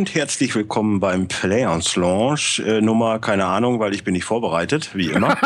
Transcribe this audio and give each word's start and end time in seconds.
Und 0.00 0.14
herzlich 0.14 0.54
willkommen 0.54 0.98
beim 0.98 1.28
Players 1.28 1.94
Launch. 1.94 2.62
Äh, 2.66 2.80
Nummer, 2.80 3.18
keine 3.18 3.44
Ahnung, 3.44 3.80
weil 3.80 3.92
ich 3.92 4.02
bin 4.02 4.14
nicht 4.14 4.24
vorbereitet, 4.24 4.92
wie 4.94 5.10
immer. 5.10 5.36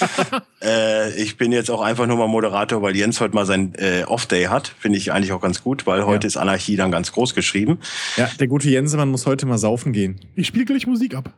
äh, 0.60 1.14
ich 1.14 1.36
bin 1.36 1.52
jetzt 1.52 1.70
auch 1.70 1.82
einfach 1.82 2.08
nur 2.08 2.16
mal 2.16 2.26
Moderator, 2.26 2.82
weil 2.82 2.96
Jens 2.96 3.20
heute 3.20 3.36
mal 3.36 3.46
sein 3.46 3.74
äh, 3.76 4.02
Off-Day 4.02 4.46
hat. 4.46 4.74
Finde 4.76 4.98
ich 4.98 5.12
eigentlich 5.12 5.30
auch 5.30 5.40
ganz 5.40 5.62
gut, 5.62 5.86
weil 5.86 6.04
heute 6.04 6.24
ja. 6.24 6.26
ist 6.26 6.36
Anarchie 6.36 6.74
dann 6.74 6.90
ganz 6.90 7.12
groß 7.12 7.36
geschrieben. 7.36 7.78
Ja, 8.16 8.28
der 8.40 8.48
gute 8.48 8.68
Jensemann 8.68 9.08
muss 9.08 9.24
heute 9.24 9.46
mal 9.46 9.56
saufen 9.56 9.92
gehen. 9.92 10.18
Ich 10.34 10.48
spiele 10.48 10.64
gleich 10.64 10.88
Musik 10.88 11.14
ab. 11.14 11.32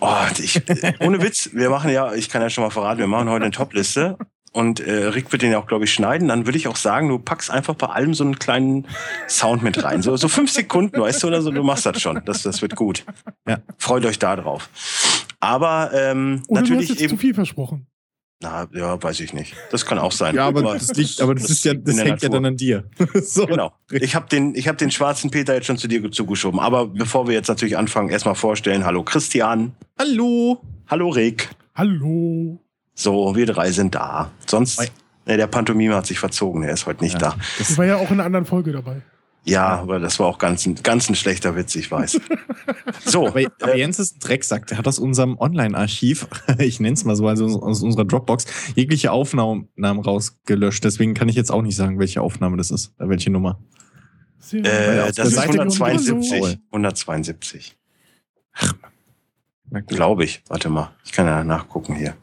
Oh, 0.00 0.14
ich, 0.38 0.62
ohne 1.00 1.20
Witz, 1.20 1.50
wir 1.52 1.68
machen 1.68 1.90
ja, 1.90 2.14
ich 2.14 2.28
kann 2.28 2.42
ja 2.42 2.48
schon 2.48 2.62
mal 2.62 2.70
verraten, 2.70 3.00
wir 3.00 3.08
machen 3.08 3.28
heute 3.28 3.46
eine 3.46 3.50
Topliste 3.50 4.18
und 4.52 4.80
äh, 4.80 5.06
Rick 5.06 5.32
wird 5.32 5.42
den 5.42 5.52
ja 5.52 5.58
auch, 5.58 5.66
glaube 5.66 5.84
ich, 5.84 5.92
schneiden. 5.92 6.28
Dann 6.28 6.46
würde 6.46 6.58
ich 6.58 6.68
auch 6.68 6.76
sagen, 6.76 7.08
du 7.08 7.18
packst 7.18 7.50
einfach 7.50 7.74
bei 7.74 7.86
allem 7.86 8.14
so 8.14 8.24
einen 8.24 8.38
kleinen 8.38 8.86
Sound 9.28 9.62
mit 9.62 9.82
rein. 9.82 10.02
So, 10.02 10.16
so 10.16 10.28
fünf 10.28 10.50
Sekunden, 10.50 11.00
weißt 11.00 11.22
du, 11.22 11.28
oder 11.28 11.42
so, 11.42 11.50
du 11.50 11.62
machst 11.62 11.86
das 11.86 12.00
schon. 12.00 12.22
Das, 12.24 12.42
das 12.42 12.62
wird 12.62 12.76
gut. 12.76 13.04
Ja. 13.48 13.58
Freut 13.78 14.04
euch 14.04 14.18
da 14.18 14.36
drauf. 14.36 14.68
Aber 15.40 15.90
ähm, 15.94 16.42
oder 16.48 16.60
natürlich 16.60 16.86
du 16.86 16.92
hast 16.92 17.00
jetzt 17.00 17.02
eben. 17.02 17.10
zu 17.10 17.16
viel 17.16 17.34
versprochen. 17.34 17.86
Na, 18.42 18.68
ja, 18.74 19.00
weiß 19.00 19.20
ich 19.20 19.32
nicht. 19.32 19.54
Das 19.70 19.86
kann 19.86 19.98
auch 19.98 20.10
sein. 20.10 20.34
Ja, 20.34 20.48
aber, 20.48 20.60
aber 20.60 20.74
das, 20.74 20.94
liegt, 20.94 21.20
aber 21.20 21.34
das, 21.34 21.44
das 21.44 21.52
ist 21.52 21.64
ja, 21.64 21.74
das 21.74 21.96
hängt 21.96 22.08
Natur. 22.08 22.28
ja 22.28 22.28
dann 22.28 22.44
an 22.44 22.56
dir. 22.56 22.84
so. 23.22 23.46
Genau. 23.46 23.72
Ich 23.90 24.16
habe 24.16 24.28
den, 24.28 24.54
ich 24.56 24.66
habe 24.66 24.76
den 24.76 24.90
schwarzen 24.90 25.30
Peter 25.30 25.54
jetzt 25.54 25.66
schon 25.66 25.78
zu 25.78 25.86
dir 25.86 26.10
zugeschoben. 26.10 26.58
Aber 26.58 26.88
bevor 26.88 27.28
wir 27.28 27.34
jetzt 27.34 27.48
natürlich 27.48 27.76
anfangen, 27.76 28.10
erstmal 28.10 28.34
vorstellen. 28.34 28.84
Hallo 28.84 29.04
Christian. 29.04 29.72
Hallo. 29.98 30.60
Hallo 30.88 31.08
Rick. 31.10 31.50
Hallo. 31.74 32.58
So, 33.02 33.34
wir 33.34 33.46
drei 33.46 33.72
sind 33.72 33.96
da. 33.96 34.30
Sonst, 34.46 34.80
ne, 35.26 35.36
der 35.36 35.48
Pantomime 35.48 35.96
hat 35.96 36.06
sich 36.06 36.20
verzogen, 36.20 36.62
er 36.62 36.72
ist 36.72 36.86
heute 36.86 37.02
nicht 37.02 37.14
ja, 37.14 37.18
da. 37.18 37.36
Das 37.58 37.76
war 37.76 37.84
ja 37.84 37.96
auch 37.96 38.10
in 38.10 38.14
einer 38.14 38.24
anderen 38.24 38.46
Folge 38.46 38.70
dabei. 38.70 39.02
Ja, 39.44 39.80
aber 39.80 39.98
das 39.98 40.20
war 40.20 40.28
auch 40.28 40.38
ganz, 40.38 40.68
ganz 40.84 41.08
ein 41.08 41.16
schlechter 41.16 41.56
Witz, 41.56 41.74
ich 41.74 41.90
weiß. 41.90 42.20
So. 43.04 43.26
Aber, 43.26 43.40
aber 43.60 43.74
äh, 43.74 43.78
Jens 43.78 43.98
ist 43.98 44.16
ein 44.16 44.20
Drecksack. 44.20 44.68
Der 44.68 44.78
hat 44.78 44.86
aus 44.86 45.00
unserem 45.00 45.36
Online-Archiv, 45.36 46.28
ich 46.58 46.78
nenne 46.78 46.94
es 46.94 47.04
mal 47.04 47.16
so, 47.16 47.26
also 47.26 47.60
aus 47.60 47.82
unserer 47.82 48.04
Dropbox, 48.04 48.46
jegliche 48.76 49.10
Aufnahmen 49.10 49.68
rausgelöscht. 49.82 50.84
Deswegen 50.84 51.14
kann 51.14 51.28
ich 51.28 51.34
jetzt 51.34 51.50
auch 51.50 51.62
nicht 51.62 51.74
sagen, 51.74 51.98
welche 51.98 52.22
Aufnahme 52.22 52.56
das 52.56 52.70
ist, 52.70 52.94
äh, 53.00 53.08
welche 53.08 53.30
Nummer. 53.30 53.58
Äh, 54.52 55.12
das 55.12 55.18
ist 55.18 55.38
172. 55.38 56.58
172. 56.70 57.76
Ach, 58.52 58.74
Glaube 59.88 60.24
ich. 60.24 60.44
Warte 60.48 60.68
mal. 60.68 60.92
Ich 61.04 61.10
kann 61.10 61.26
ja 61.26 61.42
nachgucken 61.42 61.96
hier. 61.96 62.14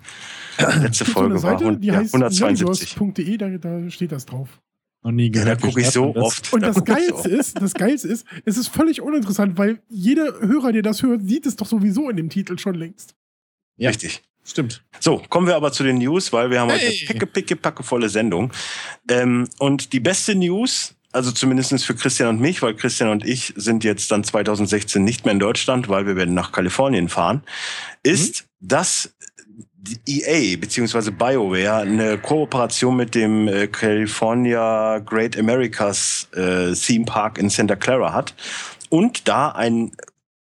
Letzte 0.81 1.05
Folge 1.05 1.35
so 1.35 1.41
Seite, 1.41 1.65
war 1.65 1.75
die 1.75 1.87
ja, 1.87 1.99
172.de, 1.99 3.37
da, 3.37 3.49
da 3.49 3.89
steht 3.89 4.11
das 4.11 4.25
drauf. 4.25 4.61
Noch 5.03 5.11
nie 5.11 5.31
gehört. 5.31 5.61
Da 5.61 5.67
gucke 5.67 5.79
ich 5.79 5.89
so 5.89 6.15
oft. 6.15 6.51
Und 6.51 6.61
das 6.61 6.83
Geilste 6.83 7.29
ist, 7.29 7.61
das 7.61 7.73
Geilste 7.73 8.09
ist, 8.09 8.25
es 8.45 8.57
ist 8.57 8.67
völlig 8.67 9.01
uninteressant, 9.01 9.57
weil 9.57 9.81
jeder 9.87 10.41
Hörer, 10.41 10.73
der 10.73 10.81
das 10.81 11.03
hört, 11.03 11.21
sieht 11.23 11.45
es 11.45 11.55
doch 11.55 11.67
sowieso 11.67 12.09
in 12.09 12.17
dem 12.17 12.29
Titel 12.29 12.57
schon 12.57 12.75
längst. 12.75 13.15
Ja. 13.77 13.89
Richtig. 13.89 14.21
Stimmt. 14.43 14.83
So, 14.99 15.21
kommen 15.29 15.47
wir 15.47 15.55
aber 15.55 15.71
zu 15.71 15.83
den 15.83 15.99
News, 15.99 16.33
weil 16.33 16.49
wir 16.49 16.59
haben 16.59 16.69
hey. 16.69 16.79
heute 16.79 16.87
eine 16.87 17.07
picke, 17.07 17.25
picke, 17.27 17.55
packe 17.55 17.83
volle 17.83 18.09
Sendung. 18.09 18.51
Ähm, 19.09 19.47
und 19.59 19.93
die 19.93 19.99
beste 19.99 20.33
News, 20.35 20.95
also 21.11 21.31
zumindest 21.31 21.85
für 21.85 21.95
Christian 21.95 22.29
und 22.29 22.41
mich, 22.41 22.61
weil 22.61 22.75
Christian 22.75 23.09
und 23.09 23.25
ich 23.25 23.53
sind 23.55 23.83
jetzt 23.83 24.11
dann 24.11 24.23
2016 24.23 25.03
nicht 25.03 25.25
mehr 25.25 25.33
in 25.33 25.39
Deutschland, 25.39 25.87
weil 25.87 26.07
wir 26.07 26.15
werden 26.15 26.33
nach 26.33 26.51
Kalifornien 26.51 27.09
fahren, 27.09 27.43
ist, 28.03 28.47
mhm. 28.59 28.67
dass 28.67 29.15
EA 30.07 30.57
bzw. 30.57 31.11
BioWare 31.11 31.81
eine 31.81 32.17
Kooperation 32.17 32.95
mit 32.95 33.15
dem 33.15 33.47
äh, 33.47 33.67
California 33.67 34.99
Great 34.99 35.37
Americas 35.37 36.27
äh, 36.35 36.73
Theme 36.73 37.05
Park 37.05 37.37
in 37.37 37.49
Santa 37.49 37.75
Clara 37.75 38.13
hat 38.13 38.35
und 38.89 39.27
da 39.27 39.49
ein 39.49 39.91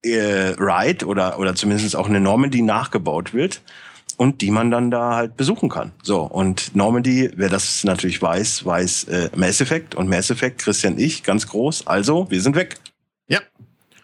äh, 0.03 0.53
Ride 0.57 1.05
oder, 1.05 1.39
oder 1.39 1.55
zumindest 1.55 1.95
auch 1.95 2.07
eine 2.07 2.19
Normandy 2.19 2.61
nachgebaut 2.61 3.33
wird 3.33 3.61
und 4.17 4.41
die 4.41 4.51
man 4.51 4.71
dann 4.71 4.91
da 4.91 5.15
halt 5.15 5.35
besuchen 5.35 5.69
kann. 5.69 5.91
So, 6.03 6.21
und 6.21 6.75
Normandy, 6.75 7.31
wer 7.35 7.49
das 7.49 7.83
natürlich 7.83 8.21
weiß, 8.21 8.65
weiß 8.65 9.03
äh, 9.05 9.29
Mass 9.35 9.61
Effect 9.61 9.95
und 9.95 10.07
Mass 10.07 10.29
Effect, 10.29 10.59
Christian 10.61 10.97
ich, 10.97 11.23
ganz 11.23 11.47
groß. 11.47 11.87
Also, 11.87 12.29
wir 12.29 12.41
sind 12.41 12.55
weg. 12.55 12.77
Ja, 13.27 13.39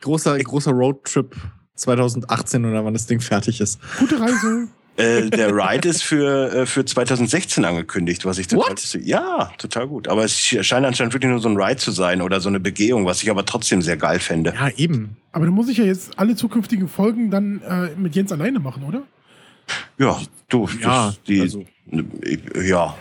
großer, 0.01 0.37
großer 0.39 0.71
Roadtrip 0.71 1.35
2018 1.75 2.65
oder 2.65 2.83
wann 2.83 2.93
das 2.93 3.05
Ding 3.05 3.21
fertig 3.21 3.61
ist. 3.61 3.79
Gute 3.99 4.19
Reise. 4.19 4.67
Äh, 5.01 5.29
der 5.29 5.55
Ride 5.55 5.89
ist 5.89 6.03
für, 6.03 6.53
äh, 6.53 6.65
für 6.65 6.85
2016 6.85 7.65
angekündigt, 7.65 8.25
was 8.25 8.37
ich 8.37 8.47
total. 8.47 8.71
What? 8.71 8.99
Ja, 9.03 9.51
total 9.57 9.87
gut. 9.87 10.07
Aber 10.07 10.23
es 10.23 10.39
scheint 10.39 10.85
anscheinend 10.85 11.13
wirklich 11.13 11.29
nur 11.29 11.39
so 11.39 11.49
ein 11.49 11.57
Ride 11.57 11.77
zu 11.77 11.91
sein 11.91 12.21
oder 12.21 12.39
so 12.39 12.49
eine 12.49 12.59
Begehung, 12.59 13.05
was 13.05 13.23
ich 13.23 13.29
aber 13.29 13.45
trotzdem 13.45 13.81
sehr 13.81 13.97
geil 13.97 14.19
fände. 14.19 14.53
Ja, 14.53 14.69
eben. 14.69 15.17
Aber 15.31 15.45
dann 15.45 15.53
muss 15.53 15.69
ich 15.69 15.77
ja 15.77 15.85
jetzt 15.85 16.17
alle 16.19 16.35
zukünftigen 16.35 16.87
Folgen 16.87 17.31
dann 17.31 17.61
äh, 17.61 17.89
mit 17.97 18.15
Jens 18.15 18.31
alleine 18.31 18.59
machen, 18.59 18.83
oder? 18.83 19.03
Ja, 19.97 20.19
du, 20.49 20.67
ja, 20.81 21.07
das, 21.07 21.23
die, 21.23 21.41
also. 21.41 21.65
ja. 22.61 22.97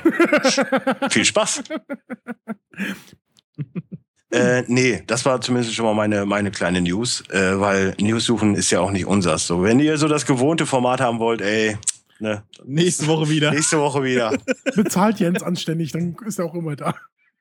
Viel 1.11 1.25
Spaß. 1.25 1.65
Äh, 4.31 4.63
nee, 4.69 5.03
das 5.07 5.25
war 5.25 5.41
zumindest 5.41 5.75
schon 5.75 5.85
mal 5.85 5.95
meine, 5.95 6.25
meine 6.25 6.51
kleine 6.51 6.81
News, 6.81 7.25
äh, 7.31 7.59
weil 7.59 7.95
News 8.01 8.25
suchen 8.25 8.55
ist 8.55 8.71
ja 8.71 8.81
auch 8.81 8.93
nicht 8.93 9.07
unsers. 9.07 9.47
So, 9.47 9.63
wenn 9.63 9.81
ihr 9.81 9.99
so 9.99 10.07
das 10.07 10.25
gewohnte 10.25 10.67
Format 10.67 11.01
haben 11.01 11.19
wollt, 11.19 11.41
ey, 11.41 11.77
ne. 12.21 12.45
Nächste 12.65 13.09
Woche 13.09 13.29
wieder. 13.29 13.51
Nächste 13.51 13.81
Woche 13.81 14.05
wieder. 14.05 14.37
Bezahlt 14.77 15.19
Jens 15.19 15.43
anständig, 15.43 15.93
dann 15.93 16.17
ist 16.25 16.39
er 16.39 16.45
auch 16.45 16.55
immer 16.55 16.77
da. 16.77 16.95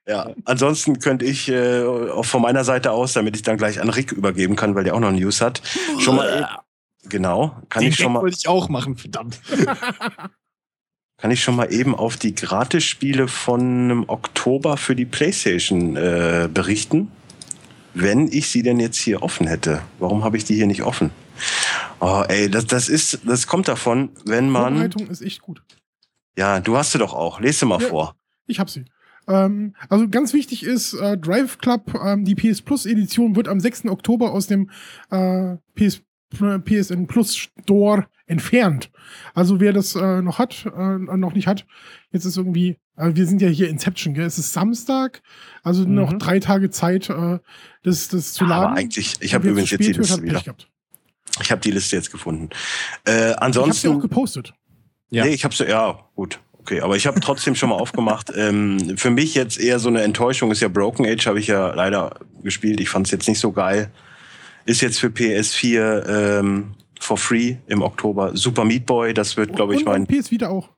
Ja, 0.08 0.32
ansonsten 0.46 0.98
könnte 0.98 1.26
ich 1.26 1.50
äh, 1.50 1.84
auch 1.84 2.26
von 2.26 2.42
meiner 2.42 2.64
Seite 2.64 2.92
aus, 2.92 3.14
damit 3.14 3.36
ich 3.36 3.44
dann 3.44 3.58
gleich 3.58 3.80
an 3.80 3.90
Rick 3.90 4.12
übergeben 4.12 4.56
kann, 4.56 4.74
weil 4.74 4.84
der 4.84 4.96
auch 4.96 5.00
noch 5.00 5.12
News 5.12 5.42
hat, 5.42 5.62
schon 6.00 6.16
mal 6.16 6.50
genau, 7.08 7.56
kann 7.70 7.84
Den 7.84 7.92
ich 7.92 7.98
schon 7.98 8.14
mal 8.14 8.22
wollte 8.22 8.38
ich 8.40 8.48
auch 8.48 8.70
machen, 8.70 8.98
verdammt. 8.98 9.40
kann 11.20 11.32
ich 11.32 11.44
schon 11.44 11.56
mal 11.56 11.72
eben 11.72 11.96
auf 11.96 12.18
die 12.18 12.34
Gratisspiele 12.34 13.28
von 13.28 14.06
Oktober 14.08 14.78
für 14.78 14.96
die 14.96 15.06
PlayStation 15.06 15.96
äh, 15.96 16.50
berichten. 16.52 17.12
Wenn 17.94 18.28
ich 18.28 18.50
sie 18.50 18.62
denn 18.62 18.80
jetzt 18.80 18.98
hier 18.98 19.24
offen 19.24 19.48
hätte. 19.48 19.82
Warum 20.00 20.24
habe 20.24 20.38
ich 20.38 20.46
die 20.46 20.56
hier 20.56 20.68
nicht 20.68 20.84
offen? 20.84 21.12
Oh, 22.00 22.24
ey, 22.28 22.50
das, 22.50 22.68
das 22.68 22.88
ist, 22.88 23.20
das 23.26 23.48
kommt 23.48 23.68
davon, 23.68 24.10
wenn 24.26 24.50
man. 24.50 24.76
Vorbereitung 24.76 25.08
ist 25.08 25.22
echt 25.22 25.42
gut. 25.42 25.62
Ja, 26.38 26.60
du 26.60 26.78
hast 26.78 26.92
sie 26.92 27.00
doch 27.00 27.14
auch. 27.14 27.42
Lese 27.42 27.66
mal 27.66 27.82
ja, 27.82 27.88
vor. 27.88 28.16
Ich 28.48 28.60
habe 28.60 28.70
sie. 28.70 28.86
Ähm, 29.28 29.76
also 29.90 30.08
ganz 30.08 30.34
wichtig 30.34 30.64
ist, 30.64 30.94
äh, 30.94 31.18
Drive 31.18 31.58
Club, 31.58 31.94
ähm, 32.02 32.24
die 32.24 32.36
PS 32.36 32.62
Plus 32.62 32.86
Edition 32.86 33.36
wird 33.36 33.48
am 33.48 33.60
6. 33.60 33.86
Oktober 33.86 34.32
aus 34.32 34.48
dem 34.48 34.70
äh, 35.10 35.56
PS, 35.76 36.02
PSN 36.32 37.08
Plus 37.08 37.36
Store 37.36 38.08
entfernt. 38.30 38.92
Also 39.34 39.60
wer 39.60 39.74
das 39.74 39.96
äh, 39.96 40.22
noch 40.22 40.40
hat, 40.40 40.66
äh, 40.66 40.98
noch 40.98 41.34
nicht 41.34 41.48
hat, 41.48 41.66
jetzt 42.12 42.26
ist 42.26 42.38
irgendwie, 42.38 42.78
äh, 42.96 43.12
wir 43.14 43.26
sind 43.26 43.42
ja 43.42 43.50
hier 43.50 43.70
Inception, 43.70 44.14
gell? 44.14 44.26
Es 44.26 44.38
ist 44.38 44.54
Samstag, 44.54 45.22
also 45.64 45.86
mhm. 45.86 45.96
noch 45.96 46.14
drei 46.14 46.40
Tage 46.40 46.70
Zeit, 46.70 47.10
äh, 47.10 47.40
das, 47.84 48.08
das 48.08 48.34
zu 48.34 48.46
laden. 48.46 48.68
Aber 48.68 48.78
eigentlich, 48.78 49.16
ich 49.20 49.34
habe 49.34 49.50
übrigens 49.50 49.72
jetzt 49.72 49.86
die 49.86 49.94
Liste 49.94 50.22
wieder. 50.22 50.42
Ich 51.42 51.52
habe 51.52 51.62
die 51.62 51.72
Liste 51.72 51.96
jetzt 51.96 52.12
gefunden. 52.12 52.50
Äh, 53.06 53.34
ansonsten. 53.38 53.88
Ich 53.88 53.92
habe 53.92 53.94
sie 53.94 53.98
auch 53.98 54.02
gepostet. 54.02 54.54
Ja. 55.10 55.26
Nee, 55.26 55.32
ich 55.32 55.44
habe 55.44 55.56
sie, 55.56 55.66
ja, 55.66 56.00
gut. 56.16 56.40
Okay, 56.60 56.82
aber 56.82 56.96
ich 56.96 57.08
habe 57.08 57.20
trotzdem 57.20 57.56
schon 57.56 57.70
mal 57.70 57.76
aufgemacht. 57.80 58.32
Ähm, 58.36 58.98
für 58.98 59.10
mich 59.10 59.34
jetzt 59.34 59.60
eher 59.60 59.80
so 59.80 59.90
eine 59.90 60.04
Enttäuschung 60.04 60.52
ist 60.52 60.62
ja 60.62 60.68
Broken 60.68 61.06
Age, 61.06 61.26
habe 61.26 61.40
ich 61.40 61.48
ja 61.48 61.74
leider 61.74 62.20
gespielt. 62.44 62.80
Ich 62.80 62.90
fand 62.90 63.08
es 63.08 63.12
jetzt 63.12 63.28
nicht 63.28 63.40
so 63.40 63.52
geil. 63.52 63.92
Ist 64.66 64.82
jetzt 64.82 65.00
für 65.00 65.08
PS4 65.08 66.40
ähm, 66.40 66.76
for 67.00 67.18
free 67.18 67.58
im 67.68 67.82
Oktober. 67.82 68.36
Super 68.36 68.66
Meat 68.66 68.86
Boy, 68.86 69.14
das 69.14 69.38
wird, 69.38 69.56
glaube 69.56 69.76
ich, 69.76 69.86
mein. 69.86 70.02
Und 70.02 70.08
PS 70.08 70.32
Vita 70.32 70.50
auch. 70.50 70.70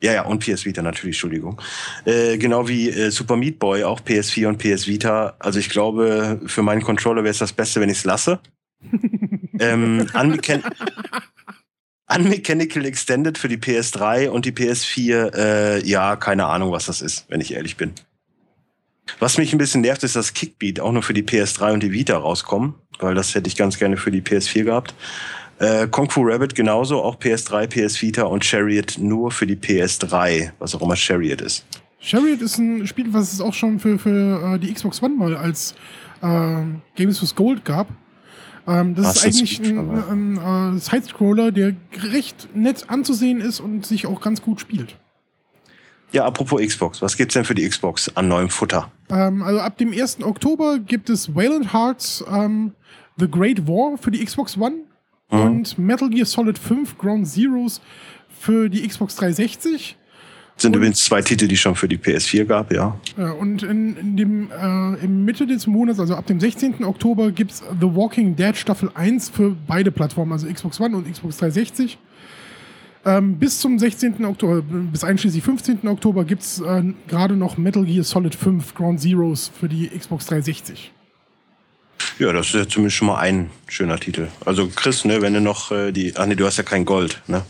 Ja, 0.00 0.12
ja, 0.12 0.22
und 0.22 0.38
PS 0.38 0.64
Vita 0.64 0.80
natürlich, 0.80 1.16
Entschuldigung. 1.16 1.60
Äh, 2.04 2.38
genau 2.38 2.68
wie 2.68 2.88
äh, 2.88 3.10
Super 3.10 3.36
Meat 3.36 3.58
Boy, 3.58 3.82
auch 3.82 4.00
PS4 4.00 4.46
und 4.46 4.58
PS 4.58 4.86
Vita. 4.86 5.34
Also 5.40 5.58
ich 5.58 5.70
glaube, 5.70 6.40
für 6.46 6.62
meinen 6.62 6.82
Controller 6.82 7.24
wäre 7.24 7.32
es 7.32 7.38
das 7.38 7.52
Beste, 7.52 7.80
wenn 7.80 7.88
ich 7.88 7.98
es 7.98 8.04
lasse. 8.04 8.38
ähm, 9.58 10.06
Unmechan 10.14 10.62
Unmechanical 12.08 12.86
Extended 12.86 13.36
für 13.36 13.48
die 13.48 13.58
PS3 13.58 14.28
und 14.28 14.46
die 14.46 14.52
PS4, 14.52 15.34
äh, 15.34 15.86
ja, 15.86 16.16
keine 16.16 16.46
Ahnung, 16.46 16.72
was 16.72 16.86
das 16.86 17.02
ist, 17.02 17.26
wenn 17.28 17.40
ich 17.40 17.52
ehrlich 17.52 17.76
bin. 17.76 17.92
Was 19.18 19.36
mich 19.36 19.52
ein 19.52 19.58
bisschen 19.58 19.82
nervt, 19.82 20.02
ist, 20.04 20.16
dass 20.16 20.32
Kickbeat 20.32 20.80
auch 20.80 20.92
nur 20.92 21.02
für 21.02 21.14
die 21.14 21.22
PS3 21.22 21.74
und 21.74 21.82
die 21.82 21.92
Vita 21.92 22.16
rauskommen, 22.16 22.74
weil 22.98 23.14
das 23.14 23.34
hätte 23.34 23.48
ich 23.48 23.56
ganz 23.56 23.78
gerne 23.78 23.96
für 23.96 24.10
die 24.10 24.22
PS4 24.22 24.64
gehabt. 24.64 24.94
Äh, 25.58 25.88
Kung 25.88 26.08
Fu 26.08 26.22
Rabbit 26.22 26.54
genauso, 26.54 27.02
auch 27.02 27.16
PS3, 27.16 27.66
PS 27.66 28.00
Vita 28.00 28.22
und 28.22 28.44
Chariot 28.44 28.96
nur 28.98 29.30
für 29.30 29.46
die 29.46 29.56
PS3, 29.56 30.52
was 30.58 30.74
auch 30.74 30.82
immer 30.82 30.94
Chariot 30.96 31.40
ist. 31.40 31.64
Chariot 32.00 32.40
ist 32.40 32.58
ein 32.58 32.86
Spiel, 32.86 33.12
was 33.12 33.32
es 33.32 33.40
auch 33.40 33.54
schon 33.54 33.80
für, 33.80 33.98
für 33.98 34.54
äh, 34.54 34.58
die 34.58 34.72
Xbox 34.72 35.02
One 35.02 35.16
mal 35.16 35.36
als 35.36 35.74
äh, 36.22 36.62
Games 36.94 37.20
with 37.20 37.34
Gold 37.34 37.64
gab. 37.64 37.88
Ähm, 38.68 38.94
das 38.94 39.06
was 39.06 39.16
ist 39.16 39.24
eigentlich 39.24 39.60
ein, 39.60 40.36
ein 40.38 40.76
äh, 40.76 40.78
Sidescroller, 40.78 41.50
der 41.50 41.74
recht 42.12 42.54
nett 42.54 42.84
anzusehen 42.88 43.40
ist 43.40 43.58
und 43.58 43.84
sich 43.84 44.06
auch 44.06 44.20
ganz 44.20 44.42
gut 44.42 44.60
spielt. 44.60 44.96
Ja, 46.12 46.24
apropos 46.24 46.60
Xbox, 46.62 47.02
was 47.02 47.16
gibt's 47.16 47.34
denn 47.34 47.44
für 47.44 47.54
die 47.54 47.68
Xbox 47.68 48.10
an 48.14 48.28
neuem 48.28 48.48
Futter? 48.48 48.92
Ähm, 49.10 49.42
also 49.42 49.60
ab 49.60 49.76
dem 49.78 49.92
1. 49.92 50.22
Oktober 50.22 50.78
gibt 50.78 51.10
es 51.10 51.34
Wayland 51.34 51.72
Hearts 51.72 52.24
ähm, 52.30 52.72
The 53.16 53.28
Great 53.28 53.66
War 53.66 53.98
für 53.98 54.12
die 54.12 54.24
Xbox 54.24 54.56
One 54.56 54.84
mhm. 55.30 55.40
und 55.40 55.78
Metal 55.78 56.10
Gear 56.10 56.26
Solid 56.26 56.58
5 56.58 56.98
Ground 56.98 57.28
Zeroes 57.28 57.80
für 58.28 58.68
die 58.68 58.86
Xbox 58.86 59.16
360. 59.16 59.96
Sind 60.56 60.70
und, 60.74 60.78
übrigens 60.78 61.04
zwei 61.04 61.22
Titel, 61.22 61.46
die 61.46 61.56
schon 61.56 61.76
für 61.76 61.86
die 61.86 61.98
PS4 61.98 62.44
gab, 62.44 62.72
ja. 62.72 62.98
und 63.38 63.62
in, 63.62 63.96
in 63.96 64.16
dem, 64.16 64.50
äh, 64.50 65.04
im 65.04 65.24
Mitte 65.24 65.46
des 65.46 65.68
Monats, 65.68 66.00
also 66.00 66.16
ab 66.16 66.26
dem 66.26 66.40
16. 66.40 66.84
Oktober, 66.84 67.30
gibt 67.30 67.52
es 67.52 67.62
The 67.80 67.94
Walking 67.94 68.34
Dead 68.34 68.56
Staffel 68.56 68.90
1 68.92 69.30
für 69.30 69.56
beide 69.68 69.92
Plattformen, 69.92 70.32
also 70.32 70.48
Xbox 70.48 70.80
One 70.80 70.96
und 70.96 71.10
Xbox 71.10 71.36
360. 71.36 71.98
Ähm, 73.04 73.38
bis 73.38 73.60
zum 73.60 73.78
16. 73.78 74.24
Oktober, 74.24 74.60
bis 74.60 75.04
einschließlich 75.04 75.44
15. 75.44 75.86
Oktober 75.86 76.24
gibt 76.24 76.42
es 76.42 76.60
äh, 76.60 76.82
gerade 77.06 77.36
noch 77.36 77.56
Metal 77.56 77.84
Gear 77.84 78.02
Solid 78.02 78.34
5 78.34 78.74
Ground 78.74 79.00
Zeroes 79.00 79.52
für 79.54 79.68
die 79.68 79.88
Xbox 79.88 80.26
360. 80.26 80.92
Ja, 82.18 82.32
das 82.32 82.48
ist 82.48 82.54
ja 82.54 82.68
zumindest 82.68 82.96
schon 82.96 83.08
mal 83.08 83.18
ein 83.18 83.50
schöner 83.68 83.98
Titel. 83.98 84.28
Also 84.44 84.68
Chris, 84.68 85.04
ne, 85.04 85.22
wenn 85.22 85.34
du 85.34 85.40
noch 85.40 85.70
äh, 85.70 85.92
die, 85.92 86.12
ach 86.16 86.26
nee, 86.26 86.34
du 86.34 86.46
hast 86.46 86.56
ja 86.56 86.62
kein 86.62 86.84
Gold, 86.84 87.22
ne? 87.26 87.42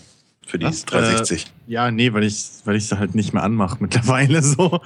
Für 0.47 0.59
die 0.59 0.65
Was? 0.65 0.87
360. 0.87 1.45
Äh, 1.45 1.73
ja, 1.73 1.91
nee, 1.91 2.13
weil 2.15 2.25
ich, 2.25 2.49
weil 2.65 2.77
ich 2.77 2.89
sie 2.89 2.99
halt 2.99 3.15
nicht 3.15 3.35
mehr 3.35 3.43
anmache 3.43 3.77
mittlerweile 3.81 4.43
so. 4.43 4.81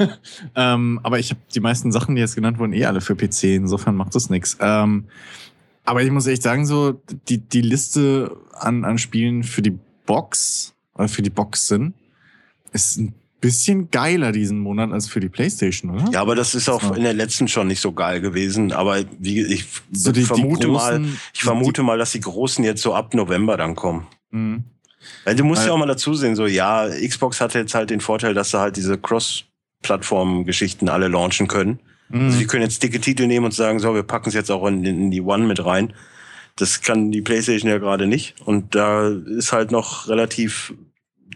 ähm, 0.54 1.00
aber 1.02 1.18
ich 1.18 1.30
habe 1.30 1.40
die 1.54 1.60
meisten 1.60 1.90
Sachen, 1.90 2.14
die 2.14 2.20
jetzt 2.20 2.36
genannt 2.36 2.58
wurden, 2.58 2.72
eh 2.72 2.84
alle 2.84 3.00
für 3.00 3.16
PC. 3.16 3.44
Insofern 3.44 3.96
macht 3.96 4.14
das 4.14 4.30
nichts. 4.30 4.56
Ähm, 4.60 5.06
aber 5.84 6.02
ich 6.02 6.10
muss 6.10 6.26
echt 6.26 6.42
sagen, 6.42 6.66
so 6.66 7.00
die, 7.28 7.38
die 7.38 7.62
Liste 7.62 8.36
an, 8.52 8.84
an 8.84 8.98
Spielen 8.98 9.42
für 9.42 9.62
die 9.62 9.76
Box 10.06 10.74
oder 10.94 11.08
für 11.08 11.22
die 11.22 11.30
Boxen 11.30 11.94
ist 12.72 12.98
ein 12.98 13.14
bisschen 13.40 13.90
geiler 13.90 14.32
diesen 14.32 14.58
Monat 14.58 14.92
als 14.92 15.08
für 15.08 15.20
die 15.20 15.28
PlayStation, 15.28 15.90
oder? 15.92 16.10
Ja, 16.12 16.20
aber 16.20 16.34
das 16.34 16.54
ist 16.54 16.68
auch 16.68 16.96
in 16.96 17.04
der 17.04 17.14
letzten 17.14 17.48
schon 17.48 17.68
nicht 17.68 17.80
so 17.80 17.92
geil 17.92 18.20
gewesen. 18.20 18.72
Aber 18.72 18.98
wie 19.18 19.42
ich 19.42 19.66
so 19.92 20.12
die, 20.12 20.22
vermute 20.22 20.66
die 20.66 20.72
großen, 20.72 21.02
mal, 21.02 21.10
ich 21.34 21.42
vermute 21.42 21.82
mal, 21.82 21.98
dass 21.98 22.12
die 22.12 22.20
großen 22.20 22.64
jetzt 22.64 22.82
so 22.82 22.94
ab 22.94 23.14
November 23.14 23.56
dann 23.56 23.74
kommen. 23.74 24.06
Mhm. 24.30 24.64
Weil 25.24 25.36
du 25.36 25.44
musst 25.44 25.62
Weil, 25.62 25.68
ja 25.68 25.74
auch 25.74 25.78
mal 25.78 25.86
dazu 25.86 26.14
sehen, 26.14 26.34
so 26.34 26.46
ja, 26.46 26.88
Xbox 26.88 27.40
hat 27.40 27.54
jetzt 27.54 27.74
halt 27.74 27.90
den 27.90 28.00
Vorteil, 28.00 28.34
dass 28.34 28.50
sie 28.50 28.58
halt 28.58 28.76
diese 28.76 28.98
Cross-Plattform-Geschichten 28.98 30.88
alle 30.88 31.08
launchen 31.08 31.46
können. 31.46 31.78
Mhm. 32.08 32.26
Also 32.26 32.38
die 32.38 32.46
können 32.46 32.62
jetzt 32.62 32.82
dicke 32.82 33.00
Titel 33.00 33.26
nehmen 33.26 33.46
und 33.46 33.54
sagen, 33.54 33.78
so, 33.78 33.94
wir 33.94 34.02
packen 34.02 34.28
es 34.28 34.34
jetzt 34.34 34.50
auch 34.50 34.66
in, 34.66 34.84
in 34.84 35.10
die 35.10 35.20
One 35.22 35.46
mit 35.46 35.64
rein. 35.64 35.92
Das 36.56 36.80
kann 36.80 37.12
die 37.12 37.22
PlayStation 37.22 37.70
ja 37.70 37.78
gerade 37.78 38.06
nicht. 38.08 38.34
Und 38.44 38.74
da 38.74 39.08
ist 39.08 39.52
halt 39.52 39.70
noch 39.70 40.08
relativ 40.08 40.74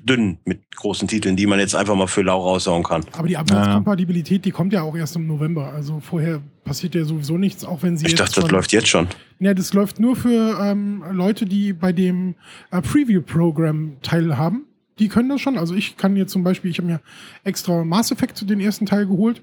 dünn 0.05 0.39
mit 0.45 0.61
großen 0.77 1.09
Titeln, 1.09 1.37
die 1.37 1.47
man 1.47 1.59
jetzt 1.59 1.75
einfach 1.75 1.95
mal 1.95 2.07
für 2.07 2.23
lau 2.23 2.41
raushauen 2.41 2.83
kann. 2.83 3.05
Aber 3.13 3.29
die 3.29 3.37
Abwärtskompatibilität, 3.37 4.45
die 4.45 4.51
kommt 4.51 4.73
ja 4.73 4.83
auch 4.83 4.97
erst 4.97 5.17
im 5.17 5.27
November. 5.27 5.73
Also 5.73 6.01
vorher 6.01 6.41
passiert 6.65 6.95
ja 6.95 7.05
sowieso 7.05 7.39
nichts, 7.39 7.65
auch 7.65 7.83
wenn 7.83 7.97
sie. 7.97 8.07
Ich 8.07 8.15
dachte, 8.15 8.41
das 8.41 8.51
läuft 8.51 8.73
jetzt 8.73 8.89
schon. 8.89 9.09
Ja, 9.39 9.55
das 9.55 9.73
läuft 9.73 10.01
nur 10.01 10.17
für 10.17 10.59
ähm, 10.61 11.03
Leute, 11.11 11.47
die 11.47 11.73
bei 11.73 11.93
dem 11.93 12.35
äh, 12.71 12.81
Preview-Programm 12.81 13.97
teilhaben. 14.03 14.65
Die 14.99 15.09
können 15.09 15.29
das 15.29 15.41
schon. 15.41 15.59
Also 15.59 15.75
ich 15.75 15.97
kann 15.97 16.17
jetzt 16.17 16.33
zum 16.33 16.45
Beispiel, 16.45 16.71
ich 16.71 16.79
habe 16.79 16.89
mir 16.89 17.01
extra 17.45 17.85
Mass 17.85 18.11
Effect 18.13 18.49
den 18.49 18.61
ersten 18.61 18.87
Teil 18.87 19.07
geholt, 19.07 19.43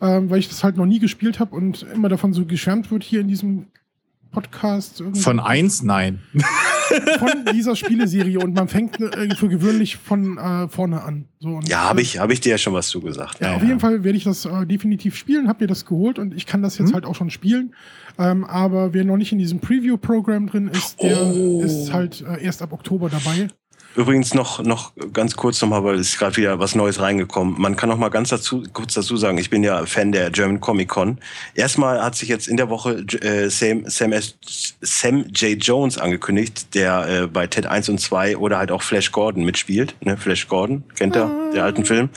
ähm, 0.00 0.30
weil 0.30 0.38
ich 0.38 0.48
das 0.48 0.64
halt 0.64 0.76
noch 0.76 0.86
nie 0.86 0.98
gespielt 0.98 1.40
habe 1.40 1.54
und 1.54 1.84
immer 1.94 2.08
davon 2.08 2.32
so 2.32 2.46
geschwärmt 2.46 2.90
wird 2.90 3.02
hier 3.02 3.20
in 3.20 3.28
diesem 3.28 3.66
Podcast. 4.34 5.02
Von 5.14 5.40
eins? 5.40 5.82
Nein. 5.82 6.20
Von 7.18 7.46
dieser 7.54 7.76
Spieleserie 7.76 8.38
und 8.38 8.54
man 8.54 8.68
fängt 8.68 9.00
äh, 9.00 9.34
für 9.34 9.48
gewöhnlich 9.48 9.96
von 9.96 10.36
äh, 10.36 10.68
vorne 10.68 11.02
an. 11.02 11.24
So, 11.40 11.60
ja, 11.66 11.88
habe 11.88 12.02
ich, 12.02 12.18
hab 12.18 12.30
ich 12.30 12.40
dir 12.40 12.50
ja 12.50 12.58
schon 12.58 12.74
was 12.74 12.88
zugesagt. 12.88 13.40
Ja, 13.40 13.48
ja 13.48 13.56
auf 13.56 13.62
ja. 13.62 13.68
jeden 13.68 13.80
Fall 13.80 14.04
werde 14.04 14.18
ich 14.18 14.24
das 14.24 14.44
äh, 14.44 14.66
definitiv 14.66 15.16
spielen, 15.16 15.48
habe 15.48 15.64
mir 15.64 15.68
das 15.68 15.86
geholt 15.86 16.18
und 16.18 16.34
ich 16.34 16.44
kann 16.44 16.62
das 16.62 16.76
jetzt 16.76 16.88
hm? 16.88 16.94
halt 16.94 17.06
auch 17.06 17.14
schon 17.14 17.30
spielen. 17.30 17.74
Ähm, 18.18 18.44
aber 18.44 18.92
wer 18.92 19.04
noch 19.04 19.16
nicht 19.16 19.32
in 19.32 19.38
diesem 19.38 19.60
Preview-Programm 19.60 20.46
drin 20.46 20.68
ist, 20.68 21.02
der 21.02 21.20
oh. 21.22 21.62
ist 21.62 21.92
halt 21.92 22.22
äh, 22.22 22.42
erst 22.44 22.60
ab 22.60 22.72
Oktober 22.72 23.08
dabei. 23.08 23.48
Übrigens 23.96 24.34
noch, 24.34 24.60
noch 24.60 24.92
ganz 25.12 25.36
kurz 25.36 25.62
nochmal, 25.62 25.84
weil 25.84 25.94
es 25.94 26.10
ist 26.10 26.18
gerade 26.18 26.36
wieder 26.36 26.58
was 26.58 26.74
Neues 26.74 27.00
reingekommen. 27.00 27.54
Man 27.60 27.76
kann 27.76 27.88
noch 27.88 27.96
mal 27.96 28.08
ganz 28.08 28.30
dazu, 28.30 28.64
kurz 28.72 28.94
dazu 28.94 29.16
sagen, 29.16 29.38
ich 29.38 29.50
bin 29.50 29.62
ja 29.62 29.86
Fan 29.86 30.10
der 30.10 30.30
German 30.30 30.60
Comic 30.60 30.88
Con. 30.88 31.18
Erstmal 31.54 32.02
hat 32.02 32.16
sich 32.16 32.28
jetzt 32.28 32.48
in 32.48 32.56
der 32.56 32.68
Woche 32.70 33.04
äh, 33.22 33.48
Sam, 33.48 33.84
Sam, 33.86 34.12
S, 34.12 34.36
Sam 34.80 35.26
J. 35.28 35.62
Jones 35.62 35.98
angekündigt, 35.98 36.74
der 36.74 37.08
äh, 37.08 37.26
bei 37.28 37.46
Ted 37.46 37.66
1 37.66 37.88
und 37.88 38.00
2 38.00 38.36
oder 38.36 38.58
halt 38.58 38.72
auch 38.72 38.82
Flash 38.82 39.12
Gordon 39.12 39.44
mitspielt. 39.44 39.94
Ne? 40.00 40.16
Flash 40.16 40.48
Gordon, 40.48 40.82
kennt 40.96 41.14
er, 41.14 41.30
der 41.54 41.62
alten 41.62 41.84
Film. 41.84 42.08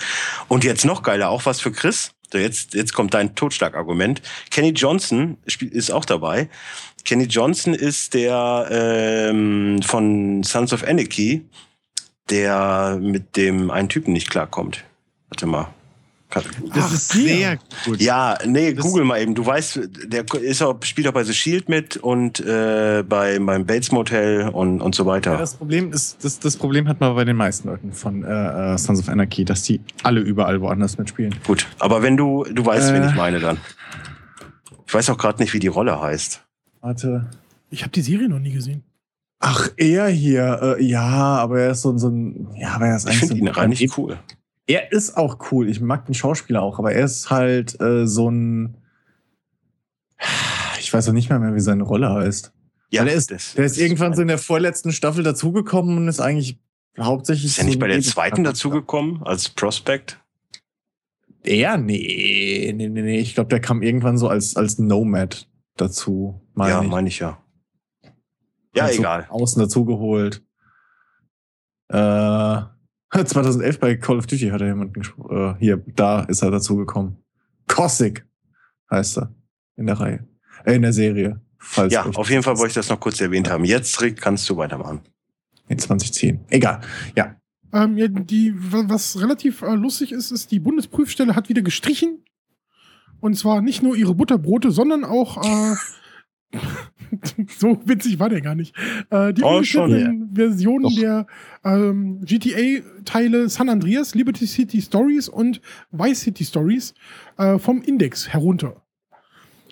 Und 0.47 0.63
jetzt 0.63 0.83
noch 0.83 1.03
geiler, 1.03 1.29
auch 1.29 1.45
was 1.45 1.61
für 1.61 1.71
Chris. 1.71 2.11
So, 2.31 2.39
jetzt, 2.39 2.73
jetzt 2.73 2.93
kommt 2.93 3.13
dein 3.13 3.35
Totschlagargument. 3.35 4.21
Kenny 4.49 4.71
Johnson 4.71 5.37
ist 5.45 5.91
auch 5.91 6.05
dabei. 6.05 6.49
Kenny 7.05 7.23
Johnson 7.25 7.73
ist 7.73 8.15
der 8.15 8.67
ähm, 8.69 9.79
von 9.81 10.43
Sons 10.43 10.73
of 10.73 10.83
Anarchy 10.83 11.45
der 12.29 12.97
mit 13.01 13.35
dem 13.35 13.71
einen 13.71 13.89
Typen 13.89 14.13
nicht 14.13 14.29
klarkommt. 14.29 14.83
Warte 15.29 15.45
mal. 15.45 15.67
Das 16.29 16.43
Ach, 16.77 16.93
ist 16.93 17.09
sehr 17.13 17.57
gut. 17.85 18.01
Ja, 18.01 18.37
nee, 18.45 18.73
das 18.73 18.83
google 18.83 19.05
mal 19.05 19.21
eben. 19.21 19.33
Du 19.33 19.45
weißt, 19.45 19.79
der 20.07 20.25
ist 20.41 20.61
auch, 20.61 20.77
spielt 20.83 21.07
auch 21.07 21.13
bei 21.13 21.23
The 21.23 21.33
Shield 21.33 21.69
mit 21.69 21.95
und 21.95 22.41
äh, 22.41 23.03
bei 23.07 23.39
beim 23.39 23.65
Bates 23.65 23.93
Motel 23.93 24.49
und, 24.49 24.81
und 24.81 24.93
so 24.93 25.05
weiter. 25.05 25.33
Ja, 25.33 25.37
das 25.37 25.55
Problem 25.55 25.93
ist, 25.93 26.23
das, 26.25 26.39
das 26.39 26.57
Problem 26.57 26.89
hat 26.89 26.99
man 26.99 27.15
bei 27.15 27.23
den 27.23 27.37
meisten 27.37 27.69
Leuten 27.69 27.93
von 27.93 28.25
äh, 28.25 28.73
äh, 28.73 28.77
Sons 28.77 28.99
of 28.99 29.07
Anarchy, 29.07 29.45
dass 29.45 29.63
die 29.63 29.79
alle 30.03 30.19
überall 30.19 30.59
woanders 30.59 30.97
mitspielen. 30.97 31.33
Gut, 31.45 31.65
aber 31.79 32.03
wenn 32.03 32.17
du, 32.17 32.43
du 32.43 32.65
weißt, 32.65 32.89
äh, 32.89 32.93
wen 32.93 33.07
ich 33.07 33.15
meine 33.15 33.39
dann. 33.39 33.57
Ich 34.85 34.93
weiß 34.93 35.09
auch 35.09 35.17
gerade 35.17 35.41
nicht, 35.41 35.53
wie 35.53 35.59
die 35.59 35.67
Rolle 35.67 36.01
heißt. 36.01 36.43
Warte. 36.81 37.29
Ich 37.69 37.83
habe 37.83 37.91
die 37.91 38.01
Serie 38.01 38.27
noch 38.27 38.39
nie 38.39 38.51
gesehen. 38.51 38.83
Ach, 39.39 39.69
er 39.77 40.07
hier, 40.07 40.77
äh, 40.79 40.83
ja, 40.83 41.03
aber 41.03 41.61
er 41.61 41.71
ist 41.71 41.83
so, 41.83 41.95
so 41.97 42.09
ein, 42.09 42.49
ja, 42.55 42.69
aber 42.69 42.87
er 42.87 42.95
ist 42.95 43.05
eigentlich. 43.05 43.21
Ich 43.23 43.27
finde 43.27 43.45
so 43.45 43.49
ihn 43.49 43.55
eigentlich 43.55 43.97
cool. 43.97 44.19
Er 44.65 44.91
ist 44.91 45.15
auch 45.15 45.51
cool. 45.51 45.69
Ich 45.69 45.79
mag 45.79 46.05
den 46.05 46.15
Schauspieler 46.15 46.61
auch, 46.61 46.79
aber 46.79 46.93
er 46.93 47.05
ist 47.05 47.29
halt 47.29 47.79
äh, 47.79 48.07
so 48.07 48.29
ein. 48.29 48.77
Ich 50.79 50.93
weiß 50.93 51.09
auch 51.09 51.13
nicht 51.13 51.29
mehr, 51.29 51.39
mehr 51.39 51.53
wie 51.53 51.59
seine 51.59 51.83
Rolle 51.83 52.09
heißt. 52.09 52.51
Ja, 52.89 53.03
der 53.03 53.13
ist, 53.13 53.31
das, 53.31 53.53
der 53.53 53.65
ist 53.65 53.77
irgendwann 53.77 54.13
so 54.13 54.21
in 54.21 54.27
der 54.29 54.37
vorletzten 54.37 54.91
Staffel 54.91 55.23
dazugekommen 55.23 55.97
und 55.97 56.07
ist 56.07 56.21
eigentlich 56.21 56.59
hauptsächlich. 56.97 57.51
Ist 57.51 57.59
er 57.59 57.65
nicht 57.65 57.79
bei 57.79 57.87
der 57.87 58.01
zweiten 58.01 58.43
dazugekommen 58.43 59.23
als 59.23 59.49
Prospect? 59.49 60.19
Er? 61.43 61.77
Nee, 61.77 62.73
nee, 62.75 62.89
nee, 62.89 63.01
nee. 63.01 63.19
Ich 63.19 63.35
glaube, 63.35 63.49
der 63.49 63.59
kam 63.59 63.81
irgendwann 63.81 64.17
so 64.17 64.27
als, 64.27 64.55
als 64.55 64.79
Nomad 64.79 65.47
dazu. 65.75 66.41
Mein 66.53 66.69
ja, 66.69 66.81
meine 66.81 67.07
ich 67.09 67.19
ja. 67.19 67.37
Ja, 68.77 68.89
egal. 68.89 69.27
Außen 69.29 69.61
dazugeholt. 69.61 70.43
Äh, 71.89 72.61
2011 73.23 73.79
bei 73.79 73.95
Call 73.95 74.17
of 74.17 74.27
Duty 74.27 74.49
hat 74.49 74.61
er 74.61 74.67
jemanden 74.67 75.01
äh, 75.29 75.55
hier, 75.59 75.83
da 75.95 76.21
ist 76.21 76.41
er 76.41 76.51
dazugekommen. 76.51 77.17
Cossack 77.67 78.25
heißt 78.91 79.19
er 79.19 79.33
in 79.75 79.87
der 79.87 79.99
Reihe, 79.99 80.27
äh, 80.65 80.75
in 80.75 80.81
der 80.81 80.93
Serie. 80.93 81.41
ja, 81.89 82.05
auf 82.05 82.29
jeden 82.29 82.43
Fall 82.43 82.57
wollte 82.57 82.69
ich 82.69 82.75
das 82.75 82.89
noch 82.89 82.99
kurz 82.99 83.19
erwähnt 83.21 83.49
haben. 83.49 83.65
Jetzt, 83.65 84.01
Rick, 84.01 84.21
kannst 84.21 84.49
du 84.49 84.57
weitermachen. 84.57 85.01
In 85.67 85.77
2010. 85.77 86.45
Egal. 86.49 86.81
Ja. 87.15 87.35
Ähm, 87.73 87.97
ja, 87.97 88.07
die, 88.07 88.53
was 88.55 89.19
relativ 89.19 89.61
äh, 89.61 89.75
lustig 89.75 90.13
ist, 90.13 90.31
ist, 90.31 90.51
die 90.51 90.59
Bundesprüfstelle 90.59 91.35
hat 91.35 91.49
wieder 91.49 91.61
gestrichen. 91.61 92.23
Und 93.19 93.35
zwar 93.35 93.61
nicht 93.61 93.83
nur 93.83 93.95
ihre 93.95 94.15
Butterbrote, 94.15 94.71
sondern 94.71 95.03
auch 95.03 95.43
äh, 95.43 95.75
so 97.57 97.79
witzig 97.85 98.19
war 98.19 98.29
der 98.29 98.41
gar 98.41 98.55
nicht. 98.55 98.75
Äh, 99.09 99.33
die 99.33 99.43
oh, 99.43 99.63
schon, 99.63 100.29
Versionen 100.33 100.83
Doch. 100.83 100.95
der 100.95 101.27
ähm, 101.63 102.21
GTA-Teile 102.23 103.49
San 103.49 103.69
Andreas, 103.69 104.15
Liberty 104.15 104.47
City 104.47 104.81
Stories 104.81 105.29
und 105.29 105.61
Vice 105.91 106.21
City 106.21 106.45
Stories 106.45 106.93
äh, 107.37 107.57
vom 107.59 107.81
Index 107.81 108.27
herunter. 108.27 108.83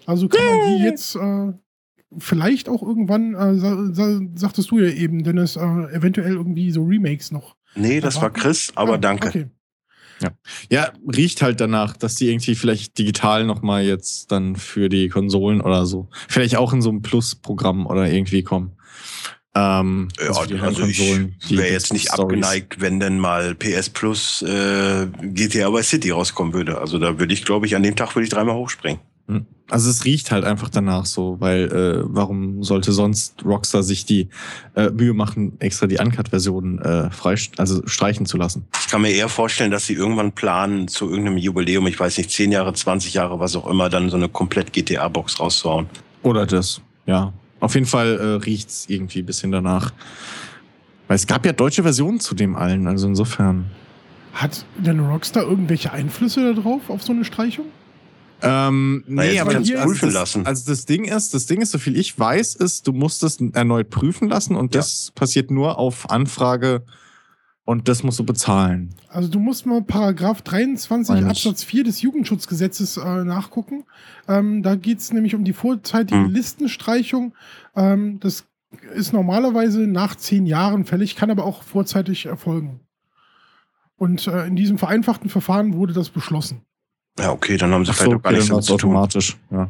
Also 0.06 0.28
kann 0.28 0.46
man 0.46 0.78
die 0.78 0.84
jetzt 0.84 1.16
äh, 1.16 1.54
vielleicht 2.18 2.70
auch 2.70 2.84
irgendwann, 2.84 3.34
äh, 3.34 3.56
sa 3.56 3.94
sa 3.94 4.20
sagtest 4.36 4.72
du 4.72 4.80
ja 4.80 4.90
eben, 4.90 5.24
Dennis, 5.24 5.56
äh, 5.56 5.62
eventuell 5.62 6.34
irgendwie 6.34 6.72
so 6.72 6.84
Remakes 6.84 7.32
noch. 7.32 7.56
Nee, 7.76 8.00
das 8.00 8.22
war 8.22 8.32
Chris, 8.32 8.72
aber 8.76 8.94
ah, 8.94 8.98
danke. 8.98 9.28
Okay. 9.28 9.46
Ja. 10.22 10.30
ja, 10.70 10.94
riecht 11.14 11.42
halt 11.42 11.60
danach, 11.60 11.98
dass 11.98 12.16
die 12.16 12.30
irgendwie 12.30 12.56
vielleicht 12.56 12.98
digital 12.98 13.46
nochmal 13.46 13.84
jetzt 13.84 14.32
dann 14.32 14.56
für 14.56 14.88
die 14.88 15.10
Konsolen 15.10 15.62
oder 15.62 15.86
so, 15.86 16.10
vielleicht 16.30 16.56
auch 16.56 16.74
in 16.74 16.82
so 16.82 16.90
ein 16.90 17.02
Plus-Programm 17.02 17.86
oder 17.86 18.10
irgendwie 18.10 18.44
kommen. 18.44 18.72
Ähm, 19.56 20.10
ja, 20.20 20.28
also, 20.28 20.46
die 20.46 20.60
also 20.60 20.84
ich 20.84 21.00
wäre 21.50 21.72
jetzt 21.72 21.94
nicht 21.94 22.08
Storys. 22.08 22.24
abgeneigt, 22.24 22.82
wenn 22.82 23.00
denn 23.00 23.20
mal 23.20 23.56
PS 23.56 23.90
Plus 23.90 24.42
äh, 24.42 25.08
GTA 25.22 25.70
by 25.70 25.82
City 25.82 26.12
rauskommen 26.12 26.54
würde. 26.54 26.78
Also 26.78 27.00
da 27.00 27.20
würde 27.20 27.34
ich, 27.34 27.46
glaube 27.46 27.66
ich, 27.66 27.76
an 27.76 27.84
dem 27.84 27.96
Tag 27.96 28.16
würde 28.16 28.26
ich 28.26 28.30
dreimal 28.30 28.56
hochspringen. 28.56 29.00
Hm. 29.28 29.46
Also 29.68 29.90
es 29.90 30.06
riecht 30.06 30.32
halt 30.32 30.44
einfach 30.44 30.70
danach 30.70 31.08
so, 31.08 31.38
weil 31.40 31.64
äh, 31.72 32.04
warum 32.06 32.62
sollte 32.62 32.92
sonst 32.92 33.44
Rockstar 33.44 33.82
sich 33.82 34.06
die 34.06 34.30
äh, 34.76 34.92
Mühe 34.92 35.14
machen, 35.14 35.54
extra 35.60 35.88
die 35.88 35.98
Uncut-Version 35.98 36.80
äh, 36.80 37.10
frei, 37.10 37.36
also 37.58 37.82
streichen 37.88 38.28
zu 38.28 38.38
lassen? 38.38 38.68
Ich 38.80 38.88
kann 38.88 39.02
mir 39.02 39.10
eher 39.10 39.28
vorstellen, 39.28 39.72
dass 39.72 39.88
sie 39.88 39.94
irgendwann 39.94 40.34
planen, 40.34 40.88
zu 40.88 41.10
irgendeinem 41.10 41.38
Jubiläum, 41.38 41.88
ich 41.88 42.00
weiß 42.00 42.20
nicht, 42.20 42.30
10 42.30 42.52
Jahre, 42.52 42.74
20 42.74 43.16
Jahre, 43.16 43.40
was 43.40 43.56
auch 43.56 43.68
immer, 43.68 43.90
dann 43.90 44.12
so 44.12 44.18
eine 44.18 44.30
komplett 44.30 44.72
GTA-Box 44.72 45.40
rauszuhauen. 45.40 45.88
Oder 46.22 46.46
das, 46.46 46.82
ja. 47.08 47.34
Auf 47.60 47.74
jeden 47.74 47.88
Fall 47.88 48.20
äh, 48.20 48.46
riecht's 48.46 48.86
irgendwie 48.88 49.20
ein 49.20 49.26
bisschen 49.26 49.52
danach. 49.52 49.92
Weil 51.08 51.16
es 51.16 51.26
gab 51.26 51.44
ja 51.44 51.54
deutsche 51.54 51.82
Versionen 51.82 52.20
zu 52.20 52.36
dem 52.36 52.56
allen, 52.56 52.86
also 52.86 53.08
insofern. 53.08 53.72
Hat 54.34 54.66
denn 54.78 55.00
Rockstar 55.00 55.44
irgendwelche 55.44 55.92
Einflüsse 55.92 56.54
darauf, 56.54 56.92
auf 56.92 57.02
so 57.02 57.14
eine 57.14 57.26
Streichung? 57.26 57.66
Ähm, 58.46 59.04
nee, 59.08 59.32
jetzt 59.34 59.42
aber 59.42 59.60
hier 59.60 59.78
prüfen 59.82 59.94
ist 59.94 60.04
das, 60.04 60.14
lassen. 60.14 60.46
Also 60.46 60.72
das 60.72 60.86
Ding 60.86 61.06
ist, 61.06 61.34
das 61.34 61.46
Ding 61.46 61.62
ist, 61.62 61.72
so 61.72 61.78
viel 61.80 61.98
ich 61.98 62.18
weiß, 62.18 62.56
ist, 62.56 62.88
du 62.88 62.94
musst 62.94 63.24
es 63.24 63.40
erneut 63.54 63.90
prüfen 63.90 64.30
lassen 64.30 64.56
und 64.56 64.74
Ja. 64.76 64.82
das 64.82 65.12
passiert 65.16 65.52
nur 65.52 65.78
auf 65.80 66.10
Anfrage 66.10 66.84
und 67.64 67.88
das 67.88 68.04
musst 68.04 68.20
du 68.20 68.24
bezahlen. 68.24 68.94
Also 69.10 69.28
du 69.30 69.40
musst 69.40 69.66
mal 69.66 69.82
Paragraph 69.82 70.42
23 70.44 71.16
Meine. 71.16 71.30
Absatz 71.30 71.64
4 71.64 71.84
des 71.84 72.02
Jugendschutzgesetzes 72.02 72.98
äh, 72.98 73.24
nachgucken. 73.24 73.86
Ähm, 74.28 74.62
da 74.62 74.76
geht 74.76 75.00
es 75.00 75.12
nämlich 75.12 75.34
um 75.34 75.44
die 75.44 75.54
vorzeitige 75.54 76.26
Hm. 76.26 76.32
Listenstreichung. 76.32 77.34
Ähm, 77.76 78.20
das 78.20 78.46
ist 78.94 79.14
normalerweise 79.14 79.88
nach 79.88 80.16
zehn 80.16 80.46
Jahren 80.46 80.86
fällig, 80.86 81.16
kann 81.16 81.32
aber 81.32 81.46
auch 81.46 81.64
vorzeitig 81.64 82.26
erfolgen. 82.28 82.82
Und 83.98 84.28
äh, 84.28 84.46
in 84.46 84.56
diesem 84.56 84.78
vereinfachten 84.78 85.30
Verfahren 85.30 85.74
wurde 85.74 85.94
das 85.94 86.10
beschlossen. 86.10 86.62
Ja, 87.18 87.32
okay, 87.32 87.58
dann 87.58 87.72
haben 87.72 87.86
sie 87.86 87.92
Ach 87.92 87.96
vielleicht 87.96 88.12
so, 88.12 88.18
auch 88.18 88.22
gar 88.22 88.32
okay, 88.32 88.38
nichts 88.38 88.50
damit 88.50 88.58
war's 88.58 88.66
zu 88.66 88.78
tun. 88.78 88.92
automatisch. 88.92 89.38
Ja. 89.52 89.70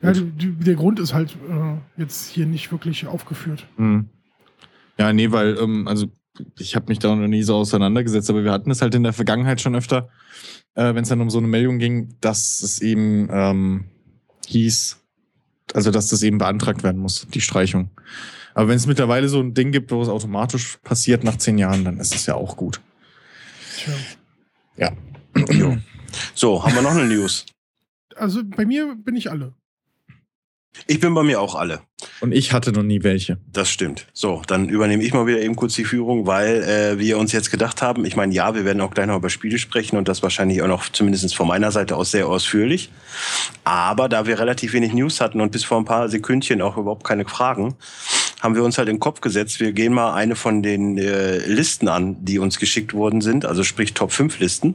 Ja, 0.00 0.12
die, 0.12 0.24
die, 0.30 0.52
der 0.52 0.74
Grund 0.74 1.00
ist 1.00 1.12
halt 1.12 1.36
äh, 1.48 2.00
jetzt 2.00 2.28
hier 2.30 2.46
nicht 2.46 2.70
wirklich 2.70 3.06
aufgeführt. 3.06 3.66
Hm. 3.76 4.08
Ja, 4.96 5.12
nee, 5.12 5.30
weil, 5.32 5.58
ähm, 5.58 5.88
also 5.88 6.06
ich 6.58 6.76
habe 6.76 6.86
mich 6.88 7.00
da 7.00 7.14
noch 7.14 7.26
nie 7.26 7.42
so 7.42 7.56
auseinandergesetzt, 7.56 8.30
aber 8.30 8.44
wir 8.44 8.52
hatten 8.52 8.70
es 8.70 8.80
halt 8.80 8.94
in 8.94 9.02
der 9.02 9.12
Vergangenheit 9.12 9.60
schon 9.60 9.74
öfter, 9.74 10.08
äh, 10.74 10.94
wenn 10.94 11.02
es 11.02 11.08
dann 11.08 11.20
um 11.20 11.30
so 11.30 11.38
eine 11.38 11.48
Meldung 11.48 11.78
ging, 11.78 12.14
dass 12.20 12.62
es 12.62 12.80
eben 12.80 13.28
ähm, 13.32 13.84
hieß, 14.46 14.98
also 15.74 15.90
dass 15.90 16.08
das 16.08 16.22
eben 16.22 16.38
beantragt 16.38 16.84
werden 16.84 17.00
muss, 17.00 17.26
die 17.32 17.40
Streichung. 17.40 17.90
Aber 18.54 18.68
wenn 18.68 18.76
es 18.76 18.86
mittlerweile 18.86 19.28
so 19.28 19.40
ein 19.40 19.54
Ding 19.54 19.72
gibt, 19.72 19.90
wo 19.90 20.00
es 20.00 20.08
automatisch 20.08 20.78
passiert 20.82 21.24
nach 21.24 21.36
zehn 21.36 21.58
Jahren, 21.58 21.84
dann 21.84 21.98
ist 21.98 22.14
es 22.14 22.26
ja 22.26 22.34
auch 22.34 22.56
gut. 22.56 22.80
Tja. 24.76 24.92
Jo. 25.50 25.76
So, 26.34 26.64
haben 26.64 26.74
wir 26.74 26.82
noch 26.82 26.92
eine 26.92 27.06
News? 27.06 27.46
Also 28.16 28.42
bei 28.44 28.64
mir 28.64 28.96
bin 28.96 29.16
ich 29.16 29.30
alle. 29.30 29.54
Ich 30.86 31.00
bin 31.00 31.12
bei 31.14 31.22
mir 31.22 31.40
auch 31.40 31.54
alle. 31.54 31.80
Und 32.20 32.32
ich 32.32 32.52
hatte 32.52 32.70
noch 32.72 32.82
nie 32.82 33.02
welche. 33.02 33.38
Das 33.52 33.68
stimmt. 33.68 34.06
So, 34.12 34.42
dann 34.46 34.68
übernehme 34.68 35.02
ich 35.02 35.12
mal 35.12 35.26
wieder 35.26 35.40
eben 35.40 35.56
kurz 35.56 35.74
die 35.74 35.84
Führung, 35.84 36.26
weil 36.26 36.62
äh, 36.62 36.98
wir 36.98 37.18
uns 37.18 37.32
jetzt 37.32 37.50
gedacht 37.50 37.82
haben, 37.82 38.04
ich 38.04 38.14
meine, 38.14 38.32
ja, 38.32 38.54
wir 38.54 38.64
werden 38.64 38.80
auch 38.80 38.92
gleich 38.92 39.06
noch 39.06 39.16
über 39.16 39.30
Spiele 39.30 39.58
sprechen 39.58 39.96
und 39.96 40.06
das 40.06 40.22
wahrscheinlich 40.22 40.62
auch 40.62 40.68
noch 40.68 40.88
zumindest 40.88 41.34
von 41.34 41.48
meiner 41.48 41.72
Seite 41.72 41.96
aus 41.96 42.12
sehr 42.12 42.28
ausführlich. 42.28 42.90
Aber 43.64 44.08
da 44.08 44.26
wir 44.26 44.38
relativ 44.38 44.72
wenig 44.72 44.92
News 44.92 45.20
hatten 45.20 45.40
und 45.40 45.50
bis 45.50 45.64
vor 45.64 45.78
ein 45.78 45.84
paar 45.84 46.08
Sekündchen 46.08 46.62
auch 46.62 46.76
überhaupt 46.76 47.04
keine 47.04 47.26
Fragen, 47.26 47.74
haben 48.40 48.54
wir 48.54 48.62
uns 48.64 48.78
halt 48.78 48.88
in 48.88 48.96
den 48.96 49.00
Kopf 49.00 49.20
gesetzt, 49.20 49.58
wir 49.60 49.72
gehen 49.72 49.92
mal 49.92 50.14
eine 50.14 50.36
von 50.36 50.62
den 50.62 50.96
äh, 50.98 51.38
Listen 51.46 51.88
an, 51.88 52.24
die 52.24 52.38
uns 52.38 52.58
geschickt 52.58 52.94
worden 52.94 53.20
sind, 53.20 53.44
also 53.44 53.64
sprich 53.64 53.94
Top 53.94 54.12
5 54.12 54.38
Listen. 54.38 54.74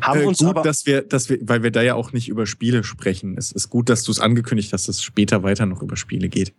Haben 0.00 0.20
Äh, 0.22 0.24
uns 0.26 0.38
gut, 0.38 0.48
aber 0.48 0.62
dass 0.62 0.84
wir, 0.86 1.02
dass 1.02 1.28
wir, 1.28 1.38
weil 1.42 1.62
wir 1.62 1.70
da 1.70 1.82
ja 1.82 1.94
auch 1.94 2.12
nicht 2.12 2.28
über 2.28 2.46
Spiele 2.46 2.82
sprechen. 2.84 3.36
Es 3.38 3.52
ist 3.52 3.70
gut, 3.70 3.88
dass 3.88 4.02
du 4.02 4.10
es 4.10 4.20
angekündigt 4.20 4.72
hast, 4.72 4.88
dass 4.88 4.96
es 4.96 5.02
später 5.02 5.42
weiter 5.42 5.66
noch 5.66 5.82
über 5.82 5.96
Spiele 5.96 6.28
geht. 6.28 6.52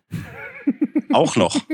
auch 1.11 1.35
noch. 1.35 1.59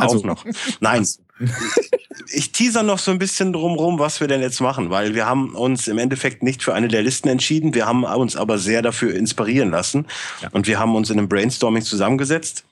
Also- 0.00 0.18
auch 0.20 0.24
noch. 0.24 0.44
Nein, 0.80 1.04
ich 2.32 2.52
teaser 2.52 2.82
noch 2.84 2.98
so 3.00 3.10
ein 3.10 3.18
bisschen 3.18 3.52
drumrum, 3.52 3.98
was 3.98 4.20
wir 4.20 4.28
denn 4.28 4.40
jetzt 4.40 4.60
machen, 4.60 4.90
weil 4.90 5.14
wir 5.14 5.26
haben 5.26 5.54
uns 5.56 5.88
im 5.88 5.98
Endeffekt 5.98 6.42
nicht 6.42 6.62
für 6.62 6.72
eine 6.74 6.86
der 6.88 7.02
Listen 7.02 7.28
entschieden. 7.28 7.74
Wir 7.74 7.86
haben 7.86 8.04
uns 8.04 8.36
aber 8.36 8.58
sehr 8.58 8.80
dafür 8.82 9.14
inspirieren 9.14 9.70
lassen. 9.70 10.06
Ja. 10.40 10.48
Und 10.52 10.66
wir 10.68 10.78
haben 10.78 10.94
uns 10.94 11.10
in 11.10 11.18
einem 11.18 11.28
Brainstorming 11.28 11.82
zusammengesetzt 11.82 12.64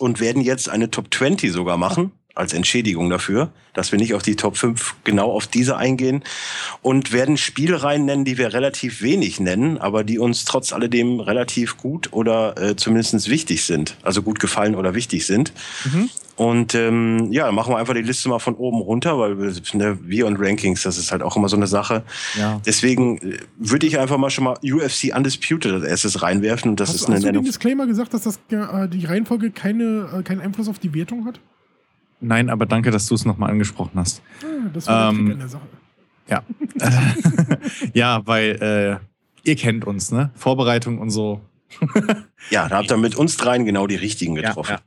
und 0.00 0.20
werden 0.20 0.42
jetzt 0.42 0.68
eine 0.68 0.90
Top 0.90 1.12
20 1.12 1.52
sogar 1.52 1.76
machen, 1.76 2.12
als 2.34 2.52
Entschädigung 2.52 3.10
dafür, 3.10 3.50
dass 3.72 3.92
wir 3.92 3.98
nicht 3.98 4.14
auf 4.14 4.22
die 4.22 4.36
Top 4.36 4.56
5 4.56 4.96
genau 5.04 5.30
auf 5.30 5.46
diese 5.46 5.76
eingehen 5.76 6.22
und 6.82 7.12
werden 7.12 7.36
Spielreihen 7.36 8.04
nennen, 8.04 8.24
die 8.24 8.38
wir 8.38 8.52
relativ 8.52 9.02
wenig 9.02 9.40
nennen, 9.40 9.78
aber 9.78 10.04
die 10.04 10.18
uns 10.18 10.44
trotz 10.44 10.72
alledem 10.72 11.20
relativ 11.20 11.76
gut 11.76 12.12
oder 12.12 12.60
äh, 12.60 12.76
zumindest 12.76 13.28
wichtig 13.28 13.64
sind. 13.64 13.96
Also 14.02 14.22
gut 14.22 14.40
gefallen 14.40 14.74
oder 14.74 14.94
wichtig 14.94 15.26
sind. 15.26 15.52
Mhm. 15.84 16.10
Und 16.40 16.74
ähm, 16.74 17.30
ja, 17.32 17.52
machen 17.52 17.74
wir 17.74 17.76
einfach 17.76 17.92
die 17.92 18.00
Liste 18.00 18.30
mal 18.30 18.38
von 18.38 18.54
oben 18.54 18.80
runter, 18.80 19.18
weil 19.18 19.38
wir, 19.38 19.52
ne, 19.74 19.98
wir 20.00 20.26
und 20.26 20.38
Rankings, 20.38 20.82
das 20.84 20.96
ist 20.96 21.12
halt 21.12 21.20
auch 21.20 21.36
immer 21.36 21.50
so 21.50 21.56
eine 21.56 21.66
Sache. 21.66 22.02
Ja. 22.38 22.62
Deswegen 22.64 23.18
äh, 23.18 23.38
würde 23.58 23.86
ich 23.86 23.98
einfach 23.98 24.16
mal 24.16 24.30
schon 24.30 24.44
mal 24.44 24.56
UFC 24.62 25.14
Undisputed 25.14 25.70
als 25.70 25.84
erstes 25.84 26.22
reinwerfen 26.22 26.70
und 26.70 26.80
das 26.80 26.88
hast 26.88 26.94
ist 26.94 27.02
hast 27.02 27.10
eine 27.10 27.20
du 27.20 27.32
den. 27.32 27.44
Disclaimer 27.44 27.86
gesagt, 27.86 28.14
dass 28.14 28.22
das, 28.22 28.40
äh, 28.48 28.88
die 28.88 29.04
Reihenfolge 29.04 29.50
keine, 29.50 30.08
äh, 30.18 30.22
keinen 30.22 30.40
Einfluss 30.40 30.68
auf 30.68 30.78
die 30.78 30.94
Wertung 30.94 31.26
hat? 31.26 31.40
Nein, 32.20 32.50
aber 32.50 32.66
danke, 32.66 32.90
dass 32.90 33.06
du 33.06 33.14
es 33.14 33.24
nochmal 33.24 33.50
angesprochen 33.50 33.92
hast. 33.98 34.22
Ah, 34.42 34.68
das 34.72 34.86
war 34.86 35.10
Ähm, 35.10 35.38
der 35.38 35.48
Sache. 35.48 35.66
ja, 37.94 38.20
weil 38.26 39.00
äh, 39.44 39.48
ihr 39.48 39.56
kennt 39.56 39.84
uns, 39.86 40.12
ne? 40.12 40.30
Vorbereitung 40.34 40.98
und 40.98 41.10
so. 41.10 41.40
Ja, 42.50 42.68
da 42.68 42.78
habt 42.78 42.90
ihr 42.90 42.96
mit 42.96 43.14
uns 43.14 43.36
dreien 43.36 43.64
genau 43.64 43.86
die 43.86 43.94
richtigen 43.96 44.34
getroffen. 44.34 44.72
Ja, 44.72 44.80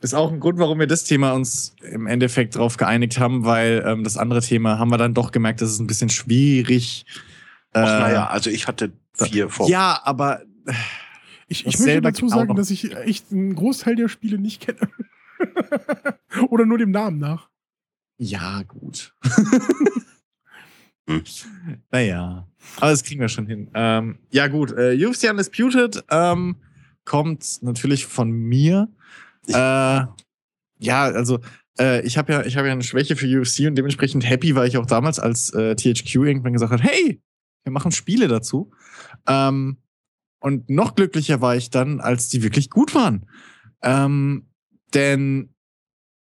Ist 0.00 0.14
auch 0.14 0.32
ein 0.32 0.40
Grund, 0.40 0.58
warum 0.58 0.78
wir 0.78 0.86
das 0.86 1.04
Thema 1.04 1.32
uns 1.32 1.74
im 1.82 2.06
Endeffekt 2.06 2.56
drauf 2.56 2.76
geeinigt 2.76 3.18
haben, 3.18 3.44
weil 3.44 3.82
ähm, 3.86 4.02
das 4.04 4.16
andere 4.16 4.40
Thema 4.40 4.78
haben 4.78 4.90
wir 4.90 4.98
dann 4.98 5.12
doch 5.12 5.30
gemerkt, 5.32 5.60
das 5.60 5.70
ist 5.70 5.80
ein 5.80 5.86
bisschen 5.86 6.08
schwierig. 6.10 7.04
Ach, 7.72 7.80
Äh, 7.82 8.00
naja, 8.00 8.26
also 8.28 8.50
ich 8.50 8.66
hatte 8.68 8.92
vier 9.14 9.48
vor. 9.50 9.68
Ja, 9.68 10.00
aber 10.04 10.42
Ich, 11.48 11.64
das 11.64 11.74
ich 11.74 11.80
möchte 11.80 12.00
dazu 12.00 12.28
sagen, 12.28 12.54
dass 12.56 12.70
ich 12.70 12.94
echt 12.96 13.30
einen 13.30 13.54
Großteil 13.54 13.96
der 13.96 14.08
Spiele 14.08 14.38
nicht 14.38 14.62
kenne. 14.64 14.78
Oder 16.50 16.66
nur 16.66 16.78
dem 16.78 16.90
Namen 16.90 17.18
nach. 17.18 17.50
ja, 18.18 18.62
gut. 18.62 19.14
Hm. 21.08 21.22
Naja, 21.90 22.46
aber 22.76 22.90
das 22.90 23.02
kriegen 23.02 23.20
wir 23.20 23.28
schon 23.28 23.46
hin. 23.46 23.68
Ähm, 23.74 24.20
ja, 24.30 24.46
gut. 24.46 24.72
Äh, 24.72 25.04
UFC 25.04 25.28
Undisputed 25.28 26.04
ähm, 26.10 26.56
kommt 27.04 27.60
natürlich 27.62 28.06
von 28.06 28.30
mir. 28.30 28.88
Äh, 29.48 29.52
ja, 30.78 31.04
also 31.04 31.40
äh, 31.78 32.06
ich 32.06 32.16
habe 32.18 32.32
ja, 32.32 32.44
ich 32.44 32.56
habe 32.56 32.68
ja 32.68 32.72
eine 32.72 32.82
Schwäche 32.82 33.16
für 33.16 33.26
UFC 33.26 33.66
und 33.66 33.74
dementsprechend 33.74 34.28
happy 34.28 34.54
war 34.54 34.66
ich 34.66 34.76
auch 34.76 34.86
damals, 34.86 35.18
als 35.18 35.52
äh, 35.54 35.74
THQ 35.74 36.14
irgendwann 36.16 36.52
gesagt 36.52 36.72
hat, 36.72 36.82
hey, 36.82 37.20
wir 37.64 37.72
machen 37.72 37.92
Spiele 37.92 38.28
dazu. 38.28 38.70
Ähm, 39.26 39.78
und 40.40 40.70
noch 40.70 40.94
glücklicher 40.94 41.40
war 41.40 41.56
ich 41.56 41.70
dann, 41.70 42.00
als 42.00 42.28
die 42.28 42.42
wirklich 42.42 42.70
gut 42.70 42.94
waren. 42.94 43.26
Ähm, 43.82 44.48
denn 44.94 45.50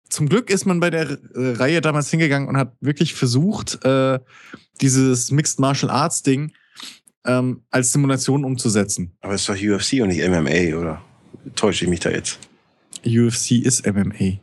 zum 0.09 0.29
Glück 0.29 0.51
ist 0.51 0.65
man 0.65 0.81
bei 0.81 0.91
der 0.91 1.11
äh, 1.11 1.19
Reihe 1.35 1.81
damals 1.81 2.11
hingegangen 2.11 2.49
und 2.49 2.57
hat 2.57 2.75
wirklich 2.81 3.15
versucht, 3.15 3.85
äh, 3.85 4.19
dieses 4.81 5.31
Mixed 5.31 5.61
Martial 5.61 5.91
Arts 5.91 6.23
Ding 6.23 6.53
ähm, 7.25 7.63
als 7.71 7.93
Simulation 7.93 8.45
umzusetzen. 8.45 9.13
Aber 9.21 9.35
es 9.35 9.43
ist 9.43 9.49
doch 9.49 9.55
UFC 9.55 10.01
und 10.03 10.09
nicht 10.09 10.27
MMA, 10.27 10.79
oder? 10.79 11.03
Täusche 11.55 11.85
ich 11.85 11.91
mich 11.91 12.01
da 12.01 12.11
jetzt? 12.11 12.39
UFC 13.05 13.53
ist 13.53 13.87
MMA. 13.87 14.39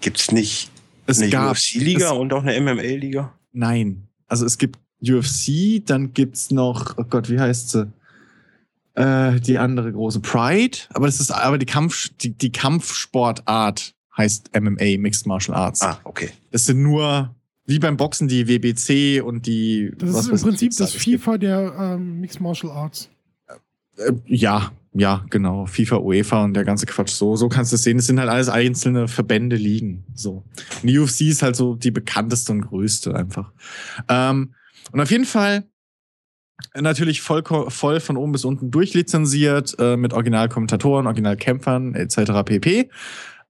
Gibt's 0.00 0.32
nicht 0.32 0.70
Es 1.06 1.20
eine 1.20 1.30
gab 1.30 1.56
UFC-Liga 1.56 2.12
es- 2.12 2.18
und 2.18 2.32
auch 2.32 2.42
eine 2.42 2.58
MMA-Liga? 2.60 3.32
Nein. 3.52 4.08
Also 4.26 4.46
es 4.46 4.58
gibt 4.58 4.78
UFC, 5.02 5.84
dann 5.84 6.12
gibt's 6.12 6.50
noch, 6.50 6.96
oh 6.96 7.04
Gott, 7.04 7.28
wie 7.28 7.40
heißt 7.40 7.70
sie? 7.70 7.92
Äh, 9.00 9.40
die 9.40 9.58
andere 9.58 9.92
große 9.92 10.20
Pride, 10.20 10.78
aber 10.90 11.06
das 11.06 11.20
ist 11.20 11.30
aber 11.30 11.58
die 11.58 11.66
Kampf 11.66 12.10
die, 12.20 12.36
die 12.36 12.52
Kampfsportart 12.52 13.94
heißt 14.16 14.50
MMA 14.60 14.98
Mixed 14.98 15.26
Martial 15.26 15.56
Arts. 15.56 15.82
Ah, 15.82 16.00
okay. 16.04 16.30
Das 16.50 16.66
sind 16.66 16.82
nur 16.82 17.34
wie 17.66 17.78
beim 17.78 17.96
Boxen 17.96 18.28
die 18.28 18.48
WBC 18.48 19.22
und 19.22 19.46
die 19.46 19.92
Das 19.96 20.12
was 20.12 20.26
ist 20.26 20.42
im 20.42 20.48
Prinzip 20.48 20.70
das 20.72 20.80
alles 20.92 21.04
gibt. 21.04 21.22
FIFA 21.22 21.38
der 21.38 21.74
ähm, 21.78 22.20
Mixed 22.20 22.40
Martial 22.40 22.72
Arts. 22.72 23.08
Äh, 23.96 24.12
ja, 24.26 24.72
ja, 24.92 25.24
genau. 25.30 25.66
FIFA, 25.66 25.98
UEFA 25.98 26.44
und 26.44 26.54
der 26.54 26.64
ganze 26.64 26.86
Quatsch. 26.86 27.12
So, 27.12 27.36
so 27.36 27.48
kannst 27.48 27.72
du 27.72 27.76
es 27.76 27.82
sehen. 27.84 27.98
Es 27.98 28.06
sind 28.06 28.18
halt 28.18 28.28
alles 28.28 28.48
einzelne 28.48 29.06
Verbände 29.06 29.56
liegen. 29.56 30.04
So. 30.14 30.44
Und 30.82 30.88
die 30.88 30.98
UFC 30.98 31.22
ist 31.22 31.42
halt 31.42 31.54
so 31.54 31.76
die 31.76 31.92
bekannteste 31.92 32.52
und 32.52 32.62
größte 32.62 33.14
einfach. 33.14 33.52
Ähm, 34.08 34.54
und 34.90 35.00
auf 35.00 35.10
jeden 35.10 35.26
Fall 35.26 35.69
natürlich 36.74 37.22
voll, 37.22 37.42
voll 37.68 38.00
von 38.00 38.16
oben 38.16 38.32
bis 38.32 38.44
unten 38.44 38.70
durchlizenziert, 38.70 39.76
äh, 39.78 39.96
mit 39.96 40.12
Originalkommentatoren, 40.12 41.06
Originalkämpfern 41.06 41.94
etc. 41.94 42.44
pp. 42.44 42.90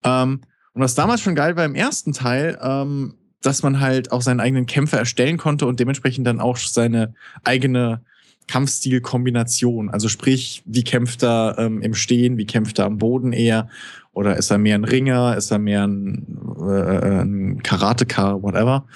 Ähm, 0.05 0.41
und 0.73 0.83
was 0.83 0.95
damals 0.95 1.21
schon 1.21 1.35
geil 1.35 1.57
war 1.57 1.65
im 1.65 1.75
ersten 1.75 2.13
Teil, 2.13 2.59
ähm, 2.63 3.15
dass 3.43 3.63
man 3.63 3.81
halt 3.81 4.13
auch 4.13 4.23
seinen 4.23 4.41
eigenen 4.41 4.67
Kämpfer 4.67 4.99
erstellen 4.99 5.39
konnte 5.39 5.67
und 5.67 5.81
dementsprechend 5.81 6.27
dann 6.27 6.41
auch 6.41 6.57
seine 6.57 7.15
eigene 7.45 8.03
Kampfstil-Kombination. 8.47 9.91
Also 9.91 10.09
sprich, 10.09 10.63
wie 10.67 10.85
kämpft 10.85 11.23
er 11.23 11.57
ähm, 11.59 11.83
im 11.83 11.95
Stehen, 11.95 12.37
wie 12.37 12.47
kämpft 12.47 12.79
er 12.79 12.87
am 12.87 12.99
Boden 12.99 13.33
eher? 13.33 13.69
Oder 14.13 14.37
ist 14.37 14.51
er 14.51 14.59
mehr 14.59 14.75
ein 14.75 14.85
Ringer? 14.85 15.37
Ist 15.37 15.53
er 15.53 15.59
mehr 15.59 15.87
ein, 15.87 16.27
äh, 16.61 17.23
ein 17.23 17.63
Karateka, 17.63 18.43
whatever? 18.43 18.87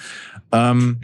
Ähm, 0.51 0.97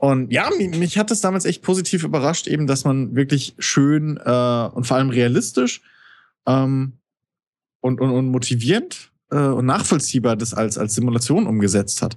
und 0.00 0.32
ja, 0.32 0.48
mich, 0.58 0.96
hat 0.96 1.10
es 1.10 1.20
damals 1.20 1.44
echt 1.44 1.60
positiv 1.60 2.04
überrascht, 2.04 2.46
eben, 2.46 2.66
dass 2.66 2.84
man 2.84 3.14
wirklich 3.14 3.54
schön 3.58 4.16
äh, 4.16 4.68
und 4.72 4.86
vor 4.86 4.96
allem 4.96 5.10
realistisch 5.10 5.82
ähm, 6.46 6.94
und, 7.80 8.00
und, 8.00 8.10
und 8.10 8.28
motivierend 8.28 9.12
äh, 9.30 9.36
und 9.36 9.66
nachvollziehbar 9.66 10.36
das 10.36 10.54
als, 10.54 10.78
als 10.78 10.94
Simulation 10.94 11.46
umgesetzt 11.46 12.00
hat. 12.00 12.16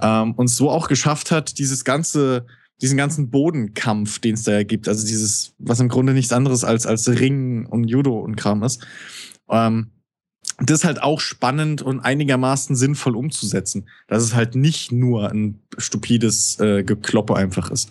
Ähm, 0.00 0.32
und 0.32 0.48
so 0.48 0.70
auch 0.70 0.88
geschafft 0.88 1.30
hat, 1.30 1.58
dieses 1.58 1.84
ganze, 1.84 2.46
diesen 2.80 2.96
ganzen 2.96 3.28
Bodenkampf, 3.28 4.18
den 4.20 4.32
es 4.32 4.44
da 4.44 4.62
gibt, 4.62 4.88
also 4.88 5.06
dieses, 5.06 5.52
was 5.58 5.78
im 5.78 5.90
Grunde 5.90 6.14
nichts 6.14 6.32
anderes 6.32 6.64
als, 6.64 6.86
als 6.86 7.06
Ring 7.06 7.66
und 7.66 7.84
Judo 7.84 8.18
und 8.18 8.36
Kram 8.36 8.62
ist, 8.62 8.86
ähm, 9.50 9.90
das 10.60 10.84
halt 10.84 11.02
auch 11.02 11.20
spannend 11.20 11.82
und 11.82 12.00
einigermaßen 12.00 12.76
sinnvoll 12.76 13.16
umzusetzen. 13.16 13.88
Dass 14.08 14.22
es 14.22 14.34
halt 14.34 14.54
nicht 14.54 14.92
nur 14.92 15.30
ein 15.30 15.60
stupides 15.78 16.58
äh, 16.60 16.84
Gekloppe 16.84 17.34
einfach 17.36 17.70
ist. 17.70 17.90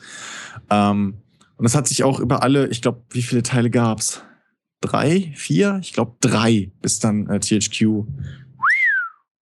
Ähm, 0.70 1.16
und 1.58 1.64
das 1.64 1.76
hat 1.76 1.88
sich 1.88 2.04
auch 2.04 2.20
über 2.20 2.44
alle, 2.44 2.68
ich 2.68 2.82
glaube, 2.82 3.04
wie 3.10 3.22
viele 3.22 3.44
Teile 3.44 3.70
gab's? 3.70 4.24
Drei, 4.82 5.34
vier? 5.36 5.80
Ich 5.82 5.94
glaube 5.94 6.16
drei, 6.22 6.72
bis 6.82 7.00
dann 7.00 7.28
äh, 7.28 7.40
THQ 7.40 8.06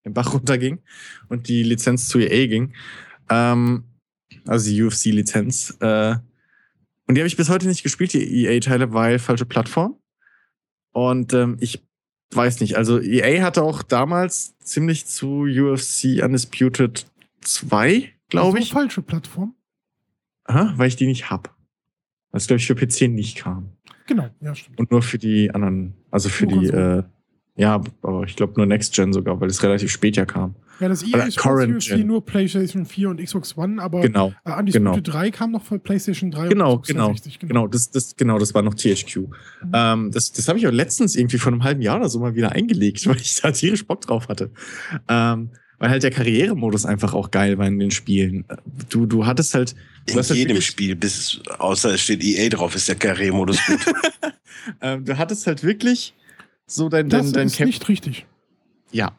im 0.05 0.15
Bach 0.15 0.33
runterging 0.33 0.79
und 1.29 1.49
die 1.49 1.63
Lizenz 1.63 2.09
zu 2.09 2.19
EA 2.19 2.47
ging. 2.47 2.73
Ähm, 3.29 3.85
also 4.47 4.71
die 4.71 4.83
UFC-Lizenz. 4.83 5.77
Äh, 5.81 6.17
und 7.07 7.15
die 7.15 7.21
habe 7.21 7.29
ich 7.29 7.37
bis 7.37 7.51
heute 7.51 7.67
nicht 7.69 7.83
gespielt, 7.83 8.13
die 8.13 8.45
EA-Teile, 8.45 8.93
weil 8.93 9.19
falsche 9.19 9.45
Plattform. 9.45 9.99
Und 10.93 11.33
ähm, 11.35 11.57
ich 11.61 11.88
weiß 12.33 12.61
nicht, 12.61 12.77
also 12.77 13.01
EA 13.01 13.43
hatte 13.43 13.63
auch 13.63 13.83
damals 13.83 14.57
ziemlich 14.59 15.07
zu 15.07 15.45
UFC 15.45 16.23
Undisputed 16.23 17.07
2, 17.41 18.13
glaube 18.29 18.59
ich. 18.59 18.73
falsche 18.73 19.03
Plattform. 19.03 19.55
Aha, 20.45 20.73
weil 20.77 20.89
ich 20.89 20.97
die 20.97 21.07
nicht 21.07 21.31
hab. 21.31 21.55
Was, 22.31 22.47
glaube 22.47 22.59
ich, 22.59 22.67
für 22.67 22.75
PC 22.75 23.09
nicht 23.09 23.39
kam. 23.39 23.73
Genau, 24.07 24.29
ja, 24.41 24.55
stimmt. 24.55 24.79
Und 24.79 24.91
nur 24.91 25.03
für 25.03 25.19
die 25.19 25.51
anderen, 25.51 25.95
also 26.11 26.29
für 26.29 26.47
die, 26.47 26.67
äh, 26.67 27.03
ja, 27.57 27.83
aber 28.03 28.25
ich 28.25 28.37
glaube 28.37 28.55
nur 28.57 28.67
Next 28.67 28.95
Gen 28.95 29.13
sogar, 29.13 29.41
weil 29.41 29.49
es 29.49 29.63
relativ 29.63 29.91
spät 29.91 30.17
ja 30.17 30.25
kam. 30.25 30.55
Ja, 30.81 30.89
das 30.89 31.03
EA 31.03 31.25
ist 31.25 31.45
UFC 31.45 31.99
nur 32.05 32.25
PlayStation 32.25 32.87
4 32.87 33.11
und 33.11 33.23
Xbox 33.23 33.57
One, 33.57 33.83
aber 33.83 34.01
genau, 34.01 34.33
äh, 34.45 34.53
Undisputed 34.59 35.05
genau. 35.05 35.19
3 35.19 35.31
kam 35.31 35.51
noch 35.51 35.65
für 35.65 35.79
PlayStation 35.79 36.31
3 36.31 36.49
genau, 36.49 36.75
und 36.75 36.83
Xbox 36.83 36.89
genau, 36.89 37.07
360. 37.07 37.39
Genau, 37.41 37.49
genau, 37.49 37.67
das, 37.67 37.91
das, 37.91 38.17
genau, 38.17 38.39
das 38.39 38.55
war 38.55 38.63
noch 38.63 38.75
THQ. 38.75 39.17
Mhm. 39.17 39.29
Ähm, 39.73 40.11
das 40.13 40.33
das 40.33 40.47
habe 40.49 40.59
ich 40.59 40.67
auch 40.67 40.73
letztens 40.73 41.17
irgendwie 41.17 41.39
vor 41.39 41.53
einem 41.53 41.65
halben 41.65 41.83
Jahr 41.83 41.97
oder 41.97 42.09
so 42.09 42.21
mal 42.21 42.35
wieder 42.35 42.53
eingelegt, 42.53 43.07
weil 43.09 43.17
ich 43.17 43.41
da 43.41 43.51
tierisch 43.51 43.87
Bock 43.87 44.03
drauf 44.03 44.29
hatte. 44.29 44.51
Ähm, 45.09 45.51
weil 45.79 45.91
halt 45.91 46.03
der 46.03 46.11
Karrieremodus 46.11 46.87
einfach 46.87 47.15
auch 47.15 47.31
geil 47.31 47.57
war 47.59 47.67
in 47.67 47.79
den 47.79 47.91
Spielen. 47.91 48.45
Du, 48.89 49.07
du 49.07 49.27
hattest 49.27 49.55
halt. 49.55 49.75
Du 50.07 50.13
in 50.13 50.19
hast 50.19 50.31
jedem 50.31 50.57
halt 50.57 50.65
Spiel, 50.65 50.97
bis, 50.97 51.41
außer 51.59 51.95
es 51.95 52.01
steht 52.01 52.23
EA 52.23 52.49
drauf, 52.49 52.75
ist 52.75 52.89
der 52.89 52.97
Karrieremodus 52.97 53.59
gut. 53.65 53.81
ähm, 54.81 55.05
du 55.05 55.17
hattest 55.17 55.47
halt 55.47 55.63
wirklich 55.63 56.15
so 56.67 56.89
dein, 56.89 57.09
dein, 57.09 57.23
das 57.23 57.33
dein 57.33 57.47
ist 57.47 57.57
Camp 57.57 57.69
nicht 57.69 57.89
richtig. 57.89 58.27
Ja, 58.91 59.19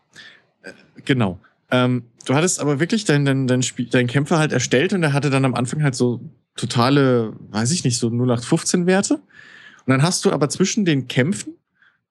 äh, 0.63 0.71
genau. 1.05 1.39
Ähm, 1.71 2.03
du 2.25 2.35
hattest 2.35 2.59
aber 2.59 2.79
wirklich 2.79 3.05
deinen 3.05 3.25
dein, 3.25 3.47
dein 3.47 3.63
Spiel, 3.63 3.87
dein 3.89 4.07
Kämpfer 4.07 4.39
halt 4.39 4.51
erstellt 4.51 4.93
und 4.93 5.03
er 5.03 5.13
hatte 5.13 5.29
dann 5.29 5.45
am 5.45 5.55
Anfang 5.55 5.83
halt 5.83 5.95
so 5.95 6.21
totale, 6.55 7.33
weiß 7.49 7.71
ich 7.71 7.83
nicht, 7.83 7.97
so 7.97 8.07
0815 8.07 8.85
Werte. 8.85 9.15
Und 9.15 9.87
dann 9.87 10.01
hast 10.01 10.25
du 10.25 10.31
aber 10.31 10.49
zwischen 10.49 10.85
den 10.85 11.07
Kämpfen, 11.07 11.55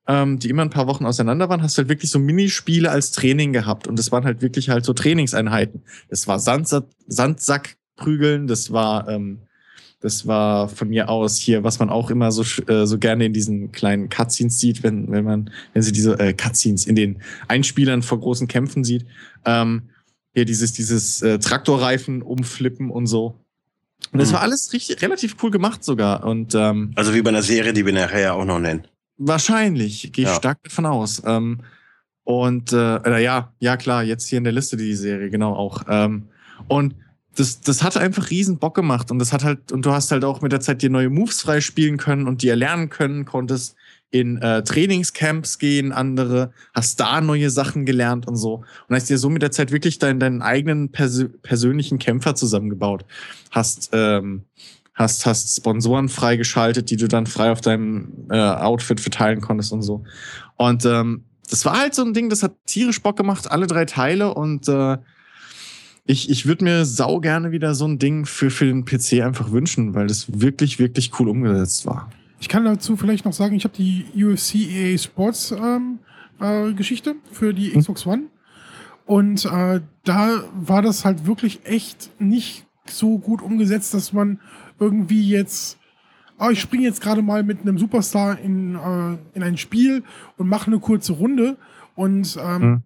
ähm, 0.06 0.38
die 0.38 0.48
immer 0.48 0.62
ein 0.62 0.70
paar 0.70 0.86
Wochen 0.86 1.04
auseinander 1.04 1.48
waren, 1.48 1.62
hast 1.62 1.76
du 1.76 1.82
halt 1.82 1.88
wirklich 1.88 2.10
so 2.10 2.18
Minispiele 2.18 2.90
als 2.90 3.12
Training 3.12 3.52
gehabt. 3.52 3.86
Und 3.86 3.98
das 3.98 4.10
waren 4.10 4.24
halt 4.24 4.40
wirklich 4.42 4.70
halt 4.70 4.84
so 4.84 4.94
Trainingseinheiten. 4.94 5.82
Das 6.08 6.26
war 6.26 6.38
Sandsack, 6.38 6.84
Sandsackprügeln, 7.06 8.46
das 8.46 8.72
war 8.72 9.08
ähm, 9.08 9.40
das 10.00 10.26
war 10.26 10.68
von 10.68 10.88
mir 10.88 11.08
aus 11.08 11.38
hier, 11.38 11.64
was 11.64 11.78
man 11.80 11.90
auch 11.90 12.10
immer 12.10 12.30
so, 12.30 12.42
äh, 12.66 12.86
so 12.86 12.98
gerne 12.98 13.26
in 13.26 13.32
diesen 13.32 13.72
kleinen 13.72 14.08
Cutscenes 14.08 14.60
sieht, 14.60 14.82
wenn, 14.82 15.10
wenn 15.10 15.24
man, 15.24 15.50
wenn 15.72 15.82
sie 15.82 15.92
diese 15.92 16.18
äh, 16.18 16.32
Cutscenes 16.32 16.86
in 16.86 16.94
den 16.94 17.20
Einspielern 17.48 18.02
vor 18.02 18.20
großen 18.20 18.46
Kämpfen 18.46 18.84
sieht. 18.84 19.06
Ähm, 19.44 19.82
hier 20.34 20.44
dieses, 20.44 20.72
dieses 20.72 21.20
äh, 21.22 21.38
Traktorreifen 21.40 22.22
umflippen 22.22 22.90
und 22.90 23.06
so. 23.06 23.40
Und 24.12 24.20
das 24.20 24.30
mhm. 24.30 24.34
war 24.34 24.42
alles 24.42 24.72
richtig, 24.72 25.02
relativ 25.02 25.36
cool 25.42 25.50
gemacht 25.50 25.82
sogar. 25.82 26.24
Und, 26.24 26.54
ähm, 26.54 26.92
also 26.94 27.12
wie 27.12 27.22
bei 27.22 27.30
einer 27.30 27.42
Serie, 27.42 27.72
die 27.72 27.84
wir 27.84 27.92
nachher 27.92 28.20
ja 28.20 28.32
auch 28.34 28.44
noch 28.44 28.60
nennen. 28.60 28.86
Wahrscheinlich, 29.16 30.12
gehe 30.12 30.24
ich 30.24 30.30
ja. 30.30 30.36
stark 30.36 30.62
davon 30.62 30.86
aus. 30.86 31.22
Ähm, 31.26 31.62
und 32.22 32.72
äh, 32.72 33.20
ja, 33.20 33.52
ja 33.58 33.76
klar, 33.76 34.04
jetzt 34.04 34.28
hier 34.28 34.38
in 34.38 34.44
der 34.44 34.52
Liste 34.52 34.76
die 34.76 34.94
Serie, 34.94 35.28
genau 35.28 35.54
auch. 35.54 35.82
Ähm, 35.88 36.28
und 36.68 36.94
das, 37.38 37.60
das 37.60 37.84
hat 37.84 37.96
einfach 37.96 38.30
riesen 38.30 38.58
Bock 38.58 38.74
gemacht 38.74 39.12
und 39.12 39.20
das 39.20 39.32
hat 39.32 39.44
halt, 39.44 39.70
und 39.70 39.86
du 39.86 39.92
hast 39.92 40.10
halt 40.10 40.24
auch 40.24 40.40
mit 40.40 40.50
der 40.50 40.58
Zeit 40.58 40.82
dir 40.82 40.90
neue 40.90 41.08
Moves 41.08 41.42
freispielen 41.42 41.96
können 41.96 42.26
und 42.26 42.42
die 42.42 42.48
erlernen 42.48 42.90
können, 42.90 43.26
konntest 43.26 43.76
in 44.10 44.38
äh, 44.38 44.64
Trainingscamps 44.64 45.58
gehen, 45.58 45.92
andere, 45.92 46.52
hast 46.74 46.98
da 46.98 47.20
neue 47.20 47.50
Sachen 47.50 47.84
gelernt 47.84 48.26
und 48.26 48.34
so. 48.34 48.64
Und 48.88 48.96
hast 48.96 49.08
dir 49.08 49.18
so 49.18 49.30
mit 49.30 49.42
der 49.42 49.52
Zeit 49.52 49.70
wirklich 49.70 50.00
deinen, 50.00 50.18
deinen 50.18 50.42
eigenen 50.42 50.90
persö 50.90 51.28
persönlichen 51.28 52.00
Kämpfer 52.00 52.34
zusammengebaut. 52.34 53.04
Hast, 53.52 53.90
ähm, 53.92 54.42
hast, 54.94 55.24
hast 55.24 55.56
Sponsoren 55.56 56.08
freigeschaltet, 56.08 56.90
die 56.90 56.96
du 56.96 57.06
dann 57.06 57.26
frei 57.26 57.52
auf 57.52 57.60
deinem 57.60 58.26
äh, 58.30 58.36
Outfit 58.36 59.00
verteilen 59.00 59.40
konntest 59.40 59.72
und 59.72 59.82
so. 59.82 60.02
Und 60.56 60.84
ähm, 60.86 61.24
das 61.48 61.64
war 61.64 61.78
halt 61.78 61.94
so 61.94 62.02
ein 62.02 62.14
Ding, 62.14 62.30
das 62.30 62.42
hat 62.42 62.56
tierisch 62.66 63.00
Bock 63.00 63.16
gemacht, 63.16 63.48
alle 63.48 63.68
drei 63.68 63.84
Teile 63.84 64.34
und 64.34 64.68
äh, 64.68 64.96
ich, 66.08 66.30
ich 66.30 66.46
würde 66.46 66.64
mir 66.64 66.86
sau 66.86 67.20
gerne 67.20 67.52
wieder 67.52 67.74
so 67.74 67.86
ein 67.86 67.98
Ding 67.98 68.24
für, 68.24 68.50
für 68.50 68.64
den 68.64 68.86
PC 68.86 69.20
einfach 69.22 69.52
wünschen, 69.52 69.94
weil 69.94 70.06
das 70.06 70.40
wirklich, 70.40 70.78
wirklich 70.78 71.12
cool 71.20 71.28
umgesetzt 71.28 71.84
war. 71.84 72.10
Ich 72.40 72.48
kann 72.48 72.64
dazu 72.64 72.96
vielleicht 72.96 73.26
noch 73.26 73.34
sagen, 73.34 73.54
ich 73.54 73.64
habe 73.64 73.76
die 73.76 74.06
UFC 74.16 74.54
EA 74.54 74.96
Sports 74.96 75.52
ähm, 75.52 75.98
äh, 76.40 76.72
Geschichte 76.72 77.16
für 77.30 77.52
die 77.52 77.74
hm. 77.74 77.80
Xbox 77.82 78.06
One. 78.06 78.22
Und 79.04 79.44
äh, 79.44 79.82
da 80.04 80.44
war 80.54 80.80
das 80.80 81.04
halt 81.04 81.26
wirklich 81.26 81.60
echt 81.64 82.10
nicht 82.18 82.66
so 82.86 83.18
gut 83.18 83.42
umgesetzt, 83.42 83.92
dass 83.92 84.14
man 84.14 84.40
irgendwie 84.80 85.28
jetzt, 85.28 85.78
oh, 86.38 86.48
ich 86.48 86.60
springe 86.60 86.84
jetzt 86.84 87.02
gerade 87.02 87.20
mal 87.20 87.42
mit 87.42 87.60
einem 87.60 87.76
Superstar 87.76 88.38
in, 88.38 88.76
äh, 88.76 89.18
in 89.34 89.42
ein 89.42 89.58
Spiel 89.58 90.04
und 90.38 90.48
mache 90.48 90.68
eine 90.68 90.80
kurze 90.80 91.12
Runde. 91.12 91.58
Und 91.94 92.38
ähm, 92.42 92.62
hm. 92.62 92.82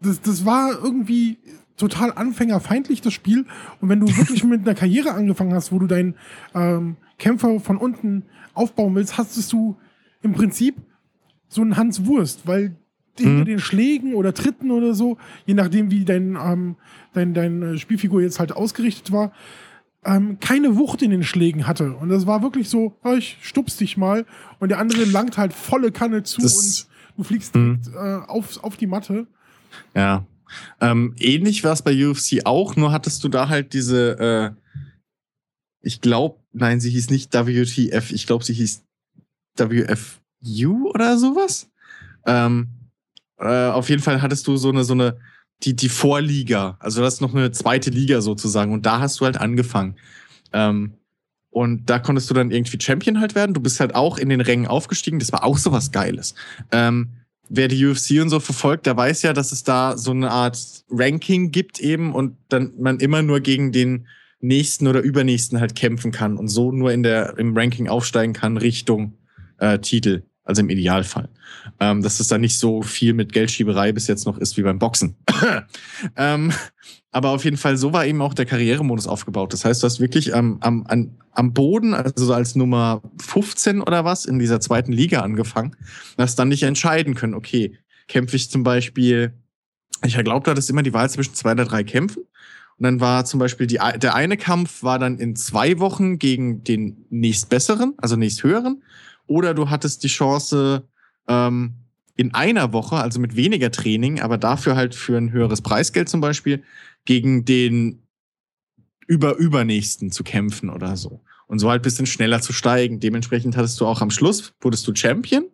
das, 0.00 0.22
das 0.22 0.46
war 0.46 0.70
irgendwie 0.82 1.36
total 1.76 2.12
anfängerfeindlich, 2.12 3.00
das 3.00 3.12
Spiel. 3.12 3.46
Und 3.80 3.88
wenn 3.88 4.00
du 4.00 4.08
wirklich 4.16 4.44
mit 4.44 4.62
einer 4.62 4.74
Karriere 4.74 5.12
angefangen 5.12 5.54
hast, 5.54 5.72
wo 5.72 5.78
du 5.78 5.86
deinen 5.86 6.14
ähm, 6.54 6.96
Kämpfer 7.18 7.60
von 7.60 7.76
unten 7.76 8.24
aufbauen 8.54 8.94
willst, 8.94 9.18
hast 9.18 9.52
du 9.52 9.76
im 10.22 10.32
Prinzip 10.32 10.76
so 11.48 11.62
einen 11.62 11.76
Hans 11.76 12.06
Wurst, 12.06 12.46
weil 12.46 12.76
hinter 13.18 13.40
mhm. 13.40 13.44
den 13.44 13.58
Schlägen 13.58 14.14
oder 14.14 14.32
Tritten 14.32 14.70
oder 14.70 14.94
so, 14.94 15.18
je 15.44 15.54
nachdem, 15.54 15.90
wie 15.90 16.04
dein, 16.04 16.36
ähm, 16.42 16.76
dein, 17.12 17.34
deine 17.34 17.78
Spielfigur 17.78 18.22
jetzt 18.22 18.38
halt 18.38 18.52
ausgerichtet 18.52 19.12
war, 19.12 19.32
ähm, 20.04 20.38
keine 20.40 20.76
Wucht 20.76 21.02
in 21.02 21.10
den 21.10 21.22
Schlägen 21.22 21.66
hatte. 21.66 21.94
Und 21.94 22.08
das 22.08 22.26
war 22.26 22.42
wirklich 22.42 22.68
so, 22.68 22.96
oh, 23.04 23.12
ich 23.12 23.38
stups 23.42 23.76
dich 23.76 23.96
mal 23.96 24.24
und 24.58 24.70
der 24.70 24.78
andere 24.78 25.04
langt 25.04 25.36
halt 25.36 25.52
volle 25.52 25.92
Kanne 25.92 26.22
zu 26.22 26.40
das 26.40 26.54
und 26.54 27.18
du 27.18 27.24
fliegst 27.24 27.54
mhm. 27.54 27.80
direkt 27.82 27.96
äh, 27.96 28.30
auf, 28.30 28.62
auf 28.64 28.76
die 28.76 28.86
Matte. 28.86 29.26
Ja, 29.94 30.24
ähm, 30.80 31.14
ähnlich 31.18 31.64
war 31.64 31.72
es 31.72 31.82
bei 31.82 31.92
UFC 32.06 32.44
auch, 32.44 32.76
nur 32.76 32.92
hattest 32.92 33.22
du 33.24 33.28
da 33.28 33.48
halt 33.48 33.72
diese, 33.72 34.18
äh, 34.18 34.50
ich 35.80 36.00
glaube, 36.00 36.40
nein, 36.52 36.80
sie 36.80 36.90
hieß 36.90 37.10
nicht 37.10 37.34
WTF, 37.34 38.12
ich 38.12 38.26
glaube, 38.26 38.44
sie 38.44 38.54
hieß 38.54 38.84
WFU 39.56 40.90
oder 40.90 41.18
sowas. 41.18 41.70
Ähm, 42.26 42.68
äh, 43.38 43.68
auf 43.68 43.88
jeden 43.88 44.02
Fall 44.02 44.22
hattest 44.22 44.46
du 44.46 44.56
so 44.56 44.70
eine, 44.70 44.84
so 44.84 44.94
eine, 44.94 45.18
die, 45.62 45.74
die 45.74 45.88
Vorliga, 45.88 46.76
also 46.80 47.02
das 47.02 47.14
ist 47.14 47.20
noch 47.20 47.34
eine 47.34 47.52
zweite 47.52 47.90
Liga 47.90 48.20
sozusagen 48.20 48.72
und 48.72 48.86
da 48.86 49.00
hast 49.00 49.20
du 49.20 49.24
halt 49.24 49.38
angefangen. 49.38 49.96
Ähm, 50.52 50.94
und 51.52 51.90
da 51.90 51.98
konntest 51.98 52.30
du 52.30 52.34
dann 52.34 52.50
irgendwie 52.50 52.80
Champion 52.80 53.20
halt 53.20 53.34
werden. 53.34 53.52
Du 53.52 53.60
bist 53.60 53.78
halt 53.78 53.94
auch 53.94 54.16
in 54.16 54.30
den 54.30 54.40
Rängen 54.40 54.66
aufgestiegen. 54.66 55.18
Das 55.18 55.32
war 55.32 55.44
auch 55.44 55.58
sowas 55.58 55.92
Geiles. 55.92 56.34
Ähm, 56.70 57.10
wer 57.54 57.68
die 57.68 57.84
UFC 57.84 58.22
und 58.22 58.30
so 58.30 58.40
verfolgt, 58.40 58.86
der 58.86 58.96
weiß 58.96 59.22
ja, 59.22 59.34
dass 59.34 59.52
es 59.52 59.62
da 59.62 59.98
so 59.98 60.10
eine 60.10 60.30
Art 60.30 60.58
Ranking 60.90 61.50
gibt 61.50 61.80
eben 61.80 62.14
und 62.14 62.36
dann 62.48 62.72
man 62.78 62.98
immer 62.98 63.20
nur 63.22 63.40
gegen 63.40 63.72
den 63.72 64.06
nächsten 64.40 64.86
oder 64.86 65.00
übernächsten 65.00 65.60
halt 65.60 65.74
kämpfen 65.74 66.12
kann 66.12 66.38
und 66.38 66.48
so 66.48 66.72
nur 66.72 66.92
in 66.92 67.02
der 67.02 67.38
im 67.38 67.56
Ranking 67.56 67.88
aufsteigen 67.88 68.32
kann 68.32 68.56
Richtung 68.56 69.18
äh, 69.58 69.78
Titel, 69.78 70.22
also 70.44 70.62
im 70.62 70.70
Idealfall. 70.70 71.28
Ähm, 71.78 72.02
dass 72.02 72.20
es 72.20 72.28
da 72.28 72.38
nicht 72.38 72.58
so 72.58 72.82
viel 72.82 73.12
mit 73.12 73.32
Geldschieberei 73.32 73.92
bis 73.92 74.06
jetzt 74.06 74.24
noch 74.24 74.38
ist 74.38 74.56
wie 74.56 74.62
beim 74.62 74.78
Boxen. 74.78 75.16
ähm, 76.16 76.52
aber 77.12 77.28
auf 77.28 77.44
jeden 77.44 77.58
Fall, 77.58 77.76
so 77.76 77.92
war 77.92 78.06
eben 78.06 78.22
auch 78.22 78.32
der 78.32 78.46
Karrieremodus 78.46 79.06
aufgebaut. 79.06 79.52
Das 79.52 79.66
heißt, 79.66 79.82
du 79.82 79.86
hast 79.86 80.00
wirklich 80.00 80.34
am, 80.34 80.56
am, 80.60 80.86
am 81.32 81.52
Boden, 81.52 81.92
also 81.92 82.12
so 82.16 82.32
als 82.32 82.56
Nummer 82.56 83.02
15 83.20 83.82
oder 83.82 84.06
was, 84.06 84.24
in 84.24 84.38
dieser 84.38 84.60
zweiten 84.60 84.92
Liga 84.92 85.20
angefangen. 85.20 85.76
Hast 86.16 86.38
dann 86.38 86.48
nicht 86.48 86.62
entscheiden 86.62 87.14
können, 87.14 87.34
okay, 87.34 87.76
kämpfe 88.08 88.36
ich 88.36 88.50
zum 88.50 88.62
Beispiel, 88.62 89.34
ich 90.04 90.16
glaube, 90.16 90.44
da 90.46 90.58
ist 90.58 90.70
immer 90.70 90.82
die 90.82 90.94
Wahl 90.94 91.10
zwischen 91.10 91.34
zwei 91.34 91.52
oder 91.52 91.66
drei 91.66 91.84
Kämpfen. 91.84 92.22
Und 92.78 92.84
dann 92.84 93.00
war 93.00 93.26
zum 93.26 93.38
Beispiel 93.38 93.66
die, 93.66 93.78
der 93.96 94.14
eine 94.14 94.38
Kampf 94.38 94.82
war 94.82 94.98
dann 94.98 95.18
in 95.18 95.36
zwei 95.36 95.78
Wochen 95.78 96.18
gegen 96.18 96.64
den 96.64 97.04
nächstbesseren, 97.10 97.92
also 97.98 98.16
nächsthöheren. 98.16 98.82
Oder 99.26 99.52
du 99.52 99.68
hattest 99.68 100.02
die 100.02 100.08
Chance, 100.08 100.88
ähm, 101.28 101.74
in 102.16 102.34
einer 102.34 102.72
Woche, 102.72 102.96
also 102.96 103.20
mit 103.20 103.36
weniger 103.36 103.70
Training, 103.70 104.20
aber 104.20 104.38
dafür 104.38 104.76
halt 104.76 104.94
für 104.94 105.16
ein 105.16 105.32
höheres 105.32 105.62
Preisgeld 105.62 106.08
zum 106.08 106.20
Beispiel, 106.20 106.62
gegen 107.04 107.44
den 107.44 108.02
über 109.06 109.36
übernächsten 109.36 110.10
zu 110.10 110.22
kämpfen 110.22 110.70
oder 110.70 110.96
so. 110.96 111.20
Und 111.46 111.58
so 111.58 111.70
halt 111.70 111.82
bisschen 111.82 112.06
schneller 112.06 112.40
zu 112.40 112.52
steigen. 112.52 113.00
Dementsprechend 113.00 113.56
hattest 113.56 113.80
du 113.80 113.86
auch 113.86 114.00
am 114.00 114.10
Schluss, 114.10 114.54
wurdest 114.60 114.86
du 114.86 114.94
Champion 114.94 115.44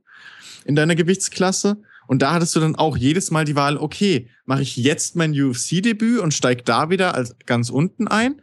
in 0.65 0.77
deiner 0.77 0.95
Gewichtsklasse. 0.95 1.83
Und 2.07 2.23
da 2.23 2.33
hattest 2.35 2.55
du 2.57 2.61
dann 2.61 2.77
auch 2.77 2.97
jedes 2.97 3.31
Mal 3.31 3.45
die 3.45 3.57
Wahl, 3.57 3.77
okay, 3.77 4.29
mache 4.47 4.63
ich 4.63 4.77
jetzt 4.77 5.17
mein 5.17 5.33
UFC-Debüt 5.33 6.21
und 6.21 6.33
steige 6.33 6.63
da 6.63 6.91
wieder 6.91 7.15
als 7.15 7.37
ganz 7.47 7.69
unten 7.71 8.09
ein? 8.09 8.41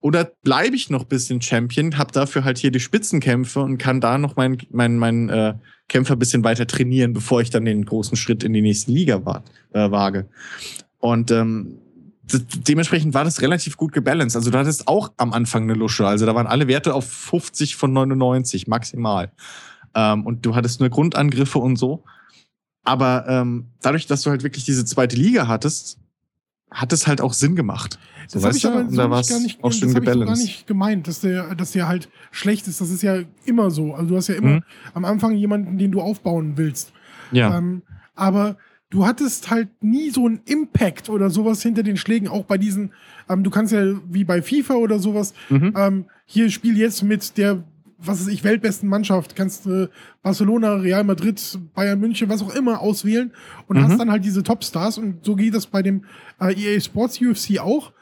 Oder 0.00 0.32
bleibe 0.42 0.76
ich 0.76 0.90
noch 0.90 1.04
bisschen 1.04 1.40
Champion, 1.40 1.96
habe 1.96 2.12
dafür 2.12 2.44
halt 2.44 2.58
hier 2.58 2.72
die 2.72 2.80
Spitzenkämpfe 2.80 3.60
und 3.60 3.78
kann 3.78 4.00
da 4.00 4.18
noch 4.18 4.36
meinen 4.36 4.58
mein, 4.70 4.98
mein, 4.98 5.28
äh, 5.28 5.54
Kämpfer 5.92 6.16
bisschen 6.16 6.42
weiter 6.42 6.66
trainieren, 6.66 7.12
bevor 7.12 7.42
ich 7.42 7.50
dann 7.50 7.66
den 7.66 7.84
großen 7.84 8.16
Schritt 8.16 8.42
in 8.42 8.54
die 8.54 8.62
nächste 8.62 8.90
Liga 8.90 9.24
war, 9.26 9.44
äh, 9.72 9.90
wage. 9.90 10.26
Und 10.98 11.30
ähm, 11.30 11.78
dementsprechend 12.26 13.12
war 13.12 13.24
das 13.24 13.42
relativ 13.42 13.76
gut 13.76 13.92
gebalanced. 13.92 14.36
Also 14.36 14.50
du 14.50 14.58
hattest 14.58 14.88
auch 14.88 15.12
am 15.18 15.34
Anfang 15.34 15.64
eine 15.64 15.74
Lusche. 15.74 16.06
Also 16.06 16.24
da 16.24 16.34
waren 16.34 16.46
alle 16.46 16.66
Werte 16.66 16.94
auf 16.94 17.04
50 17.04 17.76
von 17.76 17.92
99 17.92 18.66
maximal. 18.68 19.30
Ähm, 19.94 20.24
und 20.24 20.46
du 20.46 20.54
hattest 20.54 20.80
nur 20.80 20.88
Grundangriffe 20.88 21.58
und 21.58 21.76
so. 21.76 22.04
Aber 22.84 23.26
ähm, 23.28 23.66
dadurch, 23.82 24.06
dass 24.06 24.22
du 24.22 24.30
halt 24.30 24.42
wirklich 24.42 24.64
diese 24.64 24.86
zweite 24.86 25.16
Liga 25.16 25.46
hattest, 25.46 25.98
hat 26.72 26.92
es 26.92 27.06
halt 27.06 27.20
auch 27.20 27.32
Sinn 27.32 27.56
gemacht. 27.56 27.98
So, 28.28 28.38
das 28.38 28.46
habe 28.46 28.56
ich 28.56 28.66
aber 28.66 28.90
so 28.90 28.96
da 28.96 29.08
gar 29.08 29.40
nicht, 29.40 29.62
auch 29.62 29.72
schön 29.72 29.92
das 29.92 30.02
ich 30.02 30.12
so 30.12 30.24
gar 30.24 30.36
nicht 30.36 30.66
gemeint, 30.66 31.08
dass 31.08 31.20
der, 31.20 31.54
dass 31.54 31.72
der 31.72 31.88
halt 31.88 32.08
schlecht 32.30 32.66
ist. 32.68 32.80
Das 32.80 32.90
ist 32.90 33.02
ja 33.02 33.20
immer 33.44 33.70
so. 33.70 33.94
Also 33.94 34.10
du 34.10 34.16
hast 34.16 34.28
ja 34.28 34.34
immer 34.34 34.56
mhm. 34.56 34.64
am 34.94 35.04
Anfang 35.04 35.34
jemanden, 35.34 35.78
den 35.78 35.92
du 35.92 36.00
aufbauen 36.00 36.56
willst. 36.56 36.92
Ja. 37.30 37.58
Ähm, 37.58 37.82
aber 38.14 38.56
du 38.90 39.06
hattest 39.06 39.50
halt 39.50 39.68
nie 39.82 40.10
so 40.10 40.26
einen 40.26 40.40
Impact 40.44 41.08
oder 41.08 41.30
sowas 41.30 41.62
hinter 41.62 41.82
den 41.82 41.96
Schlägen, 41.96 42.28
auch 42.28 42.44
bei 42.44 42.58
diesen, 42.58 42.92
ähm, 43.28 43.42
du 43.42 43.50
kannst 43.50 43.72
ja 43.72 43.82
wie 44.08 44.24
bei 44.24 44.42
FIFA 44.42 44.74
oder 44.74 44.98
sowas, 44.98 45.34
mhm. 45.48 45.74
ähm, 45.76 46.04
hier 46.26 46.50
spiel 46.50 46.78
jetzt 46.78 47.02
mit 47.02 47.36
der 47.38 47.64
was 48.04 48.20
weiß 48.20 48.28
ich, 48.28 48.44
weltbesten 48.44 48.88
Mannschaft, 48.88 49.36
kannst 49.36 49.66
äh, 49.66 49.88
Barcelona, 50.22 50.74
Real 50.74 51.04
Madrid, 51.04 51.58
Bayern 51.74 52.00
München, 52.00 52.28
was 52.28 52.42
auch 52.42 52.54
immer 52.54 52.80
auswählen 52.80 53.32
und 53.66 53.78
mhm. 53.78 53.84
hast 53.84 53.98
dann 53.98 54.10
halt 54.10 54.24
diese 54.24 54.42
Topstars 54.42 54.98
und 54.98 55.24
so 55.24 55.36
geht 55.36 55.54
das 55.54 55.66
bei 55.66 55.82
dem 55.82 56.04
äh, 56.40 56.54
EA 56.54 56.80
Sports 56.80 57.20
UFC 57.20 57.58
auch 57.60 57.92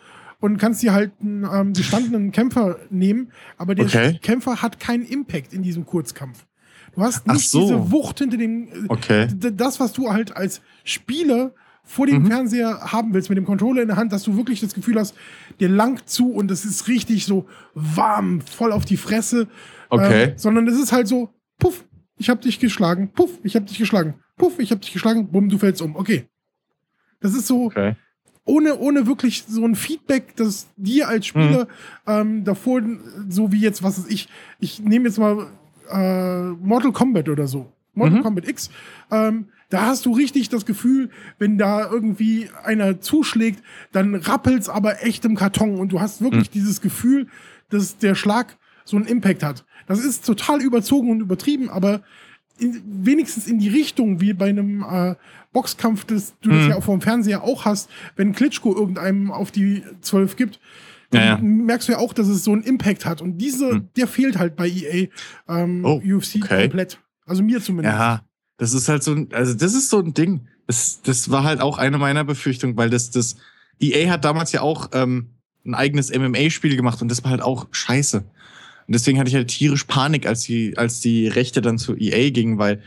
und 0.41 0.59
kannst 0.59 0.83
dir 0.83 0.93
halt 0.93 1.13
einen 1.21 1.47
ähm, 1.51 1.73
gestandenen 1.73 2.33
Kämpfer 2.33 2.79
nehmen, 2.91 3.31
aber 3.59 3.75
der 3.75 3.87
okay. 3.87 4.19
Kämpfer 4.23 4.63
hat 4.63 4.81
keinen 4.81 5.05
Impact 5.05 5.53
in 5.53 5.63
diesem 5.63 5.85
Kurzkampf. 5.85 6.47
Du 6.95 7.03
hast 7.03 7.27
nicht 7.27 7.51
so. 7.51 7.63
diese 7.63 7.91
Wucht 7.93 8.19
hinter 8.19 8.37
dem, 8.37 8.69
äh, 8.69 8.71
okay. 8.89 9.29
das, 9.37 9.81
was 9.81 9.93
du 9.93 10.11
halt 10.11 10.37
als 10.37 10.61
Spieler 10.85 11.53
vor 11.83 12.07
dem 12.07 12.23
mhm. 12.23 12.27
Fernseher 12.27 12.93
haben 12.93 13.13
willst, 13.15 13.29
mit 13.29 13.39
dem 13.39 13.45
Controller 13.45 13.83
in 13.83 13.89
der 13.89 13.97
Hand, 13.97 14.13
dass 14.13 14.23
du 14.23 14.37
wirklich 14.37 14.61
das 14.61 14.75
Gefühl 14.75 14.99
hast, 14.99 15.15
dir 15.59 15.69
langt 15.69 16.09
zu 16.09 16.33
und 16.33 16.51
es 16.51 16.65
ist 16.65 16.89
richtig 16.89 17.27
so 17.27 17.47
warm, 17.75 18.41
voll 18.43 18.73
auf 18.73 18.85
die 18.85 18.97
Fresse 18.97 19.49
Okay. 19.91 20.25
Ähm, 20.25 20.33
sondern 20.37 20.69
es 20.69 20.79
ist 20.79 20.93
halt 20.93 21.09
so, 21.09 21.31
puff, 21.59 21.85
ich 22.17 22.31
hab 22.31 22.41
dich 22.41 22.59
geschlagen, 22.61 23.13
puff, 23.13 23.39
ich 23.43 23.57
hab 23.57 23.67
dich 23.67 23.79
geschlagen, 23.79 24.15
puff, 24.37 24.59
ich 24.59 24.71
hab 24.71 24.81
dich 24.81 24.93
geschlagen, 24.93 25.29
bumm, 25.31 25.49
du 25.49 25.59
fällst 25.59 25.83
um. 25.83 25.97
Okay. 25.97 26.27
Das 27.21 27.35
ist 27.35 27.47
so, 27.47 27.65
okay. 27.65 27.97
ohne, 28.45 28.79
ohne 28.79 29.07
wirklich 29.07 29.45
so 29.47 29.65
ein 29.65 29.75
Feedback, 29.75 30.37
das 30.37 30.69
dir 30.77 31.09
als 31.09 31.27
Spieler 31.27 31.65
mhm. 31.65 31.69
ähm, 32.07 32.45
davor, 32.45 32.83
so 33.29 33.53
wie 33.53 33.61
jetzt, 33.61 33.83
was 33.83 33.99
ist 33.99 34.11
ich, 34.11 34.29
ich 34.59 34.81
nehme 34.81 35.07
jetzt 35.09 35.19
mal 35.19 35.49
äh, 35.91 36.51
Mortal 36.65 36.93
Kombat 36.93 37.29
oder 37.29 37.47
so. 37.47 37.73
Mortal 37.95 38.19
mhm. 38.19 38.23
Kombat 38.23 38.49
X. 38.49 38.71
Ähm, 39.11 39.49
da 39.69 39.87
hast 39.87 40.05
du 40.05 40.13
richtig 40.13 40.49
das 40.49 40.67
Gefühl, 40.67 41.11
wenn 41.39 41.57
da 41.57 41.89
irgendwie 41.89 42.49
einer 42.65 43.01
zuschlägt, 43.01 43.63
dann 43.93 44.15
rappelt's 44.15 44.69
aber 44.69 45.05
echt 45.05 45.25
im 45.25 45.37
Karton 45.37 45.77
und 45.77 45.93
du 45.93 46.01
hast 46.01 46.21
wirklich 46.21 46.49
mhm. 46.49 46.53
dieses 46.53 46.81
Gefühl, 46.81 47.29
dass 47.69 47.99
der 47.99 48.15
Schlag 48.15 48.59
so 48.85 48.97
einen 48.97 49.07
Impact 49.07 49.43
hat. 49.43 49.65
Das 49.87 50.05
ist 50.05 50.25
total 50.25 50.61
überzogen 50.63 51.11
und 51.11 51.21
übertrieben, 51.21 51.69
aber 51.69 52.03
in, 52.59 52.83
wenigstens 52.85 53.47
in 53.47 53.59
die 53.59 53.69
Richtung, 53.69 54.21
wie 54.21 54.33
bei 54.33 54.49
einem 54.49 54.85
äh, 54.89 55.15
Boxkampf, 55.53 56.05
das 56.05 56.35
du 56.41 56.51
mhm. 56.51 56.55
das 56.55 56.69
ja 56.69 56.77
auch 56.77 56.85
vom 56.85 57.01
Fernseher 57.01 57.43
auch 57.43 57.65
hast, 57.65 57.91
wenn 58.17 58.33
Klitschko 58.33 58.75
irgendeinem 58.75 59.31
auf 59.31 59.51
die 59.51 59.83
12 60.01 60.37
gibt, 60.37 60.61
dann 61.11 61.23
ja, 61.23 61.29
ja. 61.37 61.39
merkst 61.43 61.89
du 61.89 61.93
ja 61.93 61.99
auch, 61.99 62.13
dass 62.13 62.29
es 62.29 62.45
so 62.45 62.53
einen 62.53 62.63
Impact 62.63 63.05
hat. 63.05 63.21
Und 63.21 63.39
diese, 63.39 63.75
mhm. 63.75 63.89
der 63.97 64.07
fehlt 64.07 64.39
halt 64.39 64.57
bei 64.57 64.69
EA 64.69 65.09
ähm, 65.49 65.85
oh, 65.85 66.01
UFC 66.05 66.37
okay. 66.43 66.63
komplett. 66.63 67.01
Also 67.27 67.43
mir 67.43 67.61
zumindest. 67.61 67.97
Ja, 67.97 68.23
das 68.59 68.75
ist 68.75 68.89
halt 68.89 69.03
so 69.03 69.13
ein, 69.13 69.29
also 69.33 69.55
das 69.55 69.75
ist 69.75 69.91
so 69.91 69.99
ein 69.99 70.15
Ding. 70.15 70.47
Das, 70.67 71.01
das 71.03 71.31
war 71.31 71.43
halt 71.43 71.61
auch 71.61 71.79
eine 71.79 71.99
meiner 71.99 72.23
Befürchtungen, 72.23 72.77
weil 72.77 72.91
das, 72.91 73.11
das, 73.11 73.37
EA 73.81 74.11
hat 74.11 74.25
damals 74.25 74.53
ja 74.53 74.61
auch 74.61 74.91
ähm, 74.93 75.31
ein 75.65 75.75
eigenes 75.75 76.11
MMA-Spiel 76.11 76.77
gemacht 76.77 77.03
und 77.03 77.11
das 77.11 77.25
war 77.25 77.31
halt 77.31 77.43
auch 77.43 77.67
scheiße. 77.71 78.25
Und 78.91 78.95
deswegen 78.95 79.21
hatte 79.21 79.29
ich 79.29 79.37
halt 79.37 79.47
tierisch 79.47 79.85
Panik, 79.85 80.27
als 80.27 80.43
die, 80.43 80.77
als 80.77 80.99
die 80.99 81.29
Rechte 81.29 81.61
dann 81.61 81.79
zu 81.79 81.95
EA 81.97 82.31
gingen, 82.31 82.59
weil 82.59 82.83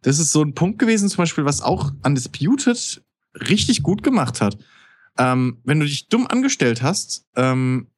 das 0.00 0.18
ist 0.18 0.32
so 0.32 0.40
ein 0.42 0.54
Punkt 0.54 0.78
gewesen, 0.78 1.10
zum 1.10 1.18
Beispiel, 1.18 1.44
was 1.44 1.60
auch 1.60 1.92
Undisputed 2.02 3.02
richtig 3.34 3.82
gut 3.82 4.02
gemacht 4.02 4.40
hat. 4.40 4.56
Ähm, 5.18 5.58
wenn 5.62 5.78
du 5.78 5.84
dich 5.84 6.08
dumm 6.08 6.26
angestellt 6.26 6.80
hast, 6.80 7.26
ähm, 7.36 7.88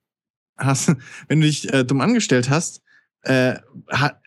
hast 0.58 0.96
wenn 1.28 1.42
du 1.42 1.46
dich 1.46 1.72
äh, 1.72 1.84
dumm 1.84 2.00
angestellt 2.00 2.50
hast, 2.50 2.82
äh, 3.22 3.54
hat, 3.88 4.20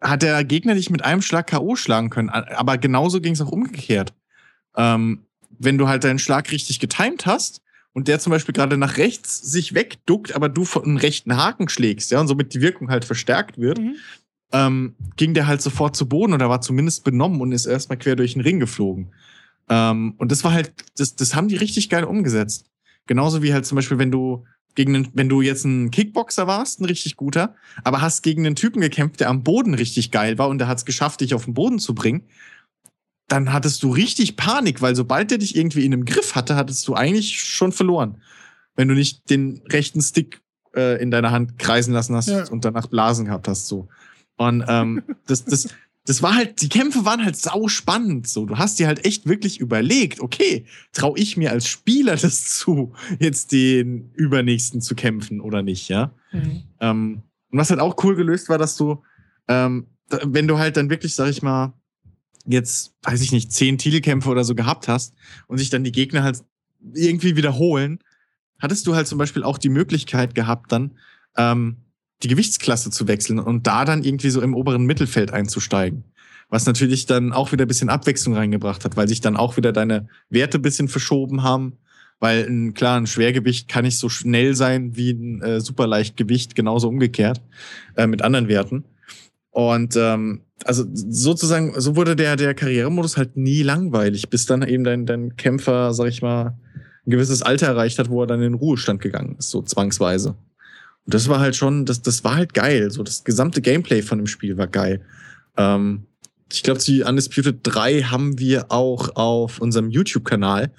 hat 0.00 0.22
der 0.22 0.44
Gegner 0.44 0.76
dich 0.76 0.88
mit 0.88 1.04
einem 1.04 1.20
Schlag 1.20 1.48
K.O. 1.48 1.74
schlagen 1.74 2.10
können. 2.10 2.28
Aber 2.28 2.78
genauso 2.78 3.20
ging 3.20 3.32
es 3.32 3.40
auch 3.40 3.50
umgekehrt. 3.50 4.14
Ähm, 4.76 5.26
wenn 5.50 5.78
du 5.78 5.88
halt 5.88 6.04
deinen 6.04 6.20
Schlag 6.20 6.52
richtig 6.52 6.78
getimt 6.78 7.26
hast, 7.26 7.60
und 7.92 8.08
der 8.08 8.18
zum 8.18 8.30
Beispiel 8.30 8.52
gerade 8.52 8.76
nach 8.76 8.96
rechts 8.96 9.40
sich 9.40 9.74
wegduckt, 9.74 10.34
aber 10.34 10.48
du 10.48 10.64
von 10.64 10.84
einem 10.84 10.96
rechten 10.96 11.36
Haken 11.36 11.68
schlägst, 11.68 12.10
ja, 12.10 12.20
und 12.20 12.28
somit 12.28 12.54
die 12.54 12.60
Wirkung 12.60 12.90
halt 12.90 13.04
verstärkt 13.04 13.58
wird, 13.58 13.78
mhm. 13.78 13.96
ähm, 14.52 14.94
ging 15.16 15.34
der 15.34 15.46
halt 15.46 15.62
sofort 15.62 15.96
zu 15.96 16.08
Boden 16.08 16.32
oder 16.32 16.48
war 16.48 16.60
zumindest 16.60 17.04
benommen 17.04 17.40
und 17.40 17.52
ist 17.52 17.66
erstmal 17.66 17.98
quer 17.98 18.16
durch 18.16 18.34
den 18.34 18.42
Ring 18.42 18.60
geflogen. 18.60 19.12
Ähm, 19.68 20.14
und 20.18 20.32
das 20.32 20.44
war 20.44 20.52
halt, 20.52 20.72
das, 20.96 21.16
das 21.16 21.34
haben 21.34 21.48
die 21.48 21.56
richtig 21.56 21.88
geil 21.88 22.04
umgesetzt. 22.04 22.66
Genauso 23.06 23.42
wie 23.42 23.52
halt 23.52 23.66
zum 23.66 23.76
Beispiel, 23.76 23.98
wenn 23.98 24.10
du 24.10 24.44
gegen 24.74 24.94
einen, 24.94 25.08
wenn 25.14 25.28
du 25.28 25.42
jetzt 25.42 25.64
ein 25.64 25.90
Kickboxer 25.90 26.46
warst, 26.46 26.80
ein 26.80 26.84
richtig 26.84 27.16
guter, 27.16 27.56
aber 27.82 28.00
hast 28.00 28.22
gegen 28.22 28.46
einen 28.46 28.54
Typen 28.54 28.80
gekämpft, 28.80 29.18
der 29.18 29.28
am 29.28 29.42
Boden 29.42 29.74
richtig 29.74 30.12
geil 30.12 30.38
war 30.38 30.48
und 30.48 30.58
der 30.58 30.68
hat 30.68 30.78
es 30.78 30.84
geschafft, 30.84 31.20
dich 31.20 31.34
auf 31.34 31.46
den 31.46 31.54
Boden 31.54 31.80
zu 31.80 31.94
bringen, 31.94 32.22
dann 33.28 33.52
hattest 33.52 33.82
du 33.82 33.90
richtig 33.90 34.36
Panik, 34.36 34.80
weil 34.80 34.96
sobald 34.96 35.30
der 35.30 35.38
dich 35.38 35.54
irgendwie 35.54 35.84
in 35.84 35.92
einem 35.92 36.06
Griff 36.06 36.34
hatte, 36.34 36.56
hattest 36.56 36.88
du 36.88 36.94
eigentlich 36.94 37.40
schon 37.40 37.72
verloren. 37.72 38.22
Wenn 38.74 38.88
du 38.88 38.94
nicht 38.94 39.28
den 39.28 39.62
rechten 39.68 40.00
Stick 40.00 40.40
äh, 40.74 41.00
in 41.00 41.10
deiner 41.10 41.30
Hand 41.30 41.58
kreisen 41.58 41.92
lassen 41.92 42.16
hast 42.16 42.28
ja. 42.28 42.48
und 42.48 42.64
danach 42.64 42.86
Blasen 42.86 43.26
gehabt 43.26 43.46
hast, 43.46 43.68
so. 43.68 43.88
Und 44.36 44.64
ähm, 44.66 45.02
das, 45.26 45.44
das, 45.44 45.68
das 46.06 46.22
war 46.22 46.34
halt, 46.34 46.62
die 46.62 46.70
Kämpfe 46.70 47.04
waren 47.04 47.22
halt 47.22 47.36
sau 47.36 47.68
spannend. 47.68 48.26
So, 48.26 48.46
du 48.46 48.56
hast 48.56 48.78
dir 48.78 48.86
halt 48.86 49.04
echt 49.04 49.26
wirklich 49.26 49.60
überlegt, 49.60 50.20
okay, 50.20 50.64
traue 50.92 51.18
ich 51.18 51.36
mir 51.36 51.50
als 51.50 51.68
Spieler 51.68 52.16
das 52.20 52.46
zu, 52.58 52.94
jetzt 53.18 53.52
den 53.52 54.10
übernächsten 54.14 54.80
zu 54.80 54.94
kämpfen 54.94 55.40
oder 55.42 55.62
nicht, 55.62 55.88
ja? 55.88 56.12
Mhm. 56.32 56.62
Ähm, 56.80 57.22
und 57.50 57.58
was 57.58 57.68
halt 57.70 57.80
auch 57.80 58.02
cool 58.04 58.16
gelöst 58.16 58.48
war, 58.48 58.56
dass 58.56 58.76
du, 58.76 59.02
ähm, 59.48 59.86
wenn 60.24 60.48
du 60.48 60.58
halt 60.58 60.78
dann 60.78 60.88
wirklich, 60.88 61.14
sag 61.14 61.28
ich 61.28 61.42
mal, 61.42 61.74
jetzt, 62.48 62.94
weiß 63.02 63.20
ich 63.20 63.32
nicht, 63.32 63.52
zehn 63.52 63.78
Titelkämpfe 63.78 64.28
oder 64.28 64.44
so 64.44 64.54
gehabt 64.54 64.88
hast 64.88 65.14
und 65.46 65.58
sich 65.58 65.70
dann 65.70 65.84
die 65.84 65.92
Gegner 65.92 66.22
halt 66.22 66.42
irgendwie 66.94 67.36
wiederholen, 67.36 67.98
hattest 68.58 68.86
du 68.86 68.94
halt 68.94 69.06
zum 69.06 69.18
Beispiel 69.18 69.42
auch 69.42 69.58
die 69.58 69.68
Möglichkeit 69.68 70.34
gehabt, 70.34 70.72
dann 70.72 70.96
ähm, 71.36 71.76
die 72.22 72.28
Gewichtsklasse 72.28 72.90
zu 72.90 73.06
wechseln 73.06 73.38
und 73.38 73.66
da 73.66 73.84
dann 73.84 74.02
irgendwie 74.02 74.30
so 74.30 74.40
im 74.40 74.54
oberen 74.54 74.84
Mittelfeld 74.84 75.32
einzusteigen. 75.32 76.04
Was 76.48 76.66
natürlich 76.66 77.06
dann 77.06 77.32
auch 77.32 77.52
wieder 77.52 77.66
ein 77.66 77.68
bisschen 77.68 77.90
Abwechslung 77.90 78.34
reingebracht 78.34 78.84
hat, 78.84 78.96
weil 78.96 79.06
sich 79.06 79.20
dann 79.20 79.36
auch 79.36 79.56
wieder 79.56 79.72
deine 79.72 80.08
Werte 80.30 80.58
ein 80.58 80.62
bisschen 80.62 80.88
verschoben 80.88 81.42
haben. 81.42 81.74
Weil 82.20 82.46
ein, 82.48 82.74
klar, 82.74 82.98
ein 82.98 83.06
Schwergewicht 83.06 83.68
kann 83.68 83.84
nicht 83.84 83.98
so 83.98 84.08
schnell 84.08 84.56
sein 84.56 84.96
wie 84.96 85.10
ein 85.12 85.42
äh, 85.42 85.60
Superleichtgewicht, 85.60 86.56
genauso 86.56 86.88
umgekehrt 86.88 87.40
äh, 87.96 88.08
mit 88.08 88.22
anderen 88.22 88.48
Werten. 88.48 88.84
Und 89.50 89.94
ähm, 89.96 90.40
also 90.64 90.84
sozusagen, 90.92 91.80
so 91.80 91.96
wurde 91.96 92.16
der, 92.16 92.36
der 92.36 92.54
Karrieremodus 92.54 93.16
halt 93.16 93.36
nie 93.36 93.62
langweilig, 93.62 94.28
bis 94.28 94.46
dann 94.46 94.62
eben 94.62 94.84
dein, 94.84 95.06
dein 95.06 95.36
Kämpfer, 95.36 95.94
sag 95.94 96.08
ich 96.08 96.22
mal, 96.22 96.58
ein 97.06 97.10
gewisses 97.10 97.42
Alter 97.42 97.68
erreicht 97.68 97.98
hat, 97.98 98.10
wo 98.10 98.22
er 98.22 98.26
dann 98.26 98.42
in 98.42 98.52
den 98.52 98.54
Ruhestand 98.54 99.00
gegangen 99.00 99.36
ist, 99.38 99.50
so 99.50 99.62
zwangsweise. 99.62 100.30
Und 100.30 101.14
das 101.14 101.28
war 101.28 101.40
halt 101.40 101.56
schon, 101.56 101.86
das, 101.86 102.02
das 102.02 102.22
war 102.24 102.36
halt 102.36 102.52
geil. 102.52 102.90
So, 102.90 103.02
das 103.02 103.24
gesamte 103.24 103.62
Gameplay 103.62 104.02
von 104.02 104.18
dem 104.18 104.26
Spiel 104.26 104.58
war 104.58 104.66
geil. 104.66 105.00
Ähm, 105.56 106.06
ich 106.52 106.62
glaube, 106.62 106.80
die 106.80 107.02
Undisputed 107.02 107.60
3 107.62 108.02
haben 108.02 108.38
wir 108.38 108.70
auch 108.70 109.16
auf 109.16 109.60
unserem 109.60 109.90
YouTube-Kanal. 109.90 110.72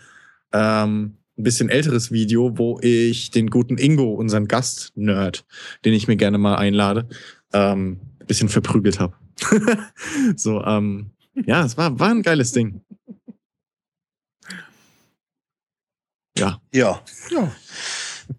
Ähm, 0.53 1.15
ein 1.37 1.43
bisschen 1.43 1.69
älteres 1.69 2.11
Video, 2.11 2.57
wo 2.57 2.79
ich 2.81 3.31
den 3.31 3.49
guten 3.49 3.77
Ingo, 3.77 4.13
unseren 4.13 4.47
Gast-Nerd, 4.47 5.45
den 5.85 5.93
ich 5.93 6.07
mir 6.07 6.17
gerne 6.17 6.37
mal 6.37 6.55
einlade, 6.55 7.07
ähm, 7.53 7.99
ein 8.19 8.27
bisschen 8.27 8.49
verprügelt 8.49 8.99
habe. 8.99 9.13
so, 10.35 10.63
ähm, 10.63 11.11
ja, 11.45 11.65
es 11.65 11.77
war, 11.77 11.99
war 11.99 12.09
ein 12.09 12.21
geiles 12.21 12.51
Ding. 12.51 12.81
Ja. 16.37 16.61
Ja. 16.73 17.01
Ja. 17.31 17.51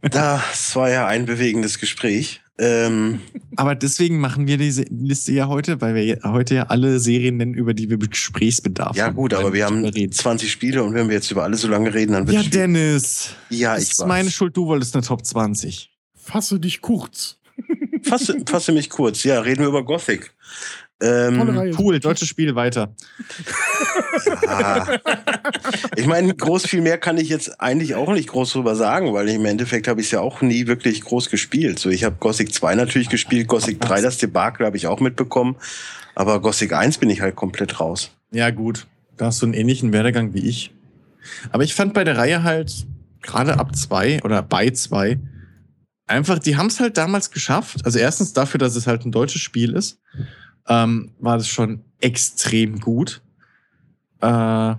Das 0.02 0.74
war 0.76 0.90
ja 0.90 1.06
ein 1.06 1.26
bewegendes 1.26 1.78
Gespräch. 1.78 2.40
Ähm, 2.58 3.20
Aber 3.56 3.74
deswegen 3.74 4.20
machen 4.20 4.46
wir 4.46 4.58
diese 4.58 4.82
Liste 4.82 5.32
ja 5.32 5.48
heute, 5.48 5.80
weil 5.80 5.94
wir 5.94 6.20
heute 6.24 6.56
ja 6.56 6.62
alle 6.64 6.98
Serien 7.00 7.38
nennen, 7.38 7.54
über 7.54 7.72
die 7.72 7.88
wir 7.88 7.96
Gesprächsbedarf 7.96 8.96
ja, 8.96 9.04
haben. 9.04 9.12
Ja 9.12 9.16
gut, 9.16 9.34
aber 9.34 9.54
wir 9.54 9.64
haben 9.64 9.82
reden. 9.84 10.12
20 10.12 10.52
Spiele 10.52 10.82
und 10.82 10.92
wenn 10.92 11.08
wir 11.08 11.14
jetzt 11.14 11.30
über 11.30 11.42
alle 11.42 11.56
so 11.56 11.68
lange 11.68 11.92
reden, 11.92 12.12
dann 12.12 12.26
wird 12.26 12.44
Ja, 12.44 12.50
Dennis. 12.50 13.34
Ja, 13.48 13.76
ich 13.78 13.88
Das 13.88 13.98
ist 14.00 14.06
meine 14.06 14.30
Schuld, 14.30 14.56
du 14.56 14.66
wolltest 14.66 14.94
eine 14.94 15.04
Top 15.04 15.24
20. 15.24 15.90
Fasse 16.14 16.60
dich 16.60 16.82
kurz. 16.82 17.38
Fasse, 18.02 18.42
fasse 18.46 18.72
mich 18.72 18.90
kurz. 18.90 19.24
Ja, 19.24 19.40
reden 19.40 19.60
wir 19.60 19.68
über 19.68 19.84
Gothic. 19.84 20.34
Ähm, 21.02 21.74
cool, 21.78 21.98
deutsches 21.98 22.28
Spiel 22.28 22.54
weiter. 22.54 22.94
Ja. 24.42 24.86
Ich 25.96 26.06
meine, 26.06 26.34
groß 26.34 26.66
viel 26.66 26.82
mehr 26.82 26.98
kann 26.98 27.16
ich 27.16 27.30
jetzt 27.30 27.60
eigentlich 27.60 27.94
auch 27.94 28.12
nicht 28.12 28.28
groß 28.28 28.52
drüber 28.52 28.76
sagen, 28.76 29.14
weil 29.14 29.28
im 29.30 29.44
Endeffekt 29.46 29.88
habe 29.88 30.00
ich 30.00 30.08
es 30.08 30.10
ja 30.12 30.20
auch 30.20 30.42
nie 30.42 30.66
wirklich 30.66 31.00
groß 31.00 31.30
gespielt. 31.30 31.78
So, 31.78 31.88
ich 31.88 32.04
habe 32.04 32.16
Gothic 32.20 32.52
2 32.52 32.74
natürlich 32.74 33.08
gespielt, 33.08 33.48
Gothic 33.48 33.80
3, 33.80 34.02
das 34.02 34.18
Debakel 34.18 34.66
habe 34.66 34.76
ich 34.76 34.86
auch 34.86 35.00
mitbekommen, 35.00 35.56
aber 36.14 36.40
Gothic 36.40 36.74
1 36.74 36.98
bin 36.98 37.08
ich 37.08 37.22
halt 37.22 37.34
komplett 37.34 37.80
raus. 37.80 38.10
Ja, 38.30 38.50
gut. 38.50 38.86
Da 39.16 39.26
hast 39.26 39.40
du 39.40 39.46
einen 39.46 39.54
ähnlichen 39.54 39.92
Werdegang 39.92 40.34
wie 40.34 40.46
ich. 40.46 40.72
Aber 41.50 41.62
ich 41.62 41.74
fand 41.74 41.94
bei 41.94 42.04
der 42.04 42.18
Reihe 42.18 42.42
halt, 42.42 42.86
gerade 43.22 43.58
ab 43.58 43.74
2 43.74 44.22
oder 44.22 44.42
bei 44.42 44.70
2, 44.70 45.18
einfach, 46.06 46.38
die 46.38 46.56
haben 46.56 46.66
es 46.66 46.80
halt 46.80 46.98
damals 46.98 47.30
geschafft. 47.30 47.84
Also 47.84 47.98
erstens 47.98 48.32
dafür, 48.34 48.58
dass 48.58 48.76
es 48.76 48.86
halt 48.86 49.06
ein 49.06 49.12
deutsches 49.12 49.40
Spiel 49.40 49.74
ist 49.74 49.98
ähm, 50.68 51.12
war 51.18 51.36
das 51.36 51.48
schon 51.48 51.84
extrem 52.00 52.80
gut. 52.80 53.22
Äh, 54.20 54.74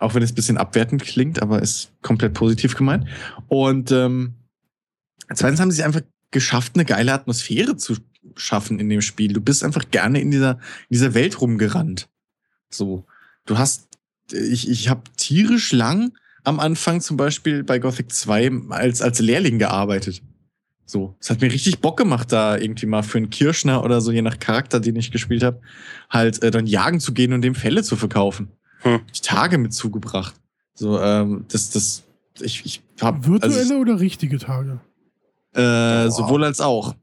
auch 0.00 0.14
wenn 0.14 0.22
es 0.22 0.32
ein 0.32 0.36
bisschen 0.36 0.58
abwertend 0.58 1.02
klingt, 1.02 1.42
aber 1.42 1.60
ist 1.60 1.92
komplett 2.02 2.34
positiv 2.34 2.76
gemeint. 2.76 3.06
Und 3.48 3.90
ähm, 3.90 4.34
zweitens 5.34 5.60
haben 5.60 5.70
sie 5.70 5.82
einfach 5.82 6.02
geschafft, 6.30 6.72
eine 6.74 6.84
geile 6.84 7.12
Atmosphäre 7.12 7.76
zu 7.76 7.96
schaffen 8.36 8.78
in 8.78 8.88
dem 8.88 9.00
Spiel. 9.00 9.32
Du 9.32 9.40
bist 9.40 9.64
einfach 9.64 9.90
gerne 9.90 10.20
in 10.20 10.30
dieser, 10.30 10.52
in 10.52 10.94
dieser 10.94 11.14
Welt 11.14 11.40
rumgerannt. 11.40 12.08
So. 12.70 13.06
Du 13.46 13.58
hast, 13.58 13.88
ich, 14.32 14.68
ich 14.68 14.88
habe 14.88 15.02
tierisch 15.16 15.72
lang 15.72 16.12
am 16.44 16.60
Anfang 16.60 17.00
zum 17.00 17.16
Beispiel 17.16 17.64
bei 17.64 17.78
Gothic 17.78 18.12
2 18.12 18.68
als, 18.70 19.02
als 19.02 19.18
Lehrling 19.18 19.58
gearbeitet. 19.58 20.22
So, 20.90 21.14
es 21.20 21.28
hat 21.28 21.42
mir 21.42 21.52
richtig 21.52 21.80
Bock 21.80 21.98
gemacht, 21.98 22.32
da 22.32 22.56
irgendwie 22.56 22.86
mal 22.86 23.02
für 23.02 23.18
einen 23.18 23.28
Kirschner 23.28 23.84
oder 23.84 24.00
so, 24.00 24.10
je 24.10 24.22
nach 24.22 24.38
Charakter, 24.38 24.80
den 24.80 24.96
ich 24.96 25.10
gespielt 25.10 25.42
habe, 25.42 25.60
halt 26.08 26.42
äh, 26.42 26.50
dann 26.50 26.66
jagen 26.66 26.98
zu 26.98 27.12
gehen 27.12 27.34
und 27.34 27.42
dem 27.42 27.54
Fälle 27.54 27.82
zu 27.82 27.94
verkaufen. 27.94 28.48
Hm. 28.80 29.00
Ich 29.12 29.20
Tage 29.20 29.58
mit 29.58 29.74
zugebracht. 29.74 30.34
So, 30.72 30.98
ähm, 30.98 31.44
das, 31.52 31.68
das, 31.70 32.04
ich, 32.40 32.64
ich 32.64 32.82
hab, 33.02 33.26
Virtuelle 33.26 33.54
also 33.54 33.74
ich, 33.74 33.80
oder 33.80 34.00
richtige 34.00 34.38
Tage? 34.38 34.80
Äh, 35.54 36.06
oh. 36.06 36.10
sowohl 36.10 36.44
als 36.44 36.62
auch. 36.62 36.94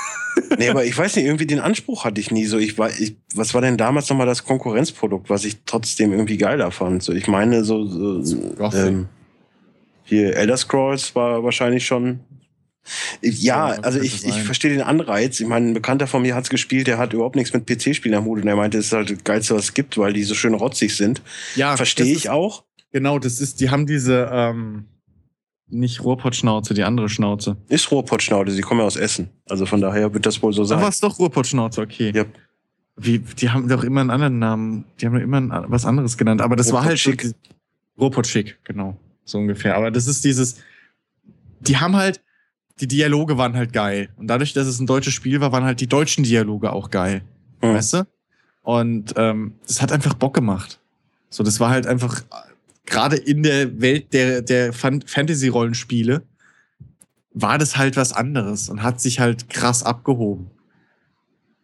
nee, 0.58 0.70
aber 0.70 0.86
ich 0.86 0.96
weiß 0.96 1.14
nicht, 1.16 1.26
irgendwie 1.26 1.46
den 1.46 1.60
Anspruch 1.60 2.06
hatte 2.06 2.22
ich 2.22 2.30
nie 2.30 2.46
so. 2.46 2.56
Ich 2.56 2.78
war, 2.78 2.88
ich, 2.98 3.16
was 3.34 3.52
war 3.52 3.60
denn 3.60 3.76
damals 3.76 4.08
nochmal 4.08 4.26
das 4.26 4.44
Konkurrenzprodukt, 4.44 5.28
was 5.28 5.44
ich 5.44 5.64
trotzdem 5.66 6.12
irgendwie 6.12 6.38
geiler 6.38 6.70
fand? 6.70 7.02
So, 7.02 7.12
ich 7.12 7.28
meine, 7.28 7.62
so, 7.62 7.84
so 8.22 8.54
ähm, 8.72 9.08
hier 10.02 10.34
Elder 10.34 10.56
Scrolls 10.56 11.14
war 11.14 11.44
wahrscheinlich 11.44 11.84
schon 11.84 12.20
ja, 13.22 13.66
also 13.66 14.00
ich, 14.00 14.26
ich 14.26 14.42
verstehe 14.42 14.70
den 14.70 14.82
Anreiz. 14.82 15.40
Ich 15.40 15.46
meine, 15.46 15.68
ein 15.68 15.74
Bekannter 15.74 16.06
von 16.06 16.22
mir 16.22 16.34
hat 16.34 16.44
es 16.44 16.50
gespielt, 16.50 16.86
der 16.86 16.98
hat 16.98 17.12
überhaupt 17.12 17.36
nichts 17.36 17.52
mit 17.52 17.66
PC-Spielen 17.66 18.14
am 18.14 18.24
Hut 18.24 18.42
und 18.42 18.48
er 18.48 18.56
meinte, 18.56 18.78
es 18.78 18.86
ist 18.86 18.92
halt 18.92 19.10
das 19.10 19.24
Geilste, 19.24 19.54
was 19.54 19.64
es 19.64 19.74
gibt, 19.74 19.96
weil 19.98 20.12
die 20.12 20.22
so 20.24 20.34
schön 20.34 20.54
rotzig 20.54 20.96
sind. 20.96 21.22
Ja. 21.56 21.76
Verstehe 21.76 22.12
ich 22.12 22.30
auch. 22.30 22.64
Genau, 22.92 23.18
das 23.18 23.40
ist, 23.40 23.60
die 23.60 23.70
haben 23.70 23.86
diese, 23.86 24.28
ähm, 24.30 24.84
nicht 25.68 26.04
Ruhrpottschnauze, 26.04 26.74
die 26.74 26.84
andere 26.84 27.08
Schnauze. 27.08 27.56
Ist 27.68 27.90
Ruhrpottschnauze, 27.90 28.52
sie 28.52 28.60
kommen 28.62 28.80
ja 28.80 28.86
aus 28.86 28.96
Essen. 28.96 29.30
Also 29.48 29.66
von 29.66 29.80
daher 29.80 30.12
wird 30.12 30.26
das 30.26 30.42
wohl 30.42 30.52
so 30.52 30.64
sein. 30.64 30.78
Aber 30.78 30.88
es 30.88 30.96
ist 30.96 31.02
doch 31.02 31.18
Ruhrpottschnauze, 31.18 31.80
okay. 31.80 32.12
Ja. 32.14 32.24
Wie, 32.96 33.18
die 33.18 33.50
haben 33.50 33.68
doch 33.68 33.82
immer 33.82 34.02
einen 34.02 34.10
anderen 34.10 34.38
Namen. 34.38 34.84
Die 35.00 35.06
haben 35.06 35.14
doch 35.14 35.22
immer 35.22 35.64
was 35.68 35.84
anderes 35.84 36.16
genannt. 36.16 36.40
Aber 36.40 36.54
das 36.54 36.72
war 36.72 36.84
halt 36.84 37.00
schick. 37.00 37.34
Ruhrpott 37.98 38.32
genau. 38.64 38.96
So 39.24 39.38
ungefähr. 39.38 39.76
Aber 39.76 39.90
das 39.90 40.06
ist 40.06 40.24
dieses, 40.24 40.56
die 41.60 41.78
haben 41.78 41.96
halt, 41.96 42.20
die 42.80 42.88
Dialoge 42.88 43.38
waren 43.38 43.56
halt 43.56 43.72
geil. 43.72 44.08
Und 44.16 44.26
dadurch, 44.26 44.52
dass 44.52 44.66
es 44.66 44.80
ein 44.80 44.86
deutsches 44.86 45.14
Spiel 45.14 45.40
war, 45.40 45.52
waren 45.52 45.64
halt 45.64 45.80
die 45.80 45.86
deutschen 45.86 46.24
Dialoge 46.24 46.72
auch 46.72 46.90
geil. 46.90 47.22
Mhm. 47.62 47.74
Weißt 47.74 47.94
du? 47.94 48.06
Und 48.62 49.14
ähm, 49.16 49.54
das 49.66 49.82
hat 49.82 49.92
einfach 49.92 50.14
Bock 50.14 50.34
gemacht. 50.34 50.80
So, 51.30 51.42
das 51.44 51.60
war 51.60 51.70
halt 51.70 51.86
einfach 51.86 52.24
gerade 52.86 53.16
in 53.16 53.42
der 53.42 53.80
Welt 53.80 54.12
der, 54.12 54.42
der 54.42 54.72
Fantasy-Rollenspiele 54.72 56.22
war 57.32 57.58
das 57.58 57.76
halt 57.76 57.96
was 57.96 58.12
anderes 58.12 58.68
und 58.68 58.82
hat 58.82 59.00
sich 59.00 59.18
halt 59.18 59.50
krass 59.50 59.82
abgehoben. 59.82 60.50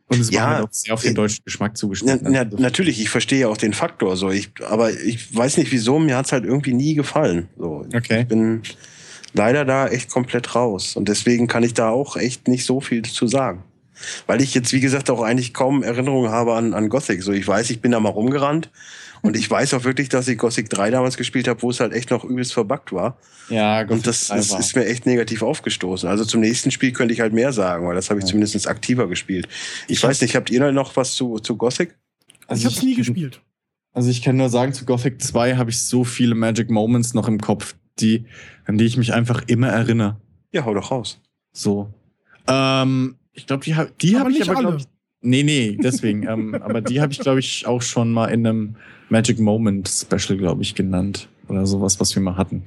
Und 0.09 0.21
es 0.21 0.31
ja, 0.31 0.43
war 0.43 0.55
halt 0.55 0.65
auch 0.65 0.73
sehr 0.73 0.95
auf 0.95 1.03
den 1.03 1.13
äh, 1.13 1.15
deutschen 1.15 1.45
Geschmack 1.45 1.77
zugeschnitten. 1.77 2.33
Na, 2.33 2.45
na, 2.45 2.59
natürlich, 2.59 3.01
ich 3.01 3.09
verstehe 3.11 3.41
ja 3.41 3.49
auch 3.49 3.57
den 3.57 3.73
Faktor. 3.73 4.17
So, 4.17 4.31
ich, 4.31 4.51
aber 4.67 4.93
ich 4.93 5.35
weiß 5.35 5.57
nicht 5.59 5.71
wieso, 5.71 6.01
mir 6.01 6.17
hat's 6.17 6.33
halt 6.33 6.45
irgendwie 6.45 6.73
nie 6.73 6.95
gefallen. 6.95 7.49
So, 7.57 7.87
okay. 7.95 8.23
Ich 8.23 8.29
bin, 8.29 8.63
leider 9.33 9.65
da 9.65 9.89
echt 9.89 10.11
komplett 10.11 10.55
raus. 10.55 10.97
Und 10.97 11.09
deswegen 11.09 11.47
kann 11.47 11.63
ich 11.63 11.75
da 11.75 11.91
auch 11.91 12.17
echt 12.17 12.49
nicht 12.49 12.65
so 12.65 12.81
viel 12.81 13.03
zu 13.03 13.27
sagen. 13.27 13.65
Weil 14.27 14.41
ich 14.41 14.55
jetzt, 14.55 14.73
wie 14.73 14.81
gesagt, 14.81 15.11
auch 15.11 15.23
eigentlich 15.23 15.53
kaum 15.53 15.83
Erinnerungen 15.83 16.31
habe 16.31 16.55
an, 16.55 16.73
an 16.73 16.89
Gothic. 16.89 17.23
So, 17.23 17.33
ich 17.33 17.47
weiß, 17.47 17.71
ich 17.71 17.81
bin 17.81 17.93
da 17.93 18.01
mal 18.01 18.11
rumgerannt. 18.11 18.71
Und 19.23 19.37
ich 19.37 19.51
weiß 19.51 19.75
auch 19.75 19.85
wirklich, 19.85 20.09
dass 20.09 20.29
ich 20.29 20.39
Gothic 20.39 20.71
3 20.71 20.91
damals 20.91 21.19
gespielt 21.19 21.47
habe, 21.47 21.61
wo 21.61 21.71
es 21.71 21.81
halt 21.81 21.93
echt 21.93 22.11
noch 22.11 22.25
übelst 22.25 22.55
verbuggt 22.55 22.91
war. 22.93 23.19
Ja, 23.51 23.83
Gothic 23.83 23.97
Und 23.99 24.07
das 24.07 24.31
ist, 24.31 24.59
ist, 24.59 24.77
mir 24.77 24.87
echt 24.87 25.05
negativ 25.05 25.43
aufgestoßen. 25.43 26.09
Also 26.09 26.25
zum 26.25 26.41
nächsten 26.41 26.71
Spiel 26.71 26.93
könnte 26.93 27.13
ich 27.13 27.21
halt 27.21 27.35
mehr 27.35 27.53
sagen, 27.53 27.87
weil 27.87 27.95
das 27.95 28.09
habe 28.09 28.21
ich 28.21 28.25
ja. 28.25 28.31
zumindest 28.31 28.67
aktiver 28.67 29.09
gespielt. 29.09 29.47
Ich, 29.89 29.99
ich 29.99 30.03
weiß 30.03 30.23
nicht, 30.23 30.37
habt 30.37 30.49
ihr 30.49 30.73
noch 30.73 30.97
was 30.97 31.13
zu, 31.13 31.39
zu 31.39 31.57
Gothic? 31.57 31.99
Also 32.47 32.61
ich 32.61 32.65
habe 32.65 32.77
es 32.77 32.83
nie 32.83 32.95
gespielt. 32.95 33.43
Also 33.93 34.09
ich 34.09 34.23
kann 34.23 34.37
nur 34.37 34.49
sagen, 34.49 34.73
zu 34.73 34.85
Gothic 34.85 35.21
2 35.21 35.57
habe 35.57 35.71
ich 35.71 35.83
so 35.83 36.05
viele 36.05 36.35
Magic 36.35 36.71
Moments 36.71 37.13
noch 37.13 37.29
im 37.29 37.41
Kopf, 37.41 37.75
die, 38.01 38.25
an 38.67 38.79
die 38.79 38.85
ich 38.85 38.97
mich 38.97 39.13
einfach 39.13 39.43
immer 39.47 39.69
erinnere. 39.69 40.17
Ja, 40.53 40.65
hau 40.65 40.75
doch 40.75 40.91
raus. 40.91 41.21
So. 41.53 41.93
Ähm, 42.47 43.17
ich 43.33 43.47
glaube, 43.47 43.65
die, 43.65 43.75
die 44.01 44.19
habe 44.19 44.31
ich 44.31 44.49
aber, 44.49 44.61
glaube 44.61 44.77
ich. 44.79 44.85
Nee, 45.23 45.43
nee, 45.43 45.79
deswegen. 45.81 46.27
ähm, 46.27 46.55
aber 46.61 46.81
die 46.81 47.01
habe 47.01 47.13
ich, 47.13 47.19
glaube 47.19 47.41
ich, 47.41 47.67
auch 47.67 47.83
schon 47.83 48.13
mal 48.13 48.27
in 48.27 48.47
einem 48.47 48.77
Magic 49.09 49.39
Moment 49.39 49.89
Special, 49.89 50.39
glaube 50.39 50.63
ich, 50.63 50.75
genannt. 50.75 51.29
Oder 51.49 51.67
sowas, 51.67 51.99
was 51.99 52.15
wir 52.15 52.23
mal 52.23 52.37
hatten. 52.37 52.65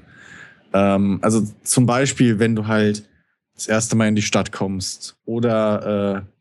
Ähm, 0.74 1.20
also 1.22 1.48
zum 1.64 1.86
Beispiel, 1.86 2.40
wenn 2.40 2.56
du 2.56 2.68
halt 2.68 3.08
das 3.56 3.68
erste 3.68 3.96
Mal 3.96 4.08
in 4.08 4.16
die 4.16 4.22
Stadt 4.22 4.52
kommst 4.52 5.16
oder 5.26 6.26
äh, 6.26 6.33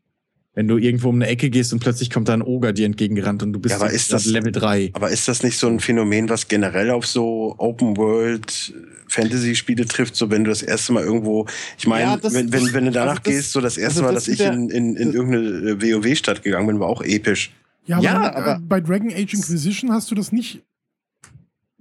wenn 0.55 0.67
du 0.67 0.77
irgendwo 0.77 1.09
um 1.09 1.15
eine 1.15 1.27
Ecke 1.27 1.49
gehst 1.49 1.73
und 1.73 1.79
plötzlich 1.79 2.09
kommt 2.11 2.29
da 2.29 2.33
ein 2.33 2.43
Oger 2.43 2.73
dir 2.73 2.85
entgegengerannt 2.85 3.41
und 3.41 3.53
du 3.53 3.59
bist 3.59 3.73
ja, 3.73 3.81
aber 3.81 3.91
ist 3.91 4.13
das, 4.13 4.25
Level 4.25 4.51
3. 4.51 4.91
Aber 4.93 5.09
ist 5.09 5.27
das 5.27 5.41
nicht 5.41 5.57
so 5.57 5.67
ein 5.67 5.79
Phänomen, 5.79 6.29
was 6.29 6.47
generell 6.47 6.91
auf 6.91 7.07
so 7.07 7.55
Open 7.57 7.97
World 7.97 8.73
Fantasy-Spiele 9.07 9.85
trifft, 9.85 10.15
so 10.15 10.29
wenn 10.29 10.43
du 10.43 10.51
das 10.51 10.61
erste 10.61 10.93
Mal 10.93 11.03
irgendwo, 11.03 11.47
ich 11.77 11.87
meine, 11.87 12.03
ja, 12.03 12.19
wenn, 12.31 12.53
wenn, 12.53 12.73
wenn 12.73 12.85
du 12.85 12.91
danach 12.91 13.11
also 13.11 13.21
das, 13.23 13.33
gehst, 13.33 13.51
so 13.51 13.61
das 13.61 13.77
erste 13.77 14.01
also 14.01 14.03
Mal, 14.03 14.13
dass 14.13 14.27
ich 14.27 14.39
in, 14.39 14.69
in, 14.69 14.95
in 14.95 15.13
irgendeine 15.13 15.81
WoW-Stadt 15.81 16.43
gegangen 16.43 16.67
bin, 16.67 16.79
war 16.79 16.87
auch 16.87 17.01
episch. 17.01 17.51
Ja, 17.85 17.97
aber, 17.97 18.05
ja, 18.05 18.35
aber 18.35 18.59
bei 18.61 18.79
Dragon 18.79 19.11
Age 19.11 19.33
Inquisition 19.33 19.91
hast 19.91 20.09
du 20.11 20.15
das 20.15 20.31
nicht 20.31 20.61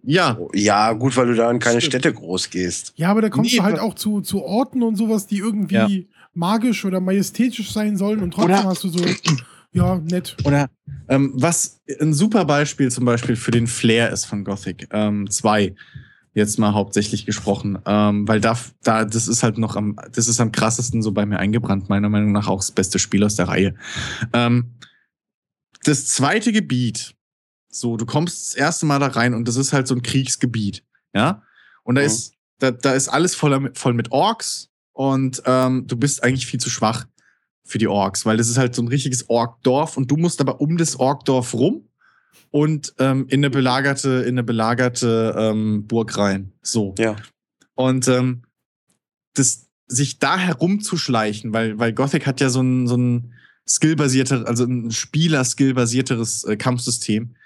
ja. 0.05 0.37
Ja, 0.53 0.95
gut, 0.95 1.17
weil 1.17 1.29
du 1.29 1.35
da 1.37 1.49
in 1.49 1.61
keine 1.61 1.81
Stimmt. 1.81 1.93
Städte 2.03 2.13
groß 2.13 2.51
gehst. 2.51 2.93
Ja, 2.97 3.13
aber 3.13 3.23
da 3.23 3.29
kommst 3.29 3.53
nee, 3.53 3.59
du 3.59 3.63
halt 3.63 3.79
auch 3.79 3.95
zu, 3.95 4.21
zu 4.21 4.43
Orten 4.43 4.83
und 4.83 4.97
sowas, 4.97 5.29
die 5.29 5.39
irgendwie 5.39 5.77
ja 5.77 6.22
magisch 6.35 6.85
oder 6.85 7.01
majestätisch 7.01 7.73
sein 7.73 7.97
sollen 7.97 8.21
und 8.21 8.33
trotzdem 8.33 8.55
oder, 8.55 8.65
hast 8.65 8.85
du 8.85 8.89
so, 8.89 9.05
ja, 9.73 9.97
nett. 9.97 10.37
Oder 10.45 10.71
ähm, 11.09 11.33
was 11.35 11.81
ein 12.01 12.13
super 12.13 12.45
Beispiel 12.45 12.91
zum 12.91 13.05
Beispiel 13.05 13.37
für 13.37 13.51
den 13.51 13.67
Flair 13.67 14.11
ist 14.11 14.25
von 14.25 14.45
Gothic 14.45 14.89
2. 14.91 15.63
Ähm, 15.63 15.77
jetzt 16.35 16.59
mal 16.59 16.73
hauptsächlich 16.73 17.27
gesprochen, 17.27 17.79
ähm, 17.85 18.27
weil 18.27 18.41
da, 18.41 18.59
da, 18.83 19.05
das 19.05 19.29
ist 19.29 19.43
halt 19.43 19.59
noch 19.59 19.77
am, 19.77 19.97
das 20.13 20.29
ist 20.29 20.41
am 20.41 20.53
krassesten 20.53 21.03
so 21.03 21.13
bei 21.13 21.27
mir 21.27 21.39
eingebrannt, 21.39 21.89
meiner 21.89 22.09
Meinung 22.09 22.33
nach 22.33 22.49
auch 22.49 22.61
das 22.61 22.71
beste 22.71 22.99
Spiel 22.99 23.23
aus 23.23 23.35
der 23.35 23.49
Reihe. 23.49 23.75
Ähm, 24.33 24.73
das 25.85 26.07
zweite 26.07 26.53
Gebiet, 26.53 27.15
so, 27.69 27.97
du 27.97 28.07
kommst 28.07 28.47
das 28.47 28.55
erste 28.55 28.87
Mal 28.87 28.99
da 28.99 29.09
rein 29.09 29.35
und 29.35 29.47
das 29.47 29.57
ist 29.57 29.73
halt 29.73 29.87
so 29.87 29.95
ein 29.95 30.03
Kriegsgebiet, 30.03 30.85
ja? 31.15 31.43
Und 31.85 31.97
da 31.97 32.01
mhm. 32.01 32.07
ist, 32.07 32.35
da, 32.59 32.71
da 32.71 32.93
ist 32.93 33.09
alles 33.09 33.35
voll, 33.35 33.71
voll 33.75 33.93
mit 33.93 34.11
Orks, 34.13 34.71
und 34.93 35.43
ähm, 35.47 35.87
du 35.87 35.97
bist 35.97 36.23
eigentlich 36.23 36.47
viel 36.47 36.61
zu 36.61 36.71
schwach 36.71 37.07
für 37.65 37.79
die 37.79 37.89
Orks, 37.89 38.27
weil 38.27 38.37
das 38.37 38.49
ist 38.49 38.59
halt 38.59 38.75
so 38.75 38.83
ein 38.83 38.89
richtiges 38.89 39.29
Orkdorf 39.31 39.97
und 39.97 40.11
du 40.11 40.17
musst 40.17 40.41
aber 40.41 40.61
um 40.61 40.77
das 40.77 40.97
Orkdorf 40.97 41.55
rum 41.55 41.89
und 42.51 42.95
ähm, 42.99 43.27
in 43.29 43.41
eine 43.41 43.51
belagerte, 43.51 44.11
in 44.23 44.35
eine 44.35 44.43
belagerte 44.43 45.35
ähm, 45.39 45.87
Burg 45.87 46.17
rein. 46.19 46.53
So. 46.63 46.95
Ja. 46.99 47.17
Und 47.75 48.09
ähm, 48.09 48.43
das, 49.35 49.69
sich 49.87 50.19
da 50.19 50.39
herumzuschleichen, 50.39 51.53
weil, 51.53 51.79
weil 51.79 51.93
Gothic 51.93 52.27
hat 52.27 52.41
ja 52.41 52.51
so 52.51 52.61
ein, 52.61 52.87
so 52.87 52.97
ein 52.97 53.33
skillbasierter, 53.69 54.47
also 54.47 54.65
ein 54.65 54.91
Spieler-skillbasierteres 54.91 56.45
äh, 56.45 56.57
Kampfsystem. 56.57 57.37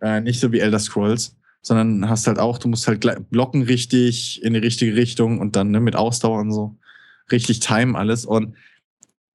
Äh, 0.00 0.20
nicht 0.20 0.40
so 0.40 0.52
wie 0.52 0.60
Elder 0.60 0.78
Scrolls, 0.78 1.36
sondern 1.62 2.08
hast 2.08 2.26
halt 2.26 2.38
auch, 2.38 2.58
du 2.58 2.68
musst 2.68 2.86
halt 2.86 3.04
blocken 3.30 3.62
richtig 3.62 4.42
in 4.42 4.54
die 4.54 4.60
richtige 4.60 4.94
Richtung 4.94 5.38
und 5.38 5.56
dann 5.56 5.70
ne, 5.70 5.80
mit 5.80 5.96
Ausdauer 5.96 6.40
und 6.40 6.52
so 6.52 6.76
richtig 7.30 7.60
timen 7.60 7.96
alles. 7.96 8.24
Und 8.24 8.56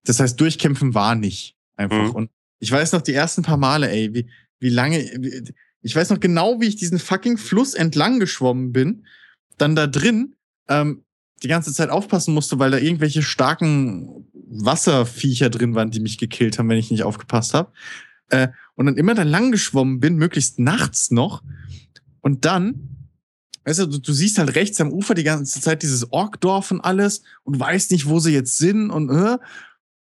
das 0.06 0.20
heißt, 0.20 0.40
durchkämpfen 0.40 0.94
war 0.94 1.16
nicht 1.16 1.56
einfach. 1.76 2.10
Mhm. 2.10 2.12
Und 2.12 2.30
ich 2.60 2.72
weiß 2.72 2.92
noch 2.92 3.02
die 3.02 3.14
ersten 3.14 3.42
paar 3.42 3.58
Male, 3.58 3.90
ey, 3.90 4.14
wie, 4.14 4.30
wie 4.60 4.70
lange, 4.70 5.00
wie, 5.20 5.54
ich 5.82 5.96
weiß 5.96 6.10
noch 6.10 6.20
genau, 6.20 6.62
wie 6.62 6.68
ich 6.68 6.76
diesen 6.76 7.00
fucking 7.00 7.38
Fluss 7.38 7.74
entlang 7.74 8.20
geschwommen 8.20 8.72
bin, 8.72 9.06
dann 9.58 9.76
da 9.76 9.88
drin 9.88 10.36
ähm, 10.68 11.04
die 11.44 11.48
ganze 11.48 11.74
Zeit 11.74 11.90
aufpassen 11.90 12.34
musste, 12.34 12.60
weil 12.60 12.72
da 12.72 12.78
irgendwelche 12.78 13.24
starken 13.24 14.28
Wasserviecher 14.34 15.50
drin 15.50 15.76
waren, 15.76 15.92
die 15.92 16.00
mich 16.00 16.18
gekillt 16.18 16.60
haben, 16.60 16.70
wenn 16.70 16.78
ich 16.78 16.92
nicht 16.92 17.04
aufgepasst 17.04 17.54
habe. 17.54 17.72
Äh, 18.30 18.50
und 18.76 18.86
dann 18.86 18.98
immer 18.98 19.16
da 19.16 19.24
lang 19.24 19.52
geschwommen 19.52 20.00
bin, 20.00 20.16
möglichst 20.16 20.60
nachts 20.60 21.12
noch. 21.12 21.44
Und 22.22 22.46
dann, 22.46 23.01
weißt 23.66 23.80
du, 23.80 23.86
du, 23.88 24.00
du 24.00 24.14
siehst 24.14 24.38
halt 24.38 24.56
rechts 24.56 24.82
am 24.82 24.92
Ufer 24.92 25.14
die 25.14 25.24
ganze 25.24 25.62
Zeit 25.62 25.84
dieses 25.84 26.12
Orkdorf 26.12 26.72
und 26.72 26.82
alles 26.82 27.22
und 27.44 27.60
weißt 27.60 27.92
nicht, 27.92 28.08
wo 28.08 28.20
sie 28.20 28.34
jetzt 28.34 28.58
sind 28.58 28.90
und 28.90 29.10
äh, 29.10 29.38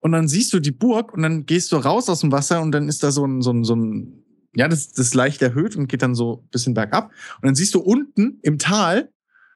und 0.02 0.14
dann 0.14 0.28
siehst 0.28 0.52
du 0.52 0.60
die 0.60 0.72
Burg 0.72 1.14
und 1.14 1.22
dann 1.22 1.46
gehst 1.46 1.72
du 1.72 1.78
raus 1.78 2.10
aus 2.10 2.22
dem 2.22 2.32
Wasser 2.32 2.62
und 2.62 2.72
dann 2.72 2.90
ist 2.90 3.04
da 3.04 3.12
so 3.12 3.26
ein, 3.26 3.44
so 3.44 3.52
ein, 3.52 3.64
so 3.64 3.76
ein 3.76 4.22
ja, 4.54 4.68
das, 4.68 4.92
das 4.92 5.14
leicht 5.14 5.42
erhöht 5.42 5.76
und 5.76 5.88
geht 5.88 6.02
dann 6.02 6.16
so 6.16 6.44
ein 6.44 6.50
bisschen 6.50 6.74
bergab. 6.74 7.12
Und 7.38 7.46
dann 7.46 7.56
siehst 7.56 7.74
du 7.74 7.80
unten 7.80 8.40
im 8.42 8.58
Tal 8.58 9.12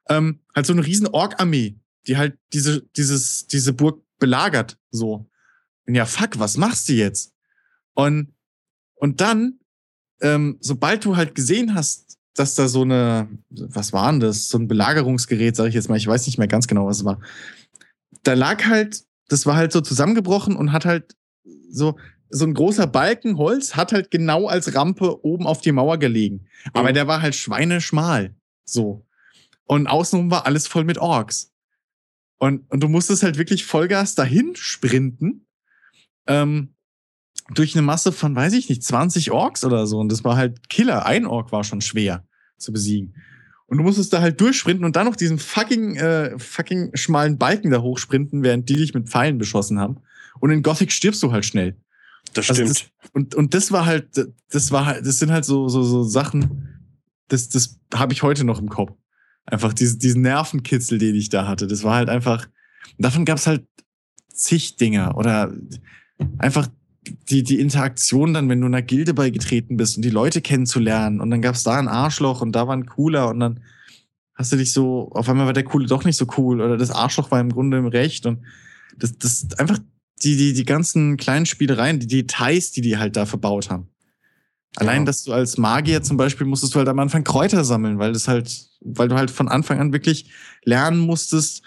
ähm, 0.07 0.39
halt 0.55 0.65
so 0.65 0.73
eine 0.73 0.85
riesen 0.85 1.07
Ork-Armee, 1.07 1.79
die 2.07 2.17
halt 2.17 2.37
diese, 2.53 2.83
dieses, 2.95 3.47
diese 3.47 3.73
Burg 3.73 4.01
belagert, 4.19 4.77
so. 4.91 5.29
Und 5.87 5.95
ja, 5.95 6.05
fuck, 6.05 6.39
was 6.39 6.57
machst 6.57 6.89
du 6.89 6.93
jetzt? 6.93 7.33
Und, 7.93 8.33
und 8.95 9.21
dann, 9.21 9.59
ähm, 10.21 10.57
sobald 10.61 11.03
du 11.05 11.17
halt 11.17 11.35
gesehen 11.35 11.75
hast, 11.75 12.17
dass 12.35 12.55
da 12.55 12.67
so 12.67 12.81
eine, 12.81 13.29
was 13.49 13.93
war 13.93 14.11
denn 14.11 14.19
das? 14.19 14.49
So 14.49 14.57
ein 14.57 14.67
Belagerungsgerät, 14.67 15.55
sage 15.55 15.69
ich 15.69 15.75
jetzt 15.75 15.89
mal, 15.89 15.97
ich 15.97 16.07
weiß 16.07 16.25
nicht 16.27 16.37
mehr 16.37 16.47
ganz 16.47 16.67
genau, 16.67 16.85
was 16.85 16.97
es 16.97 17.05
war. 17.05 17.19
Da 18.23 18.33
lag 18.33 18.65
halt, 18.65 19.03
das 19.29 19.45
war 19.45 19.55
halt 19.55 19.71
so 19.71 19.81
zusammengebrochen 19.81 20.55
und 20.55 20.71
hat 20.71 20.85
halt 20.85 21.15
so, 21.69 21.97
so 22.29 22.45
ein 22.45 22.53
großer 22.53 22.87
Balken 22.87 23.37
Holz 23.37 23.75
hat 23.75 23.93
halt 23.93 24.11
genau 24.11 24.47
als 24.47 24.75
Rampe 24.75 25.23
oben 25.25 25.47
auf 25.47 25.61
die 25.61 25.71
Mauer 25.71 25.97
gelegen. 25.97 26.47
Aber 26.73 26.89
mhm. 26.89 26.95
der 26.95 27.07
war 27.07 27.21
halt 27.21 27.35
schweineschmal. 27.35 28.35
So. 28.65 29.05
Und 29.65 29.87
außenrum 29.87 30.29
war 30.29 30.45
alles 30.45 30.67
voll 30.67 30.83
mit 30.83 30.97
Orks. 30.97 31.53
Und, 32.37 32.69
und 32.69 32.83
du 32.83 32.89
musstest 32.89 33.23
halt 33.23 33.37
wirklich 33.37 33.65
Vollgas 33.65 34.15
dahin 34.15 34.55
sprinten. 34.55 35.47
Ähm, 36.27 36.74
durch 37.53 37.75
eine 37.75 37.83
Masse 37.83 38.11
von, 38.11 38.35
weiß 38.35 38.53
ich 38.53 38.69
nicht, 38.69 38.83
20 38.83 39.31
Orks 39.31 39.63
oder 39.63 39.85
so. 39.85 39.99
Und 39.99 40.11
das 40.11 40.23
war 40.23 40.35
halt 40.35 40.69
Killer. 40.69 41.05
Ein 41.05 41.25
Ork 41.25 41.51
war 41.51 41.63
schon 41.63 41.81
schwer 41.81 42.25
zu 42.57 42.71
besiegen. 42.71 43.13
Und 43.67 43.77
du 43.77 43.83
musstest 43.83 44.13
da 44.13 44.21
halt 44.21 44.39
durchsprinten 44.41 44.85
und 44.85 44.95
dann 44.95 45.05
noch 45.05 45.15
diesen 45.15 45.39
fucking, 45.39 45.95
äh, 45.95 46.37
fucking 46.37 46.91
schmalen 46.95 47.37
Balken 47.37 47.71
da 47.71 47.81
hochsprinten, 47.81 48.43
während 48.43 48.69
die 48.69 48.75
dich 48.75 48.93
mit 48.93 49.09
Pfeilen 49.09 49.37
beschossen 49.37 49.79
haben. 49.79 49.97
Und 50.39 50.51
in 50.51 50.63
Gothic 50.63 50.91
stirbst 50.91 51.21
du 51.23 51.31
halt 51.31 51.45
schnell. 51.45 51.77
Das 52.33 52.49
also 52.49 52.63
stimmt. 52.63 52.91
das, 53.01 53.09
und, 53.13 53.35
und 53.35 53.53
das 53.53 53.71
war 53.71 53.85
halt, 53.85 54.09
das 54.51 54.71
war 54.71 54.85
halt, 54.85 55.05
das 55.05 55.19
sind 55.19 55.31
halt 55.31 55.45
so, 55.45 55.67
so, 55.67 55.83
so 55.83 56.03
Sachen, 56.03 56.91
das, 57.27 57.49
das 57.49 57.79
habe 57.93 58.13
ich 58.13 58.23
heute 58.23 58.43
noch 58.43 58.59
im 58.59 58.69
Kopf. 58.69 58.93
Einfach 59.45 59.73
diese, 59.73 59.97
diesen 59.97 60.21
Nervenkitzel, 60.21 60.97
den 60.97 61.15
ich 61.15 61.29
da 61.29 61.47
hatte. 61.47 61.67
Das 61.67 61.83
war 61.83 61.95
halt 61.95 62.09
einfach, 62.09 62.47
davon 62.97 63.25
gab 63.25 63.37
es 63.37 63.47
halt 63.47 63.65
zig 64.33 64.75
Dinger 64.77 65.15
oder 65.17 65.53
einfach 66.37 66.67
die, 67.29 67.43
die 67.43 67.59
Interaktion 67.59 68.33
dann, 68.33 68.49
wenn 68.49 68.61
du 68.61 68.67
einer 68.67 68.81
Gilde 68.81 69.13
beigetreten 69.13 69.77
bist 69.77 69.97
und 69.97 70.03
die 70.03 70.09
Leute 70.09 70.41
kennenzulernen 70.41 71.21
und 71.21 71.29
dann 71.29 71.41
gab 71.41 71.55
es 71.55 71.63
da 71.63 71.77
ein 71.77 71.87
Arschloch 71.87 72.41
und 72.41 72.53
da 72.53 72.67
war 72.67 72.75
ein 72.75 72.85
cooler 72.85 73.29
und 73.29 73.39
dann 73.39 73.61
hast 74.35 74.51
du 74.51 74.57
dich 74.57 74.73
so, 74.73 75.09
auf 75.11 75.29
einmal 75.29 75.45
war 75.45 75.53
der 75.53 75.63
Coole 75.63 75.87
doch 75.87 76.03
nicht 76.03 76.17
so 76.17 76.27
cool 76.37 76.61
oder 76.61 76.77
das 76.77 76.91
Arschloch 76.91 77.31
war 77.31 77.39
im 77.39 77.51
Grunde 77.51 77.77
im 77.77 77.87
Recht 77.87 78.25
und 78.25 78.39
das, 78.97 79.17
das 79.17 79.47
einfach 79.57 79.79
die, 80.23 80.37
die, 80.37 80.53
die 80.53 80.65
ganzen 80.65 81.17
kleinen 81.17 81.45
Spielereien, 81.45 81.99
die 81.99 82.07
Details, 82.07 82.71
die 82.71 82.81
die 82.81 82.97
halt 82.97 83.15
da 83.15 83.25
verbaut 83.25 83.69
haben. 83.69 83.89
Allein, 84.77 85.01
ja. 85.01 85.05
dass 85.05 85.23
du 85.23 85.33
als 85.33 85.57
Magier 85.57 86.03
zum 86.03 86.17
Beispiel 86.17 86.47
musstest 86.47 86.75
du 86.75 86.79
halt 86.79 86.89
am 86.89 86.99
Anfang 86.99 87.23
Kräuter 87.23 87.63
sammeln, 87.63 87.97
weil 87.97 88.11
das 88.11 88.27
halt, 88.27 88.69
weil 88.81 89.07
du 89.07 89.15
halt 89.15 89.31
von 89.31 89.47
Anfang 89.47 89.79
an 89.79 89.93
wirklich 89.93 90.29
lernen 90.63 90.99
musstest, 90.99 91.63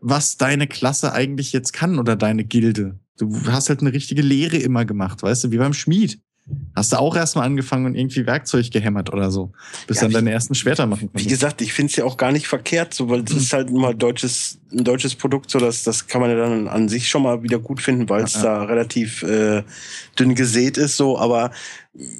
was 0.00 0.36
deine 0.36 0.68
Klasse 0.68 1.12
eigentlich 1.12 1.52
jetzt 1.52 1.72
kann 1.72 1.98
oder 1.98 2.14
deine 2.14 2.44
Gilde. 2.44 2.98
Du 3.18 3.32
hast 3.46 3.68
halt 3.68 3.80
eine 3.80 3.92
richtige 3.92 4.22
Lehre 4.22 4.56
immer 4.56 4.84
gemacht, 4.84 5.22
weißt 5.22 5.44
du, 5.44 5.50
wie 5.50 5.58
beim 5.58 5.72
Schmied. 5.72 6.20
Hast 6.76 6.92
du 6.92 6.98
auch 6.98 7.16
erstmal 7.16 7.44
angefangen 7.44 7.86
und 7.86 7.94
irgendwie 7.96 8.24
Werkzeug 8.24 8.70
gehämmert 8.70 9.12
oder 9.12 9.32
so, 9.32 9.50
bis 9.88 9.96
ja, 9.96 10.02
dann 10.02 10.12
deine 10.12 10.30
ersten 10.30 10.54
Schwerter 10.54 10.86
machen 10.86 11.08
konntest. 11.08 11.24
Wie 11.24 11.28
gesagt, 11.28 11.60
ich 11.60 11.72
finde 11.72 11.90
es 11.90 11.96
ja 11.96 12.04
auch 12.04 12.16
gar 12.16 12.30
nicht 12.30 12.46
verkehrt, 12.46 12.94
so, 12.94 13.08
weil 13.08 13.24
es 13.24 13.32
mhm. 13.32 13.38
ist 13.38 13.52
halt 13.52 13.70
immer 13.70 13.94
deutsches, 13.94 14.60
ein 14.70 14.84
deutsches 14.84 15.16
Produkt, 15.16 15.50
so 15.50 15.58
dass 15.58 15.82
das 15.82 16.06
kann 16.06 16.20
man 16.20 16.30
ja 16.30 16.36
dann 16.36 16.68
an 16.68 16.88
sich 16.88 17.08
schon 17.08 17.22
mal 17.22 17.42
wieder 17.42 17.58
gut 17.58 17.80
finden, 17.80 18.08
weil 18.08 18.22
es 18.22 18.34
ja, 18.34 18.44
ja. 18.44 18.58
da 18.58 18.64
relativ 18.64 19.24
äh, 19.24 19.64
dünn 20.18 20.36
gesät 20.36 20.76
ist, 20.76 20.96
so, 20.96 21.18
aber 21.18 21.50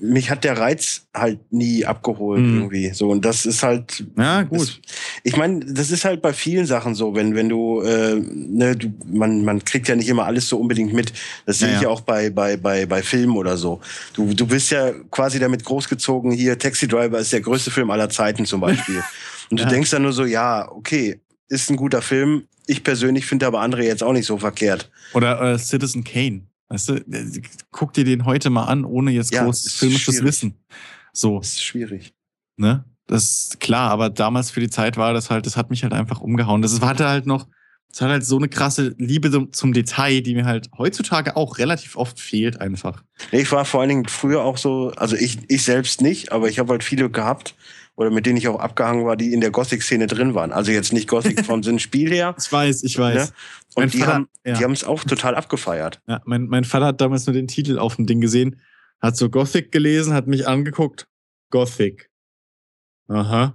mich 0.01 0.31
hat 0.31 0.45
der 0.45 0.59
Reiz 0.59 1.07
halt 1.15 1.53
nie 1.53 1.85
abgeholt 1.85 2.41
mhm. 2.41 2.59
irgendwie. 2.59 2.91
So 2.95 3.11
und 3.11 3.25
das 3.25 3.45
ist 3.45 3.63
halt 3.63 4.05
ja 4.17 4.43
gut. 4.43 4.61
Das, 4.61 4.81
ich 5.23 5.37
meine 5.37 5.61
das 5.61 5.91
ist 5.91 6.05
halt 6.05 6.23
bei 6.23 6.33
vielen 6.33 6.67
Sachen 6.67 6.95
so 6.95 7.15
wenn 7.15 7.35
wenn 7.35 7.49
du 7.49 7.83
äh, 7.83 8.15
ne 8.15 8.77
du 8.77 8.93
man 9.07 9.45
man 9.45 9.65
kriegt 9.65 9.89
ja 9.89 9.97
nicht 9.97 10.09
immer 10.09 10.25
alles 10.25 10.49
so 10.49 10.59
unbedingt 10.59 10.93
mit. 10.93 11.13
Das 11.45 11.59
sehe 11.59 11.69
ja, 11.69 11.77
ich 11.77 11.83
ja 11.83 11.89
auch 11.89 12.01
bei 12.01 12.31
bei 12.31 12.57
bei 12.57 12.87
bei 12.87 13.03
Filmen 13.03 13.37
oder 13.37 13.57
so. 13.57 13.81
Du 14.15 14.33
du 14.33 14.47
bist 14.47 14.71
ja 14.71 14.93
quasi 15.11 15.39
damit 15.39 15.65
großgezogen 15.65 16.31
hier 16.31 16.59
Taxi 16.59 16.89
Driver 16.89 17.19
ist 17.19 17.33
der 17.33 17.41
größte 17.43 17.71
Film 17.71 17.91
aller 17.91 18.09
Zeiten 18.09 18.47
zum 18.47 18.61
Beispiel. 18.61 19.03
Und 19.51 19.61
du 19.61 19.65
ja. 19.65 19.69
denkst 19.69 19.91
dann 19.91 20.03
nur 20.03 20.13
so 20.13 20.25
ja 20.25 20.71
okay 20.71 21.21
ist 21.49 21.71
ein 21.71 21.77
guter 21.77 22.03
Film. 22.03 22.45
Ich 22.67 22.83
persönlich 22.83 23.27
finde 23.27 23.47
aber 23.47 23.61
andere 23.61 23.85
jetzt 23.85 24.03
auch 24.03 24.13
nicht 24.13 24.27
so 24.27 24.39
verkehrt. 24.39 24.91
Oder 25.13 25.41
äh, 25.41 25.59
Citizen 25.59 26.03
Kane 26.03 26.43
Weißt 26.69 26.89
du, 26.89 27.05
guck 27.71 27.93
dir 27.93 28.05
den 28.05 28.25
heute 28.25 28.51
mal 28.51 28.65
an, 28.65 28.85
ohne 28.85 29.13
jetzt 29.13 29.33
ja, 29.33 29.45
groß 29.45 29.73
filmisches 29.73 30.17
schwierig. 30.17 30.25
Wissen. 30.29 30.55
So. 31.13 31.39
Das 31.39 31.51
ist 31.51 31.63
schwierig. 31.63 32.15
Ne? 32.57 32.85
Das 33.07 33.25
ist 33.25 33.61
klar, 33.61 33.91
aber 33.91 34.11
damals 34.11 34.51
für 34.51 34.61
die 34.61 34.71
Zeit 34.71 34.97
war 34.97 35.13
das 35.13 35.31
halt, 35.31 35.47
das 35.47 35.57
hat 35.57 35.71
mich 35.71 35.85
halt 35.85 35.93
einfach 35.93 36.21
umgehauen. 36.21 36.63
Das 36.63 36.81
hatte 36.81 37.09
halt 37.09 37.27
noch, 37.27 37.47
das 37.89 38.01
hat 38.01 38.11
halt 38.11 38.27
so 38.27 38.37
eine 38.37 38.49
krasse 38.49 38.95
Liebe 38.99 39.49
zum 39.53 39.73
Detail, 39.73 40.23
die 40.23 40.35
mir 40.35 40.45
halt 40.45 40.69
heutzutage 40.77 41.37
auch 41.37 41.59
relativ 41.59 41.97
oft 41.97 42.19
fehlt 42.19 42.61
einfach. 42.61 43.05
Ich 43.31 43.51
war 43.53 43.65
vor 43.65 43.81
allen 43.81 43.91
Dingen 43.91 44.09
früher 44.09 44.43
auch 44.43 44.59
so, 44.59 44.93
also 44.97 45.15
ich, 45.15 45.39
ich 45.49 45.63
selbst 45.63 46.01
nicht, 46.01 46.33
aber 46.33 46.49
ich 46.49 46.59
habe 46.59 46.73
halt 46.73 46.83
viele 46.83 47.09
gehabt, 47.09 47.55
oder 47.97 48.11
mit 48.11 48.27
denen 48.27 48.37
ich 48.37 48.47
auch 48.49 48.61
abgehangen 48.61 49.07
war, 49.07 49.17
die 49.17 49.33
in 49.33 49.41
der 49.41 49.51
Gothic-Szene 49.51 50.07
drin 50.07 50.35
waren. 50.35 50.53
Also 50.53 50.71
jetzt 50.71 50.93
nicht 50.93 51.09
Gothic 51.09 51.45
vom 51.45 51.63
Sinn 51.63 51.79
Spiel 51.79 52.11
her. 52.11 52.35
Ich 52.39 52.53
weiß, 52.53 52.85
ich 52.85 52.99
weiß. 52.99 53.31
Ne? 53.31 53.35
Und 53.75 53.83
mein 53.83 53.91
die 53.91 53.99
Vater, 53.99 54.13
haben 54.13 54.29
ja. 54.45 54.71
es 54.71 54.85
auch 54.85 55.03
total 55.05 55.35
abgefeiert. 55.35 56.01
Ja, 56.07 56.21
mein, 56.25 56.47
mein 56.47 56.65
Vater 56.65 56.87
hat 56.87 57.01
damals 57.01 57.27
nur 57.27 57.35
den 57.35 57.49
Titel 57.49 57.79
auf 57.79 57.97
dem 57.97 58.07
Ding 58.07 58.21
gesehen, 58.21 58.61
hat 59.01 59.17
so 59.17 59.31
Gothic 59.31 59.73
gelesen, 59.73 60.13
hat 60.13 60.27
mich 60.27 60.47
angeguckt. 60.47 61.09
Gothic. 61.51 62.11
Aha. 63.09 63.55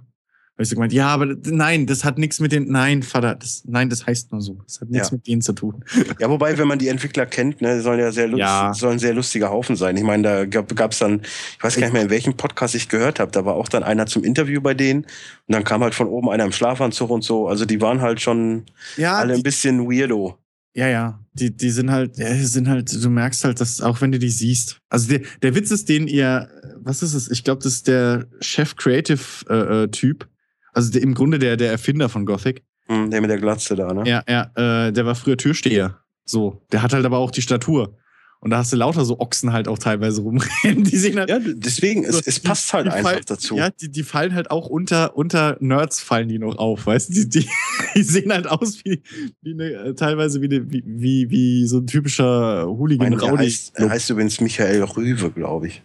Habe 0.62 0.64
ich 0.64 0.68
so 0.68 0.76
gemeint, 0.76 0.92
ja, 0.92 1.08
aber 1.08 1.26
nein, 1.44 1.86
das 1.86 2.04
hat 2.04 2.18
nichts 2.18 2.38
mit 2.38 2.52
den, 2.52 2.70
nein, 2.70 3.02
Vater, 3.02 3.34
das, 3.34 3.64
nein, 3.66 3.90
das 3.90 4.06
heißt 4.06 4.30
nur 4.30 4.40
so. 4.40 4.60
Das 4.64 4.80
hat 4.80 4.90
nichts 4.90 5.10
ja. 5.10 5.16
mit 5.16 5.26
denen 5.26 5.42
zu 5.42 5.54
tun. 5.54 5.84
Ja, 6.20 6.30
wobei, 6.30 6.56
wenn 6.56 6.68
man 6.68 6.78
die 6.78 6.86
Entwickler 6.86 7.26
kennt, 7.26 7.60
ne, 7.60 7.80
sollen 7.80 7.98
ja 7.98 8.12
sehr 8.12 8.28
ja. 8.28 8.72
sollen 8.72 9.00
sehr 9.00 9.12
lustiger 9.12 9.50
Haufen 9.50 9.74
sein. 9.74 9.96
Ich 9.96 10.04
meine, 10.04 10.22
da 10.22 10.44
gab 10.44 10.92
es 10.92 11.00
dann, 11.00 11.22
ich 11.56 11.64
weiß 11.64 11.74
gar 11.74 11.86
nicht 11.86 11.92
mehr, 11.92 12.02
in 12.02 12.10
welchem 12.10 12.36
Podcast 12.36 12.76
ich 12.76 12.88
gehört 12.88 13.18
habe, 13.18 13.32
da 13.32 13.44
war 13.44 13.56
auch 13.56 13.68
dann 13.68 13.82
einer 13.82 14.06
zum 14.06 14.22
Interview 14.22 14.60
bei 14.60 14.74
denen 14.74 15.02
und 15.02 15.08
dann 15.48 15.64
kam 15.64 15.82
halt 15.82 15.96
von 15.96 16.06
oben 16.06 16.28
einer 16.28 16.44
im 16.44 16.52
Schlafanzug 16.52 17.10
und 17.10 17.24
so. 17.24 17.48
Also 17.48 17.64
die 17.64 17.80
waren 17.80 18.00
halt 18.00 18.20
schon 18.20 18.66
ja, 18.96 19.16
alle 19.16 19.34
ein 19.34 19.42
bisschen 19.42 19.90
weirdo. 19.90 20.38
Ja, 20.74 20.88
ja, 20.88 21.20
die, 21.34 21.54
die 21.54 21.70
sind 21.70 21.90
halt, 21.90 22.16
ja, 22.16 22.32
die 22.32 22.44
sind 22.44 22.68
halt, 22.68 22.92
du 22.92 23.10
merkst 23.10 23.44
halt, 23.44 23.60
dass 23.60 23.80
auch 23.80 24.00
wenn 24.00 24.12
du 24.12 24.18
die 24.18 24.30
siehst. 24.30 24.78
Also 24.88 25.08
der, 25.08 25.20
der 25.42 25.54
Witz 25.54 25.70
ist, 25.70 25.88
den 25.88 26.06
ihr, 26.06 26.48
was 26.76 27.02
ist 27.02 27.14
es? 27.14 27.30
Ich 27.30 27.44
glaube, 27.44 27.62
das 27.62 27.74
ist 27.74 27.88
der 27.88 28.26
Chef 28.40 28.76
Creative 28.76 29.20
äh, 29.50 29.84
äh, 29.84 29.88
Typ 29.88 30.28
also 30.72 30.98
im 30.98 31.14
Grunde 31.14 31.38
der, 31.38 31.56
der 31.56 31.70
Erfinder 31.70 32.08
von 32.08 32.26
Gothic. 32.26 32.64
Hm, 32.86 33.10
der 33.10 33.20
mit 33.20 33.30
der 33.30 33.38
Glatze 33.38 33.76
da, 33.76 33.92
ne? 33.92 34.08
Ja, 34.08 34.22
ja, 34.28 34.86
äh, 34.86 34.92
der 34.92 35.06
war 35.06 35.14
früher 35.14 35.36
Türsteher. 35.36 35.98
So, 36.24 36.62
der 36.72 36.82
hat 36.82 36.92
halt 36.92 37.04
aber 37.04 37.18
auch 37.18 37.30
die 37.30 37.42
Statur. 37.42 37.96
Und 38.42 38.50
da 38.50 38.58
hast 38.58 38.72
du 38.72 38.76
lauter 38.76 39.04
so 39.04 39.20
Ochsen 39.20 39.52
halt 39.52 39.68
auch 39.68 39.78
teilweise 39.78 40.20
rumrennen. 40.20 40.82
Die 40.90 40.96
sehen 40.96 41.16
halt, 41.16 41.30
ja, 41.30 41.38
deswegen, 41.38 42.02
so, 42.10 42.18
es, 42.18 42.26
es 42.26 42.40
passt 42.40 42.72
halt 42.72 42.88
einfach 42.88 43.12
fallen, 43.12 43.22
dazu. 43.24 43.56
Ja, 43.56 43.70
die, 43.70 43.88
die 43.88 44.02
fallen 44.02 44.34
halt 44.34 44.50
auch 44.50 44.66
unter, 44.66 45.16
unter 45.16 45.56
Nerds 45.60 46.00
fallen 46.00 46.28
die 46.28 46.40
noch 46.40 46.56
auf, 46.56 46.84
weißt 46.86 47.10
du? 47.10 47.12
Die, 47.12 47.28
die, 47.28 47.48
die 47.94 48.02
sehen 48.02 48.32
halt 48.32 48.48
aus 48.48 48.84
wie, 48.84 49.00
wie 49.42 49.52
eine, 49.52 49.70
äh, 49.70 49.94
teilweise 49.94 50.42
wie, 50.42 50.46
eine, 50.46 50.72
wie, 50.72 50.82
wie, 50.84 51.30
wie 51.30 51.66
so 51.68 51.78
ein 51.78 51.86
typischer 51.86 52.66
hooligan 52.66 53.12
er 53.12 53.38
heißt, 53.38 53.78
er 53.78 53.90
heißt 53.90 54.10
übrigens 54.10 54.40
Michael 54.40 54.82
Rüwe, 54.82 55.30
glaube 55.30 55.68
ich. 55.68 55.82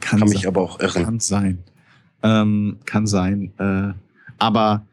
Kann, 0.00 0.20
kann 0.20 0.28
mich 0.28 0.46
aber 0.46 0.60
auch 0.60 0.78
irren. 0.78 1.04
Kann 1.04 1.20
sein. 1.20 1.64
Ähm, 2.22 2.78
kann 2.84 3.06
sein. 3.06 3.52
Äh, 3.58 3.92
aber 4.38 4.86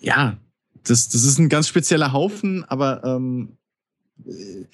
ja, 0.00 0.36
das, 0.84 1.08
das 1.08 1.24
ist 1.24 1.38
ein 1.38 1.48
ganz 1.48 1.68
spezieller 1.68 2.12
Haufen, 2.12 2.64
aber 2.64 3.02
ähm, 3.04 3.56
äh, 4.26 4.66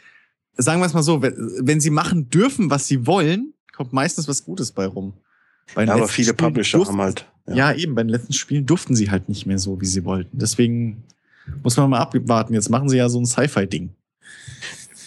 sagen 0.57 0.81
wir 0.81 0.87
es 0.87 0.95
mal 0.95 1.03
so, 1.03 1.23
wenn, 1.23 1.35
wenn, 1.61 1.81
sie 1.81 1.91
machen 1.91 2.29
dürfen, 2.31 2.71
was 2.71 2.87
sie 2.87 3.07
wollen, 3.07 3.55
kommt 3.73 3.93
meistens 3.93 4.29
was 4.29 4.45
Gutes 4.45 4.73
bei 4.73 4.87
rum. 4.87 5.15
Bei 5.75 5.85
ja, 5.85 5.95
aber 5.95 6.09
viele 6.09 6.33
Spielen 6.33 6.49
Publisher 6.49 6.79
durften, 6.79 6.95
haben 6.95 7.03
halt. 7.03 7.27
Ja. 7.47 7.55
ja. 7.55 7.73
eben, 7.75 7.95
bei 7.95 8.03
den 8.03 8.11
letzten 8.11 8.33
Spielen 8.33 8.67
durften 8.67 8.97
sie 8.97 9.11
halt 9.11 9.29
nicht 9.29 9.47
mehr 9.47 9.59
so, 9.59 9.81
wie 9.81 9.87
sie 9.87 10.05
wollten. 10.05 10.39
Deswegen 10.39 11.05
muss 11.63 11.77
man 11.77 11.91
mal 11.91 11.99
abwarten. 11.99 12.55
Jetzt 12.55 12.71
machen 12.71 12.89
sie 12.89 12.97
ja 12.97 13.09
so 13.09 13.21
ein 13.21 13.27
Sci-Fi-Ding. 13.27 13.91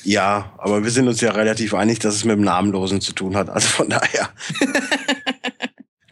Ja, 0.06 0.54
aber 0.58 0.84
wir 0.84 0.91
sind 0.91 1.08
uns 1.08 1.22
ja 1.22 1.32
relativ 1.32 1.74
einig, 1.74 1.99
dass 1.99 2.16
es 2.16 2.26
mit 2.26 2.36
dem 2.36 2.43
Namenlosen 2.43 2.99
zu 2.99 3.14
tun 3.14 3.36
hat. 3.36 3.49
Also 3.49 3.68
von 3.68 3.89
daher. 3.89 4.30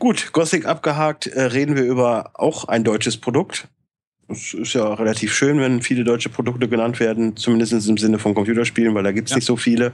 Gut, 0.01 0.33
Gothic 0.33 0.65
abgehakt, 0.65 1.27
äh, 1.27 1.43
reden 1.43 1.75
wir 1.75 1.83
über 1.83 2.31
auch 2.33 2.65
ein 2.65 2.83
deutsches 2.83 3.17
Produkt. 3.17 3.67
Es 4.27 4.55
ist 4.55 4.73
ja 4.73 4.91
relativ 4.95 5.31
schön, 5.31 5.59
wenn 5.59 5.83
viele 5.83 6.03
deutsche 6.03 6.29
Produkte 6.29 6.67
genannt 6.67 6.99
werden, 6.99 7.37
zumindest 7.37 7.87
im 7.87 7.99
Sinne 7.99 8.17
von 8.17 8.33
Computerspielen, 8.33 8.95
weil 8.95 9.03
da 9.03 9.11
gibt's 9.11 9.29
ja. 9.29 9.35
nicht 9.37 9.45
so 9.45 9.57
viele. 9.57 9.93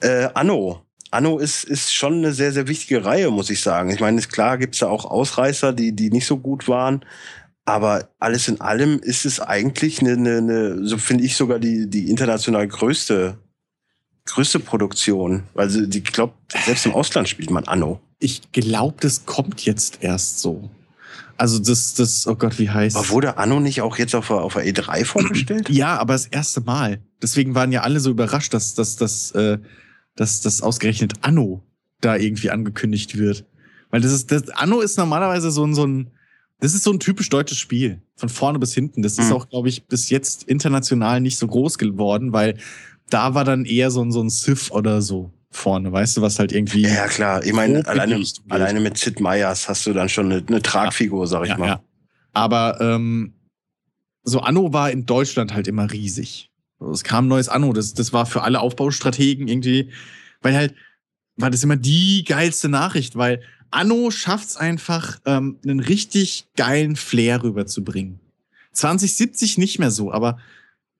Äh, 0.00 0.30
Anno. 0.32 0.86
Anno 1.10 1.36
ist, 1.36 1.64
ist 1.64 1.92
schon 1.92 2.14
eine 2.14 2.32
sehr, 2.32 2.52
sehr 2.52 2.66
wichtige 2.66 3.04
Reihe, 3.04 3.30
muss 3.30 3.50
ich 3.50 3.60
sagen. 3.60 3.90
Ich 3.90 4.00
meine, 4.00 4.18
ist 4.18 4.32
klar, 4.32 4.56
gibt's 4.56 4.78
da 4.78 4.88
auch 4.88 5.04
Ausreißer, 5.04 5.74
die, 5.74 5.94
die 5.94 6.08
nicht 6.08 6.24
so 6.24 6.38
gut 6.38 6.66
waren. 6.66 7.04
Aber 7.66 8.08
alles 8.20 8.48
in 8.48 8.62
allem 8.62 9.00
ist 9.00 9.26
es 9.26 9.38
eigentlich 9.38 10.00
eine, 10.00 10.12
eine, 10.12 10.38
eine 10.38 10.86
so 10.86 10.96
finde 10.96 11.24
ich 11.24 11.36
sogar 11.36 11.58
die, 11.58 11.90
die 11.90 12.08
international 12.08 12.66
größte, 12.66 13.36
größte 14.26 14.60
Produktion. 14.60 15.44
Also 15.54 15.82
ich 15.82 16.04
glaube, 16.04 16.34
selbst 16.64 16.86
im 16.86 16.92
Ausland 16.92 17.28
spielt 17.28 17.50
man 17.50 17.64
Anno. 17.64 18.00
Ich 18.18 18.52
glaube, 18.52 18.96
das 19.00 19.24
kommt 19.26 19.64
jetzt 19.64 19.98
erst 20.02 20.40
so. 20.40 20.70
Also 21.40 21.58
das, 21.58 21.94
das, 21.94 22.26
oh 22.26 22.34
Gott, 22.34 22.58
wie 22.58 22.68
heißt 22.68 22.96
Aber 22.96 23.08
wurde 23.08 23.38
Anno 23.38 23.60
nicht 23.60 23.80
auch 23.80 23.96
jetzt 23.96 24.14
auf, 24.14 24.30
auf 24.30 24.52
der 24.54 24.66
E3 24.66 25.06
vorgestellt? 25.06 25.68
Ja, 25.70 25.96
aber 25.96 26.12
das 26.12 26.26
erste 26.26 26.60
Mal. 26.60 27.00
Deswegen 27.22 27.54
waren 27.54 27.72
ja 27.72 27.80
alle 27.80 28.00
so 28.00 28.10
überrascht, 28.10 28.52
dass, 28.52 28.74
dass, 28.74 28.96
dass, 28.96 29.30
äh, 29.30 29.58
dass, 30.16 30.42
dass 30.42 30.60
ausgerechnet 30.60 31.14
Anno 31.22 31.62
da 32.02 32.16
irgendwie 32.16 32.50
angekündigt 32.50 33.16
wird. 33.16 33.46
Weil 33.90 34.02
das 34.02 34.12
ist, 34.12 34.30
das, 34.30 34.50
Anno 34.50 34.80
ist 34.80 34.98
normalerweise 34.98 35.50
so 35.50 35.64
ein, 35.64 35.74
so 35.74 35.86
ein, 35.86 36.10
das 36.60 36.74
ist 36.74 36.84
so 36.84 36.92
ein 36.92 37.00
typisch 37.00 37.30
deutsches 37.30 37.56
Spiel. 37.56 38.02
Von 38.16 38.28
vorne 38.28 38.58
bis 38.58 38.74
hinten. 38.74 39.00
Das 39.00 39.16
mhm. 39.16 39.24
ist 39.24 39.32
auch, 39.32 39.48
glaube 39.48 39.70
ich, 39.70 39.86
bis 39.86 40.10
jetzt 40.10 40.42
international 40.42 41.22
nicht 41.22 41.38
so 41.38 41.46
groß 41.46 41.78
geworden, 41.78 42.34
weil 42.34 42.58
da 43.10 43.34
war 43.34 43.44
dann 43.44 43.64
eher 43.64 43.90
so 43.90 44.02
ein, 44.02 44.12
so 44.12 44.22
ein 44.22 44.30
Sith 44.30 44.70
oder 44.70 45.02
so 45.02 45.32
vorne, 45.50 45.92
weißt 45.92 46.16
du, 46.16 46.22
was 46.22 46.38
halt 46.38 46.52
irgendwie. 46.52 46.82
Ja, 46.82 47.08
klar. 47.08 47.44
Ich 47.44 47.52
meine, 47.52 47.86
alleine, 47.86 48.24
alleine 48.48 48.80
mit 48.80 48.96
Sid 48.96 49.20
Meyers 49.20 49.68
hast 49.68 49.86
du 49.86 49.92
dann 49.92 50.08
schon 50.08 50.32
eine, 50.32 50.44
eine 50.46 50.62
Tragfigur, 50.62 51.26
sag 51.26 51.42
ich 51.42 51.48
ja, 51.50 51.58
mal. 51.58 51.66
Ja. 51.66 51.80
Aber 52.32 52.80
ähm, 52.80 53.34
so 54.22 54.40
Anno 54.40 54.72
war 54.72 54.90
in 54.90 55.06
Deutschland 55.06 55.52
halt 55.52 55.66
immer 55.66 55.90
riesig. 55.90 56.50
Es 56.92 57.04
kam 57.04 57.26
ein 57.26 57.28
neues 57.28 57.48
Anno, 57.48 57.72
das, 57.72 57.94
das 57.94 58.12
war 58.12 58.26
für 58.26 58.42
alle 58.42 58.60
Aufbaustrategen 58.60 59.48
irgendwie, 59.48 59.90
weil 60.40 60.54
halt, 60.54 60.74
war 61.36 61.50
das 61.50 61.62
immer 61.62 61.76
die 61.76 62.24
geilste 62.24 62.68
Nachricht, 62.68 63.16
weil 63.16 63.42
Anno 63.70 64.10
schafft's 64.10 64.56
einfach, 64.56 65.20
ähm, 65.26 65.58
einen 65.62 65.80
richtig 65.80 66.46
geilen 66.56 66.96
Flair 66.96 67.42
rüberzubringen. 67.42 68.20
2070 68.72 69.58
nicht 69.58 69.78
mehr 69.78 69.90
so, 69.90 70.12
aber 70.12 70.38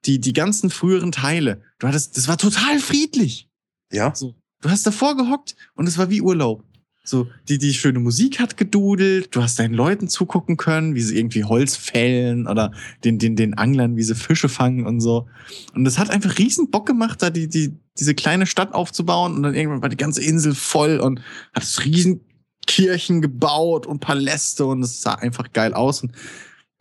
die, 0.07 0.21
die 0.21 0.33
ganzen 0.33 0.71
früheren 0.71 1.13
Teile, 1.13 1.63
du 1.79 1.89
hattest, 1.89 2.17
das 2.17 2.29
war 2.29 2.39
total 2.39 2.79
friedlich. 2.79 3.49
Ja. 3.93 4.15
So, 4.15 4.35
Du 4.61 4.69
hast 4.69 4.87
davor 4.87 5.17
gehockt 5.17 5.57
und 5.75 5.89
es 5.89 5.97
war 5.97 6.11
wie 6.11 6.21
Urlaub. 6.21 6.65
So, 7.03 7.29
die, 7.49 7.57
die 7.57 7.73
schöne 7.73 7.99
Musik 7.99 8.39
hat 8.39 8.59
gedudelt, 8.59 9.35
du 9.35 9.43
hast 9.43 9.59
deinen 9.59 9.73
Leuten 9.73 10.07
zugucken 10.07 10.59
können, 10.59 10.95
wie 10.95 11.01
sie 11.01 11.19
irgendwie 11.19 11.45
Holz 11.45 11.75
fällen 11.75 12.47
oder 12.47 12.73
den, 13.05 13.19
den, 13.19 13.37
den 13.37 13.55
Anglern, 13.55 13.97
wie 13.97 14.03
sie 14.03 14.15
Fische 14.15 14.51
fangen 14.51 14.87
und 14.87 15.01
so. 15.01 15.27
Und 15.75 15.87
es 15.87 15.99
hat 15.99 16.11
einfach 16.11 16.39
riesen 16.39 16.71
Bock 16.71 16.87
gemacht, 16.87 17.23
da 17.23 17.31
die, 17.31 17.49
die, 17.49 17.75
diese 17.99 18.15
kleine 18.15 18.47
Stadt 18.47 18.75
aufzubauen 18.75 19.35
und 19.35 19.43
dann 19.43 19.55
irgendwann 19.55 19.83
war 19.83 19.89
die 19.89 19.97
ganze 19.97 20.23
Insel 20.23 20.55
voll 20.55 21.01
und 21.01 21.23
hat 21.55 21.65
riesen 21.85 22.21
Kirchen 22.67 23.23
gebaut 23.23 23.87
und 23.87 24.01
Paläste 24.01 24.67
und 24.67 24.83
es 24.83 25.01
sah 25.01 25.15
einfach 25.15 25.53
geil 25.53 25.73
aus. 25.73 26.03
Und 26.03 26.13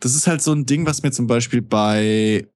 das 0.00 0.14
ist 0.14 0.26
halt 0.26 0.42
so 0.42 0.52
ein 0.52 0.66
Ding, 0.66 0.86
was 0.86 1.02
mir 1.02 1.12
zum 1.12 1.26
Beispiel 1.26 1.62
bei 1.62 2.46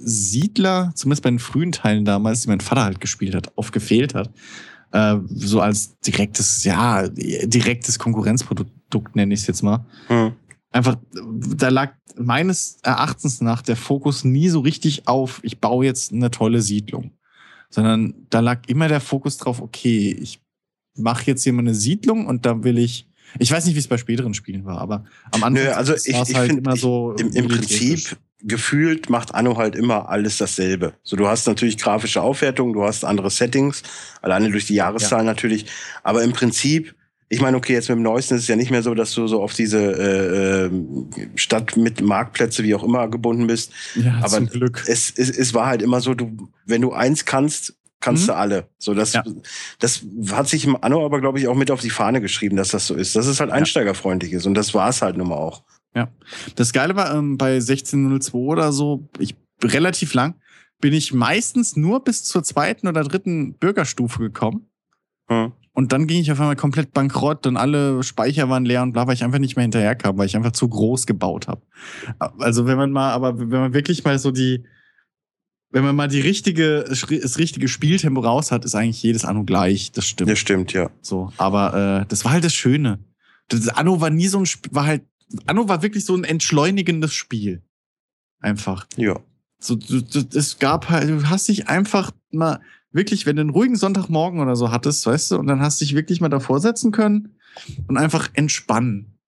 Siedler, 0.00 0.92
zumindest 0.94 1.22
bei 1.22 1.30
den 1.30 1.38
frühen 1.38 1.72
Teilen 1.72 2.04
damals, 2.04 2.42
die 2.42 2.48
mein 2.48 2.60
Vater 2.60 2.84
halt 2.84 3.00
gespielt 3.00 3.34
hat, 3.34 3.52
oft 3.56 3.72
gefehlt 3.72 4.14
hat. 4.14 4.30
Äh, 4.92 5.16
so 5.28 5.60
als 5.60 5.98
direktes, 6.00 6.64
ja, 6.64 7.08
direktes 7.08 7.98
Konkurrenzprodukt 7.98 9.16
nenne 9.16 9.34
ich 9.34 9.40
es 9.40 9.46
jetzt 9.46 9.62
mal. 9.62 9.84
Hm. 10.08 10.32
Einfach, 10.70 10.96
da 11.56 11.68
lag 11.68 11.92
meines 12.16 12.78
Erachtens 12.82 13.40
nach 13.40 13.62
der 13.62 13.76
Fokus 13.76 14.24
nie 14.24 14.48
so 14.48 14.60
richtig 14.60 15.08
auf, 15.08 15.40
ich 15.42 15.60
baue 15.60 15.84
jetzt 15.84 16.12
eine 16.12 16.30
tolle 16.30 16.62
Siedlung. 16.62 17.12
Sondern 17.70 18.14
da 18.28 18.40
lag 18.40 18.60
immer 18.68 18.88
der 18.88 19.00
Fokus 19.00 19.38
drauf, 19.38 19.60
okay, 19.62 20.10
ich 20.10 20.40
mache 20.94 21.24
jetzt 21.26 21.42
hier 21.42 21.52
mal 21.52 21.60
eine 21.60 21.74
Siedlung 21.74 22.26
und 22.26 22.44
da 22.44 22.64
will 22.64 22.78
ich 22.78 23.08
ich 23.38 23.50
weiß 23.50 23.64
nicht, 23.66 23.74
wie 23.74 23.78
es 23.78 23.88
bei 23.88 23.98
späteren 23.98 24.34
Spielen 24.34 24.64
war, 24.64 24.78
aber 24.78 25.04
am 25.30 25.44
Anfang 25.44 25.64
Nö, 25.64 25.70
also 25.70 25.94
ich, 25.94 26.08
ich 26.08 26.34
halt 26.34 26.52
immer 26.52 26.76
so. 26.76 27.14
Im, 27.18 27.30
im 27.32 27.48
Prinzip 27.48 28.16
gefühlt 28.44 29.08
macht 29.08 29.34
Anno 29.34 29.56
halt 29.56 29.76
immer 29.76 30.08
alles 30.08 30.38
dasselbe. 30.38 30.94
So, 31.02 31.16
du 31.16 31.28
hast 31.28 31.46
natürlich 31.46 31.78
grafische 31.78 32.22
Aufwertung, 32.22 32.72
du 32.72 32.84
hast 32.84 33.04
andere 33.04 33.30
Settings, 33.30 33.82
alleine 34.20 34.50
durch 34.50 34.66
die 34.66 34.74
Jahreszahlen 34.74 35.26
ja. 35.26 35.32
natürlich. 35.32 35.66
Aber 36.02 36.22
im 36.22 36.32
Prinzip, 36.32 36.94
ich 37.28 37.40
meine, 37.40 37.56
okay, 37.56 37.72
jetzt 37.72 37.88
mit 37.88 37.96
dem 37.96 38.02
Neuesten 38.02 38.34
ist 38.34 38.42
es 38.42 38.48
ja 38.48 38.56
nicht 38.56 38.70
mehr 38.70 38.82
so, 38.82 38.94
dass 38.94 39.12
du 39.12 39.26
so 39.26 39.42
auf 39.42 39.54
diese 39.54 39.78
äh, 39.78 40.66
ähm, 40.66 41.10
Stadt 41.34 41.76
mit 41.76 42.00
Marktplätze, 42.02 42.62
wie 42.64 42.74
auch 42.74 42.82
immer, 42.82 43.08
gebunden 43.08 43.46
bist. 43.46 43.72
Ja, 43.94 44.18
Aber 44.18 44.28
zum 44.28 44.48
Glück. 44.48 44.84
Es, 44.86 45.12
es, 45.16 45.30
es 45.30 45.54
war 45.54 45.66
halt 45.66 45.82
immer 45.82 46.00
so, 46.00 46.14
du, 46.14 46.50
wenn 46.66 46.82
du 46.82 46.92
eins 46.92 47.24
kannst, 47.24 47.74
kannst 48.00 48.24
mhm. 48.24 48.26
du 48.26 48.36
alle. 48.36 48.68
So, 48.78 48.92
das, 48.92 49.12
ja. 49.14 49.24
das 49.78 50.02
hat 50.32 50.48
sich 50.48 50.64
im 50.64 50.76
Anno 50.82 51.04
aber, 51.04 51.20
glaube 51.20 51.38
ich, 51.38 51.48
auch 51.48 51.54
mit 51.54 51.70
auf 51.70 51.80
die 51.80 51.90
Fahne 51.90 52.20
geschrieben, 52.20 52.56
dass 52.56 52.68
das 52.68 52.86
so 52.86 52.94
ist. 52.94 53.16
Dass 53.16 53.26
es 53.26 53.40
halt 53.40 53.50
einsteigerfreundlich 53.50 54.32
ist. 54.32 54.44
Und 54.44 54.54
das 54.54 54.74
war 54.74 54.90
es 54.90 55.00
halt 55.00 55.16
nun 55.16 55.28
mal 55.28 55.36
auch. 55.36 55.62
Ja. 55.94 56.10
Das 56.56 56.72
Geile 56.72 56.96
war 56.96 57.14
ähm, 57.14 57.36
bei 57.36 57.54
1602 57.54 58.38
oder 58.38 58.72
so, 58.72 59.08
ich 59.18 59.36
relativ 59.62 60.14
lang, 60.14 60.34
bin 60.80 60.92
ich 60.92 61.12
meistens 61.12 61.76
nur 61.76 62.02
bis 62.02 62.24
zur 62.24 62.42
zweiten 62.42 62.88
oder 62.88 63.04
dritten 63.04 63.54
Bürgerstufe 63.54 64.18
gekommen. 64.18 64.66
Hm. 65.28 65.52
Und 65.74 65.92
dann 65.92 66.06
ging 66.06 66.20
ich 66.20 66.30
auf 66.30 66.40
einmal 66.40 66.56
komplett 66.56 66.92
bankrott 66.92 67.46
und 67.46 67.56
alle 67.56 68.02
Speicher 68.02 68.50
waren 68.50 68.66
leer 68.66 68.82
und 68.82 68.92
bla, 68.92 69.06
weil 69.06 69.14
ich 69.14 69.24
einfach 69.24 69.38
nicht 69.38 69.56
mehr 69.56 69.62
hinterherkam, 69.62 70.18
weil 70.18 70.26
ich 70.26 70.36
einfach 70.36 70.52
zu 70.52 70.68
groß 70.68 71.06
gebaut 71.06 71.48
habe. 71.48 71.62
Also 72.18 72.66
wenn 72.66 72.76
man 72.76 72.90
mal, 72.90 73.12
aber 73.12 73.38
wenn 73.38 73.48
man 73.48 73.72
wirklich 73.72 74.04
mal 74.04 74.18
so 74.18 74.30
die, 74.30 74.64
wenn 75.70 75.82
man 75.82 75.96
mal 75.96 76.08
die 76.08 76.20
richtige, 76.20 76.84
das 76.84 77.38
richtige 77.38 77.68
Spieltempo 77.68 78.20
raus 78.20 78.52
hat, 78.52 78.66
ist 78.66 78.74
eigentlich 78.74 79.02
jedes 79.02 79.24
Anno 79.24 79.44
gleich. 79.44 79.92
Das 79.92 80.04
stimmt. 80.06 80.30
Das 80.30 80.38
stimmt, 80.38 80.74
ja. 80.74 80.90
So, 81.00 81.32
aber 81.38 82.02
äh, 82.02 82.06
das 82.06 82.26
war 82.26 82.32
halt 82.32 82.44
das 82.44 82.54
Schöne. 82.54 82.98
Das 83.48 83.68
Anno 83.68 84.02
war 84.02 84.10
nie 84.10 84.28
so 84.28 84.40
ein, 84.40 84.46
war 84.72 84.84
halt 84.84 85.04
Anno 85.46 85.68
war 85.68 85.82
wirklich 85.82 86.04
so 86.04 86.14
ein 86.14 86.24
entschleunigendes 86.24 87.14
Spiel. 87.14 87.62
Einfach. 88.40 88.86
Ja. 88.96 89.20
So, 89.58 89.76
du, 89.76 90.02
du, 90.02 90.38
es 90.38 90.58
gab 90.58 90.88
halt, 90.88 91.08
du 91.08 91.28
hast 91.28 91.48
dich 91.48 91.68
einfach 91.68 92.10
mal 92.32 92.60
wirklich, 92.90 93.26
wenn 93.26 93.36
du 93.36 93.42
einen 93.42 93.50
ruhigen 93.50 93.76
Sonntagmorgen 93.76 94.40
oder 94.40 94.56
so 94.56 94.70
hattest, 94.70 95.06
weißt 95.06 95.32
du, 95.32 95.38
und 95.38 95.46
dann 95.46 95.60
hast 95.60 95.80
du 95.80 95.84
dich 95.84 95.94
wirklich 95.94 96.20
mal 96.20 96.28
davor 96.28 96.60
setzen 96.60 96.92
können 96.92 97.36
und 97.86 97.96
einfach 97.96 98.30
entspannen. 98.34 99.18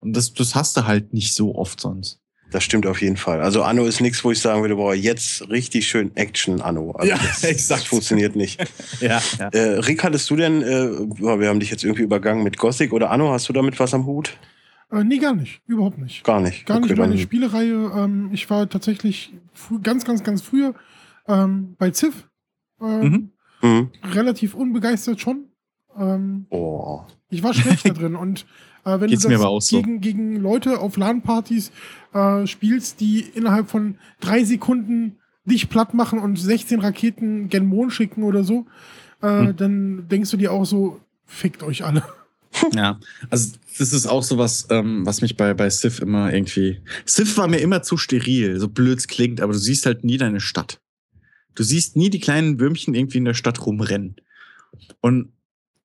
Und 0.00 0.14
das, 0.14 0.34
das 0.34 0.54
hast 0.54 0.76
du 0.76 0.86
halt 0.86 1.14
nicht 1.14 1.34
so 1.34 1.54
oft 1.54 1.80
sonst. 1.80 2.20
Das 2.50 2.62
stimmt 2.62 2.86
auf 2.86 3.00
jeden 3.02 3.16
Fall. 3.16 3.40
Also 3.40 3.62
Anno 3.62 3.84
ist 3.84 4.00
nichts, 4.00 4.22
wo 4.22 4.30
ich 4.30 4.38
sagen 4.38 4.60
würde, 4.60 4.76
boah, 4.76 4.94
jetzt 4.94 5.48
richtig 5.48 5.88
schön 5.88 6.14
Action 6.14 6.60
Anno. 6.60 6.92
Also 6.92 7.10
ja, 7.10 7.18
das, 7.18 7.42
exakt. 7.44 7.80
das 7.80 7.88
funktioniert 7.88 8.36
nicht. 8.36 8.60
ja, 9.00 9.20
ja. 9.38 9.48
Äh, 9.48 9.78
Rick, 9.80 10.04
hattest 10.04 10.28
du 10.30 10.36
denn, 10.36 10.62
äh, 10.62 10.90
wir 10.90 11.48
haben 11.48 11.58
dich 11.58 11.70
jetzt 11.70 11.82
irgendwie 11.82 12.02
übergangen 12.02 12.44
mit 12.44 12.58
Gothic 12.58 12.92
oder 12.92 13.10
Anno, 13.10 13.32
hast 13.32 13.48
du 13.48 13.52
damit 13.52 13.80
was 13.80 13.94
am 13.94 14.06
Hut? 14.06 14.36
Äh, 14.94 15.04
nee, 15.04 15.18
gar 15.18 15.34
nicht. 15.34 15.60
Überhaupt 15.66 15.98
nicht. 15.98 16.24
Gar 16.24 16.40
nicht. 16.40 16.66
Gar 16.66 16.78
okay, 16.78 16.88
nicht 16.88 16.98
meine 16.98 17.18
Spielereihe. 17.18 17.92
Ähm, 17.96 18.30
ich 18.32 18.48
war 18.48 18.68
tatsächlich 18.68 19.34
ganz, 19.82 20.04
ganz, 20.04 20.22
ganz 20.22 20.42
früher 20.42 20.74
ähm, 21.26 21.74
bei 21.78 21.92
Civ. 21.92 22.28
Ähm, 22.80 23.00
mhm. 23.00 23.68
Mhm. 23.68 23.90
Relativ 24.12 24.54
unbegeistert 24.54 25.20
schon. 25.20 25.46
Ähm, 25.98 26.46
oh. 26.50 27.00
Ich 27.28 27.42
war 27.42 27.54
schlecht 27.54 27.84
da 27.88 27.92
drin. 27.92 28.14
Und 28.14 28.46
äh, 28.84 29.00
wenn 29.00 29.10
Geht's 29.10 29.22
du 29.22 29.30
das 29.30 29.66
so. 29.66 29.76
gegen, 29.76 30.00
gegen 30.00 30.36
Leute 30.36 30.78
auf 30.78 30.96
LAN-Partys 30.96 31.72
äh, 32.12 32.46
spielst, 32.46 33.00
die 33.00 33.20
innerhalb 33.20 33.68
von 33.68 33.98
drei 34.20 34.44
Sekunden 34.44 35.16
dich 35.44 35.68
platt 35.68 35.92
machen 35.92 36.20
und 36.20 36.38
16 36.38 36.80
Raketen 36.80 37.48
gen 37.48 37.66
Mond 37.66 37.92
schicken 37.92 38.22
oder 38.22 38.44
so, 38.44 38.66
äh, 39.22 39.26
hm. 39.26 39.56
dann 39.56 40.08
denkst 40.08 40.30
du 40.30 40.36
dir 40.36 40.52
auch 40.52 40.64
so, 40.64 41.00
fickt 41.26 41.62
euch 41.62 41.84
alle. 41.84 42.02
Ja, 42.74 43.00
also 43.30 43.56
das 43.78 43.92
ist 43.92 44.06
auch 44.06 44.22
so 44.22 44.38
was, 44.38 44.66
ähm, 44.70 45.04
was 45.04 45.20
mich 45.20 45.36
bei, 45.36 45.54
bei 45.54 45.68
Sif 45.70 46.00
immer 46.00 46.32
irgendwie. 46.32 46.80
Sif 47.04 47.36
war 47.36 47.48
mir 47.48 47.58
immer 47.58 47.82
zu 47.82 47.96
steril, 47.96 48.58
so 48.60 48.68
blöd 48.68 48.98
es 48.98 49.08
klingt, 49.08 49.40
aber 49.40 49.52
du 49.52 49.58
siehst 49.58 49.86
halt 49.86 50.04
nie 50.04 50.16
deine 50.16 50.40
Stadt. 50.40 50.80
Du 51.54 51.62
siehst 51.62 51.96
nie 51.96 52.10
die 52.10 52.20
kleinen 52.20 52.58
Würmchen 52.60 52.94
irgendwie 52.94 53.18
in 53.18 53.24
der 53.24 53.34
Stadt 53.34 53.64
rumrennen. 53.64 54.16
Und, 55.00 55.32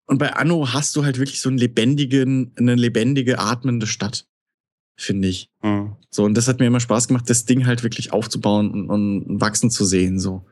und 0.06 0.18
bei 0.18 0.34
Anno 0.34 0.74
hast 0.74 0.96
du 0.96 1.04
halt 1.04 1.18
wirklich 1.20 1.42
so 1.42 1.50
einen 1.50 1.58
lebendigen, 1.58 2.52
eine 2.58 2.76
lebendige, 2.76 3.40
atmende 3.40 3.88
Stadt, 3.88 4.26
finde 4.96 5.28
ich. 5.28 5.50
Mhm. 5.62 5.96
So, 6.10 6.24
und 6.24 6.36
das 6.36 6.48
hat 6.48 6.60
mir 6.60 6.68
immer 6.68 6.80
Spaß 6.80 7.08
gemacht, 7.08 7.30
das 7.30 7.46
Ding 7.46 7.66
halt 7.66 7.84
wirklich 7.84 8.14
aufzubauen 8.14 8.72
und, 8.72 8.90
und 8.90 9.42
wachsen 9.42 9.70
zu 9.70 9.86
sehen, 9.86 10.20
so. 10.20 10.46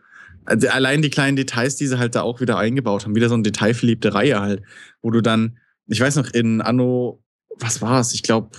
Also 0.46 0.70
allein 0.70 1.02
die 1.02 1.10
kleinen 1.10 1.36
Details, 1.36 1.76
die 1.76 1.88
sie 1.88 2.00
halt 2.00 2.16
da 2.16 2.22
auch 2.22 2.40
wieder 2.40 2.58
eingebaut 2.58 3.04
haben, 3.04 3.16
wieder 3.16 3.28
so 3.28 3.34
eine 3.34 3.44
detailverliebte 3.44 4.14
Reihe 4.14 4.40
halt, 4.40 4.64
wo 5.02 5.12
du 5.12 5.22
dann, 5.22 5.58
ich 5.88 6.00
weiß 6.00 6.16
noch, 6.18 6.30
in 6.30 6.62
Anno, 6.62 7.24
was 7.60 7.82
war 7.82 8.00
es? 8.00 8.14
Ich 8.14 8.24
glaube, 8.24 8.52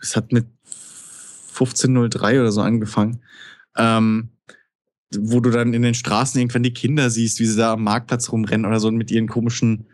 es 0.00 0.16
hat 0.16 0.32
mit 0.32 0.46
1503 1.52 2.40
oder 2.40 2.52
so 2.52 2.60
angefangen. 2.60 3.22
Ähm, 3.76 4.30
wo 5.18 5.40
du 5.40 5.50
dann 5.50 5.74
in 5.74 5.82
den 5.82 5.94
Straßen 5.94 6.40
irgendwann 6.40 6.62
die 6.62 6.72
Kinder 6.72 7.10
siehst, 7.10 7.38
wie 7.40 7.46
sie 7.46 7.56
da 7.56 7.72
am 7.74 7.84
Marktplatz 7.84 8.32
rumrennen 8.32 8.66
oder 8.66 8.80
so 8.80 8.88
und 8.88 8.96
mit 8.96 9.10
ihren 9.10 9.28
komischen 9.28 9.86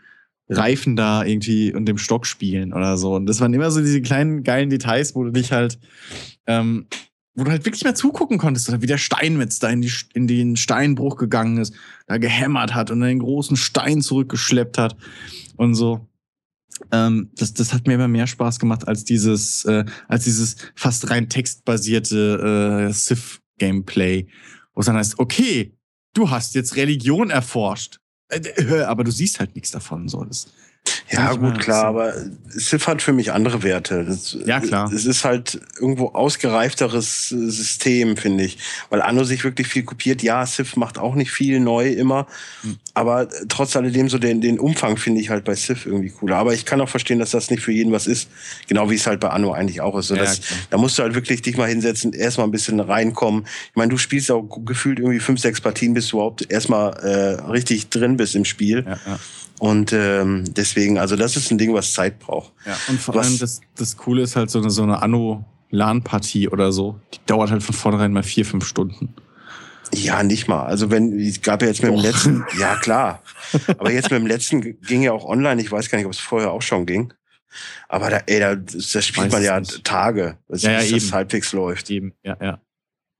Reifen 0.48 0.96
da 0.96 1.24
irgendwie 1.24 1.74
und 1.74 1.86
dem 1.86 1.98
Stock 1.98 2.26
spielen 2.26 2.72
oder 2.72 2.96
so. 2.96 3.14
Und 3.14 3.26
das 3.26 3.40
waren 3.40 3.52
immer 3.52 3.70
so 3.70 3.80
diese 3.80 4.00
kleinen 4.00 4.42
geilen 4.44 4.70
Details, 4.70 5.14
wo 5.14 5.24
du 5.24 5.30
dich 5.30 5.52
halt, 5.52 5.78
ähm, 6.46 6.86
wo 7.34 7.44
du 7.44 7.50
halt 7.50 7.66
wirklich 7.66 7.84
mal 7.84 7.94
zugucken 7.94 8.38
konntest, 8.38 8.68
oder 8.68 8.80
wie 8.80 8.86
der 8.86 8.98
Steinmetz 8.98 9.58
da 9.58 9.68
in, 9.68 9.82
die, 9.82 9.92
in 10.14 10.26
den 10.26 10.56
Steinbruch 10.56 11.16
gegangen 11.16 11.58
ist, 11.58 11.74
da 12.06 12.16
gehämmert 12.16 12.74
hat 12.74 12.90
und 12.90 13.02
einen 13.02 13.20
großen 13.20 13.56
Stein 13.56 14.00
zurückgeschleppt 14.00 14.78
hat 14.78 14.96
und 15.56 15.74
so. 15.74 16.07
Ähm, 16.92 17.30
das, 17.36 17.54
das 17.54 17.72
hat 17.72 17.86
mir 17.86 17.94
immer 17.94 18.08
mehr 18.08 18.26
Spaß 18.26 18.58
gemacht 18.58 18.86
als 18.86 19.04
dieses, 19.04 19.64
äh, 19.64 19.84
als 20.08 20.24
dieses 20.24 20.56
fast 20.74 21.10
rein 21.10 21.28
textbasierte 21.28 22.88
äh, 22.88 22.92
Sith-Gameplay, 22.92 24.26
wo 24.74 24.80
es 24.80 24.86
dann 24.86 24.96
heißt, 24.96 25.18
okay, 25.18 25.74
du 26.14 26.30
hast 26.30 26.54
jetzt 26.54 26.76
Religion 26.76 27.30
erforscht. 27.30 27.98
Äh, 28.28 28.82
aber 28.82 29.04
du 29.04 29.10
siehst 29.10 29.40
halt 29.40 29.54
nichts 29.54 29.70
davon. 29.70 30.08
So. 30.08 30.24
Das, 30.24 30.52
ja, 31.10 31.32
gut, 31.34 31.58
klar, 31.58 31.84
aber 31.86 32.14
Civ 32.58 32.86
hat 32.86 33.02
für 33.02 33.12
mich 33.12 33.32
andere 33.32 33.62
Werte. 33.62 34.04
Das, 34.04 34.36
ja, 34.46 34.60
klar. 34.60 34.90
Es 34.92 35.06
ist 35.06 35.24
halt 35.24 35.60
irgendwo 35.80 36.08
ausgereifteres 36.08 37.32
äh, 37.32 37.50
System, 37.50 38.16
finde 38.16 38.44
ich. 38.44 38.58
Weil 38.90 39.02
Anno 39.02 39.24
sich 39.24 39.44
wirklich 39.44 39.68
viel 39.68 39.84
kopiert. 39.84 40.22
Ja, 40.22 40.44
Civ 40.46 40.76
macht 40.76 40.98
auch 40.98 41.14
nicht 41.14 41.30
viel 41.30 41.60
neu 41.60 41.88
immer. 41.88 42.26
Hm. 42.62 42.78
Aber 42.94 43.28
trotz 43.48 43.76
alledem 43.76 44.08
so 44.08 44.18
den, 44.18 44.40
den 44.40 44.58
Umfang 44.58 44.96
finde 44.96 45.20
ich 45.20 45.30
halt 45.30 45.44
bei 45.44 45.54
Civ 45.54 45.86
irgendwie 45.86 46.10
cooler. 46.10 46.36
Aber 46.36 46.54
ich 46.54 46.64
kann 46.64 46.80
auch 46.80 46.88
verstehen, 46.88 47.18
dass 47.18 47.30
das 47.30 47.50
nicht 47.50 47.62
für 47.62 47.72
jeden 47.72 47.92
was 47.92 48.06
ist. 48.06 48.28
Genau 48.66 48.90
wie 48.90 48.96
es 48.96 49.06
halt 49.06 49.20
bei 49.20 49.28
Anno 49.30 49.52
eigentlich 49.52 49.80
auch 49.80 49.96
ist. 49.98 50.08
So, 50.08 50.14
ja, 50.14 50.22
das, 50.22 50.40
da 50.70 50.78
musst 50.78 50.98
du 50.98 51.02
halt 51.02 51.14
wirklich 51.14 51.42
dich 51.42 51.56
mal 51.56 51.68
hinsetzen, 51.68 52.12
erstmal 52.12 52.46
ein 52.46 52.50
bisschen 52.50 52.80
reinkommen. 52.80 53.46
Ich 53.70 53.76
meine, 53.76 53.90
du 53.90 53.98
spielst 53.98 54.30
auch 54.30 54.42
gefühlt 54.64 54.98
irgendwie 54.98 55.20
fünf, 55.20 55.40
sechs 55.40 55.60
Partien, 55.60 55.94
bis 55.94 56.08
du 56.08 56.16
überhaupt 56.16 56.50
erstmal 56.50 56.92
äh, 56.98 57.50
richtig 57.50 57.88
drin 57.88 58.16
bist 58.16 58.34
im 58.34 58.44
Spiel. 58.44 58.84
Ja, 58.86 58.98
ja. 59.06 59.18
Und 59.58 59.92
ähm, 59.92 60.44
deswegen, 60.54 60.98
also 60.98 61.16
das 61.16 61.36
ist 61.36 61.50
ein 61.50 61.58
Ding, 61.58 61.74
was 61.74 61.92
Zeit 61.92 62.18
braucht. 62.20 62.52
Ja, 62.64 62.76
und 62.88 63.00
vor 63.00 63.14
was, 63.14 63.26
allem 63.26 63.38
das, 63.38 63.60
das 63.76 63.96
Coole 63.96 64.22
ist 64.22 64.36
halt 64.36 64.50
so 64.50 64.60
eine, 64.60 64.70
so 64.70 64.82
eine 64.82 65.02
Anno-LAN-Partie 65.02 66.48
oder 66.48 66.70
so. 66.70 67.00
Die 67.12 67.18
dauert 67.26 67.50
halt 67.50 67.62
von 67.62 67.74
vornherein 67.74 68.12
mal 68.12 68.22
vier, 68.22 68.46
fünf 68.46 68.64
Stunden. 68.66 69.14
Ja, 69.92 70.22
nicht 70.22 70.48
mal. 70.48 70.64
Also 70.64 70.90
wenn, 70.90 71.18
es 71.18 71.42
gab 71.42 71.62
ja 71.62 71.68
jetzt 71.68 71.82
mit 71.82 71.90
Doch. 71.90 71.96
dem 71.96 72.04
letzten, 72.04 72.44
ja 72.58 72.76
klar. 72.76 73.22
Aber 73.78 73.90
jetzt 73.90 74.10
mit 74.10 74.20
dem 74.20 74.26
letzten 74.26 74.80
ging 74.82 75.02
ja 75.02 75.12
auch 75.12 75.24
online. 75.24 75.60
Ich 75.60 75.72
weiß 75.72 75.88
gar 75.88 75.98
nicht, 75.98 76.06
ob 76.06 76.12
es 76.12 76.20
vorher 76.20 76.52
auch 76.52 76.62
schon 76.62 76.86
ging. 76.86 77.12
Aber 77.88 78.10
da, 78.10 78.18
ey, 78.26 78.38
da, 78.38 78.54
da 78.54 79.02
spielt 79.02 79.32
man 79.32 79.42
ja 79.42 79.58
nicht. 79.58 79.82
Tage, 79.82 80.36
bis 80.46 80.62
ja, 80.62 80.72
ja, 80.72 80.78
das 80.78 80.90
eben. 80.90 81.12
halbwegs 81.12 81.52
läuft. 81.52 81.90
Eben, 81.90 82.12
ja, 82.22 82.36
ja. 82.40 82.60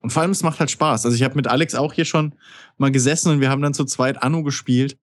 Und 0.01 0.11
vor 0.11 0.22
allem, 0.22 0.30
es 0.30 0.43
macht 0.43 0.61
halt 0.61 0.70
Spaß. 0.70 1.07
Also 1.07 1.16
ich 1.16 1.24
habe 1.24 1.34
mit 1.34 1.49
Alex 1.49 1.74
auch 1.74 1.93
hier 1.93 2.05
schon 2.05 2.34
mal 2.76 2.93
gesessen 2.93 3.32
und 3.32 3.41
wir 3.41 3.51
haben 3.51 3.62
dann 3.62 3.74
zu 3.74 3.84
zweit 3.84 4.22
Anno 4.22 4.45
gespielt 4.45 4.97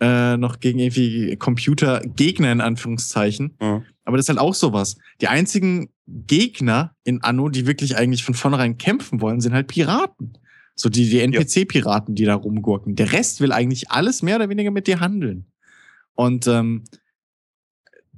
äh, 0.00 0.36
noch 0.36 0.60
gegen 0.60 0.78
irgendwie 0.78 1.36
Computergegner 1.36 2.52
in 2.52 2.60
Anführungszeichen. 2.60 3.56
Mhm. 3.60 3.84
Aber 4.04 4.16
das 4.16 4.24
ist 4.24 4.28
halt 4.28 4.38
auch 4.38 4.54
sowas. 4.54 4.96
Die 5.20 5.28
einzigen 5.28 5.90
Gegner 6.06 6.94
in 7.04 7.22
Anno, 7.22 7.48
die 7.48 7.66
wirklich 7.66 7.96
eigentlich 7.96 8.24
von 8.24 8.34
vornherein 8.34 8.78
kämpfen 8.78 9.20
wollen, 9.20 9.40
sind 9.40 9.52
halt 9.52 9.66
Piraten. 9.66 10.38
So 10.74 10.88
die, 10.88 11.08
die 11.08 11.20
NPC-Piraten, 11.20 12.14
die 12.14 12.24
da 12.24 12.34
rumgurken. 12.34 12.96
Der 12.96 13.12
Rest 13.12 13.40
will 13.40 13.50
eigentlich 13.50 13.90
alles 13.90 14.22
mehr 14.22 14.36
oder 14.36 14.48
weniger 14.50 14.70
mit 14.70 14.86
dir 14.86 15.00
handeln. 15.00 15.46
Und 16.14 16.46
ähm, 16.46 16.84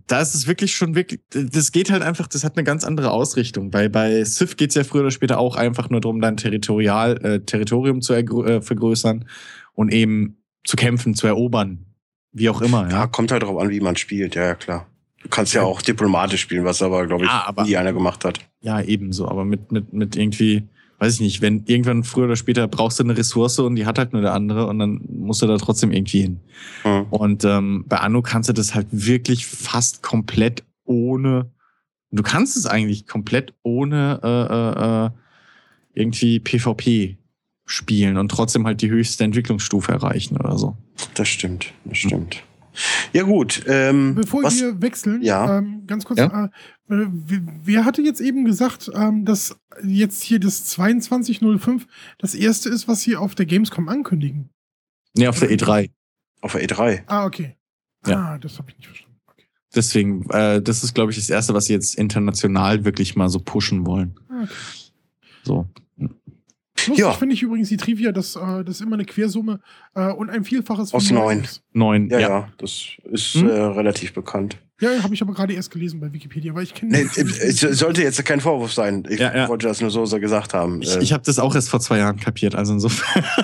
da 0.09 0.21
ist 0.21 0.35
es 0.35 0.47
wirklich 0.47 0.75
schon 0.75 0.95
wirklich, 0.95 1.21
das 1.31 1.71
geht 1.71 1.91
halt 1.91 2.03
einfach, 2.03 2.27
das 2.27 2.43
hat 2.43 2.57
eine 2.57 2.65
ganz 2.65 2.85
andere 2.85 3.13
Ausrichtung. 3.13 3.71
Bei, 3.71 3.89
bei 3.89 4.25
Sith 4.25 4.57
geht's 4.57 4.75
ja 4.75 4.83
früher 4.83 5.03
oder 5.03 5.11
später 5.11 5.39
auch 5.39 5.55
einfach 5.55 5.91
nur 5.91 6.01
darum, 6.01 6.21
dein 6.21 6.37
Territorial, 6.37 7.25
äh, 7.25 7.41
Territorium 7.41 8.01
zu 8.01 8.15
äh, 8.15 8.61
vergrößern 8.61 9.27
und 9.75 9.93
eben 9.93 10.38
zu 10.69 10.77
kämpfen, 10.77 11.15
zu 11.15 11.27
erobern. 11.27 11.87
Wie 12.33 12.51
auch 12.51 12.61
immer. 12.61 12.83
Ja, 12.91 13.01
ja 13.01 13.07
kommt 13.07 13.33
halt 13.33 13.43
darauf 13.43 13.59
an, 13.59 13.71
wie 13.71 13.81
man 13.81 13.97
spielt, 13.97 14.35
ja, 14.35 14.45
ja, 14.45 14.55
klar. 14.55 14.87
Du 15.23 15.29
kannst 15.29 15.55
ja 15.55 15.63
auch 15.63 15.81
diplomatisch 15.81 16.43
spielen, 16.43 16.65
was 16.65 16.83
aber, 16.83 17.07
glaube 17.07 17.25
ich, 17.25 17.31
ja, 17.31 17.45
aber, 17.47 17.65
nie 17.65 17.77
einer 17.77 17.93
gemacht 17.93 18.25
hat. 18.25 18.39
Ja, 18.61 18.81
ebenso. 18.81 19.27
Aber 19.29 19.45
mit, 19.45 19.73
mit, 19.73 19.93
mit 19.95 20.15
irgendwie, 20.15 20.69
weiß 20.99 21.15
ich 21.15 21.21
nicht, 21.21 21.41
wenn 21.41 21.65
irgendwann 21.65 22.05
früher 22.05 22.27
oder 22.27 22.37
später 22.37 22.69
brauchst 22.69 23.01
du 23.01 23.05
eine 23.05 23.17
Ressource 23.17 23.59
und 23.59 23.77
die 23.77 23.87
hat 23.87 23.99
halt 23.99 24.13
nur 24.13 24.21
der 24.21 24.35
andere 24.35 24.67
und 24.67 24.79
dann 24.79 25.01
musst 25.09 25.41
du 25.41 25.47
da 25.47 25.57
trotzdem 25.57 25.91
irgendwie 25.91 26.21
hin. 26.21 26.41
Hm. 26.83 27.07
Und 27.11 27.45
ähm, 27.45 27.87
bei 27.89 27.97
Anno 27.97 28.21
kannst 28.21 28.51
du 28.51 28.53
das 28.53 28.75
halt 28.75 28.87
wirklich 28.91 29.47
fast 29.47 30.03
komplett 30.03 30.65
ohne, 30.85 31.51
du 32.11 32.23
kannst 32.23 32.57
es 32.57 32.67
eigentlich 32.67 33.07
komplett 33.07 33.55
ohne 33.63 34.21
äh, 34.23 34.55
äh, 34.55 35.07
äh 35.07 35.11
irgendwie 35.95 36.39
PvP 36.39 37.18
spielen 37.69 38.17
und 38.17 38.31
trotzdem 38.31 38.67
halt 38.67 38.83
die 38.83 38.91
höchste 38.91 39.25
Entwicklungsstufe 39.25 39.93
erreichen 39.93 40.37
oder 40.37 40.57
so. 40.59 40.77
Das 41.15 41.29
stimmt, 41.29 41.73
das 41.85 41.99
stimmt. 41.99 42.43
Ja 43.13 43.25
gut. 43.25 43.63
Ähm, 43.67 44.15
Bevor 44.15 44.43
was, 44.43 44.59
wir 44.59 44.81
wechseln, 44.81 45.23
ja? 45.23 45.59
ähm, 45.59 45.85
ganz 45.87 46.05
kurz, 46.05 46.19
ja? 46.19 46.47
äh, 46.47 46.51
wer 46.89 47.85
hatte 47.85 48.03
jetzt 48.03 48.21
eben 48.21 48.45
gesagt, 48.45 48.91
ähm, 48.95 49.25
dass 49.25 49.59
jetzt 49.83 50.23
hier 50.23 50.41
das 50.41 50.65
2205 50.65 51.87
das 52.19 52.35
erste 52.35 52.69
ist, 52.69 52.89
was 52.89 53.03
sie 53.03 53.17
auf 53.17 53.35
der 53.35 53.47
Gamescom 53.47 53.89
ankündigen? 53.89 54.51
Nee, 55.15 55.29
auf 55.29 55.41
der 55.41 55.51
E3. 55.51 55.91
Auf 56.41 56.53
der 56.53 56.63
E3. 56.67 57.03
Ah, 57.07 57.27
okay. 57.27 57.57
Ja. 58.07 58.17
Ah, 58.17 58.39
das 58.39 58.59
habe 58.59 58.71
ich 58.71 58.77
nicht 58.77 58.87
verstanden. 58.87 59.17
Okay. 59.27 59.45
Deswegen, 59.75 60.31
äh, 60.31 60.63
das 60.63 60.85
ist, 60.85 60.95
glaube 60.95 61.11
ich, 61.11 61.19
das 61.19 61.29
erste, 61.29 61.55
was 61.55 61.67
sie 61.67 61.73
jetzt 61.73 61.97
international 61.97 62.85
wirklich 62.85 63.17
mal 63.17 63.29
so 63.29 63.41
pushen 63.41 63.87
wollen. 63.87 64.15
Okay. 64.31 64.49
So. 65.43 65.69
Lustig 66.87 66.99
ja. 66.99 67.13
finde 67.13 67.35
ich 67.35 67.43
übrigens 67.43 67.69
die 67.69 67.77
Trivia, 67.77 68.13
dass 68.13 68.37
äh, 68.37 68.65
das 68.65 68.81
immer 68.81 68.95
eine 68.95 69.05
Quersumme 69.05 69.61
äh, 69.95 70.11
und 70.13 70.31
ein 70.31 70.45
Vielfaches 70.45 70.91
von 70.91 70.99
Aus 70.99 71.11
neun. 71.11 71.47
Neun, 71.73 72.09
ja, 72.11 72.19
ja, 72.19 72.29
ja. 72.29 72.49
Das 72.59 72.93
ist 73.05 73.35
hm? 73.35 73.49
äh, 73.49 73.53
relativ 73.53 74.13
bekannt. 74.13 74.59
Ja, 74.81 75.03
habe 75.03 75.13
ich 75.13 75.23
aber 75.23 75.35
gerade 75.35 75.55
erst 75.55 75.73
gelesen 75.73 75.99
bei 75.99 76.13
Wikipedia, 76.13 76.55
weil 76.55 76.63
ich 76.63 76.75
kenne. 76.75 76.93
Nee, 76.93 77.23
es 77.23 77.61
sollte 77.61 78.03
jetzt 78.03 78.25
kein 78.25 78.41
Vorwurf 78.41 78.73
sein. 78.73 79.05
Ich 79.09 79.19
ja, 79.19 79.35
ja. 79.35 79.49
wollte 79.49 79.67
das 79.67 79.81
nur 79.81 79.91
so, 79.91 80.07
so 80.07 80.21
gesagt 80.21 80.55
haben. 80.55 80.83
Ich, 80.83 80.97
ich 80.97 81.13
habe 81.13 81.25
das 81.25 81.41
auch 81.41 81.55
erst 81.55 81.69
vor 81.69 81.81
zwei 81.81 81.99
Jahren 81.99 82.21
kapiert, 82.21 82.55
also 82.55 82.75
insofern. 82.75 83.25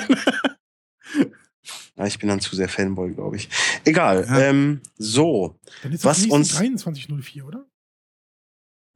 Ja, 1.97 2.07
ich 2.07 2.19
bin 2.19 2.29
dann 2.29 2.41
zu 2.41 2.57
sehr 2.57 2.69
Fanboy, 2.69 3.13
glaube 3.13 3.37
ich. 3.37 3.49
Egal. 3.85 4.27
Ja. 4.29 4.41
Ähm, 4.41 4.81
so. 4.99 5.61
Dann 5.83 5.93
ist 5.93 6.05
das 6.05 6.25
was 6.25 6.31
uns 6.31 6.49
2304, 6.49 7.47
oder? 7.47 7.67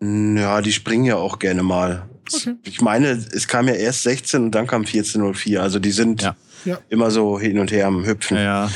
Ja, 0.00 0.60
die 0.60 0.72
springen 0.72 1.04
ja 1.04 1.16
auch 1.16 1.38
gerne 1.38 1.62
mal. 1.62 2.08
Okay. 2.32 2.56
Ich 2.64 2.80
meine, 2.80 3.08
es 3.08 3.48
kam 3.48 3.68
ja 3.68 3.74
erst 3.74 4.02
16 4.02 4.44
und 4.44 4.50
dann 4.52 4.66
kam 4.66 4.82
1404. 4.82 5.62
Also 5.62 5.78
die 5.78 5.90
sind 5.90 6.22
ja. 6.64 6.78
immer 6.88 7.10
so 7.10 7.38
hin 7.38 7.58
und 7.58 7.70
her 7.70 7.86
am 7.86 8.06
Hüpfen. 8.06 8.36
Ja. 8.36 8.70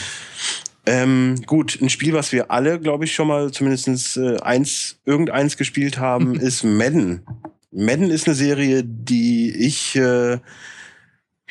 Ähm, 0.85 1.43
gut, 1.47 1.81
ein 1.81 1.91
Spiel, 1.91 2.13
was 2.13 2.33
wir 2.33 2.51
alle, 2.51 2.81
glaube 2.81 3.05
ich, 3.05 3.15
schon 3.15 3.29
mal 3.29 3.53
zumindest 3.53 4.17
äh, 4.17 4.39
eins, 4.41 4.99
irgendeins 5.05 5.57
gespielt 5.57 5.99
haben, 5.99 6.35
ist 6.41 6.65
Madden. 6.65 7.23
Madden 7.71 8.11
ist 8.11 8.27
eine 8.27 8.35
Serie, 8.35 8.83
die 8.85 9.55
ich, 9.55 9.95
äh, 9.97 10.39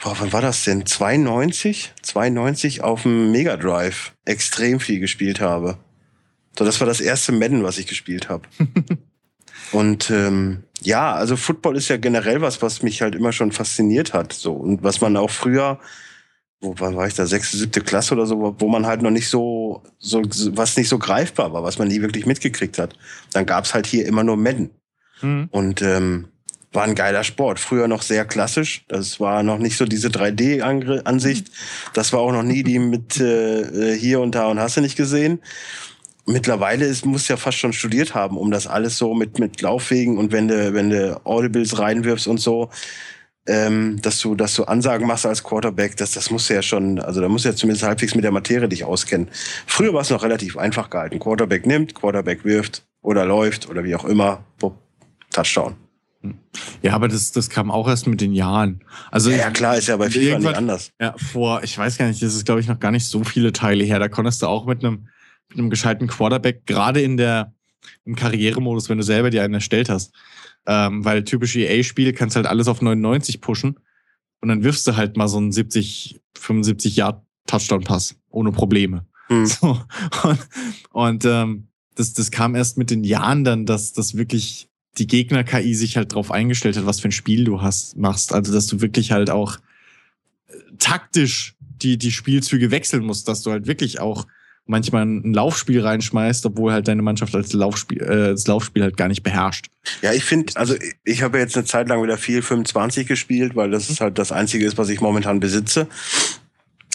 boah, 0.04 0.16
wann 0.20 0.34
war 0.34 0.42
das 0.42 0.64
denn? 0.66 0.86
92? 0.86 1.94
92 2.02 2.84
auf 2.84 3.04
dem 3.04 3.32
Mega 3.32 3.56
Drive 3.58 4.14
extrem 4.26 4.80
viel 4.80 5.00
gespielt 5.00 5.40
habe. 5.40 5.78
So, 6.58 6.66
das 6.66 6.80
war 6.82 6.88
das 6.88 7.00
erste 7.00 7.32
Madden, 7.32 7.64
was 7.64 7.78
ich 7.78 7.88
gespielt 7.88 8.28
habe. 8.28 8.44
Und 9.72 10.10
ähm, 10.12 10.64
ja, 10.84 11.14
also 11.14 11.36
Football 11.36 11.78
ist 11.78 11.90
ja 11.90 11.98
generell 11.98 12.42
was, 12.42 12.62
was 12.62 12.82
mich 12.82 13.02
halt 13.02 13.16
immer 13.16 13.32
schon 13.32 13.52
fasziniert 13.52 14.14
hat. 14.14 14.34
So 14.34 14.54
und 14.54 14.84
was 14.84 15.00
man 15.00 15.16
auch 15.16 15.30
früher, 15.30 15.80
wo 16.60 16.76
war 16.80 17.08
ich 17.08 17.14
da 17.14 17.26
sechste, 17.26 17.58
siebte 17.58 17.82
Klasse 17.82 18.16
oder 18.16 18.26
so, 18.26 18.56
wo 18.58 18.68
man 18.68 18.86
halt 18.86 19.02
noch 19.02 19.12
nicht 19.12 19.30
so, 19.30 19.84
so 20.00 20.22
was 20.52 20.78
nicht 20.78 20.90
so 20.90 20.98
greifbar 20.98 21.54
war, 21.54 21.64
was 21.64 21.78
man 21.78 21.88
nie 21.88 22.02
wirklich 22.02 22.26
mitgekriegt 22.26 22.80
hat. 22.80 22.96
Dann 23.32 23.46
gab's 23.46 23.74
halt 23.74 23.86
hier 23.86 24.06
immer 24.06 24.24
nur 24.24 24.38
Madden. 24.38 24.72
Mhm. 25.22 25.50
Und 25.52 25.82
ähm, 25.84 26.30
war 26.74 26.84
ein 26.84 26.96
geiler 26.96 27.24
Sport. 27.24 27.60
Früher 27.60 27.88
noch 27.88 28.02
sehr 28.02 28.26
klassisch. 28.26 28.86
Das 28.88 29.20
war 29.20 29.44
noch 29.44 29.60
nicht 29.60 29.78
so 29.78 29.86
diese 29.86 30.08
3D-Ansicht. 30.08 31.52
Das 31.94 32.14
war 32.14 32.22
auch 32.22 32.32
noch 32.32 32.44
nie 32.44 32.64
die 32.64 32.80
mit 32.80 33.20
äh, 33.20 33.96
hier 33.96 34.22
und 34.22 34.36
da 34.36 34.48
und 34.48 34.60
hast 34.60 34.78
du 34.78 34.82
nicht 34.82 34.96
gesehen. 34.96 35.42
Mittlerweile 36.26 36.86
ist, 36.86 37.06
muss 37.06 37.28
ja 37.28 37.38
fast 37.38 37.58
schon 37.58 37.74
studiert 37.74 38.14
haben, 38.14 38.38
um 38.38 38.52
das 38.52 38.68
alles 38.68 38.98
so 38.98 39.14
mit, 39.14 39.40
mit 39.40 39.62
Laufwegen 39.62 40.18
und 40.18 40.32
wenn 40.32 40.48
du, 40.48 40.74
wenn 40.74 40.90
du 40.90 41.20
Audibles 41.26 41.80
reinwirfst 41.80 42.28
und 42.28 42.40
so, 42.40 42.70
ähm, 43.48 44.00
dass 44.02 44.20
du, 44.20 44.36
dass 44.36 44.54
du 44.56 44.66
Ansagen 44.66 45.08
machst 45.08 45.26
als 45.26 45.44
Quarterback, 45.44 45.98
das, 45.98 46.12
das 46.12 46.30
muss 46.30 46.48
ja 46.50 46.62
schon, 46.62 47.00
also 47.00 47.22
da 47.22 47.28
muss 47.28 47.44
ja 47.44 47.56
zumindest 47.56 47.84
halbwegs 47.84 48.14
mit 48.14 48.24
der 48.24 48.32
Materie 48.32 48.70
dich 48.70 48.84
auskennen. 48.84 49.30
Früher 49.66 49.94
war 49.94 50.02
es 50.02 50.12
noch 50.12 50.24
relativ 50.24 50.58
einfach 50.58 50.90
gehalten. 50.90 51.20
Quarterback 51.20 51.66
nimmt, 51.66 51.96
Quarterback 51.96 52.46
wirft 52.46 52.84
oder 53.02 53.26
läuft 53.26 53.68
oder 53.68 53.84
wie 53.84 53.96
auch 53.96 54.06
immer, 54.06 54.44
Bup, 54.60 54.78
Touchdown. 55.32 55.76
Ja, 56.84 56.94
aber 56.94 57.08
das, 57.08 57.32
das 57.32 57.50
kam 57.50 57.72
auch 57.72 57.88
erst 57.88 58.08
mit 58.08 58.22
den 58.22 58.34
Jahren. 58.34 58.84
Also 59.10 59.32
ja, 59.32 59.50
klar, 59.50 59.78
ist 59.78 59.88
ja 59.88 59.98
bei 59.98 60.10
FIFA 60.10 60.40
nicht 60.40 60.56
anders. 60.56 60.92
Ja, 61.00 61.16
vor, 61.18 61.64
ich 61.64 61.76
weiß 61.78 61.98
gar 61.98 62.08
nicht, 62.08 62.22
das 62.22 62.36
ist, 62.36 62.46
glaube 62.46 62.62
ich, 62.62 62.68
noch 62.68 62.80
gar 62.80 62.92
nicht 62.92 63.06
so 63.06 63.24
viele 63.24 63.54
Teile 63.54 63.84
her. 63.84 64.00
Da 64.00 64.08
konntest 64.08 64.42
du 64.42 64.48
auch 64.48 64.66
mit 64.66 64.84
einem, 64.84 65.08
mit 65.52 65.60
einem 65.60 65.70
gescheiten 65.70 66.08
Quarterback, 66.08 66.66
gerade 66.66 67.02
in 67.02 67.18
der, 67.18 67.54
im 68.06 68.16
Karrieremodus, 68.16 68.90
wenn 68.90 68.98
du 68.98 69.04
selber 69.04 69.30
dir 69.30 69.44
einen 69.44 69.56
erstellt 69.56 69.90
hast, 69.90 70.14
ähm, 70.66 71.06
weil 71.06 71.24
typisch 71.24 71.56
EA-Spiel 71.56 72.14
kannst 72.14 72.36
halt 72.36 72.48
alles 72.48 72.68
auf 72.68 72.82
99 72.82 73.42
pushen 73.42 73.80
und 74.42 74.50
dann 74.50 74.64
wirfst 74.64 74.88
du 74.88 74.96
halt 74.96 75.18
mal 75.18 75.28
so 75.28 75.38
einen 75.38 75.52
70, 75.52 76.20
75 76.38 76.96
Yard 76.96 77.24
Touchdown-Pass 77.48 78.16
ohne 78.30 78.52
Probleme. 78.52 79.06
Mhm. 79.30 79.46
So. 79.46 79.80
Und, 80.24 80.40
und 80.92 81.26
ähm, 81.26 81.68
das, 81.96 82.14
das 82.14 82.32
kam 82.32 82.56
erst 82.56 82.78
mit 82.78 82.90
den 82.90 83.04
Jahren 83.04 83.44
dann, 83.44 83.66
dass 83.66 83.94
das 83.94 84.16
wirklich 84.16 84.70
die 84.98 85.08
Gegner-KI 85.08 85.74
sich 85.74 85.98
halt 85.98 86.14
drauf 86.14 86.32
eingestellt 86.32 86.78
hat, 86.78 86.86
was 86.86 87.00
für 87.00 87.08
ein 87.08 87.14
Spiel 87.14 87.44
du 87.44 87.62
hast, 87.62 87.98
machst. 87.98 88.34
Also, 88.34 88.52
dass 88.54 88.68
du 88.68 88.82
wirklich 88.82 89.12
halt 89.12 89.30
auch 89.30 89.58
äh, 90.48 90.54
taktisch 90.80 91.56
die, 91.60 91.98
die 91.98 92.12
Spielzüge 92.12 92.72
wechseln 92.72 93.06
musst, 93.06 93.28
dass 93.28 93.42
du 93.42 93.52
halt 93.52 93.68
wirklich 93.68 94.00
auch 94.00 94.28
manchmal 94.72 95.06
ein 95.06 95.34
Laufspiel 95.34 95.82
reinschmeißt, 95.82 96.46
obwohl 96.48 96.72
halt 96.72 96.88
deine 96.88 97.04
Mannschaft 97.04 97.36
als 97.36 97.54
Laufspiel, 97.54 98.02
äh, 98.02 98.32
das 98.32 98.48
Laufspiel 98.48 98.82
halt 98.82 98.98
gar 98.98 99.08
nicht 99.08 99.22
beherrscht. 99.22 99.68
Ja, 100.02 100.14
ich 100.14 100.24
finde, 100.24 100.56
also 100.56 100.76
ich 101.04 101.22
habe 101.22 101.38
jetzt 101.38 101.56
eine 101.56 101.66
Zeit 101.66 101.90
lang 101.90 102.02
wieder 102.02 102.18
viel 102.18 102.42
25 102.42 103.08
gespielt, 103.08 103.56
weil 103.56 103.70
das 103.70 103.90
ist 103.90 104.02
halt 104.02 104.18
das 104.18 104.32
Einzige 104.32 104.66
ist, 104.66 104.78
was 104.78 104.90
ich 104.90 105.02
momentan 105.02 105.40
besitze. 105.40 105.88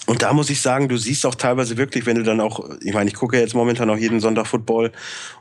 Und 0.07 0.23
da 0.23 0.33
muss 0.33 0.51
ich 0.51 0.61
sagen, 0.61 0.89
du 0.89 0.97
siehst 0.97 1.27
auch 1.27 1.35
teilweise 1.35 1.77
wirklich, 1.77 2.07
wenn 2.07 2.17
du 2.17 2.23
dann 2.23 2.41
auch, 2.41 2.71
ich 2.81 2.95
meine, 2.95 3.11
ich 3.11 3.17
gucke 3.17 3.39
jetzt 3.39 3.55
momentan 3.55 3.91
auch 3.91 3.97
jeden 3.97 4.21
Sonntag 4.21 4.47
Football 4.47 4.93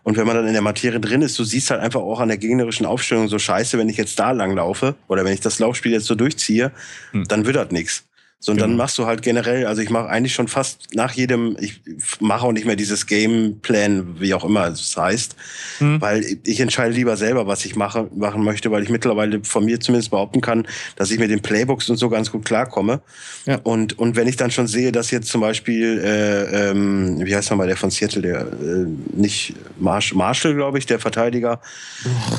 und 0.03 0.17
wenn 0.17 0.25
man 0.25 0.35
dann 0.35 0.47
in 0.47 0.53
der 0.53 0.63
Materie 0.63 0.99
drin 0.99 1.21
ist, 1.21 1.37
du 1.37 1.43
siehst 1.43 1.69
halt 1.69 1.81
einfach 1.81 2.01
auch 2.01 2.19
an 2.19 2.29
der 2.29 2.37
gegnerischen 2.37 2.87
Aufstellung 2.87 3.27
so 3.27 3.37
scheiße, 3.37 3.77
wenn 3.77 3.89
ich 3.89 3.97
jetzt 3.97 4.17
da 4.19 4.31
lang 4.31 4.55
laufe 4.55 4.95
oder 5.07 5.23
wenn 5.23 5.33
ich 5.33 5.41
das 5.41 5.59
Laufspiel 5.59 5.91
jetzt 5.91 6.07
so 6.07 6.15
durchziehe, 6.15 6.71
hm. 7.11 7.25
dann 7.27 7.45
wird 7.45 7.55
das 7.55 7.69
nichts. 7.69 8.05
So, 8.39 8.51
und 8.51 8.57
genau. 8.57 8.67
dann 8.67 8.77
machst 8.77 8.97
du 8.97 9.05
halt 9.05 9.21
generell, 9.21 9.65
also 9.65 9.81
ich 9.81 9.89
mache 9.89 10.07
eigentlich 10.07 10.33
schon 10.33 10.47
fast 10.47 10.93
nach 10.93 11.13
jedem, 11.13 11.57
ich 11.59 11.81
mache 12.19 12.45
auch 12.45 12.51
nicht 12.51 12.65
mehr 12.65 12.75
dieses 12.75 13.07
Gameplan, 13.07 14.19
wie 14.19 14.33
auch 14.33 14.43
immer 14.43 14.67
es 14.67 14.95
heißt, 14.95 15.35
mhm. 15.79 15.99
weil 16.01 16.23
ich 16.43 16.59
entscheide 16.59 16.93
lieber 16.93 17.17
selber, 17.17 17.47
was 17.47 17.65
ich 17.65 17.75
mache, 17.75 18.09
machen 18.15 18.43
möchte, 18.43 18.69
weil 18.69 18.83
ich 18.83 18.89
mittlerweile 18.89 19.43
von 19.43 19.65
mir 19.65 19.79
zumindest 19.79 20.11
behaupten 20.11 20.41
kann, 20.41 20.67
dass 20.95 21.09
ich 21.11 21.17
mit 21.17 21.31
den 21.31 21.41
Playbooks 21.41 21.89
und 21.89 21.97
so 21.97 22.09
ganz 22.09 22.31
gut 22.31 22.45
klarkomme. 22.45 23.01
Ja. 23.45 23.59
Und, 23.63 23.97
und 23.97 24.15
wenn 24.15 24.27
ich 24.27 24.35
dann 24.35 24.51
schon 24.51 24.67
sehe, 24.67 24.91
dass 24.91 25.11
jetzt 25.11 25.29
zum 25.29 25.41
Beispiel, 25.41 25.99
äh, 26.03 26.69
ähm, 26.69 27.25
wie 27.25 27.35
heißt 27.35 27.49
nochmal 27.49 27.67
der 27.67 27.77
von 27.77 27.89
Seattle, 27.89 28.21
der 28.21 28.41
äh, 28.41 28.85
nicht 29.13 29.55
Marsh, 29.79 30.13
Marshall, 30.13 30.53
glaube 30.53 30.77
ich, 30.77 30.85
der 30.85 30.99
Verteidiger, 30.99 31.61
oh. 32.05 32.37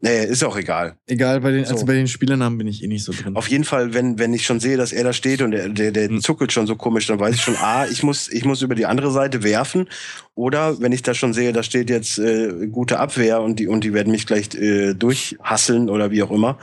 Nee, 0.00 0.24
ist 0.24 0.44
auch 0.44 0.56
egal. 0.56 0.96
Egal, 1.06 1.40
bei 1.40 1.52
den, 1.52 1.64
so. 1.64 1.72
also 1.72 1.86
bei 1.86 1.94
den 1.94 2.06
Spielernamen 2.06 2.58
bin 2.58 2.66
ich 2.66 2.84
eh 2.84 2.86
nicht 2.86 3.02
so 3.02 3.12
drin. 3.12 3.34
Auf 3.34 3.48
jeden 3.48 3.64
Fall, 3.64 3.94
wenn, 3.94 4.18
wenn 4.18 4.34
ich 4.34 4.44
schon 4.44 4.60
sehe, 4.60 4.76
dass 4.76 4.92
er 4.92 5.04
da 5.04 5.14
steht 5.14 5.40
und 5.40 5.52
der, 5.52 5.70
der, 5.70 5.90
der 5.90 6.08
hm. 6.08 6.20
zuckelt 6.20 6.52
schon 6.52 6.66
so 6.66 6.76
komisch, 6.76 7.06
dann 7.06 7.18
weiß 7.18 7.34
ich 7.34 7.40
schon, 7.40 7.56
ah, 7.56 7.86
ich 7.90 8.02
muss, 8.02 8.28
ich 8.28 8.44
muss 8.44 8.60
über 8.60 8.74
die 8.74 8.84
andere 8.84 9.10
Seite 9.10 9.42
werfen. 9.42 9.88
Oder 10.34 10.80
wenn 10.80 10.92
ich 10.92 11.02
da 11.02 11.14
schon 11.14 11.32
sehe, 11.32 11.54
da 11.54 11.62
steht 11.62 11.88
jetzt 11.88 12.18
äh, 12.18 12.66
gute 12.70 12.98
Abwehr 12.98 13.40
und 13.40 13.58
die, 13.58 13.68
und 13.68 13.84
die 13.84 13.94
werden 13.94 14.10
mich 14.10 14.26
gleich 14.26 14.54
äh, 14.54 14.92
durchhasseln 14.92 15.88
oder 15.88 16.10
wie 16.10 16.22
auch 16.22 16.30
immer, 16.30 16.58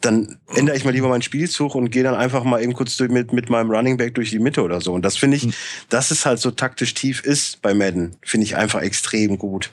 dann 0.00 0.38
ändere 0.54 0.76
ich 0.76 0.86
mal 0.86 0.92
lieber 0.92 1.08
meinen 1.08 1.22
Spielzug 1.22 1.74
und 1.74 1.90
gehe 1.90 2.02
dann 2.02 2.14
einfach 2.14 2.44
mal 2.44 2.62
eben 2.62 2.72
kurz 2.72 2.96
durch, 2.96 3.10
mit, 3.10 3.34
mit 3.34 3.50
meinem 3.50 3.70
Running 3.70 3.98
Back 3.98 4.14
durch 4.14 4.30
die 4.30 4.38
Mitte 4.38 4.62
oder 4.62 4.80
so. 4.80 4.94
Und 4.94 5.04
das 5.04 5.18
finde 5.18 5.36
ich, 5.36 5.42
hm. 5.44 5.52
dass 5.90 6.10
es 6.10 6.24
halt 6.24 6.40
so 6.40 6.50
taktisch 6.50 6.94
tief 6.94 7.22
ist 7.22 7.60
bei 7.60 7.74
Madden, 7.74 8.16
finde 8.22 8.46
ich 8.46 8.56
einfach 8.56 8.80
extrem 8.80 9.36
gut. 9.36 9.70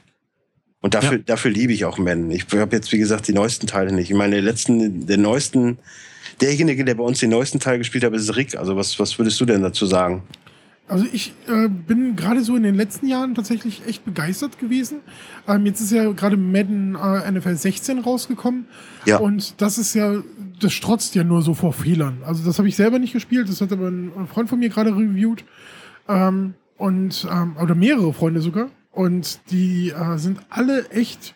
Und 0.81 0.95
dafür, 0.95 1.17
ja. 1.17 1.23
dafür 1.25 1.51
liebe 1.51 1.73
ich 1.73 1.85
auch 1.85 1.97
Men. 1.97 2.31
Ich 2.31 2.45
habe 2.53 2.75
jetzt, 2.75 2.91
wie 2.91 2.97
gesagt, 2.97 3.27
die 3.27 3.33
neuesten 3.33 3.67
Teile 3.67 3.91
nicht. 3.93 4.09
Ich 4.09 4.17
meine, 4.17 4.35
der 4.35 4.43
letzten, 4.43 5.05
der 5.05 5.17
neuesten, 5.17 5.77
derjenige, 6.41 6.83
der 6.83 6.95
bei 6.95 7.03
uns 7.03 7.19
den 7.19 7.29
neuesten 7.29 7.59
Teil 7.59 7.77
gespielt 7.77 8.03
hat, 8.03 8.13
ist 8.13 8.35
Rick. 8.35 8.57
Also 8.57 8.75
was, 8.75 8.97
was 8.99 9.17
würdest 9.19 9.39
du 9.39 9.45
denn 9.45 9.61
dazu 9.61 9.85
sagen? 9.85 10.23
Also 10.91 11.05
ich 11.13 11.33
äh, 11.47 11.69
bin 11.69 12.17
gerade 12.17 12.43
so 12.43 12.55
in 12.57 12.63
den 12.63 12.75
letzten 12.75 13.07
Jahren 13.07 13.33
tatsächlich 13.33 13.83
echt 13.87 14.03
begeistert 14.03 14.59
gewesen. 14.59 14.99
Ähm, 15.47 15.65
jetzt 15.65 15.79
ist 15.79 15.91
ja 15.91 16.11
gerade 16.11 16.35
Madden 16.35 16.95
äh, 16.95 17.31
NFL 17.31 17.55
16 17.55 17.99
rausgekommen. 17.99 18.65
Ja. 19.05 19.17
Und 19.17 19.61
das 19.61 19.77
ist 19.77 19.93
ja, 19.93 20.21
das 20.59 20.73
strotzt 20.73 21.15
ja 21.15 21.23
nur 21.23 21.43
so 21.43 21.53
vor 21.53 21.71
Fehlern. 21.71 22.23
Also 22.25 22.43
das 22.43 22.57
habe 22.57 22.67
ich 22.67 22.75
selber 22.75 22.99
nicht 22.99 23.13
gespielt, 23.13 23.47
das 23.47 23.61
hat 23.61 23.71
aber 23.71 23.87
ein, 23.87 24.11
Freund 24.27 24.49
von 24.49 24.59
mir 24.59 24.67
gerade 24.67 24.93
reviewt. 24.93 25.45
Ähm, 26.09 26.55
und, 26.75 27.25
ähm, 27.31 27.55
oder 27.61 27.75
mehrere 27.75 28.11
Freunde 28.11 28.41
sogar. 28.41 28.69
Und 28.91 29.39
die 29.51 29.89
äh, 29.89 30.17
sind 30.17 30.39
alle 30.49 30.89
echt, 30.89 31.33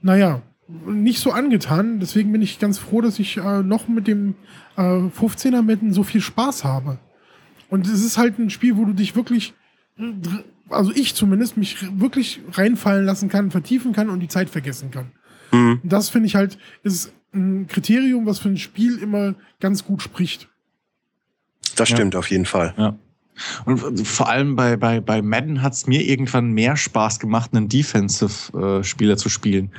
naja, 0.00 0.42
nicht 0.68 1.20
so 1.20 1.30
angetan. 1.30 2.00
Deswegen 2.00 2.32
bin 2.32 2.42
ich 2.42 2.58
ganz 2.58 2.78
froh, 2.78 3.00
dass 3.00 3.18
ich 3.18 3.36
äh, 3.36 3.62
noch 3.62 3.88
mit 3.88 4.06
dem 4.06 4.34
äh, 4.76 4.80
15er 4.80 5.62
Metten 5.62 5.92
so 5.92 6.02
viel 6.02 6.20
Spaß 6.20 6.64
habe. 6.64 6.98
Und 7.68 7.86
es 7.86 8.04
ist 8.04 8.18
halt 8.18 8.38
ein 8.38 8.50
Spiel, 8.50 8.76
wo 8.76 8.84
du 8.84 8.92
dich 8.92 9.16
wirklich, 9.16 9.52
also 10.68 10.90
ich 10.94 11.14
zumindest, 11.14 11.56
mich 11.56 11.76
wirklich 12.00 12.40
reinfallen 12.52 13.04
lassen 13.04 13.28
kann, 13.28 13.50
vertiefen 13.50 13.92
kann 13.92 14.10
und 14.10 14.20
die 14.20 14.28
Zeit 14.28 14.48
vergessen 14.48 14.90
kann. 14.90 15.12
Mhm. 15.52 15.80
Das 15.82 16.08
finde 16.08 16.26
ich 16.26 16.34
halt, 16.34 16.58
ist 16.82 17.12
ein 17.34 17.66
Kriterium, 17.66 18.26
was 18.26 18.38
für 18.38 18.48
ein 18.48 18.58
Spiel 18.58 18.98
immer 18.98 19.34
ganz 19.60 19.84
gut 19.84 20.02
spricht. 20.02 20.48
Das 21.76 21.88
stimmt 21.88 22.14
ja. 22.14 22.20
auf 22.20 22.30
jeden 22.30 22.46
Fall. 22.46 22.74
Ja. 22.76 22.96
Und 23.64 24.06
vor 24.06 24.28
allem 24.28 24.56
bei, 24.56 24.76
bei, 24.76 25.00
bei 25.00 25.22
Madden 25.22 25.62
hat 25.62 25.72
es 25.72 25.86
mir 25.86 26.02
irgendwann 26.02 26.52
mehr 26.52 26.76
Spaß 26.76 27.18
gemacht, 27.18 27.50
einen 27.52 27.68
Defensive-Spieler 27.68 29.16
zu 29.16 29.28
spielen. 29.28 29.72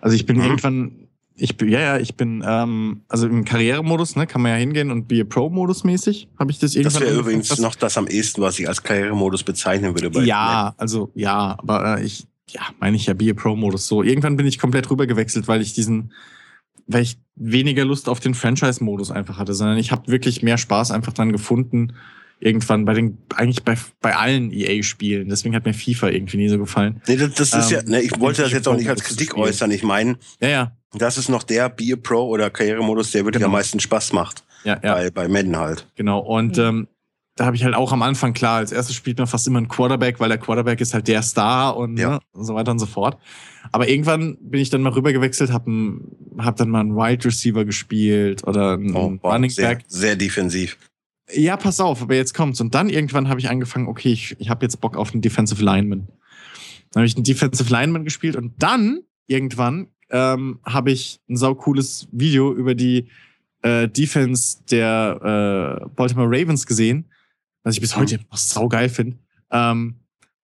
Also 0.00 0.16
ich 0.16 0.26
bin 0.26 0.36
mhm. 0.36 0.42
irgendwann, 0.42 0.92
ich 1.36 1.56
bin, 1.56 1.68
ja, 1.68 1.80
ja, 1.80 1.98
ich 1.98 2.16
bin, 2.16 2.42
ähm, 2.46 3.02
also 3.08 3.26
im 3.26 3.44
Karrieremodus, 3.44 4.16
ne, 4.16 4.26
kann 4.26 4.42
man 4.42 4.52
ja 4.52 4.56
hingehen 4.58 4.90
und 4.90 5.06
Be 5.08 5.20
a 5.20 5.24
Pro-Modus 5.24 5.84
mäßig, 5.84 6.28
habe 6.38 6.50
ich 6.50 6.58
das 6.58 6.74
irgendwann. 6.74 7.00
Das 7.00 7.08
wäre 7.08 7.20
übrigens 7.20 7.48
das, 7.48 7.58
noch 7.58 7.74
das 7.74 7.96
am 7.98 8.06
ehesten, 8.06 8.40
was 8.40 8.58
ich 8.58 8.68
als 8.68 8.82
Karrieremodus 8.82 9.42
bezeichnen 9.42 9.94
würde. 9.94 10.10
Bei 10.10 10.22
ja, 10.22 10.64
Madden. 10.64 10.80
also 10.80 11.10
ja, 11.14 11.56
aber 11.58 11.98
äh, 11.98 12.04
ich, 12.04 12.26
ja, 12.48 12.62
meine 12.80 12.96
ich 12.96 13.06
ja 13.06 13.14
Be 13.14 13.30
a 13.30 13.34
Pro-Modus. 13.34 13.86
So, 13.86 14.02
irgendwann 14.02 14.36
bin 14.36 14.46
ich 14.46 14.58
komplett 14.58 14.90
rübergewechselt, 14.90 15.46
weil 15.48 15.60
ich 15.60 15.74
diesen, 15.74 16.12
weil 16.86 17.02
ich 17.02 17.18
weniger 17.34 17.84
Lust 17.84 18.08
auf 18.08 18.20
den 18.20 18.34
Franchise-Modus 18.34 19.10
einfach 19.10 19.38
hatte, 19.38 19.54
sondern 19.54 19.78
ich 19.78 19.92
habe 19.92 20.10
wirklich 20.10 20.42
mehr 20.42 20.58
Spaß 20.58 20.90
einfach 20.90 21.12
dran 21.12 21.32
gefunden, 21.32 21.92
irgendwann 22.38 22.84
bei 22.84 22.94
den, 22.94 23.18
eigentlich 23.34 23.64
bei, 23.64 23.76
bei 24.00 24.14
allen 24.14 24.52
EA-Spielen. 24.52 25.28
Deswegen 25.28 25.54
hat 25.54 25.64
mir 25.64 25.74
FIFA 25.74 26.08
irgendwie 26.08 26.36
nie 26.36 26.48
so 26.48 26.58
gefallen. 26.58 27.00
Nee, 27.06 27.16
das, 27.16 27.34
das 27.34 27.54
ist 27.54 27.72
ähm, 27.72 27.78
ja, 27.78 27.90
ne, 27.90 28.02
ich 28.02 28.18
wollte 28.20 28.42
das 28.42 28.52
jetzt 28.52 28.68
auch 28.68 28.76
nicht 28.76 28.90
als 28.90 29.02
Kritik 29.02 29.36
äußern. 29.36 29.70
Ich 29.70 29.82
meine, 29.82 30.18
ja, 30.40 30.48
ja. 30.48 30.76
das 30.92 31.18
ist 31.18 31.28
noch 31.28 31.42
der 31.42 31.68
Be 31.68 31.92
a 31.92 31.96
Pro 31.96 32.28
oder 32.28 32.50
Karrieremodus, 32.50 33.12
der 33.12 33.24
wirklich 33.24 33.40
genau. 33.40 33.46
am 33.46 33.52
meisten 33.52 33.80
Spaß 33.80 34.12
macht. 34.12 34.44
Ja, 34.64 34.78
ja. 34.82 34.94
Bei, 34.94 35.10
bei 35.10 35.28
Madden 35.28 35.56
halt. 35.56 35.86
Genau. 35.94 36.18
Und 36.18 36.58
ähm, 36.58 36.88
da 37.36 37.44
habe 37.44 37.56
ich 37.56 37.64
halt 37.64 37.74
auch 37.74 37.92
am 37.92 38.02
Anfang 38.02 38.32
klar, 38.32 38.56
als 38.56 38.72
erstes 38.72 38.96
spielt 38.96 39.18
man 39.18 39.26
fast 39.26 39.46
immer 39.46 39.58
einen 39.58 39.68
Quarterback, 39.68 40.20
weil 40.20 40.28
der 40.28 40.38
Quarterback 40.38 40.80
ist 40.80 40.94
halt 40.94 41.06
der 41.06 41.22
Star 41.22 41.76
und, 41.76 41.98
ja. 41.98 42.10
ne, 42.10 42.20
und 42.32 42.44
so 42.44 42.54
weiter 42.54 42.70
und 42.70 42.78
so 42.78 42.86
fort. 42.86 43.18
Aber 43.72 43.88
irgendwann 43.88 44.38
bin 44.40 44.60
ich 44.60 44.70
dann 44.70 44.82
mal 44.82 44.92
rübergewechselt, 44.92 45.52
habe 45.52 46.00
hab 46.38 46.56
dann 46.56 46.70
mal 46.70 46.80
einen 46.80 46.96
Wide 46.96 47.24
Receiver 47.24 47.64
gespielt 47.64 48.46
oder 48.46 48.74
einen 48.74 48.94
oh, 48.96 49.18
wow, 49.22 49.32
Running 49.32 49.54
Back. 49.54 49.84
Sehr, 49.86 50.00
sehr 50.00 50.16
defensiv. 50.16 50.78
Ja, 51.32 51.56
pass 51.56 51.80
auf, 51.80 52.02
aber 52.02 52.14
jetzt 52.14 52.34
kommt's. 52.34 52.60
Und 52.60 52.74
dann 52.74 52.88
irgendwann 52.88 53.28
habe 53.28 53.40
ich 53.40 53.48
angefangen, 53.48 53.88
okay, 53.88 54.12
ich, 54.12 54.36
ich 54.38 54.48
habe 54.48 54.64
jetzt 54.64 54.80
Bock 54.80 54.96
auf 54.96 55.12
einen 55.12 55.22
Defensive 55.22 55.62
Lineman. 55.62 56.06
Dann 56.92 57.00
habe 57.00 57.06
ich 57.06 57.16
einen 57.16 57.24
Defensive 57.24 57.70
Lineman 57.70 58.04
gespielt 58.04 58.36
und 58.36 58.54
dann 58.58 59.00
irgendwann 59.26 59.88
ähm, 60.10 60.60
habe 60.64 60.92
ich 60.92 61.20
ein 61.28 61.36
saucooles 61.36 62.08
Video 62.12 62.54
über 62.54 62.74
die 62.74 63.08
äh, 63.62 63.88
Defense 63.88 64.58
der 64.70 65.82
äh, 65.82 65.88
Baltimore 65.96 66.28
Ravens 66.28 66.66
gesehen, 66.66 67.06
was 67.64 67.74
ich 67.74 67.80
bis 67.80 67.96
mhm. 67.96 68.00
heute 68.00 68.20
noch 68.30 68.38
saugeil 68.38 68.88
finde. 68.88 69.18
Ähm, 69.50 69.96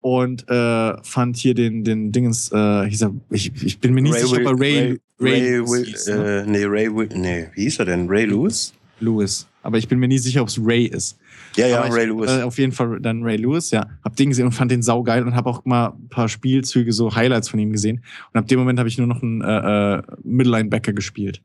und 0.00 0.48
äh, 0.48 1.02
fand 1.02 1.36
hier 1.36 1.54
den, 1.54 1.82
den 1.82 2.12
Dingens, 2.12 2.52
äh, 2.52 2.84
hieß 2.88 3.02
er, 3.02 3.14
ich, 3.30 3.52
ich 3.62 3.80
bin 3.80 3.94
mir 3.94 4.02
nicht 4.02 4.14
Ray 4.14 4.22
sicher, 4.22 4.40
aber 4.40 4.60
Ray, 4.60 4.78
Ray, 4.78 5.00
Ray, 5.18 5.58
Ray, 5.58 5.60
Ray 5.66 5.84
hieß, 5.86 6.06
ne? 6.06 6.40
äh, 6.40 6.46
nee, 6.46 6.64
Ray, 6.64 6.88
nee, 7.14 7.48
wie 7.54 7.62
hieß 7.62 7.80
er 7.80 7.86
denn? 7.86 8.08
Ray 8.08 8.26
Lewis? 8.26 8.72
Lewis. 9.00 9.46
Aber 9.62 9.78
ich 9.78 9.88
bin 9.88 9.98
mir 9.98 10.08
nie 10.08 10.18
sicher, 10.18 10.42
ob 10.42 10.48
es 10.48 10.58
Ray 10.62 10.86
ist. 10.86 11.18
Ja, 11.56 11.66
ja, 11.66 11.80
Aber 11.82 11.94
Ray 11.94 12.04
ich, 12.04 12.08
Lewis. 12.10 12.30
Äh, 12.30 12.42
auf 12.42 12.58
jeden 12.58 12.72
Fall 12.72 13.00
dann 13.00 13.22
Ray 13.22 13.36
Lewis, 13.36 13.70
ja. 13.70 13.86
Hab 14.04 14.16
den 14.16 14.30
gesehen 14.30 14.46
und 14.46 14.52
fand 14.52 14.70
den 14.70 14.82
saugeil 14.82 15.24
und 15.24 15.34
habe 15.34 15.50
auch 15.50 15.64
mal 15.64 15.88
ein 15.88 16.08
paar 16.08 16.28
Spielzüge, 16.28 16.92
so 16.92 17.14
Highlights 17.14 17.48
von 17.48 17.60
ihm 17.60 17.72
gesehen. 17.72 18.02
Und 18.32 18.38
ab 18.38 18.46
dem 18.48 18.58
Moment 18.58 18.78
habe 18.78 18.88
ich 18.88 18.98
nur 18.98 19.06
noch 19.06 19.22
einen 19.22 19.42
äh, 19.42 19.98
äh, 19.98 20.02
Midlinebacker 20.22 20.92
gespielt. 20.92 21.42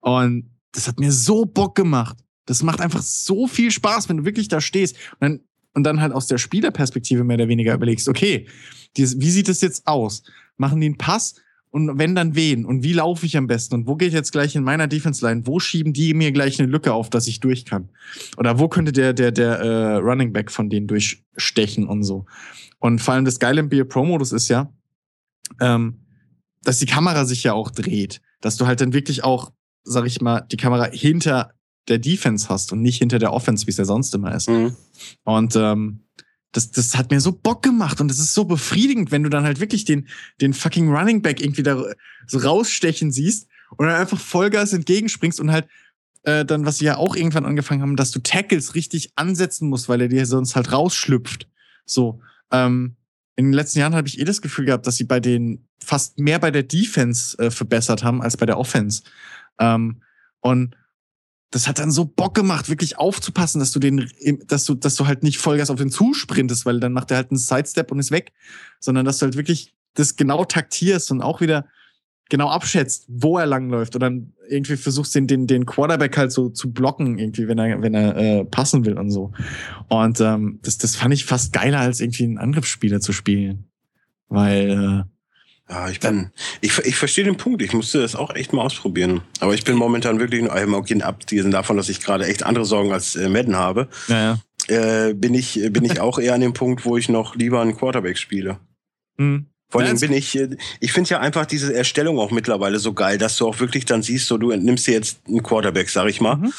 und 0.00 0.50
das 0.72 0.86
hat 0.88 1.00
mir 1.00 1.12
so 1.12 1.46
Bock 1.46 1.74
gemacht. 1.74 2.18
Das 2.44 2.62
macht 2.62 2.80
einfach 2.80 3.02
so 3.02 3.46
viel 3.46 3.70
Spaß, 3.70 4.08
wenn 4.08 4.18
du 4.18 4.24
wirklich 4.24 4.48
da 4.48 4.60
stehst 4.60 4.96
und 5.18 5.20
dann, 5.20 5.40
und 5.74 5.84
dann 5.84 6.00
halt 6.00 6.12
aus 6.12 6.26
der 6.26 6.38
Spielerperspektive 6.38 7.24
mehr 7.24 7.36
oder 7.36 7.48
weniger 7.48 7.74
überlegst, 7.74 8.08
okay, 8.08 8.46
wie 8.94 9.30
sieht 9.30 9.48
es 9.48 9.60
jetzt 9.60 9.86
aus? 9.86 10.22
Machen 10.56 10.80
die 10.80 10.86
einen 10.86 10.96
Pass? 10.96 11.34
Und 11.76 11.98
wenn 11.98 12.14
dann 12.14 12.34
wen? 12.34 12.64
Und 12.64 12.84
wie 12.84 12.94
laufe 12.94 13.26
ich 13.26 13.36
am 13.36 13.48
besten? 13.48 13.74
Und 13.74 13.86
wo 13.86 13.96
gehe 13.96 14.08
ich 14.08 14.14
jetzt 14.14 14.32
gleich 14.32 14.56
in 14.56 14.64
meiner 14.64 14.86
Defense 14.86 15.22
Line? 15.22 15.46
Wo 15.46 15.60
schieben 15.60 15.92
die 15.92 16.14
mir 16.14 16.32
gleich 16.32 16.58
eine 16.58 16.72
Lücke 16.72 16.94
auf, 16.94 17.10
dass 17.10 17.26
ich 17.26 17.40
durch 17.40 17.66
kann? 17.66 17.90
Oder 18.38 18.58
wo 18.58 18.66
könnte 18.66 18.92
der, 18.92 19.12
der, 19.12 19.30
der 19.30 19.58
äh, 19.58 19.96
Running 19.96 20.32
Back 20.32 20.50
von 20.50 20.70
denen 20.70 20.86
durchstechen 20.86 21.86
und 21.86 22.02
so? 22.02 22.24
Und 22.78 23.02
vor 23.02 23.12
allem 23.12 23.26
das 23.26 23.38
Geile 23.38 23.60
im 23.60 23.68
Beer 23.68 23.84
Pro-Modus 23.84 24.32
ist 24.32 24.48
ja, 24.48 24.72
ähm, 25.60 26.00
dass 26.62 26.78
die 26.78 26.86
Kamera 26.86 27.26
sich 27.26 27.42
ja 27.42 27.52
auch 27.52 27.70
dreht. 27.70 28.22
Dass 28.40 28.56
du 28.56 28.66
halt 28.66 28.80
dann 28.80 28.94
wirklich 28.94 29.22
auch, 29.22 29.52
sag 29.84 30.06
ich 30.06 30.22
mal, 30.22 30.46
die 30.50 30.56
Kamera 30.56 30.88
hinter 30.90 31.52
der 31.88 31.98
Defense 31.98 32.48
hast 32.48 32.72
und 32.72 32.80
nicht 32.80 33.00
hinter 33.00 33.18
der 33.18 33.34
Offense, 33.34 33.66
wie 33.66 33.70
es 33.72 33.76
ja 33.76 33.84
sonst 33.84 34.14
immer 34.14 34.34
ist. 34.34 34.48
Mhm. 34.48 34.74
Und 35.24 35.54
ähm, 35.56 36.06
das, 36.56 36.70
das 36.70 36.96
hat 36.96 37.10
mir 37.10 37.20
so 37.20 37.32
Bock 37.32 37.62
gemacht 37.62 38.00
und 38.00 38.10
es 38.10 38.18
ist 38.18 38.34
so 38.34 38.44
befriedigend, 38.44 39.10
wenn 39.10 39.22
du 39.22 39.28
dann 39.28 39.44
halt 39.44 39.60
wirklich 39.60 39.84
den, 39.84 40.08
den 40.40 40.54
fucking 40.54 40.88
Running 40.88 41.22
Back 41.22 41.40
irgendwie 41.40 41.62
da 41.62 41.84
so 42.26 42.38
rausstechen 42.38 43.12
siehst 43.12 43.48
und 43.76 43.86
dann 43.86 43.96
einfach 43.96 44.18
Vollgas 44.18 44.72
entgegenspringst 44.72 45.40
und 45.40 45.52
halt 45.52 45.68
äh, 46.22 46.44
dann, 46.44 46.64
was 46.64 46.78
sie 46.78 46.86
ja 46.86 46.96
auch 46.96 47.14
irgendwann 47.14 47.44
angefangen 47.44 47.82
haben, 47.82 47.96
dass 47.96 48.10
du 48.10 48.20
Tackles 48.20 48.74
richtig 48.74 49.12
ansetzen 49.16 49.68
musst, 49.68 49.88
weil 49.88 50.00
er 50.00 50.08
dir 50.08 50.26
sonst 50.26 50.56
halt 50.56 50.72
rausschlüpft. 50.72 51.48
So, 51.84 52.20
ähm, 52.50 52.96
in 53.36 53.46
den 53.46 53.52
letzten 53.52 53.80
Jahren 53.80 53.94
habe 53.94 54.08
ich 54.08 54.18
eh 54.18 54.24
das 54.24 54.40
Gefühl 54.40 54.64
gehabt, 54.64 54.86
dass 54.86 54.96
sie 54.96 55.04
bei 55.04 55.20
den 55.20 55.66
fast 55.84 56.18
mehr 56.18 56.38
bei 56.38 56.50
der 56.50 56.62
Defense 56.62 57.38
äh, 57.38 57.50
verbessert 57.50 58.02
haben 58.02 58.22
als 58.22 58.36
bei 58.36 58.46
der 58.46 58.58
Offense. 58.58 59.02
Ähm, 59.60 60.00
und 60.40 60.74
das 61.50 61.68
hat 61.68 61.78
dann 61.78 61.90
so 61.90 62.04
Bock 62.04 62.34
gemacht, 62.34 62.68
wirklich 62.68 62.98
aufzupassen, 62.98 63.60
dass 63.60 63.70
du 63.70 63.78
den, 63.78 64.10
dass 64.46 64.64
du, 64.64 64.74
dass 64.74 64.96
du 64.96 65.06
halt 65.06 65.22
nicht 65.22 65.38
Vollgas 65.38 65.70
auf 65.70 65.78
den 65.78 65.90
zusprintest, 65.90 66.66
weil 66.66 66.80
dann 66.80 66.92
macht 66.92 67.10
er 67.10 67.18
halt 67.18 67.30
einen 67.30 67.38
Sidestep 67.38 67.92
und 67.92 67.98
ist 67.98 68.10
weg, 68.10 68.32
sondern 68.80 69.04
dass 69.04 69.18
du 69.18 69.26
halt 69.26 69.36
wirklich 69.36 69.74
das 69.94 70.16
genau 70.16 70.44
taktierst 70.44 71.10
und 71.10 71.22
auch 71.22 71.40
wieder 71.40 71.66
genau 72.28 72.48
abschätzt, 72.48 73.06
wo 73.08 73.38
er 73.38 73.46
langläuft 73.46 73.94
und 73.94 74.00
dann 74.00 74.32
irgendwie 74.48 74.76
versuchst 74.76 75.14
den, 75.14 75.26
den, 75.26 75.46
den 75.46 75.64
Quarterback 75.64 76.16
halt 76.16 76.32
so 76.32 76.48
zu 76.48 76.72
blocken, 76.72 77.18
irgendwie, 77.18 77.46
wenn 77.46 77.58
er, 77.58 77.80
wenn 77.82 77.94
er 77.94 78.16
äh, 78.16 78.44
passen 78.44 78.84
will 78.84 78.98
und 78.98 79.10
so. 79.10 79.32
Und 79.88 80.20
ähm, 80.20 80.58
das, 80.62 80.78
das 80.78 80.96
fand 80.96 81.14
ich 81.14 81.24
fast 81.24 81.52
geiler, 81.52 81.80
als 81.80 82.00
irgendwie 82.00 82.24
einen 82.24 82.38
Angriffsspieler 82.38 83.00
zu 83.00 83.12
spielen. 83.12 83.68
Weil, 84.28 84.70
äh, 85.06 85.15
Ja, 85.68 85.88
ich 85.88 85.98
bin, 85.98 86.30
ich, 86.60 86.78
ich 86.78 86.96
verstehe 86.96 87.24
den 87.24 87.36
Punkt. 87.36 87.60
Ich 87.60 87.72
musste 87.72 88.00
das 88.00 88.14
auch 88.14 88.34
echt 88.34 88.52
mal 88.52 88.62
ausprobieren. 88.62 89.22
Aber 89.40 89.54
ich 89.54 89.64
bin 89.64 89.74
momentan 89.74 90.20
wirklich 90.20 90.42
nur 90.42 90.52
einmal 90.52 90.80
okay, 90.80 91.02
abgesehen 91.02 91.50
davon, 91.50 91.76
dass 91.76 91.88
ich 91.88 92.00
gerade 92.00 92.26
echt 92.26 92.44
andere 92.44 92.64
Sorgen 92.64 92.92
als 92.92 93.16
äh, 93.16 93.28
Madden 93.28 93.56
habe, 93.56 93.88
naja. 94.06 94.38
äh, 94.68 95.12
bin 95.12 95.34
ich, 95.34 95.60
bin 95.70 95.84
ich 95.84 95.98
auch 95.98 96.18
eher 96.18 96.34
an 96.34 96.40
dem 96.40 96.52
Punkt, 96.52 96.84
wo 96.84 96.96
ich 96.96 97.08
noch 97.08 97.34
lieber 97.34 97.60
einen 97.60 97.76
Quarterback 97.76 98.16
spiele. 98.16 98.58
Hm. 99.18 99.46
Vor 99.68 99.80
allem 99.80 99.98
bin 99.98 100.12
ich, 100.12 100.38
äh, 100.38 100.56
ich 100.78 100.92
finde 100.92 101.10
ja 101.10 101.20
einfach 101.20 101.46
diese 101.46 101.74
Erstellung 101.74 102.20
auch 102.20 102.30
mittlerweile 102.30 102.78
so 102.78 102.92
geil, 102.92 103.18
dass 103.18 103.36
du 103.36 103.48
auch 103.48 103.58
wirklich 103.58 103.84
dann 103.84 104.02
siehst, 104.02 104.26
so 104.28 104.38
du 104.38 104.54
nimmst 104.54 104.86
dir 104.86 104.92
jetzt 104.92 105.18
einen 105.26 105.42
Quarterback, 105.42 105.90
sag 105.90 106.08
ich 106.08 106.20
mal. 106.20 106.36
Mhm. 106.36 106.52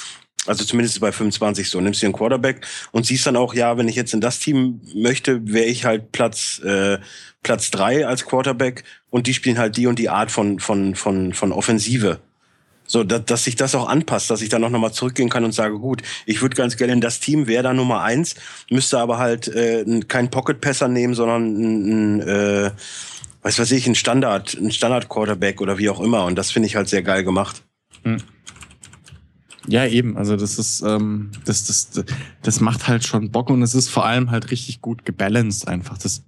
Also 0.47 0.63
zumindest 0.65 0.99
bei 0.99 1.11
25 1.11 1.69
so, 1.69 1.79
nimmst 1.81 2.01
dir 2.01 2.07
einen 2.07 2.13
Quarterback 2.13 2.65
und 2.91 3.05
siehst 3.05 3.25
dann 3.27 3.35
auch, 3.35 3.53
ja, 3.53 3.77
wenn 3.77 3.87
ich 3.87 3.95
jetzt 3.95 4.13
in 4.13 4.21
das 4.21 4.39
Team 4.39 4.81
möchte, 4.95 5.41
wäre 5.51 5.65
ich 5.65 5.85
halt 5.85 6.11
Platz, 6.11 6.59
äh, 6.63 6.97
Platz 7.43 7.69
drei 7.71 8.07
als 8.07 8.25
Quarterback 8.25 8.83
und 9.09 9.27
die 9.27 9.33
spielen 9.33 9.57
halt 9.57 9.77
die 9.77 9.87
und 9.87 9.99
die 9.99 10.09
Art 10.09 10.31
von, 10.31 10.59
von, 10.59 10.95
von, 10.95 11.33
von 11.33 11.51
Offensive. 11.51 12.19
So, 12.89 13.03
dass, 13.03 13.25
dass 13.25 13.43
sich 13.43 13.57
das 13.57 13.75
auch 13.75 13.89
anpasst, 13.89 14.29
dass 14.29 14.41
ich 14.41 14.47
dann 14.47 14.63
auch 14.63 14.69
nochmal 14.69 14.93
zurückgehen 14.93 15.27
kann 15.29 15.43
und 15.43 15.51
sage, 15.51 15.77
gut, 15.77 16.01
ich 16.25 16.41
würde 16.41 16.55
ganz 16.55 16.77
gerne 16.77 16.93
in 16.93 17.01
das 17.01 17.19
Team, 17.19 17.45
wäre 17.47 17.63
da 17.63 17.73
Nummer 17.73 18.01
eins, 18.01 18.35
müsste 18.69 18.97
aber 18.99 19.17
halt 19.17 19.49
äh, 19.49 19.81
n- 19.81 20.07
keinen 20.07 20.29
Pocket-Passer 20.29 20.87
nehmen, 20.87 21.13
sondern 21.13 21.43
ein, 22.17 22.21
äh, 22.21 22.71
weiß 23.41 23.59
was 23.59 23.71
ich, 23.71 23.87
ein 23.87 23.95
Standard, 23.95 24.53
ein 24.53 24.71
Standard-Quarterback 24.71 25.59
oder 25.59 25.77
wie 25.77 25.89
auch 25.89 25.99
immer. 25.99 26.23
Und 26.23 26.35
das 26.37 26.51
finde 26.51 26.67
ich 26.67 26.77
halt 26.77 26.87
sehr 26.87 27.01
geil 27.03 27.25
gemacht. 27.25 27.61
Ja, 29.67 29.85
eben. 29.85 30.17
Also 30.17 30.37
das 30.37 30.57
ist, 30.57 30.81
ähm, 30.81 31.31
das, 31.45 31.65
das, 31.65 32.05
das 32.41 32.59
macht 32.61 32.87
halt 32.87 33.05
schon 33.05 33.31
Bock 33.31 33.49
und 33.49 33.61
es 33.61 33.75
ist 33.75 33.89
vor 33.89 34.05
allem 34.05 34.31
halt 34.31 34.51
richtig 34.51 34.81
gut 34.81 35.05
gebalanced 35.05 35.67
einfach. 35.67 35.97
Das, 35.97 36.23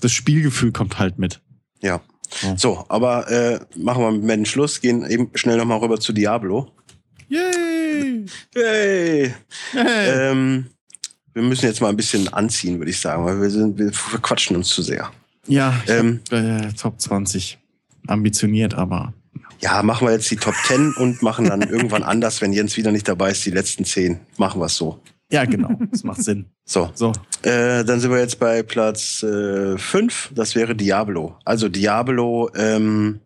das 0.00 0.12
Spielgefühl 0.12 0.72
kommt 0.72 0.98
halt 0.98 1.18
mit. 1.18 1.40
Ja. 1.80 2.00
Ja. 2.42 2.56
So, 2.56 2.84
aber 2.88 3.30
äh, 3.30 3.60
machen 3.76 4.02
wir 4.02 4.10
mit 4.10 4.24
Madden 4.24 4.46
Schluss, 4.46 4.80
gehen 4.80 5.04
eben 5.04 5.30
schnell 5.34 5.58
nochmal 5.58 5.78
rüber 5.78 6.00
zu 6.00 6.14
Diablo. 6.14 6.70
Yay! 7.28 8.24
Hey. 8.54 9.34
Ähm, 9.74 10.66
wir 11.34 11.42
müssen 11.42 11.66
jetzt 11.66 11.80
mal 11.80 11.88
ein 11.88 11.96
bisschen 11.96 12.32
anziehen, 12.32 12.78
würde 12.78 12.90
ich 12.90 13.00
sagen, 13.00 13.24
weil 13.24 13.40
wir 13.40 13.50
sind, 13.50 13.78
wir 13.78 13.92
verquatschen 13.92 14.56
uns 14.56 14.68
zu 14.68 14.82
sehr. 14.82 15.10
Ja, 15.46 15.74
ich 15.84 15.90
Ähm, 15.90 16.20
hab, 16.30 16.38
äh, 16.38 16.72
Top 16.72 17.00
20. 17.00 17.58
Ambitioniert, 18.06 18.74
aber. 18.74 19.14
Ja, 19.62 19.82
machen 19.82 20.06
wir 20.06 20.12
jetzt 20.12 20.30
die 20.30 20.36
Top 20.36 20.54
10 20.66 20.94
und 20.94 21.22
machen 21.22 21.46
dann 21.46 21.62
irgendwann 21.62 22.02
anders, 22.02 22.40
wenn 22.40 22.52
Jens 22.52 22.76
wieder 22.76 22.90
nicht 22.90 23.06
dabei 23.06 23.30
ist, 23.30 23.44
die 23.46 23.50
letzten 23.50 23.84
10. 23.84 24.18
Machen 24.36 24.60
wir 24.60 24.66
es 24.66 24.76
so. 24.76 25.00
Ja, 25.30 25.46
genau. 25.46 25.78
Das 25.90 26.04
macht 26.04 26.22
Sinn. 26.22 26.46
So, 26.64 26.90
So. 26.94 27.12
Äh, 27.42 27.84
dann 27.84 28.00
sind 28.00 28.10
wir 28.10 28.18
jetzt 28.18 28.38
bei 28.38 28.62
Platz 28.62 29.24
5. 29.24 30.30
das 30.34 30.54
wäre 30.54 30.74
Diablo. 30.76 31.36
Also 31.44 31.68
Diablo, 31.68 32.50
ähm, 32.54 33.20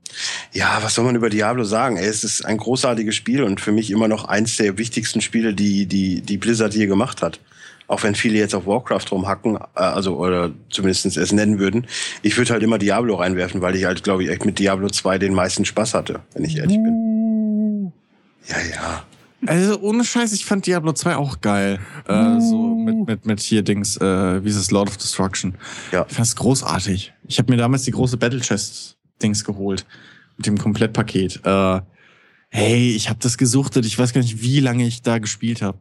ja, 0.53 0.79
was 0.83 0.95
soll 0.95 1.05
man 1.05 1.17
über 1.17 1.31
Diablo 1.31 1.65
sagen? 1.65 1.97
Ey, 1.97 2.07
es 2.07 2.23
ist 2.23 2.45
ein 2.45 2.59
großartiges 2.59 3.15
Spiel 3.15 3.43
und 3.43 3.61
für 3.61 3.73
mich 3.73 3.91
immer 3.91 4.09
noch 4.09 4.27
eins 4.27 4.57
der 4.57 4.79
wichtigsten 4.79 5.21
Spiele, 5.21 5.53
die, 5.53 5.87
die, 5.87 6.21
die 6.21 6.39
Blizzard 6.39 6.75
je 6.75 6.87
gemacht 6.87 7.23
hat. 7.23 7.41
Auch 7.89 8.03
wenn 8.03 8.15
viele 8.15 8.39
jetzt 8.39 8.55
auf 8.55 8.67
Warcraft 8.67 9.05
rumhacken, 9.13 9.57
äh, 9.57 9.61
also 9.75 10.17
oder 10.17 10.51
zumindest 10.71 11.17
es 11.17 11.33
nennen 11.33 11.59
würden. 11.59 11.87
Ich 12.23 12.37
würde 12.37 12.53
halt 12.53 12.63
immer 12.63 12.79
Diablo 12.79 13.17
reinwerfen, 13.17 13.61
weil 13.61 13.77
ich 13.77 13.85
halt, 13.85 14.03
glaube 14.03 14.25
ich, 14.25 14.31
echt 14.31 14.45
mit 14.45 14.59
Diablo 14.59 14.89
2 14.89 15.19
den 15.19 15.35
meisten 15.35 15.65
Spaß 15.65 15.95
hatte, 15.95 16.21
wenn 16.35 16.45
ich 16.45 16.57
ehrlich 16.57 16.77
bin. 16.77 16.93
Uh, 16.93 17.93
Ja, 18.49 18.57
ja. 18.75 19.05
Also 19.47 19.79
ohne 19.81 20.05
Scheiß, 20.05 20.33
ich 20.33 20.45
fand 20.45 20.67
Diablo 20.67 20.93
2 20.93 21.17
auch 21.17 21.41
geil. 21.41 21.79
Äh, 22.09 22.41
so 22.41 22.75
mit, 22.75 23.07
mit, 23.07 23.27
mit 23.27 23.41
hier 23.41 23.63
Dings, 23.63 23.97
äh, 23.99 24.45
wie 24.45 24.49
ist 24.49 24.57
es, 24.57 24.71
Lord 24.71 24.89
of 24.89 24.97
Destruction. 24.97 25.55
Ja. 25.93 26.07
Ich 26.09 26.15
fand's 26.15 26.35
großartig. 26.37 27.13
Ich 27.29 27.39
habe 27.39 27.53
mir 27.53 27.59
damals 27.59 27.83
die 27.83 27.91
große 27.91 28.17
Battle 28.17 28.41
Chest 28.41 28.97
Dings 29.23 29.45
geholt. 29.45 29.87
Mit 30.37 30.47
dem 30.47 30.59
Komplettpaket. 30.59 31.41
Äh, 31.45 31.81
hey, 32.49 32.91
ich 32.95 33.09
habe 33.09 33.19
das 33.23 33.39
gesuchtet. 33.39 33.87
Ich 33.87 33.99
weiß 33.99 34.13
gar 34.13 34.21
nicht, 34.21 34.43
wie 34.43 34.61
lange 34.61 34.87
ich 34.87 35.03
da 35.03 35.19
gespielt 35.19 35.63
habe. 35.63 35.81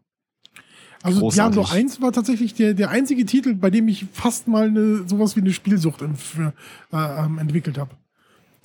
Also 1.06 1.20
Großartig. 1.20 1.54
Diablo 1.54 1.72
1 1.72 2.02
war 2.02 2.12
tatsächlich 2.12 2.56
der, 2.56 2.74
der 2.74 2.90
einzige 2.90 3.28
Titel, 3.28 3.54
bei 3.54 3.70
dem 3.70 3.88
ich 3.88 4.08
fast 4.12 4.48
mal 4.48 4.68
eine, 4.70 5.08
sowas 5.08 5.36
wie 5.36 5.42
eine 5.42 5.54
Spielsucht 5.54 6.04
für, 6.18 6.52
äh, 6.92 6.96
ähm, 6.98 7.38
entwickelt 7.38 7.78
habe. 7.78 7.92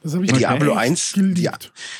Das 0.02 0.14
habe 0.14 0.24
ich 0.24 0.32
Diablo 0.32 0.70
echt 0.70 0.80
1, 0.80 1.12
geliebt. 1.12 1.38
ja. 1.38 1.52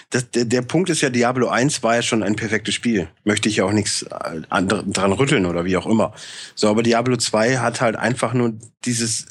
Das, 0.09 0.31
der, 0.31 0.47
der 0.47 0.63
Punkt 0.63 0.89
ist 0.89 1.03
ja, 1.03 1.11
Diablo 1.11 1.49
1 1.49 1.83
war 1.83 1.97
ja 1.97 2.01
schon 2.01 2.23
ein 2.23 2.37
perfektes 2.37 2.75
Spiel. 2.75 3.09
Möchte 3.25 3.51
ich 3.51 3.57
ja 3.57 3.67
auch 3.67 3.73
nichts 3.73 4.05
äh, 4.05 4.41
dran 4.63 5.13
rütteln 5.13 5.45
oder 5.45 5.67
wie 5.67 5.77
auch 5.77 5.87
immer. 5.87 6.15
So, 6.55 6.69
aber 6.69 6.83
Diablo 6.83 7.19
2 7.19 7.59
hat 7.59 7.83
halt 7.83 7.97
einfach 7.97 8.33
nur 8.33 8.55
dieses 8.87 9.27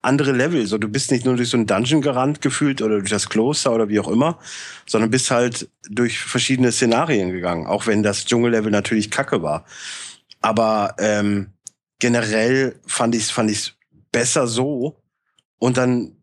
andere 0.00 0.32
Level. 0.32 0.66
So, 0.66 0.78
du 0.78 0.88
bist 0.88 1.10
nicht 1.10 1.26
nur 1.26 1.36
durch 1.36 1.50
so 1.50 1.58
einen 1.58 1.66
Dungeon 1.66 2.00
gerannt 2.00 2.40
gefühlt 2.40 2.80
oder 2.80 2.98
durch 3.00 3.10
das 3.10 3.28
Kloster 3.28 3.72
oder 3.72 3.90
wie 3.90 4.00
auch 4.00 4.08
immer, 4.08 4.38
sondern 4.86 5.10
bist 5.10 5.30
halt 5.30 5.68
durch 5.90 6.20
verschiedene 6.20 6.72
Szenarien 6.72 7.30
gegangen. 7.30 7.66
Auch 7.66 7.86
wenn 7.86 8.02
das 8.02 8.24
Dschungellevel 8.24 8.72
natürlich 8.72 9.10
kacke 9.10 9.42
war. 9.42 9.66
Aber 10.42 10.94
ähm, 10.98 11.48
generell 11.98 12.80
fand 12.86 13.14
ich 13.14 13.22
es 13.22 13.30
fand 13.30 13.50
ich's 13.50 13.74
besser 14.10 14.46
so. 14.46 14.98
Und 15.58 15.76
dann 15.76 16.16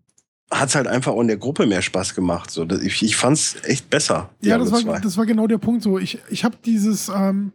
hat's 0.52 0.76
halt 0.76 0.88
einfach 0.88 1.14
auch 1.14 1.22
in 1.22 1.28
der 1.28 1.38
Gruppe 1.38 1.66
mehr 1.66 1.82
Spaß 1.82 2.16
gemacht. 2.16 2.52
So, 2.52 2.68
ich, 2.70 3.02
ich 3.02 3.16
fand's 3.16 3.56
echt 3.64 3.90
besser. 3.90 4.30
Ja, 4.42 4.58
das 4.58 4.72
war, 4.72 4.80
2. 4.80 5.00
das 5.00 5.18
war 5.18 5.26
genau 5.26 5.48
der 5.48 5.58
Punkt 5.58 5.84
so. 5.84 5.98
Ich, 6.00 6.20
ich 6.30 6.44
habe 6.44 6.58
dieses, 6.66 7.10
ähm, 7.10 7.54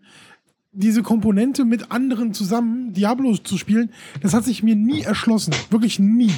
diese 0.73 1.03
Komponente 1.03 1.65
mit 1.65 1.91
anderen 1.91 2.35
zusammen 2.35 2.93
Diablo 2.93 3.37
zu 3.37 3.59
spielen, 3.59 3.93
das 4.23 4.35
hat 4.35 4.45
sich 4.45 4.63
mir 4.63 4.77
nie 4.77 5.03
erschlossen. 5.03 5.55
Wirklich 5.71 5.99
nie. 5.99 6.33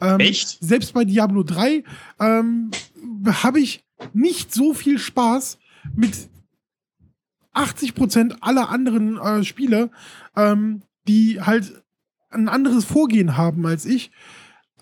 Ähm, 0.00 0.20
Echt? 0.20 0.58
Selbst 0.60 0.92
bei 0.92 1.04
Diablo 1.04 1.42
3 1.42 1.84
ähm, 2.20 2.70
habe 3.26 3.60
ich 3.60 3.84
nicht 4.12 4.52
so 4.52 4.74
viel 4.74 4.98
Spaß 4.98 5.58
mit 5.94 6.28
80% 7.54 8.38
aller 8.40 8.70
anderen 8.70 9.18
äh, 9.18 9.44
Spieler, 9.44 9.90
ähm, 10.36 10.82
die 11.06 11.40
halt 11.40 11.82
ein 12.30 12.48
anderes 12.48 12.84
Vorgehen 12.84 13.36
haben 13.36 13.66
als 13.66 13.84
ich, 13.84 14.10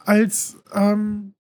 als 0.05 0.57
ähm, 0.73 1.35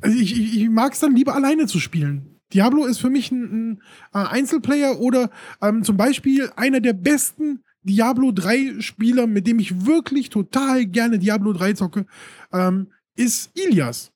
also 0.00 0.16
ich, 0.16 0.38
ich, 0.38 0.62
ich 0.62 0.68
mag 0.68 0.92
es 0.92 1.00
dann 1.00 1.16
lieber 1.16 1.34
alleine 1.34 1.66
zu 1.66 1.80
spielen. 1.80 2.40
Diablo 2.52 2.84
ist 2.84 2.98
für 2.98 3.10
mich 3.10 3.30
ein, 3.32 3.42
ein 3.72 3.82
äh, 4.14 4.26
Einzelplayer 4.28 5.00
oder 5.00 5.30
ähm, 5.60 5.82
zum 5.82 5.96
Beispiel 5.96 6.50
einer 6.56 6.80
der 6.80 6.92
besten 6.92 7.64
Diablo 7.82 8.32
3 8.32 8.80
Spieler, 8.80 9.26
mit 9.26 9.46
dem 9.46 9.58
ich 9.58 9.86
wirklich 9.86 10.30
total 10.30 10.86
gerne 10.86 11.18
Diablo 11.18 11.52
3 11.52 11.72
zocke, 11.74 12.06
ähm, 12.52 12.88
ist 13.16 13.50
Ilias. 13.56 14.12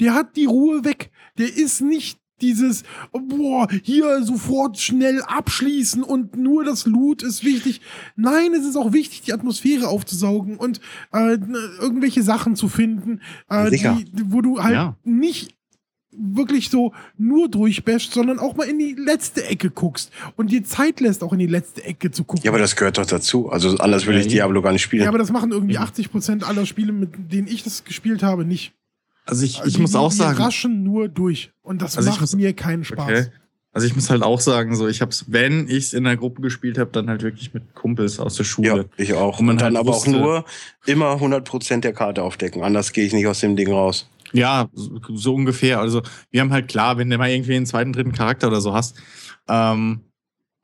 Der 0.00 0.14
hat 0.14 0.36
die 0.36 0.46
Ruhe 0.46 0.84
weg. 0.84 1.10
Der 1.38 1.54
ist 1.54 1.80
nicht 1.80 2.19
dieses, 2.42 2.84
boah, 3.12 3.68
hier 3.82 4.22
sofort 4.22 4.78
schnell 4.78 5.22
abschließen 5.22 6.02
und 6.02 6.36
nur 6.36 6.64
das 6.64 6.86
Loot 6.86 7.22
ist 7.22 7.44
wichtig. 7.44 7.80
Nein, 8.16 8.52
es 8.54 8.66
ist 8.66 8.76
auch 8.76 8.92
wichtig, 8.92 9.22
die 9.22 9.32
Atmosphäre 9.32 9.88
aufzusaugen 9.88 10.56
und 10.56 10.80
äh, 11.12 11.38
irgendwelche 11.80 12.22
Sachen 12.22 12.56
zu 12.56 12.68
finden, 12.68 13.20
äh, 13.48 13.70
die, 13.70 14.06
wo 14.26 14.40
du 14.40 14.62
halt 14.62 14.74
ja. 14.74 14.96
nicht 15.04 15.54
wirklich 16.12 16.70
so 16.70 16.92
nur 17.16 17.48
durchbasht, 17.48 18.12
sondern 18.12 18.38
auch 18.38 18.56
mal 18.56 18.64
in 18.64 18.78
die 18.78 18.94
letzte 18.94 19.44
Ecke 19.44 19.70
guckst 19.70 20.10
und 20.36 20.50
dir 20.50 20.64
Zeit 20.64 21.00
lässt, 21.00 21.22
auch 21.22 21.32
in 21.32 21.38
die 21.38 21.46
letzte 21.46 21.84
Ecke 21.84 22.10
zu 22.10 22.24
gucken. 22.24 22.44
Ja, 22.44 22.50
aber 22.50 22.58
das 22.58 22.76
gehört 22.76 22.98
doch 22.98 23.06
dazu. 23.06 23.50
Also 23.50 23.76
anders 23.78 24.06
würde 24.06 24.20
ich 24.20 24.26
Diablo 24.26 24.60
gar 24.62 24.72
nicht 24.72 24.82
spielen. 24.82 25.04
Ja, 25.04 25.08
aber 25.08 25.18
das 25.18 25.30
machen 25.30 25.52
irgendwie 25.52 25.78
80 25.78 26.10
Prozent 26.10 26.44
aller 26.44 26.66
Spiele, 26.66 26.92
mit 26.92 27.32
denen 27.32 27.46
ich 27.46 27.62
das 27.62 27.84
gespielt 27.84 28.22
habe, 28.22 28.44
nicht. 28.44 28.72
Also 29.26 29.44
ich, 29.44 29.62
ich 29.64 29.74
die, 29.74 29.80
muss 29.80 29.94
auch 29.94 30.10
die 30.10 30.16
sagen. 30.16 30.38
raschen 30.38 30.82
nur 30.82 31.08
durch 31.08 31.52
und 31.62 31.82
das 31.82 31.96
also 31.96 32.10
macht 32.10 32.20
muss, 32.20 32.34
mir 32.34 32.52
keinen 32.52 32.84
Spaß. 32.84 33.04
Okay. 33.04 33.26
Also 33.72 33.86
ich 33.86 33.94
muss 33.94 34.10
halt 34.10 34.22
auch 34.22 34.40
sagen, 34.40 34.74
so 34.74 34.88
ich 34.88 35.00
hab's, 35.00 35.26
wenn 35.28 35.68
ich's 35.68 35.92
in 35.92 36.04
der 36.04 36.16
Gruppe 36.16 36.42
gespielt 36.42 36.76
habe, 36.76 36.90
dann 36.90 37.08
halt 37.08 37.22
wirklich 37.22 37.54
mit 37.54 37.74
Kumpels 37.74 38.18
aus 38.18 38.34
der 38.34 38.44
Schule. 38.44 38.68
Ja, 38.68 38.84
ich 38.96 39.14
auch. 39.14 39.38
Und, 39.38 39.46
man 39.46 39.54
und 39.54 39.60
dann 39.60 39.76
halt 39.76 39.86
aber 39.86 39.94
wusste, 39.94 40.10
auch 40.10 40.14
nur 40.14 40.44
immer 40.86 41.14
100% 41.14 41.80
der 41.80 41.92
Karte 41.92 42.22
aufdecken. 42.24 42.62
Anders 42.62 42.92
gehe 42.92 43.04
ich 43.04 43.12
nicht 43.12 43.28
aus 43.28 43.40
dem 43.40 43.54
Ding 43.54 43.70
raus. 43.72 44.08
Ja, 44.32 44.68
so 44.72 45.34
ungefähr. 45.34 45.80
Also 45.80 46.02
wir 46.30 46.40
haben 46.40 46.52
halt 46.52 46.68
klar, 46.68 46.98
wenn 46.98 47.10
du 47.10 47.18
mal 47.18 47.30
irgendwie 47.30 47.54
einen 47.54 47.66
zweiten, 47.66 47.92
dritten 47.92 48.12
Charakter 48.12 48.48
oder 48.48 48.60
so 48.60 48.74
hast, 48.74 48.96
ähm, 49.48 50.00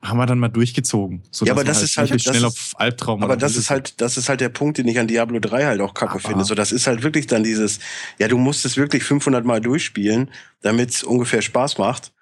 haben 0.01 0.17
wir 0.17 0.25
dann 0.27 0.37
mal 0.37 0.49
durchgezogen. 0.49 1.23
Ja, 1.41 1.53
aber 1.53 1.63
das 1.63 1.77
halt 1.77 1.85
ist 1.85 1.97
halt 1.97 2.11
das 2.13 2.23
schnell 2.23 2.45
auf 2.45 2.73
Albtraum. 2.75 3.23
Aber 3.23 3.35
das 3.35 3.55
ist 3.55 3.69
halt, 3.69 3.99
das 3.99 4.17
ist 4.17 4.29
halt 4.29 4.41
der 4.41 4.49
Punkt, 4.49 4.77
den 4.77 4.87
ich 4.87 4.99
an 4.99 5.07
Diablo 5.07 5.39
3 5.39 5.65
halt 5.65 5.81
auch 5.81 5.93
kacke 5.93 6.11
aber 6.11 6.19
finde. 6.19 6.43
So, 6.43 6.53
das 6.53 6.71
ist 6.71 6.85
halt 6.85 7.01
wirklich 7.01 7.27
dann 7.27 7.43
dieses, 7.43 7.79
ja, 8.19 8.27
du 8.27 8.37
musst 8.37 8.63
es 8.65 8.77
wirklich 8.77 9.03
500 9.03 9.43
Mal 9.43 9.59
durchspielen, 9.59 10.29
damit 10.61 10.91
es 10.91 11.03
ungefähr 11.03 11.41
Spaß 11.41 11.79
macht. 11.79 12.13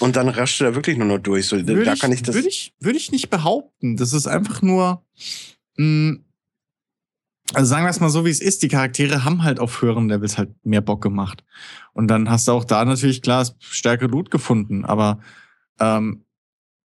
Und 0.00 0.16
dann 0.16 0.28
raschst 0.28 0.60
du 0.60 0.64
da 0.64 0.74
wirklich 0.74 0.96
nur 0.96 1.06
noch 1.06 1.18
durch. 1.18 1.46
So, 1.46 1.56
würde 1.56 1.84
da 1.84 1.94
kann 1.94 2.12
ich, 2.12 2.18
ich 2.18 2.22
das. 2.24 2.34
Würde 2.34 2.48
ich, 2.48 2.74
würde 2.80 2.98
ich 2.98 3.10
nicht 3.10 3.30
behaupten. 3.30 3.96
Das 3.96 4.12
ist 4.12 4.26
einfach 4.26 4.62
nur, 4.62 5.02
mh, 5.76 5.84
hm, 5.84 6.24
also 7.52 7.68
sagen 7.68 7.84
wir 7.84 7.90
es 7.90 8.00
mal 8.00 8.08
so, 8.08 8.24
wie 8.24 8.30
es 8.30 8.40
ist, 8.40 8.62
die 8.62 8.68
Charaktere 8.68 9.24
haben 9.24 9.44
halt 9.44 9.60
auf 9.60 9.82
höheren 9.82 10.08
Levels 10.08 10.38
halt 10.38 10.50
mehr 10.64 10.80
Bock 10.80 11.02
gemacht. 11.02 11.44
Und 11.92 12.08
dann 12.08 12.30
hast 12.30 12.48
du 12.48 12.52
auch 12.52 12.64
da 12.64 12.84
natürlich 12.84 13.22
klar 13.22 13.46
stärkere 13.58 14.08
Loot 14.08 14.30
gefunden, 14.30 14.84
aber 14.84 15.20
ähm, 15.78 16.23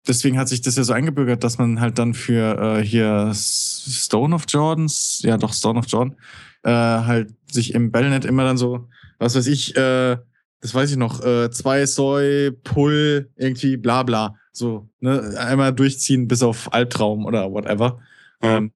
deswegen 0.08 0.38
hat 0.38 0.48
sich 0.48 0.60
das 0.60 0.76
ja 0.76 0.84
so 0.84 0.92
eingebürgert, 0.92 1.44
dass 1.44 1.58
man 1.58 1.80
halt 1.80 1.98
dann 1.98 2.14
für 2.14 2.78
äh, 2.78 2.84
hier 2.84 3.32
Stone 3.34 4.34
of 4.34 4.44
Jordans, 4.48 5.20
ja 5.22 5.36
doch 5.36 5.52
Stone 5.52 5.78
of 5.78 5.86
Jordan, 5.88 6.16
äh, 6.62 6.70
halt 6.70 7.34
sich 7.50 7.74
im 7.74 7.90
Bellnet 7.90 8.24
immer 8.24 8.44
dann 8.44 8.56
so, 8.56 8.88
was 9.18 9.34
weiß 9.34 9.46
ich, 9.46 9.76
äh, 9.76 10.16
das 10.60 10.74
weiß 10.74 10.90
ich 10.90 10.96
noch, 10.96 11.24
äh, 11.24 11.50
zwei 11.50 11.86
Soy, 11.86 12.50
Pull, 12.50 13.30
irgendwie 13.36 13.76
bla 13.76 14.02
bla. 14.02 14.36
So, 14.52 14.88
ne, 15.00 15.34
einmal 15.38 15.72
durchziehen 15.72 16.28
bis 16.28 16.42
auf 16.42 16.72
Albtraum 16.72 17.26
oder 17.26 17.52
whatever. 17.52 18.00
Ja. 18.42 18.56
Ähm, 18.56 18.72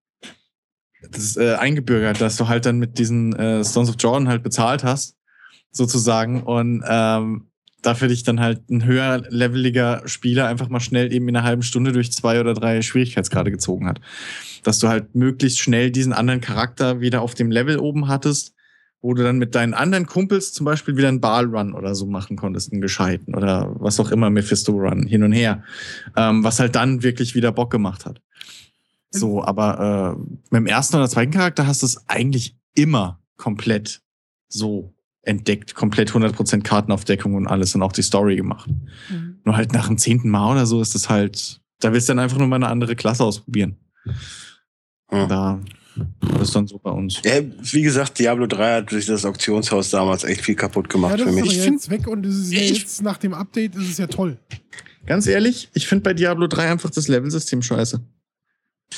das 1.11 1.22
ist 1.22 1.37
äh, 1.39 1.55
eingebürgert, 1.55 2.20
dass 2.20 2.37
du 2.37 2.49
halt 2.49 2.66
dann 2.66 2.78
mit 2.78 2.99
diesen 2.99 3.35
äh, 3.35 3.64
Stones 3.64 3.89
of 3.89 3.97
Jordan 3.99 4.28
halt 4.28 4.43
bezahlt 4.43 4.85
hast, 4.85 5.16
sozusagen. 5.70 6.43
Und 6.43 6.85
ähm, 6.87 7.49
dafür 7.83 8.09
dich 8.09 8.22
dann 8.22 8.41
halt 8.41 8.68
ein 8.70 8.85
höher 8.85 9.22
leveliger 9.28 10.03
Spieler 10.07 10.47
einfach 10.47 10.68
mal 10.68 10.81
schnell 10.81 11.12
eben 11.12 11.28
in 11.28 11.37
einer 11.37 11.47
halben 11.47 11.62
Stunde 11.62 11.93
durch 11.93 12.12
zwei 12.12 12.41
oder 12.41 12.55
drei 12.55 12.83
Schwierigkeitsgrade 12.83 13.51
gezogen 13.51 13.87
hat. 13.87 14.01
Dass 14.62 14.78
du 14.78 14.89
halt 14.89 15.14
möglichst 15.14 15.59
schnell 15.59 15.91
diesen 15.91 16.12
anderen 16.12 16.41
Charakter 16.41 17.01
wieder 17.01 17.22
auf 17.22 17.35
dem 17.35 17.51
Level 17.51 17.78
oben 17.78 18.09
hattest, 18.09 18.55
wo 19.01 19.14
du 19.14 19.22
dann 19.22 19.39
mit 19.39 19.55
deinen 19.55 19.74
anderen 19.74 20.07
Kumpels 20.07 20.53
zum 20.53 20.66
Beispiel 20.66 20.97
wieder 20.97 21.09
einen 21.09 21.20
Ball-Run 21.20 21.72
oder 21.72 21.95
so 21.95 22.07
machen 22.07 22.37
konntest, 22.37 22.72
einen 22.72 22.83
gescheiten 22.83 23.35
oder 23.35 23.74
was 23.78 23.99
auch 23.99 24.11
immer, 24.11 24.28
Mephisto-Run, 24.28 25.07
hin 25.07 25.22
und 25.22 25.33
her. 25.33 25.62
Ähm, 26.16 26.45
was 26.45 26.61
halt 26.61 26.74
dann 26.74 27.03
wirklich 27.03 27.35
wieder 27.35 27.53
Bock 27.53 27.70
gemacht 27.70 28.05
hat. 28.05 28.20
So, 29.11 29.43
aber 29.43 30.16
äh, 30.16 30.20
mit 30.51 30.61
dem 30.61 30.66
ersten 30.66 30.97
oder 30.97 31.09
zweiten 31.09 31.33
Charakter 31.33 31.66
hast 31.66 31.83
du 31.83 31.87
es 31.87 32.09
eigentlich 32.09 32.57
immer 32.74 33.20
komplett 33.37 34.03
so 34.49 34.95
entdeckt, 35.23 35.75
komplett 35.75 36.11
100% 36.12 36.62
Kartenaufdeckung 36.62 37.35
und 37.35 37.47
alles 37.47 37.75
und 37.75 37.83
auch 37.83 37.93
die 37.93 38.03
Story 38.03 38.37
gemacht. 38.37 38.71
Mhm. 39.11 39.41
Nur 39.45 39.57
halt 39.57 39.73
nach 39.73 39.89
dem 39.89 39.99
zehnten 39.99 40.31
Mal 40.31 40.53
oder 40.53 40.66
so 40.66 40.81
ist 40.81 40.95
das 40.95 41.09
halt, 41.09 41.61
da 41.81 41.93
willst 41.93 42.09
du 42.09 42.12
dann 42.12 42.21
einfach 42.21 42.39
nur 42.39 42.47
mal 42.47 42.57
eine 42.57 42.68
andere 42.68 42.97
Klasse 42.97 43.25
ausprobieren. 43.25 43.77
Ja. 45.12 45.27
Da 45.27 45.61
das 46.21 46.49
ist 46.49 46.57
dann 46.57 46.66
so 46.66 46.79
bei 46.79 46.91
uns. 46.91 47.21
Ja, 47.25 47.41
wie 47.43 47.83
gesagt, 47.83 48.18
Diablo 48.18 48.47
3 48.47 48.77
hat 48.77 48.93
durch 48.93 49.07
das 49.07 49.25
Auktionshaus 49.25 49.91
damals 49.91 50.25
echt 50.25 50.43
viel 50.43 50.55
kaputt 50.55 50.89
gemacht 50.89 51.18
ja, 51.18 51.27
für 51.27 51.33
mich. 51.33 51.47
Ist 51.47 51.62
aber 51.62 51.73
jetzt 51.73 51.91
weg 51.91 52.07
und 52.07 52.25
es 52.27 52.37
ist 52.37 52.53
ja 52.53 52.61
jetzt 52.61 53.03
nach 53.03 53.18
dem 53.18 53.35
Update 53.35 53.75
ist 53.75 53.91
es 53.91 53.99
ja 53.99 54.07
toll. 54.07 54.39
Ganz 55.07 55.27
ehrlich, 55.27 55.68
ich 55.75 55.87
finde 55.87 56.05
bei 56.05 56.14
Diablo 56.14 56.47
3 56.47 56.71
einfach 56.71 56.91
das 56.91 57.09
Levelsystem 57.09 57.62
scheiße. 57.62 58.01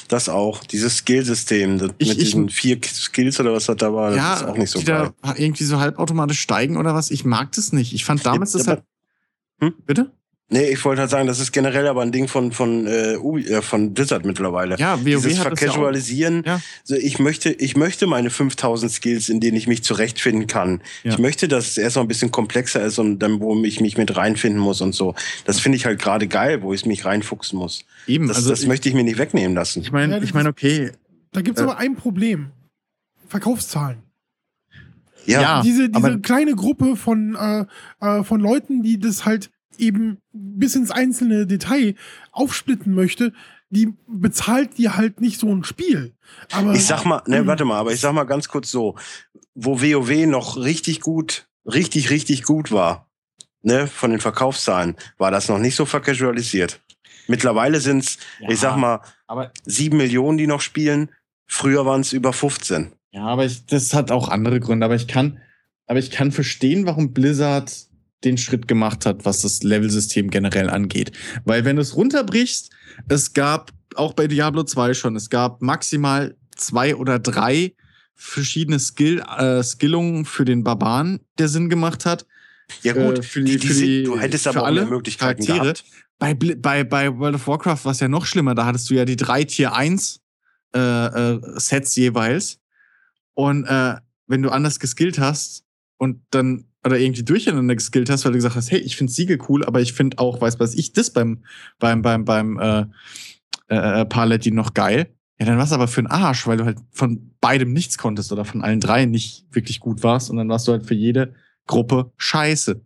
Das 0.09 0.29
auch, 0.29 0.65
dieses 0.65 0.99
Skillsystem 0.99 1.77
mit 1.77 1.95
ich, 1.99 2.17
diesen 2.17 2.49
vier 2.49 2.79
Skills 2.83 3.39
oder 3.41 3.53
was 3.53 3.67
das 3.67 3.77
da 3.77 3.93
war, 3.93 4.11
das 4.11 4.17
ja, 4.17 4.35
ist 4.35 4.45
auch 4.45 4.57
nicht 4.57 4.71
so 4.71 4.79
die 4.79 4.87
geil. 4.87 5.13
da 5.23 5.35
irgendwie 5.37 5.65
so 5.65 5.81
halbautomatisch 5.81 6.41
steigen 6.41 6.77
oder 6.77 6.95
was. 6.95 7.11
Ich 7.11 7.25
mag 7.25 7.53
das 7.53 7.73
nicht. 7.73 7.93
Ich 7.93 8.05
fand 8.05 8.25
damals 8.25 8.53
ja, 8.55 8.59
das 8.59 8.69
halt. 8.69 8.83
Hm? 9.61 9.75
Bitte? 9.85 10.13
Nee, 10.53 10.69
ich 10.69 10.85
wollte 10.85 11.01
halt 11.01 11.11
sagen, 11.11 11.27
das 11.27 11.41
ist 11.41 11.51
generell 11.51 11.89
aber 11.89 12.03
ein 12.03 12.13
Ding 12.13 12.29
von 12.29 12.53
von 12.53 12.87
äh, 12.87 13.17
Ubi, 13.17 13.47
äh, 13.47 13.63
von 13.63 13.95
Blizzard 13.95 14.27
mittlerweile. 14.27 14.77
Ja, 14.77 14.99
WoW 15.01 15.23
Dieses 15.23 15.39
Vercasualisieren. 15.39 16.43
Ja, 16.45 16.57
ja. 16.57 16.61
Also 16.83 16.97
ich 16.97 17.19
möchte 17.19 17.51
ich 17.51 17.75
möchte 17.75 18.07
meine 18.07 18.29
5000 18.29 18.93
Skills, 18.93 19.31
in 19.31 19.41
denen 19.41 19.57
ich 19.57 19.67
mich 19.67 19.83
zurechtfinden 19.83 20.47
kann. 20.47 20.83
Ja. 21.05 21.13
Ich 21.13 21.19
möchte, 21.19 21.49
dass 21.49 21.69
es 21.69 21.79
erst 21.79 21.97
noch 21.97 22.03
ein 22.03 22.09
bisschen 22.09 22.33
komplexer 22.33 22.85
ist 22.85 22.99
und 22.99 23.19
dann 23.21 23.41
wo 23.41 23.65
ich 23.65 23.81
mich 23.81 23.97
mit 23.97 24.15
reinfinden 24.15 24.61
muss 24.61 24.83
und 24.83 24.95
so. 24.95 25.15
Das 25.47 25.59
finde 25.59 25.77
ich 25.77 25.87
halt 25.87 25.99
gerade 25.99 26.29
geil, 26.29 26.63
wo 26.63 26.75
ich 26.75 26.85
mich 26.85 27.07
reinfuchsen 27.07 27.59
muss. 27.59 27.87
Eben, 28.07 28.29
das, 28.29 28.37
also 28.37 28.51
das 28.51 28.61
ich, 28.61 28.69
möchte 28.69 28.91
ich 28.91 28.95
mir 28.95 29.05
nicht 29.05 29.17
wegnehmen 29.17 29.55
lassen. 29.55 29.81
Ich 29.81 29.91
meine, 29.91 30.23
ich 30.23 30.35
meine, 30.35 30.51
okay. 30.51 30.91
Da 31.33 31.41
gibt's 31.41 31.63
äh, 31.63 31.65
aber 31.65 31.79
ein 31.79 31.97
Problem. 31.97 32.51
Verkaufszahlen. 33.27 34.03
Ja, 35.25 35.41
ja 35.41 35.63
diese, 35.63 35.89
diese 35.89 36.21
kleine 36.21 36.55
Gruppe 36.55 36.97
von, 36.97 37.37
äh, 37.37 37.65
äh, 38.05 38.23
von 38.23 38.41
Leuten, 38.41 38.83
die 38.83 38.99
das 38.99 39.25
halt 39.25 39.51
eben 39.79 40.19
bis 40.33 40.75
ins 40.75 40.91
einzelne 40.91 41.47
Detail 41.47 41.95
aufsplitten 42.33 42.95
möchte, 42.95 43.33
die 43.71 43.95
bezahlt 44.07 44.77
dir 44.77 44.97
halt 44.97 45.21
nicht 45.21 45.41
so 45.41 45.53
ein 45.53 45.65
Spiel. 45.65 46.13
Aber 46.53 46.75
ich 46.75 46.85
sag 46.85 47.05
mal, 47.05 47.23
ne, 47.27 47.47
warte 47.47 47.65
mal, 47.65 47.79
aber 47.79 47.93
ich 47.93 48.01
sag 48.01 48.13
mal 48.13 48.25
ganz 48.25 48.49
kurz 48.49 48.71
so, 48.71 48.97
wo 49.55 49.81
WoW 49.81 50.27
noch 50.27 50.59
richtig 50.59 51.01
gut, 51.01 51.47
richtig, 51.65 52.11
richtig 52.11 52.43
gut 52.43 52.71
war, 52.71 53.09
ne, 53.63 53.87
von 53.87 54.11
den 54.11 54.21
Verkaufszahlen, 54.21 54.97
war 55.17 55.31
das 55.31 55.49
noch 55.49 55.59
nicht 55.59 55.75
so 55.75 55.87
vercasualisiert. 55.87 56.81
Mittlerweile 57.29 57.81
sind's, 57.81 58.19
ja, 58.41 58.51
ich 58.51 58.61
sag 58.61 58.77
mal, 58.77 59.01
sieben 59.65 59.97
Millionen, 59.97 60.39
die 60.39 60.47
noch 60.47 60.61
spielen. 60.61 61.11
Früher 61.47 61.87
waren 61.87 62.01
es 62.01 62.13
über 62.13 62.33
15. 62.33 62.93
Ja, 63.13 63.27
aber 63.27 63.45
ich, 63.45 63.65
das 63.67 63.95
hat 63.95 64.11
auch 64.11 64.29
andere 64.29 64.61
Gründe. 64.61 64.85
Aber 64.85 64.97
ich 64.97 65.07
kann, 65.07 65.41
aber 65.87 65.99
ich 65.99 66.11
kann 66.11 66.33
verstehen, 66.33 66.85
warum 66.87 67.13
Blizzard 67.13 67.87
den 68.25 68.39
Schritt 68.39 68.69
gemacht 68.69 69.07
hat, 69.07 69.25
was 69.25 69.43
das 69.43 69.63
Levelsystem 69.63 70.31
generell 70.31 70.71
angeht. 70.71 71.13
Weil 71.45 71.65
wenn 71.65 71.77
du 71.77 71.83
es 71.83 71.97
runterbrichst, 71.97 72.71
es 73.09 73.33
gab 73.33 73.73
auch 73.95 74.15
bei 74.15 74.27
Diablo 74.27 74.65
2 74.65 74.95
schon, 74.95 75.17
es 75.17 75.31
gab 75.31 75.63
maximal 75.63 76.37
zwei 76.57 76.97
oder 76.97 77.19
drei 77.19 77.75
verschiedene 78.15 78.79
Skill, 78.79 79.21
äh, 79.21 79.63
Skillungen 79.63 80.25
für 80.25 80.45
den 80.45 80.63
Barbaren, 80.63 81.21
der 81.39 81.49
Sinn 81.49 81.69
gemacht 81.69 82.07
hat. 82.07 82.27
Ja 82.83 82.93
gut, 82.93 83.19
äh, 83.19 83.23
für 83.23 83.43
die, 83.43 83.59
die, 83.59 83.67
für 83.67 83.75
die, 83.75 84.03
du 84.05 84.19
hättest 84.19 84.47
aber 84.47 84.65
alle 84.65 84.87
Möglichkeiten 84.87 85.45
Charaktere. 85.45 85.75
gehabt. 85.75 85.85
Bei, 86.19 86.35
bei, 86.35 86.85
bei 86.85 87.19
World 87.19 87.35
of 87.35 87.47
Warcraft 87.49 87.85
war 87.85 87.93
es 87.93 88.01
ja 88.01 88.09
noch 88.09 88.27
schlimmer, 88.27 88.55
da 88.55 88.67
hattest 88.67 88.89
du 88.89 88.95
ja 88.95 89.05
die 89.05 89.17
drei 89.17 89.45
Tier 89.45 89.75
1 89.75 90.21
äh, 90.75 90.79
äh, 90.79 91.41
Sets 91.57 91.97
jeweils. 91.97 92.61
Und 93.35 93.65
äh, 93.65 93.97
wenn 94.27 94.43
du 94.43 94.51
anders 94.51 94.79
geskillt 94.79 95.19
hast 95.19 95.65
und 95.99 96.23
dann 96.31 96.67
oder 96.85 96.99
irgendwie 96.99 97.23
durcheinander 97.23 97.75
geskillt 97.75 98.11
hast, 98.11 98.25
weil 98.25 98.33
du 98.33 98.39
gesagt 98.39 98.57
hast, 98.57 98.71
hey, 98.71 98.81
ich 98.81 98.97
finde 98.97 99.13
Siegel 99.13 99.39
cool, 99.49 99.65
aber 99.65 99.81
ich 99.81 99.93
finde 99.93 100.19
auch, 100.19 100.41
weiß 100.41 100.59
was 100.59 100.75
ich, 100.75 100.93
das 100.93 101.11
beim, 101.11 101.45
beim, 101.79 102.03
beim, 102.03 102.25
beim 102.25 102.59
äh, 102.59 102.87
äh, 103.69 104.01
äh 104.01 104.05
Paladin 104.05 104.55
noch 104.55 104.75
geil. 104.75 105.09
Ja, 105.39 105.47
dann 105.47 105.57
war 105.57 105.65
es 105.65 105.73
aber 105.73 105.89
für 105.89 106.01
einen 106.01 106.09
Arsch, 106.09 106.47
weil 106.47 106.57
du 106.57 106.65
halt 106.65 106.79
von 106.91 107.35
beidem 107.41 107.73
nichts 107.73 107.99
konntest 107.99 108.33
oder 108.33 108.45
von 108.45 108.63
allen 108.63 108.81
drei 108.81 109.07
nicht 109.07 109.47
wirklich 109.51 109.81
gut 109.81 110.03
warst 110.03 110.31
und 110.31 110.37
dann 110.37 110.49
warst 110.49 110.69
du 110.69 110.73
halt 110.73 110.87
für 110.87 110.95
jede 110.95 111.35
Gruppe 111.67 112.13
scheiße. 112.17 112.83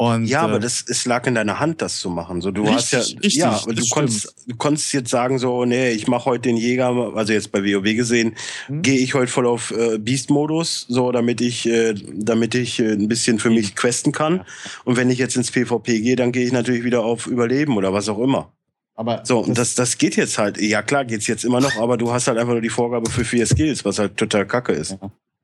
Und, 0.00 0.24
ja, 0.24 0.40
aber 0.40 0.56
äh, 0.56 0.60
das 0.60 0.82
es 0.88 1.04
lag 1.04 1.26
in 1.26 1.34
deiner 1.34 1.60
Hand, 1.60 1.82
das 1.82 1.98
zu 1.98 2.08
machen. 2.08 2.40
So, 2.40 2.50
du 2.50 2.62
Richtig, 2.62 2.74
hast 2.74 2.92
ja, 2.92 2.98
richtig, 3.00 3.34
ja, 3.34 3.50
aber 3.62 3.74
du 3.74 3.86
konntest, 3.90 4.34
du 4.46 4.56
konntest 4.56 4.94
jetzt 4.94 5.10
sagen 5.10 5.38
so, 5.38 5.66
nee, 5.66 5.90
ich 5.90 6.08
mache 6.08 6.24
heute 6.24 6.48
den 6.48 6.56
Jäger, 6.56 7.12
also 7.14 7.34
jetzt 7.34 7.52
bei 7.52 7.62
WoW 7.62 7.82
gesehen, 7.94 8.34
Hm. 8.68 8.80
gehe 8.80 8.96
ich 8.98 9.12
heute 9.12 9.30
voll 9.30 9.46
auf 9.46 9.72
äh, 9.72 9.98
Beast-Modus, 9.98 10.86
so 10.88 11.12
damit 11.12 11.42
ich, 11.42 11.66
äh, 11.68 11.92
damit 12.14 12.54
ich 12.54 12.80
äh, 12.80 12.92
ein 12.92 13.08
bisschen 13.08 13.38
für 13.38 13.50
mich 13.50 13.76
questen 13.76 14.10
kann. 14.10 14.46
Und 14.86 14.96
wenn 14.96 15.10
ich 15.10 15.18
jetzt 15.18 15.36
ins 15.36 15.50
PvP 15.50 16.00
gehe, 16.00 16.16
dann 16.16 16.32
gehe 16.32 16.46
ich 16.46 16.52
natürlich 16.52 16.82
wieder 16.82 17.04
auf 17.04 17.26
Überleben 17.26 17.76
oder 17.76 17.92
was 17.92 18.08
auch 18.08 18.20
immer. 18.20 18.54
aber 18.94 19.20
So, 19.26 19.40
und 19.40 19.58
das, 19.58 19.74
das 19.74 19.98
geht 19.98 20.16
jetzt 20.16 20.38
halt. 20.38 20.58
Ja, 20.58 20.80
klar, 20.80 21.04
geht's 21.04 21.26
jetzt 21.26 21.44
immer 21.44 21.60
noch, 21.60 21.76
aber 21.76 21.98
du 21.98 22.10
hast 22.10 22.26
halt 22.26 22.38
einfach 22.38 22.52
nur 22.54 22.62
die 22.62 22.70
Vorgabe 22.70 23.10
für 23.10 23.26
vier 23.26 23.44
Skills, 23.44 23.84
was 23.84 23.98
halt 23.98 24.16
total 24.16 24.46
kacke 24.46 24.72
ist. 24.72 24.96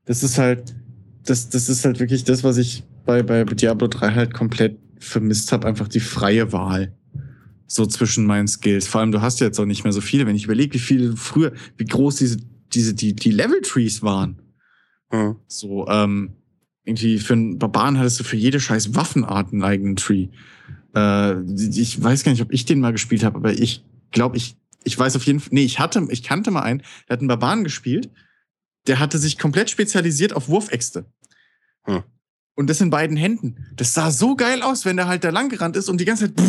das 0.06 0.22
ist 0.22 0.38
halt, 0.38 0.74
das, 1.26 1.50
das 1.50 1.68
ist 1.68 1.84
halt 1.84 2.00
wirklich 2.00 2.24
das, 2.24 2.42
was 2.42 2.56
ich 2.56 2.84
bei, 3.06 3.22
bei 3.22 3.44
Diablo 3.44 3.88
3 3.88 4.12
halt 4.12 4.34
komplett 4.34 4.78
vermisst 4.98 5.52
habe, 5.52 5.66
einfach 5.66 5.88
die 5.88 6.00
freie 6.00 6.52
Wahl. 6.52 6.94
So 7.68 7.86
zwischen 7.86 8.26
meinen 8.26 8.46
Skills. 8.46 8.86
Vor 8.86 9.00
allem, 9.00 9.12
du 9.12 9.22
hast 9.22 9.40
ja 9.40 9.46
jetzt 9.46 9.58
auch 9.58 9.64
nicht 9.64 9.84
mehr 9.84 9.92
so 9.92 10.00
viele. 10.00 10.26
Wenn 10.26 10.36
ich 10.36 10.44
überlege, 10.44 10.74
wie 10.74 10.78
viele 10.78 11.16
früher, 11.16 11.52
wie 11.76 11.84
groß 11.84 12.16
diese, 12.16 12.36
diese, 12.72 12.94
die, 12.94 13.14
die 13.14 13.30
Level-Trees 13.30 14.02
waren. 14.02 14.40
Hm. 15.10 15.36
So, 15.48 15.88
ähm, 15.88 16.36
irgendwie 16.84 17.18
für 17.18 17.32
einen 17.32 17.58
Barbaren 17.58 17.98
hattest 17.98 18.20
du 18.20 18.24
für 18.24 18.36
jede 18.36 18.60
scheiß 18.60 18.94
Waffenart 18.94 19.52
einen 19.52 19.64
eigenen 19.64 19.96
Tree. 19.96 20.28
Äh, 20.94 21.42
ich 21.58 22.02
weiß 22.02 22.22
gar 22.22 22.32
nicht, 22.32 22.42
ob 22.42 22.52
ich 22.52 22.64
den 22.64 22.80
mal 22.80 22.92
gespielt 22.92 23.24
habe, 23.24 23.36
aber 23.36 23.52
ich 23.52 23.84
glaube, 24.12 24.36
ich, 24.36 24.56
ich 24.84 24.96
weiß 24.96 25.16
auf 25.16 25.24
jeden 25.24 25.40
Fall, 25.40 25.50
nee, 25.52 25.64
ich 25.64 25.80
hatte, 25.80 26.06
ich 26.10 26.22
kannte 26.22 26.52
mal 26.52 26.62
einen, 26.62 26.82
der 27.08 27.14
hat 27.14 27.20
einen 27.20 27.28
Barbaren 27.28 27.64
gespielt, 27.64 28.10
der 28.86 29.00
hatte 29.00 29.18
sich 29.18 29.38
komplett 29.38 29.68
spezialisiert 29.68 30.32
auf 30.32 30.48
Wurfäxte. 30.48 31.06
Hm. 31.84 32.04
Und 32.56 32.68
das 32.68 32.80
in 32.80 32.90
beiden 32.90 33.16
Händen. 33.16 33.66
Das 33.76 33.94
sah 33.94 34.10
so 34.10 34.34
geil 34.34 34.62
aus, 34.62 34.84
wenn 34.84 34.96
der 34.96 35.06
halt 35.06 35.22
da 35.24 35.30
lang 35.30 35.50
gerannt 35.50 35.76
ist 35.76 35.88
und 35.88 36.00
die 36.00 36.06
ganze 36.06 36.34
Zeit 36.34 36.44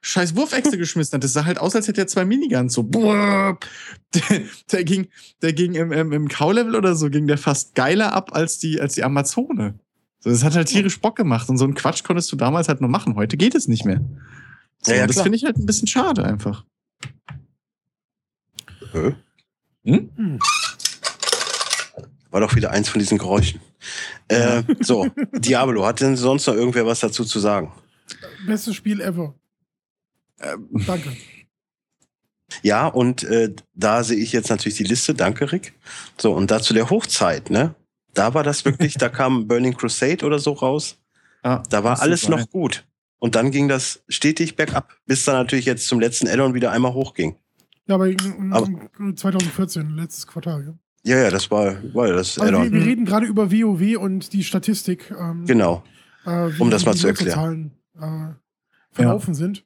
scheiß 0.00 0.34
Wurfäxte 0.34 0.78
geschmissen 0.78 1.14
hat. 1.14 1.22
Das 1.22 1.34
sah 1.34 1.44
halt 1.44 1.58
aus, 1.58 1.76
als 1.76 1.86
hätte 1.86 2.00
er 2.00 2.06
zwei 2.06 2.24
Miniguns. 2.24 2.72
So, 2.72 2.82
der, 2.82 3.58
der 4.72 4.84
ging, 4.84 5.08
der 5.42 5.52
ging 5.52 5.74
im, 5.74 5.92
im, 5.92 6.12
im 6.12 6.28
Cow-Level 6.28 6.74
oder 6.74 6.96
so, 6.96 7.10
ging 7.10 7.26
der 7.26 7.38
fast 7.38 7.74
geiler 7.74 8.14
ab 8.14 8.34
als 8.34 8.58
die, 8.58 8.80
als 8.80 8.94
die 8.94 9.04
Amazone. 9.04 9.74
So, 10.20 10.30
das 10.30 10.42
hat 10.44 10.56
halt 10.56 10.68
tierisch 10.68 10.98
Bock 10.98 11.16
gemacht. 11.16 11.48
Und 11.50 11.58
so 11.58 11.64
einen 11.64 11.74
Quatsch 11.74 12.02
konntest 12.04 12.32
du 12.32 12.36
damals 12.36 12.68
halt 12.68 12.80
nur 12.80 12.90
machen. 12.90 13.14
Heute 13.14 13.36
geht 13.36 13.54
es 13.54 13.68
nicht 13.68 13.84
mehr. 13.84 14.00
So, 14.80 14.92
Ja, 14.92 14.98
ja, 14.98 15.06
das 15.06 15.20
finde 15.20 15.36
ich 15.36 15.44
halt 15.44 15.58
ein 15.58 15.66
bisschen 15.66 15.88
schade 15.88 16.24
einfach. 16.24 16.64
Hm? 18.92 19.14
Hm. 19.84 20.38
War 22.30 22.40
doch 22.40 22.54
wieder 22.54 22.70
eins 22.70 22.88
von 22.88 22.98
diesen 22.98 23.18
Geräuschen. 23.18 23.60
Äh, 24.28 24.62
so, 24.80 25.08
Diablo, 25.32 25.84
hat 25.84 26.00
denn 26.00 26.16
sonst 26.16 26.46
noch 26.46 26.54
irgendwer 26.54 26.86
was 26.86 27.00
dazu 27.00 27.24
zu 27.24 27.38
sagen? 27.40 27.72
Bestes 28.46 28.74
Spiel 28.74 29.00
ever. 29.00 29.34
Ähm, 30.40 30.68
Danke. 30.86 31.16
Ja, 32.62 32.86
und 32.86 33.22
äh, 33.24 33.54
da 33.74 34.04
sehe 34.04 34.18
ich 34.18 34.32
jetzt 34.32 34.50
natürlich 34.50 34.76
die 34.76 34.84
Liste. 34.84 35.14
Danke, 35.14 35.50
Rick. 35.52 35.72
So, 36.20 36.32
und 36.34 36.50
dazu 36.50 36.74
der 36.74 36.90
Hochzeit, 36.90 37.50
ne? 37.50 37.74
Da 38.14 38.34
war 38.34 38.42
das 38.42 38.64
wirklich, 38.64 38.94
da 38.94 39.08
kam 39.08 39.48
Burning 39.48 39.74
Crusade 39.76 40.24
oder 40.26 40.38
so 40.38 40.52
raus. 40.52 40.98
ah, 41.42 41.62
Da 41.70 41.82
war 41.82 42.00
alles 42.00 42.28
noch 42.28 42.48
gut. 42.50 42.84
Und 43.18 43.36
dann 43.36 43.52
ging 43.52 43.68
das 43.68 44.02
stetig 44.08 44.56
bergab, 44.56 44.92
bis 45.06 45.24
dann 45.24 45.36
natürlich 45.36 45.64
jetzt 45.64 45.86
zum 45.86 46.00
letzten 46.00 46.28
Addon 46.28 46.54
wieder 46.54 46.72
einmal 46.72 46.92
hochging. 46.92 47.36
Ja, 47.86 47.94
aber 47.94 48.10
Aber- 48.50 48.68
in 48.98 49.16
2014, 49.16 49.90
letztes 49.96 50.26
Quartal. 50.26 50.64
Ja. 50.66 50.74
Ja, 51.04 51.18
ja, 51.18 51.30
das 51.30 51.50
war, 51.50 51.76
war 51.94 52.08
ja 52.08 52.14
das 52.14 52.38
Also 52.38 52.52
wir, 52.52 52.58
Addon. 52.60 52.72
wir 52.72 52.84
reden 52.84 53.04
gerade 53.04 53.26
über 53.26 53.50
WoW 53.50 53.96
und 53.98 54.32
die 54.32 54.44
Statistik. 54.44 55.12
Ähm, 55.18 55.44
Genau. 55.46 55.82
äh, 56.26 56.50
Um 56.58 56.70
das 56.70 56.84
mal 56.86 56.94
zu 56.94 57.08
erklären. 57.08 57.72
Nutzerzahlen, 57.96 58.32
Äh, 58.32 58.34
verlaufen 58.92 59.34
sind. 59.34 59.64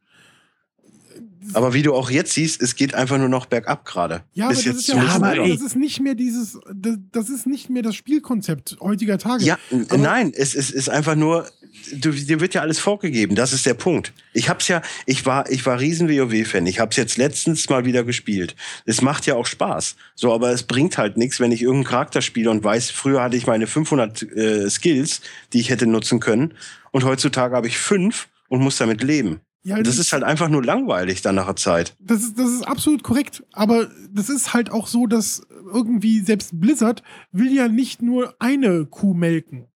Aber 1.54 1.74
wie 1.74 1.82
du 1.82 1.94
auch 1.94 2.10
jetzt 2.10 2.32
siehst, 2.32 2.60
es 2.60 2.74
geht 2.74 2.94
einfach 2.94 3.18
nur 3.18 3.28
noch 3.28 3.46
bergab 3.46 3.84
gerade. 3.84 4.22
Ja, 4.32 4.46
aber 4.46 4.54
bis 4.54 4.64
das 4.64 4.66
jetzt 4.66 4.78
ist, 4.80 4.88
ja, 4.88 5.02
aber 5.14 5.36
das 5.36 5.60
ist 5.60 5.76
nicht 5.76 6.00
mehr 6.00 6.14
dieses, 6.16 6.58
das, 6.74 6.96
das 7.12 7.28
ist 7.28 7.46
nicht 7.46 7.70
mehr 7.70 7.82
das 7.82 7.94
Spielkonzept 7.94 8.78
heutiger 8.80 9.16
Tage. 9.18 9.44
Ja, 9.44 9.56
Aber- 9.70 9.96
nein, 9.98 10.32
es, 10.34 10.54
es 10.56 10.70
ist 10.72 10.88
einfach 10.90 11.14
nur, 11.14 11.46
du, 11.92 12.10
dir 12.10 12.40
wird 12.40 12.54
ja 12.54 12.60
alles 12.60 12.78
vorgegeben. 12.78 13.34
Das 13.34 13.52
ist 13.52 13.66
der 13.66 13.74
Punkt. 13.74 14.12
Ich 14.32 14.48
hab's 14.48 14.68
ja, 14.68 14.82
ich 15.06 15.26
war, 15.26 15.50
ich 15.50 15.64
war 15.66 15.80
riesen 15.80 16.08
WoW-Fan. 16.08 16.66
Ich 16.66 16.80
hab's 16.80 16.96
jetzt 16.96 17.16
letztens 17.16 17.68
mal 17.68 17.84
wieder 17.84 18.04
gespielt. 18.04 18.56
Es 18.84 19.02
macht 19.02 19.26
ja 19.26 19.34
auch 19.34 19.46
Spaß. 19.46 19.96
So, 20.14 20.32
aber 20.32 20.50
es 20.50 20.62
bringt 20.62 20.98
halt 20.98 21.16
nichts, 21.16 21.40
wenn 21.40 21.52
ich 21.52 21.62
irgendeinen 21.62 21.90
Charakter 21.90 22.22
spiele 22.22 22.50
und 22.50 22.62
weiß, 22.64 22.90
früher 22.90 23.22
hatte 23.22 23.36
ich 23.36 23.46
meine 23.46 23.66
500 23.66 24.22
äh, 24.22 24.70
Skills, 24.70 25.20
die 25.52 25.60
ich 25.60 25.70
hätte 25.70 25.86
nutzen 25.86 26.20
können, 26.20 26.54
und 26.92 27.04
heutzutage 27.04 27.54
habe 27.54 27.66
ich 27.66 27.76
fünf 27.76 28.28
und 28.48 28.60
muss 28.60 28.78
damit 28.78 29.02
leben. 29.02 29.40
Ja, 29.66 29.82
Das 29.82 29.98
ist 29.98 30.12
halt 30.12 30.22
einfach 30.22 30.48
nur 30.48 30.64
langweilig 30.64 31.22
dann 31.22 31.34
nach 31.34 31.46
der 31.46 31.56
Zeit. 31.56 31.96
Das 31.98 32.22
ist, 32.22 32.38
das 32.38 32.48
ist 32.50 32.62
absolut 32.62 33.02
korrekt, 33.02 33.42
aber 33.52 33.90
das 34.12 34.28
ist 34.30 34.54
halt 34.54 34.70
auch 34.70 34.86
so, 34.86 35.08
dass 35.08 35.42
irgendwie 35.74 36.20
selbst 36.20 36.60
Blizzard 36.60 37.02
will 37.32 37.52
ja 37.52 37.66
nicht 37.66 38.00
nur 38.00 38.36
eine 38.38 38.86
Kuh 38.86 39.12
melken. 39.12 39.66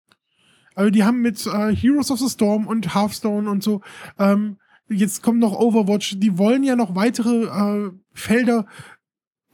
Also 0.80 0.90
die 0.90 1.04
haben 1.04 1.20
mit 1.20 1.46
äh, 1.46 1.76
Heroes 1.76 2.10
of 2.10 2.20
the 2.20 2.30
Storm 2.30 2.66
und 2.66 2.94
Hearthstone 2.94 3.50
und 3.50 3.62
so, 3.62 3.82
ähm, 4.18 4.56
jetzt 4.88 5.22
kommt 5.22 5.38
noch 5.38 5.52
Overwatch, 5.52 6.18
die 6.18 6.38
wollen 6.38 6.62
ja 6.64 6.74
noch 6.74 6.94
weitere 6.94 7.44
äh, 7.44 7.90
Felder 8.14 8.64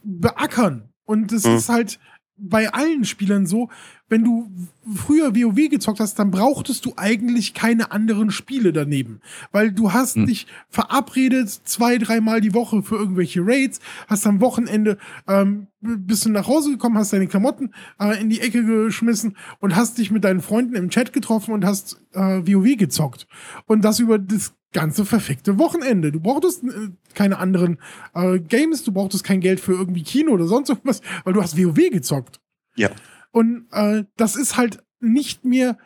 beackern. 0.05 0.93
Und 1.05 1.33
das 1.33 1.45
Mhm. 1.45 1.57
ist 1.57 1.69
halt 1.69 1.99
bei 2.39 2.73
allen 2.73 3.05
Spielern 3.05 3.47
so, 3.47 3.71
wenn 4.09 4.23
du 4.23 4.51
früher 4.95 5.35
WoW 5.35 5.69
gezockt 5.69 5.99
hast, 6.01 6.19
dann 6.19 6.31
brauchtest 6.31 6.85
du 6.85 6.93
eigentlich 6.97 7.55
keine 7.55 7.91
anderen 7.91 8.31
Spiele 8.31 8.73
daneben. 8.73 9.21
Weil 9.53 9.73
du 9.73 9.93
hast 9.93 10.17
Mhm. 10.17 10.27
dich 10.27 10.47
verabredet 10.69 11.51
zwei, 11.51 11.99
dreimal 11.99 12.41
die 12.41 12.55
Woche 12.55 12.83
für 12.83 12.97
irgendwelche 12.97 13.41
Raids, 13.45 13.81
hast 14.07 14.27
am 14.27 14.41
Wochenende, 14.41 14.99
ähm, 15.27 15.67
bist 15.81 16.25
du 16.25 16.31
nach 16.31 16.47
Hause 16.47 16.71
gekommen, 16.71 16.99
hast 16.99 17.13
deine 17.13 17.27
Klamotten 17.27 17.73
äh, 17.99 18.21
in 18.21 18.29
die 18.31 18.41
Ecke 18.41 18.65
geschmissen 18.65 19.37
und 19.61 19.75
hast 19.75 19.99
dich 19.99 20.11
mit 20.11 20.23
deinen 20.25 20.41
Freunden 20.41 20.77
im 20.77 20.91
Chat 20.91 21.13
getroffen 21.13 21.53
und 21.53 21.65
hast 21.65 21.99
äh, 22.13 22.21
WoW 22.21 22.77
gezockt. 22.77 23.27
Und 23.67 23.85
das 23.85 23.99
über 23.99 24.19
das 24.19 24.53
ganze 24.77 25.07
verfickte 25.07 25.59
Wochenende. 25.59 26.13
Du 26.13 26.21
brauchtest 26.21 26.63
äh, 26.63 26.91
keine 27.15 27.39
anderen 27.39 27.79
äh, 28.15 28.39
Games, 28.39 28.85
du 28.85 28.93
brauchtest 28.93 29.25
kein 29.25 29.41
Geld 29.41 29.59
für 29.59 29.73
irgendwie 29.73 30.03
Kino 30.03 30.33
oder 30.33 30.47
sonst 30.47 30.69
irgendwas, 30.69 31.01
weil 31.25 31.33
du 31.33 31.43
hast 31.43 31.57
WoW 31.57 31.91
gezockt. 31.91 32.41
Ja. 32.77 32.91
Und 33.33 33.69
äh, 33.73 34.05
das 34.17 34.37
ist 34.37 34.59
halt 34.59 34.85
nicht 35.01 35.47
mehr 35.47 35.79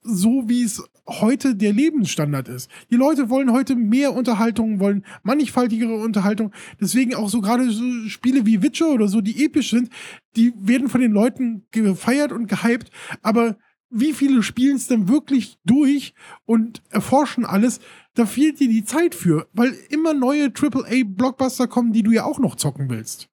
so, 0.00 0.48
wie 0.48 0.64
es 0.64 0.82
heute 1.06 1.54
der 1.54 1.72
Lebensstandard 1.72 2.48
ist. 2.48 2.68
Die 2.90 2.96
Leute 2.96 3.30
wollen 3.30 3.52
heute 3.52 3.76
mehr 3.76 4.12
Unterhaltung, 4.12 4.80
wollen 4.80 5.04
mannigfaltigere 5.22 5.94
Unterhaltung. 5.94 6.52
Deswegen 6.80 7.14
auch 7.14 7.28
so 7.28 7.40
gerade 7.40 7.70
so 7.70 8.08
Spiele 8.08 8.44
wie 8.44 8.60
Witcher 8.60 8.88
oder 8.88 9.06
so, 9.06 9.20
die 9.20 9.44
episch 9.44 9.70
sind, 9.70 9.88
die 10.34 10.52
werden 10.58 10.88
von 10.88 11.00
den 11.00 11.12
Leuten 11.12 11.64
gefeiert 11.70 12.32
und 12.32 12.48
gehypt. 12.48 12.90
Aber 13.22 13.56
wie 13.88 14.14
viele 14.14 14.42
spielen 14.42 14.76
es 14.76 14.88
denn 14.88 15.08
wirklich 15.08 15.58
durch 15.64 16.14
und 16.44 16.82
erforschen 16.90 17.44
alles? 17.44 17.78
Da 18.14 18.26
fehlt 18.26 18.60
dir 18.60 18.68
die 18.68 18.84
Zeit 18.84 19.14
für, 19.14 19.48
weil 19.52 19.74
immer 19.88 20.12
neue 20.12 20.50
AAA-Blockbuster 20.52 21.66
kommen, 21.66 21.92
die 21.92 22.02
du 22.02 22.10
ja 22.10 22.24
auch 22.24 22.38
noch 22.38 22.56
zocken 22.56 22.90
willst. 22.90 23.28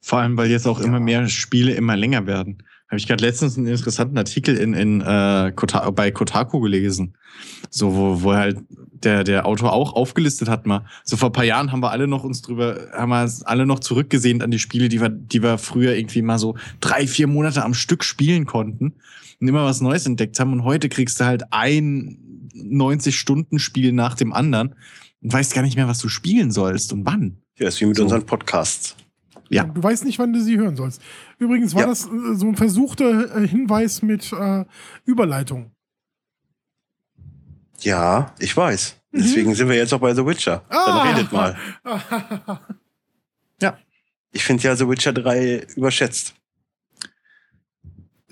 Vor 0.00 0.18
allem, 0.20 0.36
weil 0.36 0.50
jetzt 0.50 0.66
auch 0.66 0.80
Ja. 0.80 0.86
immer 0.86 1.00
mehr 1.00 1.28
Spiele 1.28 1.72
immer 1.72 1.96
länger 1.96 2.26
werden. 2.26 2.62
Habe 2.88 2.98
ich 2.98 3.08
gerade 3.08 3.24
letztens 3.24 3.56
einen 3.56 3.66
interessanten 3.66 4.16
Artikel 4.18 4.56
in, 4.56 4.74
in 4.74 5.00
äh, 5.00 5.52
Kota 5.56 5.90
bei 5.90 6.10
Kotaku 6.10 6.60
gelesen. 6.60 7.16
So, 7.70 7.96
wo, 7.96 8.22
wo 8.22 8.34
halt 8.34 8.58
der, 8.68 9.24
der 9.24 9.46
Autor 9.46 9.72
auch 9.72 9.94
aufgelistet 9.94 10.48
hat 10.48 10.66
mal. 10.66 10.86
So 11.02 11.16
vor 11.16 11.30
ein 11.30 11.32
paar 11.32 11.44
Jahren 11.44 11.72
haben 11.72 11.80
wir 11.80 11.90
alle 11.90 12.06
noch 12.06 12.22
uns 12.24 12.42
drüber, 12.42 12.88
haben 12.92 13.08
wir 13.10 13.28
alle 13.46 13.66
noch 13.66 13.80
zurückgesehnt 13.80 14.42
an 14.42 14.50
die 14.50 14.58
Spiele, 14.58 14.88
die 14.88 15.00
wir, 15.00 15.08
die 15.08 15.42
wir 15.42 15.58
früher 15.58 15.96
irgendwie 15.96 16.22
mal 16.22 16.38
so 16.38 16.56
drei, 16.80 17.06
vier 17.06 17.26
Monate 17.26 17.64
am 17.64 17.74
Stück 17.74 18.04
spielen 18.04 18.44
konnten 18.46 18.94
und 19.40 19.48
immer 19.48 19.64
was 19.64 19.80
Neues 19.80 20.06
entdeckt 20.06 20.38
haben. 20.38 20.52
Und 20.52 20.64
heute 20.64 20.88
kriegst 20.88 21.18
du 21.18 21.24
halt 21.24 21.44
ein 21.52 22.18
90-Stunden-Spiel 22.54 23.92
nach 23.92 24.14
dem 24.14 24.32
anderen 24.32 24.74
und 25.22 25.32
weißt 25.32 25.54
gar 25.54 25.62
nicht 25.62 25.76
mehr, 25.76 25.88
was 25.88 25.98
du 25.98 26.08
spielen 26.08 26.50
sollst 26.50 26.92
und 26.92 27.04
wann. 27.06 27.38
Ja, 27.58 27.68
ist 27.68 27.80
wie 27.80 27.86
mit 27.86 27.96
So. 27.96 28.04
unseren 28.04 28.24
Podcasts. 28.26 28.96
Ja. 29.50 29.64
Du 29.64 29.82
weißt 29.82 30.04
nicht, 30.04 30.18
wann 30.18 30.32
du 30.32 30.40
sie 30.42 30.56
hören 30.58 30.76
sollst. 30.76 31.00
Übrigens 31.38 31.74
war 31.74 31.82
Ja. 31.82 31.86
das 31.88 32.06
äh, 32.06 32.34
so 32.34 32.46
ein 32.46 32.56
versuchter 32.56 33.36
äh, 33.42 33.46
Hinweis 33.46 34.02
mit 34.02 34.32
äh, 34.32 34.64
Überleitung. 35.04 35.70
Ja, 37.80 38.34
ich 38.38 38.56
weiß. 38.56 38.96
Mhm. 39.12 39.18
Deswegen 39.18 39.54
sind 39.54 39.68
wir 39.68 39.76
jetzt 39.76 39.92
auch 39.92 40.00
bei 40.00 40.14
The 40.14 40.24
Witcher. 40.24 40.64
Dann 40.70 40.78
Ah. 40.78 41.02
redet 41.12 41.32
mal. 41.32 41.56
Ich 44.36 44.42
finde 44.42 44.64
ja 44.64 44.74
The 44.74 44.88
Witcher 44.88 45.12
3 45.12 45.64
überschätzt. 45.76 46.34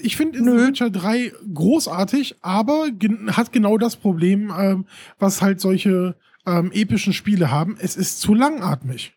Ich 0.03 0.17
finde. 0.17 0.39
The 0.39 0.45
Witcher 0.45 0.91
3 0.91 1.33
großartig, 1.53 2.37
aber 2.41 2.91
gen 2.91 3.37
hat 3.37 3.53
genau 3.53 3.79
das 3.79 3.97
Problem, 3.97 4.53
ähm, 4.57 4.87
was 5.19 5.43
halt 5.43 5.61
solche 5.61 6.17
ähm, 6.47 6.71
epischen 6.73 7.13
Spiele 7.13 7.51
haben. 7.51 7.77
Es 7.79 7.97
ist 7.97 8.21
zu 8.21 8.35
langatmig. 8.35 9.15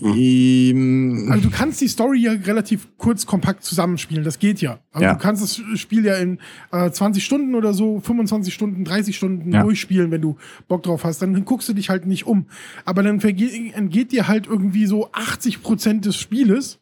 Mhm. 0.00 1.28
Also 1.30 1.48
du 1.48 1.54
kannst 1.54 1.80
die 1.80 1.88
Story 1.88 2.20
ja 2.20 2.32
relativ 2.32 2.88
kurz, 2.96 3.26
kompakt 3.26 3.62
zusammenspielen. 3.64 4.24
Das 4.24 4.38
geht 4.38 4.60
ja. 4.60 4.78
Also 4.90 5.04
ja. 5.04 5.14
du 5.14 5.18
kannst 5.18 5.42
das 5.42 5.60
Spiel 5.78 6.04
ja 6.04 6.16
in 6.16 6.38
äh, 6.70 6.90
20 6.90 7.22
Stunden 7.22 7.54
oder 7.54 7.74
so, 7.74 8.00
25 8.00 8.54
Stunden, 8.54 8.84
30 8.84 9.16
Stunden 9.16 9.52
ja. 9.52 9.62
durchspielen, 9.62 10.10
wenn 10.10 10.22
du 10.22 10.36
Bock 10.68 10.82
drauf 10.82 11.04
hast. 11.04 11.20
Dann 11.20 11.44
guckst 11.44 11.68
du 11.68 11.74
dich 11.74 11.90
halt 11.90 12.06
nicht 12.06 12.26
um. 12.26 12.46
Aber 12.84 13.02
dann 13.02 13.20
entgeht 13.20 14.12
dir 14.12 14.28
halt 14.28 14.46
irgendwie 14.46 14.86
so 14.86 15.10
80 15.12 15.62
Prozent 15.62 16.06
des 16.06 16.16
Spieles. 16.16 16.80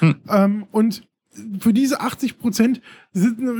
Hm. 0.00 0.16
Ähm, 0.28 0.66
und 0.72 1.04
für 1.60 1.72
diese 1.72 2.00
80 2.00 2.38
Prozent 2.38 2.80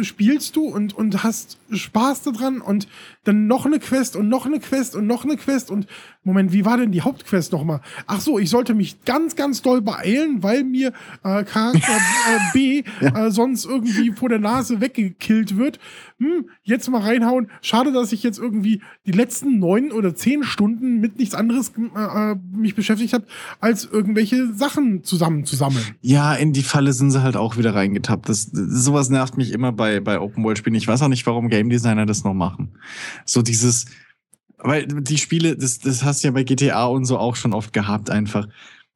spielst 0.03 0.57
du 0.57 0.65
und, 0.65 0.95
und 0.95 1.23
hast 1.23 1.59
Spaß 1.71 2.23
daran 2.23 2.61
und 2.61 2.89
dann 3.25 3.47
noch 3.47 3.67
eine 3.67 3.79
Quest 3.79 4.17
und 4.17 4.29
noch 4.29 4.47
eine 4.47 4.61
Quest 4.61 4.97
und 4.97 5.07
noch 5.07 5.25
eine 5.25 5.37
Quest 5.37 5.71
und 5.71 5.87
Moment, 6.25 6.53
wie 6.53 6.65
war 6.65 6.77
denn 6.77 6.93
die 6.93 7.03
Hauptquest 7.03 7.51
nochmal? 7.51 7.81
Ach 8.07 8.21
so, 8.21 8.39
ich 8.39 8.49
sollte 8.49 8.75
mich 8.75 9.05
ganz, 9.05 9.35
ganz 9.35 9.61
doll 9.61 9.83
beeilen, 9.83 10.45
weil 10.45 10.63
mir 10.63 10.93
äh, 11.25 11.43
Charakter 11.43 11.97
äh, 11.97 12.53
B 12.53 12.85
äh, 13.01 13.31
sonst 13.31 13.65
irgendwie 13.65 14.13
vor 14.13 14.29
der 14.29 14.39
Nase 14.39 14.81
weggekillt 14.81 15.57
wird. 15.57 15.81
Hm, 16.19 16.49
jetzt 16.63 16.89
mal 16.89 17.01
reinhauen. 17.01 17.49
Schade, 17.61 17.93
dass 17.93 18.13
ich 18.13 18.23
jetzt 18.23 18.39
irgendwie 18.39 18.83
die 19.05 19.11
letzten 19.11 19.59
neun 19.59 19.91
oder 19.91 20.15
zehn 20.15 20.45
Stunden 20.45 21.01
mit 21.01 21.19
nichts 21.19 21.35
anderes 21.35 21.73
äh, 21.77 22.33
äh 22.33 22.37
mich 22.53 22.77
beschäftigt 22.77 23.15
habe, 23.15 23.27
als 23.59 23.85
irgendwelche 23.85 24.55
Sachen 24.55 25.03
zusammenzusammeln. 25.03 25.85
Ja, 26.03 26.35
in 26.35 26.53
die 26.53 26.63
Falle 26.63 26.93
sind 26.93 27.11
sie 27.11 27.23
halt 27.23 27.37
auch 27.37 27.57
wieder 27.57 27.75
reingetappt. 27.75 28.29
Das, 28.29 28.53
das 28.53 28.85
sowas 28.85 29.11
nervt 29.11 29.37
mich 29.37 29.42
immer 29.51 29.73
bei, 29.73 29.99
bei 29.99 30.21
Open-World-Spielen. 30.21 30.77
Ich 30.77 30.87
weiß 30.87 31.03
auch 31.03 31.09
nicht, 31.09 31.27
warum 31.27 31.49
Game 31.49 31.69
Designer 31.69 32.07
das 32.07 32.23
noch 32.23 32.35
machen. 32.35 32.79
So 33.25 33.43
dieses, 33.43 33.87
weil 34.59 34.87
die 34.87 35.19
Spiele, 35.19 35.57
das, 35.57 35.81
das 35.81 36.05
hast 36.05 36.23
du 36.23 36.29
ja 36.29 36.33
bei 36.33 36.45
GTA 36.45 36.85
und 36.87 37.05
so 37.05 37.19
auch 37.19 37.35
schon 37.35 37.53
oft 37.53 37.73
gehabt, 37.73 38.11
einfach. 38.11 38.47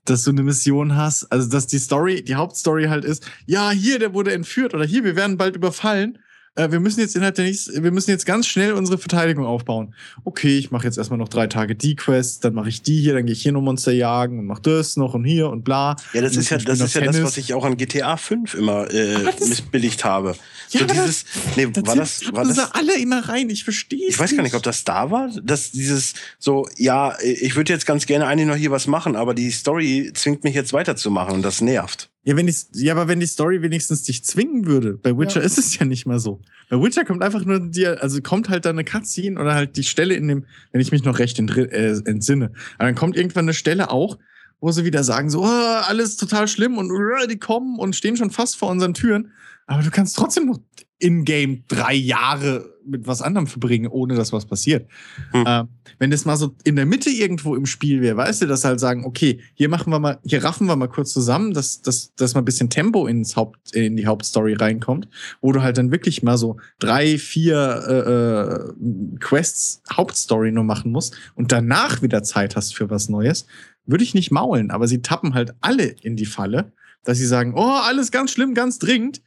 Dass 0.05 0.23
du 0.23 0.31
eine 0.31 0.45
Mission 0.45 0.95
hast, 0.95 1.25
also 1.33 1.51
dass 1.51 1.67
die 1.67 1.79
Story, 1.79 2.23
die 2.23 2.37
Hauptstory 2.37 2.85
halt 2.85 3.05
ist, 3.05 3.29
ja, 3.45 3.71
hier, 3.71 3.99
der 3.99 4.15
wurde 4.15 4.33
entführt 4.33 4.73
oder 4.73 4.85
hier, 4.85 5.03
wir 5.03 5.17
werden 5.17 5.37
bald 5.37 5.57
überfallen 5.57 6.19
äh, 6.57 6.71
wir 6.71 6.81
müssen 6.81 7.01
jetzt 7.01 7.15
innerhalb 7.15 7.37
der 7.37 7.45
nächsten, 7.45 7.83
wir 7.83 7.93
müssen 7.93 8.11
jetzt 8.11 8.27
ganz 8.27 8.47
schnell 8.47 8.73
unsere 8.73 8.99
Verteidigung 8.99 9.45
aufbauen. 9.45 9.95
Okay, 10.25 10.59
ich 10.59 10.71
mache 10.71 10.85
jetzt 10.85 10.99
erstmal 10.99 11.19
noch 11.19 11.29
drei 11.29 11.47
Tage 11.47 11.75
die 11.75 11.95
Quest, 11.95 12.45
dann 12.45 12.55
mache 12.55 12.69
ich 12.69 12.83
die 12.83 13.01
hier, 13.01 13.15
dann 13.15 13.27
gehe 13.27 13.35
ich 13.35 13.43
hier 13.43 13.53
noch 13.53 13.61
Monster 13.61 13.93
jagen 13.93 14.39
und 14.39 14.47
mache 14.47 14.63
das 14.63 14.97
noch 14.97 15.15
und 15.15 15.25
hier 15.25 15.51
und 15.51 15.65
bla. 15.65 15.97
Ja, 16.13 16.23
das 16.23 16.37
ist 16.37 16.51
ja, 16.51 16.59
das 16.59 16.81
ist 16.81 16.95
ja 16.95 17.03
das, 17.03 17.23
was 17.23 17.37
ich 17.37 17.55
auch 17.55 17.65
an 17.65 17.77
GTA 17.77 18.17
5 18.17 18.55
immer 18.55 18.91
äh, 18.93 19.19
missbilligt 19.41 20.05
habe. 20.05 20.35
Ja, 20.71 20.81
so 20.81 20.87
dieses, 20.87 21.25
nee, 21.57 21.69
das 21.73 21.87
war 21.87 21.97
das, 21.97 22.33
war 22.33 22.45
das? 22.45 22.57
Da 22.57 22.71
alle 22.73 22.99
immer 22.99 23.29
rein, 23.29 23.51
ich 23.51 23.65
verstehe 23.65 24.09
Ich 24.09 24.19
weiß 24.19 24.35
gar 24.35 24.43
nicht, 24.43 24.55
ob 24.55 24.63
das 24.63 24.85
da 24.85 25.11
war, 25.11 25.31
dass 25.43 25.71
dieses 25.71 26.15
so, 26.39 26.69
ja, 26.77 27.17
ich 27.23 27.55
würde 27.55 27.73
jetzt 27.73 27.87
ganz 27.87 28.07
gerne 28.07 28.27
eigentlich 28.27 28.49
noch 28.49 28.57
hier 28.57 28.71
was 28.71 28.87
machen, 28.87 29.15
aber 29.15 29.35
die 29.35 29.51
Story 29.51 30.11
zwingt 30.15 30.45
mich 30.45 30.55
jetzt 30.55 30.73
weiterzumachen 30.73 31.35
und 31.35 31.43
das 31.43 31.61
nervt. 31.61 32.11
Ja, 32.27 32.37
wenn 32.37 32.49
die, 32.49 32.55
ja, 32.73 32.93
aber 32.93 33.07
wenn 33.07 33.21
die 33.21 33.27
Story 33.27 33.63
wenigstens 33.63 34.03
dich 34.03 34.25
zwingen 34.25 34.67
würde, 34.67 34.95
bei 34.95 35.17
Witcher 35.17 35.39
ja. 35.39 35.47
ist 35.47 35.59
es 35.59 35.79
ja 35.79 35.87
nicht 35.87 36.07
mal 36.07 36.19
so. 36.19 36.41
Bei 36.69 36.77
Witcher 36.77 37.05
kommt 37.05 37.23
einfach 37.23 37.45
nur 37.45 37.61
dir, 37.61 38.03
also 38.03 38.21
kommt 38.21 38.49
halt 38.49 38.65
da 38.65 38.71
eine 38.71 38.83
Cutscene 38.83 39.41
oder 39.41 39.55
halt 39.55 39.77
die 39.77 39.85
Stelle 39.85 40.15
in 40.15 40.27
dem, 40.27 40.45
wenn 40.73 40.81
ich 40.81 40.91
mich 40.91 41.05
noch 41.05 41.21
recht 41.21 41.39
äh, 41.39 42.01
entsinne. 42.05 42.51
Aber 42.79 42.89
dann 42.89 42.97
kommt 42.97 43.17
irgendwann 43.17 43.45
eine 43.45 43.55
Stelle 43.55 43.93
auch, 43.93 44.19
wo 44.61 44.73
sie 44.73 44.85
wieder 44.85 45.05
sagen 45.05 45.31
so, 45.31 45.43
oh, 45.43 45.47
alles 45.47 46.17
total 46.17 46.49
schlimm 46.49 46.79
und 46.79 46.91
uh, 46.91 47.27
die 47.29 47.39
kommen 47.39 47.79
und 47.79 47.97
stehen 47.97 48.17
schon 48.17 48.31
fast 48.31 48.57
vor 48.57 48.71
unseren 48.71 48.95
Türen. 48.95 49.33
Aber 49.67 49.83
du 49.83 49.91
kannst 49.91 50.17
trotzdem 50.17 50.47
noch 50.47 50.61
in-game 50.99 51.65
drei 51.69 51.95
Jahre 51.95 52.75
mit 52.87 53.07
was 53.07 53.21
anderem 53.21 53.47
verbringen, 53.47 53.89
ohne 53.89 54.15
dass 54.15 54.33
was 54.33 54.47
passiert. 54.47 54.89
Hm. 55.33 55.45
Äh, 55.45 55.65
wenn 55.99 56.11
das 56.11 56.25
mal 56.25 56.37
so 56.37 56.55
in 56.65 56.77
der 56.77 56.87
Mitte 56.87 57.11
irgendwo 57.11 57.55
im 57.55 57.67
Spiel 57.67 58.01
wäre, 58.01 58.17
weißt 58.17 58.43
du, 58.43 58.47
dass 58.47 58.65
halt 58.65 58.81
sagen, 58.81 59.05
okay, 59.05 59.41
hier 59.55 59.69
machen 59.69 59.93
wir 59.93 59.99
mal, 59.99 60.19
hier 60.25 60.43
raffen 60.45 60.67
wir 60.69 60.77
mal 60.77 60.89
kurz 60.89 61.13
zusammen, 61.13 61.53
dass, 61.53 61.83
dass, 61.83 62.15
dass 62.15 62.35
mal 62.35 62.43
ein 62.43 62.45
bisschen 62.45 62.71
Tempo 62.71 63.07
ins 63.07 63.37
Haupt, 63.37 63.75
in 63.75 63.97
die 63.97 64.07
Hauptstory 64.07 64.55
reinkommt, 64.55 65.09
wo 65.41 65.53
du 65.53 65.63
halt 65.63 65.77
dann 65.79 65.91
wirklich 65.91 66.23
mal 66.23 66.39
so 66.39 66.59
drei, 66.79 67.19
vier 67.19 67.85
äh, 67.89 69.15
äh, 69.15 69.19
Quests 69.19 69.83
Hauptstory 69.93 70.53
nur 70.53 70.65
machen 70.65 70.93
musst 70.93 71.17
und 71.35 71.53
danach 71.53 72.03
wieder 72.03 72.23
Zeit 72.23 72.57
hast 72.57 72.75
für 72.75 72.89
was 72.89 73.09
Neues, 73.09 73.47
würde 73.87 74.05
ich 74.05 74.15
nicht 74.15 74.31
maulen, 74.31 74.71
aber 74.71 74.89
sie 74.89 75.03
tappen 75.03 75.35
halt 75.35 75.55
alle 75.61 75.85
in 75.85 76.17
die 76.17 76.27
Falle, 76.27 76.73
dass 77.05 77.19
sie 77.19 77.27
sagen, 77.27 77.55
oh, 77.55 77.81
alles 77.83 78.11
ganz 78.11 78.33
schlimm, 78.33 78.55
ganz 78.55 78.79
dringend. 78.79 79.23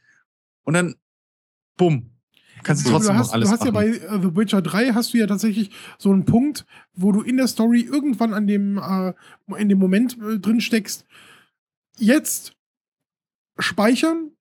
Und 0.64 0.74
dann 0.74 0.94
bumm. 1.76 2.10
Kannst 2.62 2.86
du 2.86 2.90
trotzdem 2.90 3.14
du 3.14 3.18
hast, 3.20 3.28
noch 3.28 3.34
alles 3.34 3.48
Du 3.48 3.52
hast 3.52 3.60
machen. 3.60 3.74
ja 3.74 4.08
bei 4.08 4.16
uh, 4.16 4.20
The 4.20 4.36
Witcher 4.36 4.60
3 4.60 4.90
hast 4.92 5.14
du 5.14 5.18
ja 5.18 5.26
tatsächlich 5.26 5.70
so 5.98 6.12
einen 6.12 6.26
Punkt, 6.26 6.66
wo 6.92 7.10
du 7.10 7.22
in 7.22 7.38
der 7.38 7.46
Story 7.46 7.80
irgendwann 7.80 8.34
an 8.34 8.46
dem, 8.46 8.76
äh, 8.76 9.14
in 9.56 9.70
dem 9.70 9.78
Moment 9.78 10.18
äh, 10.20 10.38
drin 10.38 10.60
steckst, 10.60 11.06
jetzt 11.96 12.52
speichern, 13.58 14.32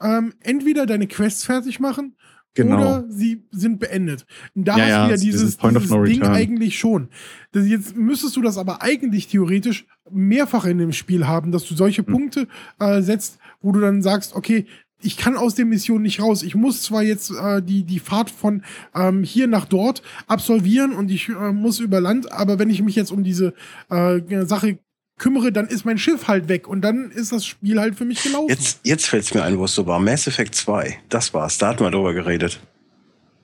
ähm, 0.00 0.34
entweder 0.40 0.84
deine 0.84 1.06
Quests 1.06 1.44
fertig 1.44 1.80
machen 1.80 2.16
Genau. 2.54 2.76
Oder 2.76 3.04
sie 3.08 3.44
sind 3.50 3.80
beendet. 3.80 4.26
da 4.54 4.76
ja, 4.76 4.84
hast 4.84 4.90
du 4.90 5.10
ja 5.10 5.16
dieses, 5.16 5.56
dieses 5.56 5.90
no 5.90 6.04
Ding 6.04 6.22
eigentlich 6.22 6.78
schon. 6.78 7.08
Das 7.52 7.66
jetzt 7.66 7.96
müsstest 7.96 8.36
du 8.36 8.42
das 8.42 8.58
aber 8.58 8.82
eigentlich 8.82 9.28
theoretisch 9.28 9.86
mehrfach 10.10 10.66
in 10.66 10.78
dem 10.78 10.92
Spiel 10.92 11.26
haben, 11.26 11.50
dass 11.50 11.64
du 11.64 11.74
solche 11.74 12.06
hm. 12.06 12.12
Punkte 12.12 12.48
äh, 12.78 13.00
setzt, 13.00 13.38
wo 13.62 13.72
du 13.72 13.80
dann 13.80 14.02
sagst, 14.02 14.34
okay, 14.34 14.66
ich 15.04 15.16
kann 15.16 15.36
aus 15.36 15.54
der 15.54 15.64
Mission 15.64 16.02
nicht 16.02 16.20
raus. 16.20 16.42
Ich 16.42 16.54
muss 16.54 16.82
zwar 16.82 17.02
jetzt 17.02 17.30
äh, 17.30 17.62
die, 17.62 17.84
die 17.84 17.98
Fahrt 17.98 18.30
von 18.30 18.62
ähm, 18.94 19.24
hier 19.24 19.46
nach 19.46 19.64
dort 19.64 20.02
absolvieren 20.26 20.92
und 20.92 21.10
ich 21.10 21.28
äh, 21.28 21.52
muss 21.52 21.80
über 21.80 22.00
Land, 22.00 22.30
aber 22.32 22.58
wenn 22.58 22.70
ich 22.70 22.82
mich 22.82 22.94
jetzt 22.94 23.10
um 23.10 23.24
diese 23.24 23.54
äh, 23.90 24.20
Sache 24.46 24.78
kümmere, 25.22 25.52
dann 25.52 25.68
ist 25.68 25.84
mein 25.84 25.98
Schiff 25.98 26.26
halt 26.26 26.48
weg 26.48 26.66
und 26.66 26.80
dann 26.80 27.12
ist 27.12 27.30
das 27.30 27.46
Spiel 27.46 27.78
halt 27.78 27.94
für 27.94 28.04
mich 28.04 28.24
gelaufen. 28.24 28.48
Jetzt, 28.48 28.80
jetzt 28.82 29.06
fällt 29.06 29.22
es 29.22 29.32
mir 29.32 29.44
ein, 29.44 29.56
wo 29.56 29.66
es 29.66 29.74
so 29.74 29.86
war. 29.86 30.00
Mass 30.00 30.26
Effect 30.26 30.52
2, 30.56 30.98
das 31.08 31.32
war's. 31.32 31.58
Da 31.58 31.68
hatten 31.68 31.84
wir 31.84 31.92
drüber 31.92 32.12
geredet. 32.12 32.58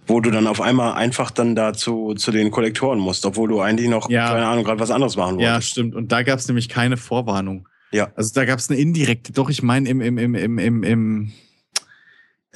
Wo 0.05 0.21
du 0.21 0.33
dann 0.33 0.49
auf 0.49 0.61
einmal 0.61 0.95
einfach 0.95 1.31
dann 1.31 1.55
da 1.55 1.73
zu, 1.73 2.15
zu 2.15 2.33
den 2.33 2.51
Kollektoren 2.51 2.99
musst, 2.99 3.25
obwohl 3.25 3.49
du 3.49 3.61
eigentlich 3.61 3.89
noch, 3.89 4.11
ja. 4.11 4.29
keine 4.29 4.47
Ahnung, 4.47 4.65
gerade 4.65 4.81
was 4.81 4.91
anderes 4.91 5.17
machen 5.17 5.37
wolltest. 5.37 5.53
Ja, 5.53 5.61
stimmt. 5.61 5.95
Und 5.95 6.11
da 6.11 6.25
gab 6.25 6.41
es 6.41 6.49
nämlich 6.49 6.69
keine 6.69 6.97
Vorwarnung. 6.97 7.69
Ja. 7.93 8.11
Also 8.17 8.35
da 8.35 8.45
gab 8.45 8.59
es 8.59 8.69
eine 8.69 8.81
indirekte, 8.81 9.33
doch, 9.33 9.49
ich 9.49 9.63
meine, 9.63 9.89
im, 9.89 10.01
im, 10.01 10.19
im, 10.19 10.35
im, 10.35 10.59
im, 10.59 10.83
im 10.83 11.33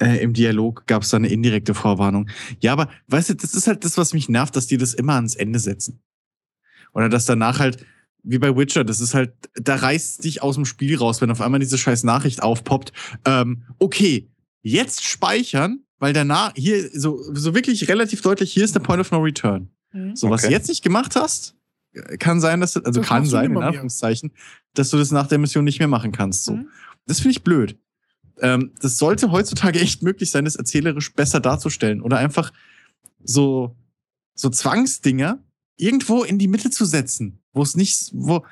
äh, 0.01 0.17
im 0.17 0.33
Dialog 0.33 0.85
gab 0.85 1.03
es 1.03 1.11
da 1.11 1.17
eine 1.17 1.29
indirekte 1.29 1.73
Vorwarnung. 1.73 2.29
Ja, 2.59 2.73
aber 2.73 2.89
weißt 3.07 3.29
du, 3.29 3.35
das 3.35 3.53
ist 3.53 3.67
halt 3.67 3.85
das, 3.85 3.97
was 3.97 4.13
mich 4.13 4.27
nervt, 4.27 4.55
dass 4.57 4.67
die 4.67 4.77
das 4.77 4.93
immer 4.93 5.13
ans 5.13 5.35
Ende 5.35 5.59
setzen. 5.59 6.01
Oder 6.93 7.07
dass 7.07 7.25
danach 7.25 7.59
halt, 7.59 7.85
wie 8.23 8.39
bei 8.39 8.55
Witcher, 8.55 8.83
das 8.83 8.99
ist 8.99 9.13
halt, 9.13 9.33
da 9.55 9.75
reißt 9.75 10.23
dich 10.23 10.41
aus 10.41 10.55
dem 10.55 10.65
Spiel 10.65 10.97
raus, 10.97 11.21
wenn 11.21 11.29
auf 11.29 11.41
einmal 11.41 11.59
diese 11.59 11.77
scheiß 11.77 12.03
Nachricht 12.03 12.41
aufpoppt. 12.41 12.93
Ähm, 13.25 13.63
okay, 13.79 14.29
jetzt 14.61 15.03
speichern, 15.03 15.83
weil 15.99 16.13
danach 16.13 16.53
hier 16.55 16.89
so, 16.97 17.21
so 17.33 17.53
wirklich 17.53 17.87
relativ 17.89 18.21
deutlich, 18.21 18.51
hier 18.51 18.63
ist 18.63 18.75
der 18.75 18.79
Point 18.79 19.01
of 19.01 19.11
No 19.11 19.19
Return. 19.19 19.69
Mhm. 19.91 20.15
So, 20.15 20.29
was 20.29 20.41
okay. 20.41 20.49
du 20.49 20.53
jetzt 20.53 20.69
nicht 20.69 20.83
gemacht 20.83 21.15
hast, 21.15 21.55
kann 22.17 22.39
sein, 22.39 22.61
dass, 22.61 22.75
also 22.77 23.01
das 23.01 23.07
kann 23.07 23.25
sein, 23.25 23.51
in 23.51 23.61
Anführungszeichen, 23.61 24.31
dass 24.73 24.89
du 24.89 24.97
das 24.97 25.11
nach 25.11 25.27
der 25.27 25.37
Mission 25.37 25.63
nicht 25.63 25.79
mehr 25.79 25.87
machen 25.87 26.11
kannst. 26.11 26.45
So. 26.45 26.55
Mhm. 26.55 26.69
Das 27.05 27.19
finde 27.19 27.31
ich 27.31 27.43
blöd. 27.43 27.77
Ähm, 28.39 28.71
das 28.81 28.97
sollte 28.97 29.31
heutzutage 29.31 29.79
echt 29.79 30.01
möglich 30.01 30.31
sein, 30.31 30.45
das 30.45 30.55
erzählerisch 30.55 31.13
besser 31.13 31.39
darzustellen 31.39 32.01
oder 32.01 32.17
einfach 32.17 32.51
so, 33.23 33.75
so 34.33 34.49
Zwangsdinger 34.49 35.43
irgendwo 35.77 36.23
in 36.23 36.39
die 36.39 36.47
Mitte 36.47 36.71
zu 36.71 36.85
setzen, 36.85 37.42
wo 37.53 37.61
es 37.61 37.75
nicht, 37.75 38.11
wo, 38.13 38.43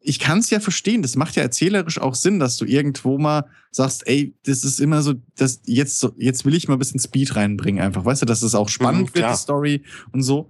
ich 0.00 0.18
kann 0.18 0.38
es 0.38 0.50
ja 0.50 0.60
verstehen, 0.60 1.02
das 1.02 1.16
macht 1.16 1.36
ja 1.36 1.42
erzählerisch 1.42 2.00
auch 2.00 2.14
Sinn, 2.14 2.38
dass 2.38 2.56
du 2.56 2.64
irgendwo 2.64 3.18
mal 3.18 3.46
sagst, 3.70 4.06
ey, 4.06 4.34
das 4.44 4.64
ist 4.64 4.80
immer 4.80 5.02
so, 5.02 5.14
das 5.36 5.60
jetzt, 5.64 6.08
jetzt 6.16 6.44
will 6.44 6.54
ich 6.54 6.68
mal 6.68 6.74
ein 6.74 6.78
bisschen 6.78 7.00
Speed 7.00 7.36
reinbringen, 7.36 7.82
einfach, 7.82 8.04
weißt 8.04 8.22
du, 8.22 8.26
dass 8.26 8.42
es 8.42 8.54
auch 8.54 8.68
spannend 8.68 9.10
mhm, 9.10 9.14
wird, 9.18 9.30
die 9.30 9.36
Story 9.36 9.82
und 10.12 10.22
so. 10.22 10.48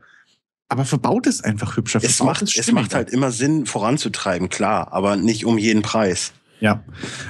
Aber 0.68 0.84
verbaut 0.84 1.28
es 1.28 1.42
einfach 1.44 1.76
hübscher. 1.76 2.00
Es 2.02 2.20
macht, 2.20 2.42
es 2.42 2.72
macht 2.72 2.92
halt 2.92 3.10
immer 3.10 3.30
Sinn, 3.30 3.66
voranzutreiben, 3.66 4.48
klar, 4.48 4.92
aber 4.92 5.16
nicht 5.16 5.44
um 5.44 5.58
jeden 5.58 5.82
Preis. 5.82 6.32
Ja. 6.60 6.84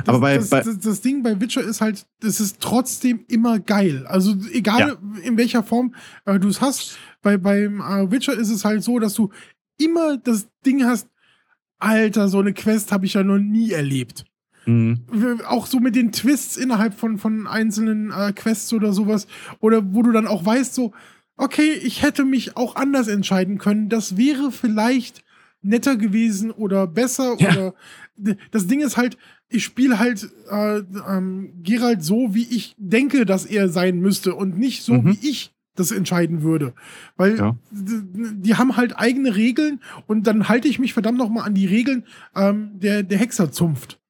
Aber 0.07 0.19
das, 0.19 0.21
bei, 0.21 0.37
das, 0.37 0.51
bei 0.51 0.61
das, 0.61 0.79
das, 0.79 1.01
Ding 1.01 1.23
bei 1.23 1.41
Witcher 1.41 1.63
ist 1.63 1.81
halt, 1.81 2.07
das 2.21 2.41
ist 2.41 2.61
trotzdem 2.61 3.25
immer 3.29 3.59
geil. 3.59 4.07
Also 4.07 4.35
egal 4.53 4.81
ja. 4.81 5.21
in 5.23 5.37
welcher 5.37 5.63
Form 5.63 5.95
äh, 6.25 6.39
du 6.39 6.49
es 6.49 6.61
hast, 6.61 6.97
bei, 7.23 7.37
beim 7.37 7.81
äh, 7.81 8.11
Witcher 8.11 8.35
ist 8.35 8.51
es 8.51 8.65
halt 8.65 8.83
so, 8.85 8.99
dass 8.99 9.15
du 9.15 9.31
immer 9.79 10.17
das 10.17 10.49
Ding 10.65 10.85
hast, 10.85 11.09
Alter, 11.79 12.29
so 12.29 12.39
eine 12.39 12.55
Quest 12.55 12.93
habe 12.93 13.07
ich 13.07 13.15
ja 13.15 13.23
noch 13.23 13.39
nie 13.39 13.73
erlebt. 13.73 14.25
Mhm. 14.67 15.41
Auch 15.47 15.67
so 15.67 15.79
mit 15.79 15.95
den 15.95 16.13
Twists 16.13 16.57
innerhalb 16.57 16.95
von, 16.95 17.19
von 17.19 17.47
einzelnen 17.47 18.11
äh, 18.11 18.33
Quests 18.33 18.73
oder 18.73 18.93
sowas. 18.93 19.27
Oder 19.61 19.95
wo 19.95 20.03
du 20.03 20.13
dann 20.13 20.27
auch 20.27 20.45
weißt, 20.45 20.75
so, 20.75 20.93
okay, 21.37 21.73
ich 21.73 22.03
hätte 22.03 22.25
mich 22.25 22.57
auch 22.57 22.77
anders 22.77 23.09
entscheiden 23.09 23.59
können. 23.59 23.89
Das 23.89 24.17
wäre 24.17 24.51
vielleicht 24.51 25.25
netter 25.63 25.97
gewesen 25.97 26.51
oder 26.51 26.87
besser 26.87 27.37
ja. 27.39 27.51
oder 27.51 27.75
das 28.51 28.67
Ding 28.67 28.81
ist 28.81 28.97
halt, 28.97 29.19
ich 29.49 29.65
spiele 29.65 29.99
halt 29.99 30.29
äh, 30.51 30.79
ähm, 30.79 31.53
Gerald 31.63 32.03
so, 32.03 32.35
wie 32.35 32.45
ich 32.45 32.75
denke, 32.79 33.27
dass 33.27 33.45
er 33.45 33.69
sein 33.69 34.01
müsste 34.01 34.35
und 34.35 34.59
nicht 34.59 34.83
so, 34.83 34.95
mhm. 34.95 35.07
wie 35.13 35.29
ich 35.29 35.53
das 35.77 35.91
entscheiden 35.91 36.43
würde. 36.43 36.75
Weil 37.17 37.39
ja. 37.39 37.57
die, 37.71 38.41
die, 38.41 38.55
haben 38.57 38.77
halt 38.77 38.99
eigene 38.99 39.37
Regeln 39.37 39.81
und 40.07 40.27
dann 40.27 40.49
halte 40.49 40.69
ich 40.69 40.79
mich 40.79 40.93
verdammt 40.93 41.19
nochmal 41.19 41.47
an 41.47 41.55
die 41.55 41.67
Regeln 41.67 42.05
ähm, 42.35 42.71
der, 42.75 43.03
der 43.03 43.19
Hexerzunft. 43.19 44.01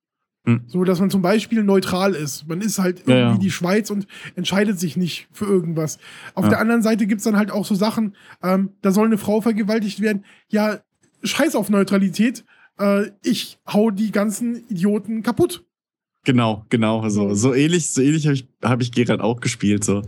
Hm. 0.46 0.62
So, 0.66 0.84
dass 0.84 1.00
man 1.00 1.10
zum 1.10 1.22
Beispiel 1.22 1.64
neutral 1.64 2.14
ist. 2.14 2.46
Man 2.48 2.60
ist 2.60 2.78
halt 2.78 3.00
irgendwie 3.00 3.12
ja, 3.12 3.32
ja. 3.32 3.38
die 3.38 3.50
Schweiz 3.50 3.90
und 3.90 4.06
entscheidet 4.36 4.78
sich 4.78 4.96
nicht 4.96 5.28
für 5.32 5.44
irgendwas. 5.44 5.98
Auf 6.34 6.48
der 6.48 6.60
anderen 6.60 6.82
Seite 6.82 7.06
gibt's 7.06 7.24
dann 7.24 7.36
halt 7.36 7.50
auch 7.50 7.66
so 7.66 7.74
Sachen, 7.74 8.14
ähm, 8.42 8.70
da 8.80 8.92
soll 8.92 9.06
eine 9.06 9.18
Frau 9.18 9.40
vergewaltigt 9.40 10.00
werden. 10.00 10.24
Ja, 10.48 10.78
scheiß 11.24 11.56
auf 11.56 11.68
Neutralität. 11.68 12.44
Äh, 12.78 13.10
ich 13.22 13.58
hau 13.66 13.90
die 13.90 14.12
ganzen 14.12 14.68
Idioten 14.68 15.24
kaputt. 15.24 15.65
Genau, 16.26 16.66
genau. 16.70 17.08
So, 17.08 17.34
so 17.34 17.54
ähnlich, 17.54 17.90
so 17.90 18.02
ähnlich 18.02 18.26
habe 18.26 18.34
ich, 18.34 18.48
hab 18.60 18.82
ich 18.82 18.90
Gerald 18.90 19.20
auch 19.20 19.40
gespielt. 19.40 19.84
So 19.84 20.02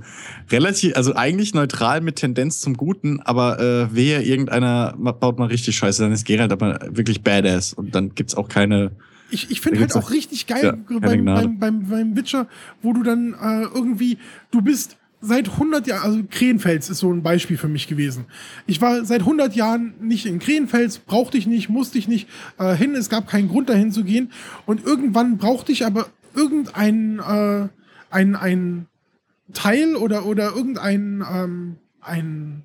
relativ, 0.51 0.97
also 0.97 1.15
eigentlich 1.15 1.55
neutral 1.55 2.01
mit 2.01 2.17
Tendenz 2.17 2.61
zum 2.61 2.77
Guten, 2.77 3.21
aber 3.21 3.61
äh, 3.61 3.95
wehe, 3.95 4.21
irgendeiner 4.21 4.95
baut 4.99 5.39
mal 5.39 5.47
richtig 5.47 5.77
Scheiße, 5.77 6.03
dann 6.03 6.11
ist 6.11 6.27
Gerald 6.27 6.51
aber 6.51 6.81
wirklich 6.91 7.23
badass 7.23 7.73
und 7.73 7.95
dann 7.95 8.17
gibt's 8.17 8.35
auch 8.35 8.49
keine 8.49 8.91
ich, 9.31 9.51
ich 9.51 9.61
finde 9.61 9.81
halt 9.81 9.95
auch 9.95 10.11
richtig 10.11 10.47
geil 10.47 10.65
ja, 10.65 10.99
beim, 10.99 11.25
beim, 11.25 11.59
beim, 11.59 11.89
beim 11.89 12.17
Witcher, 12.17 12.49
wo 12.83 12.95
du 12.95 13.03
dann 13.03 13.35
äh, 13.35 13.63
irgendwie, 13.75 14.19
du 14.51 14.63
bist 14.63 14.97
seit 15.21 15.49
100 15.49 15.87
Jahren, 15.87 16.03
also 16.03 16.23
Krenfels 16.31 16.91
ist 16.91 16.99
so 16.99 17.13
ein 17.13 17.23
Beispiel 17.23 17.57
für 17.57 17.69
mich 17.69 17.89
gewesen. 17.89 18.27
Ich 18.67 18.81
war 18.81 19.05
seit 19.05 19.21
100 19.21 19.55
Jahren 19.55 19.95
nicht 20.01 20.27
in 20.27 20.39
Krenfels, 20.39 20.99
brauchte 20.99 21.39
ich 21.39 21.47
nicht, 21.47 21.69
musste 21.69 21.99
ich 21.99 22.09
nicht 22.09 22.29
äh, 22.59 22.75
hin, 22.75 22.95
es 22.95 23.09
gab 23.09 23.29
keinen 23.29 23.49
Grund 23.49 23.69
dahin 23.69 23.93
zu 23.93 24.05
gehen. 24.05 24.31
Und 24.67 24.85
irgendwann 24.85 25.39
brauchte 25.39 25.73
ich 25.73 25.85
aber 25.85 26.09
irgendein 26.35 27.19
äh, 27.19 27.69
ein, 28.11 28.37
ein 28.37 28.87
Teil 29.53 29.97
oder, 29.97 30.27
oder 30.27 30.55
irgendein 30.55 31.25
ähm, 31.31 31.77
ein 32.01 32.65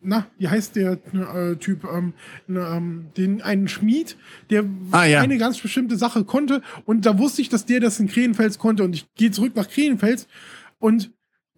na, 0.00 0.26
wie 0.38 0.48
heißt 0.48 0.76
der 0.76 0.92
äh, 1.12 1.56
Typ, 1.56 1.84
ähm, 1.84 2.12
ähm, 2.48 3.06
den 3.16 3.42
einen 3.42 3.66
Schmied, 3.66 4.16
der 4.48 4.64
ah, 4.92 5.04
ja. 5.04 5.20
eine 5.20 5.38
ganz 5.38 5.58
bestimmte 5.58 5.96
Sache 5.96 6.24
konnte 6.24 6.62
und 6.84 7.04
da 7.04 7.18
wusste 7.18 7.42
ich, 7.42 7.48
dass 7.48 7.66
der 7.66 7.80
das 7.80 7.98
in 7.98 8.06
Krenfels 8.06 8.58
konnte 8.58 8.84
und 8.84 8.94
ich 8.94 9.12
gehe 9.16 9.32
zurück 9.32 9.56
nach 9.56 9.68
Krenfels 9.68 10.28
und 10.78 11.10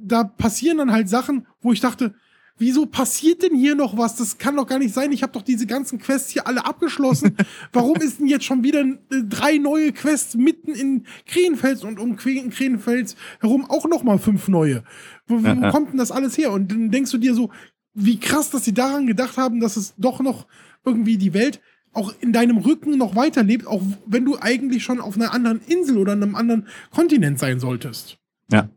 da 0.03 0.25
passieren 0.25 0.79
dann 0.79 0.93
halt 0.93 1.09
Sachen, 1.09 1.47
wo 1.61 1.73
ich 1.73 1.81
dachte, 1.81 2.15
wieso 2.61 2.87
passiert 2.87 3.43
denn 3.43 3.55
hier 3.55 3.75
noch 3.75 3.97
was? 3.97 4.17
Das 4.17 4.39
kann 4.39 4.57
doch 4.57 4.67
gar 4.67 4.79
nicht 4.79 4.95
sein. 4.95 5.13
Ich 5.13 5.23
habe 5.23 5.33
doch 5.33 5.43
diese 5.43 5.67
ganzen 5.67 5.99
Quests 5.99 6.31
hier 6.31 6.47
alle 6.47 6.67
abgeschlossen. 6.67 7.37
Warum 7.73 7.97
ist 7.97 8.21
denn 8.21 8.27
jetzt 8.27 8.45
schon 8.45 8.63
wieder 8.63 8.81
äh, 8.81 8.97
drei 9.29 9.57
neue 9.57 9.93
Quests 9.93 10.35
mitten 10.37 10.75
in 10.75 11.07
Krenfels 11.27 11.83
und 11.83 11.99
um 11.99 12.17
Krenfels 12.17 13.17
herum 13.41 13.65
auch 13.69 13.87
noch 13.87 14.03
mal 14.03 14.19
fünf 14.19 14.47
neue? 14.49 14.85
Wo, 15.27 15.43
wo 15.43 15.71
kommt 15.71 15.93
denn 15.93 15.99
das 15.99 16.13
alles 16.13 16.37
her? 16.37 16.53
Und 16.53 16.71
dann 16.71 16.91
denkst 16.91 17.11
du 17.11 17.19
dir 17.19 17.35
so, 17.35 17.51
wie 17.95 18.21
krass, 18.21 18.51
dass 18.51 18.65
sie 18.65 18.75
daran 18.75 19.07
gedacht 19.07 19.37
haben, 19.37 19.61
dass 19.61 19.77
es 19.77 19.95
doch 19.97 20.21
noch 20.21 20.47
irgendwie 20.85 21.17
die 21.17 21.35
Welt 21.35 21.61
auch 21.93 22.15
in 22.21 22.33
deinem 22.33 22.59
Rücken 22.59 22.97
noch 22.99 23.17
weiterlebt, 23.17 23.67
auch 23.67 23.83
wenn 24.07 24.25
du 24.25 24.39
eigentlich 24.39 24.85
schon 24.85 25.01
auf 25.01 25.17
einer 25.17 25.33
anderen 25.33 25.61
Insel 25.67 25.99
oder 25.99 26.13
einem 26.13 26.37
anderen 26.37 26.69
Kontinent 26.91 27.39
sein 27.39 27.59
solltest. 27.59 28.19
Ja. 28.53 28.69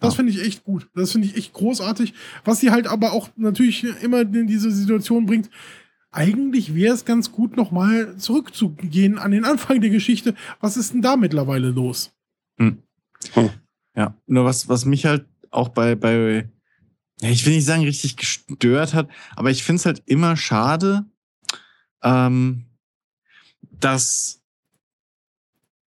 Das 0.00 0.14
finde 0.14 0.32
ich 0.32 0.42
echt 0.42 0.64
gut. 0.64 0.88
Das 0.94 1.12
finde 1.12 1.28
ich 1.28 1.36
echt 1.36 1.52
großartig. 1.52 2.14
Was 2.44 2.60
sie 2.60 2.70
halt 2.70 2.86
aber 2.86 3.12
auch 3.12 3.28
natürlich 3.36 3.84
immer 4.02 4.20
in 4.22 4.46
diese 4.46 4.70
Situation 4.70 5.26
bringt. 5.26 5.50
Eigentlich 6.12 6.74
wäre 6.74 6.94
es 6.94 7.04
ganz 7.04 7.30
gut, 7.30 7.56
nochmal 7.56 8.16
zurückzugehen 8.16 9.18
an 9.18 9.30
den 9.30 9.44
Anfang 9.44 9.80
der 9.80 9.90
Geschichte. 9.90 10.34
Was 10.60 10.76
ist 10.76 10.92
denn 10.92 11.02
da 11.02 11.16
mittlerweile 11.16 11.70
los? 11.70 12.12
Hm. 12.58 12.82
Hm. 13.34 13.50
Ja, 13.94 14.14
nur 14.26 14.44
was, 14.44 14.68
was 14.68 14.84
mich 14.84 15.04
halt 15.04 15.26
auch 15.50 15.68
bei, 15.68 15.94
bei 15.94 16.48
ja, 17.20 17.28
ich 17.28 17.44
will 17.44 17.54
nicht 17.54 17.66
sagen, 17.66 17.84
richtig 17.84 18.16
gestört 18.16 18.94
hat, 18.94 19.08
aber 19.36 19.50
ich 19.50 19.62
finde 19.62 19.80
es 19.80 19.86
halt 19.86 20.02
immer 20.06 20.36
schade, 20.36 21.04
ähm, 22.02 22.64
dass, 23.60 24.42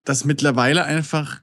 dass 0.03 0.25
mittlerweile 0.25 0.85
einfach 0.85 1.41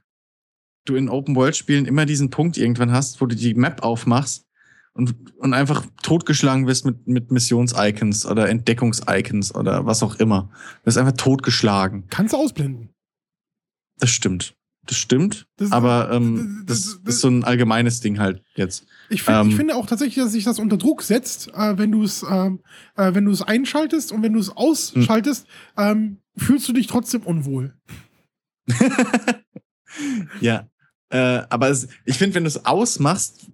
du 0.85 0.95
in 0.95 1.09
Open-World-Spielen 1.09 1.85
immer 1.85 2.05
diesen 2.05 2.29
Punkt 2.29 2.57
irgendwann 2.57 2.91
hast, 2.91 3.21
wo 3.21 3.25
du 3.25 3.35
die 3.35 3.53
Map 3.53 3.83
aufmachst 3.83 4.45
und, 4.93 5.15
und 5.37 5.53
einfach 5.53 5.85
totgeschlagen 6.03 6.67
wirst 6.67 6.85
mit, 6.85 7.07
mit 7.07 7.31
Missions-Icons 7.31 8.25
oder 8.25 8.49
Entdeckungs-Icons 8.49 9.53
oder 9.53 9.85
was 9.85 10.03
auch 10.03 10.15
immer. 10.15 10.49
Du 10.81 10.87
wirst 10.87 10.97
einfach 10.97 11.13
totgeschlagen. 11.13 12.05
Kannst 12.09 12.33
du 12.33 12.37
ausblenden. 12.37 12.93
Das 13.99 14.09
stimmt. 14.09 14.55
Das 14.87 14.97
stimmt, 14.97 15.47
das, 15.57 15.71
aber 15.71 16.11
ähm, 16.11 16.63
das, 16.67 16.83
das, 16.83 17.01
das, 17.03 17.15
ist 17.15 17.21
so 17.21 17.27
ein 17.27 17.43
allgemeines 17.43 18.01
Ding 18.01 18.19
halt 18.19 18.43
jetzt. 18.53 18.85
Ich, 19.09 19.23
find, 19.23 19.37
ähm, 19.37 19.49
ich 19.49 19.55
finde 19.55 19.75
auch 19.75 19.87
tatsächlich, 19.87 20.23
dass 20.23 20.31
sich 20.31 20.43
das 20.43 20.59
unter 20.59 20.77
Druck 20.77 21.01
setzt, 21.01 21.47
äh, 21.55 21.77
wenn 21.79 21.91
du 21.91 22.03
es 22.03 22.23
ähm, 22.29 22.59
äh, 22.95 23.15
wenn 23.15 23.25
du 23.25 23.31
es 23.31 23.41
einschaltest 23.41 24.11
und 24.11 24.21
wenn 24.21 24.33
du 24.33 24.39
es 24.39 24.55
ausschaltest, 24.55 25.47
ähm, 25.75 26.19
fühlst 26.37 26.67
du 26.67 26.73
dich 26.73 26.85
trotzdem 26.85 27.23
unwohl. 27.23 27.73
ja, 30.39 30.67
äh, 31.09 31.17
aber 31.49 31.69
es, 31.69 31.87
ich 32.05 32.17
finde, 32.17 32.35
wenn 32.35 32.43
du 32.43 32.47
es 32.47 32.65
ausmachst, 32.65 33.47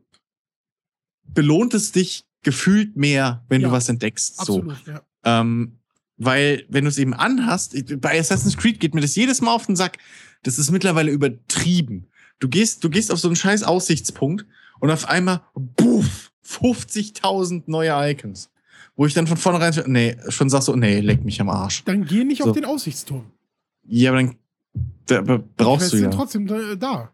belohnt 1.24 1.74
es 1.74 1.92
dich 1.92 2.26
gefühlt 2.44 2.96
mehr, 2.96 3.44
wenn 3.50 3.62
ja, 3.62 3.68
du 3.68 3.74
was 3.74 3.90
entdeckst. 3.90 4.40
Absolut, 4.40 4.78
so. 4.86 4.92
ja. 4.92 5.02
Ähm, 5.24 5.78
weil, 6.18 6.66
wenn 6.70 6.84
du 6.84 6.90
es 6.90 6.98
eben 6.98 7.14
anhast, 7.14 7.76
bei 8.00 8.20
Assassin's 8.20 8.58
Creed 8.58 8.80
geht 8.80 8.94
mir 8.94 9.02
das 9.02 9.16
jedes 9.16 9.42
Mal 9.42 9.54
auf 9.54 9.66
den 9.66 9.76
Sack. 9.76 9.98
Das 10.44 10.60
ist 10.60 10.72
mittlerweile 10.72 11.12
übertrieben. 11.12 12.08
Du 12.40 12.48
gehst, 12.48 12.84
du 12.84 12.90
gehst 12.90 13.12
auf 13.12 13.20
so 13.20 13.28
einen 13.28 13.36
scheiß 13.36 13.64
Aussichtspunkt 13.64 14.46
und 14.80 14.92
auf 14.92 15.08
einmal, 15.08 15.42
buff, 15.56 16.32
50.000 16.46 17.64
neue 17.68 18.12
Icons. 18.12 18.50
Wo 18.96 19.06
ich 19.06 19.14
dann 19.14 19.26
von 19.26 19.38
vornherein, 19.38 19.74
nee, 19.88 20.18
schon 20.30 20.50
sag 20.50 20.62
so, 20.64 20.76
nee, 20.76 21.00
leck 21.00 21.24
mich 21.24 21.40
am 21.40 21.50
Arsch. 21.50 21.84
Dann 21.86 22.06
geh 22.06 22.24
nicht 22.24 22.44
so. 22.44 22.50
auf 22.50 22.56
den 22.56 22.66
Aussichtsturm. 22.66 23.26
Ja, 23.88 24.12
aber 24.12 24.24
dann 24.24 24.36
da, 25.06 25.44
brauchst 25.58 25.94
du 25.94 25.98
ja. 25.98 26.04
sind 26.04 26.14
trotzdem 26.14 26.48
da. 26.48 27.14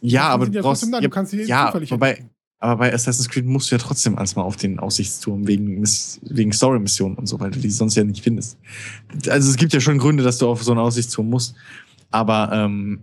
Ja, 0.00 0.28
aber 0.28 0.46
du 0.46 0.60
brauchst, 0.60 0.92
da. 0.92 1.00
Du 1.00 1.08
kannst 1.08 1.32
sie 1.32 1.42
ja, 1.42 1.72
wobei, 1.90 2.24
aber 2.58 2.76
bei 2.76 2.92
Assassin's 2.94 3.28
Creed 3.28 3.44
musst 3.44 3.70
du 3.70 3.76
ja 3.76 3.78
trotzdem 3.80 4.16
erstmal 4.16 4.44
auf 4.44 4.56
den 4.56 4.78
Aussichtsturm 4.78 5.46
wegen, 5.46 5.82
wegen 6.22 6.52
Story-Missionen 6.52 7.16
und 7.16 7.26
so, 7.26 7.38
weil 7.38 7.50
du 7.50 7.60
die 7.60 7.70
sonst 7.70 7.96
ja 7.96 8.04
nicht 8.04 8.22
findest. 8.22 8.58
Also 9.28 9.50
es 9.50 9.56
gibt 9.56 9.72
ja 9.72 9.80
schon 9.80 9.98
Gründe, 9.98 10.22
dass 10.22 10.38
du 10.38 10.48
auf 10.48 10.62
so 10.62 10.72
einen 10.72 10.80
Aussichtsturm 10.80 11.28
musst. 11.28 11.54
Aber 12.10 12.50
ähm, 12.52 13.00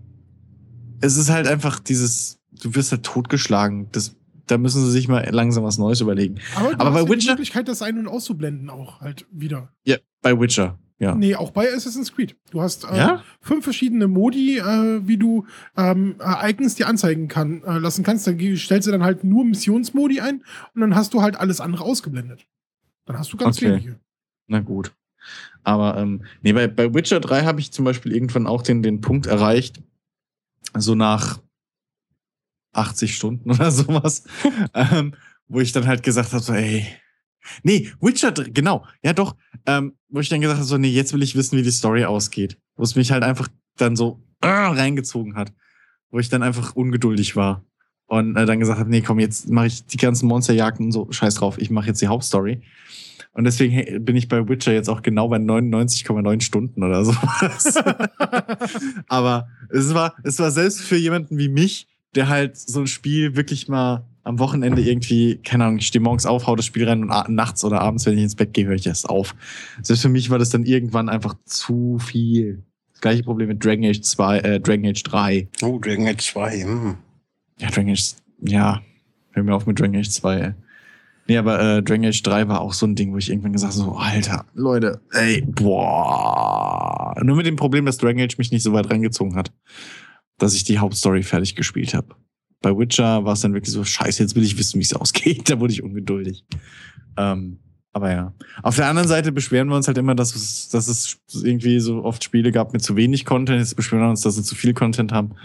es 1.02 1.18
ist 1.18 1.30
halt 1.30 1.48
einfach 1.48 1.80
dieses, 1.80 2.40
du 2.52 2.74
wirst 2.74 2.91
halt 2.91 3.03
totgeschlagen. 3.03 3.90
Das, 3.91 4.15
da 4.48 4.57
müssen 4.57 4.84
sie 4.86 4.91
sich 4.91 5.07
mal 5.07 5.28
langsam 5.30 5.64
was 5.64 5.78
Neues 5.78 6.02
überlegen. 6.02 6.40
Aber, 6.56 6.72
Aber 6.80 6.91
bei 6.91 7.10
Witcher. 7.10 7.20
Die 7.20 7.30
Möglichkeit, 7.30 7.68
das 7.68 7.82
ein- 7.84 7.99
und 7.99 8.07
auszublenden 8.07 8.70
auch 8.72 9.02
halt 9.02 9.28
wieder. 9.32 9.72
Ja, 9.86 9.98
bei 10.22 10.40
Witcher. 10.40 10.80
Ja. 11.03 11.15
Nee, 11.15 11.35
auch 11.35 11.51
bei 11.51 11.71
Assassin's 11.73 12.13
Creed. 12.13 12.35
Du 12.51 12.61
hast 12.61 12.85
äh, 12.85 12.97
ja? 12.97 13.23
fünf 13.41 13.65
verschiedene 13.65 14.07
Modi, 14.07 14.57
äh, 14.57 15.05
wie 15.05 15.17
du 15.17 15.45
ähm, 15.75 16.15
Icons 16.19 16.75
dir 16.75 16.88
anzeigen 16.88 17.27
kann, 17.27 17.61
äh, 17.63 17.77
lassen 17.77 18.03
kannst. 18.03 18.25
Da 18.25 18.31
stellst 18.31 18.88
du 18.88 18.91
dann 18.91 19.03
halt 19.03 19.23
nur 19.23 19.43
Missionsmodi 19.43 20.21
ein 20.21 20.43
und 20.73 20.81
dann 20.81 20.95
hast 20.95 21.13
du 21.13 21.21
halt 21.21 21.35
alles 21.35 21.59
andere 21.59 21.84
ausgeblendet. 21.84 22.47
Dann 23.05 23.19
hast 23.19 23.34
du 23.34 23.38
ganz 23.38 23.57
okay. 23.57 23.71
wenige. 23.71 23.99
Na 24.47 24.61
gut. 24.61 24.93
Aber 25.63 25.97
ähm, 25.97 26.23
nee, 26.41 26.53
bei, 26.53 26.67
bei 26.67 26.93
Witcher 26.93 27.19
3 27.19 27.43
habe 27.43 27.59
ich 27.59 27.71
zum 27.71 27.85
Beispiel 27.85 28.13
irgendwann 28.13 28.47
auch 28.47 28.61
den, 28.61 28.81
den 28.81 29.01
Punkt 29.01 29.25
erreicht, 29.25 29.81
so 30.77 30.95
nach 30.95 31.39
80 32.73 33.15
Stunden 33.15 33.51
oder 33.51 33.71
sowas, 33.71 34.23
ähm, 34.73 35.15
wo 35.47 35.59
ich 35.59 35.73
dann 35.73 35.88
halt 35.88 36.03
gesagt 36.03 36.31
habe, 36.31 36.43
so, 36.43 36.53
ey, 36.53 36.88
nee, 37.64 37.91
Witcher, 38.02 38.32
genau, 38.32 38.86
ja 39.03 39.14
doch, 39.14 39.36
ähm, 39.65 39.94
wo 40.10 40.20
ich 40.20 40.30
dann 40.30 40.41
gesagt 40.41 40.60
habe, 40.60 40.68
so, 40.68 40.78
nee, 40.78 40.90
jetzt 40.90 41.14
will 41.14 41.24
ich 41.24 41.36
wissen, 41.36 41.57
wie 41.57 41.64
die 41.64 41.72
Story 41.72 42.06
ausgeht. 42.06 42.57
Wo 42.76 42.84
es 42.84 42.95
mich 42.95 43.11
halt 43.11 43.24
einfach 43.24 43.48
dann 43.78 43.95
so 43.95 44.24
äh, 44.41 44.48
reingezogen 44.48 45.36
hat, 45.36 45.53
wo 46.11 46.20
ich 46.20 46.30
dann 46.30 46.44
einfach 46.44 46.76
ungeduldig 46.76 47.36
war. 47.36 47.64
Und 48.06 48.36
äh, 48.36 48.45
dann 48.45 48.60
gesagt 48.60 48.80
habe, 48.80 48.90
nee, 48.90 49.02
komm, 49.02 49.20
jetzt 49.20 49.49
mache 49.49 49.68
ich 49.68 49.86
die 49.86 49.98
ganzen 49.98 50.28
Monsterjagden 50.28 50.88
und 50.88 50.91
so, 50.91 51.11
scheiß 51.11 51.36
drauf, 51.36 51.57
ich 51.57 51.70
mache 51.70 51.88
jetzt 51.88 52.02
die 52.02 52.07
Hauptstory. 52.07 52.61
Und 53.32 53.45
deswegen 53.45 54.06
bin 54.06 54.15
ich 54.15 54.28
bei 54.28 54.48
Witcher 54.48 54.74
jetzt 54.74 54.90
auch 54.90 55.02
genau 55.02 55.28
bei 55.28 55.38
99,9 55.38 56.41
Stunden 56.41 56.84
oder 56.84 57.03
so. 57.06 57.14
Aber 59.07 59.48
es 59.70 59.94
war, 59.94 60.15
es 60.24 60.38
war 60.40 60.52
selbst 60.52 60.82
für 60.82 60.98
jemanden 60.98 61.38
wie 61.38 61.49
mich, 61.49 61.88
der 62.14 62.30
halt 62.30 62.57
so 62.57 62.82
ein 62.82 62.88
Spiel 62.88 63.36
wirklich 63.36 63.68
mal 63.68 64.06
am 64.24 64.40
Wochenende 64.40 64.82
irgendwie, 64.82 65.38
keine 65.44 65.66
Ahnung, 65.66 65.80
ich 65.80 65.88
stehe 65.88 66.02
morgens 66.02 66.26
auf, 66.26 66.48
hau 66.48 66.56
das 66.56 66.66
Spiel 66.66 66.88
rein 66.88 67.04
und 67.04 67.30
nachts 67.30 67.64
oder 67.64 67.82
abends, 67.82 68.06
wenn 68.06 68.18
ich 68.18 68.24
ins 68.24 68.36
Bett 68.36 68.54
gehe, 68.54 68.66
höre 68.66 68.76
ich 68.76 68.88
es 68.88 69.06
auf. 69.06 69.36
Selbst 69.82 70.02
für 70.02 70.10
mich 70.10 70.30
war 70.30 70.40
das 70.40 70.50
dann 70.50 70.64
irgendwann 70.64 71.10
einfach 71.10 71.36
zu 71.45 72.00
viel. 72.00 72.64
Das 72.94 73.02
gleiche 73.02 73.24
Problem 73.24 73.50
mit 73.50 73.64
Dragon 73.64 73.86
Age 73.86 74.02
2, 74.02 74.40
äh, 74.40 74.60
Dragon 74.62 74.86
Age 74.86 75.04
3. 75.04 75.48
Oh, 75.62 75.78
Dragon 75.78 76.08
Age 76.08 76.22
2, 76.22 76.64
hm. 76.64 76.95
Ja, 77.60 77.70
Dragon 77.70 77.91
Age, 77.91 78.16
ja. 78.41 78.82
Hör 79.32 79.44
mir 79.44 79.56
auf 79.56 79.66
mit 79.66 79.80
Dragon 79.80 79.98
Age 79.98 80.10
2, 80.10 80.40
ey. 80.40 80.54
Nee, 81.28 81.38
aber 81.38 81.60
äh, 81.60 81.84
Dragon 81.84 82.06
Age 82.06 82.22
3 82.22 82.48
war 82.48 82.62
auch 82.62 82.74
so 82.74 82.86
ein 82.86 82.95
Ding, 82.95 83.14
wo 83.14 83.18
ich 83.18 83.30
irgendwann 83.30 83.54
gesagt 83.54 83.74
habe, 83.74 83.84
so, 83.84 83.95
Alter, 83.95 84.45
Leute, 84.54 85.02
ey, 85.12 85.41
boah. 85.41 87.16
Nur 87.24 87.36
mit 87.36 87.45
dem 87.45 87.56
Problem, 87.56 87.86
dass 87.86 87.98
Dragon 87.98 88.22
Age 88.22 88.38
mich 88.38 88.52
nicht 88.52 88.64
so 88.64 88.74
weit 88.74 88.90
reingezogen 88.90 89.36
hat, 89.36 89.52
dass 90.38 90.54
ich 90.54 90.64
die 90.64 90.80
Hauptstory 90.80 91.24
fertig 91.24 91.56
gespielt 91.56 91.94
habe. 91.94 92.16
Bei 92.64 92.76
Witcher 92.76 93.23
war 93.26 93.34
es 93.34 93.41
dann 93.41 93.53
wirklich 93.53 93.73
so, 93.73 93.84
scheiße, 93.84 94.23
jetzt 94.23 94.35
will 94.35 94.44
ich 94.44 94.57
wissen, 94.57 94.80
wie 94.80 94.84
es 94.84 94.94
ausgeht. 94.94 95.49
Da 95.49 95.60
wurde 95.60 95.73
ich 95.73 95.84
ungeduldig. 95.84 96.45
Ähm, 97.18 97.60
aber 97.91 98.11
ja. 98.11 98.34
Auf 98.64 98.76
der 98.77 98.88
anderen 98.88 99.07
Seite 99.07 99.31
beschweren 99.31 99.68
wir 99.68 99.76
uns 99.76 99.88
halt 99.88 99.99
immer, 99.99 100.15
dass 100.15 100.34
es, 100.34 100.69
dass 100.69 100.88
es 100.88 101.19
irgendwie 101.44 101.80
so 101.80 102.03
oft 102.03 102.23
Spiele 102.23 102.52
gab 102.52 102.73
mit 102.73 102.81
zu 102.81 102.95
wenig 102.95 103.26
Content. 103.26 103.60
Jetzt 103.60 103.76
beschweren 103.76 104.03
wir 104.03 104.10
uns, 104.10 104.22
dass 104.22 104.35
sie 104.35 104.44
zu 104.44 104.56
viel 104.56 104.73
Content 104.73 105.11
haben. 105.11 105.35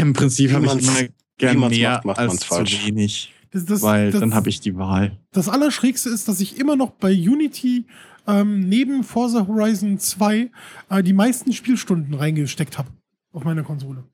Im 0.00 0.14
Prinzip 0.14 0.52
habe 0.52 0.64
ich 0.64 0.72
immer 0.72 1.08
gern 1.36 1.60
mehr 1.68 1.90
macht, 1.90 2.04
macht 2.04 2.18
als 2.18 2.36
zu 2.38 2.46
falsch. 2.46 2.86
wenig. 2.86 3.34
Das, 3.50 3.66
das, 3.66 3.82
weil 3.82 4.12
das, 4.12 4.20
dann 4.20 4.34
habe 4.34 4.48
ich 4.48 4.60
die 4.60 4.76
Wahl. 4.76 5.18
Das 5.32 5.48
Allerschrägste 5.48 6.08
ist, 6.08 6.28
dass 6.28 6.40
ich 6.40 6.58
immer 6.58 6.76
noch 6.76 6.92
bei 6.92 7.12
Unity 7.12 7.86
ähm, 8.26 8.68
neben 8.68 9.04
Forza 9.04 9.46
Horizon 9.46 9.98
2 9.98 10.50
äh, 10.88 11.02
die 11.02 11.12
meisten 11.12 11.52
Spielstunden 11.52 12.14
reingesteckt 12.14 12.78
habe 12.78 12.88
auf 13.32 13.44
meiner 13.44 13.62
Konsole. 13.62 14.04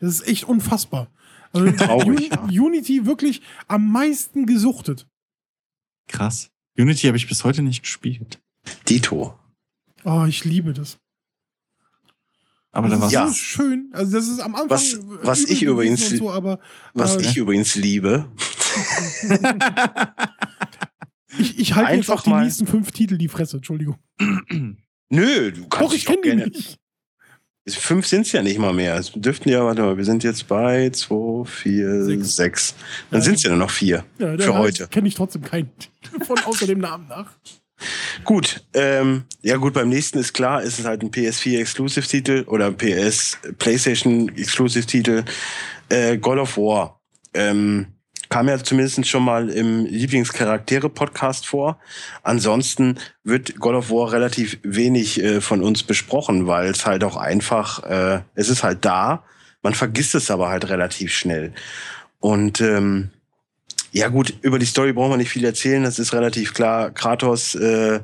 Das 0.00 0.14
ist 0.14 0.26
echt 0.26 0.44
unfassbar. 0.44 1.08
Also 1.52 1.70
Traurig, 1.76 2.32
Un 2.32 2.50
ja. 2.50 2.62
Unity 2.62 3.06
wirklich 3.06 3.42
am 3.68 3.90
meisten 3.90 4.46
gesuchtet. 4.46 5.06
Krass. 6.08 6.50
Unity 6.76 7.06
habe 7.06 7.16
ich 7.16 7.28
bis 7.28 7.44
heute 7.44 7.62
nicht 7.62 7.82
gespielt. 7.82 8.40
Dito. 8.88 9.38
Oh, 10.04 10.24
ich 10.26 10.44
liebe 10.44 10.72
das. 10.72 10.98
Aber 12.72 12.88
das 12.88 12.98
da 12.98 13.04
war 13.04 13.12
ja. 13.12 13.26
so 13.28 13.34
schön. 13.34 13.90
Also 13.92 14.12
das 14.12 14.28
ist 14.28 14.40
am 14.40 14.54
Anfang. 14.54 14.70
Was, 14.70 14.98
was 15.22 15.44
ich 15.44 15.62
übrigens, 15.62 16.08
so, 16.08 16.30
aber, 16.30 16.60
was 16.94 17.16
äh, 17.16 17.22
ich 17.22 17.36
übrigens 17.36 17.74
liebe. 17.74 18.30
ich 21.38 21.58
ich 21.58 21.74
halte 21.74 21.94
jetzt 21.94 22.10
auch 22.10 22.22
die 22.22 22.32
nächsten 22.32 22.66
fünf 22.66 22.92
Titel 22.92 23.18
die 23.18 23.28
Fresse. 23.28 23.56
Entschuldigung. 23.56 23.96
Nö, 25.10 25.52
du 25.52 25.68
kannst 25.68 25.80
doch 25.80 25.92
ich 25.92 26.06
kenne 26.06 26.20
die 26.22 26.34
nicht. 26.36 26.79
Fünf 27.68 28.06
sind 28.06 28.22
es 28.22 28.32
ja 28.32 28.42
nicht 28.42 28.58
mal 28.58 28.72
mehr. 28.72 28.96
Es 28.96 29.12
dürften 29.14 29.48
ja, 29.48 29.64
warte 29.64 29.82
mal, 29.82 29.96
wir 29.96 30.04
sind 30.04 30.24
jetzt 30.24 30.48
bei 30.48 30.90
zwei, 30.90 31.44
vier, 31.44 32.04
sechs. 32.04 32.36
sechs. 32.36 32.74
Dann 33.10 33.20
ja. 33.20 33.24
sind 33.24 33.34
es 33.34 33.42
ja 33.42 33.50
nur 33.50 33.58
noch 33.58 33.70
vier 33.70 34.04
ja, 34.18 34.36
für 34.38 34.54
heute. 34.54 34.88
Kenne 34.88 35.08
ich 35.08 35.14
trotzdem 35.14 35.42
keinen 35.42 35.70
von 36.26 36.38
außer 36.38 36.66
dem 36.66 36.78
Namen 36.78 37.06
nach. 37.08 37.32
Gut, 38.24 38.62
ähm, 38.74 39.24
ja 39.42 39.56
gut, 39.56 39.72
beim 39.72 39.88
nächsten 39.88 40.18
ist 40.18 40.34
klar, 40.34 40.62
ist 40.62 40.78
es 40.78 40.84
halt 40.84 41.02
ein 41.02 41.10
PS4 41.10 41.60
Exclusive-Titel 41.60 42.44
oder 42.46 42.66
ein 42.66 42.76
PS 42.76 43.38
PlayStation 43.58 44.28
Exclusive-Titel. 44.36 45.24
Äh, 45.88 46.18
God 46.18 46.38
of 46.38 46.56
War. 46.56 47.00
Ähm, 47.32 47.86
kam 48.30 48.48
ja 48.48 48.62
zumindest 48.62 49.06
schon 49.06 49.24
mal 49.24 49.50
im 49.50 49.84
Lieblingscharaktere-Podcast 49.84 51.46
vor. 51.46 51.78
Ansonsten 52.22 52.98
wird 53.24 53.58
God 53.58 53.74
of 53.74 53.90
War 53.90 54.12
relativ 54.12 54.58
wenig 54.62 55.20
äh, 55.22 55.40
von 55.40 55.62
uns 55.62 55.82
besprochen, 55.82 56.46
weil 56.46 56.70
es 56.70 56.86
halt 56.86 57.04
auch 57.04 57.16
einfach, 57.16 57.82
äh, 57.84 58.22
es 58.36 58.48
ist 58.48 58.62
halt 58.62 58.84
da, 58.84 59.24
man 59.62 59.74
vergisst 59.74 60.14
es 60.14 60.30
aber 60.30 60.48
halt 60.48 60.68
relativ 60.70 61.12
schnell. 61.12 61.52
Und 62.20 62.60
ähm, 62.60 63.10
ja 63.90 64.08
gut, 64.08 64.34
über 64.42 64.60
die 64.60 64.66
Story 64.66 64.92
brauchen 64.92 65.10
wir 65.10 65.16
nicht 65.16 65.30
viel 65.30 65.44
erzählen, 65.44 65.82
das 65.82 65.98
ist 65.98 66.12
relativ 66.12 66.54
klar. 66.54 66.92
Kratos 66.92 67.56
äh, 67.56 68.00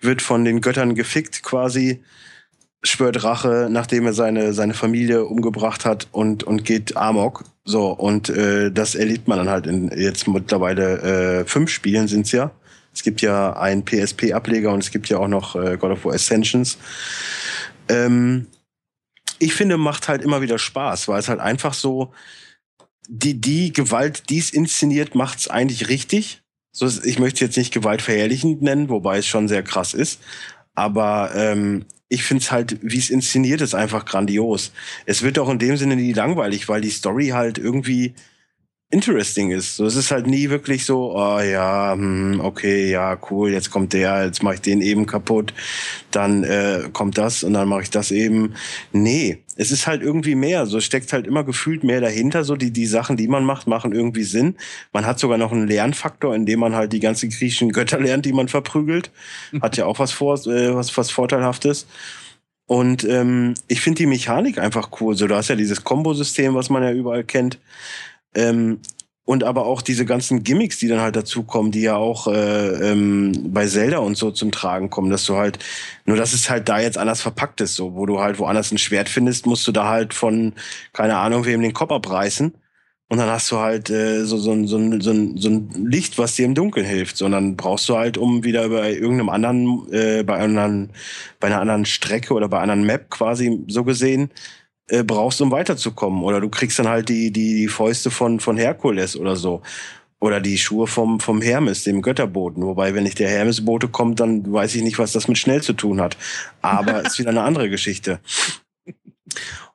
wird 0.00 0.22
von 0.22 0.44
den 0.44 0.60
Göttern 0.60 0.94
gefickt 0.94 1.42
quasi 1.42 2.00
schwört 2.84 3.24
Rache, 3.24 3.68
nachdem 3.70 4.06
er 4.06 4.12
seine, 4.12 4.52
seine 4.52 4.74
Familie 4.74 5.24
umgebracht 5.24 5.84
hat 5.84 6.08
und, 6.12 6.44
und 6.44 6.64
geht 6.64 6.96
Amok. 6.96 7.44
So, 7.64 7.90
und 7.90 8.28
äh, 8.28 8.70
das 8.70 8.94
erlebt 8.94 9.26
man 9.26 9.38
dann 9.38 9.48
halt 9.48 9.66
in 9.66 9.90
jetzt 9.96 10.28
mittlerweile 10.28 11.40
äh, 11.40 11.44
fünf 11.46 11.70
Spielen 11.70 12.08
sind's 12.08 12.32
ja. 12.32 12.52
Es 12.92 13.02
gibt 13.02 13.22
ja 13.22 13.54
einen 13.54 13.84
PSP-Ableger 13.84 14.72
und 14.72 14.84
es 14.84 14.90
gibt 14.90 15.08
ja 15.08 15.18
auch 15.18 15.28
noch 15.28 15.56
äh, 15.56 15.76
God 15.76 15.92
of 15.92 16.04
War 16.04 16.14
Ascensions. 16.14 16.78
Ähm, 17.88 18.46
ich 19.38 19.54
finde, 19.54 19.78
macht 19.78 20.08
halt 20.08 20.22
immer 20.22 20.42
wieder 20.42 20.58
Spaß, 20.58 21.08
weil 21.08 21.18
es 21.18 21.28
halt 21.28 21.40
einfach 21.40 21.74
so, 21.74 22.12
die, 23.08 23.40
die 23.40 23.72
Gewalt, 23.72 24.30
die 24.30 24.38
es 24.38 24.50
inszeniert, 24.50 25.14
macht's 25.14 25.48
eigentlich 25.48 25.88
richtig. 25.88 26.42
So, 26.72 26.86
ich 26.86 27.18
möchte 27.18 27.44
jetzt 27.44 27.56
nicht 27.56 27.72
gewaltverherrlichend 27.72 28.62
nennen, 28.62 28.88
wobei 28.88 29.18
es 29.18 29.26
schon 29.26 29.48
sehr 29.48 29.62
krass 29.62 29.94
ist. 29.94 30.20
Aber 30.74 31.32
ähm, 31.34 31.84
ich 32.08 32.22
finde 32.22 32.42
es 32.42 32.52
halt, 32.52 32.78
wie 32.82 32.98
es 32.98 33.10
inszeniert 33.10 33.60
ist, 33.60 33.74
einfach 33.74 34.04
grandios. 34.04 34.72
Es 35.06 35.22
wird 35.22 35.38
auch 35.38 35.48
in 35.48 35.58
dem 35.58 35.76
Sinne 35.76 35.96
nie 35.96 36.12
langweilig, 36.12 36.68
weil 36.68 36.80
die 36.80 36.90
Story 36.90 37.28
halt 37.28 37.58
irgendwie 37.58 38.14
interesting 38.94 39.50
ist. 39.50 39.76
So, 39.76 39.84
es 39.84 39.96
ist 39.96 40.12
halt 40.12 40.26
nie 40.26 40.50
wirklich 40.50 40.86
so, 40.86 41.16
oh 41.16 41.40
ja, 41.40 41.92
hm, 41.92 42.40
okay, 42.40 42.90
ja, 42.90 43.18
cool, 43.30 43.50
jetzt 43.50 43.70
kommt 43.70 43.92
der, 43.92 44.24
jetzt 44.24 44.42
mache 44.42 44.54
ich 44.54 44.60
den 44.60 44.80
eben 44.80 45.06
kaputt, 45.06 45.52
dann 46.12 46.44
äh, 46.44 46.88
kommt 46.92 47.18
das 47.18 47.42
und 47.42 47.54
dann 47.54 47.68
mache 47.68 47.82
ich 47.82 47.90
das 47.90 48.12
eben. 48.12 48.54
Nee, 48.92 49.42
es 49.56 49.70
ist 49.70 49.86
halt 49.86 50.02
irgendwie 50.02 50.34
mehr. 50.34 50.66
So 50.66 50.80
steckt 50.80 51.12
halt 51.12 51.26
immer 51.26 51.44
gefühlt 51.44 51.84
mehr 51.84 52.00
dahinter. 52.00 52.44
So 52.44 52.56
die, 52.56 52.70
die 52.70 52.86
Sachen, 52.86 53.16
die 53.16 53.28
man 53.28 53.44
macht, 53.44 53.66
machen 53.66 53.92
irgendwie 53.92 54.24
Sinn. 54.24 54.56
Man 54.92 55.06
hat 55.06 55.18
sogar 55.18 55.38
noch 55.38 55.52
einen 55.52 55.66
Lernfaktor, 55.66 56.34
indem 56.34 56.60
man 56.60 56.74
halt 56.74 56.92
die 56.92 57.00
ganzen 57.00 57.30
griechischen 57.30 57.72
Götter 57.72 58.00
lernt, 58.00 58.24
die 58.24 58.32
man 58.32 58.48
verprügelt. 58.48 59.10
Hat 59.60 59.76
ja 59.76 59.86
auch 59.86 59.98
was 59.98 60.12
vor, 60.12 60.34
äh, 60.46 60.74
was, 60.74 60.96
was 60.96 61.10
Vorteilhaftes. 61.10 61.86
Und 62.66 63.04
ähm, 63.04 63.54
ich 63.68 63.80
finde 63.80 63.98
die 63.98 64.06
Mechanik 64.06 64.58
einfach 64.58 64.88
cool. 65.00 65.14
So, 65.16 65.26
du 65.26 65.34
hast 65.34 65.48
ja 65.48 65.56
dieses 65.56 65.84
Kombosystem, 65.84 66.54
was 66.54 66.70
man 66.70 66.82
ja 66.82 66.92
überall 66.92 67.24
kennt. 67.24 67.58
Ähm, 68.34 68.80
und 69.26 69.42
aber 69.42 69.64
auch 69.64 69.80
diese 69.80 70.04
ganzen 70.04 70.42
Gimmicks, 70.42 70.78
die 70.78 70.88
dann 70.88 71.00
halt 71.00 71.16
dazukommen, 71.16 71.72
die 71.72 71.80
ja 71.80 71.96
auch 71.96 72.26
äh, 72.26 72.90
ähm, 72.90 73.32
bei 73.54 73.66
Zelda 73.66 73.98
und 73.98 74.18
so 74.18 74.30
zum 74.30 74.52
Tragen 74.52 74.90
kommen, 74.90 75.10
dass 75.10 75.24
du 75.24 75.36
halt, 75.36 75.58
nur 76.04 76.18
dass 76.18 76.34
es 76.34 76.50
halt 76.50 76.68
da 76.68 76.78
jetzt 76.78 76.98
anders 76.98 77.22
verpackt 77.22 77.62
ist, 77.62 77.74
so, 77.74 77.94
wo 77.94 78.04
du 78.04 78.20
halt 78.20 78.38
woanders 78.38 78.70
ein 78.70 78.78
Schwert 78.78 79.08
findest, 79.08 79.46
musst 79.46 79.66
du 79.66 79.72
da 79.72 79.88
halt 79.88 80.12
von, 80.12 80.52
keine 80.92 81.16
Ahnung, 81.16 81.46
wem 81.46 81.62
den 81.62 81.72
Kopf 81.72 81.90
abreißen. 81.90 82.52
Und 83.08 83.18
dann 83.18 83.28
hast 83.28 83.50
du 83.52 83.58
halt 83.58 83.90
äh, 83.90 84.24
so, 84.24 84.38
so, 84.38 84.52
ein, 84.52 84.66
so, 84.66 84.78
so, 85.00 85.36
so 85.36 85.48
ein 85.48 85.86
Licht, 85.86 86.18
was 86.18 86.36
dir 86.36 86.46
im 86.46 86.54
Dunkeln 86.54 86.86
hilft. 86.86 87.16
Sondern 87.16 87.56
brauchst 87.56 87.88
du 87.88 87.96
halt, 87.96 88.18
um 88.18 88.44
wieder 88.44 88.68
bei 88.70 88.92
irgendeinem 88.92 89.28
anderen, 89.28 89.92
äh, 89.92 90.22
bei, 90.22 90.38
anderen, 90.38 90.90
bei 91.38 91.48
einer 91.48 91.60
anderen 91.60 91.84
Strecke 91.84 92.34
oder 92.34 92.48
bei 92.48 92.58
einer 92.58 92.72
anderen 92.72 92.86
Map 92.86 93.10
quasi 93.10 93.62
so 93.68 93.84
gesehen, 93.84 94.30
äh, 94.88 95.02
brauchst, 95.02 95.40
um 95.40 95.50
weiterzukommen. 95.50 96.22
Oder 96.22 96.40
du 96.40 96.48
kriegst 96.48 96.78
dann 96.78 96.88
halt 96.88 97.08
die, 97.08 97.30
die, 97.30 97.54
die 97.54 97.68
Fäuste 97.68 98.10
von, 98.10 98.40
von 98.40 98.56
Herkules 98.56 99.16
oder 99.16 99.36
so. 99.36 99.62
Oder 100.20 100.40
die 100.40 100.58
Schuhe 100.58 100.86
vom, 100.86 101.20
vom 101.20 101.42
Hermes, 101.42 101.84
dem 101.84 102.02
Götterboten. 102.02 102.62
Wobei, 102.62 102.94
wenn 102.94 103.04
nicht 103.04 103.18
der 103.18 103.28
Hermesbote 103.28 103.88
kommt, 103.88 104.20
dann 104.20 104.50
weiß 104.50 104.74
ich 104.74 104.82
nicht, 104.82 104.98
was 104.98 105.12
das 105.12 105.28
mit 105.28 105.38
schnell 105.38 105.62
zu 105.62 105.74
tun 105.74 106.00
hat. 106.00 106.16
Aber 106.62 107.04
ist 107.04 107.18
wieder 107.18 107.30
eine 107.30 107.42
andere 107.42 107.68
Geschichte. 107.68 108.20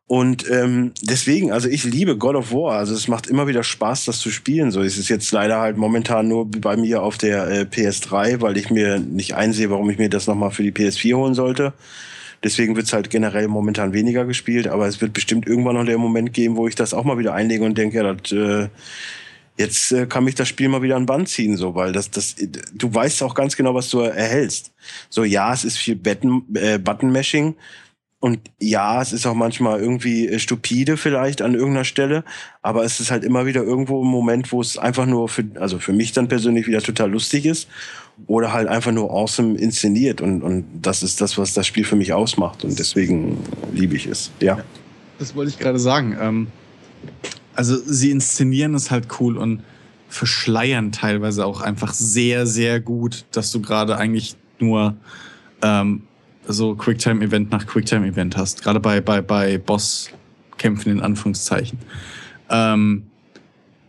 Und 0.10 0.50
ähm, 0.50 0.92
deswegen, 1.04 1.52
also 1.52 1.70
ich 1.70 1.84
liebe 1.84 2.18
God 2.18 2.36
of 2.36 2.52
War. 2.52 2.80
Also 2.80 2.96
es 2.96 3.08
macht 3.08 3.28
immer 3.28 3.46
wieder 3.46 3.62
Spaß, 3.62 4.06
das 4.06 4.18
zu 4.18 4.32
spielen. 4.32 4.72
So 4.72 4.82
es 4.82 4.98
ist 4.98 5.08
jetzt 5.08 5.32
leider 5.32 5.60
halt 5.60 5.78
momentan 5.78 6.28
nur 6.28 6.50
bei 6.50 6.78
mir 6.78 7.04
auf 7.04 7.20
der 7.20 7.48
äh, 7.48 7.62
PS3, 7.62 8.42
weil 8.42 8.58
ich 8.58 8.72
mir 8.72 8.98
nicht 8.98 9.36
einsehe, 9.36 9.70
warum 9.70 9.88
ich 9.92 10.00
mir 10.00 10.10
das 10.10 10.26
nochmal 10.26 10.50
für 10.50 10.64
die 10.64 10.72
PS4 10.72 11.14
holen 11.14 11.36
sollte. 11.36 11.74
Deswegen 12.44 12.76
wird 12.76 12.86
es 12.86 12.94
halt 12.94 13.10
generell 13.10 13.48
momentan 13.48 13.94
weniger 13.94 14.26
gespielt, 14.26 14.68
aber 14.68 14.88
es 14.88 15.02
wird 15.02 15.14
bestimmt 15.14 15.48
irgendwann 15.48 15.76
noch 15.76 15.86
der 15.86 15.98
Moment 15.98 16.34
geben, 16.34 16.56
wo 16.56 16.68
ich 16.68 16.76
das 16.76 16.94
auch 16.94 17.04
mal 17.04 17.18
wieder 17.18 17.34
einlege 17.34 17.64
und 17.64 17.78
denke, 17.78 17.98
ja, 17.98 18.14
das, 18.14 18.32
äh, 18.32 18.70
jetzt 19.58 19.92
äh, 19.92 20.06
kann 20.06 20.24
mich 20.24 20.36
das 20.36 20.48
Spiel 20.48 20.70
mal 20.70 20.82
wieder 20.82 20.96
an 20.96 21.06
Band 21.06 21.28
ziehen, 21.28 21.58
so, 21.58 21.76
weil 21.76 21.92
das, 21.92 22.10
das, 22.10 22.36
du 22.74 22.94
weißt 22.94 23.22
auch 23.24 23.36
ganz 23.36 23.58
genau, 23.58 23.76
was 23.76 23.90
du 23.90 24.00
erhältst. 24.00 24.72
So, 25.10 25.26
ja, 25.26 25.54
es 25.54 25.66
ist 25.66 25.78
viel 25.78 25.98
Button, 25.98 26.44
äh, 26.54 26.80
Button-Mashing, 26.80 27.56
und 28.22 28.40
ja, 28.60 29.02
es 29.02 29.14
ist 29.14 29.26
auch 29.26 29.34
manchmal 29.34 29.80
irgendwie 29.80 30.28
äh, 30.28 30.40
stupide 30.40 30.98
vielleicht 30.98 31.42
an 31.42 31.54
irgendeiner 31.54 31.86
Stelle, 31.86 32.26
aber 32.62 32.84
es 32.84 33.00
ist 33.00 33.12
halt 33.12 33.24
immer 33.24 33.46
wieder 33.46 33.64
irgendwo 33.64 34.04
ein 34.04 34.08
Moment, 34.08 34.52
wo 34.52 34.60
es 34.60 34.78
einfach 34.78 35.06
nur 35.06 35.30
für, 35.30 35.46
also 35.56 35.80
für 35.80 35.94
mich 35.94 36.12
dann 36.12 36.28
persönlich 36.28 36.68
wieder 36.68 36.82
total 36.82 37.12
lustig 37.12 37.46
ist 37.46 37.70
oder 38.28 38.52
halt 38.52 38.68
einfach 38.68 38.92
nur 38.92 39.10
awesome 39.10 39.58
inszeniert 39.58 40.20
und, 40.20 40.42
und 40.42 40.66
das 40.82 41.02
ist 41.02 41.22
das, 41.22 41.38
was 41.38 41.54
das 41.54 41.66
Spiel 41.66 41.86
für 41.86 41.96
mich 41.96 42.12
ausmacht 42.12 42.66
und 42.66 42.78
deswegen 42.78 43.38
liebe 43.74 43.96
ich 43.96 44.06
es, 44.06 44.32
ja. 44.42 44.60
Das 45.18 45.36
wollte 45.36 45.52
ich 45.52 45.60
gerade 45.60 45.80
sagen. 45.80 46.18
Ähm, 46.20 46.48
also 47.56 47.78
sie 47.78 48.12
inszenieren 48.12 48.74
es 48.74 48.92
halt 48.92 49.08
cool 49.20 49.38
und 49.38 49.64
verschleiern 50.10 50.92
teilweise 50.92 51.46
auch 51.46 51.62
einfach 51.62 51.94
sehr, 51.94 52.46
sehr 52.46 52.82
gut, 52.82 53.26
dass 53.32 53.52
du 53.52 53.62
gerade 53.62 53.98
eigentlich 53.98 54.36
nur 54.60 54.98
ähm, 55.62 56.04
so 56.54 56.76
Quicktime-Event 56.76 57.52
nach 57.52 57.66
Quicktime-Event 57.66 58.38
hast. 58.38 58.64
Gerade 58.64 58.80
bei, 58.80 59.02
bei, 59.02 59.22
bei 59.22 59.58
Bosskämpfen 59.58 60.92
in 60.92 61.02
Anführungszeichen. 61.02 61.80
Ähm, 62.50 63.08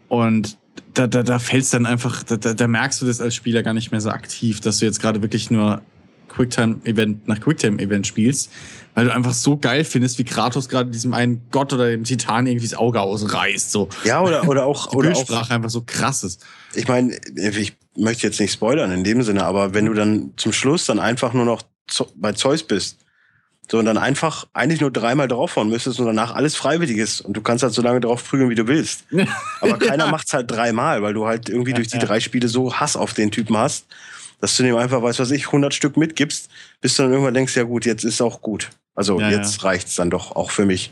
und 0.08 0.58
da, 0.94 1.06
da, 1.06 1.22
da 1.22 1.38
fällt 1.38 1.64
es 1.64 1.70
dann 1.70 1.86
einfach, 1.86 2.22
da, 2.22 2.36
da 2.36 2.66
merkst 2.66 3.00
du 3.00 3.06
das 3.06 3.20
als 3.20 3.34
Spieler 3.34 3.62
gar 3.62 3.74
nicht 3.74 3.90
mehr 3.90 4.00
so 4.00 4.10
aktiv, 4.10 4.60
dass 4.60 4.78
du 4.78 4.84
jetzt 4.84 5.00
gerade 5.00 5.22
wirklich 5.22 5.50
nur 5.50 5.82
Quicktime-Event 6.28 7.28
nach 7.28 7.40
Quicktime-Event 7.40 8.06
spielst, 8.06 8.50
weil 8.94 9.06
du 9.06 9.14
einfach 9.14 9.32
so 9.32 9.56
geil 9.56 9.84
findest, 9.84 10.18
wie 10.18 10.24
Kratos 10.24 10.68
gerade 10.68 10.90
diesem 10.90 11.12
einen 11.12 11.42
Gott 11.50 11.72
oder 11.72 11.90
dem 11.90 12.04
Titan 12.04 12.46
irgendwie 12.46 12.66
das 12.66 12.78
Auge 12.78 13.00
ausreißt. 13.00 13.70
So. 13.70 13.88
Ja, 14.04 14.22
oder, 14.22 14.48
oder 14.48 14.64
auch. 14.64 14.90
Die 14.90 14.96
oder 14.96 15.12
auch, 15.12 15.50
einfach 15.50 15.70
so 15.70 15.82
krass 15.84 16.24
ist. 16.24 16.44
Ich 16.74 16.88
meine, 16.88 17.16
ich 17.34 17.76
möchte 17.96 18.26
jetzt 18.26 18.40
nicht 18.40 18.52
spoilern 18.52 18.90
in 18.92 19.04
dem 19.04 19.22
Sinne, 19.22 19.44
aber 19.44 19.74
wenn 19.74 19.86
du 19.86 19.94
dann 19.94 20.32
zum 20.36 20.52
Schluss 20.52 20.86
dann 20.86 20.98
einfach 20.98 21.32
nur 21.32 21.44
noch 21.44 21.62
bei 22.16 22.32
Zeus 22.32 22.62
bist 22.62 22.98
So, 23.70 23.78
und 23.78 23.84
dann 23.84 23.98
einfach 23.98 24.46
eigentlich 24.52 24.80
nur 24.80 24.90
dreimal 24.90 25.28
draufhauen 25.28 25.68
müsstest 25.68 26.00
und 26.00 26.06
danach 26.06 26.34
alles 26.34 26.56
freiwillig 26.56 26.96
ist. 26.96 27.20
Und 27.20 27.34
du 27.34 27.40
kannst 27.40 27.62
halt 27.62 27.72
so 27.72 27.82
lange 27.82 28.00
drauf 28.00 28.24
prügeln, 28.28 28.50
wie 28.50 28.54
du 28.54 28.66
willst. 28.66 29.04
Aber 29.60 29.78
keiner 29.78 30.06
ja. 30.06 30.10
macht's 30.10 30.32
halt 30.32 30.50
dreimal, 30.50 31.02
weil 31.02 31.14
du 31.14 31.26
halt 31.26 31.48
irgendwie 31.48 31.70
ja, 31.70 31.76
durch 31.76 31.88
die 31.88 31.98
ja. 31.98 32.04
drei 32.04 32.20
Spiele 32.20 32.48
so 32.48 32.74
Hass 32.74 32.96
auf 32.96 33.14
den 33.14 33.30
Typen 33.30 33.56
hast, 33.56 33.86
dass 34.40 34.56
du 34.56 34.62
dem 34.62 34.76
einfach, 34.76 35.02
weiß 35.02 35.18
was 35.18 35.30
ich, 35.30 35.46
100 35.46 35.74
Stück 35.74 35.96
mitgibst, 35.96 36.50
bis 36.80 36.96
du 36.96 37.02
dann 37.02 37.12
irgendwann 37.12 37.34
denkst, 37.34 37.56
ja 37.56 37.64
gut, 37.64 37.84
jetzt 37.86 38.04
ist 38.04 38.20
auch 38.20 38.40
gut. 38.42 38.70
Also 38.94 39.20
jetzt 39.20 39.64
reicht's 39.64 39.94
dann 39.94 40.10
doch 40.10 40.34
auch 40.36 40.50
für 40.50 40.66
mich. 40.66 40.90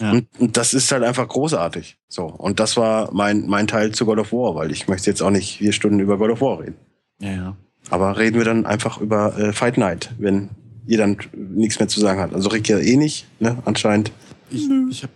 Und, 0.00 0.28
und, 0.38 0.56
das 0.56 0.74
ist 0.74 0.92
halt 0.92 1.02
einfach 1.02 1.26
großartig. 1.26 1.96
So. 2.08 2.24
Und 2.24 2.60
das 2.60 2.76
war 2.76 3.12
mein, 3.12 3.46
mein 3.48 3.66
Teil 3.66 3.92
zu 3.92 4.06
God 4.06 4.18
of 4.18 4.32
War, 4.32 4.54
weil 4.54 4.70
ich 4.70 4.86
möchte 4.86 5.10
jetzt 5.10 5.22
auch 5.22 5.30
nicht 5.30 5.58
vier 5.58 5.72
Stunden 5.72 5.98
über 5.98 6.18
God 6.18 6.30
of 6.30 6.40
War 6.40 6.60
reden. 6.60 6.76
Ja, 7.20 7.30
ja. 7.32 7.56
Aber 7.90 8.18
reden 8.18 8.36
wir 8.38 8.44
dann 8.44 8.66
einfach 8.66 9.00
über 9.00 9.36
äh, 9.38 9.52
Fight 9.52 9.78
Night, 9.78 10.14
wenn 10.18 10.50
ihr 10.86 10.98
dann 10.98 11.16
nichts 11.34 11.78
mehr 11.78 11.88
zu 11.88 12.00
sagen 12.00 12.20
habt. 12.20 12.34
Also 12.34 12.48
Rick 12.48 12.68
ja 12.68 12.78
eh 12.78 12.96
nicht, 12.96 13.26
ne, 13.40 13.58
anscheinend. 13.64 14.12
Ich, 14.50 14.68
ich 14.90 15.02
habe 15.02 15.12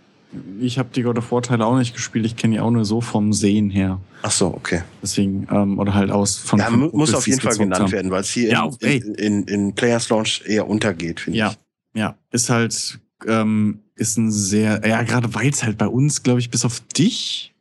ich 0.59 0.79
hab 0.79 0.93
die 0.93 1.03
God 1.03 1.17
of 1.17 1.31
War 1.31 1.41
Teile 1.41 1.65
auch 1.65 1.77
nicht 1.77 1.93
gespielt. 1.93 2.25
Ich 2.25 2.35
kenne 2.35 2.55
die 2.55 2.59
auch 2.59 2.71
nur 2.71 2.85
so 2.85 3.01
vom 3.01 3.33
Sehen 3.33 3.69
her. 3.69 3.99
Ach 4.23 4.31
so, 4.31 4.47
okay. 4.47 4.81
Deswegen, 5.01 5.47
ähm, 5.51 5.77
oder 5.79 5.93
halt 5.93 6.11
aus 6.11 6.37
von. 6.37 6.59
Ja, 6.59 6.65
von 6.65 6.89
muss 6.91 7.13
auf 7.13 7.27
jeden 7.27 7.41
Fall 7.41 7.57
genannt 7.57 7.83
haben. 7.83 7.91
werden, 7.91 8.11
weil 8.11 8.21
es 8.21 8.31
hier 8.31 8.49
ja, 8.49 8.69
in, 8.79 8.89
in, 8.89 9.13
in, 9.13 9.43
in, 9.43 9.75
Players 9.75 10.09
Launch 10.09 10.43
eher 10.45 10.67
untergeht, 10.67 11.19
finde 11.19 11.39
ja. 11.39 11.51
ich. 11.51 11.99
Ja, 11.99 12.17
ist 12.31 12.49
halt, 12.49 12.99
ähm, 13.27 13.79
ist 13.95 14.17
ein 14.17 14.31
sehr, 14.31 14.81
ja, 14.87 15.03
gerade 15.03 15.33
weil 15.35 15.49
es 15.49 15.63
halt 15.63 15.77
bei 15.77 15.87
uns, 15.87 16.23
glaube 16.23 16.39
ich, 16.39 16.49
bis 16.49 16.65
auf 16.65 16.79
dich 16.79 17.52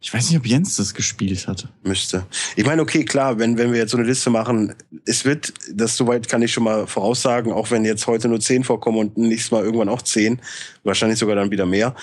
ich 0.00 0.12
weiß 0.12 0.28
nicht, 0.28 0.38
ob 0.38 0.46
Jens 0.46 0.76
das 0.76 0.94
gespielt 0.94 1.48
hat. 1.48 1.68
Müsste. 1.82 2.26
Ich 2.54 2.64
meine, 2.64 2.82
okay, 2.82 3.04
klar, 3.04 3.38
wenn, 3.38 3.58
wenn 3.58 3.72
wir 3.72 3.78
jetzt 3.78 3.90
so 3.90 3.96
eine 3.96 4.06
Liste 4.06 4.30
machen, 4.30 4.74
es 5.04 5.24
wird, 5.24 5.52
das 5.72 5.96
soweit 5.96 6.28
kann 6.28 6.42
ich 6.42 6.52
schon 6.52 6.64
mal 6.64 6.86
voraussagen, 6.86 7.52
auch 7.52 7.70
wenn 7.70 7.84
jetzt 7.84 8.06
heute 8.06 8.28
nur 8.28 8.40
zehn 8.40 8.62
vorkommen 8.62 8.98
und 8.98 9.18
nächstes 9.18 9.50
Mal 9.50 9.64
irgendwann 9.64 9.88
auch 9.88 10.02
zehn, 10.02 10.40
wahrscheinlich 10.84 11.18
sogar 11.18 11.36
dann 11.36 11.50
wieder 11.50 11.66
mehr. 11.66 11.94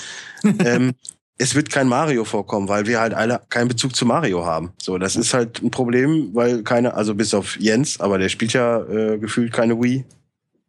ähm, 0.44 0.94
es 1.38 1.56
wird 1.56 1.70
kein 1.70 1.88
Mario 1.88 2.26
vorkommen, 2.26 2.68
weil 2.68 2.86
wir 2.88 3.00
halt 3.00 3.14
alle 3.14 3.42
keinen 3.50 3.68
Bezug 3.68 3.96
zu 3.96 4.06
Mario 4.06 4.46
haben. 4.46 4.74
So, 4.82 4.98
das 4.98 5.16
ist 5.16 5.34
halt 5.34 5.62
ein 5.62 5.72
Problem, 5.72 6.30
weil 6.34 6.64
keine, 6.64 6.94
also 6.94 7.16
bis 7.16 7.34
auf 7.34 7.60
Jens, 7.60 8.00
aber 8.00 8.18
der 8.18 8.30
spielt 8.30 8.54
ja 8.54 8.82
äh, 8.84 9.18
gefühlt 9.18 9.52
keine 9.52 9.82
Wii, 9.82 10.06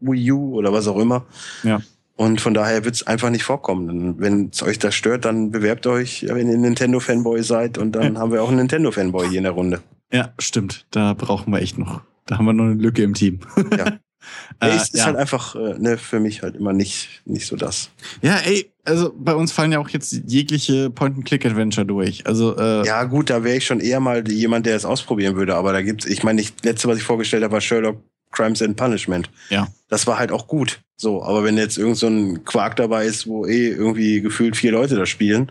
Wii 0.01 0.33
U 0.33 0.55
oder 0.55 0.73
was 0.73 0.87
auch 0.87 0.99
immer. 0.99 1.27
Ja. 1.63 1.81
Und 2.16 2.41
von 2.41 2.55
daher 2.55 2.85
wird 2.85 2.95
es 2.95 3.07
einfach 3.07 3.31
nicht 3.31 3.43
vorkommen. 3.43 4.20
Wenn 4.20 4.51
es 4.53 4.62
euch 4.62 4.78
das 4.78 4.95
stört, 4.95 5.24
dann 5.24 5.51
bewerbt 5.51 5.86
euch, 5.86 6.24
wenn 6.28 6.49
ihr 6.49 6.57
Nintendo-Fanboy 6.57 7.43
seid. 7.43 7.77
Und 7.77 7.93
dann 7.93 8.15
ja. 8.15 8.20
haben 8.20 8.32
wir 8.32 8.43
auch 8.43 8.49
einen 8.49 8.59
Nintendo-Fanboy 8.59 9.28
hier 9.28 9.39
in 9.39 9.45
der 9.45 9.53
Runde. 9.53 9.82
Ja, 10.12 10.32
stimmt. 10.39 10.86
Da 10.93 11.15
brauchen 11.15 11.53
wir 11.53 11.61
echt 11.61 11.77
noch. 11.77 12.03
Da 12.27 12.39
haben 12.39 12.45
wir 12.45 12.53
noch 12.53 12.65
eine 12.65 12.74
Lücke 12.74 13.03
im 13.03 13.15
Team. 13.15 13.41
Ja. 13.77 13.99
äh, 14.61 14.77
ist, 14.77 14.95
ist 14.95 15.01
ja. 15.01 15.07
halt 15.07 15.16
einfach 15.16 15.57
äh, 15.57 15.74
ne, 15.78 15.99
für 15.99 16.20
mich 16.20 16.43
halt 16.43 16.55
immer 16.57 16.73
nicht, 16.73 17.23
nicht 17.24 17.47
so 17.47 17.57
das. 17.57 17.91
Ja, 18.23 18.36
ey, 18.36 18.70
also 18.85 19.12
bei 19.16 19.35
uns 19.35 19.51
fallen 19.51 19.73
ja 19.73 19.81
auch 19.81 19.89
jetzt 19.89 20.12
jegliche 20.12 20.91
Point-and-Click-Adventure 20.91 21.85
durch. 21.85 22.27
Also, 22.27 22.57
äh, 22.57 22.86
ja, 22.86 23.05
gut, 23.05 23.28
da 23.28 23.43
wäre 23.43 23.57
ich 23.57 23.66
schon 23.66 23.81
eher 23.81 23.99
mal 23.99 24.27
jemand, 24.31 24.66
der 24.66 24.77
es 24.77 24.85
ausprobieren 24.85 25.35
würde. 25.35 25.57
Aber 25.57 25.73
da 25.73 25.82
gibt's, 25.82 26.07
ich 26.07 26.23
meine, 26.23 26.43
das 26.43 26.53
letzte, 26.62 26.86
was 26.86 26.99
ich 26.99 27.05
vorgestellt 27.05 27.43
habe, 27.43 27.55
war 27.55 27.61
Sherlock 27.61 28.01
Crimes 28.31 28.62
and 28.62 28.77
Punishment. 28.77 29.31
Ja. 29.51 29.69
Das 29.89 30.07
war 30.07 30.19
halt 30.19 30.32
auch 30.32 30.47
gut. 30.47 30.84
So, 30.97 31.23
aber 31.23 31.43
wenn 31.45 31.57
jetzt 31.57 31.77
irgend 31.77 31.97
so 31.97 32.07
ein 32.07 32.45
Quark 32.45 32.77
dabei 32.77 33.07
ist, 33.07 33.27
wo 33.27 33.47
eh 33.47 33.69
irgendwie 33.69 34.21
gefühlt 34.21 34.57
vier 34.57 34.73
Leute 34.73 34.95
da 34.95 35.07
spielen, 35.07 35.51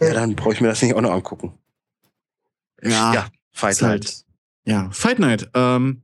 ja, 0.00 0.12
dann 0.12 0.34
brauche 0.34 0.52
ich 0.52 0.60
mir 0.60 0.68
das 0.68 0.82
nicht 0.82 0.94
auch 0.94 1.00
noch 1.00 1.12
angucken. 1.12 1.52
Ja, 2.82 3.14
ja 3.14 3.28
Fight 3.52 3.80
Night. 3.80 3.90
Halt, 3.90 4.24
ja, 4.66 4.90
Fight 4.90 5.18
Night. 5.18 5.48
Ähm, 5.54 6.02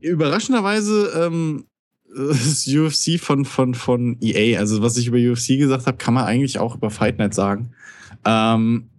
überraschenderweise 0.00 1.12
ähm, 1.26 1.66
das 2.14 2.66
UFC 2.66 3.20
von, 3.20 3.44
von, 3.44 3.74
von 3.74 4.16
EA, 4.20 4.58
also 4.58 4.82
was 4.82 4.96
ich 4.96 5.06
über 5.06 5.18
UFC 5.18 5.58
gesagt 5.58 5.86
habe, 5.86 5.96
kann 5.96 6.14
man 6.14 6.24
eigentlich 6.24 6.58
auch 6.58 6.74
über 6.74 6.90
Fight 6.90 7.18
Night 7.18 7.34
sagen. 7.34 7.74
Ähm, 8.24 8.90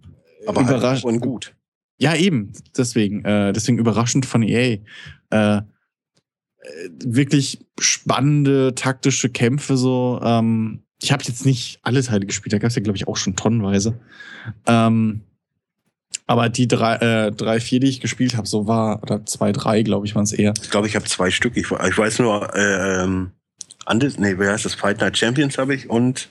aber 0.46 0.64
halt 0.64 0.76
überraschend 0.76 1.12
halt 1.12 1.22
gut. 1.22 1.54
Ja, 1.98 2.14
eben. 2.16 2.52
Deswegen, 2.76 3.24
äh, 3.24 3.52
deswegen 3.52 3.78
überraschend 3.78 4.26
von 4.26 4.42
EA. 4.42 4.78
Äh, 5.30 5.62
wirklich 7.04 7.64
spannende 7.78 8.74
taktische 8.74 9.28
Kämpfe 9.28 9.76
so. 9.76 10.20
Ähm, 10.22 10.82
ich 11.02 11.12
habe 11.12 11.22
jetzt 11.24 11.44
nicht 11.44 11.80
alle 11.82 12.02
Teile 12.02 12.26
gespielt, 12.26 12.52
da 12.52 12.58
gab 12.58 12.70
es 12.70 12.76
ja, 12.76 12.82
glaube 12.82 12.96
ich, 12.96 13.06
auch 13.08 13.16
schon 13.16 13.36
tonnenweise. 13.36 13.98
Ähm, 14.66 15.22
aber 16.26 16.48
die 16.48 16.66
drei, 16.68 16.94
äh, 16.96 17.32
drei, 17.32 17.60
vier, 17.60 17.80
die 17.80 17.88
ich 17.88 18.00
gespielt 18.00 18.36
habe, 18.36 18.46
so 18.46 18.66
war, 18.66 19.02
oder 19.02 19.26
zwei, 19.26 19.52
drei, 19.52 19.82
glaube 19.82 20.06
ich, 20.06 20.14
waren 20.14 20.24
es 20.24 20.32
eher. 20.32 20.54
Ich 20.62 20.70
glaube, 20.70 20.86
ich 20.86 20.96
habe 20.96 21.04
zwei 21.04 21.30
Stück. 21.30 21.56
Ich, 21.56 21.70
ich 21.70 21.98
weiß 21.98 22.20
nur, 22.20 22.54
äh, 22.54 23.02
ähm, 23.02 23.32
Andes, 23.84 24.18
nee, 24.18 24.38
wer 24.38 24.52
heißt 24.52 24.64
das? 24.64 24.74
Fight 24.74 25.00
Night 25.00 25.18
Champions 25.18 25.58
habe 25.58 25.74
ich 25.74 25.90
und 25.90 26.28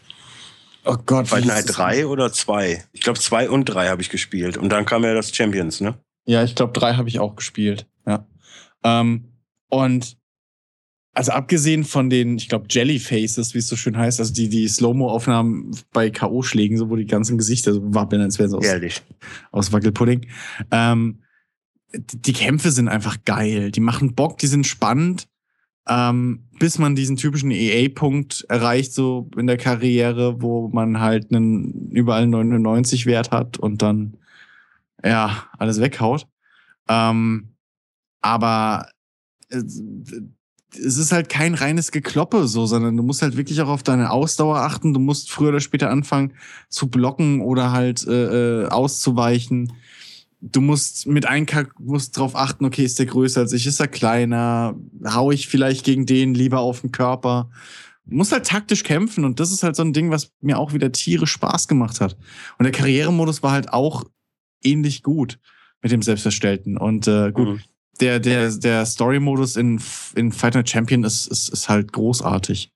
Oh 0.85 0.97
Gott, 1.05 1.29
Fight 1.29 1.45
Night 1.45 1.65
3 1.67 2.07
oder 2.07 2.33
2? 2.33 2.83
Ich 2.91 3.01
glaube, 3.01 3.17
2 3.17 3.49
und 3.49 3.65
3 3.65 3.87
habe 3.87 4.01
ich 4.01 4.09
gespielt. 4.09 4.57
Und 4.57 4.69
dann 4.69 4.85
kam 4.85 5.03
ja 5.03 5.13
das 5.13 5.33
Champions, 5.33 5.79
ne? 5.79 5.97
Ja, 6.25 6.43
ich 6.43 6.55
glaube, 6.55 6.77
3 6.77 6.95
habe 6.95 7.07
ich 7.07 7.19
auch 7.19 7.37
gespielt. 7.37 7.87
Ja. 8.05 8.27
Ähm, 8.83 9.29
und 9.69 10.17
also 11.13 11.31
abgesehen 11.31 11.83
von 11.83 12.09
den, 12.09 12.37
ich 12.37 12.49
glaube, 12.49 12.65
Jellyfaces, 12.69 13.53
wie 13.53 13.59
es 13.59 13.67
so 13.67 13.75
schön 13.75 13.97
heißt, 13.97 14.19
also 14.19 14.33
die, 14.33 14.49
die 14.49 14.67
Slow-Mo-Aufnahmen 14.67 15.71
bei 15.91 16.09
K.O.-Schlägen, 16.09 16.77
so 16.77 16.89
wo 16.89 16.95
die 16.95 17.05
ganzen 17.05 17.37
Gesichter 17.37 17.73
so 17.73 17.93
wappeln, 17.93 18.21
als 18.21 18.39
wären 18.39 18.49
sie 18.49 18.57
aus, 18.57 18.65
aus 19.51 19.71
Wackelpudding. 19.71 20.25
Ähm, 20.71 21.19
die 21.93 22.33
Kämpfe 22.33 22.71
sind 22.71 22.87
einfach 22.87 23.17
geil. 23.25 23.69
Die 23.69 23.79
machen 23.79 24.15
Bock, 24.15 24.39
die 24.39 24.47
sind 24.47 24.65
spannend. 24.65 25.27
Ähm, 25.87 26.47
bis 26.59 26.79
man 26.79 26.95
diesen 26.95 27.17
typischen 27.17 27.51
EA-Punkt 27.51 28.45
erreicht, 28.47 28.93
so 28.93 29.29
in 29.37 29.47
der 29.47 29.57
Karriere, 29.57 30.41
wo 30.41 30.69
man 30.69 31.01
halt 31.01 31.31
einen 31.31 31.91
überall 31.91 32.25
99 32.25 33.05
Wert 33.05 33.31
hat 33.31 33.57
und 33.57 33.81
dann 33.81 34.17
ja 35.03 35.49
alles 35.57 35.81
weghaut. 35.81 36.25
Ähm, 36.87 37.49
aber 38.21 38.87
äh, 39.49 39.61
es 40.75 40.97
ist 40.97 41.11
halt 41.11 41.29
kein 41.29 41.53
reines 41.53 41.91
Gekloppe 41.91 42.47
so, 42.47 42.65
sondern 42.65 42.97
du 42.97 43.03
musst 43.03 43.21
halt 43.21 43.37
wirklich 43.37 43.61
auch 43.61 43.69
auf 43.69 43.83
deine 43.83 44.11
Ausdauer 44.11 44.57
achten. 44.57 44.93
Du 44.93 44.99
musst 44.99 45.31
früher 45.31 45.49
oder 45.49 45.59
später 45.59 45.89
anfangen 45.89 46.33
zu 46.69 46.87
blocken 46.87 47.41
oder 47.41 47.71
halt 47.71 48.05
äh, 48.07 48.63
äh 48.63 48.67
auszuweichen. 48.67 49.73
Du 50.41 50.61
musst 50.61 51.07
mit 51.07 51.25
Einkack 51.25 51.79
musst 51.79 52.17
drauf 52.17 52.35
achten, 52.35 52.65
okay, 52.65 52.83
ist 52.83 52.99
der 52.99 53.05
größer 53.05 53.41
als 53.41 53.53
ich, 53.53 53.65
ist 53.65 53.79
er 53.79 53.87
kleiner, 53.87 54.75
hau 55.05 55.31
ich 55.31 55.47
vielleicht 55.47 55.85
gegen 55.85 56.05
den 56.05 56.33
lieber 56.33 56.59
auf 56.59 56.81
den 56.81 56.91
Körper. 56.91 57.49
Du 58.05 58.17
musst 58.17 58.33
halt 58.33 58.45
taktisch 58.45 58.83
kämpfen 58.83 59.23
und 59.23 59.39
das 59.39 59.53
ist 59.53 59.63
halt 59.63 59.77
so 59.77 59.83
ein 59.83 59.93
Ding, 59.93 60.11
was 60.11 60.31
mir 60.41 60.57
auch 60.59 60.73
wieder 60.73 60.91
Tiere 60.91 61.27
Spaß 61.27 61.69
gemacht 61.69 62.01
hat. 62.01 62.17
Und 62.57 62.65
der 62.65 62.73
Karrieremodus 62.73 63.41
war 63.41 63.53
halt 63.53 63.71
auch 63.71 64.03
ähnlich 64.61 65.03
gut 65.03 65.39
mit 65.81 65.93
dem 65.93 66.01
Selbstverstellten. 66.01 66.77
Und 66.77 67.07
äh, 67.07 67.31
gut, 67.31 67.47
mhm 67.47 67.61
der, 67.99 68.19
der, 68.19 68.51
der 68.51 68.85
Story-Modus 68.85 69.55
in, 69.55 69.81
in 70.15 70.31
Fight 70.31 70.55
Night 70.55 70.69
Champion 70.69 71.03
ist, 71.03 71.27
ist, 71.27 71.49
ist 71.49 71.69
halt 71.69 71.93
großartig. 71.93 72.71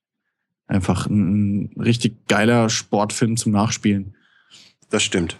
Einfach 0.66 1.06
ein, 1.06 1.70
ein 1.70 1.80
richtig 1.80 2.26
geiler 2.28 2.68
Sportfilm 2.68 3.36
zum 3.36 3.52
Nachspielen. 3.52 4.14
Das 4.90 5.02
stimmt. 5.02 5.38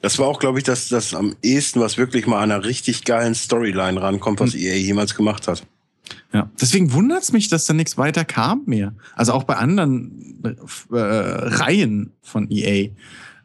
Das 0.00 0.18
war 0.18 0.26
auch, 0.26 0.38
glaube 0.38 0.58
ich, 0.58 0.64
das, 0.64 0.88
das 0.88 1.14
am 1.14 1.34
ehesten, 1.42 1.80
was 1.80 1.98
wirklich 1.98 2.26
mal 2.26 2.42
an 2.42 2.52
einer 2.52 2.64
richtig 2.64 3.04
geilen 3.04 3.34
Storyline 3.34 4.00
rankommt, 4.00 4.40
was 4.40 4.54
mhm. 4.54 4.60
EA 4.60 4.74
jemals 4.76 5.14
gemacht 5.14 5.48
hat. 5.48 5.64
Ja, 6.32 6.50
deswegen 6.60 6.92
wundert 6.92 7.22
es 7.22 7.32
mich, 7.32 7.48
dass 7.48 7.66
da 7.66 7.74
nichts 7.74 7.98
weiter 7.98 8.24
kam 8.24 8.62
mehr. 8.66 8.94
Also 9.14 9.32
auch 9.32 9.44
bei 9.44 9.56
anderen 9.56 10.40
äh, 10.44 10.96
Reihen 10.96 12.12
von 12.22 12.50
EA 12.50 12.90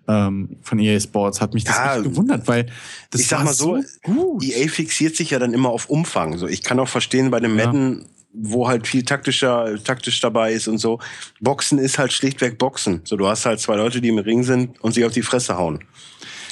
ähm, 0.08 0.58
von 0.62 0.80
EA 0.80 1.00
Sports 1.00 1.42
hat 1.42 1.54
mich 1.54 1.64
das 1.64 1.78
ja, 1.78 1.98
gewundert, 1.98 2.48
weil 2.48 2.68
das 3.10 3.22
ich 3.22 3.28
sag 3.28 3.44
mal 3.44 3.54
so, 3.54 3.80
so. 4.06 4.40
EA 4.42 4.68
fixiert 4.68 5.16
sich 5.16 5.30
ja 5.30 5.40
dann 5.40 5.54
immer 5.54 5.70
auf 5.70 5.90
Umfang. 5.90 6.38
So, 6.38 6.48
ich 6.48 6.64
kann 6.64 6.80
auch 6.80 6.88
verstehen 6.88 7.32
bei 7.32 7.40
dem 7.40 7.58
ja. 7.58 7.66
Madden, 7.66 8.06
wo 8.34 8.68
halt 8.68 8.88
viel 8.88 9.04
taktischer, 9.04 9.82
taktisch 9.84 10.20
dabei 10.20 10.54
ist 10.54 10.68
und 10.68 10.80
so. 10.80 11.00
Boxen 11.40 11.78
ist 11.78 12.00
halt 12.00 12.12
schlichtweg 12.12 12.58
Boxen. 12.58 13.02
So, 13.06 13.16
du 13.16 13.28
hast 13.28 13.46
halt 13.46 13.60
zwei 13.60 13.76
Leute, 13.76 14.02
die 14.02 14.10
im 14.10 14.18
Ring 14.18 14.44
sind 14.44 14.82
und 14.82 14.94
sich 14.94 15.06
auf 15.06 15.14
die 15.14 15.22
Fresse 15.22 15.58
hauen. 15.58 15.80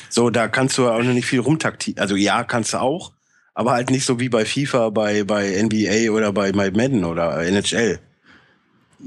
So, 0.09 0.29
da 0.29 0.47
kannst 0.47 0.77
du 0.77 0.89
auch 0.89 1.01
noch 1.01 1.13
nicht 1.13 1.25
viel 1.25 1.39
rumtaktieren. 1.39 1.99
Also 1.99 2.15
ja, 2.15 2.43
kannst 2.43 2.73
du 2.73 2.81
auch, 2.81 3.11
aber 3.53 3.71
halt 3.71 3.89
nicht 3.89 4.05
so 4.05 4.19
wie 4.19 4.29
bei 4.29 4.45
FIFA, 4.45 4.89
bei, 4.89 5.23
bei 5.23 5.61
NBA 5.61 6.11
oder 6.11 6.31
bei 6.31 6.51
Madden 6.53 7.03
oder 7.03 7.41
NHL. 7.41 7.99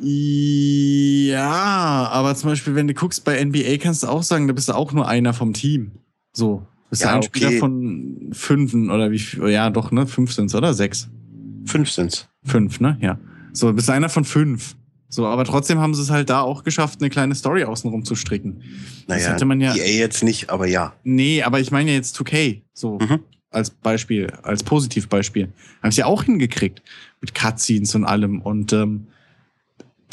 Ja, 0.02 1.38
aber 2.10 2.34
zum 2.34 2.50
Beispiel, 2.50 2.74
wenn 2.74 2.88
du 2.88 2.94
guckst 2.94 3.24
bei 3.24 3.42
NBA, 3.42 3.78
kannst 3.78 4.02
du 4.02 4.08
auch 4.08 4.22
sagen, 4.22 4.48
da 4.48 4.52
bist 4.52 4.68
du 4.68 4.72
auch 4.74 4.92
nur 4.92 5.06
einer 5.08 5.32
vom 5.32 5.52
Team. 5.52 5.92
So. 6.32 6.66
Bist 6.90 7.02
ja, 7.02 7.08
du 7.08 7.14
ein 7.14 7.18
okay. 7.18 7.28
Spieler 7.28 7.58
von 7.58 8.30
fünfen 8.32 8.90
oder 8.90 9.10
wie 9.10 9.18
viel? 9.18 9.48
Ja, 9.48 9.70
doch, 9.70 9.90
ne? 9.90 10.06
Fünf 10.06 10.32
sind's, 10.32 10.54
oder? 10.54 10.74
Sechs? 10.74 11.08
Fünf 11.64 11.90
sind's. 11.90 12.28
Fünf, 12.44 12.80
ne? 12.80 12.98
Ja. 13.00 13.18
So, 13.52 13.72
bist 13.72 13.88
du 13.88 13.92
einer 13.92 14.08
von 14.08 14.24
fünf. 14.24 14.76
So, 15.08 15.26
aber 15.26 15.44
trotzdem 15.44 15.78
haben 15.78 15.94
sie 15.94 16.02
es 16.02 16.10
halt 16.10 16.28
da 16.28 16.40
auch 16.40 16.64
geschafft, 16.64 17.00
eine 17.00 17.08
kleine 17.08 17.34
Story 17.36 17.64
außenrum 17.64 18.04
zu 18.04 18.16
stricken. 18.16 18.62
Naja, 19.06 19.22
das 19.22 19.32
hätte 19.34 19.44
man 19.44 19.60
ja. 19.60 19.74
EA 19.74 19.98
jetzt 19.98 20.24
nicht, 20.24 20.50
aber 20.50 20.66
ja. 20.66 20.92
Nee, 21.04 21.42
aber 21.42 21.60
ich 21.60 21.70
meine 21.70 21.90
ja 21.90 21.96
jetzt 21.96 22.18
2K. 22.18 22.62
So. 22.72 22.98
Mhm. 22.98 23.20
Als 23.50 23.70
Beispiel, 23.70 24.32
als 24.42 24.64
Positivbeispiel. 24.64 25.52
Haben 25.82 25.92
sie 25.92 26.00
ja 26.00 26.06
auch 26.06 26.24
hingekriegt. 26.24 26.82
Mit 27.20 27.32
Cutscenes 27.32 27.94
und 27.94 28.04
allem. 28.04 28.40
Und 28.40 28.72
ähm, 28.72 29.06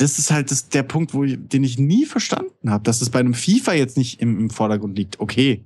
das 0.01 0.17
ist 0.17 0.31
halt 0.31 0.49
das, 0.49 0.69
der 0.69 0.83
Punkt, 0.83 1.13
wo 1.13 1.23
ich, 1.23 1.37
den 1.39 1.63
ich 1.63 1.77
nie 1.77 2.05
verstanden 2.05 2.71
habe, 2.71 2.83
dass 2.83 3.01
es 3.01 3.11
bei 3.11 3.19
einem 3.19 3.35
FIFA 3.35 3.73
jetzt 3.73 3.97
nicht 3.97 4.19
im, 4.19 4.39
im 4.39 4.49
Vordergrund 4.49 4.97
liegt. 4.97 5.19
Okay. 5.19 5.63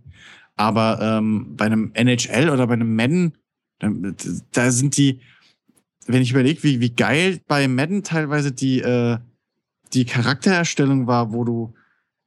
Aber 0.57 0.99
ähm, 1.01 1.55
bei 1.55 1.65
einem 1.65 1.91
NHL 1.93 2.49
oder 2.49 2.67
bei 2.67 2.73
einem 2.73 2.95
Madden, 2.95 3.37
da, 3.79 3.89
da 4.51 4.71
sind 4.71 4.97
die, 4.97 5.21
wenn 6.05 6.21
ich 6.21 6.31
überlege, 6.31 6.63
wie, 6.63 6.81
wie 6.81 6.91
geil 6.91 7.39
bei 7.47 7.67
Madden 7.67 8.03
teilweise 8.03 8.51
die, 8.51 8.81
äh, 8.81 9.17
die 9.93 10.05
Charaktererstellung 10.05 11.07
war, 11.07 11.31
wo 11.31 11.45
du, 11.45 11.73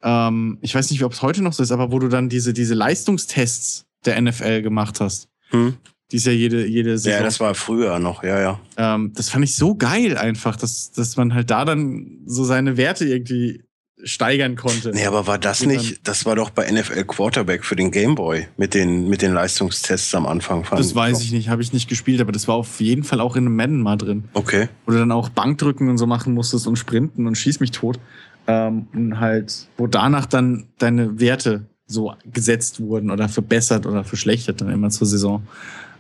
ähm, 0.02 0.58
ich 0.62 0.74
weiß 0.74 0.90
nicht, 0.90 1.04
ob 1.04 1.12
es 1.12 1.20
heute 1.20 1.42
noch 1.42 1.52
so 1.52 1.62
ist, 1.62 1.72
aber 1.72 1.92
wo 1.92 1.98
du 1.98 2.08
dann 2.08 2.30
diese, 2.30 2.54
diese 2.54 2.74
Leistungstests 2.74 3.86
der 4.06 4.20
NFL 4.20 4.62
gemacht 4.62 5.00
hast. 5.00 5.28
Hm. 5.50 5.76
Die 6.10 6.16
ist 6.16 6.26
ja 6.26 6.32
jede, 6.32 6.66
jede 6.66 6.96
Saison. 6.96 7.18
Ja, 7.18 7.24
das 7.24 7.38
war 7.38 7.54
früher 7.54 7.98
noch, 7.98 8.22
ja, 8.22 8.40
ja. 8.40 8.60
Ähm, 8.76 9.12
das 9.14 9.28
fand 9.28 9.44
ich 9.44 9.56
so 9.56 9.74
geil 9.74 10.16
einfach, 10.16 10.56
dass, 10.56 10.90
dass 10.92 11.16
man 11.16 11.34
halt 11.34 11.50
da 11.50 11.64
dann 11.64 12.20
so 12.24 12.44
seine 12.44 12.76
Werte 12.78 13.04
irgendwie 13.04 13.62
steigern 14.04 14.56
konnte. 14.56 14.90
Nee, 14.90 15.06
aber 15.06 15.26
war 15.26 15.38
das 15.38 15.64
nicht, 15.66 16.06
das 16.06 16.24
war 16.24 16.36
doch 16.36 16.50
bei 16.50 16.70
NFL 16.70 17.04
Quarterback 17.04 17.64
für 17.64 17.76
den 17.76 17.90
Gameboy 17.90 18.46
mit 18.56 18.74
den, 18.74 19.08
mit 19.08 19.22
den 19.22 19.34
Leistungstests 19.34 20.14
am 20.14 20.26
Anfang. 20.26 20.64
Fand 20.64 20.80
das 20.80 20.94
weiß 20.94 21.20
ich 21.22 21.32
nicht, 21.32 21.48
habe 21.48 21.62
ich 21.62 21.72
nicht 21.72 21.88
gespielt, 21.88 22.20
aber 22.20 22.32
das 22.32 22.48
war 22.48 22.54
auf 22.54 22.80
jeden 22.80 23.04
Fall 23.04 23.20
auch 23.20 23.36
in 23.36 23.46
einem 23.46 23.56
Madden 23.56 23.82
mal 23.82 23.96
drin. 23.96 24.24
Okay. 24.34 24.68
Wo 24.86 24.92
du 24.92 24.98
dann 24.98 25.12
auch 25.12 25.28
Bankdrücken 25.28 25.88
und 25.88 25.98
so 25.98 26.06
machen 26.06 26.32
musstest 26.32 26.66
und 26.66 26.76
sprinten 26.76 27.26
und 27.26 27.36
schieß 27.36 27.60
mich 27.60 27.72
tot. 27.72 27.98
Ähm, 28.46 28.86
und 28.94 29.20
halt, 29.20 29.68
wo 29.76 29.86
danach 29.86 30.26
dann 30.26 30.68
deine 30.78 31.20
Werte 31.20 31.66
so 31.86 32.14
gesetzt 32.24 32.80
wurden 32.80 33.10
oder 33.10 33.28
verbessert 33.28 33.86
oder 33.86 34.04
verschlechtert 34.04 34.60
dann 34.60 34.70
immer 34.70 34.90
zur 34.90 35.06
Saison. 35.06 35.42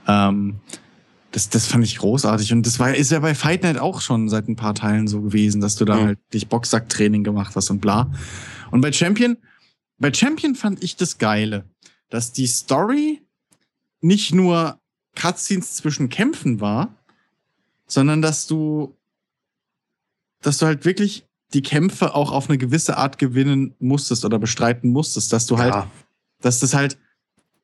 Ähm, 0.08 0.60
das, 1.30 1.50
das 1.50 1.66
fand 1.66 1.84
ich 1.84 1.98
großartig. 1.98 2.52
Und 2.52 2.66
das 2.66 2.78
war, 2.78 2.94
ist 2.94 3.12
ja 3.12 3.20
bei 3.20 3.34
Fight 3.34 3.62
Night 3.62 3.78
auch 3.78 4.00
schon 4.00 4.28
seit 4.28 4.48
ein 4.48 4.56
paar 4.56 4.74
Teilen 4.74 5.06
so 5.06 5.20
gewesen, 5.20 5.60
dass 5.60 5.76
du 5.76 5.84
da 5.84 5.96
mhm. 5.96 6.04
halt 6.06 6.18
dich 6.32 6.48
Boxsacktraining 6.48 7.22
gemacht 7.22 7.54
hast 7.54 7.70
und 7.70 7.80
bla. 7.80 8.10
Und 8.70 8.80
bei 8.80 8.92
Champion, 8.92 9.36
bei 9.98 10.12
Champion 10.12 10.54
fand 10.54 10.82
ich 10.82 10.96
das 10.96 11.18
Geile, 11.18 11.64
dass 12.08 12.32
die 12.32 12.46
Story 12.46 13.22
nicht 14.00 14.34
nur 14.34 14.80
Cutscenes 15.14 15.74
zwischen 15.74 16.08
Kämpfen 16.08 16.60
war, 16.60 16.94
sondern 17.86 18.22
dass 18.22 18.46
du, 18.46 18.96
dass 20.40 20.58
du 20.58 20.66
halt 20.66 20.84
wirklich 20.84 21.26
die 21.54 21.62
Kämpfe 21.62 22.14
auch 22.14 22.30
auf 22.30 22.48
eine 22.48 22.58
gewisse 22.58 22.96
Art 22.96 23.18
gewinnen 23.18 23.74
musstest 23.78 24.24
oder 24.24 24.38
bestreiten 24.38 24.90
musstest, 24.90 25.32
dass 25.32 25.46
du 25.46 25.58
halt, 25.58 25.74
ja. 25.74 25.90
dass 26.40 26.60
das 26.60 26.74
halt, 26.74 26.98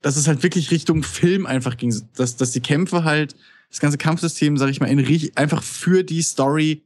dass 0.05 0.17
es 0.17 0.29
halt 0.29 0.43
wirklich 0.43 0.71
Richtung 0.71 1.03
Film 1.03 1.47
einfach 1.47 1.79
ging, 1.79 1.95
dass, 2.15 2.37
dass 2.37 2.51
die 2.51 2.61
Kämpfe 2.61 3.05
halt 3.05 3.35
das 3.71 3.81
ganze 3.81 3.97
Kampfsystem, 3.97 4.59
sag 4.59 4.69
ich 4.69 4.79
mal, 4.79 4.87
in, 4.87 5.31
einfach 5.35 5.63
für 5.63 6.05
die 6.05 6.21
Story 6.21 6.85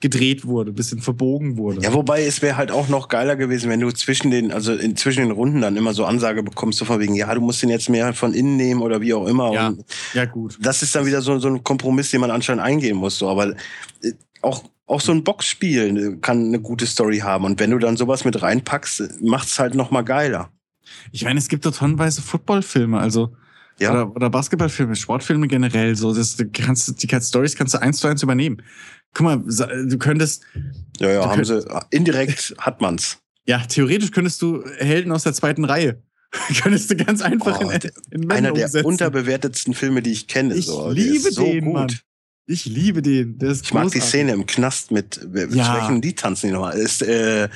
gedreht 0.00 0.46
wurde, 0.46 0.72
bisschen 0.72 1.00
verbogen 1.00 1.58
wurde. 1.58 1.82
Ja, 1.82 1.92
wobei 1.92 2.24
es 2.24 2.42
wäre 2.42 2.56
halt 2.56 2.70
auch 2.70 2.88
noch 2.88 3.08
geiler 3.08 3.34
gewesen, 3.34 3.68
wenn 3.70 3.80
du 3.80 3.90
zwischen 3.90 4.30
den, 4.30 4.52
also 4.52 4.72
in, 4.72 4.96
zwischen 4.96 5.20
den 5.20 5.32
Runden 5.32 5.60
dann 5.60 5.76
immer 5.76 5.92
so 5.94 6.04
Ansage 6.04 6.44
bekommst, 6.44 6.78
so 6.78 6.84
von 6.84 7.00
wegen, 7.00 7.16
ja, 7.16 7.34
du 7.34 7.40
musst 7.40 7.60
den 7.60 7.70
jetzt 7.70 7.88
mehr 7.88 8.14
von 8.14 8.32
innen 8.32 8.56
nehmen 8.56 8.82
oder 8.82 9.00
wie 9.00 9.14
auch 9.14 9.26
immer. 9.26 9.52
Ja, 9.52 9.68
Und 9.68 9.84
ja 10.14 10.24
gut. 10.24 10.56
Das 10.62 10.82
ist 10.82 10.94
dann 10.94 11.06
wieder 11.06 11.22
so, 11.22 11.40
so 11.40 11.48
ein 11.48 11.64
Kompromiss, 11.64 12.12
den 12.12 12.20
man 12.20 12.30
anscheinend 12.30 12.62
eingehen 12.62 12.96
muss. 12.96 13.18
So. 13.18 13.28
Aber 13.28 13.50
äh, 13.50 14.12
auch, 14.42 14.62
auch 14.86 15.00
so 15.00 15.10
ein 15.10 15.24
Boxspiel 15.24 16.18
kann 16.18 16.46
eine 16.46 16.60
gute 16.60 16.86
Story 16.86 17.18
haben. 17.18 17.44
Und 17.44 17.58
wenn 17.58 17.72
du 17.72 17.78
dann 17.78 17.96
sowas 17.96 18.24
mit 18.24 18.40
reinpackst, 18.40 19.20
macht's 19.22 19.58
halt 19.58 19.74
noch 19.74 19.90
mal 19.90 20.02
geiler. 20.02 20.50
Ich 21.12 21.24
meine, 21.24 21.38
es 21.38 21.48
gibt 21.48 21.66
doch 21.66 21.76
tonnenweise 21.76 22.22
Footballfilme, 22.22 22.98
also 22.98 23.34
ja. 23.80 23.92
Oder, 23.92 24.14
oder 24.14 24.30
Basketballfilme, 24.30 24.94
Sportfilme 24.94 25.48
generell. 25.48 25.96
So, 25.96 26.14
das, 26.14 26.36
du 26.36 26.46
kannst, 26.50 27.02
die 27.02 27.20
Stories 27.20 27.56
kannst 27.56 27.74
du 27.74 27.78
eins 27.80 27.98
zu 27.98 28.08
eins 28.08 28.22
übernehmen. 28.22 28.62
Guck 29.14 29.24
mal, 29.24 29.38
du 29.38 29.98
könntest. 29.98 30.44
Ja, 30.98 31.10
ja, 31.10 31.30
haben 31.30 31.44
sie. 31.44 31.66
Indirekt 31.90 32.54
hat 32.58 32.80
man's. 32.82 33.18
Ja, 33.46 33.58
theoretisch 33.60 34.12
könntest 34.12 34.42
du 34.42 34.62
Helden 34.76 35.12
aus 35.12 35.22
der 35.22 35.32
zweiten 35.32 35.64
Reihe. 35.64 36.02
könntest 36.62 36.90
du 36.90 36.96
ganz 36.96 37.22
einfach 37.22 37.58
oh, 37.60 37.70
in, 37.70 37.90
in 38.10 38.30
Einer 38.30 38.52
der 38.52 38.66
umsetzen. 38.66 38.86
unterbewertetsten 38.86 39.74
Filme, 39.74 40.02
die 40.02 40.12
ich 40.12 40.28
kenne. 40.28 40.54
Ich 40.54 40.66
so. 40.66 40.90
liebe 40.90 41.32
so 41.32 41.44
den, 41.44 41.64
gut. 41.64 41.72
Mann. 41.72 41.98
Ich 42.46 42.66
liebe 42.66 43.02
den. 43.02 43.38
Der 43.38 43.50
ist 43.50 43.64
ich 43.64 43.70
großartig. 43.70 43.94
mag 43.94 44.02
die 44.02 44.08
Szene 44.08 44.32
im 44.32 44.46
Knast 44.46 44.90
mit, 44.90 45.26
mit 45.32 45.54
ja. 45.54 45.74
welchen 45.74 46.00
die 46.00 46.14
tanzen 46.14 46.48
die 46.48 46.52
nochmal? 46.52 46.76
Ist, 46.76 47.02
äh, 47.02 47.48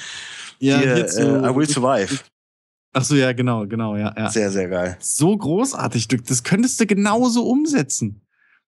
ja, 0.59 0.79
hier, 0.79 0.97
äh, 0.97 1.51
I 1.51 1.55
Will 1.55 1.69
Survive. 1.69 2.19
Ach 2.97 3.05
so, 3.05 3.17
ja, 3.17 3.33
genau, 3.33 3.67
genau, 3.67 3.97
ja, 3.97 4.15
ja. 4.17 4.31
Sehr, 4.31 4.53
sehr 4.53 4.69
geil. 4.69 4.97
So 5.01 5.37
großartig. 5.37 6.07
Du, 6.07 6.17
das 6.17 6.45
könntest 6.45 6.81
du 6.81 6.87
genauso 6.87 7.45
umsetzen. 7.45 8.23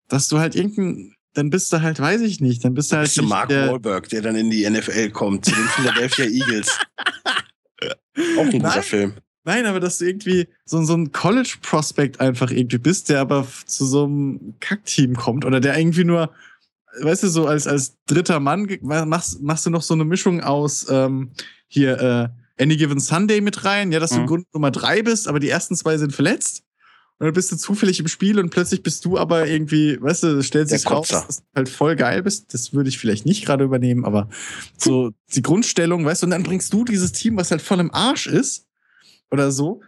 Dass 0.07 0.29
du 0.29 0.39
halt 0.39 0.55
irgendein, 0.55 1.13
dann 1.33 1.49
bist 1.49 1.73
du 1.73 1.81
halt, 1.81 1.99
weiß 1.99 2.21
ich 2.21 2.39
nicht, 2.39 2.63
dann 2.63 2.73
bist 2.73 2.91
du 2.91 2.95
halt. 2.95 3.07
Bist 3.07 3.17
du 3.17 3.23
Mark 3.23 3.49
der, 3.49 3.69
Wahlberg, 3.69 4.07
der 4.09 4.21
dann 4.21 4.37
in 4.37 4.49
die 4.49 4.67
NFL 4.69 5.09
kommt, 5.09 5.45
zu 5.45 5.51
den 5.51 5.65
Philadelphia 5.65 6.25
Eagles. 6.29 6.79
Auch 8.37 8.43
ein 8.43 8.51
guter 8.51 8.67
Nein. 8.69 8.83
Film. 8.83 9.13
Nein, 9.43 9.65
aber 9.65 9.81
dass 9.81 9.97
du 9.97 10.05
irgendwie 10.05 10.47
so, 10.63 10.81
so 10.83 10.93
ein 10.95 11.11
College-Prospect 11.11 12.21
einfach 12.21 12.49
irgendwie 12.49 12.77
bist, 12.77 13.09
der 13.09 13.19
aber 13.19 13.45
zu 13.65 13.85
so 13.85 14.05
einem 14.05 14.55
Kackteam 14.61 15.17
kommt 15.17 15.43
oder 15.43 15.59
der 15.59 15.77
irgendwie 15.77 16.05
nur, 16.05 16.31
weißt 17.01 17.23
du, 17.23 17.27
so 17.27 17.45
als, 17.45 17.67
als 17.67 17.97
dritter 18.05 18.39
Mann 18.39 18.69
machst, 18.81 19.41
machst 19.41 19.65
du 19.65 19.69
noch 19.69 19.81
so 19.81 19.95
eine 19.95 20.05
Mischung 20.05 20.41
aus 20.41 20.87
ähm, 20.89 21.31
hier, 21.67 21.99
äh, 21.99 22.42
Any 22.59 22.77
Given 22.77 22.99
Sunday 22.99 23.41
mit 23.41 23.65
rein, 23.65 23.91
ja, 23.91 23.99
dass 23.99 24.11
mhm. 24.11 24.17
du 24.17 24.25
Grund 24.25 24.53
Nummer 24.53 24.71
drei 24.71 25.01
bist, 25.01 25.27
aber 25.27 25.39
die 25.39 25.49
ersten 25.49 25.75
zwei 25.75 25.97
sind 25.97 26.13
verletzt. 26.13 26.63
Und 27.19 27.27
dann 27.27 27.33
bist 27.33 27.51
du 27.51 27.55
zufällig 27.55 27.99
im 27.99 28.07
Spiel 28.07 28.39
und 28.39 28.49
plötzlich 28.49 28.83
bist 28.83 29.05
du 29.05 29.17
aber 29.17 29.47
irgendwie, 29.47 30.01
weißt 30.01 30.23
du, 30.23 30.43
stellt 30.43 30.69
sich 30.69 30.89
raus, 30.89 31.07
dass 31.07 31.37
du 31.37 31.43
halt 31.55 31.69
voll 31.69 31.95
geil 31.95 32.23
bist. 32.23 32.53
Das 32.53 32.73
würde 32.73 32.89
ich 32.89 32.97
vielleicht 32.97 33.25
nicht 33.25 33.45
gerade 33.45 33.63
übernehmen, 33.63 34.03
aber 34.03 34.29
so 34.77 35.11
die 35.33 35.41
Grundstellung, 35.41 36.05
weißt 36.05 36.23
du, 36.23 36.27
und 36.27 36.31
dann 36.31 36.43
bringst 36.43 36.73
du 36.73 36.83
dieses 36.83 37.11
Team, 37.11 37.37
was 37.37 37.51
halt 37.51 37.61
voll 37.61 37.79
im 37.79 37.93
Arsch 37.93 38.27
ist 38.27 38.67
oder 39.31 39.51
so, 39.51 39.81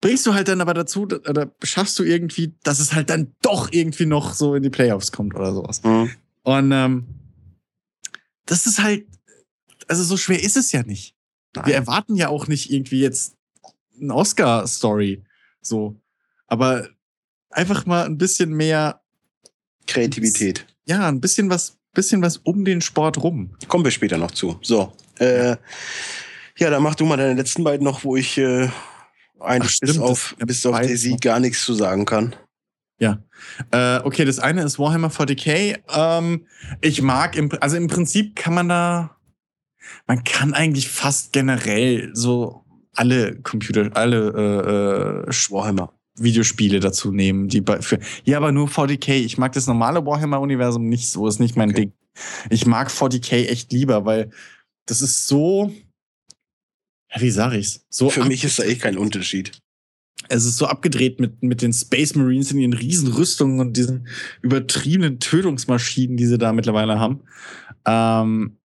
bringst 0.00 0.26
du 0.26 0.34
halt 0.34 0.48
dann 0.48 0.60
aber 0.60 0.74
dazu, 0.74 1.02
oder 1.02 1.54
schaffst 1.62 1.98
du 1.98 2.02
irgendwie, 2.02 2.54
dass 2.64 2.80
es 2.80 2.92
halt 2.92 3.10
dann 3.10 3.34
doch 3.42 3.70
irgendwie 3.70 4.06
noch 4.06 4.34
so 4.34 4.54
in 4.54 4.62
die 4.62 4.70
Playoffs 4.70 5.12
kommt 5.12 5.34
oder 5.34 5.52
sowas. 5.52 5.82
Mhm. 5.84 6.10
Und 6.42 6.72
ähm, 6.72 7.06
das 8.46 8.66
ist 8.66 8.82
halt, 8.82 9.06
also 9.88 10.02
so 10.02 10.16
schwer 10.16 10.42
ist 10.42 10.56
es 10.56 10.72
ja 10.72 10.82
nicht. 10.82 11.14
Nein. 11.54 11.66
Wir 11.66 11.74
erwarten 11.74 12.16
ja 12.16 12.28
auch 12.28 12.46
nicht 12.46 12.70
irgendwie 12.70 13.00
jetzt 13.00 13.36
eine 14.00 14.14
Oscar-Story. 14.14 15.22
So. 15.60 16.00
Aber 16.46 16.88
einfach 17.50 17.86
mal 17.86 18.04
ein 18.04 18.18
bisschen 18.18 18.52
mehr 18.52 19.00
Kreativität. 19.86 20.66
Ja, 20.86 21.08
ein 21.08 21.20
bisschen 21.20 21.50
was, 21.50 21.78
bisschen 21.92 22.22
was 22.22 22.38
um 22.38 22.64
den 22.64 22.80
Sport 22.80 23.22
rum. 23.22 23.54
Kommen 23.68 23.84
wir 23.84 23.90
später 23.90 24.18
noch 24.18 24.30
zu. 24.30 24.58
So. 24.62 24.92
Äh, 25.18 25.56
ja, 26.58 26.70
dann 26.70 26.82
mach 26.82 26.94
du 26.94 27.04
mal 27.04 27.16
deine 27.16 27.34
letzten 27.34 27.64
beiden 27.64 27.84
noch, 27.84 28.04
wo 28.04 28.16
ich 28.16 28.38
äh, 28.38 28.68
eigentlich 29.40 29.78
bis 29.80 29.98
auf, 29.98 30.34
bis 30.38 30.64
auf 30.66 30.78
Daisy 30.78 31.16
gar 31.16 31.40
nichts 31.40 31.64
zu 31.64 31.74
sagen 31.74 32.04
kann. 32.04 32.34
Ja. 32.98 33.18
Äh, 33.72 34.00
okay, 34.04 34.24
das 34.24 34.38
eine 34.38 34.62
ist 34.62 34.78
Warhammer 34.78 35.08
40k. 35.08 35.80
Ähm, 35.92 36.46
ich 36.80 37.02
mag, 37.02 37.36
im, 37.36 37.50
also 37.60 37.76
im 37.76 37.88
Prinzip 37.88 38.36
kann 38.36 38.54
man 38.54 38.68
da 38.68 39.16
man 40.06 40.24
kann 40.24 40.54
eigentlich 40.54 40.88
fast 40.88 41.32
generell 41.32 42.10
so 42.14 42.64
alle 42.94 43.36
Computer, 43.40 43.90
alle 43.94 45.26
äh, 45.26 45.30
äh, 45.30 45.50
Warhammer 45.50 45.92
Videospiele 46.16 46.80
dazu 46.80 47.10
nehmen, 47.10 47.48
die 47.48 47.60
bei, 47.60 47.80
für, 47.80 47.98
ja, 48.24 48.36
aber 48.36 48.52
nur 48.52 48.68
40k. 48.68 49.12
Ich 49.12 49.38
mag 49.38 49.52
das 49.52 49.66
normale 49.66 50.04
Warhammer-Universum 50.04 50.88
nicht 50.88 51.10
so, 51.10 51.26
ist 51.26 51.40
nicht 51.40 51.56
mein 51.56 51.70
okay. 51.70 51.80
Ding. 51.80 51.92
Ich 52.50 52.66
mag 52.66 52.90
40k 52.90 53.46
echt 53.46 53.72
lieber, 53.72 54.04
weil 54.04 54.30
das 54.86 55.00
ist 55.00 55.26
so, 55.26 55.72
ja, 57.12 57.20
wie 57.20 57.30
sag 57.30 57.54
ich's? 57.54 57.86
So 57.88 58.10
für 58.10 58.24
mich 58.24 58.44
ist 58.44 58.58
da 58.58 58.64
echt 58.64 58.82
kein 58.82 58.98
Unterschied. 58.98 59.52
Es 60.28 60.44
ist 60.44 60.58
so 60.58 60.66
abgedreht 60.66 61.18
mit, 61.18 61.42
mit 61.42 61.62
den 61.62 61.72
Space 61.72 62.14
Marines 62.14 62.52
in 62.52 62.58
ihren 62.58 62.74
Riesenrüstungen 62.74 63.60
und 63.60 63.76
diesen 63.76 64.06
übertriebenen 64.42 65.18
Tötungsmaschinen, 65.18 66.16
die 66.16 66.26
sie 66.26 66.38
da 66.38 66.52
mittlerweile 66.52 67.00
haben. 67.00 67.22
Ähm, 67.86 68.58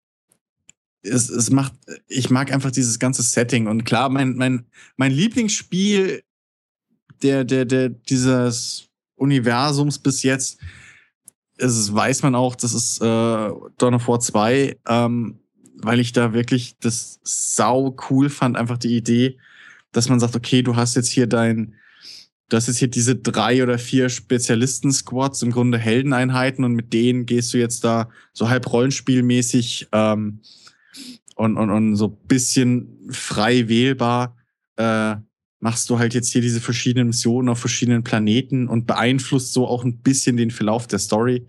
es, 1.07 1.29
es 1.29 1.49
macht, 1.49 1.73
ich 2.07 2.29
mag 2.29 2.51
einfach 2.51 2.71
dieses 2.71 2.99
ganze 2.99 3.23
Setting. 3.23 3.67
Und 3.67 3.85
klar, 3.85 4.09
mein, 4.09 4.35
mein, 4.35 4.65
mein 4.95 5.11
Lieblingsspiel 5.11 6.23
der, 7.23 7.43
der, 7.43 7.65
der, 7.65 7.89
dieses 7.89 8.87
Universums 9.15 9.99
bis 9.99 10.23
jetzt, 10.23 10.59
ist, 11.57 11.93
weiß 11.93 12.23
man 12.23 12.35
auch, 12.35 12.55
das 12.55 12.73
ist 12.73 13.01
äh, 13.01 13.03
Dawn 13.05 13.95
of 13.95 14.07
War 14.07 14.19
2, 14.19 14.77
ähm, 14.87 15.39
weil 15.81 15.99
ich 15.99 16.11
da 16.11 16.33
wirklich 16.33 16.77
das 16.79 17.19
sau 17.23 17.95
cool 18.09 18.29
fand, 18.29 18.57
einfach 18.57 18.77
die 18.77 18.95
Idee, 18.95 19.37
dass 19.91 20.09
man 20.09 20.19
sagt, 20.19 20.35
okay, 20.35 20.61
du 20.61 20.75
hast 20.75 20.95
jetzt 20.95 21.09
hier 21.09 21.27
dein, 21.27 21.75
du 22.49 22.57
hast 22.57 22.67
jetzt 22.67 22.77
hier 22.77 22.87
diese 22.89 23.15
drei 23.15 23.63
oder 23.63 23.79
vier 23.79 24.09
Spezialisten-Squads, 24.09 25.41
im 25.41 25.51
Grunde 25.51 25.77
Heldeneinheiten 25.77 26.63
und 26.63 26.73
mit 26.73 26.93
denen 26.93 27.25
gehst 27.25 27.53
du 27.53 27.57
jetzt 27.57 27.83
da 27.83 28.09
so 28.33 28.49
halb 28.49 28.71
rollenspielmäßig 28.71 29.87
ähm, 29.91 30.41
und, 31.37 31.57
und, 31.57 31.69
und 31.69 31.95
so 31.95 32.09
bisschen 32.09 33.09
frei 33.11 33.67
wählbar 33.67 34.35
äh, 34.75 35.15
machst 35.59 35.89
du 35.89 35.99
halt 35.99 36.13
jetzt 36.13 36.31
hier 36.31 36.41
diese 36.41 36.61
verschiedenen 36.61 37.07
Missionen 37.07 37.49
auf 37.49 37.59
verschiedenen 37.59 38.03
Planeten 38.03 38.67
und 38.67 38.85
beeinflusst 38.85 39.53
so 39.53 39.67
auch 39.67 39.83
ein 39.83 39.99
bisschen 39.99 40.37
den 40.37 40.51
Verlauf 40.51 40.87
der 40.87 40.99
Story. 40.99 41.47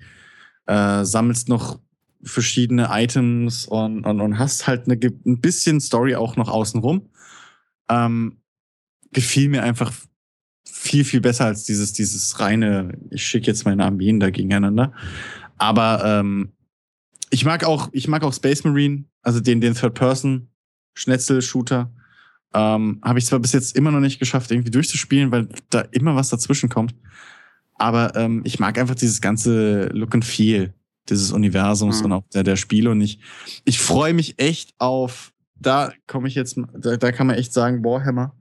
Äh, 0.67 1.05
sammelst 1.05 1.49
noch 1.49 1.81
verschiedene 2.23 2.89
Items 2.91 3.67
und, 3.67 4.05
und, 4.05 4.21
und 4.21 4.39
hast 4.39 4.67
halt 4.67 4.89
eine, 4.89 4.99
ein 5.27 5.41
bisschen 5.41 5.81
Story 5.81 6.15
auch 6.15 6.37
noch 6.37 6.49
außenrum. 6.49 7.09
Ähm, 7.91 8.39
gefiel 9.13 9.49
mir 9.49 9.63
einfach 9.63 9.93
viel, 10.67 11.05
viel 11.05 11.21
besser 11.21 11.47
als 11.47 11.65
dieses, 11.65 11.93
dieses 11.93 12.41
reine, 12.41 12.99
ich 13.11 13.25
schicke 13.25 13.47
jetzt 13.47 13.65
meine 13.65 13.85
Armeen 13.85 14.21
da 14.21 14.31
gegeneinander. 14.31 14.93
Aber 15.57 16.03
ähm, 16.05 16.53
ich 17.31 17.45
mag 17.45 17.65
auch, 17.65 17.89
ich 17.93 18.09
mag 18.09 18.23
auch 18.23 18.33
Space 18.33 18.65
Marine, 18.65 19.05
also 19.23 19.41
den, 19.41 19.61
den 19.61 19.75
Third-Person-Schnetzel-Shooter. 19.75 21.93
Ähm, 22.55 22.99
Habe 23.03 23.19
ich 23.19 23.27
zwar 23.27 23.41
bis 23.41 23.53
jetzt 23.53 23.77
immer 23.77 23.91
noch 23.91 24.01
nicht 24.01 24.19
geschafft, 24.19 24.51
irgendwie 24.51 24.71
durchzuspielen, 24.71 25.31
weil 25.31 25.51
da 25.71 25.83
immer 25.93 26.17
was 26.17 26.31
dazwischen 26.31 26.71
kommt. 26.71 26.95
Aber 27.75 28.17
ähm, 28.17 28.41
ich 28.45 28.59
mag 28.59 28.79
einfach 28.79 28.95
dieses 28.95 29.21
ganze 29.21 29.89
Look 29.89 30.15
and 30.15 30.25
Feel 30.25 30.73
dieses 31.09 31.33
Universums 31.33 32.01
mhm. 32.01 32.07
und 32.07 32.13
auch 32.13 32.25
der, 32.35 32.43
der 32.43 32.57
Spiele. 32.57 32.91
Und 32.91 33.01
ich, 33.01 33.21
ich 33.65 33.79
freue 33.79 34.15
mich 34.15 34.39
echt 34.39 34.75
auf, 34.79 35.33
da 35.55 35.93
komme 36.07 36.29
ich 36.29 36.35
jetzt, 36.35 36.59
da, 36.75 36.97
da 36.97 37.13
kann 37.13 37.27
man 37.27 37.37
echt 37.37 37.53
sagen, 37.53 37.85
Warhammer. 37.85 38.35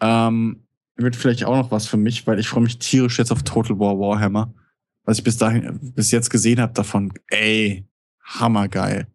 Ähm, 0.00 0.62
wird 0.96 1.16
vielleicht 1.16 1.44
auch 1.44 1.56
noch 1.56 1.70
was 1.70 1.86
für 1.86 1.98
mich, 1.98 2.26
weil 2.26 2.38
ich 2.38 2.48
freue 2.48 2.62
mich 2.62 2.78
tierisch 2.78 3.18
jetzt 3.18 3.32
auf 3.32 3.42
Total 3.42 3.78
War 3.78 3.98
Warhammer. 3.98 4.54
Was 5.04 5.18
ich 5.18 5.24
bis 5.24 5.36
dahin, 5.36 5.92
bis 5.94 6.10
jetzt 6.10 6.30
gesehen 6.30 6.60
habe 6.60 6.72
davon, 6.72 7.12
ey, 7.28 7.86
hammergeil. 8.26 9.06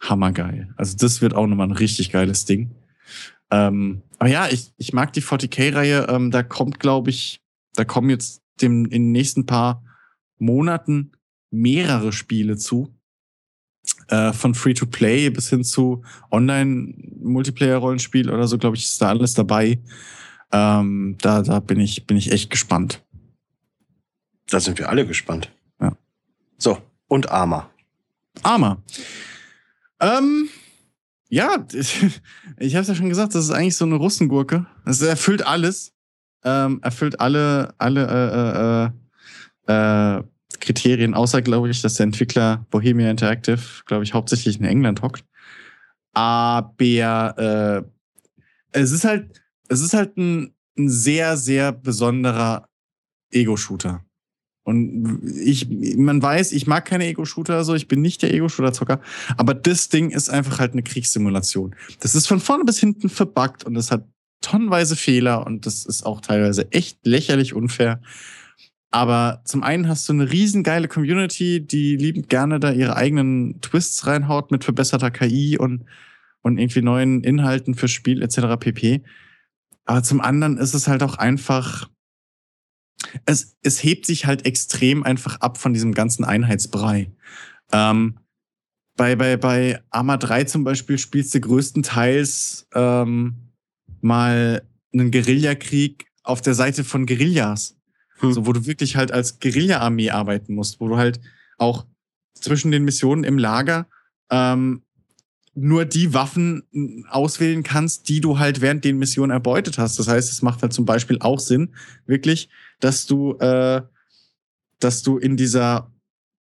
Hammergeil. 0.00 0.74
Also 0.76 0.96
das 0.96 1.20
wird 1.20 1.34
auch 1.34 1.46
nochmal 1.46 1.68
ein 1.68 1.76
richtig 1.76 2.10
geiles 2.10 2.44
Ding. 2.44 2.74
Ähm, 3.50 4.02
aber 4.18 4.30
ja, 4.30 4.48
ich, 4.48 4.72
ich 4.76 4.92
mag 4.92 5.12
die 5.12 5.22
40k-Reihe. 5.22 6.06
Ähm, 6.08 6.30
da 6.30 6.42
kommt, 6.42 6.80
glaube 6.80 7.10
ich, 7.10 7.42
da 7.74 7.84
kommen 7.84 8.10
jetzt 8.10 8.42
dem, 8.60 8.86
in 8.86 8.90
den 8.90 9.12
nächsten 9.12 9.46
paar 9.46 9.84
Monaten 10.38 11.12
mehrere 11.50 12.12
Spiele 12.12 12.56
zu. 12.56 12.94
Äh, 14.08 14.32
von 14.32 14.54
Free-to-Play 14.54 15.30
bis 15.30 15.50
hin 15.50 15.62
zu 15.62 16.02
Online-Multiplayer-Rollenspiel 16.30 18.30
oder 18.30 18.48
so, 18.48 18.58
glaube 18.58 18.76
ich, 18.76 18.84
ist 18.84 19.00
da 19.00 19.08
alles 19.08 19.34
dabei. 19.34 19.78
Ähm, 20.52 21.16
da, 21.20 21.42
da 21.42 21.60
bin 21.60 21.80
ich, 21.80 22.06
bin 22.06 22.16
ich 22.16 22.32
echt 22.32 22.50
gespannt. 22.50 23.02
Da 24.48 24.60
sind 24.60 24.78
wir 24.78 24.88
alle 24.88 25.06
gespannt. 25.06 25.50
Ja. 25.80 25.96
So, 26.58 26.78
und 27.08 27.30
Arma. 27.30 27.70
Arma. 28.42 28.82
Ähm, 30.00 30.48
ja, 31.28 31.66
ich 32.58 32.74
habe 32.74 32.82
es 32.82 32.88
ja 32.88 32.94
schon 32.94 33.08
gesagt, 33.08 33.34
das 33.34 33.44
ist 33.44 33.50
eigentlich 33.50 33.76
so 33.76 33.84
eine 33.84 33.96
Russengurke. 33.96 34.66
Es 34.84 35.02
erfüllt 35.02 35.46
alles. 35.46 35.92
Ähm, 36.44 36.80
erfüllt 36.82 37.20
alle, 37.20 37.74
alle 37.78 38.92
äh, 39.66 39.72
äh, 39.72 40.18
äh, 40.18 40.22
Kriterien, 40.60 41.14
außer, 41.14 41.42
glaube 41.42 41.70
ich, 41.70 41.80
dass 41.82 41.94
der 41.94 42.04
Entwickler 42.04 42.66
Bohemia 42.70 43.10
Interactive, 43.10 43.60
glaube 43.86 44.04
ich, 44.04 44.14
hauptsächlich 44.14 44.58
in 44.58 44.66
England 44.66 45.02
hockt. 45.02 45.24
Aber 46.12 46.74
äh, 47.38 47.82
es 48.72 48.92
ist 48.92 49.04
halt, 49.04 49.42
es 49.68 49.80
ist 49.80 49.94
halt 49.94 50.16
ein, 50.16 50.54
ein 50.78 50.88
sehr, 50.88 51.36
sehr 51.36 51.72
besonderer 51.72 52.68
Ego-Shooter. 53.30 54.04
Und 54.64 55.20
ich, 55.44 55.68
man 55.96 56.22
weiß, 56.22 56.52
ich 56.52 56.66
mag 56.66 56.86
keine 56.86 57.06
Ego-Shooter, 57.06 57.64
so 57.64 57.74
ich 57.74 57.86
bin 57.86 58.00
nicht 58.00 58.22
der 58.22 58.32
Ego-Shooter-Zocker, 58.32 59.00
aber 59.36 59.52
das 59.52 59.90
Ding 59.90 60.10
ist 60.10 60.30
einfach 60.30 60.58
halt 60.58 60.72
eine 60.72 60.82
Kriegssimulation. 60.82 61.76
Das 62.00 62.14
ist 62.14 62.26
von 62.26 62.40
vorne 62.40 62.64
bis 62.64 62.80
hinten 62.80 63.10
verbuggt 63.10 63.64
und 63.64 63.76
es 63.76 63.90
hat 63.90 64.06
tonnenweise 64.40 64.96
Fehler 64.96 65.46
und 65.46 65.66
das 65.66 65.84
ist 65.84 66.04
auch 66.04 66.20
teilweise 66.20 66.72
echt 66.72 67.06
lächerlich 67.06 67.54
unfair. 67.54 68.00
Aber 68.90 69.42
zum 69.44 69.62
einen 69.62 69.88
hast 69.88 70.08
du 70.08 70.12
eine 70.12 70.30
riesengeile 70.30 70.86
Community, 70.86 71.60
die 71.60 71.96
liebend 71.96 72.28
gerne 72.28 72.60
da 72.60 72.70
ihre 72.70 72.96
eigenen 72.96 73.60
Twists 73.60 74.06
reinhaut 74.06 74.50
mit 74.50 74.62
verbesserter 74.62 75.10
KI 75.10 75.58
und, 75.58 75.84
und 76.42 76.58
irgendwie 76.58 76.80
neuen 76.80 77.22
Inhalten 77.22 77.74
fürs 77.74 77.90
Spiel 77.90 78.22
etc. 78.22 78.56
pp. 78.58 79.02
Aber 79.84 80.02
zum 80.02 80.20
anderen 80.20 80.58
ist 80.58 80.74
es 80.74 80.86
halt 80.86 81.02
auch 81.02 81.16
einfach, 81.16 81.90
es, 83.26 83.56
es 83.62 83.82
hebt 83.82 84.06
sich 84.06 84.26
halt 84.26 84.46
extrem 84.46 85.02
einfach 85.02 85.40
ab 85.40 85.58
von 85.58 85.72
diesem 85.72 85.94
ganzen 85.94 86.24
Einheitsbrei. 86.24 87.10
Ähm, 87.72 88.18
bei, 88.96 89.16
bei, 89.16 89.36
bei 89.36 89.80
Arma 89.90 90.16
3 90.16 90.44
zum 90.44 90.64
Beispiel 90.64 90.98
spielst 90.98 91.34
du 91.34 91.40
größtenteils 91.40 92.68
ähm, 92.74 93.34
mal 94.00 94.62
einen 94.92 95.10
Guerillakrieg 95.10 96.06
auf 96.22 96.40
der 96.40 96.54
Seite 96.54 96.84
von 96.84 97.06
Guerillas. 97.06 97.76
Hm. 98.18 98.32
So, 98.32 98.46
wo 98.46 98.52
du 98.52 98.66
wirklich 98.66 98.96
halt 98.96 99.10
als 99.12 99.40
Guerilla-Armee 99.40 100.10
arbeiten 100.10 100.54
musst, 100.54 100.80
wo 100.80 100.88
du 100.88 100.96
halt 100.96 101.20
auch 101.58 101.86
zwischen 102.34 102.70
den 102.70 102.84
Missionen 102.84 103.24
im 103.24 103.38
Lager 103.38 103.86
ähm, 104.30 104.82
nur 105.54 105.84
die 105.84 106.12
Waffen 106.14 107.04
auswählen 107.08 107.62
kannst, 107.62 108.08
die 108.08 108.20
du 108.20 108.38
halt 108.38 108.60
während 108.60 108.84
den 108.84 108.98
Missionen 108.98 109.30
erbeutet 109.30 109.78
hast. 109.78 109.98
Das 109.98 110.08
heißt, 110.08 110.30
es 110.30 110.42
macht 110.42 110.62
halt 110.62 110.72
zum 110.72 110.84
Beispiel 110.84 111.18
auch 111.20 111.38
Sinn, 111.38 111.74
wirklich, 112.06 112.48
dass 112.84 113.06
du, 113.06 113.32
äh, 113.38 113.80
dass 114.78 115.02
du 115.02 115.16
in 115.16 115.38
dieser, 115.38 115.90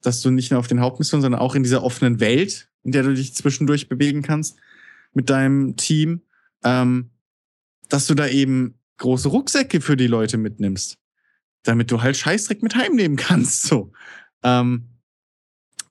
dass 0.02 0.23
du 0.23 0.31
nicht 0.31 0.51
nur 0.51 0.59
auf 0.59 0.66
den 0.66 0.81
Hauptmissionen, 0.81 1.23
sondern 1.23 1.40
auch 1.40 1.55
in 1.55 1.62
dieser 1.62 1.85
offenen 1.85 2.19
Welt, 2.19 2.69
in 2.82 2.90
der 2.90 3.05
du 3.05 3.14
dich 3.14 3.32
zwischendurch 3.36 3.89
bewegen 3.89 4.23
kannst 4.23 4.59
mit 5.12 5.31
deinem 5.31 5.77
Team, 5.77 6.23
ähm, 6.64 7.10
dass 7.89 8.09
du 8.09 8.14
da 8.14 8.27
eben 8.27 8.77
große 8.97 9.28
Rucksäcke 9.28 9.81
für 9.81 9.97
die 9.97 10.09
Leute 10.09 10.36
mitnimmst, 10.36 10.98
damit 11.62 11.93
du 11.93 12.02
halt 12.02 12.16
Scheißdreck 12.16 12.60
mit 12.60 12.74
heimnehmen 12.74 13.14
kannst. 13.16 13.62
So. 13.62 13.93
Ähm, 14.43 14.89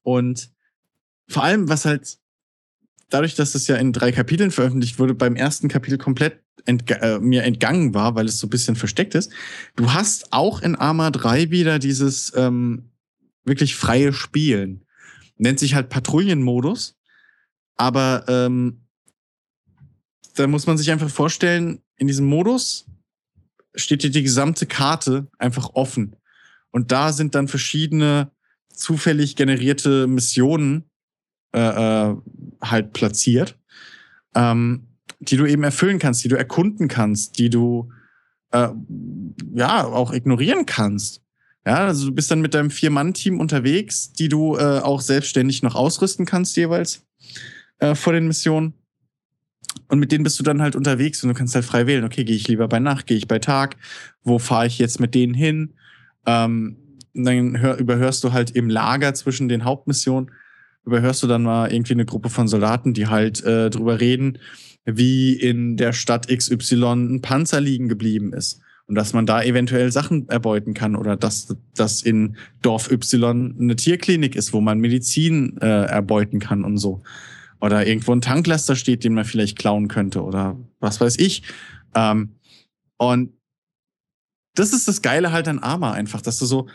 und 0.03 0.51
vor 1.29 1.45
allem, 1.45 1.69
was 1.69 1.85
halt 1.85 2.17
dadurch, 3.11 3.35
dass 3.35 3.53
es 3.55 3.67
ja 3.67 3.75
in 3.75 3.93
drei 3.93 4.11
Kapiteln 4.11 4.51
veröffentlicht 4.51 4.97
wurde, 4.97 5.13
beim 5.13 5.35
ersten 5.35 5.67
Kapitel 5.67 5.97
komplett 5.97 6.41
entg 6.65 6.91
äh, 6.91 7.19
mir 7.19 7.43
entgangen 7.43 7.93
war, 7.93 8.15
weil 8.15 8.25
es 8.25 8.39
so 8.39 8.47
ein 8.47 8.51
bisschen 8.51 8.75
versteckt 8.75 9.15
ist. 9.15 9.31
Du 9.75 9.93
hast 9.93 10.31
auch 10.33 10.61
in 10.61 10.75
Arma 10.75 11.11
3 11.11 11.51
wieder 11.51 11.79
dieses 11.79 12.33
ähm, 12.35 12.91
wirklich 13.43 13.75
freie 13.75 14.13
Spielen. 14.13 14.85
Nennt 15.37 15.59
sich 15.59 15.75
halt 15.75 15.89
Patrouillenmodus. 15.89 16.97
Aber 17.75 18.25
ähm, 18.27 18.85
da 20.35 20.47
muss 20.47 20.67
man 20.67 20.77
sich 20.77 20.91
einfach 20.91 21.09
vorstellen, 21.09 21.81
in 21.97 22.07
diesem 22.07 22.27
Modus 22.27 22.85
steht 23.75 24.03
dir 24.03 24.11
die 24.11 24.23
gesamte 24.23 24.65
Karte 24.65 25.27
einfach 25.39 25.71
offen. 25.73 26.15
Und 26.71 26.91
da 26.91 27.11
sind 27.11 27.35
dann 27.35 27.47
verschiedene 27.47 28.31
zufällig 28.73 29.35
generierte 29.35 30.07
Missionen, 30.07 30.90
äh, 31.53 31.59
äh, 32.11 32.15
halt 32.61 32.93
platziert, 32.93 33.57
ähm, 34.35 34.87
die 35.19 35.37
du 35.37 35.45
eben 35.45 35.63
erfüllen 35.63 35.99
kannst, 35.99 36.23
die 36.23 36.29
du 36.29 36.37
erkunden 36.37 36.87
kannst, 36.87 37.37
die 37.39 37.49
du 37.49 37.91
äh, 38.51 38.69
ja 39.53 39.85
auch 39.85 40.13
ignorieren 40.13 40.65
kannst. 40.65 41.21
Ja, 41.65 41.85
also 41.85 42.07
du 42.07 42.15
bist 42.15 42.31
dann 42.31 42.41
mit 42.41 42.53
deinem 42.53 42.71
Vier-Mann-Team 42.71 43.39
unterwegs, 43.39 44.13
die 44.13 44.29
du 44.29 44.57
äh, 44.57 44.79
auch 44.79 45.01
selbstständig 45.01 45.61
noch 45.61 45.75
ausrüsten 45.75 46.25
kannst 46.25 46.57
jeweils 46.57 47.05
äh, 47.79 47.93
vor 47.93 48.13
den 48.13 48.27
Missionen. 48.27 48.73
Und 49.87 49.99
mit 49.99 50.11
denen 50.11 50.23
bist 50.23 50.39
du 50.39 50.43
dann 50.43 50.61
halt 50.61 50.75
unterwegs 50.75 51.23
und 51.23 51.29
du 51.29 51.35
kannst 51.35 51.53
halt 51.53 51.65
frei 51.65 51.85
wählen, 51.85 52.03
okay, 52.03 52.23
gehe 52.23 52.35
ich 52.35 52.47
lieber 52.47 52.67
bei 52.67 52.79
Nacht, 52.79 53.07
gehe 53.07 53.17
ich 53.17 53.27
bei 53.27 53.39
Tag, 53.39 53.77
wo 54.23 54.39
fahre 54.39 54.67
ich 54.67 54.79
jetzt 54.79 54.99
mit 54.99 55.13
denen 55.13 55.33
hin? 55.33 55.73
Ähm, 56.25 56.77
dann 57.13 57.59
hör, 57.59 57.77
überhörst 57.77 58.23
du 58.23 58.31
halt 58.31 58.51
im 58.51 58.69
Lager 58.69 59.13
zwischen 59.13 59.49
den 59.49 59.63
Hauptmissionen, 59.63 60.31
überhörst 60.85 61.21
du 61.23 61.27
dann 61.27 61.43
mal 61.43 61.71
irgendwie 61.71 61.93
eine 61.93 62.05
Gruppe 62.05 62.29
von 62.29 62.47
Soldaten, 62.47 62.93
die 62.93 63.07
halt 63.07 63.43
äh, 63.43 63.69
drüber 63.69 63.99
reden, 63.99 64.39
wie 64.85 65.33
in 65.33 65.77
der 65.77 65.93
Stadt 65.93 66.27
XY 66.27 66.85
ein 66.93 67.21
Panzer 67.21 67.61
liegen 67.61 67.87
geblieben 67.87 68.33
ist. 68.33 68.61
Und 68.87 68.95
dass 68.95 69.13
man 69.13 69.25
da 69.25 69.41
eventuell 69.41 69.91
Sachen 69.91 70.27
erbeuten 70.27 70.73
kann 70.73 70.95
oder 70.95 71.15
dass, 71.15 71.55
dass 71.75 72.01
in 72.01 72.35
Dorf 72.61 72.91
Y 72.91 73.55
eine 73.57 73.75
Tierklinik 73.75 74.35
ist, 74.35 74.53
wo 74.53 74.59
man 74.59 74.79
Medizin 74.79 75.57
äh, 75.61 75.85
erbeuten 75.85 76.39
kann 76.39 76.65
und 76.65 76.77
so. 76.77 77.01
Oder 77.61 77.85
irgendwo 77.85 78.11
ein 78.11 78.21
Tanklaster 78.21 78.75
steht, 78.75 79.03
den 79.03 79.13
man 79.13 79.23
vielleicht 79.23 79.57
klauen 79.57 79.87
könnte 79.87 80.23
oder 80.23 80.59
was 80.79 80.99
weiß 80.99 81.19
ich. 81.19 81.43
Ähm, 81.95 82.35
und 82.97 83.33
das 84.55 84.73
ist 84.73 84.87
das 84.87 85.01
Geile 85.01 85.31
halt 85.31 85.47
an 85.47 85.59
Arma 85.59 85.91
einfach, 85.93 86.21
dass 86.21 86.39
du 86.39 86.45
so, 86.45 86.67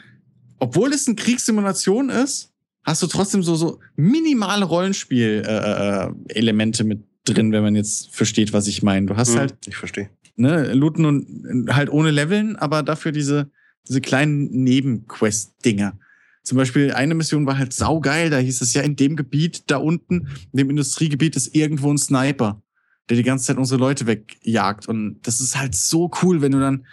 obwohl 0.59 0.93
es 0.93 1.07
eine 1.07 1.17
Kriegssimulation 1.17 2.09
ist, 2.09 2.56
hast 2.87 3.03
du 3.03 3.09
trotzdem 3.09 3.43
so, 3.43 3.57
so 3.57 3.81
minimale 3.97 4.65
Rollenspiel-Elemente 4.65 6.83
äh, 6.83 6.87
mit 6.87 7.05
drin, 7.25 7.53
wenn 7.53 7.63
man 7.63 7.75
jetzt 7.75 8.15
versteht, 8.15 8.53
was 8.53 8.69
ich 8.69 8.83
meine. 8.83 9.07
Du 9.07 9.17
hast 9.17 9.33
hm, 9.33 9.41
halt. 9.41 9.55
Ich 9.67 9.77
verstehe. 9.77 10.09
Ne, 10.37 10.73
Looten 10.73 11.05
und 11.05 11.75
halt 11.75 11.91
ohne 11.91 12.11
Leveln, 12.11 12.57
aber 12.57 12.83
dafür 12.83 13.11
diese, 13.11 13.51
diese 13.89 14.01
kleinen 14.01 14.51
Nebenquest-Dinger. 14.51 15.99
Zum 16.43 16.59
Beispiel 16.59 16.93
eine 16.93 17.15
Mission 17.15 17.47
war 17.47 17.59
halt 17.59 17.73
saugeil, 17.73 18.31
da 18.31 18.39
hieß 18.39 18.61
es 18.61 18.75
ja, 18.75 18.83
in 18.83 18.95
dem 18.95 19.17
Gebiet 19.17 19.69
da 19.69 19.79
unten, 19.79 20.29
in 20.53 20.59
dem 20.59 20.71
Industriegebiet 20.71 21.35
ist 21.35 21.57
irgendwo 21.57 21.91
ein 21.91 21.99
Sniper, 21.99 22.63
der 23.09 23.17
die 23.17 23.25
ganze 23.25 23.47
Zeit 23.47 23.57
unsere 23.57 23.81
Leute 23.81 24.07
wegjagt. 24.07 24.87
Und 24.87 25.19
das 25.23 25.41
ist 25.41 25.59
halt 25.59 25.75
so 25.75 26.11
cool, 26.23 26.43
wenn 26.43 26.53
du 26.53 26.61
dann, 26.61 26.87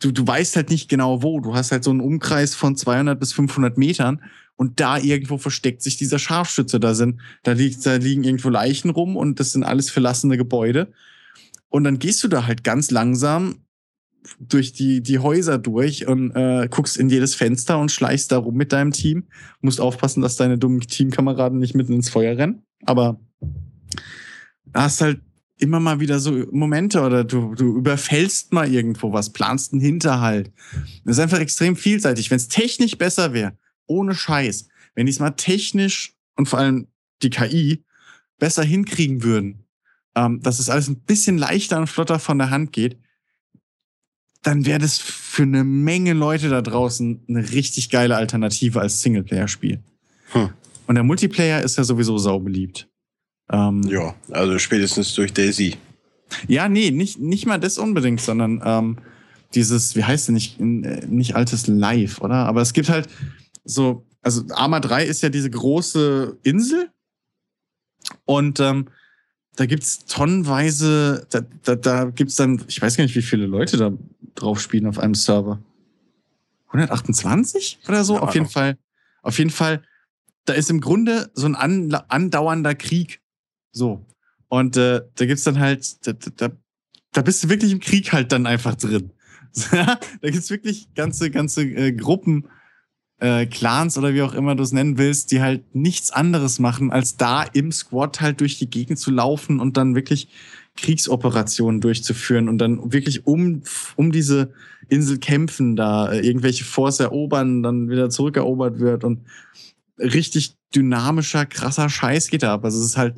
du, 0.00 0.10
du 0.10 0.26
weißt 0.26 0.56
halt 0.56 0.70
nicht 0.70 0.88
genau 0.88 1.22
wo. 1.22 1.38
Du 1.38 1.54
hast 1.54 1.70
halt 1.70 1.84
so 1.84 1.90
einen 1.90 2.00
Umkreis 2.00 2.56
von 2.56 2.74
200 2.74 3.20
bis 3.20 3.32
500 3.32 3.78
Metern 3.78 4.20
und 4.60 4.78
da 4.78 4.98
irgendwo 4.98 5.38
versteckt 5.38 5.80
sich 5.80 5.96
dieser 5.96 6.18
Scharfschütze. 6.18 6.78
Da 6.80 6.94
sind, 6.94 7.18
da 7.44 7.52
liegt, 7.52 7.86
da 7.86 7.94
liegen 7.94 8.24
irgendwo 8.24 8.50
Leichen 8.50 8.90
rum 8.90 9.16
und 9.16 9.40
das 9.40 9.52
sind 9.52 9.64
alles 9.64 9.88
verlassene 9.88 10.36
Gebäude. 10.36 10.92
Und 11.70 11.84
dann 11.84 11.98
gehst 11.98 12.22
du 12.22 12.28
da 12.28 12.46
halt 12.46 12.62
ganz 12.62 12.90
langsam 12.90 13.64
durch 14.38 14.74
die, 14.74 15.02
die 15.02 15.18
Häuser 15.18 15.56
durch 15.56 16.06
und 16.06 16.32
äh, 16.32 16.68
guckst 16.70 16.98
in 16.98 17.08
jedes 17.08 17.34
Fenster 17.34 17.78
und 17.78 17.90
schleichst 17.90 18.32
da 18.32 18.36
rum 18.36 18.54
mit 18.54 18.74
deinem 18.74 18.92
Team. 18.92 19.28
Musst 19.62 19.80
aufpassen, 19.80 20.20
dass 20.20 20.36
deine 20.36 20.58
dummen 20.58 20.80
Teamkameraden 20.80 21.58
nicht 21.58 21.74
mitten 21.74 21.94
ins 21.94 22.10
Feuer 22.10 22.36
rennen. 22.36 22.60
Aber 22.84 23.18
hast 24.74 25.00
halt 25.00 25.22
immer 25.56 25.80
mal 25.80 26.00
wieder 26.00 26.18
so 26.18 26.32
Momente 26.50 27.00
oder 27.00 27.24
du, 27.24 27.54
du 27.54 27.78
überfällst 27.78 28.52
mal 28.52 28.70
irgendwo 28.70 29.10
was, 29.14 29.32
planst 29.32 29.72
einen 29.72 29.80
Hinterhalt. 29.80 30.52
Das 31.06 31.16
ist 31.16 31.22
einfach 31.22 31.40
extrem 31.40 31.76
vielseitig. 31.76 32.30
Wenn 32.30 32.36
es 32.36 32.48
technisch 32.48 32.98
besser 32.98 33.32
wäre, 33.32 33.54
ohne 33.90 34.14
Scheiß, 34.14 34.68
wenn 34.94 35.06
die 35.06 35.12
es 35.12 35.18
mal 35.18 35.30
technisch 35.32 36.14
und 36.36 36.48
vor 36.48 36.60
allem 36.60 36.86
die 37.22 37.30
KI 37.30 37.84
besser 38.38 38.62
hinkriegen 38.62 39.22
würden, 39.22 39.64
ähm, 40.14 40.40
dass 40.40 40.58
es 40.58 40.70
alles 40.70 40.88
ein 40.88 41.00
bisschen 41.00 41.36
leichter 41.36 41.78
und 41.78 41.88
flotter 41.88 42.18
von 42.18 42.38
der 42.38 42.50
Hand 42.50 42.72
geht, 42.72 42.98
dann 44.42 44.64
wäre 44.64 44.78
das 44.78 44.98
für 44.98 45.42
eine 45.42 45.64
Menge 45.64 46.14
Leute 46.14 46.48
da 46.48 46.62
draußen 46.62 47.24
eine 47.28 47.50
richtig 47.50 47.90
geile 47.90 48.16
Alternative 48.16 48.80
als 48.80 49.02
Singleplayer-Spiel. 49.02 49.80
Hm. 50.32 50.50
Und 50.86 50.94
der 50.94 51.04
Multiplayer 51.04 51.62
ist 51.62 51.76
ja 51.76 51.84
sowieso 51.84 52.16
saubeliebt. 52.16 52.88
Ähm, 53.52 53.82
ja, 53.82 54.14
also 54.30 54.58
spätestens 54.58 55.14
durch 55.14 55.32
Daisy. 55.32 55.76
Ja, 56.46 56.68
nee, 56.68 56.90
nicht, 56.90 57.18
nicht 57.18 57.44
mal 57.46 57.58
das 57.58 57.76
unbedingt, 57.76 58.20
sondern 58.20 58.62
ähm, 58.64 58.98
dieses, 59.54 59.96
wie 59.96 60.04
heißt 60.04 60.28
denn 60.28 60.34
nicht, 60.34 60.60
äh, 60.60 60.64
nicht 61.06 61.34
altes 61.34 61.66
Live, 61.66 62.20
oder? 62.20 62.46
Aber 62.46 62.62
es 62.62 62.72
gibt 62.72 62.88
halt 62.88 63.08
so, 63.64 64.06
also 64.22 64.44
Arma 64.50 64.80
3 64.80 65.04
ist 65.04 65.22
ja 65.22 65.28
diese 65.28 65.50
große 65.50 66.38
Insel 66.42 66.90
und 68.24 68.60
ähm, 68.60 68.88
da 69.56 69.66
gibt's 69.66 70.04
tonnenweise, 70.06 71.26
da, 71.30 71.40
da, 71.62 71.76
da 71.76 72.04
gibt's 72.06 72.36
dann, 72.36 72.62
ich 72.68 72.80
weiß 72.80 72.96
gar 72.96 73.04
nicht, 73.04 73.16
wie 73.16 73.22
viele 73.22 73.46
Leute 73.46 73.76
da 73.76 73.92
drauf 74.34 74.60
spielen 74.60 74.86
auf 74.86 74.98
einem 74.98 75.14
Server. 75.14 75.60
128 76.68 77.80
oder 77.88 78.04
so? 78.04 78.14
Ja, 78.14 78.20
auf 78.22 78.34
jeden 78.34 78.48
Fall, 78.48 78.78
auf 79.22 79.38
jeden 79.38 79.50
Fall, 79.50 79.82
da 80.44 80.54
ist 80.54 80.70
im 80.70 80.80
Grunde 80.80 81.30
so 81.34 81.46
ein 81.46 81.54
andauernder 81.54 82.74
Krieg. 82.74 83.20
So. 83.72 84.06
Und 84.48 84.76
äh, 84.76 85.02
da 85.14 85.26
gibt's 85.26 85.44
dann 85.44 85.58
halt, 85.58 86.06
da, 86.06 86.12
da, 86.12 86.50
da 87.12 87.22
bist 87.22 87.44
du 87.44 87.48
wirklich 87.48 87.72
im 87.72 87.80
Krieg 87.80 88.12
halt 88.12 88.32
dann 88.32 88.46
einfach 88.46 88.76
drin. 88.76 89.12
da 89.72 89.98
gibt's 90.22 90.50
wirklich 90.50 90.94
ganze, 90.94 91.30
ganze 91.30 91.62
äh, 91.62 91.92
Gruppen, 91.92 92.48
äh, 93.20 93.46
Clans 93.46 93.96
oder 93.96 94.14
wie 94.14 94.22
auch 94.22 94.34
immer 94.34 94.54
du 94.54 94.62
es 94.62 94.72
nennen 94.72 94.98
willst, 94.98 95.30
die 95.30 95.40
halt 95.40 95.74
nichts 95.74 96.10
anderes 96.10 96.58
machen, 96.58 96.90
als 96.90 97.16
da 97.16 97.42
im 97.42 97.70
Squad 97.70 98.20
halt 98.20 98.40
durch 98.40 98.58
die 98.58 98.70
Gegend 98.70 98.98
zu 98.98 99.10
laufen 99.10 99.60
und 99.60 99.76
dann 99.76 99.94
wirklich 99.94 100.28
Kriegsoperationen 100.76 101.80
durchzuführen 101.80 102.48
und 102.48 102.58
dann 102.58 102.92
wirklich 102.92 103.26
um, 103.26 103.62
um 103.96 104.12
diese 104.12 104.52
Insel 104.88 105.18
kämpfen, 105.18 105.76
da 105.76 106.10
äh, 106.10 106.26
irgendwelche 106.26 106.64
Forts 106.64 107.00
erobern, 107.00 107.62
dann 107.62 107.90
wieder 107.90 108.10
zurückerobert 108.10 108.80
wird 108.80 109.04
und 109.04 109.20
richtig 109.98 110.56
dynamischer, 110.74 111.46
krasser 111.46 111.88
Scheiß 111.88 112.28
geht 112.28 112.42
da 112.42 112.54
ab. 112.54 112.64
Also 112.64 112.80
es 112.80 112.86
ist 112.86 112.96
halt, 112.96 113.16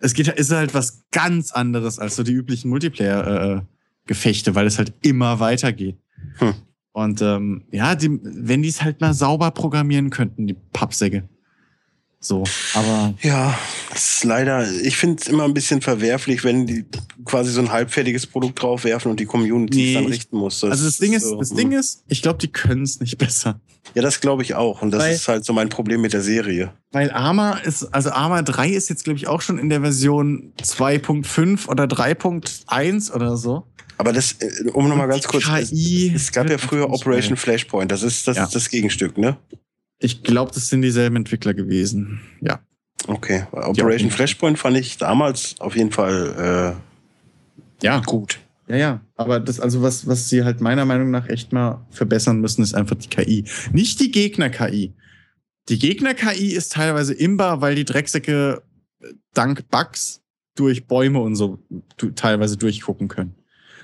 es 0.00 0.14
geht, 0.14 0.28
ist 0.28 0.50
halt 0.50 0.74
was 0.74 1.04
ganz 1.12 1.52
anderes 1.52 1.98
als 1.98 2.16
so 2.16 2.22
die 2.22 2.32
üblichen 2.32 2.70
Multiplayer-Gefechte, 2.70 4.50
äh, 4.50 4.54
weil 4.54 4.66
es 4.66 4.78
halt 4.78 4.92
immer 5.02 5.38
weitergeht. 5.40 5.98
Hm. 6.38 6.54
Und 6.98 7.22
ähm, 7.22 7.62
ja, 7.70 7.94
die, 7.94 8.18
wenn 8.22 8.62
die 8.62 8.68
es 8.68 8.82
halt 8.82 9.00
mal 9.00 9.14
sauber 9.14 9.52
programmieren 9.52 10.10
könnten, 10.10 10.48
die 10.48 10.56
Pappsäcke. 10.72 11.28
So, 12.18 12.42
aber. 12.74 13.14
Ja, 13.22 13.56
das 13.90 14.16
ist 14.16 14.24
leider, 14.24 14.68
ich 14.68 14.96
finde 14.96 15.22
es 15.22 15.28
immer 15.28 15.44
ein 15.44 15.54
bisschen 15.54 15.80
verwerflich, 15.80 16.42
wenn 16.42 16.66
die 16.66 16.84
quasi 17.24 17.52
so 17.52 17.60
ein 17.60 17.70
halbfertiges 17.70 18.26
Produkt 18.26 18.60
draufwerfen 18.60 19.12
und 19.12 19.20
die 19.20 19.26
Community 19.26 19.78
nee, 19.78 19.94
dann 19.94 20.06
richten 20.06 20.36
muss. 20.38 20.58
Das 20.58 20.72
also 20.72 20.86
das 20.86 20.98
Ding 20.98 21.12
ist, 21.12 21.22
so, 21.22 21.38
das 21.38 21.50
Ding 21.50 21.70
hm. 21.70 21.78
ist, 21.78 22.02
ich 22.08 22.20
glaube, 22.20 22.40
die 22.40 22.48
können 22.48 22.82
es 22.82 22.98
nicht 22.98 23.16
besser. 23.16 23.60
Ja, 23.94 24.02
das 24.02 24.20
glaube 24.20 24.42
ich 24.42 24.56
auch. 24.56 24.82
Und 24.82 24.90
das 24.90 25.04
weil, 25.04 25.14
ist 25.14 25.28
halt 25.28 25.44
so 25.44 25.52
mein 25.52 25.68
Problem 25.68 26.00
mit 26.00 26.12
der 26.12 26.22
Serie. 26.22 26.72
Weil 26.90 27.12
Arma 27.12 27.58
ist, 27.58 27.84
also 27.94 28.10
Arma 28.10 28.42
3 28.42 28.70
ist 28.70 28.90
jetzt, 28.90 29.04
glaube 29.04 29.18
ich, 29.18 29.28
auch 29.28 29.40
schon 29.40 29.56
in 29.56 29.68
der 29.68 29.82
Version 29.82 30.52
2.5 30.60 31.68
oder 31.68 31.84
3.1 31.84 33.12
oder 33.12 33.36
so. 33.36 33.68
Aber 33.98 34.12
das, 34.12 34.32
äh, 34.40 34.70
um 34.72 34.88
nochmal 34.88 35.08
ganz 35.08 35.26
kurz. 35.26 35.44
KI 35.44 36.12
es, 36.14 36.22
es 36.22 36.32
gab 36.32 36.48
ja 36.48 36.58
früher 36.58 36.90
Operation 36.90 37.36
Flashpoint. 37.36 37.92
Das 37.92 38.02
ist 38.02 38.26
das, 38.26 38.36
ja. 38.36 38.44
ist 38.44 38.54
das 38.54 38.70
Gegenstück, 38.70 39.18
ne? 39.18 39.36
Ich 39.98 40.22
glaube, 40.22 40.52
das 40.54 40.68
sind 40.68 40.82
dieselben 40.82 41.16
Entwickler 41.16 41.54
gewesen. 41.54 42.20
Ja. 42.40 42.60
Okay. 43.06 43.46
Operation 43.52 44.10
Flashpoint 44.10 44.58
fand 44.58 44.76
ich 44.76 44.96
damals 44.96 45.56
auf 45.60 45.76
jeden 45.76 45.90
Fall 45.90 46.76
äh, 46.76 46.88
ja 47.82 48.00
gut. 48.00 48.40
Ja, 48.68 48.76
ja. 48.76 49.00
Aber 49.16 49.40
das, 49.40 49.60
also 49.60 49.82
was, 49.82 50.06
was 50.06 50.28
sie 50.28 50.44
halt 50.44 50.60
meiner 50.60 50.84
Meinung 50.84 51.10
nach 51.10 51.28
echt 51.28 51.52
mal 51.52 51.86
verbessern 51.90 52.40
müssen, 52.40 52.62
ist 52.62 52.74
einfach 52.74 52.96
die 52.96 53.08
KI. 53.08 53.44
Nicht 53.72 54.00
die 54.00 54.10
Gegner-KI. 54.10 54.94
Die 55.68 55.78
Gegner-KI 55.78 56.54
ist 56.54 56.72
teilweise 56.72 57.14
imbar, 57.14 57.60
weil 57.60 57.74
die 57.74 57.84
Drecksäcke 57.84 58.62
äh, 59.00 59.06
dank 59.32 59.68
Bugs 59.70 60.22
durch 60.54 60.86
Bäume 60.86 61.20
und 61.20 61.36
so 61.36 61.58
teilweise 62.14 62.56
durchgucken 62.56 63.08
können. 63.08 63.34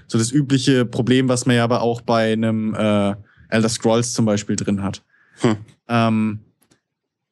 So 0.07 0.19
das 0.19 0.33
übliche 0.33 0.85
Problem, 0.85 1.29
was 1.29 1.47
man 1.47 1.57
ja 1.57 1.65
aber 1.65 1.83
auch 1.83 2.01
bei 2.01 2.33
einem 2.33 2.75
äh, 2.75 3.15
Elder 3.49 3.69
Scrolls 3.69 4.13
zum 4.13 4.25
Beispiel 4.25 4.57
drin 4.57 4.83
hat. 4.83 5.03
Hm. 5.41 5.57
Ähm, 5.89 6.39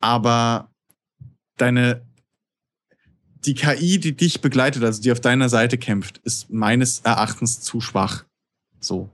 aber 0.01 0.71
deine 1.57 2.03
die 3.45 3.55
KI, 3.55 3.99
die 3.99 4.17
dich 4.17 4.41
begleitet, 4.41 4.85
also 4.85 5.03
die 5.03 5.11
auf 5.11 5.21
deiner 5.21 5.49
Seite 5.49 5.79
kämpft, 5.79 6.19
ist 6.19 6.51
meines 6.51 7.01
Erachtens 7.01 7.61
zu 7.61 7.81
schwach. 7.81 8.25
So. 8.81 9.11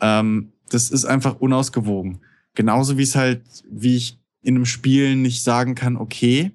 Ähm, 0.00 0.52
das 0.70 0.90
ist 0.90 1.04
einfach 1.04 1.36
unausgewogen. 1.36 2.20
Genauso 2.54 2.98
wie 2.98 3.02
es 3.02 3.14
halt, 3.14 3.42
wie 3.70 3.96
ich 3.96 4.18
in 4.42 4.56
einem 4.56 4.66
Spiel 4.66 5.16
nicht 5.16 5.42
sagen 5.42 5.74
kann, 5.74 5.96
okay, 5.96 6.52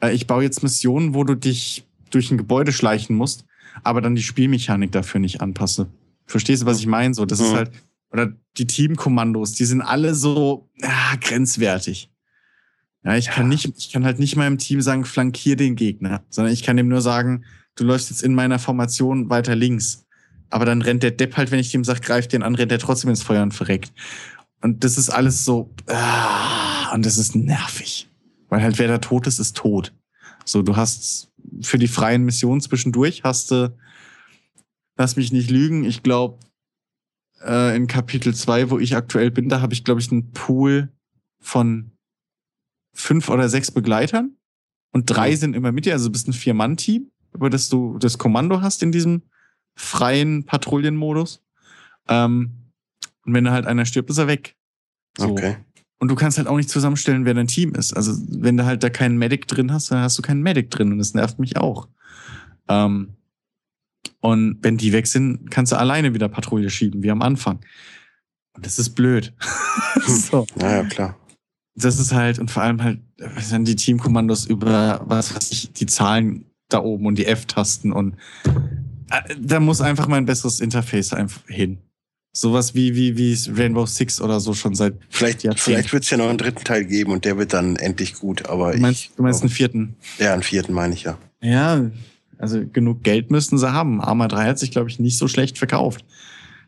äh, 0.00 0.12
ich 0.12 0.26
baue 0.26 0.42
jetzt 0.42 0.62
Missionen, 0.62 1.14
wo 1.14 1.24
du 1.24 1.34
dich 1.34 1.86
durch 2.10 2.30
ein 2.30 2.38
Gebäude 2.38 2.72
schleichen 2.72 3.14
musst, 3.14 3.44
aber 3.84 4.00
dann 4.00 4.14
die 4.14 4.22
Spielmechanik 4.22 4.92
dafür 4.92 5.20
nicht 5.20 5.40
anpasse. 5.40 5.88
Verstehst 6.26 6.62
du, 6.62 6.66
was 6.66 6.78
ich 6.78 6.86
meine? 6.86 7.14
So, 7.14 7.24
das 7.24 7.40
mhm. 7.40 7.44
ist 7.46 7.52
halt, 7.54 7.70
oder 8.10 8.32
die 8.56 8.66
Teamkommandos, 8.66 9.52
die 9.52 9.64
sind 9.64 9.82
alle 9.82 10.14
so 10.14 10.68
ah, 10.82 11.16
grenzwertig. 11.20 12.10
Ja, 13.04 13.16
ich 13.16 13.26
ja. 13.26 13.32
kann 13.32 13.48
nicht, 13.48 13.72
ich 13.76 13.90
kann 13.90 14.04
halt 14.04 14.18
nicht 14.18 14.36
meinem 14.36 14.58
Team 14.58 14.80
sagen, 14.80 15.04
flankier 15.04 15.56
den 15.56 15.76
Gegner, 15.76 16.22
sondern 16.28 16.52
ich 16.52 16.62
kann 16.62 16.76
dem 16.76 16.88
nur 16.88 17.00
sagen, 17.00 17.44
du 17.76 17.84
läufst 17.84 18.10
jetzt 18.10 18.22
in 18.22 18.34
meiner 18.34 18.58
Formation 18.58 19.30
weiter 19.30 19.54
links. 19.54 20.04
Aber 20.50 20.64
dann 20.64 20.82
rennt 20.82 21.02
der 21.02 21.10
Depp 21.10 21.36
halt, 21.36 21.50
wenn 21.50 21.58
ich 21.58 21.70
dem 21.70 21.84
sage, 21.84 22.00
greif 22.00 22.26
den 22.26 22.42
an, 22.42 22.54
rennt 22.54 22.70
der 22.70 22.78
trotzdem 22.78 23.10
ins 23.10 23.22
Feuer 23.22 23.42
und 23.42 23.52
verreckt. 23.52 23.92
Und 24.60 24.82
das 24.82 24.98
ist 24.98 25.10
alles 25.10 25.44
so, 25.44 25.70
ah, 25.86 26.92
und 26.94 27.06
das 27.06 27.18
ist 27.18 27.36
nervig. 27.36 28.08
Weil 28.48 28.62
halt 28.62 28.78
wer 28.78 28.88
da 28.88 28.98
tot 28.98 29.26
ist, 29.26 29.38
ist 29.38 29.56
tot. 29.56 29.92
So, 30.44 30.62
du 30.62 30.76
hast 30.76 31.30
für 31.62 31.78
die 31.78 31.88
freien 31.88 32.24
Missionen 32.24 32.60
zwischendurch 32.60 33.22
hast 33.24 33.50
du, 33.50 33.76
lass 34.96 35.16
mich 35.16 35.32
nicht 35.32 35.50
lügen, 35.50 35.84
ich 35.84 36.02
glaube, 36.02 36.38
äh, 37.42 37.76
in 37.76 37.86
Kapitel 37.86 38.34
2, 38.34 38.70
wo 38.70 38.78
ich 38.78 38.96
aktuell 38.96 39.30
bin, 39.30 39.48
da 39.48 39.60
habe 39.60 39.74
ich, 39.74 39.84
glaube 39.84 40.00
ich, 40.00 40.10
einen 40.10 40.32
Pool 40.32 40.92
von 41.40 41.92
fünf 42.94 43.28
oder 43.28 43.48
sechs 43.48 43.70
Begleitern 43.70 44.36
und 44.92 45.06
drei 45.06 45.36
sind 45.36 45.54
immer 45.54 45.72
mit 45.72 45.86
dir, 45.86 45.92
also 45.92 46.06
du 46.06 46.12
bist 46.12 46.28
ein 46.28 46.32
Vier-Mann-Team, 46.32 47.10
über 47.32 47.50
das 47.50 47.68
du 47.68 47.98
das 47.98 48.18
Kommando 48.18 48.60
hast 48.60 48.82
in 48.82 48.92
diesem 48.92 49.22
freien 49.76 50.44
Patrouillenmodus. 50.44 51.42
Ähm, 52.08 52.72
und 53.24 53.34
wenn 53.34 53.44
da 53.44 53.52
halt 53.52 53.66
einer 53.66 53.84
stirbt, 53.84 54.10
ist 54.10 54.18
er 54.18 54.26
weg. 54.26 54.56
So. 55.16 55.28
Okay. 55.28 55.58
Und 55.98 56.08
du 56.08 56.14
kannst 56.14 56.38
halt 56.38 56.46
auch 56.46 56.56
nicht 56.56 56.70
zusammenstellen, 56.70 57.24
wer 57.24 57.34
dein 57.34 57.48
Team 57.48 57.74
ist. 57.74 57.92
Also 57.92 58.12
wenn 58.28 58.56
du 58.56 58.64
halt 58.64 58.82
da 58.82 58.90
keinen 58.90 59.18
Medic 59.18 59.48
drin 59.48 59.72
hast, 59.72 59.90
dann 59.90 60.00
hast 60.00 60.16
du 60.16 60.22
keinen 60.22 60.42
Medic 60.42 60.70
drin 60.70 60.92
und 60.92 60.98
das 60.98 61.14
nervt 61.14 61.38
mich 61.38 61.56
auch. 61.56 61.88
Ähm, 62.68 63.16
und 64.20 64.58
wenn 64.62 64.76
die 64.76 64.92
weg 64.92 65.06
sind, 65.06 65.50
kannst 65.50 65.72
du 65.72 65.76
alleine 65.76 66.14
wieder 66.14 66.28
Patrouille 66.28 66.70
schieben, 66.70 67.02
wie 67.02 67.10
am 67.10 67.22
Anfang. 67.22 67.60
Und 68.54 68.66
das 68.66 68.78
ist 68.78 68.90
blöd. 68.90 69.32
so. 70.06 70.46
Naja, 70.56 70.84
klar. 70.84 71.16
Das 71.74 71.98
ist 71.98 72.12
halt, 72.12 72.38
und 72.38 72.50
vor 72.50 72.62
allem 72.62 72.82
halt, 72.82 73.00
sind 73.38 73.66
die 73.66 73.76
Teamkommandos 73.76 74.46
über, 74.46 75.00
was 75.04 75.34
weiß 75.34 75.50
ich, 75.52 75.72
die 75.72 75.86
Zahlen 75.86 76.44
da 76.68 76.80
oben 76.80 77.06
und 77.06 77.16
die 77.16 77.26
F-Tasten 77.26 77.92
und 77.92 78.16
äh, 79.10 79.34
da 79.40 79.60
muss 79.60 79.80
einfach 79.80 80.06
mal 80.06 80.16
ein 80.16 80.26
besseres 80.26 80.60
Interface 80.60 81.12
einfach 81.12 81.46
hin. 81.46 81.78
Sowas 82.40 82.72
wie, 82.76 82.94
wie, 82.94 83.16
wie 83.16 83.36
Rainbow 83.50 83.84
Six 83.84 84.20
oder 84.20 84.38
so 84.38 84.54
schon 84.54 84.72
seit 84.72 84.94
Vielleicht, 85.10 85.42
vielleicht 85.56 85.92
wird 85.92 86.04
es 86.04 86.10
ja 86.10 86.16
noch 86.18 86.28
einen 86.28 86.38
dritten 86.38 86.62
Teil 86.62 86.84
geben 86.84 87.10
und 87.10 87.24
der 87.24 87.36
wird 87.36 87.52
dann 87.52 87.74
endlich 87.74 88.14
gut, 88.14 88.48
aber 88.48 88.70
du 88.70 88.78
meinst, 88.78 89.00
ich, 89.00 89.10
du 89.16 89.24
meinst 89.24 89.40
einen 89.40 89.50
vierten? 89.50 89.96
Ja, 90.20 90.34
einen 90.34 90.44
vierten 90.44 90.72
meine 90.72 90.94
ich 90.94 91.02
ja. 91.02 91.18
Ja, 91.42 91.90
also 92.38 92.64
genug 92.64 93.02
Geld 93.02 93.32
müssten 93.32 93.58
sie 93.58 93.72
haben. 93.72 94.00
Arma 94.00 94.28
3 94.28 94.50
hat 94.50 94.58
sich, 94.60 94.70
glaube 94.70 94.88
ich, 94.88 95.00
nicht 95.00 95.18
so 95.18 95.26
schlecht 95.26 95.58
verkauft. 95.58 96.04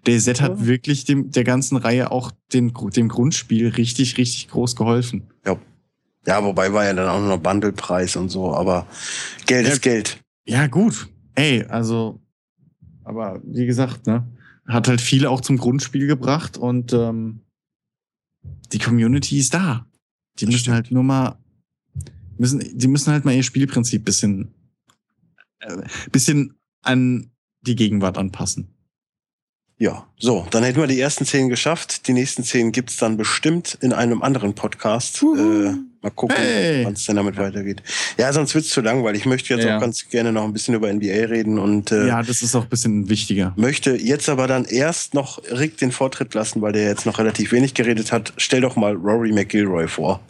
DayZ 0.09 0.41
hat 0.41 0.67
wirklich 0.67 1.05
dem, 1.05 1.31
der 1.31 1.45
ganzen 1.45 1.77
Reihe 1.77 2.11
auch 2.11 2.33
den, 2.53 2.73
dem 2.97 3.09
Grundspiel 3.09 3.69
richtig, 3.69 4.19
richtig 4.19 4.49
groß 4.49 4.75
geholfen. 4.75 5.29
Ja. 5.47 5.57
Ja, 6.27 6.43
wobei 6.43 6.73
war 6.73 6.85
ja 6.85 6.95
dann 6.95 7.09
auch 7.09 7.21
noch 7.21 7.39
Bundlepreis 7.39 8.17
und 8.17 8.29
so, 8.29 8.53
aber 8.57 8.89
Geld 9.47 9.69
ja, 9.69 9.73
ist 9.73 9.83
Geld. 9.83 10.19
Ja, 10.47 10.67
gut. 10.67 11.09
Ey, 11.37 11.65
also, 11.69 12.21
aber 13.05 13.41
wie 13.45 13.67
gesagt, 13.67 14.09
ne, 14.09 14.27
hat 14.73 14.89
halt 14.89 15.01
viele 15.01 15.31
auch 15.31 15.41
zum 15.41 15.57
Grundspiel 15.57 16.07
gebracht 16.07 16.57
und 16.57 16.93
ähm, 16.93 17.41
die 18.73 18.79
Community 18.79 19.39
ist 19.39 19.55
da. 19.55 19.87
Die 20.39 20.47
müssen 20.47 20.73
halt 20.73 20.91
nur 20.91 21.03
mal, 21.03 21.39
müssen, 22.39 22.61
die 22.61 22.89
müssen 22.89 23.13
halt 23.13 23.25
mal 23.25 23.35
ihr 23.35 23.43
Spielprinzip 23.43 24.05
bisschen, 24.05 24.55
äh, 25.61 25.83
bisschen 26.13 26.55
an 26.83 27.31
die 27.63 27.77
Gegenwart 27.77 28.17
anpassen. 28.17 28.75
Ja, 29.81 30.07
so, 30.19 30.47
dann 30.51 30.63
hätten 30.63 30.79
wir 30.79 30.87
die 30.87 31.01
ersten 31.01 31.25
zehn 31.25 31.49
geschafft. 31.49 32.07
Die 32.07 32.13
nächsten 32.13 32.45
zehn 32.45 32.71
gibt's 32.71 32.99
dann 32.99 33.17
bestimmt 33.17 33.79
in 33.81 33.95
einem 33.95 34.21
anderen 34.21 34.55
Podcast. 34.55 35.23
Äh, 35.23 35.73
mal 36.03 36.11
gucken, 36.15 36.37
hey. 36.37 36.85
wann 36.85 36.93
es 36.93 37.07
denn 37.07 37.17
damit 37.17 37.39
weitergeht. 37.39 37.83
Ja, 38.19 38.31
sonst 38.31 38.55
wird's 38.55 38.69
zu 38.69 38.83
lang, 38.83 39.03
weil 39.05 39.17
Ich 39.17 39.25
möchte 39.25 39.55
jetzt 39.55 39.65
ja. 39.65 39.79
auch 39.79 39.81
ganz 39.81 40.07
gerne 40.11 40.33
noch 40.33 40.45
ein 40.45 40.53
bisschen 40.53 40.75
über 40.75 40.93
NBA 40.93 41.25
reden 41.31 41.59
und 41.59 41.93
äh, 41.93 42.09
ja, 42.09 42.23
das 42.23 42.43
ist 42.43 42.55
auch 42.55 42.65
ein 42.65 42.69
bisschen 42.69 43.09
wichtiger. 43.09 43.55
Möchte 43.57 43.97
jetzt 43.97 44.29
aber 44.29 44.47
dann 44.47 44.67
erst 44.67 45.15
noch 45.15 45.41
Rick 45.51 45.79
den 45.79 45.93
Vortritt 45.93 46.35
lassen, 46.35 46.61
weil 46.61 46.73
der 46.73 46.85
jetzt 46.85 47.07
noch 47.07 47.19
relativ 47.19 47.51
wenig 47.53 47.73
geredet 47.73 48.13
hat. 48.13 48.35
Stell 48.37 48.61
doch 48.61 48.77
mal 48.77 48.93
Rory 48.93 49.33
McIlroy 49.33 49.89
vor. 49.89 50.21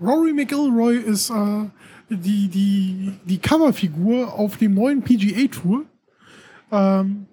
Rory 0.00 0.32
McIlroy 0.32 0.98
ist 0.98 1.30
äh, 1.30 1.64
die, 2.08 2.46
die, 2.46 3.12
die 3.24 3.38
Coverfigur 3.38 4.32
auf 4.32 4.58
dem 4.58 4.74
neuen 4.74 5.02
PGA 5.02 5.48
Tour. 5.48 5.82
Ähm, 6.70 7.26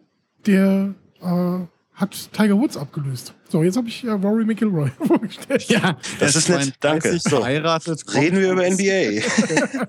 der 0.47 0.95
äh, 1.23 1.67
hat 1.95 2.33
Tiger 2.33 2.57
Woods 2.57 2.75
abgelöst. 2.75 3.33
So, 3.49 3.63
jetzt 3.63 3.77
habe 3.77 3.87
ich 3.87 4.03
äh, 4.03 4.11
Rory 4.11 4.45
McIlroy 4.45 4.89
vorgestellt. 5.07 5.63
Ja, 5.69 5.97
das 6.19 6.35
ist 6.35 6.49
nett. 6.49 6.73
Danke. 6.79 7.19
So, 7.19 7.37
verheiratet. 7.37 8.03
Reden 8.13 8.39
wir 8.39 8.51
über 8.51 8.69
NBA. 8.69 9.21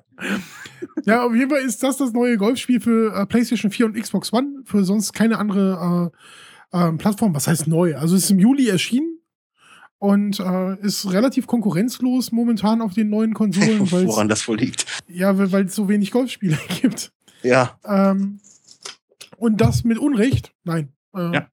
ja, 1.04 1.24
auf 1.24 1.34
jeden 1.34 1.50
Fall 1.50 1.62
ist 1.62 1.82
das 1.82 1.96
das 1.96 2.12
neue 2.12 2.36
Golfspiel 2.36 2.80
für 2.80 3.14
äh, 3.14 3.26
PlayStation 3.26 3.70
4 3.70 3.86
und 3.86 4.00
Xbox 4.00 4.32
One. 4.32 4.62
Für 4.64 4.84
sonst 4.84 5.12
keine 5.12 5.38
andere 5.38 6.12
äh, 6.72 6.78
äh, 6.78 6.92
Plattform. 6.92 7.34
Was 7.34 7.48
heißt 7.48 7.66
neu? 7.68 7.96
Also 7.96 8.16
es 8.16 8.24
ist 8.24 8.30
im 8.30 8.38
Juli 8.38 8.68
erschienen 8.68 9.18
und 9.98 10.38
äh, 10.40 10.78
ist 10.80 11.10
relativ 11.10 11.46
konkurrenzlos 11.46 12.32
momentan 12.32 12.82
auf 12.82 12.92
den 12.92 13.08
neuen 13.08 13.32
Konsolen. 13.32 13.90
Woran 13.90 14.28
das 14.28 14.46
wohl 14.46 14.58
liegt? 14.58 14.84
Ja, 15.08 15.38
weil 15.50 15.64
es 15.64 15.74
so 15.74 15.88
wenig 15.88 16.10
Golfspiele 16.10 16.58
gibt. 16.82 17.12
Ja. 17.42 17.78
Ähm, 17.86 18.40
und 19.38 19.62
das 19.62 19.84
mit 19.84 19.98
Unrecht? 19.98 20.52
Nein. 20.64 20.93
Äh, 21.14 21.32
ja. 21.32 21.48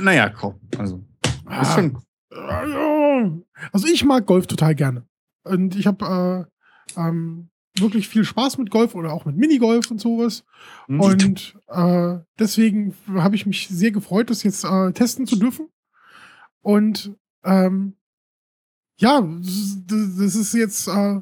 Naja, 0.00 0.28
komm. 0.30 0.60
Also. 0.78 1.04
Ah, 1.46 1.60
also 3.72 3.86
ich 3.86 4.04
mag 4.04 4.26
Golf 4.26 4.46
total 4.46 4.74
gerne. 4.74 5.06
Und 5.44 5.76
ich 5.76 5.86
habe 5.86 6.48
äh, 6.96 7.00
ähm, 7.00 7.50
wirklich 7.78 8.08
viel 8.08 8.24
Spaß 8.24 8.58
mit 8.58 8.70
Golf 8.70 8.94
oder 8.94 9.12
auch 9.12 9.24
mit 9.24 9.36
Minigolf 9.36 9.90
und 9.90 10.00
sowas. 10.00 10.44
Mhm. 10.88 11.00
Und 11.00 11.56
äh, 11.68 12.18
deswegen 12.38 12.94
habe 13.14 13.36
ich 13.36 13.46
mich 13.46 13.68
sehr 13.68 13.90
gefreut, 13.90 14.30
das 14.30 14.42
jetzt 14.42 14.64
äh, 14.64 14.92
testen 14.92 15.26
zu 15.26 15.36
dürfen. 15.36 15.68
Und 16.60 17.14
ähm, 17.44 17.96
ja, 18.96 19.20
das 19.20 20.34
ist 20.34 20.54
jetzt 20.54 20.88
äh, 20.88 21.20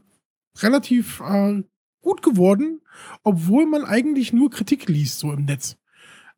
relativ 0.58 1.20
äh, 1.20 1.62
gut 2.00 2.22
geworden, 2.22 2.80
obwohl 3.22 3.66
man 3.66 3.84
eigentlich 3.84 4.32
nur 4.32 4.50
Kritik 4.50 4.88
liest 4.88 5.18
so 5.18 5.32
im 5.32 5.44
Netz. 5.44 5.76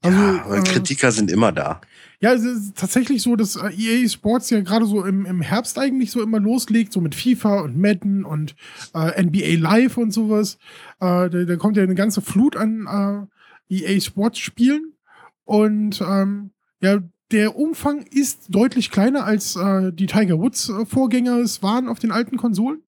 Also, 0.04 0.18
ja, 0.18 0.54
äh, 0.56 0.62
Kritiker 0.62 1.10
sind 1.12 1.30
immer 1.30 1.50
da. 1.50 1.80
Ja, 2.20 2.32
es 2.32 2.44
ist 2.44 2.76
tatsächlich 2.76 3.22
so, 3.22 3.36
dass 3.36 3.56
äh, 3.56 3.70
EA 3.70 4.08
Sports 4.08 4.50
ja 4.50 4.60
gerade 4.60 4.86
so 4.86 5.04
im, 5.04 5.26
im 5.26 5.40
Herbst 5.40 5.78
eigentlich 5.78 6.10
so 6.10 6.22
immer 6.22 6.40
loslegt, 6.40 6.92
so 6.92 7.00
mit 7.00 7.14
FIFA 7.14 7.60
und 7.60 7.78
Madden 7.78 8.24
und 8.24 8.54
äh, 8.94 9.22
NBA 9.22 9.58
Live 9.58 9.96
und 9.96 10.12
sowas. 10.12 10.58
Äh, 11.00 11.30
da, 11.30 11.44
da, 11.44 11.56
kommt 11.56 11.76
ja 11.76 11.82
eine 11.82 11.94
ganze 11.94 12.20
Flut 12.20 12.56
an 12.56 13.28
äh, 13.70 13.74
EA 13.74 14.00
Sports 14.00 14.38
Spielen. 14.38 14.92
Und 15.44 16.00
ähm, 16.00 16.50
ja, 16.80 16.98
der 17.30 17.56
Umfang 17.56 18.02
ist 18.02 18.46
deutlich 18.48 18.90
kleiner 18.90 19.24
als 19.24 19.56
äh, 19.56 19.92
die 19.92 20.06
Tiger 20.06 20.38
Woods 20.38 20.70
Vorgänger 20.86 21.38
es 21.38 21.62
waren 21.62 21.88
auf 21.88 21.98
den 21.98 22.12
alten 22.12 22.36
Konsolen. 22.36 22.82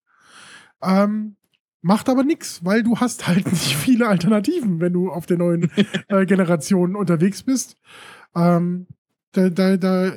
Ähm, 0.83 1.36
Macht 1.87 2.09
aber 2.09 2.25
nichts, 2.25 2.65
weil 2.65 2.83
du 2.83 2.99
hast 2.99 3.29
halt 3.29 3.47
nicht 3.53 3.77
viele 3.77 4.09
Alternativen, 4.09 4.81
wenn 4.81 4.93
du 4.93 5.09
auf 5.09 5.25
der 5.27 5.39
neuen 5.39 5.71
äh, 6.09 6.27
Generation 6.27 6.97
unterwegs 6.97 7.45
bist. 7.45 7.77
Ähm, 8.35 8.89
da, 9.31 9.51
da, 9.51 9.77
da 9.77 10.13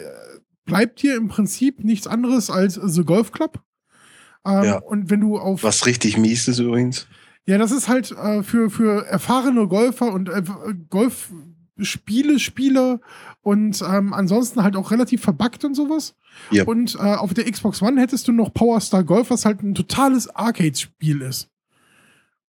bleibt 0.66 1.04
dir 1.04 1.16
im 1.16 1.28
Prinzip 1.28 1.84
nichts 1.84 2.08
anderes 2.08 2.50
als 2.50 2.74
The 2.74 3.04
Golf 3.04 3.32
Club. 3.32 3.62
Ähm, 4.44 4.64
ja. 4.64 4.78
Und 4.80 5.12
wenn 5.12 5.22
du 5.22 5.38
auf. 5.38 5.62
Was 5.62 5.86
richtig 5.86 6.18
mies 6.18 6.48
ist 6.48 6.58
übrigens. 6.58 7.06
Ja, 7.46 7.60
das 7.60 7.72
ist 7.72 7.88
halt 7.88 8.14
äh, 8.14 8.42
für, 8.42 8.72
für 8.72 9.06
erfahrene 9.06 9.68
Golfer 9.68 10.12
und 10.12 10.28
äh, 10.30 10.42
Golfspiele, 10.90 12.40
Spieler 12.40 13.00
und 13.42 13.80
ähm, 13.84 14.14
ansonsten 14.14 14.64
halt 14.64 14.76
auch 14.76 14.90
relativ 14.90 15.22
verbuggt 15.22 15.64
und 15.66 15.76
sowas. 15.76 16.16
Yep. 16.52 16.68
Und 16.68 16.96
äh, 16.96 17.14
auf 17.14 17.36
der 17.36 17.46
Xbox 17.50 17.84
One 17.84 18.02
hättest 18.02 18.28
du 18.28 18.32
noch 18.32 18.56
Power 18.56 18.82
Star 18.82 19.04
Golf, 19.04 19.30
was 19.30 19.46
halt 19.46 19.62
ein 19.62 19.76
totales 19.76 20.36
Arcade-Spiel 20.36 21.22
ist. 21.22 21.48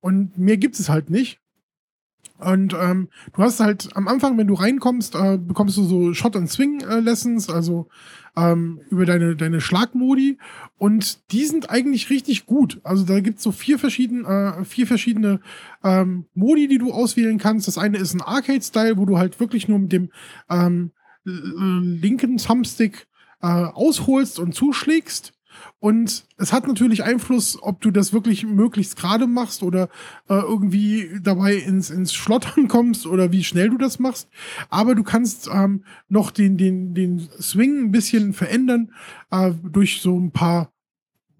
Und 0.01 0.39
mehr 0.39 0.57
gibt 0.57 0.79
es 0.79 0.89
halt 0.89 1.11
nicht. 1.11 1.41
Und 2.39 2.75
ähm, 2.75 3.09
du 3.35 3.43
hast 3.43 3.61
halt 3.61 3.95
am 3.95 4.09
Anfang, 4.09 4.39
wenn 4.39 4.47
du 4.47 4.55
reinkommst, 4.55 5.15
äh, 5.15 5.37
bekommst 5.37 5.77
du 5.77 5.85
so 5.85 6.15
Shot 6.15 6.37
and 6.37 6.51
Swing 6.51 6.81
äh, 6.81 7.01
Lessons, 7.01 7.51
also 7.51 7.89
ähm, 8.35 8.81
über 8.91 9.05
deine 9.05 9.37
deine 9.37 9.61
Schlagmodi 9.61 10.39
und 10.79 11.33
die 11.33 11.45
sind 11.45 11.69
eigentlich 11.69 12.09
richtig 12.09 12.47
gut. 12.47 12.81
Also 12.83 13.05
da 13.05 13.21
gibt's 13.21 13.43
so 13.43 13.53
vier 13.53 13.79
verschiedene 13.79 14.57
äh, 14.59 14.65
vier 14.65 14.87
verschiedene 14.87 15.41
ähm, 15.85 16.27
Modi, 16.33 16.67
die 16.67 16.79
du 16.79 16.93
auswählen 16.93 17.39
kannst. 17.39 17.69
Das 17.69 17.77
eine 17.77 17.99
ist 17.99 18.15
ein 18.15 18.23
Arcade 18.23 18.63
Style, 18.63 18.97
wo 18.97 19.05
du 19.05 19.19
halt 19.19 19.39
wirklich 19.39 19.69
nur 19.69 19.79
mit 19.79 19.93
dem 19.93 20.11
ähm, 20.49 20.93
linken 21.25 22.39
Thumbstick 22.39 23.07
äh, 23.43 23.47
ausholst 23.47 24.39
und 24.39 24.55
zuschlägst. 24.55 25.35
Und 25.79 26.25
es 26.37 26.53
hat 26.53 26.67
natürlich 26.67 27.05
Einfluss, 27.05 27.59
ob 27.63 27.81
du 27.81 27.91
das 27.91 28.13
wirklich 28.13 28.45
möglichst 28.45 28.97
gerade 28.97 29.27
machst 29.27 29.63
oder 29.63 29.89
äh, 30.29 30.35
irgendwie 30.35 31.21
dabei 31.23 31.55
ins, 31.55 31.91
ins 31.91 32.15
Schlottern 32.15 32.69
kommst 32.69 33.07
oder 33.07 33.33
wie 33.33 33.45
schnell 33.45 33.71
du 33.71 33.79
das 33.79 33.99
machst. 33.99 34.29
Aber 34.69 34.95
du 34.95 35.03
kannst 35.03 35.49
ähm, 35.53 35.85
noch 36.09 36.31
den, 36.31 36.57
den, 36.57 36.95
den 36.95 37.29
Swing 37.41 37.85
ein 37.85 37.91
bisschen 37.93 38.33
verändern 38.33 38.93
äh, 39.31 39.53
durch 39.63 40.01
so 40.01 40.19
ein 40.19 40.31
paar 40.31 40.73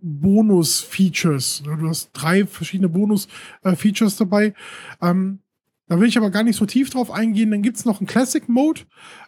Bonus-Features. 0.03 1.63
Du 1.65 1.89
hast 1.89 2.11
drei 2.13 2.47
verschiedene 2.47 2.89
Bonus-Features 2.89 4.17
dabei. 4.17 4.55
Ähm, 5.03 5.41
da 5.91 5.99
will 5.99 6.09
ich 6.09 6.17
aber 6.17 6.31
gar 6.31 6.45
nicht 6.45 6.57
so 6.57 6.67
tief 6.67 6.89
drauf 6.89 7.11
eingehen. 7.11 7.51
Dann 7.51 7.63
gibt's 7.63 7.85
noch 7.85 8.01
einen 8.01 8.07
Classic 8.07 8.49
Mode. 8.49 8.83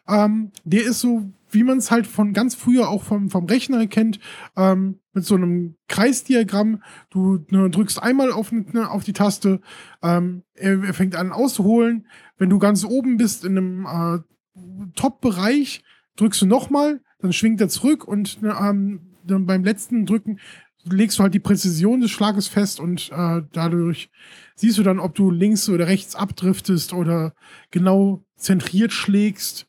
Ähm, 0.08 0.52
der 0.64 0.84
ist 0.84 1.00
so 1.00 1.32
wie 1.52 1.64
man 1.64 1.78
es 1.78 1.90
halt 1.90 2.06
von 2.06 2.32
ganz 2.32 2.54
früher 2.54 2.88
auch 2.88 3.02
vom, 3.02 3.30
vom 3.30 3.44
Rechner 3.44 3.86
kennt, 3.86 4.18
ähm, 4.56 5.00
mit 5.12 5.24
so 5.24 5.34
einem 5.34 5.76
Kreisdiagramm. 5.88 6.82
Du 7.10 7.44
ne, 7.50 7.70
drückst 7.70 8.02
einmal 8.02 8.32
auf, 8.32 8.52
ne, 8.52 8.90
auf 8.90 9.04
die 9.04 9.12
Taste, 9.12 9.60
ähm, 10.02 10.42
er, 10.54 10.82
er, 10.82 10.94
fängt 10.94 11.14
an 11.14 11.32
auszuholen. 11.32 12.06
Wenn 12.38 12.50
du 12.50 12.58
ganz 12.58 12.84
oben 12.84 13.18
bist 13.18 13.44
in 13.44 13.58
einem 13.58 13.86
äh, 13.86 14.90
Top-Bereich, 14.94 15.82
drückst 16.16 16.42
du 16.42 16.46
nochmal, 16.46 17.00
dann 17.18 17.32
schwingt 17.32 17.60
er 17.60 17.68
zurück 17.68 18.06
und 18.06 18.42
ne, 18.42 18.56
ähm, 18.58 19.12
dann 19.24 19.46
beim 19.46 19.62
letzten 19.62 20.06
Drücken 20.06 20.40
legst 20.84 21.18
du 21.18 21.22
halt 21.22 21.34
die 21.34 21.40
Präzision 21.40 22.00
des 22.00 22.10
Schlages 22.10 22.48
fest 22.48 22.80
und 22.80 23.10
äh, 23.12 23.42
dadurch 23.52 24.10
siehst 24.54 24.78
du 24.78 24.82
dann, 24.82 24.98
ob 24.98 25.14
du 25.14 25.30
links 25.30 25.68
oder 25.68 25.86
rechts 25.86 26.16
abdriftest 26.16 26.92
oder 26.92 27.34
genau 27.70 28.24
zentriert 28.36 28.92
schlägst. 28.92 29.66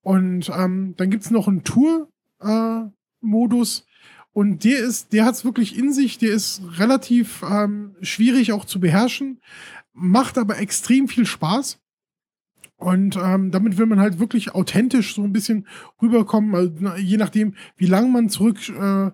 Und 0.00 0.50
ähm, 0.54 0.94
dann 0.96 1.10
gibt's 1.10 1.30
noch 1.30 1.48
einen 1.48 1.64
Tour-Modus. 1.64 2.10
Äh, 3.80 3.82
und 4.34 4.64
der 4.64 4.78
ist, 4.78 5.12
der 5.12 5.26
hat's 5.26 5.44
wirklich 5.44 5.78
in 5.78 5.92
sich, 5.92 6.18
der 6.18 6.32
ist 6.32 6.62
relativ 6.78 7.42
ähm, 7.42 7.94
schwierig 8.00 8.52
auch 8.52 8.64
zu 8.64 8.80
beherrschen, 8.80 9.40
macht 9.92 10.38
aber 10.38 10.58
extrem 10.58 11.08
viel 11.08 11.26
Spaß. 11.26 11.78
Und 12.76 13.16
ähm, 13.16 13.52
damit 13.52 13.78
will 13.78 13.86
man 13.86 14.00
halt 14.00 14.18
wirklich 14.18 14.54
authentisch 14.54 15.14
so 15.14 15.22
ein 15.22 15.32
bisschen 15.32 15.68
rüberkommen. 16.00 16.54
Also, 16.54 16.96
je 16.96 17.16
nachdem, 17.16 17.54
wie 17.76 17.86
lang 17.86 18.10
man 18.10 18.28
zurückzieht, 18.28 18.74
äh, 18.74 19.10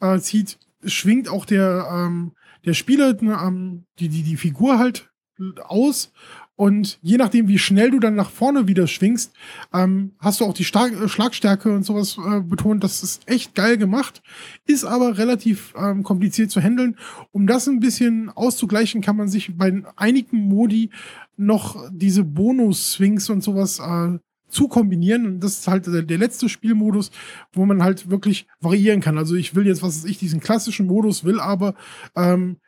äh, 0.00 0.18
zieht, 0.18 0.58
schwingt 0.84 1.28
auch 1.28 1.44
der, 1.44 1.88
ähm, 1.90 2.32
der 2.64 2.74
Spieler 2.74 3.16
ähm, 3.20 3.84
die, 3.98 4.08
die, 4.08 4.22
die 4.22 4.36
Figur 4.36 4.78
halt 4.78 5.10
aus 5.64 6.12
und 6.54 6.98
je 7.02 7.16
nachdem, 7.16 7.48
wie 7.48 7.58
schnell 7.58 7.90
du 7.90 7.98
dann 7.98 8.14
nach 8.14 8.30
vorne 8.30 8.68
wieder 8.68 8.86
schwingst, 8.86 9.32
ähm, 9.72 10.12
hast 10.18 10.40
du 10.40 10.44
auch 10.44 10.52
die 10.52 10.64
Star 10.64 10.88
äh, 10.88 11.08
Schlagstärke 11.08 11.72
und 11.74 11.82
sowas 11.82 12.18
äh, 12.18 12.40
betont. 12.40 12.84
Das 12.84 13.02
ist 13.02 13.28
echt 13.28 13.54
geil 13.54 13.78
gemacht, 13.78 14.22
ist 14.66 14.84
aber 14.84 15.18
relativ 15.18 15.74
ähm, 15.76 16.02
kompliziert 16.02 16.50
zu 16.50 16.60
handeln. 16.60 16.96
Um 17.32 17.46
das 17.46 17.66
ein 17.66 17.80
bisschen 17.80 18.28
auszugleichen, 18.30 19.00
kann 19.00 19.16
man 19.16 19.28
sich 19.28 19.56
bei 19.56 19.82
einigen 19.96 20.36
Modi 20.48 20.90
noch 21.36 21.88
diese 21.90 22.22
Bonus-Swings 22.22 23.30
und 23.30 23.42
sowas 23.42 23.80
äh, 23.80 24.18
zu 24.52 24.68
kombinieren. 24.68 25.26
Und 25.26 25.40
das 25.40 25.60
ist 25.60 25.68
halt 25.68 25.86
der, 25.86 26.18
letzte 26.18 26.48
Spielmodus, 26.48 27.10
wo 27.52 27.64
man 27.64 27.82
halt 27.82 28.10
wirklich 28.10 28.46
variieren 28.60 29.00
kann. 29.00 29.18
Also 29.18 29.34
ich 29.34 29.54
will 29.54 29.66
jetzt, 29.66 29.82
was 29.82 30.02
weiß 30.02 30.10
ich, 30.10 30.18
diesen 30.18 30.40
klassischen 30.40 30.86
Modus, 30.86 31.24
will 31.24 31.40
aber 31.40 31.74
ähm, 32.14 32.58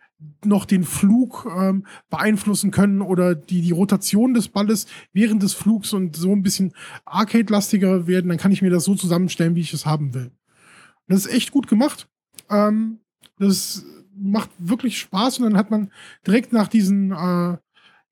noch 0.44 0.64
den 0.64 0.84
Flug 0.84 1.46
ähm, 1.54 1.86
beeinflussen 2.08 2.70
können 2.70 3.02
oder 3.02 3.34
die, 3.34 3.60
die 3.60 3.72
Rotation 3.72 4.32
des 4.32 4.48
Balles 4.48 4.86
während 5.12 5.42
des 5.42 5.52
Flugs 5.52 5.92
und 5.92 6.16
so 6.16 6.32
ein 6.32 6.42
bisschen 6.42 6.72
arcade-lastiger 7.04 8.06
werden, 8.06 8.28
dann 8.28 8.38
kann 8.38 8.52
ich 8.52 8.62
mir 8.62 8.70
das 8.70 8.84
so 8.84 8.94
zusammenstellen, 8.94 9.54
wie 9.54 9.60
ich 9.60 9.74
es 9.74 9.86
haben 9.86 10.14
will. 10.14 10.30
Das 11.08 11.26
ist 11.26 11.32
echt 11.32 11.50
gut 11.50 11.66
gemacht. 11.66 12.08
Ähm, 12.48 13.00
das 13.38 13.84
macht 14.16 14.50
wirklich 14.58 14.98
Spaß 14.98 15.38
und 15.38 15.44
dann 15.44 15.56
hat 15.56 15.70
man 15.70 15.90
direkt 16.26 16.52
nach 16.52 16.68
diesen, 16.68 17.12
äh, 17.12 17.58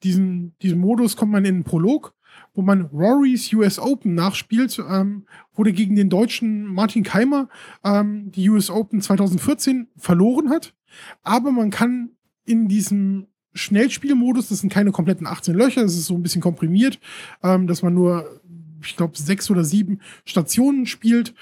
diesen, 0.03 0.55
diesem 0.61 0.81
Modus 0.81 1.17
kommt 1.17 1.33
man 1.33 1.45
in 1.45 1.57
den 1.57 1.65
Prolog, 1.65 2.15
wo 2.55 2.63
man 2.63 2.83
Rory's 2.87 3.53
US 3.53 3.79
Open 3.79 4.15
nachspielt, 4.15 4.79
ähm, 4.89 5.27
wurde 5.55 5.73
gegen 5.73 5.97
den 5.97 6.11
deutschen 6.11 6.67
Martin 6.67 7.03
Keimer 7.03 7.49
ähm, 7.85 8.31
die 8.33 8.49
US 8.51 8.71
Open 8.71 9.01
2014 9.01 9.89
verloren 9.97 10.51
hat. 10.51 10.75
Aber 11.23 11.51
man 11.51 11.71
kann 11.71 12.11
in 12.45 12.69
diesem 12.69 13.29
Schnellspielmodus, 13.55 14.49
das 14.49 14.61
sind 14.61 14.73
keine 14.73 14.93
kompletten 14.93 15.27
18 15.27 15.55
Löcher, 15.55 15.83
das 15.83 15.95
ist 15.95 16.07
so 16.07 16.15
ein 16.15 16.23
bisschen 16.23 16.43
komprimiert, 16.43 16.99
ähm, 17.43 17.67
dass 17.67 17.83
man 17.83 17.95
nur, 17.95 18.41
ich 18.83 18.97
glaube, 18.97 19.17
sechs 19.17 19.51
oder 19.51 19.65
sieben 19.65 20.01
Stationen 20.25 20.87
spielt. 20.87 21.35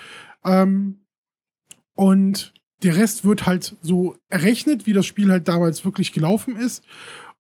Ähm, 0.45 1.01
und 1.95 2.55
der 2.83 2.97
Rest 2.97 3.25
wird 3.25 3.47
halt 3.47 3.77
so 3.83 4.17
errechnet, 4.29 4.87
wie 4.87 4.93
das 4.93 5.07
Spiel 5.07 5.31
halt 5.31 5.49
damals 5.49 5.85
wirklich 5.85 6.13
gelaufen 6.13 6.57
ist. 6.57 6.83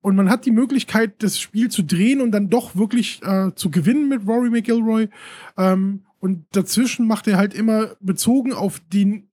Und 0.01 0.17
man 0.17 0.31
hat 0.31 0.47
die 0.47 0.51
Möglichkeit, 0.51 1.23
das 1.23 1.39
Spiel 1.39 1.71
zu 1.71 1.83
drehen 1.83 2.21
und 2.21 2.33
dann 2.33 2.49
doch 2.49 2.77
wirklich 2.77 3.23
äh, 3.23 3.55
zu 3.55 3.71
gewinnen 3.71 4.09
mit 4.09 4.27
Rory 4.27 4.51
McIlroy. 4.51 5.09
Ähm, 5.59 6.05
und 6.21 6.47
dazwischen 6.53 7.07
macht 7.07 7.27
er 7.29 7.37
halt 7.37 7.55
immer 7.55 7.97
bezogen 8.01 8.53
auf 8.53 8.81
den 8.93 9.31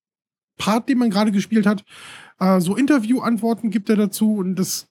Part, 0.57 0.89
den 0.89 0.97
man 0.97 1.09
gerade 1.09 1.31
gespielt 1.31 1.65
hat, 1.65 1.85
äh, 2.39 2.59
so 2.59 2.75
Interview-Antworten 2.75 3.69
gibt 3.69 3.89
er 3.89 3.95
dazu 3.95 4.35
und 4.35 4.55
das 4.55 4.89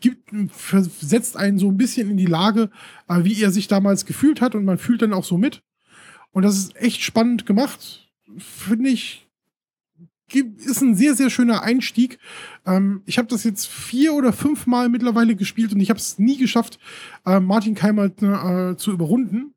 gibt, 0.00 0.30
versetzt 0.50 1.36
einen 1.36 1.58
so 1.58 1.68
ein 1.68 1.76
bisschen 1.76 2.10
in 2.10 2.16
die 2.16 2.26
Lage, 2.26 2.70
äh, 3.08 3.24
wie 3.24 3.40
er 3.42 3.50
sich 3.50 3.68
damals 3.68 4.06
gefühlt 4.06 4.40
hat 4.40 4.54
und 4.54 4.64
man 4.64 4.78
fühlt 4.78 5.02
dann 5.02 5.12
auch 5.12 5.24
so 5.24 5.38
mit. 5.38 5.62
Und 6.30 6.42
das 6.42 6.56
ist 6.56 6.76
echt 6.76 7.02
spannend 7.02 7.46
gemacht. 7.46 8.10
Finde 8.38 8.90
ich, 8.90 9.28
ist 10.40 10.80
ein 10.80 10.94
sehr, 10.94 11.14
sehr 11.14 11.30
schöner 11.30 11.62
Einstieg. 11.62 12.18
Ähm, 12.66 13.02
ich 13.06 13.18
habe 13.18 13.28
das 13.28 13.44
jetzt 13.44 13.66
vier 13.66 14.14
oder 14.14 14.32
fünf 14.32 14.66
Mal 14.66 14.88
mittlerweile 14.88 15.36
gespielt 15.36 15.72
und 15.72 15.80
ich 15.80 15.90
habe 15.90 15.98
es 15.98 16.18
nie 16.18 16.36
geschafft, 16.36 16.78
äh, 17.26 17.40
Martin 17.40 17.74
Keimer 17.74 18.06
äh, 18.06 18.76
zu 18.76 18.92
überrunden. 18.92 19.54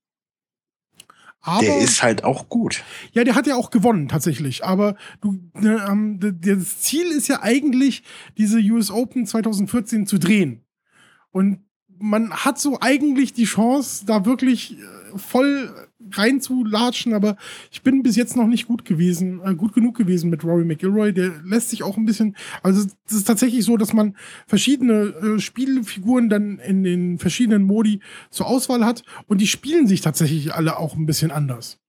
Aber, 1.46 1.62
der 1.62 1.78
ist 1.78 2.02
halt 2.02 2.24
auch 2.24 2.50
gut. 2.50 2.84
Ja, 3.14 3.24
der 3.24 3.36
hat 3.36 3.46
ja 3.46 3.56
auch 3.56 3.70
gewonnen 3.70 4.08
tatsächlich. 4.08 4.66
Aber 4.66 4.96
du, 5.22 5.40
ne, 5.54 5.86
ähm, 5.88 6.20
das 6.20 6.82
Ziel 6.82 7.06
ist 7.12 7.28
ja 7.28 7.44
eigentlich, 7.44 8.02
diese 8.38 8.60
US 8.60 8.90
Open 8.90 9.28
2014 9.28 10.08
zu 10.08 10.18
drehen. 10.18 10.66
Und 11.30 11.60
man 12.00 12.32
hat 12.32 12.60
so 12.60 12.80
eigentlich 12.82 13.34
die 13.34 13.46
Chance, 13.46 14.06
da 14.08 14.26
wirklich 14.26 14.80
äh, 14.80 15.18
voll 15.18 15.72
reinzulatschen, 16.18 17.14
aber 17.14 17.38
ich 17.72 17.82
bin 17.82 18.04
bis 18.04 18.16
jetzt 18.16 18.36
noch 18.36 18.48
nicht 18.48 18.68
gut 18.68 18.86
gewesen, 18.86 19.42
äh, 19.44 19.56
gut 19.56 19.74
genug 19.74 19.98
gewesen 19.98 20.30
mit 20.30 20.44
Rory 20.44 20.66
McIlroy. 20.66 21.14
Der 21.14 21.32
lässt 21.44 21.70
sich 21.70 21.84
auch 21.84 21.98
ein 21.98 22.06
bisschen, 22.06 22.36
also 22.64 22.88
es 23.06 23.14
ist 23.14 23.26
tatsächlich 23.26 23.66
so, 23.66 23.78
dass 23.78 23.94
man 23.94 24.16
verschiedene 24.48 24.94
äh, 24.94 25.40
Spielfiguren 25.40 26.30
dann 26.30 26.60
in 26.60 26.84
den 26.84 27.18
verschiedenen 27.18 27.64
Modi 27.64 28.00
zur 28.30 28.48
Auswahl 28.48 28.86
hat 28.86 29.04
und 29.28 29.42
die 29.42 29.48
spielen 29.48 29.88
sich 29.88 30.02
tatsächlich 30.02 30.54
alle 30.54 30.78
auch 30.78 30.96
ein 30.96 31.06
bisschen 31.06 31.32
anders. 31.32 31.80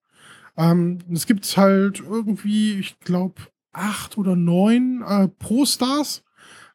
Ähm, 0.56 0.98
es 1.12 1.26
gibt 1.26 1.56
halt 1.56 2.00
irgendwie, 2.00 2.78
ich 2.78 2.98
glaube, 3.00 3.42
acht 3.72 4.16
oder 4.16 4.36
neun 4.36 5.02
äh, 5.06 5.28
Pro-Stars. 5.28 6.24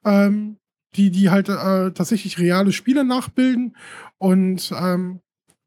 Ähm, 0.03 0.57
die, 0.95 1.09
die 1.09 1.29
halt 1.29 1.49
äh, 1.49 1.91
tatsächlich 1.91 2.39
reale 2.39 2.71
Spieler 2.71 3.03
nachbilden 3.03 3.75
und 4.17 4.71
ähm, 4.77 5.21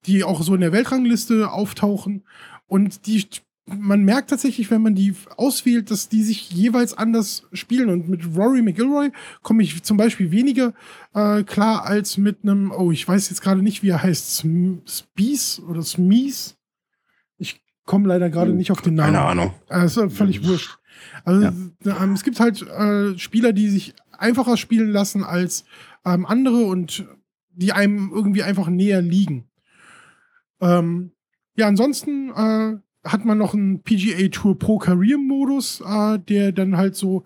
die 0.07 0.25
auch 0.25 0.43
so 0.43 0.55
in 0.55 0.61
der 0.61 0.73
Weltrangliste 0.73 1.51
auftauchen. 1.51 2.25
Und 2.67 3.07
die, 3.07 3.27
man 3.67 4.05
merkt 4.05 4.31
tatsächlich, 4.31 4.71
wenn 4.71 4.83
man 4.83 4.95
die 4.95 5.15
auswählt, 5.37 5.91
dass 5.91 6.09
die 6.09 6.23
sich 6.23 6.51
jeweils 6.51 6.95
anders 6.97 7.47
spielen. 7.53 7.89
Und 7.89 8.09
mit 8.09 8.37
Rory 8.37 8.63
McIlroy 8.63 9.11
komme 9.43 9.63
ich 9.63 9.83
zum 9.83 9.97
Beispiel 9.97 10.31
weniger 10.31 10.75
äh, 11.15 11.43
klar 11.43 11.85
als 11.85 12.19
mit 12.19 12.39
einem, 12.43 12.71
oh, 12.71 12.91
ich 12.91 13.07
weiß 13.07 13.31
jetzt 13.31 13.43
gerade 13.43 13.63
nicht, 13.63 13.83
wie 13.83 13.91
er 13.91 14.03
heißt, 14.03 14.47
Spies 14.87 15.61
oder 15.61 15.83
Smies. 15.83 16.57
Ich 17.39 17.63
komme 17.85 18.09
leider 18.09 18.31
gerade 18.31 18.53
oh, 18.53 18.55
nicht 18.55 18.71
auf 18.71 18.83
den 18.83 18.95
Namen. 18.95 19.15
Keine 19.15 19.25
Ahnung. 19.25 19.55
Äh, 19.69 19.87
ist 19.87 20.01
völlig 20.11 20.47
wurscht. 20.47 20.79
Also 21.25 21.43
ja. 21.43 21.53
ähm, 22.03 22.13
es 22.13 22.23
gibt 22.23 22.41
halt 22.41 22.63
äh, 22.63 23.19
Spieler, 23.19 23.53
die 23.53 23.69
sich 23.69 23.95
einfacher 24.13 24.57
spielen 24.57 24.91
lassen 24.91 25.25
als 25.25 25.65
ähm, 26.05 26.27
andere 26.27 26.65
und 26.65 27.07
die 27.51 27.73
einem 27.73 28.11
irgendwie 28.13 28.43
einfach 28.43 28.69
näher 28.69 29.01
liegen. 29.01 29.45
Ähm, 30.61 31.13
ja, 31.57 31.69
ansonsten 31.69 32.31
äh, 32.31 33.09
hat 33.09 33.25
man 33.25 33.39
noch 33.39 33.55
einen 33.55 33.83
PGA 33.83 34.29
Tour 34.29 34.59
Pro 34.59 34.79
Career 34.79 35.19
Modus, 35.19 35.81
äh, 35.81 36.19
der 36.19 36.53
dann 36.53 36.77
halt 36.77 36.97
so 36.97 37.25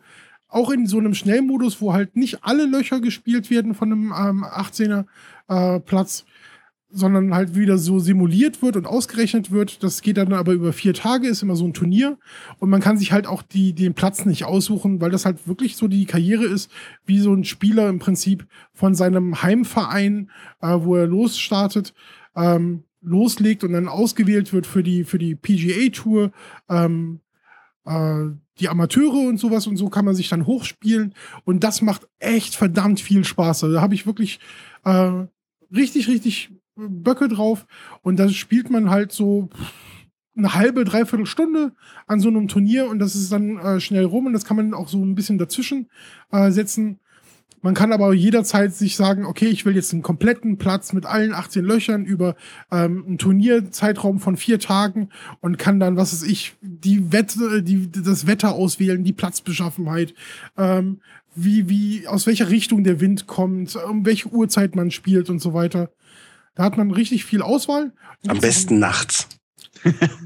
auch 0.48 0.70
in 0.70 0.86
so 0.86 0.98
einem 0.98 1.14
Schnellmodus, 1.14 1.80
wo 1.80 1.92
halt 1.92 2.16
nicht 2.16 2.42
alle 2.42 2.64
Löcher 2.64 3.00
gespielt 3.00 3.50
werden 3.50 3.74
von 3.74 3.92
einem 3.92 4.14
ähm, 4.16 4.44
18er 4.44 5.04
äh, 5.48 5.80
Platz, 5.80 6.24
sondern 6.90 7.34
halt 7.34 7.54
wieder 7.54 7.76
so 7.76 7.98
simuliert 7.98 8.62
wird 8.62 8.76
und 8.76 8.86
ausgerechnet 8.86 9.50
wird. 9.50 9.82
Das 9.82 10.00
geht 10.00 10.16
dann 10.16 10.32
aber 10.32 10.52
über 10.52 10.72
vier 10.72 10.94
Tage, 10.94 11.28
ist 11.28 11.42
immer 11.42 11.54
so 11.54 11.66
ein 11.66 11.74
Turnier. 11.74 12.18
Und 12.60 12.70
man 12.70 12.80
kann 12.80 12.96
sich 12.96 13.12
halt 13.12 13.26
auch 13.26 13.42
die, 13.42 13.74
den 13.74 13.92
Platz 13.92 14.24
nicht 14.24 14.44
aussuchen, 14.44 15.00
weil 15.02 15.10
das 15.10 15.26
halt 15.26 15.46
wirklich 15.46 15.76
so 15.76 15.86
die 15.86 16.06
Karriere 16.06 16.46
ist, 16.46 16.70
wie 17.04 17.18
so 17.18 17.34
ein 17.34 17.44
Spieler 17.44 17.90
im 17.90 17.98
Prinzip 17.98 18.46
von 18.72 18.94
seinem 18.94 19.42
Heimverein, 19.42 20.30
äh, 20.62 20.78
wo 20.80 20.96
er 20.96 21.06
losstartet, 21.06 21.92
ähm, 22.34 22.84
loslegt 23.00 23.64
und 23.64 23.72
dann 23.72 23.88
ausgewählt 23.88 24.52
wird 24.52 24.66
für 24.66 24.82
die, 24.82 25.04
für 25.04 25.18
die 25.18 25.34
PGA-Tour, 25.34 26.32
ähm, 26.68 27.20
äh, 27.84 28.26
die 28.60 28.68
Amateure 28.68 29.28
und 29.28 29.38
sowas 29.38 29.66
und 29.66 29.76
so 29.76 29.88
kann 29.88 30.04
man 30.04 30.14
sich 30.14 30.28
dann 30.28 30.46
hochspielen 30.46 31.14
und 31.44 31.62
das 31.62 31.80
macht 31.80 32.08
echt 32.18 32.54
verdammt 32.56 33.00
viel 33.00 33.24
Spaß. 33.24 33.64
Also 33.64 33.74
da 33.74 33.80
habe 33.80 33.94
ich 33.94 34.06
wirklich 34.06 34.40
äh, 34.84 35.26
richtig, 35.74 36.08
richtig 36.08 36.50
Böcke 36.74 37.28
drauf 37.28 37.66
und 38.02 38.18
da 38.18 38.28
spielt 38.28 38.70
man 38.70 38.90
halt 38.90 39.12
so 39.12 39.48
eine 40.36 40.54
halbe, 40.54 40.84
dreiviertel 40.84 41.26
Stunde 41.26 41.72
an 42.06 42.20
so 42.20 42.28
einem 42.28 42.48
Turnier 42.48 42.88
und 42.88 43.00
das 43.00 43.14
ist 43.16 43.32
dann 43.32 43.58
äh, 43.58 43.80
schnell 43.80 44.04
rum 44.04 44.26
und 44.26 44.32
das 44.32 44.44
kann 44.44 44.56
man 44.56 44.72
auch 44.72 44.88
so 44.88 45.02
ein 45.02 45.14
bisschen 45.14 45.38
dazwischen 45.38 45.88
äh, 46.30 46.50
setzen. 46.50 47.00
Man 47.60 47.74
kann 47.74 47.92
aber 47.92 48.12
jederzeit 48.14 48.74
sich 48.74 48.96
sagen, 48.96 49.24
okay, 49.24 49.46
ich 49.46 49.64
will 49.64 49.74
jetzt 49.74 49.92
einen 49.92 50.02
kompletten 50.02 50.58
Platz 50.58 50.92
mit 50.92 51.06
allen 51.06 51.32
18 51.32 51.64
Löchern 51.64 52.04
über 52.04 52.36
ähm, 52.70 53.04
einen 53.06 53.18
Turnierzeitraum 53.18 54.20
von 54.20 54.36
vier 54.36 54.58
Tagen 54.58 55.08
und 55.40 55.58
kann 55.58 55.80
dann, 55.80 55.96
was 55.96 56.12
weiß 56.12 56.22
ich, 56.28 56.54
die 56.60 57.12
Wette, 57.12 57.62
die, 57.62 57.90
das 57.90 58.26
Wetter 58.26 58.52
auswählen, 58.52 59.04
die 59.04 59.12
Platzbeschaffenheit, 59.12 60.14
ähm, 60.56 61.00
wie, 61.34 61.68
wie, 61.68 62.06
aus 62.06 62.26
welcher 62.26 62.50
Richtung 62.50 62.84
der 62.84 63.00
Wind 63.00 63.26
kommt, 63.26 63.76
um 63.76 64.04
welche 64.04 64.28
Uhrzeit 64.28 64.74
man 64.74 64.90
spielt 64.90 65.30
und 65.30 65.40
so 65.40 65.54
weiter. 65.54 65.90
Da 66.54 66.64
hat 66.64 66.76
man 66.76 66.90
richtig 66.90 67.24
viel 67.24 67.42
Auswahl. 67.42 67.92
Am 68.26 68.40
besten 68.40 68.78
nachts. 68.78 69.28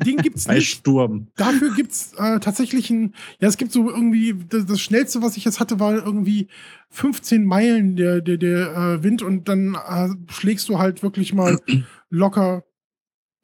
Den 0.04 0.16
gibt's 0.18 0.44
Bei 0.46 0.56
nicht. 0.56 0.68
Sturm. 0.68 1.28
Dafür 1.36 1.74
gibt's 1.74 2.12
äh, 2.16 2.40
tatsächlich 2.40 2.90
ein, 2.90 3.14
ja, 3.40 3.48
es 3.48 3.56
gibt 3.56 3.72
so 3.72 3.90
irgendwie, 3.90 4.34
das, 4.48 4.66
das, 4.66 4.80
schnellste, 4.80 5.22
was 5.22 5.36
ich 5.36 5.44
jetzt 5.44 5.60
hatte, 5.60 5.80
war 5.80 5.94
irgendwie 5.94 6.48
15 6.90 7.44
Meilen 7.44 7.96
der, 7.96 8.20
der, 8.20 8.36
der 8.36 8.76
äh, 8.76 9.02
Wind 9.02 9.22
und 9.22 9.48
dann 9.48 9.74
äh, 9.74 10.08
schlägst 10.32 10.68
du 10.68 10.78
halt 10.78 11.02
wirklich 11.02 11.32
mal 11.32 11.58
locker 12.10 12.64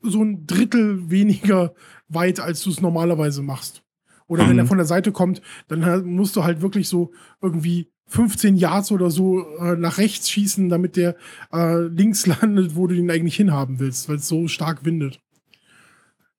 so 0.01 0.23
ein 0.23 0.47
Drittel 0.47 1.11
weniger 1.11 1.75
weit, 2.09 2.41
als 2.41 2.63
du 2.63 2.71
es 2.71 2.81
normalerweise 2.81 3.43
machst. 3.43 3.83
Oder 4.27 4.45
mhm. 4.45 4.51
wenn 4.51 4.59
er 4.59 4.67
von 4.67 4.79
der 4.79 4.87
Seite 4.87 5.13
kommt, 5.13 5.43
dann 5.69 6.05
musst 6.07 6.37
du 6.37 6.45
halt 6.45 6.63
wirklich 6.63 6.89
so 6.89 7.13
irgendwie 7.43 7.91
15 8.09 8.57
Yards 8.57 8.91
oder 8.91 9.11
so 9.11 9.45
äh, 9.59 9.77
nach 9.77 9.99
rechts 9.99 10.31
schießen, 10.31 10.69
damit 10.69 10.97
der 10.97 11.17
äh, 11.53 11.81
links 11.81 12.27
landet, 12.41 12.77
wo 12.77 12.87
du 12.87 12.95
ihn 12.95 13.11
eigentlich 13.11 13.37
hinhaben 13.37 13.81
willst, 13.81 14.09
weil 14.09 14.17
es 14.17 14.29
so 14.29 14.49
stark 14.49 14.85
windet. 14.85 15.21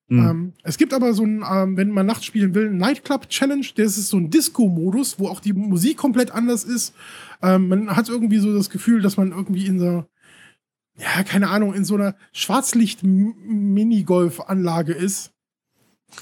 Mhm. 0.09 0.19
Ähm, 0.19 0.53
es 0.63 0.77
gibt 0.77 0.93
aber 0.93 1.13
so 1.13 1.23
ein, 1.23 1.43
ähm, 1.49 1.77
wenn 1.77 1.91
man 1.91 2.05
nachts 2.05 2.25
spielen 2.25 2.53
will, 2.55 2.69
Nightclub 2.71 3.29
Challenge. 3.29 3.65
Das 3.75 3.97
ist 3.97 4.09
so 4.09 4.17
ein 4.17 4.29
Disco-Modus, 4.29 5.19
wo 5.19 5.27
auch 5.27 5.39
die 5.39 5.53
Musik 5.53 5.97
komplett 5.97 6.31
anders 6.31 6.63
ist. 6.63 6.93
Ähm, 7.41 7.69
man 7.69 7.95
hat 7.95 8.09
irgendwie 8.09 8.39
so 8.39 8.53
das 8.53 8.69
Gefühl, 8.69 9.01
dass 9.01 9.15
man 9.17 9.31
irgendwie 9.31 9.65
in 9.67 9.79
so, 9.79 10.05
ja, 10.97 11.23
keine 11.23 11.49
Ahnung, 11.49 11.73
in 11.75 11.85
so 11.85 11.95
einer 11.95 12.15
Schwarzlicht-Minigolf-Anlage 12.33 14.93
ist. 14.93 15.31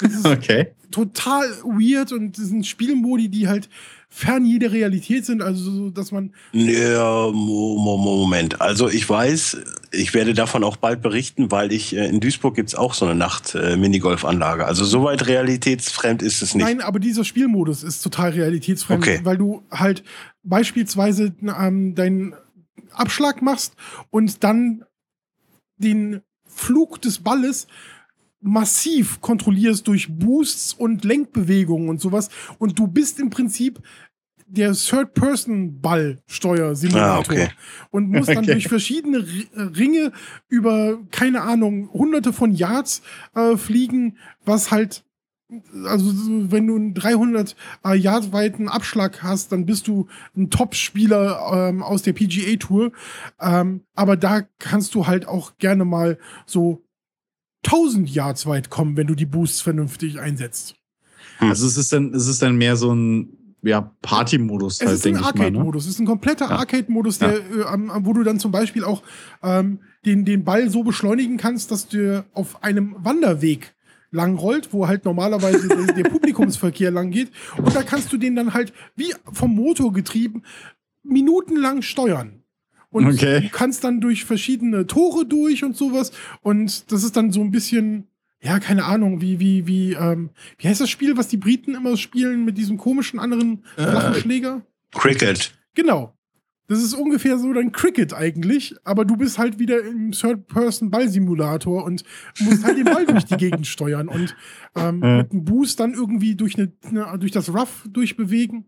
Ist 0.02 0.26
okay. 0.26 0.74
Total 0.92 1.44
weird 1.64 2.12
und 2.12 2.38
das 2.38 2.46
sind 2.46 2.66
Spielmodi, 2.66 3.30
die 3.30 3.48
halt 3.48 3.70
fern 4.10 4.46
jeder 4.46 4.72
Realität 4.72 5.26
sind, 5.26 5.42
also 5.42 5.70
so, 5.70 5.90
dass 5.90 6.12
man. 6.12 6.34
Ja, 6.54 7.30
Moment. 7.32 8.62
Also 8.62 8.88
ich 8.90 9.08
weiß, 9.08 9.58
ich 9.92 10.14
werde 10.14 10.34
davon 10.34 10.64
auch 10.64 10.78
bald 10.78 11.02
berichten, 11.02 11.52
weil 11.52 11.74
ich 11.74 11.96
äh, 11.96 12.08
in 12.08 12.22
Duisburg 12.22 12.56
gibt's 12.56 12.74
auch 12.74 12.94
so 12.94 13.06
eine 13.06 13.16
Nacht-Minigolfanlage. 13.16 14.64
Äh, 14.64 14.66
also 14.66 14.86
soweit 14.86 15.28
realitätsfremd 15.28 16.22
ist 16.22 16.42
es 16.42 16.56
nicht. 16.56 16.64
Nein, 16.66 16.82
aber 16.82 17.00
dieser 17.00 17.26
Spielmodus 17.26 17.84
ist 17.84 18.02
total 18.02 18.32
realitätsfremd, 18.32 19.04
Okay. 19.04 19.20
weil 19.24 19.38
du 19.38 19.64
halt 19.70 20.04
beispielsweise 20.44 21.36
ähm, 21.42 21.94
deinen 21.94 22.34
Abschlag 22.94 23.42
machst 23.42 23.74
und 24.10 24.44
dann 24.44 24.86
den 25.78 26.22
Flug 26.46 27.02
des 27.02 27.20
Balles 27.20 27.68
massiv 28.42 29.22
kontrollierst 29.22 29.88
durch 29.88 30.08
Boosts 30.10 30.74
und 30.74 31.04
Lenkbewegungen 31.04 31.90
und 31.90 32.02
sowas. 32.02 32.30
Und 32.60 32.78
du 32.80 32.88
bist 32.88 33.20
im 33.20 33.30
Prinzip 33.30 33.82
der 34.50 34.74
Third-Person-Ball-Steuersimulator 34.74 37.16
Ah, 37.16 37.20
okay. 37.20 37.50
und 37.92 38.10
musst 38.10 38.30
dann 38.30 38.38
Okay. 38.40 38.54
durch 38.54 38.68
verschiedene 38.68 39.18
R- 39.56 39.78
Ringe 39.78 40.12
über, 40.48 41.00
keine 41.12 41.42
Ahnung, 41.42 41.90
hunderte 41.92 42.32
von 42.34 42.54
Yards 42.54 43.02
äh, 43.36 43.58
fliegen, 43.58 44.18
was 44.46 44.72
halt 44.72 45.04
also 45.86 46.12
so, 46.12 46.52
wenn 46.52 46.68
du 46.68 46.76
einen 46.76 46.94
300 46.94 47.56
äh, 47.86 47.96
Yard 47.96 48.34
weiten 48.34 48.68
Abschlag 48.68 49.24
hast, 49.24 49.54
dann 49.54 49.66
bist 49.66 49.88
du 49.88 50.08
ein 50.36 50.50
Top-Spieler 50.50 51.70
ähm, 51.70 51.82
aus 51.82 52.02
der 52.02 52.12
PGA 52.12 52.58
Tour. 52.58 52.92
Ähm, 53.40 53.86
aber 53.96 54.18
da 54.18 54.42
kannst 54.60 54.94
du 54.94 55.08
halt 55.08 55.26
auch 55.26 55.58
gerne 55.58 55.86
mal 55.86 56.18
so 56.46 56.84
1000 57.68 58.10
Yards 58.10 58.46
weit 58.46 58.70
kommen, 58.70 58.98
wenn 58.98 59.08
du 59.08 59.16
die 59.16 59.26
Boosts 59.26 59.62
vernünftig 59.62 60.20
einsetzt. 60.20 60.76
Also 61.40 61.68
es 61.68 61.78
ist 61.78 61.94
dann, 61.94 62.14
es 62.14 62.28
ist 62.28 62.42
dann 62.42 62.58
mehr 62.58 62.76
so 62.76 62.94
ein 62.94 63.38
ja, 63.62 63.92
Party-Modus, 64.02 64.82
Es 64.82 64.88
halt, 64.88 64.98
ist 64.98 65.08
ein. 65.08 65.14
Ne? 65.14 65.26
Arcade-Modus. 65.26 65.86
Es 65.86 65.92
ist 65.92 66.00
ein 66.00 66.06
kompletter 66.06 66.46
Ja. 66.50 66.58
Arcade-Modus, 66.58 67.20
der, 67.20 67.36
äh, 67.36 67.78
wo 68.02 68.14
du 68.14 68.24
dann 68.24 68.40
zum 68.40 68.52
Beispiel 68.52 68.84
auch 68.84 69.04
ähm, 69.44 69.80
den, 70.06 70.26
den 70.26 70.44
Ball 70.44 70.70
so 70.70 70.84
beschleunigen 70.84 71.38
kannst, 71.38 71.72
dass 71.72 71.88
du 71.88 72.26
auf 72.34 72.64
einem 72.64 72.96
Wanderweg 73.00 73.76
lang 74.12 74.38
rollt, 74.38 74.74
wo 74.74 74.88
halt 74.88 75.06
normalerweise 75.06 75.68
der, 75.68 75.94
der 75.94 76.10
Publikumsverkehr 76.10 76.92
lang 76.92 77.12
geht. 77.12 77.32
Und 77.58 77.76
da 77.76 77.84
kannst 77.84 78.14
du 78.14 78.18
den 78.18 78.36
dann 78.36 78.54
halt 78.54 78.74
wie 78.96 79.14
vom 79.32 79.54
Motor 79.54 79.92
getrieben 79.92 80.44
minutenlang 81.04 81.82
steuern. 81.82 82.44
Und 83.06 83.14
Okay. 83.16 83.42
du 83.42 83.50
kannst 83.50 83.84
dann 83.84 84.02
durch 84.02 84.26
verschiedene 84.26 84.88
Tore 84.88 85.26
durch 85.26 85.64
und 85.64 85.76
sowas. 85.78 86.12
Und 86.42 86.92
das 86.92 87.04
ist 87.04 87.16
dann 87.18 87.32
so 87.32 87.42
ein 87.42 87.52
bisschen, 87.52 88.08
ja, 88.42 88.60
keine 88.60 88.86
Ahnung, 88.86 89.22
wie, 89.22 89.40
wie, 89.40 89.68
wie, 89.68 89.94
ähm, 89.94 90.30
wie 90.58 90.68
heißt 90.68 90.82
das 90.82 90.90
Spiel, 90.90 91.18
was 91.18 91.28
die 91.28 91.38
Briten 91.38 91.76
immer 91.76 91.98
spielen 91.98 92.46
mit 92.46 92.58
diesem 92.58 92.78
komischen 92.78 93.20
anderen 93.20 93.64
flachen 93.76 94.14
Äh, 94.16 94.20
Schläger? 94.20 94.62
Cricket. 94.94 95.54
Genau. 95.76 96.14
Das 96.70 96.84
ist 96.84 96.94
ungefähr 96.96 97.38
so 97.40 97.54
dein 97.54 97.72
Cricket 97.72 98.14
eigentlich, 98.14 98.76
aber 98.84 99.06
du 99.06 99.16
bist 99.16 99.38
halt 99.38 99.58
wieder 99.58 99.82
im 99.82 100.12
Third-Person-Ball-Simulator 100.82 101.84
und 101.84 102.04
musst 102.40 102.64
halt 102.66 102.78
den 102.78 102.86
Ball 102.86 103.06
durch 103.06 103.26
die 103.26 103.38
Gegend 103.38 103.68
steuern 103.68 104.08
und 104.08 104.36
ähm, 104.76 105.02
Ja. 105.02 105.18
mit 105.18 105.32
einem 105.32 105.46
Boost 105.46 105.80
dann 105.80 105.94
irgendwie 105.94 106.36
durch, 106.36 106.58
eine, 106.58 106.72
eine, 106.84 107.18
durch 107.20 107.32
das 107.32 107.50
Rough 107.54 107.88
durchbewegen. 107.90 108.66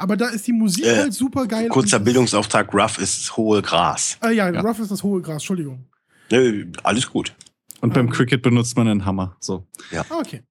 Aber 0.00 0.16
da 0.16 0.28
ist 0.28 0.46
die 0.46 0.52
Musik 0.52 0.86
Äh, 0.86 0.96
halt 0.96 1.12
super 1.12 1.46
geil. 1.46 1.68
Kurzer 1.68 1.98
Bildungsauftrag, 1.98 2.72
Rough 2.72 2.96
ist 2.98 3.36
hohe 3.36 3.60
Gras. 3.60 4.16
Äh, 4.24 4.32
ja, 4.32 4.50
Ja. 4.50 4.60
Rough 4.62 4.78
ist 4.78 4.90
das 4.90 5.02
hohe 5.02 5.20
Gras, 5.20 5.34
Entschuldigung. 5.34 5.84
Nö, 6.30 6.66
alles 6.82 7.06
gut. 7.10 7.34
Und 7.82 7.92
beim 7.92 8.06
Ähm. 8.06 8.12
Cricket 8.12 8.40
benutzt 8.40 8.76
man 8.78 8.88
einen 8.88 9.04
Hammer. 9.04 9.36
So. 9.40 9.66
Ah, 9.92 10.04
okay. 10.18 10.42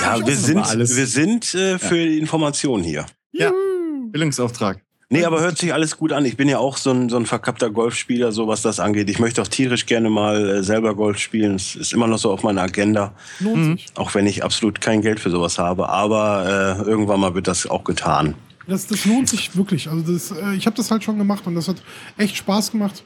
Ja, 0.00 0.24
wir 0.24 0.36
sind, 0.36 0.56
wir 0.56 1.06
sind 1.06 1.52
äh, 1.54 1.78
für 1.80 1.96
die 1.96 2.18
Information 2.18 2.82
hier. 2.82 3.06
Ja. 3.32 3.48
Juhu. 3.48 4.10
Bildungsauftrag. 4.12 4.84
Nee, 5.10 5.24
aber 5.24 5.40
hört 5.40 5.56
sich 5.56 5.72
alles 5.72 5.96
gut 5.96 6.12
an. 6.12 6.26
Ich 6.26 6.36
bin 6.36 6.50
ja 6.50 6.58
auch 6.58 6.76
so 6.76 6.90
ein, 6.90 7.08
so 7.08 7.16
ein 7.16 7.24
verkappter 7.24 7.70
Golfspieler, 7.70 8.30
so 8.30 8.46
was 8.46 8.60
das 8.60 8.78
angeht. 8.78 9.08
Ich 9.08 9.18
möchte 9.18 9.40
auch 9.40 9.48
tierisch 9.48 9.86
gerne 9.86 10.10
mal 10.10 10.48
äh, 10.50 10.62
selber 10.62 10.94
Golf 10.94 11.16
spielen. 11.18 11.54
Es 11.54 11.76
ist 11.76 11.94
immer 11.94 12.06
noch 12.06 12.18
so 12.18 12.30
auf 12.30 12.42
meiner 12.42 12.60
Agenda, 12.62 13.14
Lohnt 13.40 13.56
Mhm. 13.56 13.72
sich. 13.78 13.86
auch 13.94 14.14
wenn 14.14 14.26
ich 14.26 14.44
absolut 14.44 14.82
kein 14.82 15.00
Geld 15.00 15.18
für 15.18 15.30
sowas 15.30 15.58
habe. 15.58 15.88
Aber 15.88 16.78
äh, 16.78 16.82
irgendwann 16.82 17.20
mal 17.20 17.34
wird 17.34 17.46
das 17.48 17.66
auch 17.66 17.84
getan. 17.84 18.34
Das, 18.66 18.86
das 18.86 19.06
lohnt 19.06 19.30
sich 19.30 19.56
wirklich. 19.56 19.88
Also 19.88 20.12
das, 20.12 20.30
äh, 20.30 20.54
ich 20.56 20.66
habe 20.66 20.76
das 20.76 20.90
halt 20.90 21.02
schon 21.02 21.16
gemacht 21.16 21.46
und 21.46 21.54
das 21.54 21.68
hat 21.68 21.82
echt 22.18 22.36
Spaß 22.36 22.70
gemacht. 22.72 23.02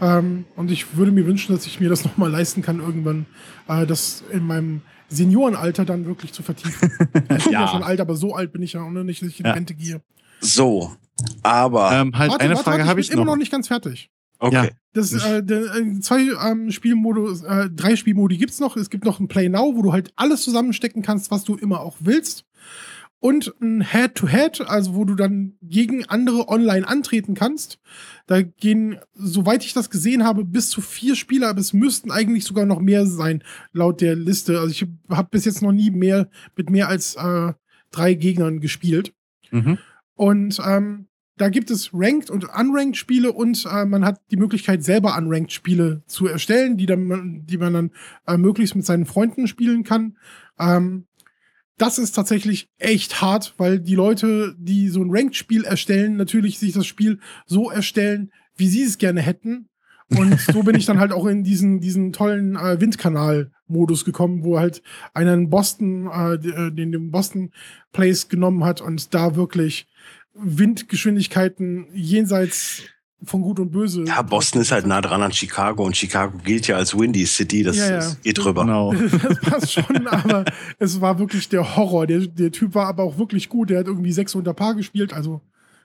Ähm, 0.00 0.46
und 0.56 0.72
ich 0.72 0.96
würde 0.96 1.12
mir 1.12 1.24
wünschen, 1.24 1.54
dass 1.54 1.66
ich 1.66 1.78
mir 1.78 1.88
das 1.88 2.04
nochmal 2.04 2.32
leisten 2.32 2.62
kann, 2.62 2.80
irgendwann 2.80 3.26
äh, 3.68 3.86
das 3.86 4.24
in 4.32 4.44
meinem 4.44 4.82
Seniorenalter 5.08 5.84
dann 5.84 6.04
wirklich 6.06 6.32
zu 6.32 6.42
vertiefen. 6.42 6.90
ich 7.14 7.44
bin 7.44 7.52
ja. 7.52 7.60
Ja. 7.60 7.68
schon 7.68 7.84
alt, 7.84 8.00
aber 8.00 8.16
so 8.16 8.34
alt 8.34 8.52
bin 8.52 8.62
ich 8.62 8.72
ja 8.72 8.82
auch 8.82 8.90
noch 8.90 9.04
nicht, 9.04 9.22
dass 9.22 9.28
ich 9.28 9.38
in 9.38 9.46
Ja. 9.46 9.52
Rente 9.52 9.74
gehe. 9.74 10.00
So, 10.40 10.90
aber 11.42 11.92
Ähm, 11.92 12.16
halt 12.18 12.30
Warte, 12.32 12.44
eine 12.44 12.54
warte, 12.54 12.64
Frage 12.64 12.86
habe 12.86 13.00
ich 13.00 13.06
ich 13.06 13.10
bin 13.10 13.18
immer 13.18 13.26
noch. 13.26 13.32
noch 13.32 13.38
nicht 13.38 13.52
ganz 13.52 13.68
fertig. 13.68 14.10
okay. 14.38 14.54
Ja. 14.54 14.68
Das, 14.92 15.12
äh, 15.12 15.38
äh, 15.38 16.00
zwei 16.00 16.20
ähm, 16.48 16.70
Spielmodus, 16.70 17.42
äh, 17.42 17.68
drei 17.70 17.96
Spielmodi 17.96 18.36
gibt's 18.36 18.60
noch. 18.60 18.76
Es 18.76 18.90
gibt 18.90 19.04
noch 19.04 19.18
ein 19.18 19.26
Play 19.26 19.48
Now, 19.48 19.74
wo 19.74 19.82
du 19.82 19.92
halt 19.92 20.12
alles 20.14 20.42
zusammenstecken 20.42 21.02
kannst, 21.02 21.30
was 21.32 21.42
du 21.42 21.56
immer 21.56 21.80
auch 21.80 21.96
willst. 22.00 22.44
Und 23.18 23.54
ein 23.60 23.80
Head-to-Head, 23.80 24.60
also 24.68 24.94
wo 24.94 25.04
du 25.04 25.14
dann 25.14 25.54
gegen 25.62 26.04
andere 26.04 26.48
online 26.48 26.86
antreten 26.86 27.34
kannst. 27.34 27.78
Da 28.26 28.42
gehen, 28.42 28.98
soweit 29.14 29.64
ich 29.64 29.72
das 29.72 29.88
gesehen 29.90 30.24
habe, 30.24 30.44
bis 30.44 30.68
zu 30.68 30.80
vier 30.82 31.16
Spieler, 31.16 31.48
aber 31.48 31.60
es 31.60 31.72
müssten 31.72 32.10
eigentlich 32.12 32.44
sogar 32.44 32.66
noch 32.66 32.80
mehr 32.80 33.06
sein, 33.06 33.42
laut 33.72 34.00
der 34.02 34.14
Liste. 34.14 34.60
Also 34.60 34.70
ich 34.72 34.86
habe 35.08 35.28
bis 35.30 35.46
jetzt 35.46 35.62
noch 35.62 35.72
nie 35.72 35.90
mehr 35.90 36.28
mit 36.54 36.68
mehr 36.70 36.88
als 36.88 37.16
äh, 37.16 37.54
drei 37.90 38.14
Gegnern 38.14 38.60
gespielt. 38.60 39.14
Mhm. 39.50 39.78
Und 40.14 40.60
ähm, 40.64 41.08
da 41.36 41.48
gibt 41.48 41.70
es 41.70 41.90
Ranked 41.92 42.30
und 42.30 42.44
Unranked 42.44 42.96
Spiele 42.96 43.32
und 43.32 43.66
äh, 43.66 43.84
man 43.84 44.04
hat 44.04 44.20
die 44.30 44.36
Möglichkeit, 44.36 44.84
selber 44.84 45.16
Unranked 45.16 45.52
Spiele 45.52 46.02
zu 46.06 46.26
erstellen, 46.26 46.76
die, 46.76 46.86
dann, 46.86 47.42
die 47.44 47.58
man 47.58 47.72
dann 47.72 47.90
äh, 48.26 48.36
möglichst 48.36 48.76
mit 48.76 48.86
seinen 48.86 49.06
Freunden 49.06 49.48
spielen 49.48 49.82
kann. 49.82 50.16
Ähm, 50.58 51.06
das 51.76 51.98
ist 51.98 52.12
tatsächlich 52.12 52.70
echt 52.78 53.20
hart, 53.20 53.54
weil 53.56 53.80
die 53.80 53.96
Leute, 53.96 54.54
die 54.58 54.88
so 54.88 55.02
ein 55.02 55.10
Ranked-Spiel 55.10 55.64
erstellen, 55.64 56.16
natürlich 56.16 56.58
sich 56.58 56.72
das 56.72 56.86
Spiel 56.86 57.18
so 57.46 57.70
erstellen, 57.70 58.30
wie 58.56 58.68
sie 58.68 58.84
es 58.84 58.98
gerne 58.98 59.20
hätten. 59.20 59.68
Und 60.10 60.38
so 60.52 60.62
bin 60.62 60.76
ich 60.76 60.86
dann 60.86 61.00
halt 61.00 61.10
auch 61.10 61.26
in 61.26 61.42
diesen, 61.42 61.80
diesen 61.80 62.12
tollen 62.12 62.54
äh, 62.54 62.80
Windkanal-Modus 62.80 64.04
gekommen, 64.04 64.44
wo 64.44 64.60
halt 64.60 64.82
einer 65.14 65.34
in 65.34 65.50
Boston, 65.50 66.08
äh, 66.12 66.38
den, 66.38 66.92
den 66.92 67.10
Boston 67.10 67.50
Place 67.92 68.28
genommen 68.28 68.64
hat 68.64 68.80
und 68.80 69.12
da 69.12 69.34
wirklich 69.34 69.88
Windgeschwindigkeiten 70.34 71.86
jenseits 71.92 72.82
von 73.26 73.42
Gut 73.42 73.58
und 73.58 73.70
Böse. 73.70 74.04
Ja, 74.06 74.22
Boston 74.22 74.60
ist 74.60 74.72
halt 74.72 74.86
nah 74.86 75.00
dran 75.00 75.22
an 75.22 75.32
Chicago 75.32 75.84
und 75.84 75.96
Chicago 75.96 76.38
gilt 76.44 76.66
ja 76.66 76.76
als 76.76 76.96
Windy 76.98 77.24
City. 77.26 77.62
Das, 77.62 77.76
Ja, 77.76 77.86
ja. 77.88 77.96
das 77.96 78.20
geht 78.20 78.38
drüber. 78.38 78.62
Genau. 78.62 78.92
Das 79.22 79.40
passt 79.40 79.72
schon, 79.72 80.06
aber 80.06 80.44
es 80.78 81.00
war 81.00 81.18
wirklich 81.18 81.48
der 81.48 81.76
Horror. 81.76 82.06
Der, 82.06 82.20
der 82.20 82.52
Typ 82.52 82.74
war 82.74 82.86
aber 82.86 83.02
auch 83.02 83.18
wirklich 83.18 83.48
gut. 83.48 83.70
Der 83.70 83.78
hat 83.78 83.86
irgendwie 83.86 84.12
sechs 84.12 84.34
unter 84.34 84.52
Paar 84.54 84.74
gespielt. 84.74 85.12
Also 85.12 85.40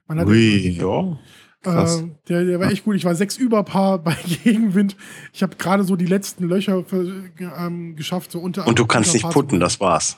man 0.07 0.19
hat 0.19 0.27
Ui, 0.27 0.69
ja. 0.71 1.17
krass. 1.61 2.01
Äh, 2.01 2.09
der, 2.27 2.45
der 2.45 2.59
war 2.59 2.71
echt 2.71 2.83
gut. 2.83 2.95
Ich 2.95 3.05
war 3.05 3.15
sechs 3.15 3.37
über 3.37 3.63
Paar 3.63 3.99
bei 3.99 4.17
Gegenwind. 4.43 4.97
Ich 5.31 5.41
habe 5.43 5.55
gerade 5.55 5.83
so 5.83 5.95
die 5.95 6.07
letzten 6.07 6.45
Löcher 6.47 6.83
für, 6.83 7.23
ähm, 7.57 7.95
geschafft. 7.95 8.31
So 8.31 8.39
unter, 8.39 8.67
Und 8.67 8.79
du 8.79 8.85
kannst 8.85 9.13
nicht 9.13 9.29
putten, 9.29 9.59
das 9.59 9.79
war's. 9.79 10.17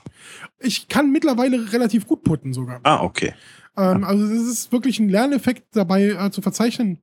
Ich 0.59 0.87
kann 0.87 1.11
mittlerweile 1.11 1.71
relativ 1.71 2.07
gut 2.07 2.23
putten 2.23 2.53
sogar. 2.53 2.79
Ah, 2.83 3.01
okay. 3.03 3.33
Ähm, 3.77 4.03
also 4.03 4.25
es 4.25 4.47
ist 4.47 4.71
wirklich 4.71 4.99
ein 4.99 5.09
Lerneffekt 5.09 5.75
dabei 5.75 6.09
äh, 6.09 6.31
zu 6.31 6.41
verzeichnen. 6.41 6.99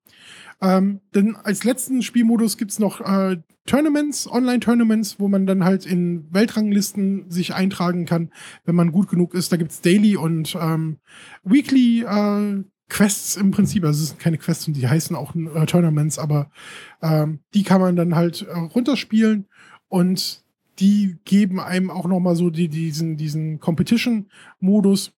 Ähm, 0.61 1.01
denn 1.15 1.37
als 1.37 1.65
letzten 1.65 2.03
Spielmodus 2.03 2.57
gibt's 2.57 2.79
noch 2.79 3.01
äh, 3.01 3.39
Tournaments, 3.67 4.31
Online-Tournaments, 4.31 5.21
wo 5.21 5.29
man 5.29 5.47
dann 5.47 5.65
halt 5.65 5.87
in 5.87 6.27
Weltranglisten 6.33 7.31
sich 7.31 7.55
eintragen 7.55 8.07
kann, 8.07 8.31
wenn 8.65 8.75
man 8.75 8.93
gut 8.93 9.09
genug 9.09 9.35
ist. 9.35 9.53
Da 9.53 9.57
gibt's 9.57 9.81
Daily 9.81 10.17
und 10.17 10.57
ähm, 10.61 10.99
Weekly 11.45 12.03
äh, 12.03 12.65
Quests 12.89 13.37
im 13.37 13.51
Prinzip. 13.51 13.85
Also 13.85 14.03
es 14.03 14.09
sind 14.09 14.21
keine 14.21 14.39
Quests 14.39 14.67
und 14.67 14.75
die 14.75 14.89
heißen 14.89 15.15
auch 15.15 15.35
äh, 15.35 15.67
Tournaments, 15.67 16.19
aber 16.19 16.51
ähm, 17.03 17.41
die 17.55 17.63
kann 17.63 17.81
man 17.81 17.95
dann 17.95 18.15
halt 18.15 18.43
äh, 18.43 18.59
runterspielen 18.59 19.47
und 19.89 20.43
die 20.81 21.17
geben 21.25 21.61
einem 21.61 21.91
auch 21.91 22.07
noch 22.07 22.21
mal 22.21 22.37
so 22.37 22.51
die, 22.51 22.69
diesen, 22.69 23.17
diesen 23.17 23.61
Competition-Modus. 23.61 25.13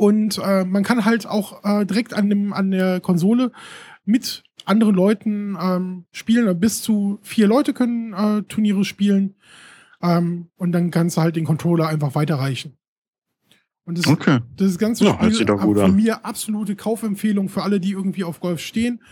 Und 0.00 0.38
äh, 0.38 0.64
man 0.64 0.82
kann 0.82 1.04
halt 1.04 1.26
auch 1.26 1.62
äh, 1.62 1.84
direkt 1.84 2.14
an, 2.14 2.30
dem, 2.30 2.54
an 2.54 2.70
der 2.70 3.00
Konsole 3.00 3.52
mit 4.06 4.44
anderen 4.64 4.94
Leuten 4.94 5.58
ähm, 5.60 6.06
spielen. 6.10 6.58
Bis 6.58 6.80
zu 6.80 7.18
vier 7.20 7.46
Leute 7.46 7.74
können 7.74 8.14
äh, 8.14 8.42
Turniere 8.44 8.86
spielen. 8.86 9.34
Ähm, 10.00 10.48
und 10.56 10.72
dann 10.72 10.90
kannst 10.90 11.18
du 11.18 11.20
halt 11.20 11.36
den 11.36 11.44
Controller 11.44 11.86
einfach 11.86 12.14
weiterreichen. 12.14 12.78
Und 13.84 13.98
das, 13.98 14.06
Okay. 14.06 14.38
das 14.56 14.78
ganze 14.78 15.04
Ja, 15.04 15.18
Spiel 15.22 15.44
doch 15.44 15.60
gut 15.60 15.78
von 15.78 15.94
mir 15.94 16.24
absolute 16.24 16.76
Kaufempfehlung 16.76 17.50
für 17.50 17.62
alle, 17.62 17.78
die 17.78 17.90
irgendwie 17.90 18.24
auf 18.24 18.40
Golf 18.40 18.60
stehen. 18.60 19.02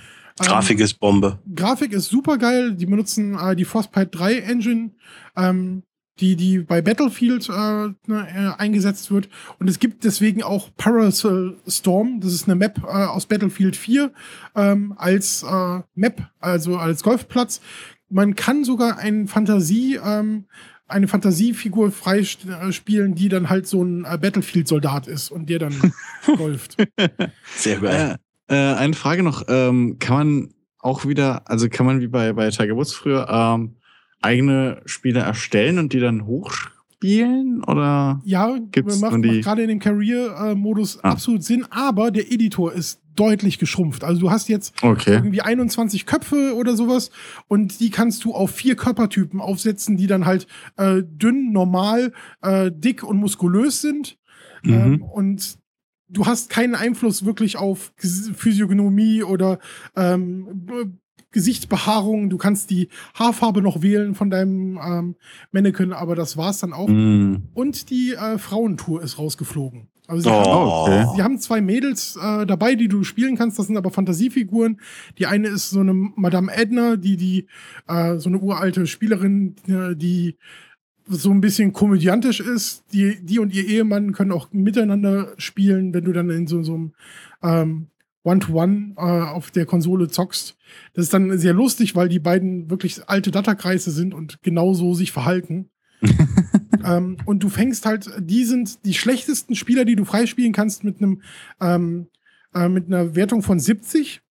Ähm, 0.40 0.46
Grafik 0.46 0.80
ist 0.80 0.98
Bombe. 1.00 1.38
Grafik 1.54 1.92
ist 1.92 2.06
super 2.08 2.38
geil. 2.38 2.76
Die 2.76 2.86
benutzen 2.86 3.36
äh, 3.38 3.54
die 3.54 3.66
Frostbite 3.66 4.06
3 4.06 4.38
Engine. 4.38 4.92
Ähm, 5.36 5.82
die, 6.20 6.36
die 6.36 6.58
bei 6.58 6.82
Battlefield 6.82 7.48
äh, 7.48 7.52
ne, 7.52 7.96
äh, 8.06 8.60
eingesetzt 8.60 9.10
wird. 9.10 9.28
Und 9.58 9.68
es 9.68 9.78
gibt 9.78 10.04
deswegen 10.04 10.42
auch 10.42 10.70
Parasol 10.76 11.56
Storm, 11.66 12.20
das 12.20 12.32
ist 12.32 12.46
eine 12.46 12.56
Map 12.56 12.80
äh, 12.84 12.86
aus 12.86 13.26
Battlefield 13.26 13.76
4, 13.76 14.12
ähm, 14.54 14.94
als 14.96 15.42
äh, 15.42 15.80
Map, 15.94 16.28
also 16.40 16.76
als 16.76 17.02
Golfplatz. 17.02 17.60
Man 18.10 18.34
kann 18.34 18.64
sogar 18.64 18.98
ein 18.98 19.28
Fantasie, 19.28 19.98
ähm, 20.02 20.46
eine 20.88 21.06
Fantasiefigur 21.06 21.92
freispielen, 21.92 23.14
die 23.14 23.28
dann 23.28 23.50
halt 23.50 23.66
so 23.66 23.82
ein 23.82 24.04
äh, 24.04 24.18
Battlefield-Soldat 24.18 25.06
ist 25.06 25.30
und 25.30 25.50
der 25.50 25.58
dann 25.58 25.92
golft. 26.36 26.76
Sehr 27.54 27.78
geil. 27.78 28.18
Äh, 28.48 28.54
äh, 28.54 28.74
eine 28.74 28.94
Frage 28.94 29.22
noch, 29.22 29.44
ähm, 29.48 29.98
kann 29.98 30.16
man 30.16 30.54
auch 30.78 31.04
wieder, 31.04 31.48
also 31.50 31.68
kann 31.68 31.86
man 31.86 32.00
wie 32.00 32.06
bei, 32.06 32.32
bei 32.32 32.50
Tiger 32.50 32.76
Woods 32.76 32.94
früher 32.94 33.28
ähm, 33.28 33.76
eigene 34.22 34.82
Spiele 34.84 35.20
erstellen 35.20 35.78
und 35.78 35.92
die 35.92 36.00
dann 36.00 36.26
hochspielen? 36.26 37.62
Oder 37.64 38.20
ja, 38.24 38.58
gibt's 38.70 39.00
macht, 39.00 39.18
macht 39.18 39.42
gerade 39.42 39.62
in 39.62 39.68
dem 39.68 39.78
Career-Modus 39.78 41.02
ah. 41.02 41.10
absolut 41.10 41.44
Sinn, 41.44 41.66
aber 41.70 42.10
der 42.10 42.30
Editor 42.32 42.72
ist 42.72 43.00
deutlich 43.18 43.58
geschrumpft. 43.58 44.04
Also 44.04 44.20
du 44.20 44.30
hast 44.30 44.48
jetzt 44.48 44.74
okay. 44.82 45.14
irgendwie 45.14 45.42
21 45.42 46.06
Köpfe 46.06 46.54
oder 46.54 46.76
sowas 46.76 47.10
und 47.48 47.80
die 47.80 47.90
kannst 47.90 48.24
du 48.24 48.32
auf 48.32 48.52
vier 48.52 48.76
Körpertypen 48.76 49.40
aufsetzen, 49.40 49.96
die 49.96 50.06
dann 50.06 50.24
halt 50.24 50.46
äh, 50.76 51.02
dünn, 51.04 51.52
normal, 51.52 52.12
äh, 52.42 52.70
dick 52.72 53.02
und 53.02 53.16
muskulös 53.16 53.80
sind. 53.80 54.18
Mhm. 54.62 54.72
Ähm, 54.72 55.02
und 55.02 55.58
du 56.08 56.26
hast 56.26 56.48
keinen 56.48 56.74
Einfluss 56.74 57.24
wirklich 57.24 57.56
auf 57.56 57.92
Physiognomie 57.96 59.22
oder 59.22 59.58
ähm, 59.96 60.96
Gesichtsbehaarung. 61.30 62.30
Du 62.30 62.38
kannst 62.38 62.70
die 62.70 62.88
Haarfarbe 63.14 63.62
noch 63.62 63.82
wählen 63.82 64.14
von 64.14 64.30
deinem 64.30 64.78
ähm, 64.82 65.16
Mannequin, 65.52 65.92
aber 65.92 66.14
das 66.14 66.36
war's 66.36 66.60
dann 66.60 66.72
auch. 66.72 66.88
Mm. 66.88 67.48
Und 67.54 67.90
die 67.90 68.14
äh, 68.14 68.38
Frauentour 68.38 69.02
ist 69.02 69.18
rausgeflogen. 69.18 69.88
Also 70.08 70.22
sie, 70.22 70.30
oh, 70.30 70.32
haben, 70.32 70.68
okay. 70.68 71.16
sie 71.16 71.22
haben 71.22 71.38
zwei 71.38 71.60
Mädels 71.60 72.16
äh, 72.16 72.46
dabei, 72.46 72.74
die 72.74 72.88
du 72.88 73.04
spielen 73.04 73.36
kannst. 73.36 73.58
Das 73.58 73.66
sind 73.66 73.76
aber 73.76 73.90
Fantasiefiguren. 73.90 74.80
Die 75.18 75.26
eine 75.26 75.48
ist 75.48 75.68
so 75.68 75.80
eine 75.80 75.92
Madame 75.92 76.50
Edna, 76.50 76.96
die 76.96 77.18
die 77.18 77.46
äh, 77.88 78.16
so 78.16 78.30
eine 78.30 78.38
uralte 78.38 78.86
Spielerin, 78.86 79.56
äh, 79.66 79.94
die 79.94 80.38
so 81.06 81.30
ein 81.30 81.42
bisschen 81.42 81.74
komödiantisch 81.74 82.40
ist. 82.40 82.84
Die, 82.92 83.22
die 83.22 83.38
und 83.38 83.54
ihr 83.54 83.66
Ehemann 83.66 84.12
können 84.12 84.32
auch 84.32 84.50
miteinander 84.50 85.34
spielen, 85.36 85.92
wenn 85.92 86.04
du 86.04 86.12
dann 86.12 86.30
in 86.30 86.46
so, 86.46 86.62
so 86.62 86.74
einem 86.74 86.92
ähm, 87.42 87.86
One-to-One 88.24 88.94
äh, 88.96 89.00
auf 89.00 89.50
der 89.50 89.66
Konsole 89.66 90.08
zockst. 90.08 90.56
Das 90.92 91.04
ist 91.04 91.14
dann 91.14 91.38
sehr 91.38 91.54
lustig, 91.54 91.94
weil 91.94 92.08
die 92.08 92.18
beiden 92.18 92.70
wirklich 92.70 93.08
alte 93.08 93.30
Datakreise 93.30 93.90
sind 93.90 94.14
und 94.14 94.42
genauso 94.42 94.94
sich 94.94 95.12
verhalten. 95.12 95.70
ähm, 96.84 97.16
und 97.24 97.42
du 97.42 97.48
fängst 97.48 97.86
halt, 97.86 98.10
die 98.20 98.44
sind 98.44 98.84
die 98.84 98.94
schlechtesten 98.94 99.54
Spieler, 99.54 99.84
die 99.84 99.96
du 99.96 100.04
freispielen 100.04 100.52
kannst 100.52 100.84
mit 100.84 100.98
einem 100.98 101.22
ähm, 101.60 102.08
äh, 102.54 102.68
mit 102.68 102.86
einer 102.86 103.14
Wertung 103.14 103.42
von 103.42 103.58
70 103.58 104.22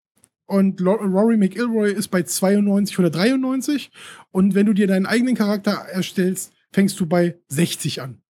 und 0.47 0.81
Rory 0.81 1.37
McIlroy 1.37 1.93
ist 1.93 2.09
bei 2.09 2.23
92 2.23 2.99
oder 2.99 3.11
93 3.11 3.91
und 4.31 4.55
wenn 4.55 4.67
du 4.67 4.73
dir 4.73 4.87
deinen 4.87 5.07
eigenen 5.07 5.35
Charakter 5.35 5.73
erstellst, 5.73 6.53
fängst 6.73 6.99
du 7.01 7.07
bei 7.07 7.39
60 7.49 8.03
an. 8.03 8.23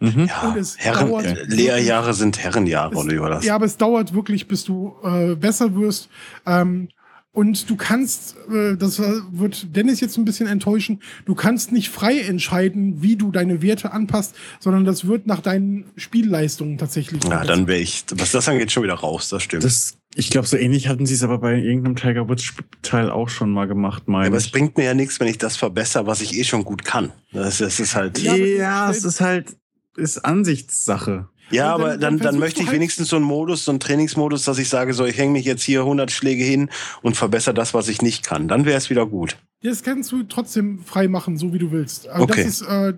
Mhm. 0.00 0.26
Ja, 0.26 0.54
Herren, 0.76 1.36
Lehrjahre 1.48 2.14
sind 2.14 2.38
Herrenjahre, 2.38 2.94
es, 2.94 3.04
oder 3.04 3.30
das? 3.30 3.44
Ja, 3.44 3.56
aber 3.56 3.66
es 3.66 3.76
dauert 3.76 4.14
wirklich, 4.14 4.46
bis 4.46 4.64
du 4.64 4.94
äh, 5.02 5.34
besser 5.34 5.74
wirst. 5.74 6.08
Ähm, 6.46 6.88
und 7.32 7.70
du 7.70 7.76
kannst, 7.76 8.36
äh, 8.52 8.76
das 8.76 8.98
wird 8.98 9.76
Dennis 9.76 10.00
jetzt 10.00 10.16
ein 10.16 10.24
bisschen 10.24 10.48
enttäuschen, 10.48 11.00
du 11.24 11.34
kannst 11.34 11.70
nicht 11.70 11.88
frei 11.88 12.18
entscheiden, 12.18 13.02
wie 13.02 13.16
du 13.16 13.30
deine 13.30 13.62
Werte 13.62 13.92
anpasst, 13.92 14.34
sondern 14.58 14.84
das 14.84 15.06
wird 15.06 15.26
nach 15.26 15.40
deinen 15.40 15.84
Spielleistungen 15.96 16.78
tatsächlich. 16.78 17.22
Ja, 17.24 17.44
dann 17.44 17.68
wäre 17.68 17.78
ich, 17.78 18.04
was 18.16 18.32
das 18.32 18.48
angeht, 18.48 18.72
schon 18.72 18.82
wieder 18.82 18.94
raus, 18.94 19.28
das 19.28 19.44
stimmt. 19.44 19.62
Das, 19.62 19.98
ich 20.16 20.30
glaube, 20.30 20.48
so 20.48 20.56
ähnlich 20.56 20.88
hatten 20.88 21.06
sie 21.06 21.14
es 21.14 21.22
aber 21.22 21.38
bei 21.38 21.54
irgendeinem 21.54 21.94
Tiger 21.94 22.28
Woods 22.28 22.54
Teil 22.82 23.08
auch 23.08 23.28
schon 23.28 23.50
mal 23.50 23.68
gemacht, 23.68 24.08
meine 24.08 24.24
ja, 24.24 24.28
Aber 24.30 24.38
es 24.38 24.50
bringt 24.50 24.76
mir 24.76 24.84
ja 24.84 24.94
nichts, 24.94 25.20
wenn 25.20 25.28
ich 25.28 25.38
das 25.38 25.56
verbessere, 25.56 26.06
was 26.06 26.20
ich 26.20 26.36
eh 26.36 26.44
schon 26.44 26.64
gut 26.64 26.84
kann. 26.84 27.12
Das, 27.32 27.58
das 27.58 27.78
ist 27.78 27.94
halt. 27.94 28.18
Ja, 28.18 28.34
ja 28.34 28.90
es 28.90 29.04
ist 29.04 29.20
halt, 29.20 29.57
ist 29.98 30.24
Ansichtssache. 30.24 31.28
Ja, 31.50 31.74
aber 31.74 31.96
dann, 31.96 32.18
dann, 32.18 32.18
dann 32.18 32.38
möchte 32.38 32.60
ich 32.60 32.66
halt 32.66 32.76
wenigstens 32.76 33.08
so 33.08 33.16
einen 33.16 33.24
Modus, 33.24 33.64
so 33.64 33.72
einen 33.72 33.80
Trainingsmodus, 33.80 34.44
dass 34.44 34.58
ich 34.58 34.68
sage, 34.68 34.92
so, 34.92 35.04
ich 35.06 35.16
hänge 35.16 35.32
mich 35.32 35.46
jetzt 35.46 35.62
hier 35.62 35.80
100 35.80 36.10
Schläge 36.10 36.44
hin 36.44 36.68
und 37.02 37.16
verbessere 37.16 37.54
das, 37.54 37.72
was 37.74 37.88
ich 37.88 38.02
nicht 38.02 38.24
kann. 38.24 38.48
Dann 38.48 38.64
wäre 38.64 38.76
es 38.76 38.90
wieder 38.90 39.06
gut. 39.06 39.38
Das 39.62 39.82
kannst 39.82 40.12
du 40.12 40.22
trotzdem 40.24 40.80
frei 40.84 41.08
machen, 41.08 41.36
so 41.36 41.52
wie 41.52 41.58
du 41.58 41.72
willst. 41.72 42.06
Also 42.08 42.24
okay. 42.24 42.44
Das 42.44 42.60
ist, 42.60 42.62
äh, 42.62 42.92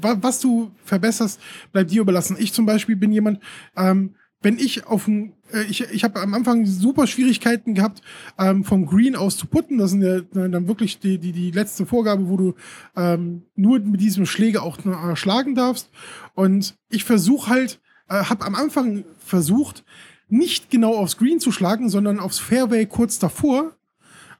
was 0.00 0.40
du 0.40 0.70
verbesserst, 0.84 1.40
bleibt 1.72 1.90
dir 1.90 2.02
überlassen. 2.02 2.36
Ich 2.38 2.52
zum 2.52 2.66
Beispiel 2.66 2.96
bin 2.96 3.12
jemand, 3.12 3.40
ähm, 3.76 4.16
wenn 4.42 4.58
ich 4.58 4.86
auf 4.86 5.06
ein, 5.06 5.32
äh, 5.43 5.43
ich, 5.62 5.80
ich 5.90 6.04
habe 6.04 6.20
am 6.20 6.34
Anfang 6.34 6.66
super 6.66 7.06
Schwierigkeiten 7.06 7.74
gehabt, 7.74 8.02
ähm, 8.38 8.64
vom 8.64 8.86
Green 8.86 9.16
aus 9.16 9.36
zu 9.36 9.46
putten. 9.46 9.78
Das 9.78 9.92
ist 9.92 10.02
ja 10.02 10.20
dann 10.20 10.68
wirklich 10.68 10.98
die, 10.98 11.18
die, 11.18 11.32
die 11.32 11.50
letzte 11.50 11.86
Vorgabe, 11.86 12.28
wo 12.28 12.36
du 12.36 12.54
ähm, 12.96 13.42
nur 13.54 13.80
mit 13.80 14.00
diesem 14.00 14.26
Schläger 14.26 14.62
auch 14.62 14.78
äh, 14.84 15.16
schlagen 15.16 15.54
darfst. 15.54 15.90
Und 16.34 16.76
ich 16.88 17.04
versuche 17.04 17.50
halt, 17.50 17.80
äh, 18.08 18.24
habe 18.24 18.44
am 18.44 18.54
Anfang 18.54 19.04
versucht, 19.18 19.84
nicht 20.28 20.70
genau 20.70 20.96
aufs 20.96 21.16
Green 21.16 21.40
zu 21.40 21.52
schlagen, 21.52 21.88
sondern 21.88 22.18
aufs 22.18 22.38
Fairway 22.38 22.86
kurz 22.86 23.18
davor. 23.18 23.72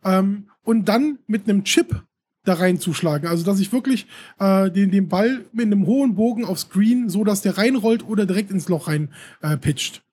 Ähm, 0.05 0.49
und 0.63 0.89
dann 0.89 1.19
mit 1.27 1.49
einem 1.49 1.65
Chip 1.65 2.03
da 2.45 2.55
reinzuschlagen. 2.55 3.29
Also 3.29 3.45
dass 3.45 3.59
ich 3.59 3.73
wirklich 3.73 4.07
äh, 4.39 4.71
den, 4.71 4.91
den 4.91 5.09
Ball 5.09 5.45
mit 5.53 5.67
einem 5.67 5.87
hohen 5.87 6.15
Bogen 6.15 6.45
aufs 6.45 6.69
Green, 6.69 7.09
so 7.09 7.25
dass 7.25 7.43
der 7.43 7.59
reinrollt 7.59 8.07
oder 8.07 8.27
direkt 8.27 8.51
ins 8.51 8.69
Loch 8.69 8.89
rein 8.89 9.11
äh, 9.41 9.57
pitcht. 9.57 10.04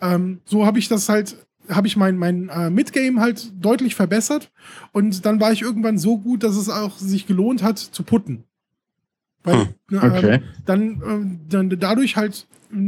Ähm, 0.00 0.40
so 0.44 0.66
habe 0.66 0.78
ich 0.78 0.88
das 0.88 1.08
halt, 1.08 1.36
habe 1.68 1.86
ich 1.86 1.96
mein, 1.96 2.16
mein 2.16 2.48
äh, 2.48 2.70
Midgame 2.70 3.20
halt 3.20 3.52
deutlich 3.62 3.94
verbessert 3.94 4.50
und 4.92 5.24
dann 5.26 5.40
war 5.40 5.52
ich 5.52 5.62
irgendwann 5.62 5.98
so 5.98 6.18
gut, 6.18 6.42
dass 6.42 6.56
es 6.56 6.68
auch 6.68 6.96
sich 6.98 7.26
gelohnt 7.26 7.62
hat 7.62 7.78
zu 7.78 8.02
putten. 8.02 8.44
Weil 9.44 9.68
hm, 9.90 9.98
okay. 9.98 10.34
ähm, 10.34 10.42
dann, 10.66 10.82
ähm, 11.06 11.40
dann 11.48 11.70
dadurch 11.78 12.16
halt 12.16 12.46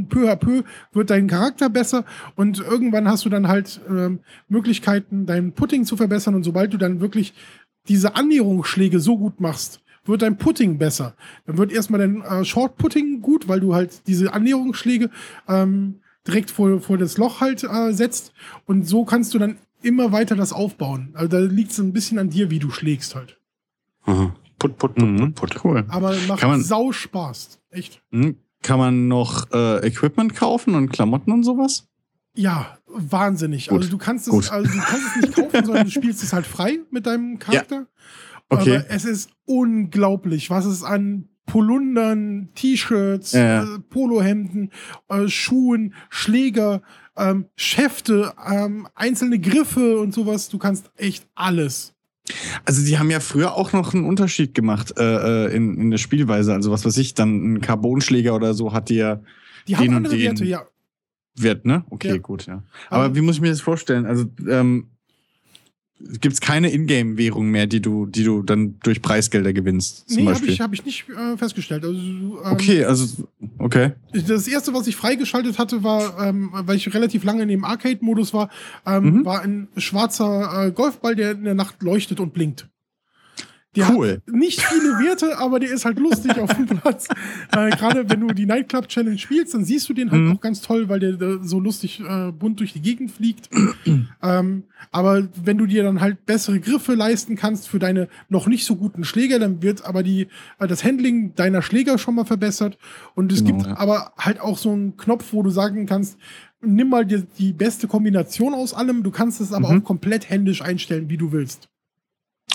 peu 0.09 0.31
à 0.31 0.37
peu 0.37 0.62
wird 0.93 1.11
dein 1.11 1.27
Charakter 1.27 1.69
besser 1.69 2.05
und 2.37 2.61
irgendwann 2.61 3.09
hast 3.09 3.24
du 3.24 3.28
dann 3.28 3.49
halt 3.49 3.81
ähm, 3.89 4.20
Möglichkeiten, 4.49 5.27
dein 5.27 5.53
Putting 5.53 5.85
zu 5.85 5.97
verbessern 5.97 6.35
und 6.35 6.45
sobald 6.45 6.73
du 6.73 6.77
dann 6.77 7.01
wirklich 7.01 7.35
diese 7.89 8.15
Annäherungsschläge 8.15 9.01
so 9.01 9.16
gut 9.16 9.41
machst, 9.41 9.81
wird 10.05 10.23
dein 10.23 10.37
Putting 10.37 10.78
besser. 10.78 11.15
Dann 11.47 11.59
wird 11.59 11.73
erstmal 11.73 12.01
dein 12.01 12.23
äh, 12.23 12.45
Short 12.45 12.77
Putting 12.77 13.20
gut, 13.20 13.49
weil 13.49 13.61
du 13.61 13.74
halt 13.74 14.07
diese 14.07 14.32
Annäherungsschläge 14.32 15.11
ähm, 15.49 16.01
direkt 16.31 16.51
vor, 16.51 16.81
vor 16.81 16.98
das 16.98 17.19
Loch 17.19 17.40
halt 17.40 17.65
äh, 17.65 17.93
setzt. 17.93 18.32
Und 18.66 18.86
so 18.86 19.05
kannst 19.05 19.35
du 19.35 19.39
dann 19.39 19.59
immer 19.82 20.12
weiter 20.12 20.36
das 20.36 20.52
aufbauen. 20.52 21.11
Also 21.15 21.28
da 21.28 21.39
liegt 21.39 21.73
es 21.73 21.78
ein 21.78 21.93
bisschen 21.93 22.19
an 22.19 22.31
dir, 22.31 22.51
wie 22.51 22.59
du 22.59 22.70
schlägst 22.70 23.15
halt. 23.15 23.39
Mhm. 24.07 24.32
Put, 24.59 24.78
put, 24.78 24.94
put, 24.94 25.16
put, 25.16 25.35
put. 25.35 25.65
Cool. 25.65 25.85
Aber 25.89 26.15
macht 26.28 26.43
man, 26.43 26.62
sau 26.62 26.93
Spaß. 26.93 27.61
Echt. 27.70 28.02
Mhm. 28.11 28.36
Kann 28.62 28.78
man 28.78 29.09
noch 29.09 29.51
äh, 29.52 29.86
Equipment 29.86 30.35
kaufen 30.35 30.74
und 30.74 30.90
Klamotten 30.90 31.32
und 31.32 31.44
sowas? 31.44 31.89
Ja, 32.35 32.78
wahnsinnig. 32.86 33.69
Gut. 33.69 33.78
Also 33.78 33.90
du 33.90 33.98
kannst 33.98 34.28
es, 34.28 34.51
also 34.51 34.70
du 34.70 34.78
kannst 34.78 35.16
es 35.16 35.23
nicht 35.23 35.35
kaufen, 35.35 35.65
sondern 35.65 35.85
du 35.85 35.90
spielst 35.90 36.23
es 36.23 36.32
halt 36.32 36.47
frei 36.47 36.81
mit 36.90 37.07
deinem 37.07 37.39
Charakter. 37.39 37.77
Ja. 37.77 37.86
Okay. 38.51 38.77
Aber 38.77 38.90
es 38.90 39.05
ist 39.05 39.31
unglaublich, 39.47 40.51
was 40.51 40.66
es 40.66 40.82
an 40.82 41.30
Polundern, 41.51 42.49
T-Shirts, 42.55 43.33
ja. 43.33 43.65
äh, 43.65 43.79
Polohemden, 43.81 44.71
äh, 45.09 45.27
Schuhen, 45.27 45.95
Schläger, 46.09 46.81
ähm, 47.17 47.47
Schäfte, 47.57 48.33
ähm, 48.49 48.87
einzelne 48.95 49.41
Griffe 49.41 49.99
und 49.99 50.15
sowas. 50.15 50.49
Du 50.49 50.59
kannst 50.59 50.93
echt 50.97 51.27
alles. 51.35 51.93
Also 52.65 52.85
die 52.85 52.99
haben 52.99 53.11
ja 53.11 53.19
früher 53.19 53.55
auch 53.57 53.73
noch 53.73 53.95
einen 53.95 54.05
Unterschied 54.05 54.55
gemacht 54.55 54.95
äh, 54.97 55.47
äh 55.49 55.57
in, 55.57 55.77
in 55.77 55.91
der 55.91 55.99
Spielweise. 55.99 56.55
Also 56.55 56.71
was 56.71 56.85
weiß 56.85 56.97
ich, 56.99 57.15
dann 57.15 57.55
ein 57.55 57.61
Carbonschläger 57.61 58.37
oder 58.37 58.55
so 58.55 58.73
hat 58.73 58.89
die 58.89 58.97
ja. 58.97 59.21
Die 59.67 59.77
haben 59.77 59.93
andere 59.93 60.17
Werte, 60.17 60.45
ja. 60.45 60.63
Wert, 61.35 61.65
ne? 61.65 61.85
Okay, 61.91 62.11
ja. 62.11 62.19
gut, 62.19 62.47
ja. 62.47 62.63
Aber, 62.91 63.05
Aber 63.05 63.17
wie 63.17 63.23
muss 63.23 63.37
ich 63.37 63.41
mir 63.41 63.51
das 63.51 63.61
vorstellen? 63.61 64.07
Also, 64.07 64.27
ähm, 64.49 64.91
gibt 66.21 66.35
es 66.35 66.41
keine 66.41 66.73
Ingame-Währung 66.73 67.51
mehr, 67.51 67.67
die 67.67 67.81
du, 67.81 68.07
die 68.07 68.25
du 68.25 68.43
dann 68.43 68.77
durch 68.83 69.03
Preisgelder 69.03 69.53
gewinnst. 69.53 70.09
Zum 70.09 70.25
nee, 70.25 70.33
habe 70.33 70.47
ich, 70.47 70.61
hab 70.61 70.73
ich 70.73 70.85
nicht 70.85 71.09
äh, 71.09 71.37
festgestellt. 71.37 71.85
Also, 71.85 72.01
ähm, 72.01 72.39
okay, 72.45 72.85
also, 72.85 73.29
okay. 73.59 73.93
Das 74.13 74.49
erste, 74.49 74.73
was 74.73 74.87
ich 74.87 74.97
freigeschaltet 74.97 75.59
hatte, 75.59 75.83
war, 75.85 76.27
ähm, 76.27 76.51
weil 76.53 76.77
ich 76.77 76.93
relativ 76.95 77.25
lange 77.25 77.43
in 77.43 77.49
dem 77.49 77.65
Arcade-Modus 77.65 78.33
war, 78.33 78.51
ähm, 78.87 79.05
mhm. 79.05 79.25
war 79.25 79.43
ein 79.43 79.69
schwarzer 79.77 80.67
äh, 80.67 80.73
Golfball, 80.73 81.17
der 81.17 81.33
in 81.33 81.45
der 81.45 81.55
Nacht 81.55 81.83
leuchtet 81.83 82.21
und 82.21 82.33
blinkt. 82.33 82.69
Der 83.77 83.89
cool. 83.91 84.21
hat 84.27 84.35
nicht 84.35 84.61
viele 84.61 84.99
Werte, 84.99 85.39
aber 85.39 85.61
der 85.61 85.71
ist 85.71 85.85
halt 85.85 86.01
lustig 86.01 86.37
auf 86.39 86.53
dem 86.55 86.67
Platz. 86.81 87.07
Äh, 87.53 87.71
Gerade 87.71 88.11
wenn 88.11 88.21
du 88.21 88.35
die 88.35 88.45
Nightclub 88.45 88.89
Challenge 88.89 89.17
spielst, 89.17 89.55
dann 89.55 89.65
siehst 89.65 89.89
du 89.89 89.95
den 89.95 90.11
halt 90.11 90.23
mhm. 90.23 90.33
auch 90.33 90.41
ganz 90.41 90.61
toll, 90.61 90.89
weil 90.89 90.99
der, 90.99 91.13
der 91.13 91.39
so 91.45 91.61
lustig 91.61 92.01
äh, 92.01 92.33
bunt 92.33 92.59
durch 92.59 92.73
die 92.73 92.81
Gegend 92.81 93.13
fliegt. 93.13 93.49
ähm, 94.23 94.65
Aber 94.91 95.29
wenn 95.45 95.57
du 95.57 95.67
dir 95.67 95.85
dann 95.85 96.01
halt 96.01 96.27
bessere 96.27 96.59
Griffe 96.59 96.95
leisten 96.95 97.37
kannst 97.37 97.69
für 97.69 97.79
deine 97.79 98.09
noch 98.29 98.49
nicht 98.49 98.67
so 98.67 98.75
guten 98.75 99.05
Schläger, 99.05 99.39
dann 99.39 99.63
wird 99.63 99.85
aber 99.85 100.03
die, 100.03 100.27
äh, 100.59 100.67
das 100.67 100.83
Handling 100.83 101.37
deiner 101.37 101.63
Schläger 101.63 101.97
schon 101.97 102.17
mal 102.17 102.25
verbessert. 102.25 102.77
Und 103.15 103.31
es 103.31 103.45
genau, 103.45 103.59
gibt 103.59 103.69
ja. 103.69 103.79
aber 103.79 104.15
halt 104.19 104.41
auch 104.41 104.59
so 104.59 104.73
einen 104.73 104.97
Knopf, 104.97 105.33
wo 105.33 105.45
du 105.45 105.51
sagen 105.51 105.87
kannst, 105.87 106.19
nimm 106.61 106.89
mal 106.89 107.07
die, 107.07 107.23
die 107.39 107.53
beste 107.53 107.87
Kombination 107.87 108.53
aus 108.53 108.75
allem. 108.75 109.05
Du 109.05 109.13
kannst 109.13 109.41
es 109.41 109.53
aber 109.53 109.71
mhm. 109.71 109.79
auch 109.79 109.85
komplett 109.85 110.29
händisch 110.29 110.61
einstellen, 110.61 111.09
wie 111.09 111.17
du 111.17 111.31
willst. 111.31 111.70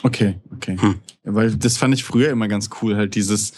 Okay, 0.03 0.39
okay. 0.53 0.77
Hm. 0.79 0.95
Weil 1.23 1.55
das 1.55 1.77
fand 1.77 1.93
ich 1.93 2.03
früher 2.03 2.29
immer 2.29 2.47
ganz 2.47 2.69
cool, 2.81 2.95
halt 2.95 3.15
dieses, 3.15 3.53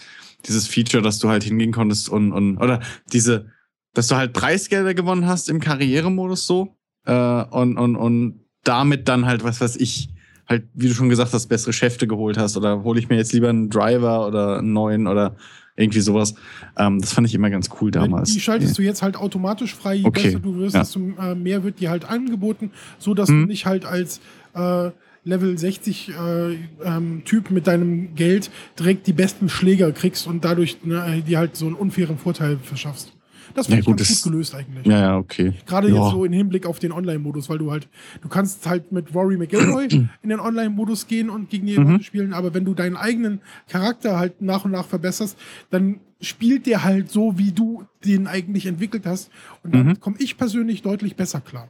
dieses 0.46 0.68
Feature, 0.68 1.04
dass 1.04 1.20
du 1.20 1.30
halt 1.30 1.44
hingehen 1.44 1.72
konntest 1.72 2.10
und, 2.10 2.32
und 2.32 2.58
oder 2.58 2.82
diese, 3.12 3.52
dass 3.94 4.08
du 4.08 4.16
halt 4.16 4.34
Preisgelder 4.34 4.94
gewonnen 4.94 5.26
hast 5.26 5.50
im 5.50 5.60
Karrieremodus 5.60 6.46
so 6.46 6.78
äh, 7.06 7.44
und, 7.44 7.78
und, 7.78 7.96
und 7.96 8.42
damit 8.64 9.08
dann 9.08 9.26
halt, 9.26 9.44
was 9.44 9.62
weiß 9.62 9.78
ich, 9.78 10.10
halt, 10.48 10.68
wie 10.74 10.88
du 10.88 10.94
schon 10.94 11.10
gesagt 11.10 11.34
hast, 11.34 11.48
bessere 11.48 11.74
Schäfte 11.74 12.08
geholt 12.08 12.38
hast 12.38 12.58
oder 12.58 12.84
hole 12.84 13.00
ich 13.00 13.10
mir 13.10 13.18
jetzt 13.18 13.34
lieber 13.34 13.50
einen 13.50 13.70
Driver 13.70 14.28
oder 14.28 14.60
einen 14.60 14.74
neuen 14.74 15.08
oder 15.08 15.36
irgendwie 15.76 16.02
sowas. 16.02 16.34
Ähm, 16.78 17.00
das 17.00 17.14
fand 17.14 17.28
ich 17.28 17.36
immer 17.36 17.50
ganz 17.50 17.70
cool 17.80 17.92
damals. 17.92 18.34
Die 18.34 18.40
schaltest 18.40 18.74
ja. 18.74 18.76
du 18.78 18.82
jetzt 18.84 19.02
halt 19.02 19.16
automatisch 19.16 19.76
frei, 19.76 19.96
je 19.96 20.06
okay. 20.06 20.24
besser 20.24 20.40
du 20.40 20.58
wirst, 20.58 20.76
ja. 20.76 20.82
desto 20.82 21.00
äh, 21.00 21.36
mehr 21.36 21.64
wird 21.64 21.80
dir 21.80 21.90
halt 21.90 22.10
angeboten, 22.10 22.72
so 22.98 23.14
dass 23.14 23.30
mhm. 23.30 23.42
du 23.42 23.48
nicht 23.48 23.66
halt 23.66 23.86
als 23.86 24.20
äh, 24.54 24.90
Level 25.28 25.58
60 25.58 26.10
äh, 26.10 26.58
ähm, 26.84 27.24
Typ 27.26 27.52
mit 27.52 27.68
deinem 27.68 28.16
Geld 28.16 28.49
direkt 28.80 29.08
die 29.08 29.14
besten 29.14 29.49
Schläger 29.49 29.91
kriegst 29.91 30.26
und 30.26 30.45
dadurch 30.45 30.78
ne, 30.84 31.22
dir 31.28 31.38
halt 31.38 31.56
so 31.56 31.66
einen 31.66 31.76
unfairen 31.76 32.18
Vorteil 32.18 32.58
verschaffst. 32.58 33.14
Das 33.54 33.68
finde 33.68 33.84
ja, 33.86 33.91
ich 33.91 33.98
ganz 33.98 34.24
gut 34.24 34.32
gelöst 34.32 34.56
eigentlich. 34.56 34.86
Ja, 34.86 34.99
ja, 34.99 35.18
okay. 35.18 35.54
Gerade 35.66 35.90
ja. 35.90 35.95
jetzt 35.95 36.12
so 36.12 36.26
im 36.26 36.34
Hinblick 36.34 36.66
auf 36.66 36.80
den 36.80 36.91
Online-Modus, 36.91 37.49
weil 37.49 37.58
du 37.58 37.72
halt, 37.72 37.88
du 38.22 38.30
kannst 38.30 38.68
halt 38.68 38.91
mit 38.91 39.14
Rory 39.16 39.38
McIlroy 39.38 39.88
in 40.22 40.30
den 40.30 40.40
Online-Modus 40.40 41.08
gehen 41.08 41.30
und 41.30 41.49
gegen 41.49 41.66
die 41.66 41.78
mhm. 41.78 42.02
Spielen, 42.02 42.34
aber 42.34 42.54
wenn 42.54 42.66
du 42.66 42.74
deinen 42.74 42.95
eigenen 42.95 43.41
Charakter 43.68 44.18
halt 44.18 44.41
nach 44.41 44.66
und 44.66 44.72
nach 44.72 44.86
verbesserst, 44.86 45.38
dann 45.70 45.99
spielt 46.22 46.66
der 46.66 46.84
halt 46.84 47.12
so, 47.12 47.38
wie 47.38 47.52
du 47.52 47.84
den 48.06 48.28
eigentlich 48.28 48.66
entwickelt 48.66 49.06
hast. 49.06 49.32
Und 49.64 49.74
dann 49.74 49.88
mhm. 49.88 49.99
komme 49.99 50.18
ich 50.20 50.38
persönlich 50.38 50.82
deutlich 50.82 51.16
besser 51.16 51.41
klar. 51.41 51.70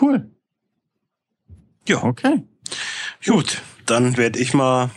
Cool. 0.00 0.30
Ja. 1.88 2.04
Okay. 2.04 2.42
Gut, 3.26 3.62
dann 3.86 4.16
werde 4.16 4.38
ich 4.38 4.54
mal 4.54 4.90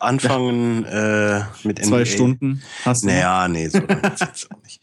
anfangen 0.00 0.84
äh, 0.84 1.40
mit 1.64 1.78
NBA. 1.78 1.88
Zwei 1.88 2.04
Stunden 2.04 2.62
hast 2.84 3.02
du? 3.02 3.08
Naja, 3.08 3.48
nee, 3.48 3.68
so 3.68 3.78
lange 3.78 4.02
jetzt 4.20 4.50
auch 4.50 4.62
nicht. 4.62 4.80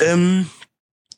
ähm, 0.00 0.48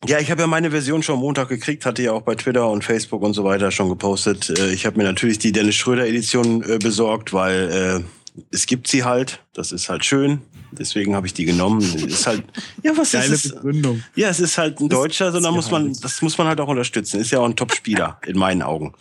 ja, 0.07 0.19
ich 0.19 0.31
habe 0.31 0.41
ja 0.41 0.47
meine 0.47 0.71
Version 0.71 1.03
schon 1.03 1.19
Montag 1.19 1.49
gekriegt, 1.49 1.85
hatte 1.85 2.03
ja 2.03 2.13
auch 2.13 2.23
bei 2.23 2.35
Twitter 2.35 2.71
und 2.71 2.85
Facebook 2.85 3.23
und 3.23 3.35
so 3.35 3.45
weiter 3.45 3.71
schon 3.71 3.89
gepostet. 3.89 4.49
Äh, 4.51 4.73
ich 4.73 4.87
habe 4.87 4.97
mir 4.97 5.05
natürlich 5.05 5.39
die 5.39 5.53
Dennis 5.53 5.75
Schröder 5.75 6.07
Edition 6.07 6.63
äh, 6.63 6.79
besorgt, 6.79 7.33
weil 7.33 8.05
äh, 8.37 8.43
es 8.51 8.67
gibt 8.67 8.89
sie 8.89 9.05
halt. 9.05 9.43
Das 9.53 9.73
ist 9.73 9.89
halt 9.89 10.05
schön. 10.05 10.41
Deswegen 10.73 11.15
habe 11.17 11.27
ich 11.27 11.35
die 11.35 11.45
genommen. 11.45 11.81
Ist 11.81 12.27
halt, 12.27 12.45
ja, 12.83 12.97
was 12.97 13.13
Geile 13.13 13.35
ist 13.35 13.45
es? 13.45 13.55
Begründung. 13.55 14.03
Ja, 14.15 14.29
es 14.29 14.41
ist 14.41 14.57
halt 14.57 14.81
ein 14.81 14.89
Deutscher, 14.89 15.33
sondern 15.33 15.53
muss 15.53 15.71
man, 15.71 15.93
das 16.01 16.23
muss 16.23 16.39
man 16.39 16.47
halt 16.47 16.61
auch 16.61 16.69
unterstützen. 16.69 17.21
Ist 17.21 17.33
ja 17.33 17.41
auch 17.41 17.45
ein 17.47 17.57
Top-Spieler 17.57 18.21
in 18.27 18.39
meinen 18.39 18.63
Augen. 18.63 18.95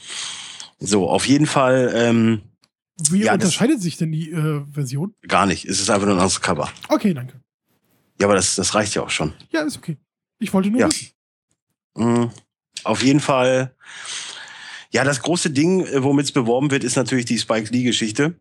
So, 0.80 1.10
auf 1.10 1.28
jeden 1.28 1.46
Fall. 1.46 1.92
Ähm, 1.94 2.42
Wie 3.10 3.24
ja, 3.24 3.34
unterscheidet 3.34 3.82
sich 3.82 3.98
denn 3.98 4.12
die 4.12 4.32
äh, 4.32 4.64
Version? 4.72 5.14
Gar 5.28 5.46
nicht. 5.46 5.66
Es 5.66 5.80
ist 5.80 5.90
einfach 5.90 6.06
nur 6.06 6.16
ein 6.16 6.20
anderes 6.20 6.42
Cover. 6.42 6.70
Okay, 6.88 7.14
danke. 7.14 7.40
Ja, 8.20 8.28
aber 8.28 8.36
das, 8.36 8.56
das 8.56 8.76
reicht 8.76 8.96
ja 8.96 9.04
auch 9.04 9.10
schon. 9.10 9.34
Ja, 9.52 9.62
ist 9.62 9.78
okay. 9.78 9.98
Ich 10.40 10.54
wollte 10.54 10.70
nur. 10.70 10.80
Ja. 10.82 10.90
Mhm. 11.96 12.32
Auf 12.84 13.04
jeden 13.04 13.20
Fall. 13.20 13.76
Ja, 14.92 15.04
das 15.04 15.22
große 15.22 15.52
Ding, 15.52 15.86
äh, 15.86 16.04
womit 16.04 16.26
es 16.26 16.32
beworben 16.32 16.72
wird, 16.72 16.84
ist 16.84 16.96
natürlich 16.96 17.26
die 17.26 17.38
Spike 17.38 17.72
Lee-Geschichte. 17.72 18.40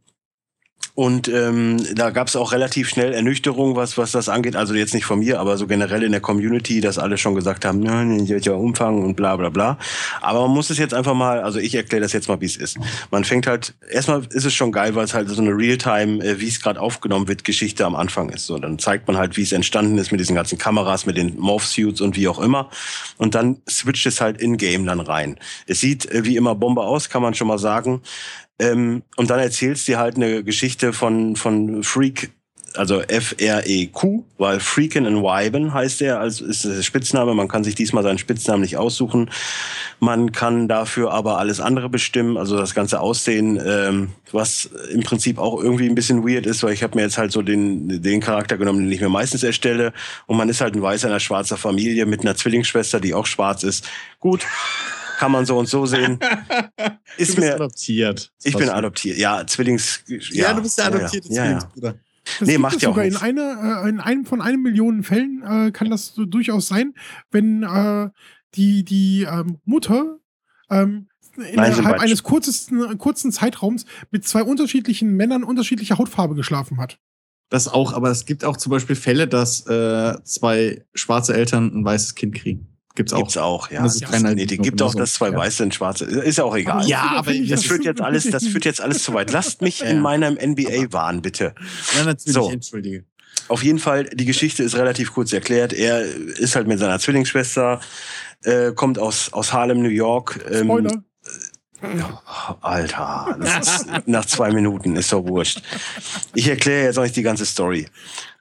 Und 0.98 1.28
ähm, 1.28 1.76
da 1.94 2.10
gab 2.10 2.26
es 2.26 2.34
auch 2.34 2.50
relativ 2.50 2.88
schnell 2.88 3.14
Ernüchterung, 3.14 3.76
was, 3.76 3.96
was 3.98 4.10
das 4.10 4.28
angeht. 4.28 4.56
Also 4.56 4.74
jetzt 4.74 4.94
nicht 4.94 5.04
von 5.04 5.20
mir, 5.20 5.38
aber 5.38 5.56
so 5.56 5.68
generell 5.68 6.02
in 6.02 6.10
der 6.10 6.20
Community, 6.20 6.80
dass 6.80 6.98
alle 6.98 7.18
schon 7.18 7.36
gesagt 7.36 7.64
haben, 7.64 7.78
nein, 7.78 8.26
ja 8.26 8.52
Umfang 8.54 9.04
und 9.04 9.14
bla 9.14 9.36
bla 9.36 9.48
bla. 9.48 9.78
Aber 10.20 10.40
man 10.40 10.50
muss 10.50 10.70
es 10.70 10.78
jetzt 10.78 10.94
einfach 10.94 11.14
mal, 11.14 11.40
also 11.40 11.60
ich 11.60 11.76
erkläre 11.76 12.02
das 12.02 12.12
jetzt 12.14 12.28
mal, 12.28 12.40
wie 12.40 12.46
es 12.46 12.56
ist. 12.56 12.78
Man 13.12 13.22
fängt 13.22 13.46
halt, 13.46 13.74
erstmal 13.88 14.26
ist 14.32 14.44
es 14.44 14.54
schon 14.54 14.72
geil, 14.72 14.96
weil 14.96 15.04
es 15.04 15.14
halt 15.14 15.28
so 15.28 15.40
eine 15.40 15.52
Realtime, 15.52 16.20
äh, 16.20 16.40
wie 16.40 16.48
es 16.48 16.60
gerade 16.60 16.80
aufgenommen 16.80 17.28
wird, 17.28 17.44
Geschichte 17.44 17.86
am 17.86 17.94
Anfang 17.94 18.30
ist. 18.30 18.46
So, 18.46 18.58
dann 18.58 18.80
zeigt 18.80 19.06
man 19.06 19.16
halt, 19.16 19.36
wie 19.36 19.42
es 19.42 19.52
entstanden 19.52 19.98
ist 19.98 20.10
mit 20.10 20.18
diesen 20.18 20.34
ganzen 20.34 20.58
Kameras, 20.58 21.06
mit 21.06 21.16
den 21.16 21.38
Morph-Suits 21.38 22.00
und 22.00 22.16
wie 22.16 22.26
auch 22.26 22.40
immer. 22.40 22.70
Und 23.18 23.36
dann 23.36 23.58
switcht 23.70 24.06
es 24.06 24.20
halt 24.20 24.40
in-game 24.40 24.84
dann 24.84 24.98
rein. 24.98 25.38
Es 25.68 25.78
sieht 25.78 26.10
äh, 26.10 26.24
wie 26.24 26.34
immer 26.34 26.56
Bombe 26.56 26.82
aus, 26.82 27.08
kann 27.08 27.22
man 27.22 27.34
schon 27.34 27.46
mal 27.46 27.58
sagen. 27.58 28.02
Ähm, 28.58 29.02
und 29.16 29.30
dann 29.30 29.38
erzählst 29.38 29.88
du 29.88 29.98
halt 29.98 30.16
eine 30.16 30.42
Geschichte 30.42 30.92
von, 30.92 31.36
von 31.36 31.82
Freak, 31.82 32.30
also 32.74 33.00
F-R-E-Q, 33.00 34.24
weil 34.36 34.60
Freakin' 34.60 35.06
and 35.06 35.22
Wyben 35.22 35.72
heißt 35.72 36.02
er, 36.02 36.20
als 36.20 36.40
ist 36.40 36.64
der 36.64 36.82
Spitzname. 36.82 37.34
Man 37.34 37.48
kann 37.48 37.64
sich 37.64 37.74
diesmal 37.74 38.02
seinen 38.02 38.18
Spitznamen 38.18 38.60
nicht 38.62 38.76
aussuchen. 38.76 39.30
Man 40.00 40.32
kann 40.32 40.68
dafür 40.68 41.12
aber 41.12 41.38
alles 41.38 41.60
andere 41.60 41.88
bestimmen, 41.88 42.36
also 42.36 42.56
das 42.56 42.74
ganze 42.74 43.00
Aussehen, 43.00 43.60
ähm, 43.64 44.10
was 44.32 44.70
im 44.92 45.02
Prinzip 45.02 45.38
auch 45.38 45.60
irgendwie 45.60 45.88
ein 45.88 45.94
bisschen 45.94 46.26
weird 46.28 46.46
ist, 46.46 46.62
weil 46.62 46.72
ich 46.72 46.82
habe 46.82 46.96
mir 46.96 47.02
jetzt 47.02 47.18
halt 47.18 47.32
so 47.32 47.42
den, 47.42 48.02
den 48.02 48.20
Charakter 48.20 48.56
genommen, 48.56 48.80
den 48.80 48.92
ich 48.92 49.00
mir 49.00 49.08
meistens 49.08 49.42
erstelle. 49.42 49.92
Und 50.26 50.36
man 50.36 50.48
ist 50.48 50.60
halt 50.60 50.74
ein 50.74 50.82
Weißer 50.82 51.08
in 51.08 51.12
einer 51.12 51.20
schwarzer 51.20 51.56
Familie 51.56 52.06
mit 52.06 52.20
einer 52.20 52.36
Zwillingsschwester, 52.36 53.00
die 53.00 53.14
auch 53.14 53.26
schwarz 53.26 53.62
ist. 53.62 53.88
Gut, 54.20 54.46
kann 55.18 55.32
man 55.32 55.44
so 55.44 55.58
und 55.58 55.66
so 55.68 55.84
sehen. 55.84 56.20
Ist 57.16 57.32
du 57.32 57.34
bist 57.34 57.38
mir, 57.38 57.54
adoptiert. 57.56 58.32
Ich 58.44 58.56
bin 58.56 58.68
adoptiert. 58.68 59.18
Ja, 59.18 59.44
Zwillings. 59.44 60.04
Ja, 60.06 60.18
ja 60.30 60.54
du 60.54 60.62
bist 60.62 60.78
der 60.78 60.86
adoptierte 60.86 61.28
ja, 61.32 61.42
Zwillingsbruder. 61.42 61.94
Das 62.38 62.48
nee, 62.48 62.58
macht 62.58 62.80
ja 62.80 62.88
auch 62.88 62.92
sogar 62.92 63.04
nichts. 63.04 63.20
in, 63.20 63.26
einer, 63.26 63.84
äh, 63.84 63.88
in 63.88 63.98
einem 63.98 64.26
von 64.26 64.40
einem 64.40 64.62
Millionen 64.62 65.02
Fällen 65.02 65.42
äh, 65.42 65.72
kann 65.72 65.90
das 65.90 66.14
so 66.14 66.24
durchaus 66.24 66.68
sein, 66.68 66.94
wenn 67.32 67.64
äh, 67.64 68.10
die, 68.54 68.84
die 68.84 69.26
ähm, 69.28 69.58
Mutter 69.64 70.18
ähm, 70.70 71.08
innerhalb 71.36 71.98
eines 71.98 72.22
kurzen, 72.22 72.96
kurzen 72.98 73.32
Zeitraums 73.32 73.86
mit 74.12 74.24
zwei 74.24 74.44
unterschiedlichen 74.44 75.16
Männern 75.16 75.42
unterschiedlicher 75.42 75.98
Hautfarbe 75.98 76.36
geschlafen 76.36 76.78
hat. 76.78 77.00
Das 77.48 77.66
auch, 77.66 77.92
aber 77.92 78.10
es 78.10 78.24
gibt 78.24 78.44
auch 78.44 78.56
zum 78.56 78.70
Beispiel 78.70 78.94
Fälle, 78.94 79.26
dass 79.26 79.66
äh, 79.66 80.14
zwei 80.22 80.84
schwarze 80.94 81.34
Eltern 81.34 81.72
ein 81.74 81.84
weißes 81.84 82.14
Kind 82.14 82.36
kriegen. 82.36 82.77
Gibt's 82.98 83.12
auch. 83.12 83.18
Gibt's 83.18 83.36
auch, 83.36 83.70
ja. 83.70 83.84
Das 83.84 83.94
ist 83.94 84.10
keine 84.10 84.34
nee, 84.34 84.44
die 84.44 84.58
gibt 84.58 84.82
auch 84.82 84.92
so. 84.92 84.98
das 84.98 85.12
zwei 85.14 85.30
ja. 85.30 85.36
weiße 85.36 85.62
und 85.62 85.72
schwarze. 85.72 86.04
Ist 86.04 86.38
ja 86.38 86.44
auch 86.44 86.56
egal. 86.56 86.84
Ja, 86.88 87.12
aber 87.14 87.32
das 87.32 87.64
führt 87.64 87.84
jetzt 87.84 88.00
alles, 88.00 88.28
das 88.28 88.44
führt 88.48 88.64
jetzt 88.64 88.80
alles 88.80 89.04
zu 89.04 89.14
weit. 89.14 89.30
Lasst 89.30 89.62
mich 89.62 89.84
in 89.84 90.00
meinem 90.00 90.34
NBA 90.34 90.92
warnen, 90.92 91.22
bitte. 91.22 91.54
Ja, 91.96 92.04
natürlich, 92.04 92.34
so. 92.34 92.50
entschuldige. 92.50 93.04
Auf 93.46 93.62
jeden 93.62 93.78
Fall, 93.78 94.04
die 94.04 94.24
Geschichte 94.24 94.64
ist 94.64 94.74
relativ 94.74 95.14
kurz 95.14 95.32
erklärt. 95.32 95.72
Er 95.72 96.02
ist 96.02 96.56
halt 96.56 96.66
mit 96.66 96.80
seiner 96.80 96.98
Zwillingsschwester, 96.98 97.80
äh, 98.42 98.72
kommt 98.72 98.98
aus, 98.98 99.32
aus 99.32 99.52
Harlem, 99.52 99.80
New 99.80 99.88
York. 99.88 100.44
Ähm, 100.50 100.64
Spoiler. 100.64 101.04
Alter, 102.60 103.38
ist, 103.60 103.86
nach 104.06 104.24
zwei 104.24 104.50
Minuten 104.50 104.96
ist 104.96 105.12
doch 105.12 105.24
wurscht. 105.24 105.62
Ich 106.34 106.48
erkläre 106.48 106.86
jetzt 106.86 106.98
auch 106.98 107.04
nicht 107.04 107.14
die 107.14 107.22
ganze 107.22 107.46
Story. 107.46 107.86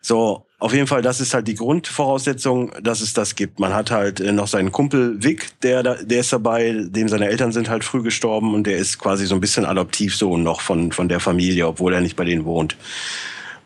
So, 0.01 0.46
auf 0.59 0.73
jeden 0.73 0.87
Fall, 0.87 1.03
das 1.03 1.21
ist 1.21 1.35
halt 1.35 1.47
die 1.47 1.53
Grundvoraussetzung, 1.53 2.71
dass 2.81 3.01
es 3.01 3.13
das 3.13 3.35
gibt. 3.35 3.59
Man 3.59 3.75
hat 3.75 3.91
halt 3.91 4.19
äh, 4.19 4.31
noch 4.31 4.47
seinen 4.47 4.71
Kumpel 4.71 5.21
Vic, 5.23 5.51
der, 5.61 5.83
der 5.83 6.19
ist 6.19 6.33
dabei, 6.33 6.75
dem 6.87 7.07
seine 7.07 7.27
Eltern 7.27 7.51
sind 7.51 7.69
halt 7.69 7.83
früh 7.83 8.01
gestorben 8.01 8.55
und 8.55 8.65
der 8.65 8.77
ist 8.77 8.97
quasi 8.97 9.27
so 9.27 9.35
ein 9.35 9.41
bisschen 9.41 9.65
Adoptivsohn 9.65 10.41
noch 10.41 10.61
von, 10.61 10.91
von 10.91 11.09
der 11.09 11.19
Familie, 11.19 11.67
obwohl 11.67 11.93
er 11.93 12.01
nicht 12.01 12.15
bei 12.15 12.25
denen 12.25 12.45
wohnt. 12.45 12.75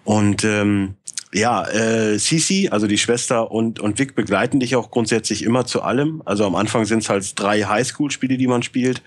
Und 0.03 0.43
ähm, 0.43 0.95
ja, 1.33 1.65
äh, 1.69 2.17
Sisi, 2.19 2.67
also 2.69 2.87
die 2.87 2.97
Schwester 2.97 3.51
und, 3.51 3.79
und 3.79 3.97
Vic 3.97 4.15
begleiten 4.15 4.59
dich 4.59 4.75
auch 4.75 4.91
grundsätzlich 4.91 5.43
immer 5.43 5.65
zu 5.65 5.81
allem. 5.83 6.21
Also 6.25 6.45
am 6.45 6.55
Anfang 6.55 6.83
sind 6.83 7.03
es 7.03 7.09
halt 7.09 7.39
drei 7.39 7.61
Highschool-Spiele, 7.61 8.37
die 8.37 8.47
man 8.47 8.63
spielt. 8.63 9.01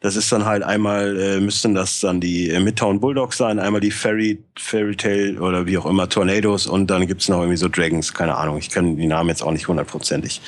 Das 0.00 0.16
ist 0.16 0.32
dann 0.32 0.46
halt 0.46 0.62
einmal, 0.62 1.18
äh, 1.20 1.40
müssten 1.40 1.74
das 1.74 2.00
dann 2.00 2.20
die 2.20 2.50
äh, 2.50 2.58
Midtown 2.58 3.00
Bulldogs 3.00 3.36
sein, 3.36 3.58
einmal 3.58 3.80
die 3.80 3.90
Fairy, 3.90 4.42
Fairy 4.58 4.96
Tale 4.96 5.40
oder 5.40 5.66
wie 5.66 5.76
auch 5.76 5.86
immer, 5.86 6.08
Tornadoes 6.08 6.66
und 6.66 6.88
dann 6.88 7.06
gibt's 7.06 7.28
noch 7.28 7.40
irgendwie 7.40 7.58
so 7.58 7.68
Dragons, 7.68 8.14
keine 8.14 8.36
Ahnung, 8.36 8.56
ich 8.56 8.70
kenne 8.70 8.96
die 8.96 9.06
Namen 9.06 9.28
jetzt 9.28 9.42
auch 9.42 9.52
nicht 9.52 9.68
hundertprozentig. 9.68 10.40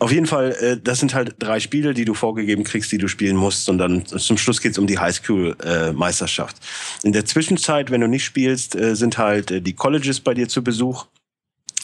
Auf 0.00 0.12
jeden 0.12 0.26
Fall, 0.26 0.52
äh, 0.52 0.78
das 0.82 0.98
sind 0.98 1.14
halt 1.14 1.34
drei 1.38 1.60
Spiele, 1.60 1.92
die 1.92 2.06
du 2.06 2.14
vorgegeben 2.14 2.64
kriegst, 2.64 2.90
die 2.90 2.96
du 2.96 3.06
spielen 3.06 3.36
musst. 3.36 3.68
Und 3.68 3.76
dann 3.76 4.06
zum 4.06 4.38
Schluss 4.38 4.62
geht's 4.62 4.78
um 4.78 4.86
die 4.86 4.98
Highschool-Meisterschaft. 4.98 6.56
In 7.02 7.12
der 7.12 7.26
Zwischenzeit, 7.26 7.90
wenn 7.90 8.00
du 8.00 8.08
nicht 8.08 8.24
spielst, 8.24 8.74
äh, 8.76 8.96
sind 8.96 9.18
halt 9.18 9.50
äh, 9.50 9.60
die 9.60 9.74
Colleges 9.74 10.20
bei 10.20 10.32
dir 10.32 10.48
zu 10.48 10.64
Besuch 10.64 11.06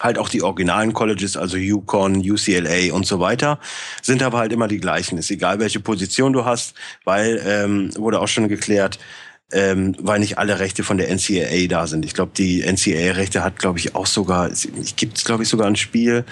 halt 0.01 0.18
auch 0.18 0.28
die 0.28 0.43
originalen 0.43 0.93
Colleges, 0.93 1.36
also 1.36 1.56
UConn, 1.56 2.16
UCLA 2.18 2.93
und 2.93 3.06
so 3.06 3.20
weiter, 3.20 3.59
sind 4.02 4.23
aber 4.23 4.39
halt 4.39 4.52
immer 4.52 4.68
die 4.68 4.81
gleichen. 4.81 5.18
Ist 5.18 5.31
egal, 5.31 5.59
welche 5.59 5.81
Position 5.81 6.32
du 6.32 6.44
hast, 6.44 6.74
weil, 7.05 7.43
ähm, 7.47 7.90
wurde 7.97 8.20
auch 8.20 8.28
schon 8.28 8.48
geklärt, 8.48 8.98
ähm, 9.52 9.97
weil 10.01 10.18
nicht 10.18 10.39
alle 10.39 10.59
Rechte 10.59 10.82
von 10.82 10.98
der 10.98 11.09
NCAA 11.09 11.68
da 11.68 11.86
sind. 11.86 12.05
Ich 12.05 12.14
glaube, 12.14 12.32
die 12.36 12.62
NCAA-Rechte 12.62 13.43
hat, 13.43 13.59
glaube 13.59 13.78
ich, 13.78 13.94
auch 13.94 14.06
sogar, 14.06 14.51
gibt 14.97 15.18
es, 15.18 15.24
glaube 15.24 15.44
ich, 15.44 15.48
sogar 15.48 15.66
ein 15.66 15.77
Spiel, 15.77 16.24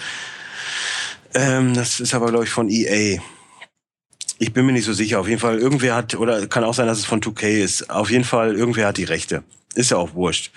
ähm, 1.34 1.74
das 1.74 2.00
ist 2.00 2.14
aber, 2.14 2.28
glaube 2.28 2.44
ich, 2.44 2.50
von 2.50 2.68
EA. 2.68 3.20
Ich 4.38 4.52
bin 4.52 4.66
mir 4.66 4.72
nicht 4.72 4.84
so 4.84 4.92
sicher. 4.92 5.20
Auf 5.20 5.28
jeden 5.28 5.40
Fall, 5.40 5.58
irgendwer 5.58 5.94
hat, 5.96 6.14
oder 6.14 6.46
kann 6.46 6.64
auch 6.64 6.74
sein, 6.74 6.86
dass 6.86 6.98
es 6.98 7.04
von 7.04 7.20
2K 7.20 7.62
ist. 7.62 7.90
Auf 7.90 8.10
jeden 8.10 8.24
Fall, 8.24 8.54
irgendwer 8.56 8.88
hat 8.88 8.96
die 8.96 9.04
Rechte. 9.04 9.42
Ist 9.74 9.90
ja 9.90 9.96
auch 9.96 10.14
wurscht. 10.14 10.52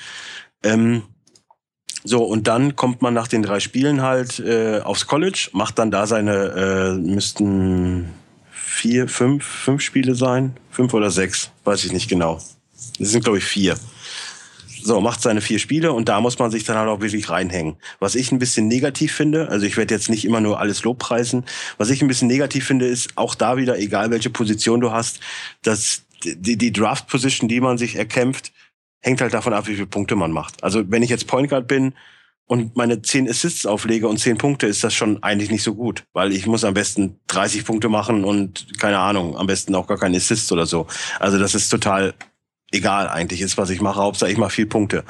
Ähm, 0.64 1.04
so, 2.08 2.24
und 2.24 2.48
dann 2.48 2.78
kommt 2.78 3.02
man 3.02 3.14
nach 3.14 3.28
den 3.28 3.44
drei 3.44 3.60
Spielen 3.60 4.02
halt 4.02 4.40
äh, 4.40 4.80
aufs 4.80 5.08
College, 5.08 5.50
macht 5.52 5.78
dann 5.78 5.92
da 5.92 6.08
seine, 6.08 6.96
äh, 6.96 6.98
müssten 6.98 8.14
vier, 8.50 9.10
fünf, 9.10 9.44
fünf 9.44 9.82
Spiele 9.82 10.16
sein. 10.16 10.56
Fünf 10.72 10.94
oder 10.94 11.12
sechs, 11.12 11.52
weiß 11.66 11.84
ich 11.84 11.92
nicht 11.92 12.10
genau. 12.10 12.40
Das 12.98 13.10
sind, 13.10 13.26
glaube 13.26 13.40
ich, 13.40 13.44
vier. 13.44 13.76
So, 14.82 15.02
macht 15.02 15.22
seine 15.22 15.42
vier 15.42 15.60
Spiele 15.60 15.92
und 15.92 16.08
da 16.08 16.22
muss 16.22 16.40
man 16.40 16.50
sich 16.50 16.64
dann 16.64 16.78
halt 16.78 16.88
auch 16.88 17.02
wirklich 17.02 17.30
reinhängen. 17.30 17.76
Was 18.00 18.16
ich 18.16 18.32
ein 18.32 18.40
bisschen 18.40 18.70
negativ 18.70 19.12
finde, 19.12 19.50
also 19.50 19.66
ich 19.66 19.76
werde 19.76 19.94
jetzt 19.94 20.10
nicht 20.10 20.24
immer 20.24 20.40
nur 20.40 20.62
alles 20.62 20.84
Lobpreisen, 20.86 21.44
was 21.78 21.90
ich 21.90 22.02
ein 22.02 22.08
bisschen 22.08 22.30
negativ 22.30 22.66
finde, 22.66 22.88
ist 22.88 23.18
auch 23.18 23.36
da 23.36 23.58
wieder, 23.58 23.78
egal 23.80 24.12
welche 24.12 24.30
Position 24.30 24.80
du 24.80 24.92
hast, 24.92 25.20
dass 25.62 26.04
die, 26.24 26.58
die 26.58 26.72
Draft-Position, 26.72 27.50
die 27.50 27.60
man 27.60 27.78
sich 27.78 27.98
erkämpft, 27.98 28.54
hängt 29.02 29.22
halt 29.22 29.34
davon 29.34 29.54
ab, 29.54 29.68
wie 29.68 29.76
viele 29.76 29.88
Punkte 29.88 30.16
man 30.16 30.32
macht. 30.32 30.64
Also 30.64 30.84
wenn 30.90 31.04
ich 31.04 31.10
jetzt 31.10 31.28
Point 31.28 31.50
Guard 31.50 31.68
bin 31.68 31.94
und 32.46 32.76
meine 32.76 33.02
zehn 33.02 33.30
Assists 33.30 33.66
auflege 33.66 34.08
und 34.08 34.18
zehn 34.18 34.38
Punkte, 34.38 34.68
ist 34.68 34.84
das 34.84 34.94
schon 34.94 35.22
eigentlich 35.24 35.52
nicht 35.52 35.64
so 35.64 35.76
gut, 35.76 36.06
weil 36.14 36.32
ich 36.32 36.48
muss 36.48 36.64
am 36.64 36.74
besten 36.74 37.20
30 37.28 37.66
Punkte 37.66 37.90
machen 37.90 38.24
und 38.24 38.80
keine 38.80 39.00
Ahnung, 39.00 39.38
am 39.38 39.48
besten 39.48 39.76
auch 39.76 39.88
gar 39.88 39.98
keinen 39.98 40.16
Assist 40.16 40.52
oder 40.52 40.66
so. 40.66 40.88
Also 41.20 41.38
das 41.38 41.56
ist 41.56 41.70
total 41.70 42.14
egal 42.72 43.08
eigentlich 43.08 43.42
ist, 43.42 43.58
was 43.58 43.70
ich 43.70 43.82
mache. 43.82 44.02
Hauptsache 44.02 44.32
ich 44.32 44.38
mache 44.38 44.52
viel 44.52 44.66
Punkte. 44.66 45.04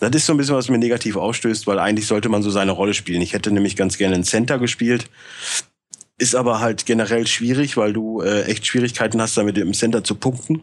Das 0.00 0.10
ist 0.14 0.26
so 0.26 0.32
ein 0.32 0.36
bisschen, 0.36 0.54
was 0.54 0.68
mir 0.68 0.78
negativ 0.78 1.16
ausstößt, 1.16 1.66
weil 1.66 1.78
eigentlich 1.78 2.06
sollte 2.06 2.28
man 2.28 2.42
so 2.42 2.50
seine 2.50 2.72
Rolle 2.72 2.94
spielen. 2.94 3.22
Ich 3.22 3.32
hätte 3.32 3.50
nämlich 3.50 3.76
ganz 3.76 3.98
gerne 3.98 4.14
einen 4.14 4.24
Center 4.24 4.58
gespielt. 4.58 5.10
Ist 6.16 6.34
aber 6.34 6.60
halt 6.60 6.86
generell 6.86 7.26
schwierig, 7.26 7.76
weil 7.76 7.92
du 7.92 8.20
äh, 8.20 8.44
echt 8.44 8.66
Schwierigkeiten 8.66 9.20
hast, 9.20 9.36
damit 9.36 9.58
im 9.58 9.74
Center 9.74 10.04
zu 10.04 10.14
punkten. 10.14 10.62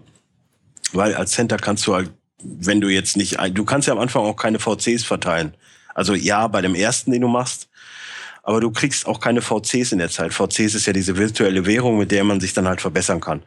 Weil 0.94 1.14
als 1.14 1.32
Center 1.32 1.58
kannst 1.58 1.86
du 1.88 1.94
halt, 1.94 2.12
wenn 2.44 2.82
du 2.82 2.90
jetzt 2.90 3.18
nicht, 3.18 3.38
du 3.54 3.66
kannst 3.66 3.88
ja 3.88 3.94
am 3.94 4.00
Anfang 4.00 4.24
auch 4.24 4.36
keine 4.36 4.60
VCs 4.60 5.04
verteilen. 5.04 5.54
Also 5.94 6.14
ja, 6.14 6.48
bei 6.48 6.62
dem 6.62 6.76
ersten, 6.76 7.12
den 7.12 7.22
du 7.22 7.28
machst, 7.28 7.70
aber 8.44 8.60
du 8.60 8.72
kriegst 8.72 9.06
auch 9.06 9.20
keine 9.20 9.42
VCs 9.42 9.92
in 9.92 10.00
der 10.00 10.10
Zeit. 10.10 10.34
VCs 10.34 10.74
ist 10.74 10.86
ja 10.86 10.94
diese 10.94 11.18
virtuelle 11.18 11.66
Währung, 11.66 11.98
mit 11.98 12.12
der 12.12 12.24
man 12.24 12.40
sich 12.40 12.54
dann 12.54 12.68
halt 12.68 12.82
verbessern 12.82 13.22
kann. 13.22 13.44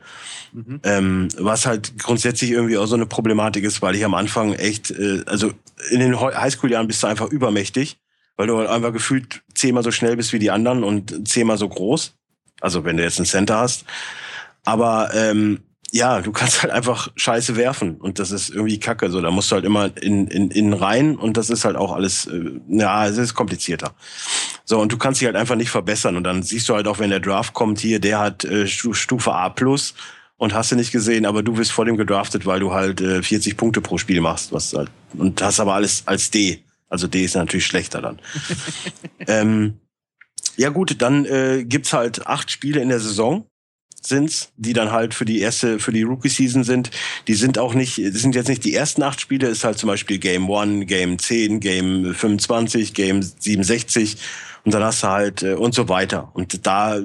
Mhm. 0.53 0.81
Ähm, 0.85 1.29
was 1.37 1.67
halt 1.67 1.99
grundsätzlich 1.99 2.53
irgendwie 2.53 2.79
auch 2.79 2.87
so 2.87 2.95
eine 2.95 3.07
Problematik 3.07 3.65
ist, 3.65 3.83
weil 3.83 3.97
ich 3.97 4.05
am 4.05 4.15
Anfang 4.15 4.53
echt, 4.53 4.91
äh, 4.93 5.23
also 5.27 5.53
in 5.91 6.01
den 6.01 6.21
Highschool-Jahren 6.21 6.87
bist 6.87 7.03
du 7.03 7.09
einfach 7.09 7.29
übermächtig, 7.29 7.99
weil 8.37 8.47
du 8.47 8.59
halt 8.59 8.69
einfach 8.69 8.93
gefühlt 8.93 9.43
zehnmal 9.55 9.83
so 9.83 9.91
schnell 9.91 10.17
bist 10.17 10.33
wie 10.33 10.39
die 10.39 10.53
anderen 10.53 10.85
und 10.85 11.29
zehnmal 11.29 11.59
so 11.59 11.69
groß. 11.69 12.15
Also 12.61 12.85
wenn 12.85 12.97
du 12.97 13.03
jetzt 13.03 13.19
ein 13.19 13.27
Center 13.27 13.59
hast. 13.59 13.85
Aber 14.65 15.11
ähm, 15.13 15.61
ja, 15.95 16.23
du 16.23 16.33
kannst 16.33 16.65
halt 16.65 16.73
einfach 16.73 17.13
Scheiße 17.15 17.55
werfen 17.55 17.95
und 17.99 18.19
das 18.19 18.33
ist 18.33 18.51
irgendwie 18.51 18.81
Kacke. 18.81 19.11
So, 19.11 19.21
da 19.21 19.31
musst 19.31 19.53
du 19.53 19.55
halt 19.55 19.65
immer 19.65 19.97
in, 20.03 20.27
in, 20.27 20.51
in 20.51 20.73
rein 20.73 21.15
und 21.15 21.37
das 21.37 21.51
ist 21.51 21.65
halt 21.65 21.77
auch 21.77 21.93
alles, 21.93 22.27
äh, 22.27 22.59
ja, 22.69 23.07
es 23.07 23.17
ist 23.17 23.35
komplizierter. 23.35 23.95
So, 24.65 24.81
und 24.81 24.91
du 24.91 24.99
kannst 24.99 25.21
dich 25.21 25.27
halt 25.27 25.37
einfach 25.37 25.55
nicht 25.55 25.71
verbessern. 25.71 26.17
Und 26.17 26.25
dann 26.25 26.43
siehst 26.43 26.69
du 26.69 26.75
halt 26.75 26.89
auch, 26.89 26.99
wenn 26.99 27.11
der 27.11 27.21
Draft 27.21 27.55
kommt, 27.55 27.79
hier, 27.79 28.01
der 28.01 28.19
hat 28.19 28.45
äh, 28.45 28.67
Stufe 28.67 29.33
A 29.33 29.51
plus 29.51 29.95
und 30.37 30.53
hast 30.53 30.73
du 30.73 30.77
nicht 30.77 30.91
gesehen, 30.91 31.27
aber 31.27 31.45
du 31.45 31.57
wirst 31.59 31.71
vor 31.71 31.85
dem 31.85 31.97
gedraftet, 31.97 32.45
weil 32.45 32.59
du 32.59 32.73
halt 32.73 33.01
äh, 33.01 33.23
40 33.23 33.57
Punkte 33.57 33.81
pro 33.81 33.97
Spiel 33.97 34.21
machst. 34.21 34.51
Was 34.51 34.73
halt, 34.73 34.91
und 35.17 35.41
hast 35.41 35.61
aber 35.61 35.75
alles 35.75 36.03
als 36.07 36.29
D. 36.29 36.65
Also 36.89 37.07
D 37.07 37.25
ist 37.25 37.37
natürlich 37.37 37.67
schlechter 37.67 38.03
dann. 38.03 38.21
ähm, 39.29 39.79
ja 40.57 40.71
gut, 40.71 41.01
dann 41.01 41.25
äh, 41.25 41.65
gibt's 41.65 41.93
halt 41.93 42.27
acht 42.27 42.51
Spiele 42.51 42.81
in 42.81 42.89
der 42.89 42.99
Saison 42.99 43.47
sind's, 44.07 44.51
die 44.57 44.73
dann 44.73 44.93
halt 44.93 45.15
für 45.15 45.25
die 45.25 45.41
erste, 45.41 45.79
für 45.79 45.93
die 45.93 46.03
Rookie-Season 46.03 46.65
sind. 46.65 46.91
Die 47.29 47.35
sind 47.35 47.59
auch 47.59 47.75
nicht, 47.75 47.95
sind 47.97 48.35
jetzt 48.35 48.49
nicht 48.49 48.65
die 48.65 48.75
ersten 48.75 49.03
acht 49.03 49.21
Spiele, 49.21 49.49
ist 49.49 49.65
halt 49.65 49.79
zum 49.79 49.89
Beispiel 49.89 50.19
Game 50.19 50.51
1, 50.51 50.87
Game 50.87 51.19
10, 51.19 51.61
Game 51.61 52.15
25, 52.15 52.95
Game 52.95 53.23
67 53.23 54.17
und 54.65 54.75
dann 54.75 54.83
hast 54.83 55.03
du 55.03 55.09
halt 55.09 55.43
äh, 55.43 55.55
und 55.55 55.75
so 55.75 55.89
weiter. 55.89 56.31
Und 56.35 56.67
da 56.67 56.99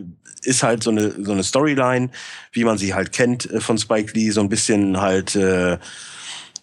ist 0.43 0.63
halt 0.63 0.83
so 0.83 0.91
eine, 0.91 1.11
so 1.23 1.31
eine 1.31 1.43
Storyline, 1.43 2.09
wie 2.51 2.63
man 2.63 2.77
sie 2.77 2.93
halt 2.93 3.11
kennt 3.11 3.49
äh, 3.51 3.59
von 3.59 3.77
Spike 3.77 4.13
Lee, 4.13 4.31
so 4.31 4.41
ein 4.41 4.49
bisschen 4.49 4.99
halt 4.99 5.35
äh, 5.35 5.77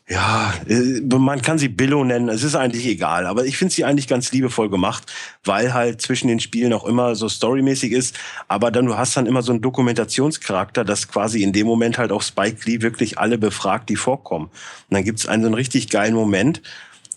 ja, 0.09 0.55
äh, 0.69 1.01
man 1.01 1.43
kann 1.43 1.59
sie 1.59 1.69
Billo 1.69 2.05
nennen, 2.05 2.29
es 2.29 2.45
ist 2.45 2.55
eigentlich 2.55 2.87
egal, 2.87 3.27
aber 3.27 3.45
ich 3.45 3.57
finde 3.57 3.75
sie 3.75 3.85
eigentlich 3.85 4.07
ganz 4.07 4.31
liebevoll 4.31 4.71
gemacht, 4.71 5.13
weil 5.45 5.75
halt 5.75 6.01
zwischen 6.01 6.29
den 6.29 6.39
Spielen 6.39 6.73
auch 6.73 6.85
immer 6.85 7.17
so 7.17 7.29
storymäßig 7.29 7.91
ist, 7.91 8.17
aber 8.47 8.71
dann 8.71 8.87
du 8.87 8.97
hast 8.97 9.17
dann 9.17 9.27
immer 9.27 9.43
so 9.43 9.51
einen 9.51 9.63
Dokumentationscharakter, 9.63 10.85
dass 10.85 11.09
quasi 11.09 11.43
in 11.43 11.53
dem 11.53 11.67
Moment 11.67 11.99
halt 11.99 12.13
auch 12.13 12.23
Spike 12.23 12.71
Lee 12.71 12.83
wirklich 12.83 13.19
alle 13.19 13.37
befragt, 13.37 13.89
die 13.89 13.97
vorkommen. 13.97 14.47
Und 14.47 14.95
dann 14.95 15.03
gibt's 15.03 15.27
einen 15.27 15.43
so 15.43 15.49
einen 15.49 15.55
richtig 15.55 15.91
geilen 15.91 16.15
Moment, 16.15 16.63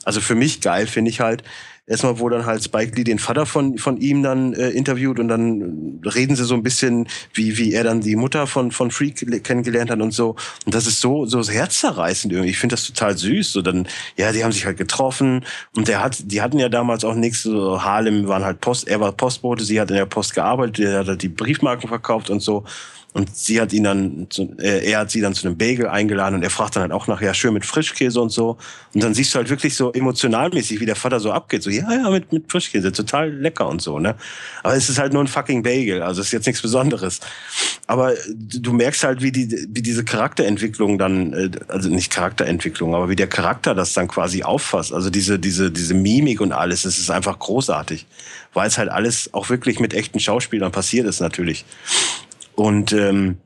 also 0.04 0.20
für 0.20 0.36
mich 0.36 0.60
geil 0.62 0.88
finde 0.88 1.12
ich 1.12 1.20
halt, 1.20 1.44
erstmal, 1.90 2.20
wo 2.20 2.30
dann 2.30 2.46
halt 2.46 2.64
Spike 2.64 2.96
Lee 2.96 3.04
den 3.04 3.20
Vater 3.20 3.46
von, 3.46 3.78
von 3.78 3.98
ihm 3.98 4.24
dann 4.24 4.54
äh, 4.54 4.70
interviewt 4.70 5.20
und 5.20 5.28
dann 5.28 6.00
reden 6.06 6.36
sie 6.36 6.46
so 6.46 6.54
ein 6.54 6.64
bisschen, 6.64 7.08
wie, 7.34 7.58
wie 7.58 7.74
er 7.74 7.84
dann 7.84 8.00
die 8.00 8.16
Mutter 8.16 8.48
von, 8.48 8.72
von 8.72 8.92
Freak 8.92 9.44
kennengelernt 9.44 9.90
hat 9.92 10.00
und 10.00 10.12
so. 10.12 10.36
Und 10.66 10.76
das 10.76 10.88
ist 10.88 11.02
so, 11.02 11.26
so 11.26 11.42
herzzerreißend 11.42 12.32
irgendwie. 12.32 12.52
Ich 12.52 12.60
finde 12.60 12.76
das 12.76 12.86
total 12.86 13.18
süß. 13.18 13.52
So 13.52 13.62
dann, 13.62 13.88
ja, 14.16 14.32
die 14.32 14.44
haben 14.44 14.52
sich 14.52 14.66
halt 14.66 14.78
getroffen 14.78 15.44
und 15.76 15.88
der 15.88 16.02
hat, 16.02 16.32
die 16.32 16.42
hatten 16.42 16.60
ja 16.60 16.70
damals 16.70 17.04
auch 17.04 17.16
nichts, 17.16 17.44
so 17.44 17.84
Harlem 17.84 18.28
waren 18.28 18.46
halt 18.46 18.62
Post, 18.62 18.88
er 18.88 19.00
war 19.00 19.12
Postbote, 19.12 19.64
sie 19.64 19.82
hat 19.82 19.90
in 19.90 19.98
der 19.98 20.06
Post 20.06 20.36
gearbeitet, 20.36 20.86
er 20.86 21.00
hat 21.00 21.08
halt 21.08 21.24
die 21.24 21.30
Briefmarken 21.30 21.90
verkauft 21.90 22.30
und 22.30 22.42
so. 22.42 22.64
Und 23.12 23.36
sie 23.36 23.60
hat 23.60 23.74
ihn 23.74 23.84
dann, 23.84 24.28
zu, 24.30 24.56
äh, 24.60 24.92
er 24.92 25.00
hat 25.00 25.10
sie 25.10 25.20
dann 25.20 25.34
zu 25.34 25.48
einem 25.48 25.58
Bagel 25.58 25.88
eingeladen 25.88 26.36
und 26.36 26.44
er 26.44 26.52
fragt 26.52 26.76
dann 26.76 26.84
halt 26.84 26.92
auch 26.92 27.08
nachher, 27.08 27.26
ja, 27.26 27.34
schön 27.34 27.56
mit 27.56 27.66
Frischkäse 27.66 28.22
und 28.22 28.30
so. 28.30 28.58
Und 28.94 29.04
dann 29.04 29.16
siehst 29.16 29.34
du 29.34 29.38
halt 29.38 29.50
wirklich 29.50 29.76
so 29.76 29.92
emotionalmäßig, 29.92 30.80
wie 30.80 30.86
der 30.86 30.96
Vater 30.96 31.20
so 31.20 31.32
abgeht. 31.32 31.64
So, 31.64 31.72
ja, 31.72 31.92
ja, 31.92 32.10
mit, 32.12 32.32
mit 32.32 32.52
Frischkäse, 32.52 32.92
total 32.92 33.32
lecker 33.32 33.68
und 33.68 33.82
so, 33.82 33.98
ne? 33.98 34.16
Aber 34.62 34.76
es 34.76 34.90
ist 34.90 35.00
halt 35.00 35.14
nur 35.14 35.24
ein 35.24 35.28
fucking 35.28 35.64
Bagel, 35.64 36.04
also 36.04 36.22
ist 36.22 36.32
jetzt 36.32 36.46
nichts 36.46 36.62
Besonderes. 36.62 37.20
Aber 37.88 38.14
du 38.36 38.74
merkst 38.74 39.04
halt, 39.04 39.24
wie 39.24 39.32
die, 39.32 39.68
wie 39.70 39.82
diese 39.82 40.06
Charakterentwicklung 40.06 41.00
dann, 41.00 41.34
äh, 41.34 41.50
also 41.68 41.90
nicht 41.90 42.12
Charakterentwicklung, 42.12 42.94
aber 42.94 43.10
wie 43.10 43.16
der 43.16 43.28
Charakter 43.28 43.74
das 43.74 43.94
dann 43.94 44.08
quasi 44.08 44.44
auffasst. 44.44 44.94
Also 44.94 45.10
diese, 45.10 45.40
diese, 45.40 45.72
diese 45.72 45.96
Mimik 45.96 46.42
und 46.42 46.52
alles, 46.52 46.86
es 46.86 47.00
ist 47.00 47.10
einfach 47.10 47.40
großartig. 47.40 48.06
Weil 48.54 48.68
es 48.68 48.78
halt 48.78 48.90
alles 48.90 49.34
auch 49.34 49.50
wirklich 49.50 49.80
mit 49.80 49.96
echten 49.96 50.20
Schauspielern 50.20 50.72
passiert 50.72 51.08
ist, 51.08 51.20
natürlich. 51.22 51.66
Und 52.60 52.92
ähm, 52.92 53.38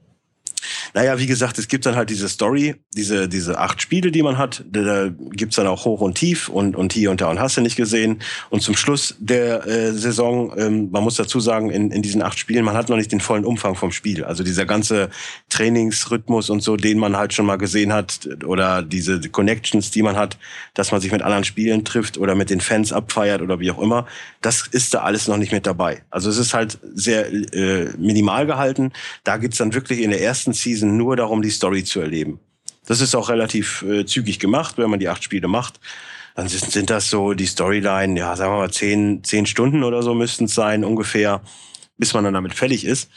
naja, 0.94 1.18
wie 1.18 1.26
gesagt, 1.26 1.57
es 1.57 1.68
gibt 1.68 1.86
dann 1.86 1.95
halt 1.95 2.10
diese 2.10 2.30
Story, 2.30 2.76
diese, 2.95 3.28
diese 3.28 3.57
acht 3.57 3.82
Spiele, 3.82 4.11
die 4.11 4.22
man 4.22 4.38
hat. 4.38 4.64
Da, 4.70 5.10
gibt's 5.32 5.56
dann 5.56 5.68
auch 5.68 5.86
hoch 5.86 6.02
und 6.02 6.15
tief 6.15 6.49
und, 6.49 6.76
und 6.76 6.94
hier 6.94 7.10
und 7.10 7.22
da 7.22 7.30
und 7.30 7.40
hast 7.40 7.57
du 7.57 7.61
nicht 7.61 7.76
gesehen. 7.76 8.22
Und 8.49 8.61
zum 8.61 8.76
Schluss 8.76 9.15
der 9.20 9.65
äh, 9.65 9.91
Saison, 9.94 10.53
ähm, 10.57 10.90
man 10.91 11.03
muss 11.03 11.15
dazu 11.15 11.40
sagen, 11.40 11.72
in, 11.72 11.91
in 11.91 12.02
diesen 12.02 12.22
acht 12.22 12.38
Spielen, 12.38 12.64
man 12.64 12.76
hat 12.76 12.90
noch 12.90 12.98
nicht 12.98 13.11
den 13.11 13.20
vollen 13.20 13.45
Umfang 13.45 13.76
vom 13.76 13.91
Spiel. 13.91 14.24
Also 14.24 14.44
dieser 14.44 14.65
ganze 14.65 15.10
Trainingsrhythmus 15.49 16.49
und 16.49 16.61
so, 16.61 16.78
den 16.78 16.99
man 16.99 17.18
halt 17.18 17.34
schon 17.34 17.45
mal 17.45 17.57
gesehen 17.57 17.91
hat, 17.91 18.30
oder 18.45 18.84
diese 18.84 19.20
Connections, 19.20 19.91
die 19.91 20.03
man 20.03 20.15
hat, 20.15 20.38
dass 20.74 20.91
man 20.91 21.02
sich 21.02 21.11
mit 21.11 21.24
anderen 21.24 21.44
Spielen 21.44 21.86
trifft 21.86 22.18
oder 22.18 22.36
mit 22.36 22.49
den 22.49 22.61
Fans 22.61 22.94
abfeiert 22.94 23.41
oder 23.41 23.60
wie 23.60 23.72
auch 23.72 23.80
immer, 23.80 24.06
das 24.41 24.68
ist 24.68 24.94
da 24.94 25.02
alles 25.02 25.28
noch 25.28 25.38
nicht 25.38 25.52
mit 25.52 25.65
dabei. 25.65 26.03
Also 26.11 26.30
es 26.30 26.38
ist 26.38 26.53
halt 26.53 26.78
sehr 26.94 27.32
äh, 27.32 27.90
minimal 27.98 28.45
gehalten. 28.45 28.91
Da 29.24 29.38
geht's 29.38 29.57
dann 29.57 29.74
wirklich 29.74 30.02
in 30.02 30.11
der 30.11 30.22
ersten 30.22 30.53
Season 30.53 30.83
nur 30.84 31.16
darum, 31.16 31.42
die 31.42 31.50
Story 31.50 31.84
zu 31.84 32.00
erleben. 32.00 32.40
Das 32.86 33.02
ist 33.02 33.16
auch 33.16 33.30
relativ 33.30 33.84
äh, 33.84 34.06
zügig 34.06 34.40
gemacht, 34.40 34.78
wenn 34.78 34.90
man 34.90 35.00
die 35.00 35.10
acht 35.10 35.24
Spiele 35.24 35.48
macht. 35.48 35.80
Dann 36.36 36.48
sind, 36.48 36.72
sind 36.72 36.90
das 36.90 37.10
so 37.10 37.34
die 37.34 37.46
Storyline, 37.46 38.20
ja, 38.20 38.36
sagen 38.36 38.54
wir 38.54 38.58
mal 38.58 38.72
zehn, 38.72 39.24
zehn 39.24 39.46
Stunden 39.46 39.84
oder 39.84 40.02
so 40.02 40.14
müssten 40.14 40.46
es 40.46 40.56
sein, 40.56 40.84
ungefähr, 40.84 41.42
bis 41.98 42.14
man 42.14 42.24
dann 42.24 42.34
damit 42.34 42.54
fertig 42.54 42.86
ist. 42.86 43.10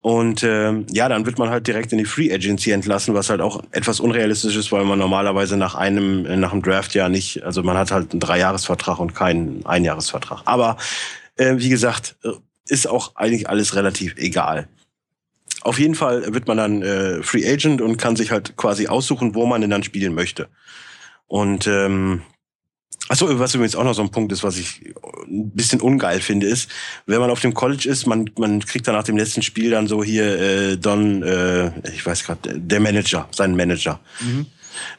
Und 0.00 0.44
ähm, 0.44 0.86
ja, 0.90 1.08
dann 1.08 1.26
wird 1.26 1.38
man 1.38 1.50
halt 1.50 1.66
direkt 1.66 1.92
in 1.92 1.98
die 1.98 2.04
Free 2.04 2.32
Agency 2.32 2.70
entlassen, 2.70 3.14
was 3.14 3.30
halt 3.30 3.40
auch 3.40 3.62
etwas 3.72 3.98
unrealistisch 3.98 4.54
ist, 4.56 4.70
weil 4.70 4.84
man 4.84 4.98
normalerweise 4.98 5.56
nach 5.56 5.74
einem 5.74 6.22
nach 6.40 6.52
einem 6.52 6.62
Draft 6.62 6.94
ja 6.94 7.08
nicht, 7.08 7.42
also 7.42 7.64
man 7.64 7.76
hat 7.76 7.90
halt 7.90 8.12
einen 8.12 8.20
Dreijahresvertrag 8.20 9.00
und 9.00 9.14
keinen 9.14 9.66
Einjahresvertrag. 9.66 10.42
Aber 10.44 10.76
äh, 11.36 11.56
wie 11.58 11.68
gesagt, 11.68 12.16
äh, 12.22 12.30
ist 12.68 12.86
auch 12.86 13.16
eigentlich 13.16 13.48
alles 13.48 13.74
relativ 13.74 14.14
egal. 14.16 14.68
Auf 15.68 15.78
jeden 15.78 15.94
Fall 15.94 16.32
wird 16.32 16.48
man 16.48 16.56
dann 16.56 16.82
äh, 16.82 17.22
Free 17.22 17.46
Agent 17.46 17.80
und 17.82 17.98
kann 17.98 18.16
sich 18.16 18.30
halt 18.30 18.56
quasi 18.56 18.88
aussuchen, 18.88 19.34
wo 19.34 19.46
man 19.46 19.60
denn 19.60 19.70
dann 19.70 19.82
spielen 19.82 20.14
möchte. 20.14 20.48
Und 21.26 21.66
ähm, 21.66 22.22
Achso, 23.08 23.26
was 23.38 23.54
übrigens 23.54 23.74
auch 23.74 23.84
noch 23.84 23.94
so 23.94 24.02
ein 24.02 24.10
Punkt 24.10 24.32
ist, 24.32 24.44
was 24.44 24.58
ich 24.58 24.82
ein 25.26 25.50
bisschen 25.50 25.80
ungeil 25.80 26.20
finde, 26.20 26.46
ist, 26.46 26.70
wenn 27.06 27.20
man 27.20 27.30
auf 27.30 27.40
dem 27.40 27.54
College 27.54 27.88
ist, 27.88 28.06
man, 28.06 28.30
man 28.38 28.60
kriegt 28.60 28.86
dann 28.86 28.94
nach 28.94 29.04
dem 29.04 29.16
letzten 29.16 29.40
Spiel 29.40 29.70
dann 29.70 29.86
so 29.86 30.04
hier 30.04 30.38
äh, 30.38 30.76
Don, 30.76 31.22
äh, 31.22 31.70
ich 31.90 32.04
weiß 32.04 32.24
gerade, 32.24 32.58
der 32.58 32.80
Manager, 32.80 33.26
seinen 33.30 33.56
Manager. 33.56 34.00
Mhm. 34.20 34.46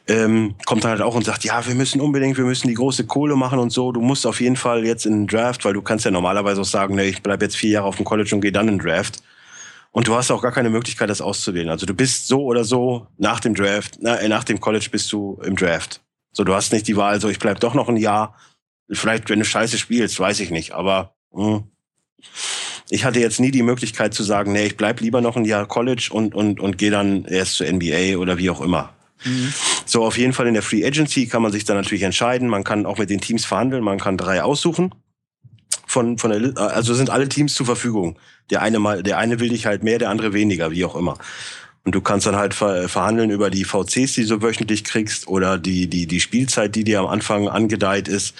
Ähm, 0.08 0.54
kommt 0.66 0.84
dann 0.84 0.90
halt 0.90 1.02
auch 1.02 1.14
und 1.14 1.24
sagt, 1.24 1.44
ja, 1.44 1.64
wir 1.66 1.74
müssen 1.74 2.00
unbedingt, 2.00 2.36
wir 2.36 2.44
müssen 2.44 2.68
die 2.68 2.74
große 2.74 3.06
Kohle 3.06 3.36
machen 3.36 3.58
und 3.58 3.70
so. 3.70 3.92
Du 3.92 4.00
musst 4.00 4.26
auf 4.26 4.40
jeden 4.40 4.56
Fall 4.56 4.84
jetzt 4.84 5.06
in 5.06 5.12
den 5.12 5.26
Draft, 5.26 5.64
weil 5.64 5.72
du 5.72 5.82
kannst 5.82 6.04
ja 6.04 6.10
normalerweise 6.10 6.60
auch 6.60 6.66
sagen, 6.66 6.96
ne, 6.96 7.04
ich 7.04 7.22
bleib 7.22 7.42
jetzt 7.42 7.56
vier 7.56 7.70
Jahre 7.70 7.86
auf 7.86 7.96
dem 7.96 8.04
College 8.04 8.34
und 8.34 8.40
gehe 8.40 8.52
dann 8.52 8.68
in 8.68 8.78
den 8.78 8.86
Draft. 8.86 9.22
Und 9.92 10.06
du 10.06 10.14
hast 10.14 10.30
auch 10.30 10.42
gar 10.42 10.52
keine 10.52 10.70
Möglichkeit, 10.70 11.10
das 11.10 11.20
auszuwählen. 11.20 11.68
Also 11.68 11.84
du 11.84 11.94
bist 11.94 12.28
so 12.28 12.44
oder 12.44 12.64
so 12.64 13.08
nach 13.18 13.40
dem 13.40 13.54
Draft, 13.54 13.98
na, 14.00 14.26
nach 14.28 14.44
dem 14.44 14.60
College 14.60 14.88
bist 14.90 15.12
du 15.12 15.40
im 15.44 15.56
Draft. 15.56 16.00
So, 16.32 16.44
du 16.44 16.54
hast 16.54 16.72
nicht 16.72 16.86
die 16.86 16.96
Wahl, 16.96 17.20
so 17.20 17.28
ich 17.28 17.40
bleib 17.40 17.58
doch 17.60 17.74
noch 17.74 17.88
ein 17.88 17.96
Jahr. 17.96 18.36
Vielleicht, 18.88 19.28
wenn 19.28 19.40
du 19.40 19.44
scheiße 19.44 19.78
spielst, 19.78 20.18
weiß 20.18 20.40
ich 20.40 20.50
nicht. 20.50 20.72
Aber 20.72 21.14
mh. 21.32 21.56
Hm. 21.56 21.64
ich 22.90 23.04
hatte 23.04 23.18
jetzt 23.18 23.40
nie 23.40 23.50
die 23.50 23.62
Möglichkeit 23.62 24.14
zu 24.14 24.22
sagen, 24.22 24.52
nee, 24.52 24.66
ich 24.66 24.76
bleib 24.76 25.00
lieber 25.00 25.20
noch 25.20 25.36
ein 25.36 25.44
Jahr 25.44 25.66
College 25.66 26.10
und, 26.12 26.34
und, 26.34 26.60
und 26.60 26.78
gehe 26.78 26.90
dann 26.92 27.24
erst 27.24 27.56
zur 27.56 27.70
NBA 27.70 28.16
oder 28.18 28.38
wie 28.38 28.50
auch 28.50 28.60
immer. 28.60 28.94
Mhm. 29.24 29.52
So, 29.84 30.04
auf 30.04 30.16
jeden 30.16 30.32
Fall 30.32 30.46
in 30.46 30.54
der 30.54 30.62
Free 30.62 30.86
Agency 30.86 31.26
kann 31.26 31.42
man 31.42 31.52
sich 31.52 31.64
dann 31.64 31.76
natürlich 31.76 32.02
entscheiden. 32.04 32.48
Man 32.48 32.64
kann 32.64 32.86
auch 32.86 32.98
mit 32.98 33.10
den 33.10 33.20
Teams 33.20 33.44
verhandeln. 33.44 33.82
Man 33.82 33.98
kann 33.98 34.16
drei 34.16 34.42
aussuchen. 34.42 34.94
Von, 35.90 36.18
von 36.18 36.30
der, 36.30 36.56
also 36.56 36.94
sind 36.94 37.10
alle 37.10 37.28
Teams 37.28 37.52
zur 37.52 37.66
Verfügung. 37.66 38.16
Der 38.50 38.62
eine 38.62 38.78
mal, 38.78 39.02
der 39.02 39.18
eine 39.18 39.40
will 39.40 39.48
dich 39.48 39.66
halt 39.66 39.82
mehr, 39.82 39.98
der 39.98 40.08
andere 40.08 40.32
weniger, 40.32 40.70
wie 40.70 40.84
auch 40.84 40.94
immer. 40.94 41.18
Und 41.84 41.96
du 41.96 42.00
kannst 42.00 42.28
dann 42.28 42.36
halt 42.36 42.54
ver 42.54 42.88
verhandeln 42.88 43.30
über 43.30 43.50
die 43.50 43.64
VCs, 43.64 44.12
die 44.12 44.24
du 44.24 44.40
wöchentlich 44.40 44.84
kriegst 44.84 45.26
oder 45.26 45.58
die, 45.58 45.88
die, 45.88 46.06
die 46.06 46.20
Spielzeit, 46.20 46.76
die 46.76 46.84
dir 46.84 47.00
am 47.00 47.08
Anfang 47.08 47.48
angedeiht 47.48 48.06
ist. 48.06 48.36